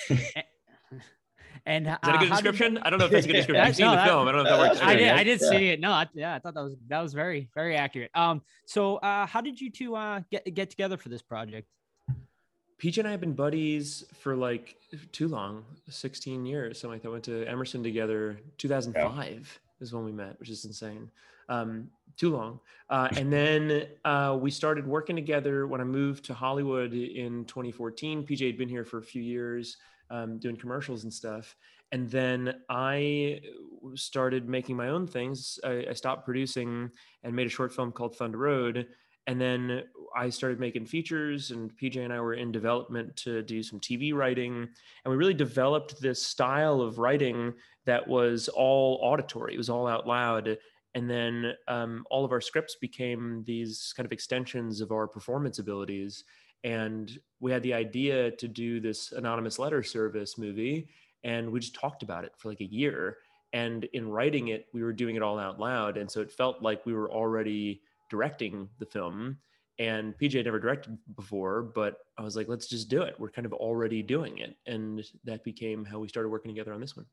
And 1.66 1.86
Is 1.86 1.94
that 1.94 2.00
a 2.04 2.12
good 2.12 2.16
uh, 2.16 2.20
did- 2.22 2.30
description? 2.30 2.78
I 2.80 2.90
don't 2.90 2.98
know 2.98 3.06
if 3.06 3.12
that's 3.12 3.26
a 3.26 3.28
good 3.28 3.34
description. 3.38 3.64
I've 3.64 3.76
seen 3.76 3.86
no, 3.86 3.92
the 3.92 3.98
that- 3.98 4.08
film. 4.08 4.28
I 4.28 4.32
don't 4.32 4.44
know 4.44 4.50
if 4.52 4.58
that 4.58 4.70
works. 4.70 4.82
uh, 4.82 4.86
I 4.86 4.96
did. 4.96 5.10
I 5.10 5.24
did 5.24 5.42
Yeah. 5.42 5.50
see 5.50 5.68
it. 5.70 5.80
No, 5.80 5.92
I, 5.92 6.08
yeah, 6.16 6.34
I 6.34 6.40
thought 6.40 6.56
that 6.56 6.64
was 6.64 6.76
that 6.88 7.02
was 7.02 7.14
very 7.14 7.50
very 7.54 7.76
accurate. 7.76 8.10
Um, 8.16 8.42
so 8.66 8.96
uh, 8.98 9.28
how 9.28 9.42
did 9.42 9.62
you 9.62 9.70
two 9.70 9.96
uh 9.96 10.22
get 10.32 10.52
get 10.56 10.72
together 10.72 10.98
for 10.98 11.10
this 11.10 11.22
project? 11.22 11.68
PJ 12.82 12.98
and 12.98 13.08
I 13.08 13.12
have 13.12 13.20
been 13.22 13.34
buddies 13.34 14.03
for 14.20 14.36
like 14.36 14.76
too 15.12 15.28
long 15.28 15.64
16 15.88 16.45
years, 16.45 16.80
something 16.80 16.95
like 16.95 17.03
that. 17.03 17.12
Went 17.12 17.24
to 17.26 17.45
Emerson 17.45 17.84
together. 17.84 18.40
2005 18.58 19.60
is 19.82 19.94
when 19.94 20.03
we 20.03 20.12
met, 20.12 20.40
which 20.40 20.49
is 20.49 20.66
insane. 20.66 21.12
Um, 21.48 21.90
too 22.18 22.32
long. 22.32 22.60
Uh, 22.90 23.08
and 23.18 23.32
then 23.32 23.86
uh, 24.03 24.38
we 24.40 24.49
started 24.49 24.88
working 24.88 25.16
together 25.16 25.68
when 25.68 25.80
I 25.80 25.84
moved 25.84 26.26
to 26.26 26.34
Hollywood 26.34 26.94
in 26.94 27.45
2014. 27.45 28.26
PJ 28.26 28.48
had 28.48 28.58
been 28.58 28.70
here 28.70 28.84
for 28.84 28.98
a 28.98 29.03
few 29.03 29.22
years 29.22 29.78
um, 30.10 30.40
doing 30.40 30.58
commercials 30.58 31.03
and 31.03 31.14
stuff. 31.14 31.56
And 31.91 32.10
then 32.10 32.62
I 32.70 33.41
started 33.95 34.49
making 34.49 34.76
my 34.76 34.90
own 34.90 35.06
things. 35.06 35.60
I, 35.64 35.86
I 35.90 35.94
stopped 35.94 36.26
producing 36.26 36.90
and 37.24 37.36
made 37.36 37.48
a 37.48 37.49
short 37.49 37.74
film 37.74 37.91
called 37.91 38.16
Thunder 38.16 38.40
Road. 38.40 38.88
And 39.27 39.39
then 39.39 39.84
I 40.15 40.30
started 40.30 40.60
making 40.60 40.88
features, 40.88 41.52
and 41.52 41.72
PJ 41.77 41.98
and 41.98 42.11
I 42.11 42.19
were 42.19 42.34
in 42.34 42.52
development 42.52 43.15
to 43.18 43.43
do 43.43 43.61
some 43.61 43.80
TV 43.80 44.14
writing. 44.14 44.68
And 45.03 45.11
we 45.11 45.15
really 45.15 45.34
developed 45.34 46.02
this 46.02 46.22
style 46.22 46.81
of 46.81 46.98
writing 46.98 47.53
that 47.85 48.07
was 48.07 48.48
all 48.49 48.99
auditory, 49.02 49.53
it 49.53 49.57
was 49.57 49.69
all 49.69 49.88
out 49.88 50.07
loud. 50.07 50.57
And 50.93 51.10
then 51.10 51.53
um, 51.69 52.06
all 52.10 52.26
of 52.26 52.34
our 52.34 52.41
scripts 52.41 52.76
became 52.76 53.43
these 53.45 53.93
kind 53.95 54.06
of 54.06 54.11
extensions 54.11 54.81
of 54.81 54.91
our 54.91 55.07
performance 55.07 55.60
abilities. 55.60 56.26
And 56.64 57.18
we 57.39 57.52
had 57.52 57.64
the 57.64 57.73
idea 57.73 58.31
to 58.31 58.48
do 58.48 58.80
this 58.80 59.14
anonymous 59.14 59.57
letter 59.57 59.84
service 59.84 60.38
movie, 60.38 60.89
and 61.23 61.49
we 61.49 61.60
just 61.60 61.76
talked 61.76 62.03
about 62.03 62.26
it 62.26 62.34
for 62.38 62.49
like 62.49 62.61
a 62.61 62.65
year. 62.65 63.18
And 63.53 63.85
in 63.93 64.10
writing 64.10 64.49
it, 64.49 64.68
we 64.73 64.84
were 64.84 64.93
doing 64.93 65.15
it 65.15 65.22
all 65.22 65.39
out 65.39 65.60
loud. 65.60 65.98
And 65.98 66.10
so 66.10 66.22
it 66.22 66.31
felt 66.31 66.61
like 66.61 66.85
we 66.85 66.93
were 66.93 67.11
already 67.11 67.81
directing 68.12 68.68
the 68.78 68.86
film. 68.86 69.38
And 69.80 70.14
PJ 70.20 70.36
had 70.36 70.46
never 70.46 70.60
directed 70.60 70.98
before, 71.16 71.64
but 71.64 71.96
I 72.20 72.22
was 72.22 72.36
like, 72.36 72.48
let's 72.48 72.68
just 72.68 72.90
do 72.90 73.02
it. 73.02 73.16
We're 73.18 73.32
kind 73.32 73.48
of 73.48 73.54
already 73.54 74.04
doing 74.04 74.38
it. 74.38 74.56
And 74.68 75.04
that 75.24 75.44
became 75.44 75.86
how 75.86 75.98
we 75.98 76.08
started 76.08 76.30
working 76.30 76.52
together 76.52 76.74
on 76.74 76.82
this 76.82 76.96
one. 76.96 77.08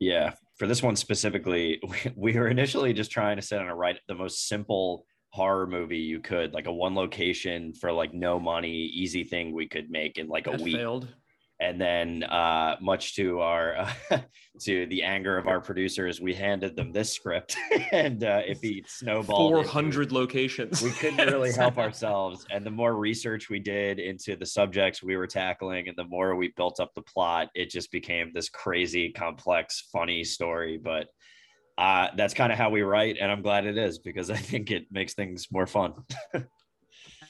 Yeah. 0.00 0.32
For 0.56 0.66
this 0.66 0.82
one 0.82 0.96
specifically, 0.96 1.78
we, 1.88 2.32
we 2.32 2.38
were 2.38 2.48
initially 2.48 2.92
just 2.92 3.12
trying 3.12 3.36
to 3.36 3.42
set 3.42 3.60
on 3.60 3.68
a 3.68 3.76
write 3.76 3.98
the 4.08 4.14
most 4.14 4.48
simple 4.48 5.06
horror 5.28 5.66
movie 5.66 5.98
you 5.98 6.20
could, 6.20 6.52
like 6.52 6.66
a 6.66 6.72
one 6.72 6.94
location 6.94 7.72
for 7.74 7.92
like 7.92 8.12
no 8.12 8.40
money, 8.40 8.72
easy 8.72 9.22
thing 9.22 9.54
we 9.54 9.68
could 9.68 9.90
make 9.90 10.18
in 10.18 10.26
like 10.26 10.46
a 10.46 10.52
week. 10.52 10.76
failed. 10.76 11.06
And 11.62 11.80
then 11.80 12.24
uh, 12.24 12.76
much 12.80 13.14
to 13.14 13.38
our 13.38 13.76
uh, 14.10 14.18
to 14.60 14.84
the 14.86 15.02
anger 15.02 15.38
of 15.38 15.46
our 15.46 15.60
producers 15.60 16.20
we 16.20 16.34
handed 16.34 16.74
them 16.74 16.90
this 16.92 17.12
script 17.12 17.56
and 17.92 18.24
uh, 18.24 18.42
if 18.44 18.60
he 18.60 18.84
snowballed 18.86 19.52
400 19.66 20.02
into, 20.02 20.14
locations. 20.14 20.82
We 20.82 20.90
couldn't 20.90 21.26
really 21.32 21.52
help 21.52 21.78
ourselves. 21.78 22.44
And 22.50 22.66
the 22.66 22.70
more 22.70 22.96
research 22.96 23.48
we 23.48 23.60
did 23.60 24.00
into 24.00 24.36
the 24.36 24.46
subjects 24.46 25.02
we 25.02 25.16
were 25.16 25.28
tackling 25.28 25.88
and 25.88 25.96
the 25.96 26.04
more 26.04 26.34
we 26.34 26.52
built 26.56 26.80
up 26.80 26.92
the 26.94 27.02
plot 27.02 27.48
it 27.54 27.70
just 27.70 27.92
became 27.92 28.32
this 28.34 28.48
crazy 28.48 29.10
complex 29.10 29.88
funny 29.92 30.24
story. 30.24 30.78
But 30.82 31.06
uh, 31.78 32.08
that's 32.16 32.34
kind 32.34 32.52
of 32.52 32.58
how 32.58 32.68
we 32.68 32.82
write 32.82 33.16
and 33.18 33.32
i'm 33.32 33.40
glad 33.40 33.64
it 33.64 33.78
is 33.78 33.98
because 33.98 34.28
i 34.28 34.36
think 34.36 34.70
it 34.70 34.84
makes 34.90 35.14
things 35.14 35.48
more 35.50 35.66
fun. 35.66 35.94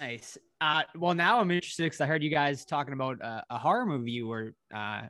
Nice 0.00 0.36
uh, 0.62 0.82
well, 0.96 1.12
now 1.12 1.40
I'm 1.40 1.50
interested 1.50 1.82
because 1.82 2.00
I 2.00 2.06
heard 2.06 2.22
you 2.22 2.30
guys 2.30 2.64
talking 2.64 2.94
about 2.94 3.20
uh, 3.20 3.40
a 3.50 3.58
horror 3.58 3.84
movie 3.84 4.12
you 4.12 4.28
were 4.28 4.54
uh, 4.72 5.02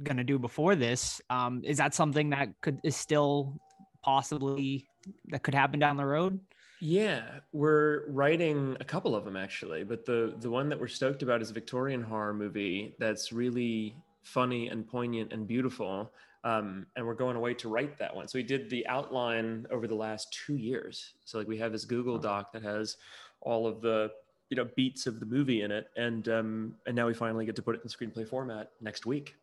gonna 0.00 0.22
do 0.22 0.38
before 0.38 0.76
this. 0.76 1.20
Um, 1.28 1.62
is 1.64 1.78
that 1.78 1.92
something 1.92 2.30
that 2.30 2.50
could 2.60 2.78
is 2.84 2.94
still 2.94 3.60
possibly 4.04 4.86
that 5.30 5.42
could 5.42 5.54
happen 5.54 5.80
down 5.80 5.96
the 5.96 6.06
road? 6.06 6.38
Yeah, 6.80 7.22
we're 7.52 8.08
writing 8.10 8.76
a 8.78 8.84
couple 8.84 9.16
of 9.16 9.24
them 9.24 9.36
actually, 9.36 9.82
but 9.82 10.06
the 10.06 10.36
the 10.38 10.48
one 10.48 10.68
that 10.68 10.78
we're 10.78 10.86
stoked 10.86 11.24
about 11.24 11.42
is 11.42 11.50
a 11.50 11.54
Victorian 11.54 12.02
horror 12.02 12.32
movie 12.32 12.94
that's 13.00 13.32
really 13.32 13.96
funny 14.22 14.68
and 14.68 14.86
poignant 14.86 15.32
and 15.32 15.48
beautiful. 15.48 16.12
Um, 16.44 16.86
and 16.94 17.04
we're 17.04 17.14
going 17.14 17.36
away 17.36 17.54
to 17.54 17.68
write 17.68 17.98
that 17.98 18.14
one. 18.14 18.26
So 18.28 18.38
we 18.38 18.42
did 18.44 18.70
the 18.70 18.86
outline 18.86 19.66
over 19.70 19.88
the 19.88 19.94
last 19.94 20.32
two 20.32 20.56
years. 20.56 21.14
So 21.24 21.38
like 21.38 21.48
we 21.48 21.58
have 21.58 21.72
this 21.72 21.84
Google 21.84 22.18
Doc 22.18 22.52
that 22.52 22.62
has 22.62 22.96
all 23.40 23.66
of 23.66 23.80
the 23.80 24.10
you 24.52 24.56
know 24.56 24.68
beats 24.76 25.06
of 25.06 25.18
the 25.18 25.24
movie 25.24 25.62
in 25.62 25.72
it, 25.72 25.86
and 25.96 26.28
um, 26.28 26.74
and 26.86 26.94
now 26.94 27.06
we 27.06 27.14
finally 27.14 27.46
get 27.46 27.56
to 27.56 27.62
put 27.62 27.74
it 27.74 27.80
in 27.82 27.88
screenplay 27.88 28.28
format 28.28 28.68
next 28.82 29.06
week. 29.06 29.34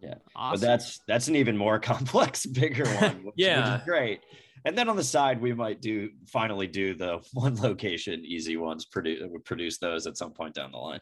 Yeah, 0.00 0.14
awesome. 0.34 0.60
but 0.60 0.66
that's 0.66 0.98
that's 1.06 1.28
an 1.28 1.36
even 1.36 1.56
more 1.56 1.78
complex, 1.92 2.44
bigger 2.44 2.84
one. 2.96 3.22
Which, 3.22 3.34
yeah, 3.36 3.76
which 3.76 3.84
great. 3.84 4.20
And 4.64 4.76
then 4.76 4.88
on 4.88 4.96
the 4.96 5.04
side, 5.04 5.40
we 5.40 5.54
might 5.54 5.80
do 5.80 6.10
finally 6.26 6.66
do 6.66 6.92
the 6.92 7.20
one 7.34 7.54
location 7.54 8.24
easy 8.24 8.56
ones. 8.56 8.84
Produce 8.84 9.22
produce 9.44 9.78
those 9.78 10.08
at 10.08 10.16
some 10.16 10.32
point 10.32 10.54
down 10.54 10.72
the 10.72 10.78
line. 10.78 11.00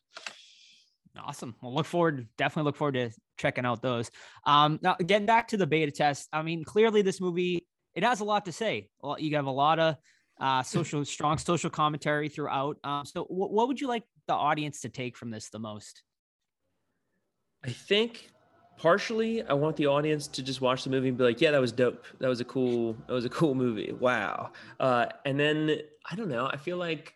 Awesome. 1.18 1.54
Well, 1.62 1.74
look 1.74 1.86
forward. 1.86 2.28
Definitely 2.36 2.68
look 2.68 2.76
forward 2.76 2.92
to 2.96 3.10
checking 3.38 3.64
out 3.64 3.80
those. 3.80 4.10
Um, 4.44 4.80
now 4.82 4.96
getting 4.96 5.24
back 5.24 5.48
to 5.48 5.56
the 5.56 5.66
beta 5.66 5.92
test. 5.92 6.28
I 6.30 6.42
mean, 6.42 6.62
clearly 6.62 7.00
this 7.00 7.22
movie 7.22 7.66
it 7.94 8.04
has 8.04 8.20
a 8.20 8.24
lot 8.24 8.44
to 8.44 8.52
say. 8.52 8.90
Well, 9.00 9.18
you 9.18 9.34
have 9.36 9.46
a 9.46 9.50
lot 9.50 9.78
of 9.78 9.96
uh, 10.40 10.62
social 10.62 11.04
strong 11.04 11.38
social 11.38 11.70
commentary 11.70 12.28
throughout. 12.28 12.78
Um, 12.84 13.04
so, 13.04 13.24
w- 13.24 13.52
what 13.52 13.68
would 13.68 13.80
you 13.80 13.88
like 13.88 14.04
the 14.26 14.34
audience 14.34 14.80
to 14.82 14.88
take 14.88 15.16
from 15.16 15.30
this 15.30 15.48
the 15.48 15.58
most? 15.58 16.02
I 17.64 17.70
think 17.70 18.30
partially 18.76 19.42
I 19.42 19.54
want 19.54 19.76
the 19.76 19.86
audience 19.86 20.28
to 20.28 20.42
just 20.42 20.60
watch 20.60 20.84
the 20.84 20.90
movie 20.90 21.08
and 21.08 21.16
be 21.16 21.24
like, 21.24 21.40
"Yeah, 21.40 21.50
that 21.52 21.60
was 21.60 21.72
dope. 21.72 22.04
That 22.20 22.28
was 22.28 22.40
a 22.40 22.44
cool. 22.44 22.96
That 23.06 23.12
was 23.12 23.24
a 23.24 23.30
cool 23.30 23.54
movie. 23.54 23.92
Wow." 23.92 24.52
Uh, 24.78 25.06
and 25.24 25.38
then 25.38 25.78
I 26.10 26.16
don't 26.16 26.28
know. 26.28 26.46
I 26.46 26.56
feel 26.56 26.76
like 26.76 27.14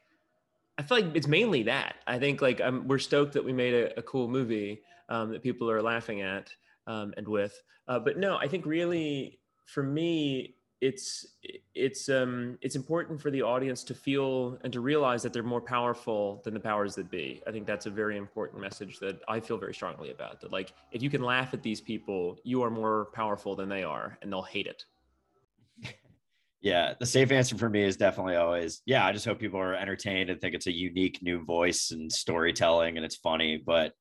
I 0.78 0.82
feel 0.82 1.00
like 1.02 1.14
it's 1.14 1.26
mainly 1.28 1.62
that. 1.64 1.96
I 2.06 2.18
think 2.18 2.40
like 2.40 2.60
I'm, 2.60 2.88
we're 2.88 2.98
stoked 2.98 3.34
that 3.34 3.44
we 3.44 3.52
made 3.52 3.74
a, 3.74 3.98
a 3.98 4.02
cool 4.02 4.28
movie 4.28 4.80
um, 5.10 5.30
that 5.32 5.42
people 5.42 5.70
are 5.70 5.82
laughing 5.82 6.22
at 6.22 6.50
um, 6.86 7.12
and 7.16 7.28
with. 7.28 7.60
Uh, 7.86 7.98
but 7.98 8.16
no, 8.16 8.38
I 8.38 8.48
think 8.48 8.64
really 8.64 9.40
for 9.66 9.82
me 9.82 10.56
it's 10.80 11.26
it's 11.74 12.08
um 12.08 12.58
it's 12.62 12.74
important 12.74 13.20
for 13.20 13.30
the 13.30 13.42
audience 13.42 13.84
to 13.84 13.94
feel 13.94 14.58
and 14.64 14.72
to 14.72 14.80
realize 14.80 15.22
that 15.22 15.32
they're 15.32 15.42
more 15.42 15.60
powerful 15.60 16.40
than 16.44 16.54
the 16.54 16.60
powers 16.60 16.94
that 16.94 17.10
be. 17.10 17.42
I 17.46 17.50
think 17.50 17.66
that's 17.66 17.86
a 17.86 17.90
very 17.90 18.16
important 18.16 18.60
message 18.60 18.98
that 19.00 19.20
i 19.28 19.40
feel 19.40 19.58
very 19.58 19.74
strongly 19.74 20.10
about 20.10 20.40
that 20.40 20.52
like 20.52 20.72
if 20.92 21.02
you 21.02 21.10
can 21.10 21.22
laugh 21.22 21.52
at 21.54 21.62
these 21.62 21.80
people 21.80 22.38
you 22.44 22.62
are 22.62 22.70
more 22.70 23.08
powerful 23.12 23.54
than 23.54 23.68
they 23.68 23.82
are 23.82 24.18
and 24.22 24.32
they'll 24.32 24.42
hate 24.42 24.66
it. 24.66 24.84
Yeah 26.62 26.92
the 27.00 27.06
safe 27.06 27.30
answer 27.32 27.56
for 27.56 27.70
me 27.70 27.82
is 27.82 27.96
definitely 27.96 28.36
always 28.36 28.82
yeah 28.84 29.06
i 29.06 29.12
just 29.12 29.24
hope 29.24 29.38
people 29.38 29.58
are 29.58 29.74
entertained 29.74 30.28
and 30.28 30.40
think 30.40 30.54
it's 30.54 30.66
a 30.66 30.72
unique 30.72 31.20
new 31.22 31.42
voice 31.42 31.90
and 31.90 32.12
storytelling 32.12 32.96
and 32.98 33.04
it's 33.06 33.16
funny 33.16 33.62
but 33.64 33.94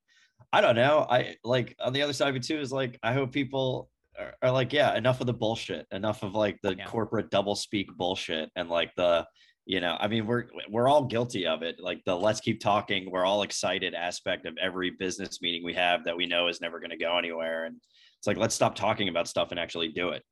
i 0.52 0.60
don't 0.60 0.76
know. 0.76 1.06
I 1.10 1.36
like 1.46 1.78
on 1.80 1.94
the 1.94 2.02
other 2.02 2.12
side 2.12 2.30
of 2.30 2.36
it 2.36 2.44
too 2.44 2.60
is 2.60 2.72
like 2.72 3.00
i 3.02 3.14
hope 3.14 3.32
people 3.32 3.90
are, 4.20 4.34
are 4.42 4.52
like, 4.52 4.74
yeah, 4.74 4.96
enough 4.96 5.22
of 5.22 5.28
the 5.28 5.34
bullshit, 5.34 5.88
enough 5.92 6.24
of 6.24 6.34
like 6.34 6.60
the 6.62 6.76
yeah. 6.76 6.86
corporate 6.86 7.30
double 7.30 7.56
speak 7.56 7.88
bullshit, 7.98 8.50
and 8.56 8.70
like 8.70 8.92
the, 8.96 9.26
you 9.66 9.82
know, 9.82 9.98
I 10.00 10.08
mean, 10.08 10.26
we're 10.26 10.46
we're 10.70 10.88
all 10.88 11.06
guilty 11.06 11.48
of 11.48 11.64
it. 11.64 11.78
Like 11.80 12.02
the 12.06 12.16
let's 12.16 12.42
keep 12.42 12.60
talking, 12.60 13.10
we're 13.12 13.26
all 13.26 13.44
excited 13.44 13.94
aspect 13.94 14.46
of 14.46 14.58
every 14.62 14.92
business 14.92 15.42
meeting 15.42 15.64
we 15.64 15.74
have 15.74 16.04
that 16.06 16.18
we 16.18 16.26
know 16.26 16.48
is 16.48 16.62
never 16.62 16.80
going 16.80 16.92
to 16.92 16.98
go 16.98 17.18
anywhere, 17.18 17.66
and 17.66 17.78
it's 18.18 18.28
like 18.28 18.38
let's 18.38 18.56
stop 18.56 18.76
talking 18.76 19.10
about 19.10 19.28
stuff 19.28 19.52
and 19.52 19.60
actually 19.60 19.90
do 19.90 20.10
it. 20.10 20.24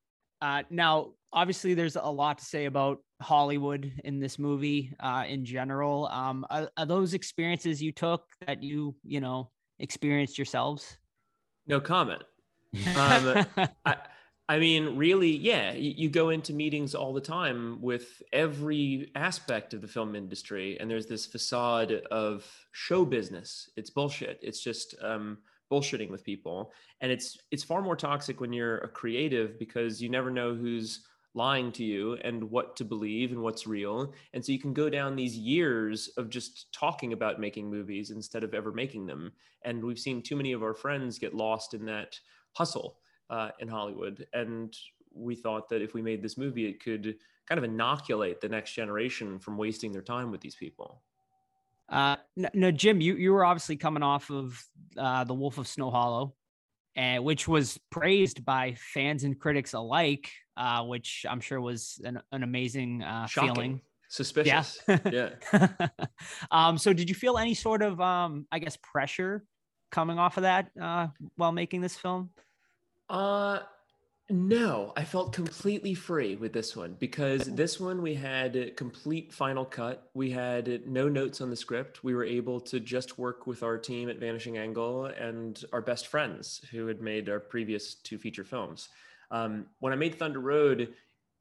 Uh, 0.41 0.63
now, 0.69 1.13
obviously, 1.33 1.73
there's 1.73 1.95
a 1.95 2.01
lot 2.03 2.37
to 2.37 2.45
say 2.45 2.65
about 2.65 2.99
Hollywood 3.21 3.91
in 4.03 4.19
this 4.19 4.37
movie 4.37 4.93
uh, 4.99 5.23
in 5.27 5.43
general. 5.45 6.07
Um, 6.07 6.45
are, 6.49 6.69
are, 6.77 6.85
those 6.85 7.15
experiences 7.15 7.81
you 7.81 7.91
took 7.91 8.23
that 8.45 8.61
you, 8.61 8.95
you 9.03 9.19
know, 9.19 9.49
experienced 9.79 10.37
yourselves? 10.37 10.99
No 11.65 11.81
comment 11.81 12.21
um, 12.95 13.45
I, 13.85 13.97
I, 14.49 14.59
mean, 14.59 14.97
really, 14.97 15.35
yeah, 15.35 15.73
you, 15.73 15.93
you, 15.95 16.09
go 16.09 16.29
into 16.29 16.53
meetings 16.53 16.95
all 16.95 17.13
the 17.13 17.21
time 17.21 17.81
with 17.81 18.21
every 18.33 19.11
aspect 19.15 19.73
of 19.73 19.81
the 19.81 19.87
film 19.87 20.15
industry, 20.15 20.77
and 20.79 20.89
there's 20.89 21.07
this 21.07 21.25
facade 21.25 21.91
of 22.11 22.45
show 22.71 23.05
business. 23.05 23.69
It's 23.75 23.89
bullshit. 23.89 24.39
It's 24.41 24.61
just 24.61 24.95
um, 25.01 25.39
bullshitting 25.71 26.09
with 26.09 26.23
people, 26.23 26.71
and 27.01 27.11
it's 27.11 27.37
it's 27.51 27.63
far 27.63 27.81
more 27.81 27.95
toxic 27.95 28.39
when 28.39 28.53
you're 28.53 28.79
a 28.79 28.89
creative 28.89 29.59
because 29.59 30.01
you 30.01 30.09
never 30.09 30.31
know 30.31 30.55
who's 30.55 31.01
lying 31.37 31.71
to 31.71 31.83
you 31.83 32.15
and 32.23 32.43
what 32.49 32.75
to 32.75 32.83
believe 32.83 33.31
and 33.31 33.41
what's 33.41 33.67
real. 33.67 34.13
And 34.33 34.43
so 34.43 34.51
you 34.51 34.59
can 34.59 34.73
go 34.73 34.89
down 34.89 35.15
these 35.15 35.37
years 35.37 36.09
of 36.17 36.29
just 36.29 36.73
talking 36.73 37.13
about 37.13 37.39
making 37.39 37.69
movies 37.69 38.09
instead 38.09 38.43
of 38.43 38.55
ever 38.55 38.71
making 38.71 39.05
them. 39.05 39.31
And 39.63 39.83
we've 39.83 39.99
seen 39.99 40.23
too 40.23 40.35
many 40.35 40.51
of 40.51 40.63
our 40.63 40.73
friends 40.73 41.19
get 41.19 41.35
lost 41.35 41.75
in 41.75 41.85
that 41.85 42.19
hustle 42.57 42.97
uh, 43.29 43.49
in 43.59 43.67
Hollywood. 43.67 44.25
And 44.33 44.75
we 45.13 45.35
thought 45.35 45.69
that 45.69 45.81
if 45.81 45.93
we 45.93 46.01
made 46.01 46.21
this 46.21 46.37
movie, 46.37 46.67
it 46.67 46.83
could 46.83 47.15
kind 47.47 47.57
of 47.57 47.63
inoculate 47.63 48.41
the 48.41 48.49
next 48.49 48.73
generation 48.73 49.39
from 49.39 49.57
wasting 49.57 49.91
their 49.91 50.01
time 50.01 50.31
with 50.31 50.41
these 50.41 50.55
people. 50.55 51.01
Uh, 51.89 52.17
no, 52.53 52.69
Jim, 52.71 52.99
you, 52.99 53.15
you 53.15 53.31
were 53.31 53.45
obviously 53.45 53.77
coming 53.77 54.03
off 54.03 54.29
of 54.29 54.61
uh, 54.97 55.23
The 55.23 55.33
Wolf 55.33 55.57
of 55.57 55.67
Snow 55.67 55.89
Hollow, 55.89 56.35
and 56.95 57.23
which 57.23 57.47
was 57.47 57.79
praised 57.91 58.43
by 58.43 58.75
fans 58.77 59.23
and 59.23 59.39
critics 59.39 59.73
alike, 59.73 60.29
uh, 60.57 60.83
which 60.83 61.25
I'm 61.29 61.39
sure 61.39 61.61
was 61.61 62.01
an, 62.03 62.21
an 62.31 62.43
amazing 62.43 63.03
uh, 63.03 63.27
feeling. 63.27 63.79
Suspicious. 64.09 64.81
Yeah. 64.87 64.99
yeah. 65.53 65.87
um, 66.51 66.77
so 66.77 66.91
did 66.91 67.07
you 67.07 67.15
feel 67.15 67.37
any 67.37 67.53
sort 67.53 67.81
of, 67.81 68.01
um, 68.01 68.47
I 68.51 68.59
guess, 68.59 68.77
pressure 68.77 69.45
coming 69.91 70.19
off 70.19 70.37
of 70.37 70.43
that 70.43 70.69
uh, 70.81 71.07
while 71.35 71.53
making 71.53 71.81
this 71.81 71.95
film? 71.95 72.31
Uh 73.09 73.59
no, 74.29 74.91
I 74.97 75.05
felt 75.05 75.31
completely 75.31 75.93
free 75.93 76.35
with 76.35 76.51
this 76.51 76.75
one 76.75 76.97
because 76.99 77.45
this 77.45 77.79
one 77.79 78.01
we 78.01 78.13
had 78.13 78.75
complete 78.75 79.31
final 79.31 79.63
cut. 79.63 80.09
We 80.13 80.31
had 80.31 80.85
no 80.85 81.07
notes 81.07 81.39
on 81.39 81.49
the 81.49 81.55
script. 81.55 82.03
We 82.03 82.13
were 82.13 82.25
able 82.25 82.59
to 82.61 82.81
just 82.81 83.17
work 83.17 83.47
with 83.47 83.63
our 83.63 83.77
team 83.77 84.09
at 84.09 84.19
Vanishing 84.19 84.57
Angle 84.57 85.05
and 85.05 85.63
our 85.71 85.81
best 85.81 86.07
friends 86.07 86.59
who 86.71 86.87
had 86.87 87.01
made 87.01 87.29
our 87.29 87.39
previous 87.39 87.95
two 87.95 88.17
feature 88.17 88.43
films. 88.43 88.89
Um, 89.31 89.67
when 89.79 89.93
I 89.93 89.95
made 89.95 90.15
Thunder 90.15 90.41
Road, 90.41 90.93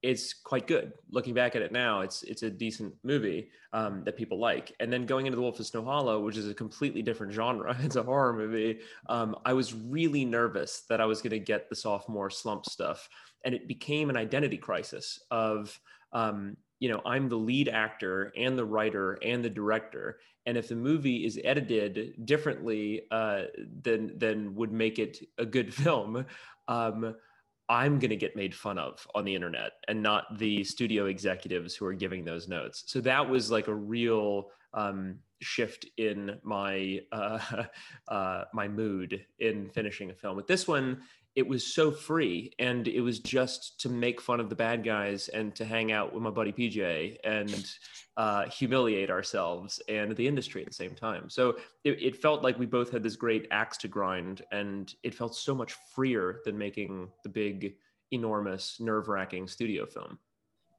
it's 0.07 0.33
quite 0.33 0.69
good. 0.69 0.93
Looking 1.11 1.35
back 1.35 1.57
at 1.57 1.63
it 1.63 1.73
now, 1.73 2.01
it's 2.01 2.23
it's 2.23 2.45
a 2.45 2.51
decent 2.51 2.95
movie 3.03 3.51
um, 3.73 4.05
that 4.05 4.17
people 4.17 4.39
like. 4.39 4.73
And 4.79 4.93
then 4.93 5.05
going 5.05 5.27
into 5.27 5.37
The 5.37 5.43
Wolf 5.43 5.59
of 5.59 5.67
Snow 5.67 5.85
Hollow, 5.85 6.21
which 6.21 6.37
is 6.37 6.49
a 6.49 6.55
completely 6.55 7.03
different 7.03 7.33
genre, 7.33 7.77
it's 7.83 7.97
a 7.97 8.05
horror 8.05 8.33
movie. 8.33 8.79
Um, 9.09 9.35
I 9.45 9.53
was 9.53 9.75
really 9.75 10.25
nervous 10.25 10.83
that 10.89 11.01
I 11.01 11.07
was 11.07 11.21
going 11.21 11.33
to 11.33 11.41
get 11.41 11.69
the 11.69 11.75
sophomore 11.75 12.31
slump 12.31 12.67
stuff, 12.67 13.09
and 13.45 13.53
it 13.53 13.67
became 13.67 14.09
an 14.09 14.17
identity 14.17 14.59
crisis 14.59 15.21
of. 15.31 15.79
Um, 16.13 16.57
you 16.79 16.91
know, 16.91 17.01
I'm 17.07 17.31
the 17.31 17.39
lead 17.39 17.71
actor 17.71 18.35
and 18.37 18.57
the 18.59 18.65
writer 18.65 19.15
and 19.23 19.43
the 19.43 19.49
director, 19.49 20.19
and 20.45 20.59
if 20.59 20.69
the 20.69 20.77
movie 20.77 21.25
is 21.25 21.41
edited 21.43 22.27
differently 22.27 23.05
uh, 23.11 23.45
than 23.83 24.19
than 24.19 24.55
would 24.57 24.73
make 24.73 24.99
it 24.99 25.27
a 25.39 25.47
good 25.47 25.73
film, 25.83 26.27
um, 26.69 27.15
I'm 27.69 27.99
going 27.99 28.11
to 28.11 28.17
get 28.17 28.37
made 28.37 28.55
fun 28.55 28.79
of 28.79 29.07
on 29.15 29.25
the 29.25 29.35
internet 29.35 29.73
and 29.89 30.03
not 30.03 30.39
the 30.39 30.63
studio 30.65 31.07
executives 31.07 31.75
who 31.75 31.87
are 31.87 31.95
giving 31.95 32.25
those 32.25 32.49
notes. 32.49 32.85
So 32.87 33.01
that 33.01 33.29
was 33.29 33.51
like 33.51 33.69
a 33.69 33.75
real 33.75 34.51
um, 34.73 35.17
shift 35.41 35.87
in 35.97 36.39
my 36.43 37.01
uh, 37.11 37.65
uh, 38.09 38.45
my 38.53 38.69
mood 38.69 39.25
in 39.39 39.69
finishing 39.71 40.11
a 40.11 40.15
film. 40.15 40.37
With 40.37 40.47
this 40.47 40.69
one, 40.69 41.03
it 41.37 41.47
was 41.47 41.67
so 41.67 41.91
free, 41.91 42.51
and 42.59 42.89
it 42.89 43.03
was 43.03 43.21
just 43.21 43.79
to 43.81 43.91
make 43.91 44.23
fun 44.23 44.41
of 44.41 44.49
the 44.49 44.57
bad 44.57 44.83
guys 44.83 45.29
and 45.29 45.55
to 45.57 45.67
hang 45.67 45.93
out 45.93 46.15
with 46.15 46.23
my 46.23 46.31
buddy 46.31 46.51
PJ 46.51 47.19
and 47.25 47.73
uh, 48.17 48.47
humiliate 48.47 49.11
ourselves 49.11 49.81
and 49.87 50.17
the 50.17 50.27
industry 50.27 50.63
at 50.63 50.69
the 50.69 50.75
same 50.75 50.95
time. 50.95 51.29
So 51.29 51.59
it, 51.85 52.03
it 52.03 52.17
felt 52.17 52.43
like 52.43 52.59
we 52.59 52.65
both 52.65 52.91
had 52.91 53.03
this 53.03 53.17
great 53.17 53.47
axe 53.51 53.77
to 53.79 53.89
grind, 53.89 54.43
and 54.51 54.93
it 55.03 55.15
felt 55.15 55.37
so 55.37 55.55
much 55.55 55.75
freer 55.95 56.41
than 56.47 56.57
making 56.57 57.09
the 57.23 57.29
big, 57.29 57.75
enormous, 58.11 58.79
nerve 58.81 59.09
wracking 59.09 59.47
studio 59.47 59.85
film 59.85 60.19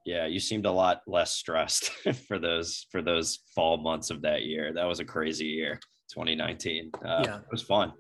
yeah 0.06 0.26
you 0.26 0.40
seemed 0.40 0.66
a 0.66 0.72
lot 0.72 1.02
less 1.06 1.34
stressed 1.34 1.90
for 2.28 2.40
those 2.40 2.88
for 2.90 3.02
those 3.02 3.40
fall 3.54 3.76
months 3.76 4.10
of 4.10 4.22
that 4.22 4.44
year 4.44 4.72
that 4.74 4.86
was 4.86 5.02
a 5.02 5.06
crazy 5.06 5.46
year 5.46 5.80
2019 6.10 6.92
uh, 7.04 7.22
yeah. 7.26 7.38
it 7.40 7.52
was 7.52 7.62
fun 7.62 7.92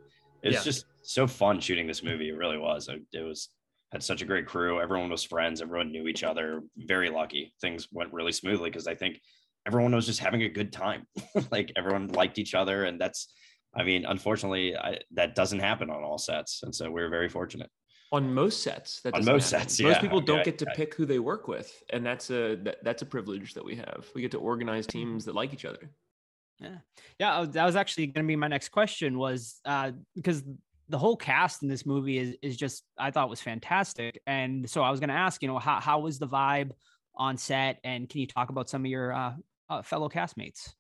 it's 0.42 0.58
yeah. 0.58 0.64
just 0.64 0.86
so 1.02 1.28
fun 1.28 1.60
shooting 1.60 1.88
this 1.88 2.04
movie. 2.04 2.30
It 2.30 2.38
really 2.38 2.58
was. 2.58 2.90
It 2.90 3.22
was 3.22 3.50
had 3.92 4.04
such 4.04 4.22
a 4.22 4.26
great 4.26 4.46
crew. 4.46 4.82
Everyone 4.82 5.10
was 5.10 5.24
friends. 5.24 5.62
Everyone 5.62 5.92
knew 5.92 6.08
each 6.08 6.24
other. 6.24 6.62
Very 6.78 7.10
lucky. 7.10 7.54
Things 7.62 7.88
went 7.92 8.14
really 8.14 8.32
smoothly 8.32 8.70
because 8.70 8.88
i 8.88 8.96
think 8.96 9.22
everyone 9.66 9.94
was 9.94 10.06
just 10.06 10.20
having 10.20 10.44
a 10.44 10.50
good 10.50 10.72
time. 10.72 11.06
Like 11.52 11.72
everyone 11.76 12.08
liked 12.10 12.40
each 12.40 12.54
other. 12.54 12.86
And 12.86 13.00
that's 13.00 13.34
i 13.76 13.84
mean 13.84 14.06
unfortunately 14.06 14.76
I, 14.76 15.00
that 15.12 15.36
doesn't 15.36 15.60
happen 15.60 15.90
on 15.90 16.04
all 16.04 16.18
sets. 16.18 16.64
And 16.64 16.74
so 16.74 16.86
we 16.86 17.02
we're 17.02 17.10
very 17.10 17.30
fortunate. 17.30 17.70
On 18.14 18.34
most 18.34 18.64
sets 18.64 19.02
that 19.02 19.14
on 19.14 19.26
most 19.26 19.52
happen. 19.52 19.68
sets 19.68 19.80
yeah. 19.80 19.90
most 19.90 20.02
people 20.02 20.22
don't 20.22 20.46
get 20.46 20.58
to 20.60 20.66
pick 20.76 20.94
who 20.96 21.06
they 21.06 21.20
work 21.20 21.48
with. 21.48 21.84
And 21.90 22.06
that's 22.06 22.30
a 22.30 22.56
that, 22.64 22.78
that's 22.84 23.02
a 23.02 23.06
privilege 23.06 23.54
that 23.54 23.64
we 23.64 23.76
have. 23.76 24.06
We 24.16 24.22
get 24.22 24.32
to 24.32 24.40
organize 24.40 24.88
teams 24.88 25.26
that 25.26 25.36
like 25.36 25.54
each 25.54 25.66
other 25.66 25.90
yeah. 26.60 26.78
Yeah 27.20 27.46
that 27.50 27.66
was 27.66 27.76
actually 27.76 28.08
going 28.08 28.26
to 28.26 28.28
be 28.28 28.36
my 28.36 28.48
next 28.48 28.70
question 28.70 29.18
was 29.18 29.60
uh 29.66 29.92
because 30.16 30.44
the 30.90 30.98
whole 30.98 31.18
cast 31.18 31.64
in 31.64 31.70
this 31.70 31.86
movie 31.86 32.18
is 32.18 32.36
is 32.42 32.58
just 32.58 32.84
i 32.98 33.12
thought 33.12 33.30
was 33.30 33.42
fantastic. 33.42 34.22
And 34.28 34.70
so 34.70 34.84
i 34.84 34.92
was 34.92 35.00
going 35.00 35.10
to 35.10 35.16
ask 35.16 35.42
you 35.42 35.48
know 35.48 35.60
how, 35.60 35.80
how 35.80 36.00
was 36.00 36.20
the 36.20 36.28
vibe 36.28 36.72
on 37.16 37.38
set? 37.38 37.80
And 37.84 38.08
can 38.08 38.22
you 38.22 38.28
talk 38.28 38.50
about 38.50 38.70
some 38.70 38.86
of 38.86 38.92
your 38.92 39.12
uh, 39.14 39.34
uh 39.70 39.82
fellow 39.82 40.10
castmates? 40.10 40.74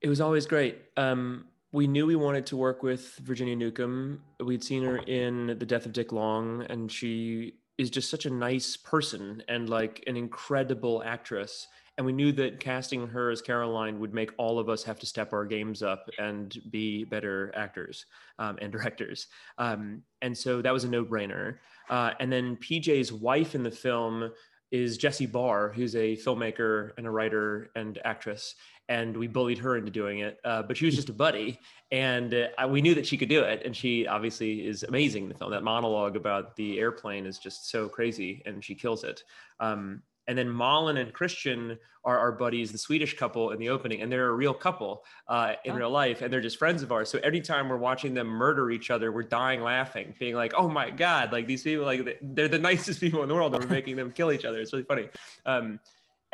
It 0.00 0.08
was 0.08 0.20
always 0.20 0.46
great. 0.46 0.78
Um 0.96 1.46
we 1.72 1.88
knew 1.88 2.06
we 2.06 2.14
wanted 2.14 2.46
to 2.46 2.56
work 2.56 2.84
with 2.84 3.16
Virginia 3.16 3.56
Newcomb. 3.56 4.20
We'd 4.38 4.62
seen 4.62 4.84
her 4.84 4.98
in 4.98 5.58
The 5.58 5.66
Death 5.66 5.86
of 5.86 5.92
Dick 5.92 6.12
Long, 6.12 6.62
and 6.70 6.90
she 6.90 7.54
is 7.78 7.90
just 7.90 8.08
such 8.08 8.26
a 8.26 8.30
nice 8.30 8.76
person 8.76 9.42
and 9.48 9.68
like 9.68 10.04
an 10.06 10.16
incredible 10.16 11.02
actress. 11.04 11.66
And 11.96 12.04
we 12.04 12.12
knew 12.12 12.32
that 12.32 12.58
casting 12.58 13.06
her 13.06 13.30
as 13.30 13.40
Caroline 13.40 14.00
would 14.00 14.12
make 14.12 14.32
all 14.36 14.58
of 14.58 14.68
us 14.68 14.82
have 14.82 14.98
to 15.00 15.06
step 15.06 15.32
our 15.32 15.44
games 15.44 15.82
up 15.82 16.08
and 16.18 16.56
be 16.70 17.04
better 17.04 17.52
actors 17.54 18.06
um, 18.38 18.58
and 18.60 18.72
directors. 18.76 19.28
Um, 19.58 20.02
and 20.22 20.36
so 20.36 20.60
that 20.62 20.72
was 20.72 20.84
a 20.84 20.88
no 20.88 21.04
brainer. 21.04 21.58
Uh, 21.88 22.12
and 22.18 22.32
then 22.32 22.56
PJ's 22.56 23.12
wife 23.12 23.54
in 23.54 23.62
the 23.62 23.70
film 23.70 24.30
is 24.72 24.98
Jessie 24.98 25.26
Barr, 25.26 25.70
who's 25.72 25.94
a 25.94 26.16
filmmaker 26.16 26.90
and 26.98 27.06
a 27.06 27.10
writer 27.10 27.70
and 27.76 27.98
actress 28.04 28.56
and 28.88 29.16
we 29.16 29.26
bullied 29.26 29.58
her 29.58 29.76
into 29.76 29.90
doing 29.90 30.18
it. 30.20 30.38
Uh, 30.44 30.62
but 30.62 30.76
she 30.76 30.86
was 30.86 30.94
just 30.94 31.08
a 31.08 31.12
buddy, 31.12 31.58
and 31.90 32.34
uh, 32.34 32.68
we 32.68 32.82
knew 32.82 32.94
that 32.94 33.06
she 33.06 33.16
could 33.16 33.28
do 33.28 33.42
it. 33.42 33.62
And 33.64 33.74
she 33.74 34.06
obviously 34.06 34.66
is 34.66 34.82
amazing 34.82 35.24
in 35.24 35.28
the 35.28 35.34
film. 35.34 35.50
That 35.50 35.62
monologue 35.62 36.16
about 36.16 36.56
the 36.56 36.78
airplane 36.78 37.26
is 37.26 37.38
just 37.38 37.70
so 37.70 37.88
crazy, 37.88 38.42
and 38.46 38.62
she 38.62 38.74
kills 38.74 39.04
it. 39.04 39.24
Um, 39.60 40.02
and 40.26 40.36
then 40.36 40.54
Malin 40.54 40.96
and 40.96 41.12
Christian 41.12 41.78
are 42.04 42.18
our 42.18 42.32
buddies, 42.32 42.70
the 42.70 42.78
Swedish 42.78 43.16
couple 43.16 43.50
in 43.50 43.58
the 43.58 43.70
opening, 43.70 44.02
and 44.02 44.12
they're 44.12 44.28
a 44.28 44.34
real 44.34 44.54
couple 44.54 45.04
uh, 45.28 45.54
in 45.64 45.72
oh. 45.72 45.76
real 45.76 45.90
life, 45.90 46.22
and 46.22 46.32
they're 46.32 46.40
just 46.40 46.58
friends 46.58 46.82
of 46.82 46.92
ours. 46.92 47.08
So 47.08 47.18
anytime 47.20 47.68
we're 47.68 47.78
watching 47.78 48.14
them 48.14 48.26
murder 48.26 48.70
each 48.70 48.90
other, 48.90 49.10
we're 49.10 49.22
dying 49.22 49.62
laughing, 49.62 50.14
being 50.18 50.34
like, 50.34 50.52
"Oh 50.56 50.68
my 50.68 50.90
god!" 50.90 51.32
Like 51.32 51.46
these 51.46 51.62
people, 51.62 51.84
like 51.84 52.18
they're 52.20 52.48
the 52.48 52.58
nicest 52.70 53.00
people 53.00 53.22
in 53.22 53.28
the 53.28 53.34
world, 53.34 53.54
and 53.54 53.64
we're 53.64 53.70
making 53.70 53.96
them 53.96 54.12
kill 54.12 54.32
each 54.32 54.44
other. 54.44 54.60
It's 54.60 54.72
really 54.72 54.84
funny. 54.84 55.08
Um, 55.46 55.80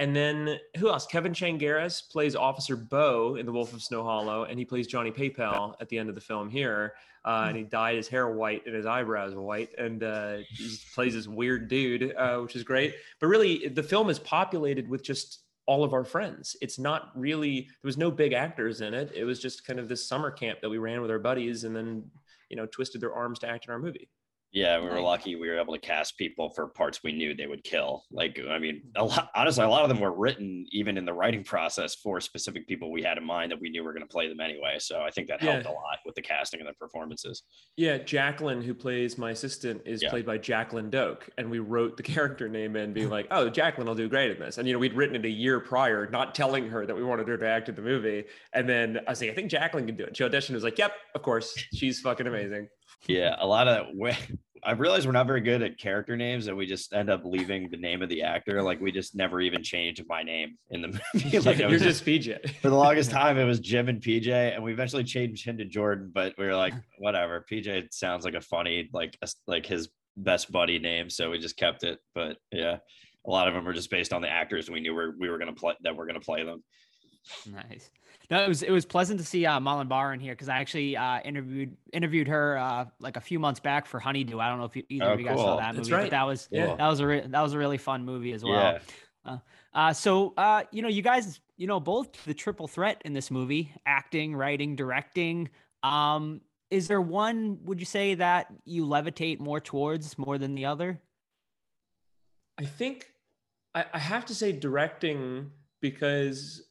and 0.00 0.16
then 0.16 0.58
who 0.78 0.88
else? 0.88 1.06
Kevin 1.06 1.34
Changaris 1.34 2.10
plays 2.10 2.34
Officer 2.34 2.74
Bo 2.74 3.36
in 3.36 3.44
The 3.44 3.52
Wolf 3.52 3.74
of 3.74 3.82
Snow 3.82 4.02
Hollow, 4.02 4.44
and 4.44 4.58
he 4.58 4.64
plays 4.64 4.86
Johnny 4.86 5.10
PayPal 5.10 5.74
at 5.78 5.90
the 5.90 5.98
end 5.98 6.08
of 6.08 6.14
the 6.14 6.22
film 6.22 6.48
here. 6.48 6.94
Uh, 7.22 7.44
and 7.48 7.56
he 7.58 7.64
dyed 7.64 7.96
his 7.96 8.08
hair 8.08 8.30
white 8.30 8.64
and 8.64 8.74
his 8.74 8.86
eyebrows 8.86 9.34
white, 9.34 9.68
and 9.76 10.02
uh, 10.02 10.38
he 10.48 10.74
plays 10.94 11.12
this 11.12 11.28
weird 11.28 11.68
dude, 11.68 12.14
uh, 12.16 12.38
which 12.38 12.56
is 12.56 12.62
great. 12.62 12.94
But 13.20 13.26
really, 13.26 13.68
the 13.68 13.82
film 13.82 14.08
is 14.08 14.18
populated 14.18 14.88
with 14.88 15.02
just 15.02 15.40
all 15.66 15.84
of 15.84 15.92
our 15.92 16.04
friends. 16.04 16.56
It's 16.62 16.78
not 16.78 17.10
really 17.14 17.60
there 17.60 17.88
was 17.88 17.98
no 17.98 18.10
big 18.10 18.32
actors 18.32 18.80
in 18.80 18.94
it. 18.94 19.12
It 19.14 19.24
was 19.24 19.38
just 19.38 19.66
kind 19.66 19.78
of 19.78 19.86
this 19.86 20.08
summer 20.08 20.30
camp 20.30 20.62
that 20.62 20.70
we 20.70 20.78
ran 20.78 21.02
with 21.02 21.10
our 21.10 21.18
buddies, 21.18 21.64
and 21.64 21.76
then 21.76 22.10
you 22.48 22.56
know 22.56 22.64
twisted 22.64 23.02
their 23.02 23.12
arms 23.12 23.38
to 23.40 23.48
act 23.50 23.66
in 23.66 23.70
our 23.70 23.78
movie. 23.78 24.08
Yeah, 24.52 24.80
we 24.80 24.86
were 24.86 25.00
lucky 25.00 25.36
we 25.36 25.48
were 25.48 25.60
able 25.60 25.74
to 25.74 25.80
cast 25.80 26.18
people 26.18 26.50
for 26.50 26.66
parts 26.66 27.04
we 27.04 27.12
knew 27.12 27.34
they 27.34 27.46
would 27.46 27.62
kill. 27.62 28.04
Like, 28.10 28.40
I 28.50 28.58
mean, 28.58 28.82
a 28.96 29.00
mm-hmm. 29.00 29.08
lot, 29.08 29.30
honestly, 29.34 29.64
a 29.64 29.68
lot 29.68 29.82
of 29.82 29.88
them 29.88 30.00
were 30.00 30.12
written 30.12 30.66
even 30.72 30.98
in 30.98 31.04
the 31.04 31.12
writing 31.12 31.44
process 31.44 31.94
for 31.94 32.20
specific 32.20 32.66
people 32.66 32.90
we 32.90 33.02
had 33.02 33.16
in 33.16 33.24
mind 33.24 33.52
that 33.52 33.60
we 33.60 33.70
knew 33.70 33.84
were 33.84 33.92
going 33.92 34.06
to 34.06 34.08
play 34.08 34.28
them 34.28 34.40
anyway. 34.40 34.76
So 34.80 35.02
I 35.02 35.10
think 35.10 35.28
that 35.28 35.40
helped 35.40 35.66
yeah. 35.66 35.70
a 35.70 35.74
lot 35.74 35.98
with 36.04 36.16
the 36.16 36.22
casting 36.22 36.58
and 36.58 36.68
the 36.68 36.72
performances. 36.72 37.44
Yeah, 37.76 37.98
Jacqueline, 37.98 38.60
who 38.60 38.74
plays 38.74 39.16
my 39.18 39.30
assistant, 39.30 39.82
is 39.86 40.02
yeah. 40.02 40.10
played 40.10 40.26
by 40.26 40.38
Jacqueline 40.38 40.90
Doke, 40.90 41.28
and 41.38 41.48
we 41.48 41.60
wrote 41.60 41.96
the 41.96 42.02
character 42.14 42.48
name 42.48 42.74
in, 42.74 42.92
being 42.92 43.10
like, 43.10 43.28
"Oh, 43.30 43.48
Jacqueline 43.48 43.86
will 43.86 43.94
do 43.94 44.08
great 44.08 44.32
in 44.32 44.40
this." 44.40 44.58
And 44.58 44.66
you 44.66 44.74
know, 44.74 44.80
we'd 44.80 44.94
written 44.94 45.14
it 45.14 45.24
a 45.24 45.30
year 45.30 45.60
prior, 45.60 46.08
not 46.10 46.34
telling 46.34 46.68
her 46.70 46.86
that 46.86 46.96
we 46.96 47.04
wanted 47.04 47.28
her 47.28 47.36
to 47.36 47.48
act 47.48 47.68
in 47.68 47.76
the 47.76 47.82
movie. 47.82 48.24
And 48.52 48.68
then 48.68 48.98
I 49.06 49.10
was 49.10 49.20
like, 49.20 49.30
"I 49.30 49.34
think 49.34 49.50
Jacqueline 49.50 49.86
can 49.86 49.96
do 49.96 50.04
it." 50.04 50.16
She 50.16 50.24
auditioned, 50.24 50.54
was 50.54 50.64
like, 50.64 50.78
"Yep, 50.78 50.92
of 51.14 51.22
course, 51.22 51.54
she's 51.72 52.00
fucking 52.00 52.26
amazing." 52.26 52.68
Yeah, 53.06 53.36
a 53.38 53.46
lot 53.46 53.68
of 53.68 53.86
I 54.62 54.72
realized 54.72 55.06
we're 55.06 55.12
not 55.12 55.26
very 55.26 55.40
good 55.40 55.62
at 55.62 55.78
character 55.78 56.16
names, 56.16 56.46
and 56.46 56.56
we 56.56 56.66
just 56.66 56.92
end 56.92 57.08
up 57.08 57.22
leaving 57.24 57.70
the 57.70 57.76
name 57.76 58.02
of 58.02 58.08
the 58.08 58.22
actor. 58.22 58.62
Like 58.62 58.80
we 58.80 58.92
just 58.92 59.14
never 59.14 59.40
even 59.40 59.62
changed 59.62 60.02
my 60.06 60.22
name 60.22 60.58
in 60.68 60.82
the 60.82 60.88
movie. 61.14 61.38
like 61.38 61.58
You're 61.58 61.70
just, 61.70 62.04
just 62.04 62.04
PJ. 62.04 62.56
For 62.60 62.68
the 62.68 62.76
longest 62.76 63.10
time, 63.12 63.38
it 63.38 63.44
was 63.44 63.60
Jim 63.60 63.88
and 63.88 64.00
PJ, 64.00 64.28
and 64.28 64.62
we 64.62 64.72
eventually 64.72 65.04
changed 65.04 65.44
him 65.44 65.56
to 65.58 65.64
Jordan. 65.64 66.10
But 66.12 66.34
we 66.36 66.44
were 66.46 66.56
like, 66.56 66.74
whatever. 66.98 67.44
PJ 67.50 67.92
sounds 67.92 68.24
like 68.24 68.34
a 68.34 68.40
funny, 68.40 68.90
like 68.92 69.18
like 69.46 69.64
his 69.64 69.88
best 70.16 70.52
buddy 70.52 70.78
name, 70.78 71.08
so 71.08 71.30
we 71.30 71.38
just 71.38 71.56
kept 71.56 71.82
it. 71.82 71.98
But 72.14 72.36
yeah, 72.52 72.78
a 73.26 73.30
lot 73.30 73.48
of 73.48 73.54
them 73.54 73.64
were 73.64 73.72
just 73.72 73.90
based 73.90 74.12
on 74.12 74.22
the 74.22 74.28
actors 74.28 74.70
we 74.70 74.80
knew 74.80 74.94
we 74.94 75.06
were, 75.06 75.14
we 75.18 75.30
were 75.30 75.38
to 75.38 75.52
play 75.52 75.74
that 75.82 75.96
we're 75.96 76.06
going 76.06 76.20
to 76.20 76.24
play 76.24 76.44
them. 76.44 76.62
Nice. 77.46 77.90
No, 78.30 78.44
it 78.44 78.48
was 78.48 78.62
it 78.62 78.70
was 78.70 78.84
pleasant 78.84 79.18
to 79.18 79.26
see 79.26 79.44
uh, 79.44 79.58
Malin 79.58 79.88
Barr 79.88 80.12
in 80.12 80.20
here 80.20 80.32
because 80.32 80.48
I 80.48 80.58
actually 80.58 80.96
uh, 80.96 81.20
interviewed 81.24 81.76
interviewed 81.92 82.28
her 82.28 82.56
uh, 82.58 82.84
like 83.00 83.16
a 83.16 83.20
few 83.20 83.40
months 83.40 83.58
back 83.58 83.86
for 83.86 83.98
Honeydew. 83.98 84.38
I 84.38 84.48
don't 84.48 84.58
know 84.58 84.66
if 84.66 84.76
you, 84.76 84.84
either 84.88 85.06
oh, 85.06 85.12
of 85.14 85.20
you 85.20 85.26
guys 85.26 85.38
saw 85.38 85.56
that 85.56 85.74
movie, 85.74 85.92
right. 85.92 86.02
but 86.02 86.10
that 86.10 86.26
was 86.26 86.48
yeah. 86.52 86.76
that 86.76 86.86
was 86.86 87.00
a 87.00 87.06
re- 87.06 87.26
that 87.26 87.40
was 87.40 87.54
a 87.54 87.58
really 87.58 87.78
fun 87.78 88.04
movie 88.04 88.32
as 88.32 88.44
well. 88.44 88.52
Yeah. 88.52 88.78
Uh, 89.24 89.38
uh, 89.74 89.92
so 89.92 90.32
uh, 90.36 90.62
you 90.70 90.80
know, 90.80 90.88
you 90.88 91.02
guys, 91.02 91.40
you 91.56 91.66
know, 91.66 91.80
both 91.80 92.24
the 92.24 92.32
triple 92.34 92.68
threat 92.68 93.02
in 93.04 93.12
this 93.14 93.32
movie: 93.32 93.72
acting, 93.84 94.36
writing, 94.36 94.76
directing. 94.76 95.48
Um, 95.82 96.40
is 96.70 96.86
there 96.86 97.00
one? 97.00 97.58
Would 97.64 97.80
you 97.80 97.86
say 97.86 98.14
that 98.14 98.46
you 98.64 98.86
levitate 98.86 99.40
more 99.40 99.58
towards 99.58 100.16
more 100.18 100.38
than 100.38 100.54
the 100.54 100.66
other? 100.66 101.00
I 102.58 102.64
think 102.64 103.10
I, 103.74 103.86
I 103.92 103.98
have 103.98 104.24
to 104.26 104.36
say 104.36 104.52
directing 104.52 105.50
because 105.80 106.62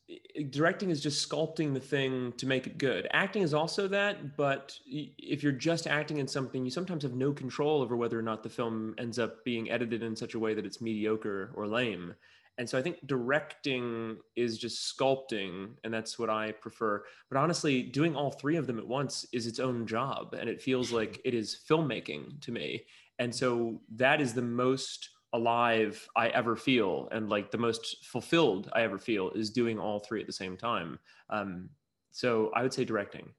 directing 0.49 0.89
is 0.89 1.01
just 1.01 1.27
sculpting 1.27 1.73
the 1.73 1.79
thing 1.79 2.33
to 2.33 2.45
make 2.45 2.67
it 2.67 2.77
good. 2.77 3.07
Acting 3.11 3.43
is 3.43 3.53
also 3.53 3.87
that, 3.87 4.37
but 4.37 4.77
if 4.87 5.43
you're 5.43 5.51
just 5.51 5.87
acting 5.87 6.17
in 6.17 6.27
something, 6.27 6.63
you 6.65 6.71
sometimes 6.71 7.03
have 7.03 7.13
no 7.13 7.31
control 7.31 7.81
over 7.81 7.95
whether 7.95 8.17
or 8.17 8.23
not 8.23 8.43
the 8.43 8.49
film 8.49 8.95
ends 8.97 9.19
up 9.19 9.43
being 9.43 9.69
edited 9.69 10.01
in 10.01 10.15
such 10.15 10.33
a 10.33 10.39
way 10.39 10.53
that 10.53 10.65
it's 10.65 10.81
mediocre 10.81 11.51
or 11.53 11.67
lame. 11.67 12.15
And 12.57 12.69
so 12.69 12.77
I 12.77 12.81
think 12.81 13.07
directing 13.07 14.17
is 14.35 14.57
just 14.57 14.97
sculpting, 14.97 15.69
and 15.83 15.93
that's 15.93 16.19
what 16.19 16.29
I 16.29 16.51
prefer. 16.51 17.03
But 17.29 17.39
honestly, 17.39 17.81
doing 17.81 18.17
all 18.17 18.31
three 18.31 18.57
of 18.57 18.67
them 18.67 18.77
at 18.77 18.87
once 18.87 19.25
is 19.31 19.47
its 19.47 19.59
own 19.59 19.87
job, 19.87 20.35
and 20.37 20.49
it 20.49 20.61
feels 20.61 20.89
hmm. 20.89 20.97
like 20.97 21.21
it 21.23 21.33
is 21.33 21.61
filmmaking 21.69 22.41
to 22.41 22.51
me. 22.51 22.83
And 23.17 23.33
so 23.33 23.81
that 23.95 24.19
is 24.21 24.33
the 24.33 24.41
most 24.41 25.09
alive 25.33 26.07
I 26.15 26.29
ever 26.29 26.55
feel 26.55 27.07
and 27.11 27.29
like 27.29 27.51
the 27.51 27.57
most 27.57 28.05
fulfilled 28.05 28.69
I 28.73 28.81
ever 28.81 28.97
feel 28.97 29.29
is 29.31 29.51
doing 29.51 29.79
all 29.79 29.99
three 29.99 30.21
at 30.21 30.27
the 30.27 30.33
same 30.33 30.57
time. 30.57 30.99
Um, 31.29 31.69
so 32.11 32.51
I 32.55 32.63
would 32.63 32.73
say 32.73 32.85
directing. 32.85 33.31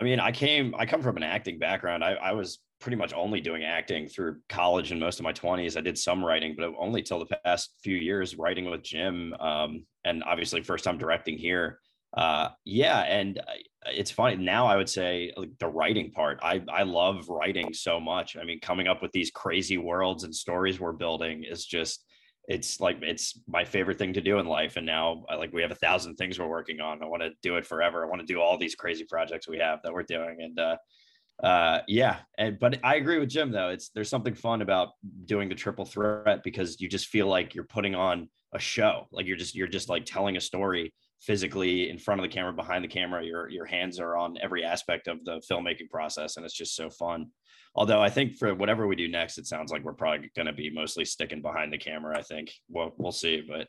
I 0.00 0.04
mean, 0.04 0.20
I 0.20 0.32
came, 0.32 0.74
I 0.76 0.86
come 0.86 1.02
from 1.02 1.16
an 1.16 1.22
acting 1.22 1.58
background. 1.58 2.02
I, 2.02 2.14
I 2.14 2.32
was 2.32 2.58
pretty 2.80 2.96
much 2.96 3.12
only 3.14 3.40
doing 3.40 3.64
acting 3.64 4.08
through 4.08 4.38
college 4.48 4.90
and 4.90 5.00
most 5.00 5.18
of 5.20 5.24
my 5.24 5.32
20s. 5.32 5.76
I 5.76 5.80
did 5.80 5.96
some 5.96 6.24
writing, 6.24 6.54
but 6.56 6.72
only 6.78 7.02
till 7.02 7.18
the 7.18 7.36
past 7.44 7.74
few 7.82 7.96
years 7.96 8.36
writing 8.36 8.68
with 8.68 8.82
Jim. 8.82 9.34
Um, 9.40 9.84
and 10.04 10.22
obviously, 10.24 10.62
first 10.62 10.84
time 10.84 10.98
directing 10.98 11.38
here. 11.38 11.78
Uh, 12.16 12.50
yeah, 12.64 13.00
and 13.00 13.40
it's 13.86 14.10
funny 14.10 14.36
now. 14.36 14.66
I 14.66 14.76
would 14.76 14.88
say 14.88 15.32
like 15.36 15.50
the 15.58 15.66
writing 15.66 16.12
part. 16.12 16.38
I 16.42 16.62
I 16.68 16.84
love 16.84 17.28
writing 17.28 17.74
so 17.74 17.98
much. 17.98 18.36
I 18.36 18.44
mean, 18.44 18.60
coming 18.60 18.86
up 18.86 19.02
with 19.02 19.12
these 19.12 19.30
crazy 19.30 19.78
worlds 19.78 20.24
and 20.24 20.34
stories 20.34 20.78
we're 20.78 20.92
building 20.92 21.44
is 21.44 21.64
just 21.66 22.04
it's 22.46 22.80
like 22.80 22.98
it's 23.02 23.40
my 23.48 23.64
favorite 23.64 23.98
thing 23.98 24.12
to 24.12 24.20
do 24.20 24.38
in 24.38 24.46
life 24.46 24.76
and 24.76 24.84
now 24.84 25.24
like 25.38 25.52
we 25.52 25.62
have 25.62 25.70
a 25.70 25.76
thousand 25.76 26.14
things 26.16 26.38
we're 26.38 26.46
working 26.46 26.80
on 26.80 27.02
i 27.02 27.06
want 27.06 27.22
to 27.22 27.30
do 27.42 27.56
it 27.56 27.64
forever 27.64 28.04
i 28.04 28.08
want 28.08 28.20
to 28.20 28.26
do 28.26 28.40
all 28.40 28.58
these 28.58 28.74
crazy 28.74 29.04
projects 29.04 29.48
we 29.48 29.58
have 29.58 29.80
that 29.82 29.92
we're 29.92 30.02
doing 30.02 30.36
and 30.40 30.58
uh 30.58 30.76
uh 31.42 31.80
yeah 31.88 32.18
and 32.38 32.58
but 32.58 32.78
i 32.84 32.96
agree 32.96 33.18
with 33.18 33.28
jim 33.28 33.50
though 33.50 33.70
it's 33.70 33.88
there's 33.94 34.10
something 34.10 34.34
fun 34.34 34.60
about 34.62 34.90
doing 35.24 35.48
the 35.48 35.54
triple 35.54 35.84
threat 35.84 36.42
because 36.44 36.80
you 36.80 36.88
just 36.88 37.06
feel 37.06 37.26
like 37.26 37.54
you're 37.54 37.64
putting 37.64 37.94
on 37.94 38.28
a 38.52 38.58
show 38.58 39.08
like 39.10 39.26
you're 39.26 39.36
just 39.36 39.54
you're 39.54 39.66
just 39.66 39.88
like 39.88 40.04
telling 40.04 40.36
a 40.36 40.40
story 40.40 40.92
physically 41.24 41.90
in 41.90 41.98
front 41.98 42.20
of 42.20 42.22
the 42.22 42.34
camera 42.34 42.52
behind 42.52 42.84
the 42.84 42.88
camera 42.88 43.24
your 43.24 43.48
your 43.48 43.64
hands 43.64 43.98
are 43.98 44.16
on 44.16 44.36
every 44.42 44.64
aspect 44.64 45.08
of 45.08 45.24
the 45.24 45.40
filmmaking 45.50 45.88
process 45.90 46.36
and 46.36 46.44
it's 46.44 46.54
just 46.54 46.76
so 46.76 46.90
fun. 46.90 47.26
Although 47.74 48.00
i 48.00 48.10
think 48.10 48.36
for 48.36 48.54
whatever 48.54 48.86
we 48.86 48.96
do 48.96 49.08
next 49.08 49.38
it 49.38 49.46
sounds 49.46 49.72
like 49.72 49.82
we're 49.82 49.94
probably 49.94 50.30
going 50.36 50.46
to 50.46 50.52
be 50.52 50.70
mostly 50.70 51.04
sticking 51.04 51.42
behind 51.42 51.72
the 51.72 51.78
camera 51.78 52.18
i 52.18 52.22
think. 52.22 52.52
We'll, 52.68 52.92
we'll 52.98 53.12
see 53.12 53.42
but 53.46 53.66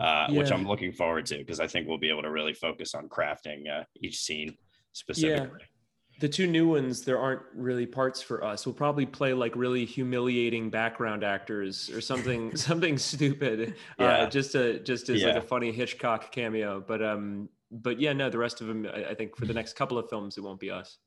uh, 0.00 0.26
yeah. 0.28 0.38
which 0.38 0.52
i'm 0.52 0.66
looking 0.66 0.92
forward 0.92 1.26
to 1.26 1.38
because 1.38 1.60
i 1.60 1.66
think 1.66 1.88
we'll 1.88 1.98
be 1.98 2.10
able 2.10 2.22
to 2.22 2.30
really 2.30 2.54
focus 2.54 2.94
on 2.94 3.08
crafting 3.08 3.68
uh, 3.68 3.84
each 4.00 4.18
scene 4.18 4.56
specifically. 4.92 5.58
yeah 5.60 5.77
the 6.18 6.28
two 6.28 6.46
new 6.46 6.68
ones 6.68 7.02
there 7.02 7.18
aren't 7.18 7.42
really 7.54 7.86
parts 7.86 8.20
for 8.20 8.42
us. 8.42 8.66
We'll 8.66 8.74
probably 8.74 9.06
play 9.06 9.34
like 9.34 9.54
really 9.54 9.84
humiliating 9.84 10.68
background 10.68 11.22
actors 11.22 11.90
or 11.90 12.00
something 12.00 12.56
something 12.56 12.98
stupid 12.98 13.74
uh, 13.98 14.02
yeah. 14.02 14.06
uh, 14.06 14.30
just 14.30 14.54
a 14.54 14.80
just 14.80 15.08
as 15.08 15.22
yeah. 15.22 15.28
like 15.28 15.44
a 15.44 15.46
funny 15.46 15.70
hitchcock 15.70 16.32
cameo. 16.32 16.82
But 16.86 17.02
um 17.02 17.48
but 17.70 18.00
yeah 18.00 18.12
no 18.12 18.30
the 18.30 18.38
rest 18.38 18.60
of 18.60 18.66
them 18.66 18.86
I, 18.92 19.10
I, 19.10 19.14
think 19.14 19.36
for 19.36 19.44
the 19.44 19.52
next 19.52 19.74
couple 19.74 19.98
of 19.98 20.08
films 20.08 20.36
it 20.36 20.42
won't 20.42 20.60
be 20.60 20.70
us. 20.70 20.98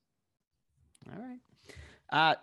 All 1.08 1.22
right. 1.22 1.40
Uh 2.12 2.36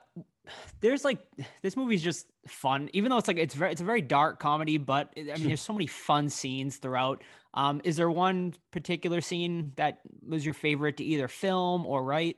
there's 0.80 1.04
like 1.04 1.18
this 1.62 1.76
movie's 1.76 2.02
just 2.02 2.26
fun 2.46 2.88
even 2.92 3.10
though 3.10 3.18
it's 3.18 3.28
like 3.28 3.36
it's 3.36 3.54
very 3.54 3.70
it's 3.70 3.82
a 3.82 3.84
very 3.84 4.00
dark 4.00 4.40
comedy 4.40 4.78
but 4.78 5.12
i 5.18 5.36
mean 5.36 5.48
there's 5.48 5.60
so 5.60 5.74
many 5.74 5.86
fun 5.86 6.28
scenes 6.28 6.76
throughout. 6.76 7.22
Um 7.54 7.80
is 7.84 7.96
there 7.96 8.10
one 8.10 8.54
particular 8.72 9.22
scene 9.22 9.72
that 9.76 10.00
was 10.26 10.44
your 10.44 10.54
favorite 10.54 10.98
to 10.98 11.04
either 11.04 11.28
film 11.28 11.86
or 11.86 12.04
write 12.04 12.36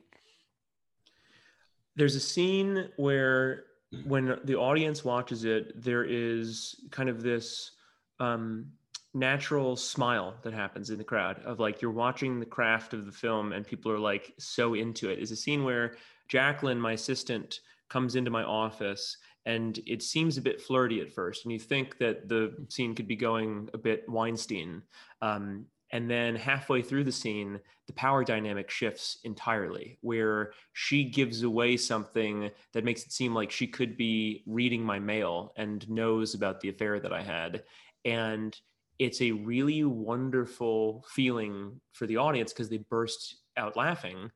there's 2.01 2.17
a 2.17 2.21
scene 2.21 2.89
where 2.97 3.65
when 4.05 4.39
the 4.45 4.57
audience 4.57 5.05
watches 5.05 5.45
it, 5.45 5.83
there 5.85 6.03
is 6.03 6.75
kind 6.91 7.11
of 7.11 7.23
this 7.23 7.73
um, 8.19 8.73
natural 9.13 9.77
smile 9.77 10.35
that 10.41 10.55
happens 10.55 10.89
in 10.89 10.97
the 10.97 11.05
crowd 11.05 11.43
of 11.45 11.61
like 11.61 11.83
you're 11.83 11.91
watching 11.91 12.41
the 12.41 12.47
craft 12.47 12.95
of 12.95 13.05
the 13.05 13.13
film 13.13 13.53
and 13.53 13.67
people 13.67 13.93
are 13.93 13.99
like 13.99 14.33
so 14.39 14.73
into 14.73 15.11
it. 15.11 15.19
Is 15.19 15.31
a 15.31 15.37
scene 15.37 15.63
where 15.63 15.93
Jacqueline, 16.27 16.81
my 16.81 16.93
assistant, 16.93 17.61
comes 17.91 18.17
into 18.17 18.31
my 18.31 18.45
office 18.45 19.19
and 19.45 19.79
it 19.87 20.03
seems 20.03 20.39
a 20.39 20.43
bit 20.43 20.59
flirty 20.59 21.03
at 21.03 21.13
first. 21.13 21.45
And 21.45 21.53
you 21.53 21.59
think 21.59 21.99
that 21.99 22.31
the 22.31 22.65
scene 22.71 22.95
could 22.95 23.09
be 23.09 23.17
going 23.17 23.69
a 23.75 23.79
bit 23.79 24.09
weinstein 24.09 24.85
um, 25.21 25.67
and 25.93 26.11
then 26.11 26.37
halfway 26.37 26.83
through 26.83 27.05
the 27.05 27.13
scene, 27.13 27.61
the 27.87 27.93
power 27.93 28.23
dynamic 28.25 28.71
shifts 28.71 29.19
entirely, 29.25 29.99
where 30.01 30.53
she 30.73 31.05
gives 31.05 31.43
away 31.43 31.77
something 31.77 32.51
that 32.73 32.85
makes 32.85 33.05
it 33.05 33.13
seem 33.13 33.35
like 33.35 33.51
she 33.51 33.67
could 33.67 33.97
be 33.97 34.45
reading 34.47 34.85
my 34.85 34.99
mail 34.99 35.53
and 35.57 35.89
knows 35.91 36.35
about 36.35 36.61
the 36.61 36.69
affair 36.69 37.01
that 37.01 37.13
I 37.13 37.23
had. 37.23 37.65
And 38.05 38.57
it's 38.99 39.21
a 39.21 39.33
really 39.33 39.83
wonderful 39.83 41.05
feeling 41.09 41.81
for 41.93 42.07
the 42.07 42.19
audience 42.19 42.53
because 42.53 42.69
they 42.69 42.79
burst 42.79 43.37
out 43.57 43.77
laughing. 43.77 44.31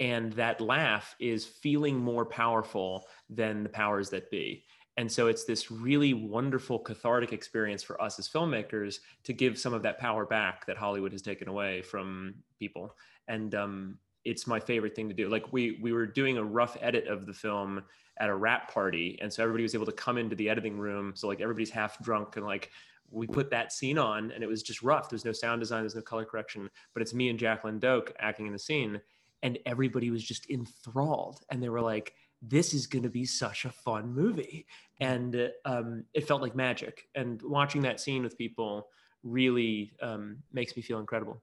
And 0.00 0.32
that 0.34 0.60
laugh 0.60 1.16
is 1.18 1.44
feeling 1.44 1.96
more 1.96 2.24
powerful 2.24 3.06
than 3.30 3.62
the 3.62 3.68
powers 3.68 4.10
that 4.10 4.30
be. 4.30 4.64
And 4.98 5.10
so 5.10 5.28
it's 5.28 5.44
this 5.44 5.70
really 5.70 6.12
wonderful 6.12 6.80
cathartic 6.80 7.32
experience 7.32 7.84
for 7.84 8.02
us 8.02 8.18
as 8.18 8.28
filmmakers 8.28 8.98
to 9.22 9.32
give 9.32 9.56
some 9.56 9.72
of 9.72 9.80
that 9.84 10.00
power 10.00 10.26
back 10.26 10.66
that 10.66 10.76
Hollywood 10.76 11.12
has 11.12 11.22
taken 11.22 11.46
away 11.46 11.82
from 11.82 12.34
people. 12.58 12.96
And 13.28 13.54
um, 13.54 13.98
it's 14.24 14.48
my 14.48 14.58
favorite 14.58 14.96
thing 14.96 15.08
to 15.08 15.14
do. 15.14 15.28
Like 15.28 15.52
we 15.52 15.78
we 15.80 15.92
were 15.92 16.04
doing 16.04 16.36
a 16.36 16.42
rough 16.42 16.76
edit 16.80 17.06
of 17.06 17.26
the 17.26 17.32
film 17.32 17.84
at 18.18 18.28
a 18.28 18.34
wrap 18.34 18.74
party, 18.74 19.16
and 19.22 19.32
so 19.32 19.40
everybody 19.40 19.62
was 19.62 19.76
able 19.76 19.86
to 19.86 19.92
come 19.92 20.18
into 20.18 20.34
the 20.34 20.50
editing 20.50 20.76
room. 20.76 21.12
So 21.14 21.28
like 21.28 21.40
everybody's 21.40 21.70
half 21.70 22.02
drunk 22.02 22.36
and 22.36 22.44
like 22.44 22.72
we 23.08 23.28
put 23.28 23.50
that 23.50 23.72
scene 23.72 23.98
on, 23.98 24.32
and 24.32 24.42
it 24.42 24.48
was 24.48 24.64
just 24.64 24.82
rough. 24.82 25.08
There's 25.08 25.24
no 25.24 25.30
sound 25.30 25.60
design, 25.60 25.82
there's 25.82 25.94
no 25.94 26.02
color 26.02 26.24
correction, 26.24 26.68
but 26.92 27.02
it's 27.02 27.14
me 27.14 27.28
and 27.28 27.38
Jacqueline 27.38 27.78
Doke 27.78 28.12
acting 28.18 28.48
in 28.48 28.52
the 28.52 28.58
scene, 28.58 29.00
and 29.44 29.60
everybody 29.64 30.10
was 30.10 30.24
just 30.24 30.50
enthralled, 30.50 31.38
and 31.52 31.62
they 31.62 31.68
were 31.68 31.80
like 31.80 32.14
this 32.40 32.74
is 32.74 32.86
going 32.86 33.02
to 33.02 33.10
be 33.10 33.24
such 33.24 33.64
a 33.64 33.70
fun 33.70 34.14
movie. 34.14 34.66
And 35.00 35.50
um, 35.64 36.04
it 36.14 36.26
felt 36.26 36.42
like 36.42 36.54
magic. 36.54 37.04
And 37.14 37.40
watching 37.42 37.82
that 37.82 38.00
scene 38.00 38.22
with 38.22 38.38
people 38.38 38.88
really 39.22 39.92
um, 40.02 40.38
makes 40.52 40.76
me 40.76 40.82
feel 40.82 41.00
incredible. 41.00 41.42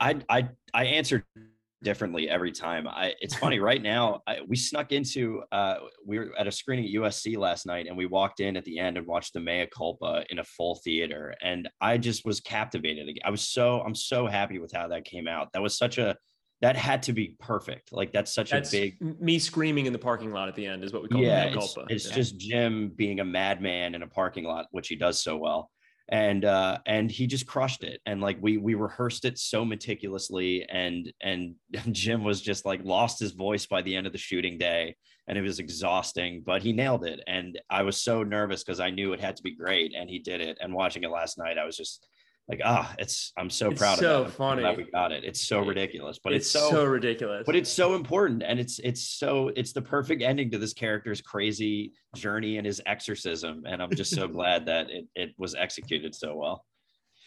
I 0.00 0.16
i 0.28 0.48
i 0.74 0.84
answered 0.84 1.24
differently 1.82 2.28
every 2.28 2.50
time. 2.50 2.88
I 2.88 3.14
it's 3.20 3.36
funny 3.36 3.60
right 3.70 3.80
now 3.80 4.22
I, 4.26 4.38
we 4.46 4.56
snuck 4.56 4.90
into 4.90 5.42
uh 5.52 5.76
we 6.04 6.18
were 6.18 6.36
at 6.36 6.48
a 6.48 6.52
screening 6.52 6.86
at 6.86 7.02
usc 7.02 7.36
last 7.36 7.66
night 7.66 7.86
and 7.86 7.96
we 7.96 8.06
walked 8.06 8.40
in 8.40 8.56
at 8.56 8.64
the 8.64 8.78
end 8.78 8.98
and 8.98 9.06
watched 9.06 9.34
the 9.34 9.40
mea 9.40 9.68
culpa 9.72 10.24
in 10.30 10.40
a 10.40 10.44
full 10.44 10.80
theater. 10.84 11.34
And 11.42 11.68
i 11.80 11.96
just 11.96 12.24
was 12.24 12.40
captivated. 12.40 13.08
I 13.24 13.30
was 13.30 13.42
so 13.42 13.80
i'm 13.82 13.94
so 13.94 14.26
happy 14.26 14.58
with 14.58 14.72
how 14.72 14.88
that 14.88 15.04
came 15.04 15.28
out. 15.28 15.52
That 15.52 15.62
was 15.62 15.78
such 15.78 15.98
a 15.98 16.16
that 16.60 16.76
had 16.76 17.02
to 17.04 17.12
be 17.12 17.36
perfect. 17.38 17.92
Like 17.92 18.12
that's 18.12 18.34
such 18.34 18.50
that's 18.50 18.74
a 18.74 18.90
big 18.90 19.20
me 19.20 19.38
screaming 19.38 19.86
in 19.86 19.92
the 19.92 19.98
parking 19.98 20.32
lot 20.32 20.48
at 20.48 20.54
the 20.56 20.66
end 20.66 20.82
is 20.82 20.92
what 20.92 21.02
we 21.02 21.08
call 21.08 21.22
yeah, 21.22 21.44
it's, 21.44 21.76
it's 21.88 22.08
yeah. 22.08 22.14
just 22.14 22.38
Jim 22.38 22.92
being 22.94 23.20
a 23.20 23.24
madman 23.24 23.94
in 23.94 24.02
a 24.02 24.08
parking 24.08 24.44
lot, 24.44 24.66
which 24.72 24.88
he 24.88 24.96
does 24.96 25.22
so 25.22 25.36
well. 25.36 25.70
And 26.10 26.44
uh 26.44 26.78
and 26.86 27.10
he 27.10 27.26
just 27.26 27.46
crushed 27.46 27.84
it. 27.84 28.00
And 28.06 28.20
like 28.20 28.38
we 28.40 28.56
we 28.56 28.74
rehearsed 28.74 29.24
it 29.24 29.38
so 29.38 29.64
meticulously 29.64 30.66
and 30.68 31.12
and 31.22 31.54
Jim 31.92 32.24
was 32.24 32.40
just 32.40 32.64
like 32.64 32.80
lost 32.82 33.20
his 33.20 33.32
voice 33.32 33.66
by 33.66 33.82
the 33.82 33.94
end 33.94 34.06
of 34.06 34.12
the 34.12 34.18
shooting 34.18 34.58
day 34.58 34.96
and 35.28 35.36
it 35.36 35.42
was 35.42 35.58
exhausting, 35.58 36.42
but 36.44 36.62
he 36.62 36.72
nailed 36.72 37.04
it. 37.04 37.20
And 37.26 37.60
I 37.68 37.82
was 37.82 38.02
so 38.02 38.22
nervous 38.22 38.64
because 38.64 38.80
I 38.80 38.90
knew 38.90 39.12
it 39.12 39.20
had 39.20 39.36
to 39.36 39.42
be 39.42 39.54
great 39.54 39.94
and 39.94 40.08
he 40.08 40.18
did 40.18 40.40
it. 40.40 40.56
And 40.60 40.72
watching 40.72 41.04
it 41.04 41.10
last 41.10 41.36
night, 41.36 41.58
I 41.58 41.66
was 41.66 41.76
just 41.76 42.06
like 42.48 42.60
ah 42.64 42.94
it's 42.98 43.32
i'm 43.36 43.50
so 43.50 43.70
it's 43.70 43.78
proud 43.78 43.98
so 43.98 44.22
of 44.22 44.26
that 44.28 44.36
funny. 44.36 44.62
that 44.62 44.76
we 44.76 44.84
got 44.90 45.12
it. 45.12 45.24
It's 45.24 45.40
so 45.40 45.60
ridiculous 45.60 46.18
but 46.22 46.32
it's, 46.32 46.46
it's 46.46 46.52
so, 46.52 46.70
so 46.70 46.84
ridiculous. 46.84 47.44
but 47.44 47.54
it's 47.54 47.70
so 47.70 47.94
important 47.94 48.42
and 48.42 48.58
it's 48.58 48.78
it's 48.78 49.02
so 49.02 49.50
it's 49.54 49.72
the 49.72 49.82
perfect 49.82 50.22
ending 50.22 50.50
to 50.52 50.58
this 50.58 50.72
character's 50.72 51.20
crazy 51.20 51.92
journey 52.14 52.56
and 52.56 52.66
his 52.66 52.80
exorcism 52.86 53.64
and 53.66 53.82
i'm 53.82 53.90
just 53.94 54.14
so 54.14 54.26
glad 54.38 54.66
that 54.66 54.90
it, 54.90 55.06
it 55.14 55.30
was 55.38 55.54
executed 55.54 56.14
so 56.14 56.34
well. 56.34 56.64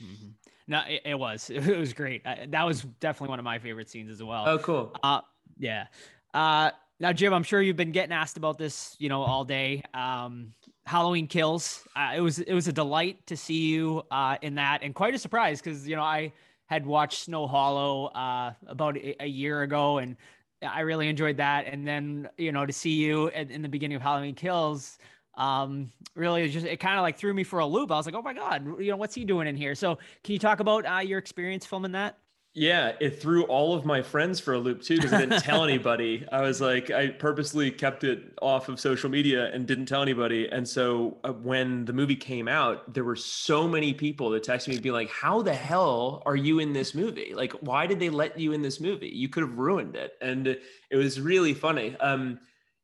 Mm-hmm. 0.02 0.30
no 0.68 0.82
it, 0.88 1.02
it, 1.06 1.20
was. 1.20 1.50
It 1.54 1.78
was 1.78 1.94
great. 1.94 2.26
I, 2.26 2.48
that 2.50 2.66
was 2.66 2.82
definitely 3.00 3.30
one 3.30 3.40
of 3.40 3.46
my 3.46 3.60
favorite 3.60 3.90
scenes 3.90 4.10
as 4.10 4.24
well. 4.24 4.46
Oh 4.48 4.58
cool. 4.58 4.96
Uh 5.04 5.22
yeah. 5.60 5.86
Uh 6.34 6.72
now 7.00 7.12
jim 7.12 7.34
i'm 7.34 7.44
sure 7.44 7.60
you've 7.62 7.76
been 7.76 7.92
getting 7.92 8.14
asked 8.14 8.38
about 8.38 8.58
this 8.58 8.96
you 8.98 9.10
know 9.10 9.22
all 9.22 9.46
day. 9.46 9.84
Um 9.94 10.54
Halloween 10.92 11.26
Kills. 11.26 11.88
Uh, 11.96 12.12
it 12.18 12.20
was 12.20 12.40
it 12.40 12.54
was 12.54 12.68
a 12.68 12.74
delight 12.74 13.26
to 13.28 13.38
see 13.38 13.70
you 13.70 14.04
uh, 14.12 14.36
in 14.42 14.56
that, 14.56 14.84
and 14.84 14.94
quite 14.94 15.16
a 15.16 15.18
surprise 15.18 15.62
because 15.62 15.88
you 15.88 15.96
know 15.96 16.04
I 16.04 16.34
had 16.66 16.86
watched 16.86 17.24
Snow 17.24 17.48
Hollow 17.48 18.08
uh, 18.08 18.52
about 18.68 18.98
a, 18.98 19.26
year 19.26 19.62
ago, 19.62 20.00
and 20.00 20.18
I 20.62 20.82
really 20.82 21.08
enjoyed 21.08 21.38
that. 21.38 21.66
And 21.66 21.88
then 21.88 22.28
you 22.38 22.52
know 22.52 22.66
to 22.66 22.74
see 22.74 22.92
you 22.92 23.30
in, 23.30 23.50
in 23.52 23.62
the 23.62 23.70
beginning 23.70 23.96
of 23.96 24.02
Halloween 24.02 24.36
Kills, 24.36 24.98
um, 25.36 25.90
really 26.14 26.50
just 26.50 26.66
it 26.66 26.82
kind 26.82 26.98
of 26.98 27.04
like 27.04 27.18
threw 27.18 27.34
me 27.34 27.46
for 27.46 27.60
a 27.60 27.66
loop. 27.66 27.90
I 27.90 27.96
was 27.96 28.06
like, 28.06 28.16
oh 28.16 28.22
my 28.22 28.34
god, 28.34 28.66
you 28.82 28.92
know 28.92 28.98
what's 28.98 29.16
he 29.16 29.24
doing 29.24 29.48
in 29.48 29.56
here? 29.56 29.76
So 29.76 29.98
can 30.26 30.34
you 30.34 30.40
talk 30.40 30.60
about 30.60 30.86
uh, 30.86 31.00
your 31.00 31.20
experience 31.20 31.66
filming 31.66 31.94
that? 31.94 32.18
Yeah, 32.54 32.92
it 33.00 33.22
threw 33.22 33.44
all 33.44 33.74
of 33.74 33.86
my 33.86 34.02
friends 34.02 34.42
for 34.42 34.54
a 34.54 34.60
loop 34.60 34.82
too 34.82 34.98
because 34.98 35.14
I 35.14 35.20
didn't 35.20 35.42
tell 35.42 35.64
anybody. 35.70 36.26
I 36.34 36.42
was 36.42 36.60
like, 36.60 36.92
I 36.92 37.08
purposely 37.08 37.72
kept 37.72 38.04
it 38.04 38.34
off 38.42 38.68
of 38.68 38.78
social 38.78 39.10
media 39.10 39.50
and 39.54 39.66
didn't 39.66 39.86
tell 39.86 40.02
anybody. 40.02 40.50
And 40.50 40.68
so 40.68 41.18
uh, 41.24 41.32
when 41.32 41.86
the 41.86 41.94
movie 41.94 42.18
came 42.18 42.50
out, 42.50 42.94
there 42.94 43.06
were 43.06 43.16
so 43.16 43.70
many 43.70 43.94
people 43.94 44.32
that 44.32 44.44
texted 44.44 44.68
me, 44.68 44.80
be 44.80 44.92
like, 44.92 45.10
"How 45.10 45.42
the 45.42 45.54
hell 45.54 46.24
are 46.26 46.36
you 46.36 46.60
in 46.60 46.74
this 46.74 46.94
movie? 46.94 47.34
Like, 47.34 47.54
why 47.62 47.88
did 47.88 48.02
they 48.02 48.10
let 48.10 48.38
you 48.38 48.52
in 48.52 48.62
this 48.62 48.82
movie? 48.82 49.08
You 49.08 49.30
could 49.30 49.44
have 49.44 49.58
ruined 49.58 49.96
it." 49.96 50.14
And 50.22 50.46
it 50.48 50.98
was 50.98 51.22
really 51.22 51.54
funny. 51.54 51.96
Um, 52.02 52.38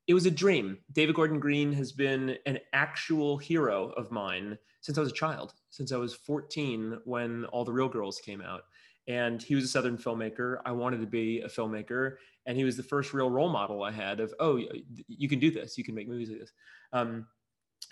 it 0.07 0.13
was 0.13 0.25
a 0.25 0.31
dream. 0.31 0.77
David 0.93 1.15
Gordon 1.15 1.41
Green 1.41 1.73
has 1.73 1.91
been 1.91 2.37
an 2.45 2.59
actual 2.71 3.37
hero 3.37 3.89
of 3.97 4.11
mine 4.11 4.57
since 4.79 4.97
I 4.97 5.01
was 5.01 5.11
a 5.11 5.15
child, 5.15 5.53
since 5.71 5.91
I 5.91 5.97
was 5.97 6.13
14 6.13 7.01
when 7.03 7.43
All 7.45 7.65
the 7.65 7.73
Real 7.73 7.89
Girls 7.89 8.21
came 8.23 8.39
out 8.39 8.61
and 9.07 9.41
he 9.41 9.55
was 9.55 9.63
a 9.63 9.67
southern 9.67 9.97
filmmaker. 9.97 10.57
I 10.65 10.71
wanted 10.71 11.01
to 11.01 11.07
be 11.07 11.41
a 11.41 11.47
filmmaker 11.47 12.15
and 12.45 12.57
he 12.57 12.63
was 12.63 12.77
the 12.77 12.83
first 12.83 13.13
real 13.13 13.29
role 13.29 13.49
model 13.49 13.83
i 13.83 13.91
had 13.91 14.21
of 14.21 14.33
oh 14.39 14.61
you 15.07 15.29
can 15.29 15.39
do 15.39 15.51
this. 15.51 15.77
You 15.77 15.83
can 15.83 15.95
make 15.95 16.07
movies 16.07 16.29
like 16.29 16.39
this. 16.39 16.53
Um, 16.93 17.27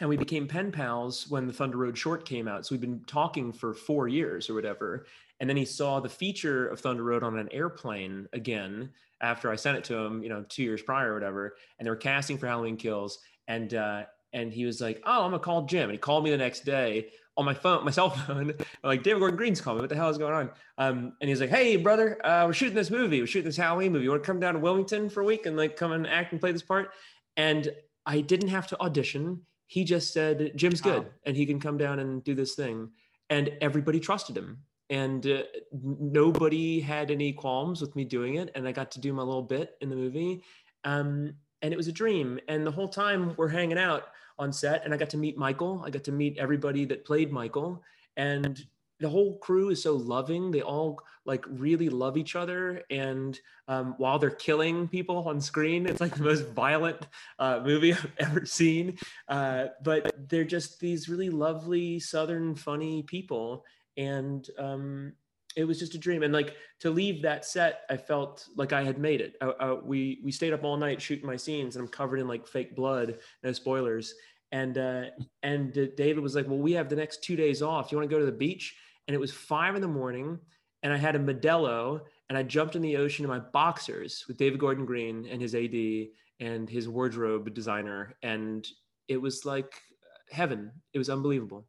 and 0.01 0.09
we 0.09 0.17
became 0.17 0.47
pen 0.47 0.71
pals 0.71 1.27
when 1.29 1.47
the 1.47 1.53
thunder 1.53 1.77
road 1.77 1.97
short 1.97 2.25
came 2.25 2.47
out. 2.47 2.65
So 2.65 2.73
we've 2.73 2.81
been 2.81 3.03
talking 3.05 3.53
for 3.53 3.73
four 3.73 4.07
years 4.07 4.49
or 4.49 4.53
whatever 4.53 5.05
and 5.39 5.49
then 5.49 5.57
he 5.57 5.65
saw 5.65 5.99
the 5.99 6.09
feature 6.09 6.67
of 6.67 6.79
thunder 6.79 7.03
road 7.03 7.23
on 7.23 7.37
an 7.37 7.49
airplane 7.51 8.27
again 8.33 8.89
after 9.21 9.51
i 9.51 9.55
sent 9.55 9.77
it 9.77 9.83
to 9.83 9.95
him 9.95 10.23
you 10.23 10.29
know 10.29 10.45
two 10.49 10.63
years 10.63 10.81
prior 10.81 11.11
or 11.11 11.13
whatever 11.13 11.55
and 11.77 11.85
they 11.85 11.89
were 11.89 11.95
casting 11.95 12.37
for 12.37 12.47
halloween 12.47 12.77
kills 12.77 13.19
and 13.47 13.73
uh, 13.73 14.03
and 14.35 14.53
he 14.53 14.65
was 14.65 14.81
like, 14.81 15.01
"Oh, 15.05 15.23
I'm 15.23 15.31
gonna 15.31 15.39
call 15.39 15.65
Jim." 15.65 15.83
And 15.83 15.93
he 15.93 15.97
called 15.97 16.23
me 16.23 16.29
the 16.29 16.37
next 16.37 16.65
day 16.65 17.09
on 17.38 17.45
my 17.45 17.53
phone, 17.53 17.84
my 17.84 17.91
cell 17.91 18.10
phone. 18.28 18.52
I'm 18.52 18.90
like, 18.90 19.03
David 19.03 19.20
Gordon 19.20 19.38
Green's 19.38 19.62
calling 19.62 19.78
me. 19.80 19.82
What 19.84 19.90
the 19.90 19.95
hell 19.95 20.10
is 20.10 20.18
going 20.18 20.34
on? 20.34 20.49
Um, 20.78 21.14
and 21.22 21.30
he's 21.30 21.41
like, 21.41 21.49
"Hey, 21.49 21.76
brother, 21.78 22.26
uh, 22.26 22.45
we're 22.45 22.53
shooting 22.53 22.76
this 22.76 22.90
movie. 22.91 23.20
We're 23.22 23.28
shooting 23.28 23.45
this 23.48 23.57
Halloween 23.57 23.91
movie. 23.91 24.03
You 24.06 24.12
want 24.12 24.24
to 24.24 24.28
come 24.28 24.40
down 24.40 24.53
to 24.53 24.60
Wilmington 24.60 25.10
for 25.10 25.22
a 25.22 25.26
week 25.26 25.45
and 25.45 25.57
like 25.57 25.76
come 25.76 25.91
and 25.91 26.07
act 26.07 26.32
and 26.32 26.40
play 26.41 26.52
this 26.52 26.62
part?" 26.64 26.90
And 27.38 27.70
I 28.06 28.22
didn't 28.22 28.49
have 28.49 28.68
to 28.68 28.80
audition. 28.80 29.41
He 29.68 29.84
just 29.84 30.14
said, 30.14 30.53
"Jim's 30.56 30.82
good, 30.82 31.03
Wow. 31.03 31.10
and 31.26 31.36
he 31.36 31.45
can 31.45 31.60
come 31.60 31.78
down 31.78 31.99
and 31.99 32.24
do 32.24 32.36
this 32.36 32.56
thing." 32.56 32.90
And 33.30 33.52
everybody 33.62 33.99
trusted 33.99 34.38
him. 34.38 34.60
And 34.91 35.26
uh, 35.26 35.41
nobody 35.99 36.80
had 36.80 37.10
any 37.10 37.34
qualms 37.34 37.82
with 37.82 37.95
me 37.95 38.06
doing 38.06 38.36
it. 38.36 38.52
And 38.56 38.68
I 38.68 38.72
got 38.72 38.91
to 38.91 38.99
do 38.99 39.14
my 39.14 39.24
little 39.24 39.41
bit 39.41 39.76
in 39.82 39.90
the 39.90 39.95
movie. 39.95 40.44
Um, 40.84 41.34
and 41.62 41.74
it 41.74 41.78
was 41.78 41.88
a 41.88 41.91
dream. 41.91 42.40
And 42.48 42.66
the 42.66 42.72
whole 42.72 42.88
time 42.88 43.34
we're 43.38 43.48
hanging 43.48 43.80
out 43.80 44.03
on 44.38 44.52
set, 44.52 44.84
and 44.86 44.94
I 44.94 44.98
got 44.98 45.10
to 45.12 45.18
meet 45.18 45.38
Michael. 45.38 45.82
I 45.86 45.90
got 45.90 46.03
to 46.06 46.12
meet 46.12 46.38
everybody 46.38 46.86
that 46.86 47.06
played 47.06 47.32
Michael. 47.32 47.82
And 48.18 48.64
the 48.99 49.10
whole 49.10 49.38
crew 49.38 49.70
is 49.70 49.84
so 49.84 49.95
loving. 49.95 50.52
They 50.52 50.62
all 50.62 50.99
like 51.26 51.44
really 51.48 51.90
love 51.90 52.18
each 52.18 52.36
other. 52.36 52.84
And 52.90 53.40
um, 53.68 53.95
while 53.98 54.20
they're 54.20 54.30
killing 54.30 54.88
people 54.88 55.28
on 55.28 55.41
screen, 55.41 55.86
it's 55.86 55.99
like 55.99 56.16
the 56.16 56.24
most 56.24 56.48
violent 56.49 57.07
uh, 57.40 57.62
movie 57.64 57.94
I've 57.94 58.12
ever 58.20 58.45
seen. 58.45 58.98
Uh, 59.28 59.68
but 59.84 60.30
they're 60.30 60.44
just 60.44 60.80
these 60.80 61.10
really 61.10 61.30
lovely, 61.30 61.99
Southern, 61.99 62.56
funny 62.56 63.03
people. 63.03 63.66
And 63.98 64.48
um, 64.57 65.14
it 65.56 65.65
was 65.65 65.80
just 65.80 65.95
a 65.95 65.98
dream. 65.98 66.23
And 66.23 66.34
like 66.34 66.56
to 66.82 66.90
leave 66.90 67.22
that 67.22 67.45
set, 67.45 67.82
I 67.90 67.98
felt 67.98 68.48
like 68.56 68.73
I 68.73 68.84
had 68.84 68.98
made 68.98 69.22
it. 69.22 69.36
Uh, 69.41 69.53
uh, 69.60 69.80
we 69.84 70.19
we 70.23 70.32
stayed 70.32 70.53
up 70.53 70.64
all 70.64 70.77
night 70.77 71.02
shooting 71.02 71.26
my 71.26 71.38
scenes, 71.38 71.76
and 71.76 71.84
I'm 71.84 71.91
covered 71.91 72.19
in 72.19 72.27
like 72.27 72.48
fake 72.48 72.76
blood. 72.76 73.19
No 73.44 73.52
spoilers. 73.52 74.14
And 74.52 74.77
uh, 74.77 75.06
and 75.44 75.77
uh, 75.77 75.88
David 75.98 76.22
was 76.22 76.36
like, 76.36 76.48
"Well, 76.48 76.60
we 76.60 76.73
have 76.73 76.90
the 76.90 76.95
next 76.95 77.23
two 77.23 77.36
days 77.36 77.61
off. 77.61 77.91
You 77.91 77.98
want 77.98 78.10
to 78.10 78.15
go 78.15 78.19
to 78.19 78.26
the 78.26 78.32
beach?" 78.32 78.76
And 79.07 79.15
it 79.15 79.19
was 79.19 79.32
five 79.32 79.76
in 79.76 79.82
the 79.82 79.88
morning, 79.88 80.40
and 80.84 80.94
I 80.94 80.98
had 80.98 81.15
a 81.15 81.19
Modelo, 81.19 82.02
and 82.30 82.38
I 82.38 82.44
jumped 82.44 82.76
in 82.76 82.82
the 82.82 82.98
ocean 82.98 83.23
in 83.23 83.30
my 83.30 83.40
boxers 83.40 84.26
with 84.27 84.38
David 84.38 84.60
Gordon 84.60 84.86
Green 84.86 85.27
and 85.30 85.41
his 85.41 85.56
AD 85.56 86.07
and 86.40 86.69
his 86.69 86.90
wardrobe 86.90 87.53
designer, 87.53 88.15
and 88.23 88.68
it 89.07 89.18
was 89.18 89.45
like 89.45 89.73
heaven. 90.32 90.72
It 90.94 90.98
was 90.98 91.10
unbelievable. 91.10 91.65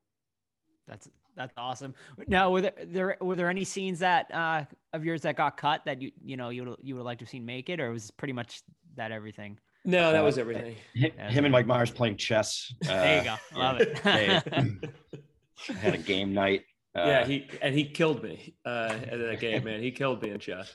That's 0.87 1.09
that's 1.37 1.53
awesome. 1.57 1.95
Now, 2.27 2.51
were 2.51 2.63
there, 2.63 2.73
there 2.85 3.17
were 3.21 3.37
there 3.37 3.51
any 3.51 3.65
scenes 3.65 3.99
that 4.01 4.33
uh, 4.35 4.65
of 4.93 5.05
yours 5.05 5.23
that 5.23 5.37
got 5.37 5.57
cut 5.57 5.85
that 5.85 6.01
you 6.01 6.11
you 6.25 6.37
know 6.37 6.49
you 6.49 6.65
would 6.65 6.77
you 6.83 6.97
would 6.97 7.05
like 7.05 7.19
to 7.19 7.25
have 7.25 7.31
seen 7.31 7.45
make 7.45 7.69
it, 7.69 7.81
or 7.81 7.91
was 7.91 8.11
pretty 8.11 8.33
much 8.33 8.63
that 8.97 9.13
everything? 9.13 9.59
No, 9.85 10.11
that 10.13 10.23
Uh, 10.23 10.25
was 10.25 10.39
everything. 10.39 10.75
Him, 10.95 11.13
Yeah, 11.17 11.31
him 11.31 11.45
and 11.45 11.53
Mike 11.53 11.67
Myers 11.67 11.91
playing 11.91 12.17
chess. 12.17 12.75
there 12.81 13.23
you 13.23 13.31
uh, 13.31 13.37
go. 13.55 13.59
Love 13.61 13.81
it. 13.81 14.03
they 14.03 14.41
had 15.79 15.95
a 15.95 15.99
game 15.99 16.33
night. 16.35 16.65
Uh, 16.97 17.05
yeah, 17.07 17.25
he 17.27 17.47
and 17.63 17.75
he 17.75 17.85
killed 17.85 18.23
me 18.23 18.55
uh, 18.65 18.95
at 19.11 19.19
that 19.19 19.39
game, 19.39 19.65
man. 19.65 19.81
He 19.83 19.91
killed 19.91 20.23
me 20.23 20.31
in 20.31 20.39
chess. 20.39 20.73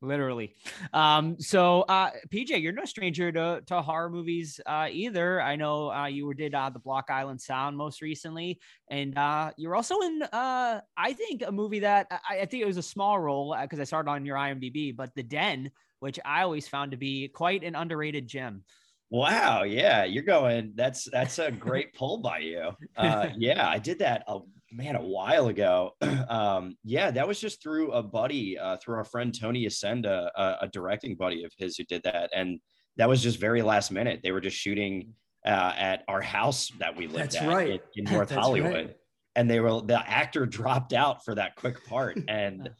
Literally. 0.00 0.54
Um, 0.92 1.40
so 1.40 1.82
uh 1.82 2.10
PJ, 2.28 2.62
you're 2.62 2.72
no 2.72 2.84
stranger 2.84 3.32
to, 3.32 3.62
to 3.66 3.82
horror 3.82 4.08
movies 4.08 4.60
uh 4.64 4.86
either. 4.90 5.42
I 5.42 5.56
know 5.56 5.90
uh 5.90 6.06
you 6.06 6.32
did 6.34 6.54
uh 6.54 6.70
the 6.70 6.78
Block 6.78 7.10
Island 7.10 7.40
Sound 7.40 7.76
most 7.76 8.00
recently, 8.00 8.60
and 8.88 9.18
uh 9.18 9.50
you're 9.56 9.74
also 9.74 10.00
in 10.00 10.22
uh 10.22 10.80
I 10.96 11.12
think 11.14 11.42
a 11.44 11.50
movie 11.50 11.80
that 11.80 12.06
I, 12.10 12.40
I 12.40 12.46
think 12.46 12.62
it 12.62 12.66
was 12.66 12.76
a 12.76 12.82
small 12.82 13.18
role 13.18 13.56
because 13.60 13.80
I 13.80 13.84
started 13.84 14.10
on 14.10 14.24
your 14.24 14.36
IMDb, 14.36 14.94
but 14.94 15.14
The 15.16 15.24
Den, 15.24 15.70
which 15.98 16.20
I 16.24 16.42
always 16.42 16.68
found 16.68 16.92
to 16.92 16.96
be 16.96 17.28
quite 17.28 17.64
an 17.64 17.74
underrated 17.74 18.28
gem. 18.28 18.62
Wow, 19.10 19.62
yeah, 19.62 20.04
you're 20.04 20.22
going. 20.22 20.72
That's 20.74 21.08
that's 21.10 21.38
a 21.38 21.50
great 21.50 21.94
pull 21.94 22.18
by 22.18 22.38
you. 22.40 22.70
Uh, 22.96 23.30
yeah, 23.36 23.68
I 23.68 23.78
did 23.78 24.00
that 24.00 24.22
a 24.28 24.40
man 24.70 24.96
a 24.96 25.02
while 25.02 25.48
ago. 25.48 25.92
um, 26.28 26.76
yeah, 26.84 27.10
that 27.10 27.26
was 27.26 27.40
just 27.40 27.62
through 27.62 27.92
a 27.92 28.02
buddy, 28.02 28.58
uh, 28.58 28.76
through 28.78 28.96
our 28.96 29.04
friend 29.04 29.38
Tony 29.38 29.66
Ascenda, 29.66 30.30
uh, 30.36 30.56
a 30.60 30.68
directing 30.68 31.16
buddy 31.16 31.44
of 31.44 31.52
his 31.56 31.76
who 31.76 31.84
did 31.84 32.02
that, 32.04 32.30
and 32.34 32.60
that 32.96 33.08
was 33.08 33.22
just 33.22 33.38
very 33.38 33.62
last 33.62 33.90
minute. 33.90 34.20
They 34.22 34.32
were 34.32 34.40
just 34.40 34.56
shooting 34.56 35.14
uh, 35.46 35.72
at 35.76 36.04
our 36.08 36.20
house 36.20 36.70
that 36.78 36.96
we 36.96 37.06
lived 37.06 37.32
That's 37.32 37.36
at 37.36 37.48
right. 37.48 37.82
in, 37.96 38.06
in 38.06 38.12
North 38.12 38.30
Hollywood, 38.30 38.74
right. 38.74 38.96
and 39.36 39.48
they 39.48 39.60
were 39.60 39.80
the 39.80 40.02
actor 40.08 40.46
dropped 40.46 40.92
out 40.92 41.24
for 41.24 41.34
that 41.34 41.56
quick 41.56 41.84
part, 41.86 42.18
and 42.28 42.70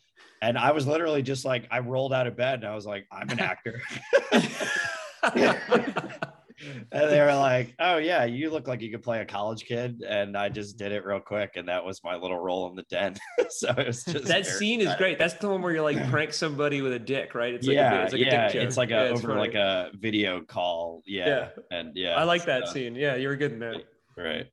and 0.42 0.58
I 0.58 0.72
was 0.72 0.86
literally 0.86 1.22
just 1.22 1.44
like 1.44 1.66
I 1.70 1.80
rolled 1.80 2.12
out 2.12 2.26
of 2.26 2.36
bed 2.36 2.60
and 2.60 2.66
I 2.66 2.74
was 2.74 2.86
like 2.86 3.06
I'm 3.10 3.28
an 3.30 3.40
actor. 3.40 3.80
and 6.92 7.10
they 7.10 7.20
were 7.20 7.34
like, 7.34 7.74
"Oh 7.80 7.98
yeah, 7.98 8.24
you 8.24 8.50
look 8.50 8.66
like 8.66 8.80
you 8.80 8.90
could 8.90 9.02
play 9.02 9.20
a 9.20 9.24
college 9.24 9.64
kid," 9.64 10.02
and 10.06 10.36
I 10.36 10.48
just 10.48 10.78
did 10.78 10.92
it 10.92 11.04
real 11.04 11.20
quick, 11.20 11.52
and 11.56 11.68
that 11.68 11.84
was 11.84 12.02
my 12.02 12.16
little 12.16 12.38
role 12.38 12.68
in 12.70 12.76
the 12.76 12.84
den. 12.84 13.16
so 13.50 13.70
it 13.70 13.86
was 13.86 14.04
just 14.04 14.26
that 14.26 14.44
very 14.44 14.58
scene 14.58 14.80
is 14.80 14.94
great. 14.96 15.18
That's 15.18 15.34
the 15.34 15.48
one 15.48 15.62
where 15.62 15.72
you're 15.72 15.82
like 15.82 16.08
prank 16.10 16.32
somebody 16.32 16.82
with 16.82 16.92
a 16.92 16.98
dick, 16.98 17.34
right? 17.34 17.54
It's 17.54 17.66
like 17.66 17.74
yeah, 17.74 18.00
a, 18.00 18.04
it's 18.04 18.12
like 18.12 18.22
a 18.22 18.24
yeah, 18.24 18.46
dick 18.46 18.52
joke. 18.54 18.62
it's 18.64 18.76
like 18.76 18.90
a 18.90 18.92
Yeah, 18.92 19.02
it's 19.04 19.18
over 19.18 19.28
funny. 19.28 19.40
like 19.40 19.54
a 19.54 19.90
video 19.94 20.40
call. 20.40 21.02
Yeah, 21.06 21.26
Yeah. 21.26 21.48
and 21.78 21.92
yeah, 21.94 22.14
I 22.14 22.24
like 22.24 22.44
that 22.46 22.66
so, 22.68 22.74
scene. 22.74 22.94
Yeah, 22.94 23.16
you 23.16 23.28
were 23.28 23.36
good 23.36 23.52
in 23.52 23.58
that. 23.60 23.84
Right. 24.16 24.46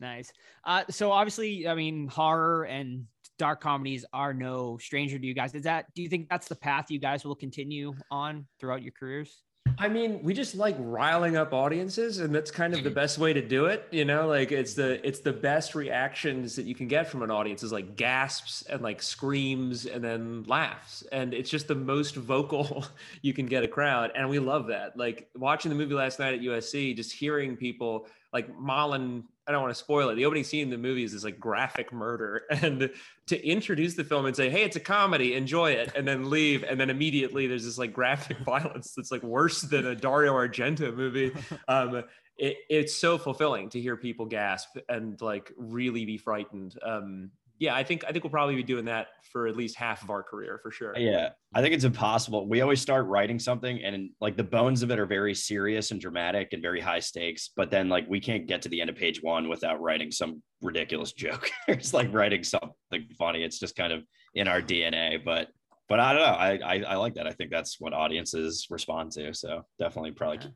Nice. 0.00 0.32
Uh, 0.64 0.84
so 0.90 1.10
obviously, 1.10 1.66
I 1.66 1.74
mean, 1.74 2.06
horror 2.08 2.64
and 2.64 3.06
dark 3.38 3.60
comedies 3.60 4.04
are 4.12 4.34
no 4.34 4.78
stranger 4.78 5.18
to 5.18 5.26
you 5.26 5.34
guys. 5.34 5.54
Is 5.54 5.62
that? 5.62 5.86
Do 5.94 6.02
you 6.02 6.08
think 6.08 6.28
that's 6.28 6.48
the 6.48 6.54
path 6.54 6.90
you 6.90 6.98
guys 6.98 7.24
will 7.24 7.34
continue 7.34 7.94
on 8.10 8.46
throughout 8.60 8.82
your 8.82 8.92
careers? 8.92 9.42
I 9.78 9.88
mean, 9.88 10.22
we 10.22 10.32
just 10.32 10.54
like 10.54 10.76
riling 10.78 11.36
up 11.36 11.52
audiences, 11.52 12.18
and 12.18 12.32
that's 12.32 12.52
kind 12.52 12.72
of 12.72 12.84
the 12.84 12.90
mm-hmm. 12.90 12.94
best 12.94 13.18
way 13.18 13.32
to 13.32 13.42
do 13.42 13.66
it. 13.66 13.88
You 13.90 14.04
know, 14.04 14.28
like 14.28 14.52
it's 14.52 14.74
the 14.74 15.04
it's 15.06 15.18
the 15.20 15.32
best 15.32 15.74
reactions 15.74 16.54
that 16.56 16.66
you 16.66 16.74
can 16.74 16.86
get 16.86 17.08
from 17.08 17.22
an 17.22 17.32
audience 17.32 17.64
is 17.64 17.72
like 17.72 17.96
gasps 17.96 18.62
and 18.70 18.80
like 18.80 19.02
screams 19.02 19.86
and 19.86 20.02
then 20.02 20.44
laughs, 20.44 21.02
and 21.10 21.34
it's 21.34 21.50
just 21.50 21.68
the 21.68 21.74
most 21.74 22.14
vocal 22.14 22.84
you 23.22 23.32
can 23.32 23.46
get 23.46 23.64
a 23.64 23.68
crowd, 23.68 24.12
and 24.14 24.28
we 24.28 24.38
love 24.38 24.68
that. 24.68 24.96
Like 24.96 25.28
watching 25.36 25.68
the 25.68 25.74
movie 25.74 25.94
last 25.94 26.20
night 26.20 26.34
at 26.34 26.40
USC, 26.40 26.94
just 26.94 27.12
hearing 27.12 27.56
people 27.56 28.06
like 28.32 28.48
Malin. 28.60 29.24
I 29.46 29.52
don't 29.52 29.62
want 29.62 29.74
to 29.74 29.78
spoil 29.78 30.08
it. 30.10 30.14
The 30.14 30.24
opening 30.24 30.44
scene 30.44 30.62
in 30.62 30.70
the 30.70 30.78
movie 30.78 31.02
is 31.02 31.12
this 31.12 31.24
like 31.24 31.40
graphic 31.40 31.92
murder, 31.92 32.44
and 32.50 32.90
to 33.26 33.46
introduce 33.46 33.94
the 33.94 34.04
film 34.04 34.26
and 34.26 34.36
say, 34.36 34.50
"Hey, 34.50 34.62
it's 34.62 34.76
a 34.76 34.80
comedy, 34.80 35.34
enjoy 35.34 35.72
it," 35.72 35.92
and 35.96 36.06
then 36.06 36.30
leave, 36.30 36.62
and 36.64 36.78
then 36.78 36.90
immediately 36.90 37.46
there's 37.46 37.64
this 37.64 37.78
like 37.78 37.92
graphic 37.92 38.38
violence 38.44 38.94
that's 38.96 39.10
like 39.10 39.22
worse 39.22 39.62
than 39.62 39.86
a 39.86 39.94
Dario 39.94 40.34
Argento 40.34 40.94
movie. 40.94 41.32
Um, 41.68 42.04
it, 42.36 42.56
it's 42.68 42.94
so 42.94 43.18
fulfilling 43.18 43.68
to 43.70 43.80
hear 43.80 43.96
people 43.96 44.26
gasp 44.26 44.76
and 44.88 45.20
like 45.20 45.52
really 45.56 46.04
be 46.04 46.18
frightened. 46.18 46.76
Um, 46.82 47.30
yeah, 47.62 47.76
I 47.76 47.84
think 47.84 48.02
I 48.04 48.10
think 48.10 48.24
we'll 48.24 48.32
probably 48.32 48.56
be 48.56 48.64
doing 48.64 48.86
that 48.86 49.06
for 49.30 49.46
at 49.46 49.56
least 49.56 49.76
half 49.76 50.02
of 50.02 50.10
our 50.10 50.24
career 50.24 50.58
for 50.60 50.72
sure. 50.72 50.98
Yeah, 50.98 51.28
I 51.54 51.62
think 51.62 51.74
it's 51.74 51.84
impossible. 51.84 52.48
We 52.48 52.60
always 52.60 52.80
start 52.80 53.06
writing 53.06 53.38
something, 53.38 53.84
and 53.84 54.10
like 54.20 54.36
the 54.36 54.42
bones 54.42 54.82
of 54.82 54.90
it 54.90 54.98
are 54.98 55.06
very 55.06 55.32
serious 55.32 55.92
and 55.92 56.00
dramatic 56.00 56.48
and 56.52 56.60
very 56.60 56.80
high 56.80 56.98
stakes. 56.98 57.50
But 57.54 57.70
then, 57.70 57.88
like, 57.88 58.04
we 58.08 58.18
can't 58.18 58.48
get 58.48 58.62
to 58.62 58.68
the 58.68 58.80
end 58.80 58.90
of 58.90 58.96
page 58.96 59.22
one 59.22 59.48
without 59.48 59.80
writing 59.80 60.10
some 60.10 60.42
ridiculous 60.60 61.12
joke. 61.12 61.52
it's 61.68 61.94
like 61.94 62.12
writing 62.12 62.42
something 62.42 63.06
funny. 63.16 63.44
It's 63.44 63.60
just 63.60 63.76
kind 63.76 63.92
of 63.92 64.02
in 64.34 64.48
our 64.48 64.60
DNA. 64.60 65.24
But 65.24 65.46
but 65.88 66.00
I 66.00 66.14
don't 66.14 66.22
know. 66.22 66.34
I 66.34 66.50
I, 66.56 66.82
I 66.82 66.96
like 66.96 67.14
that. 67.14 67.28
I 67.28 67.30
think 67.32 67.52
that's 67.52 67.78
what 67.78 67.92
audiences 67.92 68.66
respond 68.70 69.12
to. 69.12 69.32
So 69.34 69.62
definitely, 69.78 70.10
probably 70.10 70.38
Yeah. 70.38 70.42
keep, 70.42 70.54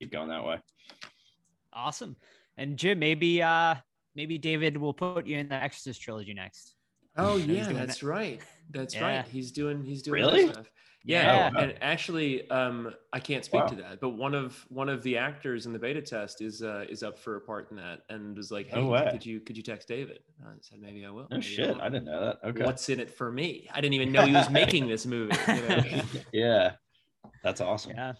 keep 0.00 0.12
going 0.12 0.30
that 0.30 0.44
way. 0.44 0.58
Awesome. 1.72 2.16
And 2.56 2.76
Jim, 2.76 2.98
maybe 2.98 3.42
uh 3.42 3.76
maybe 4.18 4.36
David 4.36 4.76
will 4.76 4.92
put 4.92 5.26
you 5.26 5.38
in 5.38 5.48
the 5.48 5.54
Exorcist 5.54 6.02
trilogy 6.02 6.34
next. 6.34 6.74
Oh 7.16 7.36
yeah, 7.38 7.64
doing 7.64 7.76
that's 7.76 8.02
right. 8.02 8.42
That's 8.70 8.96
Yeah. 8.96 9.20
right. 9.20 9.28
He's 9.28 9.52
doing 9.52 9.82
he's 9.82 10.02
doing 10.02 10.14
Really? 10.14 10.48
stuff. 10.48 10.70
Yeah, 11.04 11.50
Yeah. 11.54 11.62
and 11.62 11.74
actually, 11.80 12.50
um, 12.50 12.92
I 13.12 13.20
can't 13.20 13.44
speak 13.44 13.62
Wow. 13.62 13.68
to 13.68 13.76
that, 13.76 14.00
but 14.00 14.10
one 14.10 14.34
of 14.34 14.66
one 14.68 14.88
of 14.88 15.02
the 15.04 15.16
actors 15.16 15.64
in 15.66 15.72
the 15.72 15.78
beta 15.78 16.02
test 16.02 16.42
is 16.42 16.62
uh, 16.62 16.84
is 16.90 17.02
up 17.02 17.16
for 17.16 17.36
a 17.36 17.40
part 17.40 17.70
in 17.70 17.76
that, 17.76 18.00
and 18.10 18.36
was 18.36 18.50
like, 18.50 18.66
"Hey, 18.66 18.82
way. 18.82 19.08
could 19.12 19.24
you 19.24 19.40
could 19.40 19.56
you 19.56 19.62
text 19.62 19.86
David?" 19.88 20.18
I 20.44 20.50
said, 20.60 20.80
"Maybe 20.80 21.06
I 21.06 21.10
will." 21.10 21.28
Oh 21.30 21.36
maybe 21.36 21.42
shit! 21.42 21.74
will." 21.74 21.80
I 21.80 21.88
didn't 21.88 22.06
know 22.06 22.20
that. 22.26 22.38
Okay. 22.48 22.64
What's 22.64 22.88
in 22.88 22.98
it 23.00 23.10
for 23.10 23.30
me? 23.30 23.68
I 23.72 23.80
didn't 23.80 23.94
even 23.94 24.12
know 24.12 24.26
he 24.26 24.34
was 24.34 24.50
making 24.62 24.88
this 24.88 25.06
movie. 25.06 25.38
You 25.54 25.62
know? 25.68 25.82
yeah, 26.32 26.72
that's 27.44 27.60
awesome. 27.60 27.92
Yeah. 27.92 28.12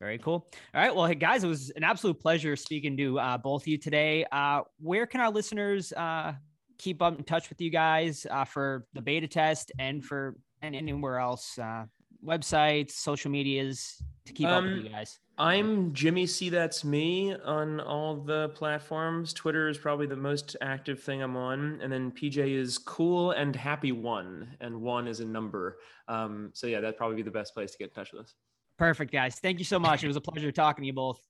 Very 0.00 0.18
cool. 0.18 0.46
All 0.74 0.80
right. 0.80 0.94
Well, 0.94 1.06
hey 1.06 1.14
guys, 1.14 1.44
it 1.44 1.48
was 1.48 1.70
an 1.70 1.84
absolute 1.84 2.20
pleasure 2.20 2.56
speaking 2.56 2.96
to 2.98 3.18
uh, 3.18 3.38
both 3.38 3.62
of 3.62 3.68
you 3.68 3.78
today. 3.78 4.26
Uh, 4.30 4.62
where 4.80 5.06
can 5.06 5.20
our 5.20 5.30
listeners 5.30 5.92
uh, 5.92 6.34
keep 6.78 7.00
up 7.00 7.16
in 7.16 7.24
touch 7.24 7.48
with 7.48 7.60
you 7.60 7.70
guys 7.70 8.26
uh, 8.30 8.44
for 8.44 8.86
the 8.92 9.00
beta 9.00 9.28
test 9.28 9.72
and 9.78 10.04
for 10.04 10.36
and 10.62 10.74
anywhere 10.74 11.18
else? 11.18 11.58
Uh, 11.58 11.84
websites, 12.24 12.92
social 12.92 13.30
medias 13.30 14.02
to 14.26 14.32
keep 14.32 14.48
up 14.48 14.62
with 14.64 14.72
Um, 14.72 14.78
you 14.80 14.88
guys. 14.88 15.18
I'm 15.36 15.92
Jimmy 15.92 16.26
C. 16.26 16.48
That's 16.48 16.84
me 16.84 17.34
on 17.34 17.80
all 17.80 18.16
the 18.16 18.50
platforms. 18.50 19.32
Twitter 19.32 19.68
is 19.68 19.76
probably 19.76 20.06
the 20.06 20.16
most 20.16 20.56
active 20.60 21.02
thing 21.02 21.22
I'm 21.22 21.36
on, 21.36 21.80
and 21.82 21.92
then 21.92 22.12
PJ 22.12 22.38
is 22.38 22.78
cool 22.78 23.32
and 23.32 23.54
happy 23.54 23.92
one, 23.92 24.56
and 24.60 24.80
one 24.80 25.08
is 25.08 25.20
a 25.20 25.24
number. 25.24 25.78
Um, 26.08 26.50
so 26.54 26.66
yeah, 26.66 26.80
that'd 26.80 26.96
probably 26.96 27.16
be 27.16 27.22
the 27.22 27.30
best 27.30 27.52
place 27.52 27.72
to 27.72 27.78
get 27.78 27.88
in 27.88 27.94
touch 27.94 28.12
with 28.12 28.22
us. 28.22 28.34
Perfect, 28.78 29.12
guys. 29.12 29.36
Thank 29.36 29.58
you 29.58 29.64
so 29.64 29.78
much. 29.78 30.02
It 30.02 30.08
was 30.08 30.16
a 30.16 30.20
pleasure 30.20 30.50
talking 30.50 30.82
to 30.82 30.86
you 30.86 30.92
both. 30.92 31.20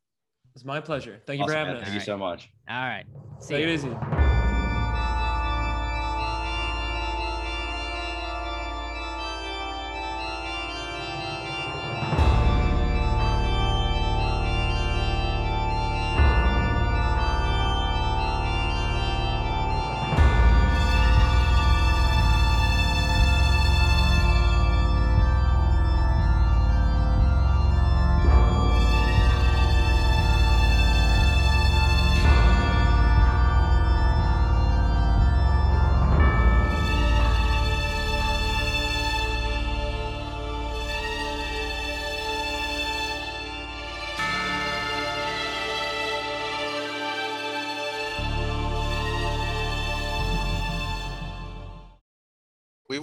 It's 0.55 0.64
my 0.64 0.81
pleasure. 0.81 1.20
Thank 1.26 1.40
you 1.40 1.47
for 1.47 1.52
having 1.52 1.74
man. 1.74 1.82
us. 1.82 1.89
Thank 1.89 2.00
you 2.00 2.05
so 2.05 2.16
much. 2.16 2.48
All 2.68 2.76
right. 2.76 3.05
See 3.40 3.55
Take 3.55 3.66
ya. 3.66 3.70
it 3.70 3.74
easy. 3.74 4.40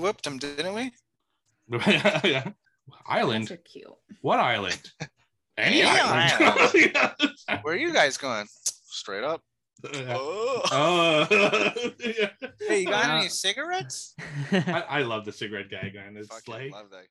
Whooped 0.01 0.25
him, 0.25 0.37
didn't 0.37 0.73
we? 0.73 0.91
yeah. 1.87 2.51
Island. 3.07 3.45
Those 3.45 3.51
are 3.51 3.57
cute. 3.57 3.87
What 4.21 4.39
island? 4.39 4.81
Any 5.57 5.81
Any 5.81 5.83
island. 5.83 6.97
Where 7.61 7.73
are 7.75 7.77
you 7.77 7.93
guys 7.93 8.17
going? 8.17 8.47
Straight 8.49 9.23
up. 9.23 9.41
Yeah. 9.93 10.15
Oh. 10.17 10.61
Oh, 10.71 11.71
yeah. 11.99 12.29
Hey, 12.67 12.81
you 12.81 12.85
got 12.87 13.05
Uh, 13.09 13.17
any 13.19 13.29
cigarettes? 13.29 14.13
I, 14.51 14.83
I 14.89 15.01
love 15.01 15.25
the 15.25 15.31
cigarette 15.31 15.69
gag, 15.69 15.95
man. 15.95 16.15
It's 16.17 16.27
Fucking 16.27 16.53
like 16.53 16.71
love 16.71 16.89
that. 16.91 17.05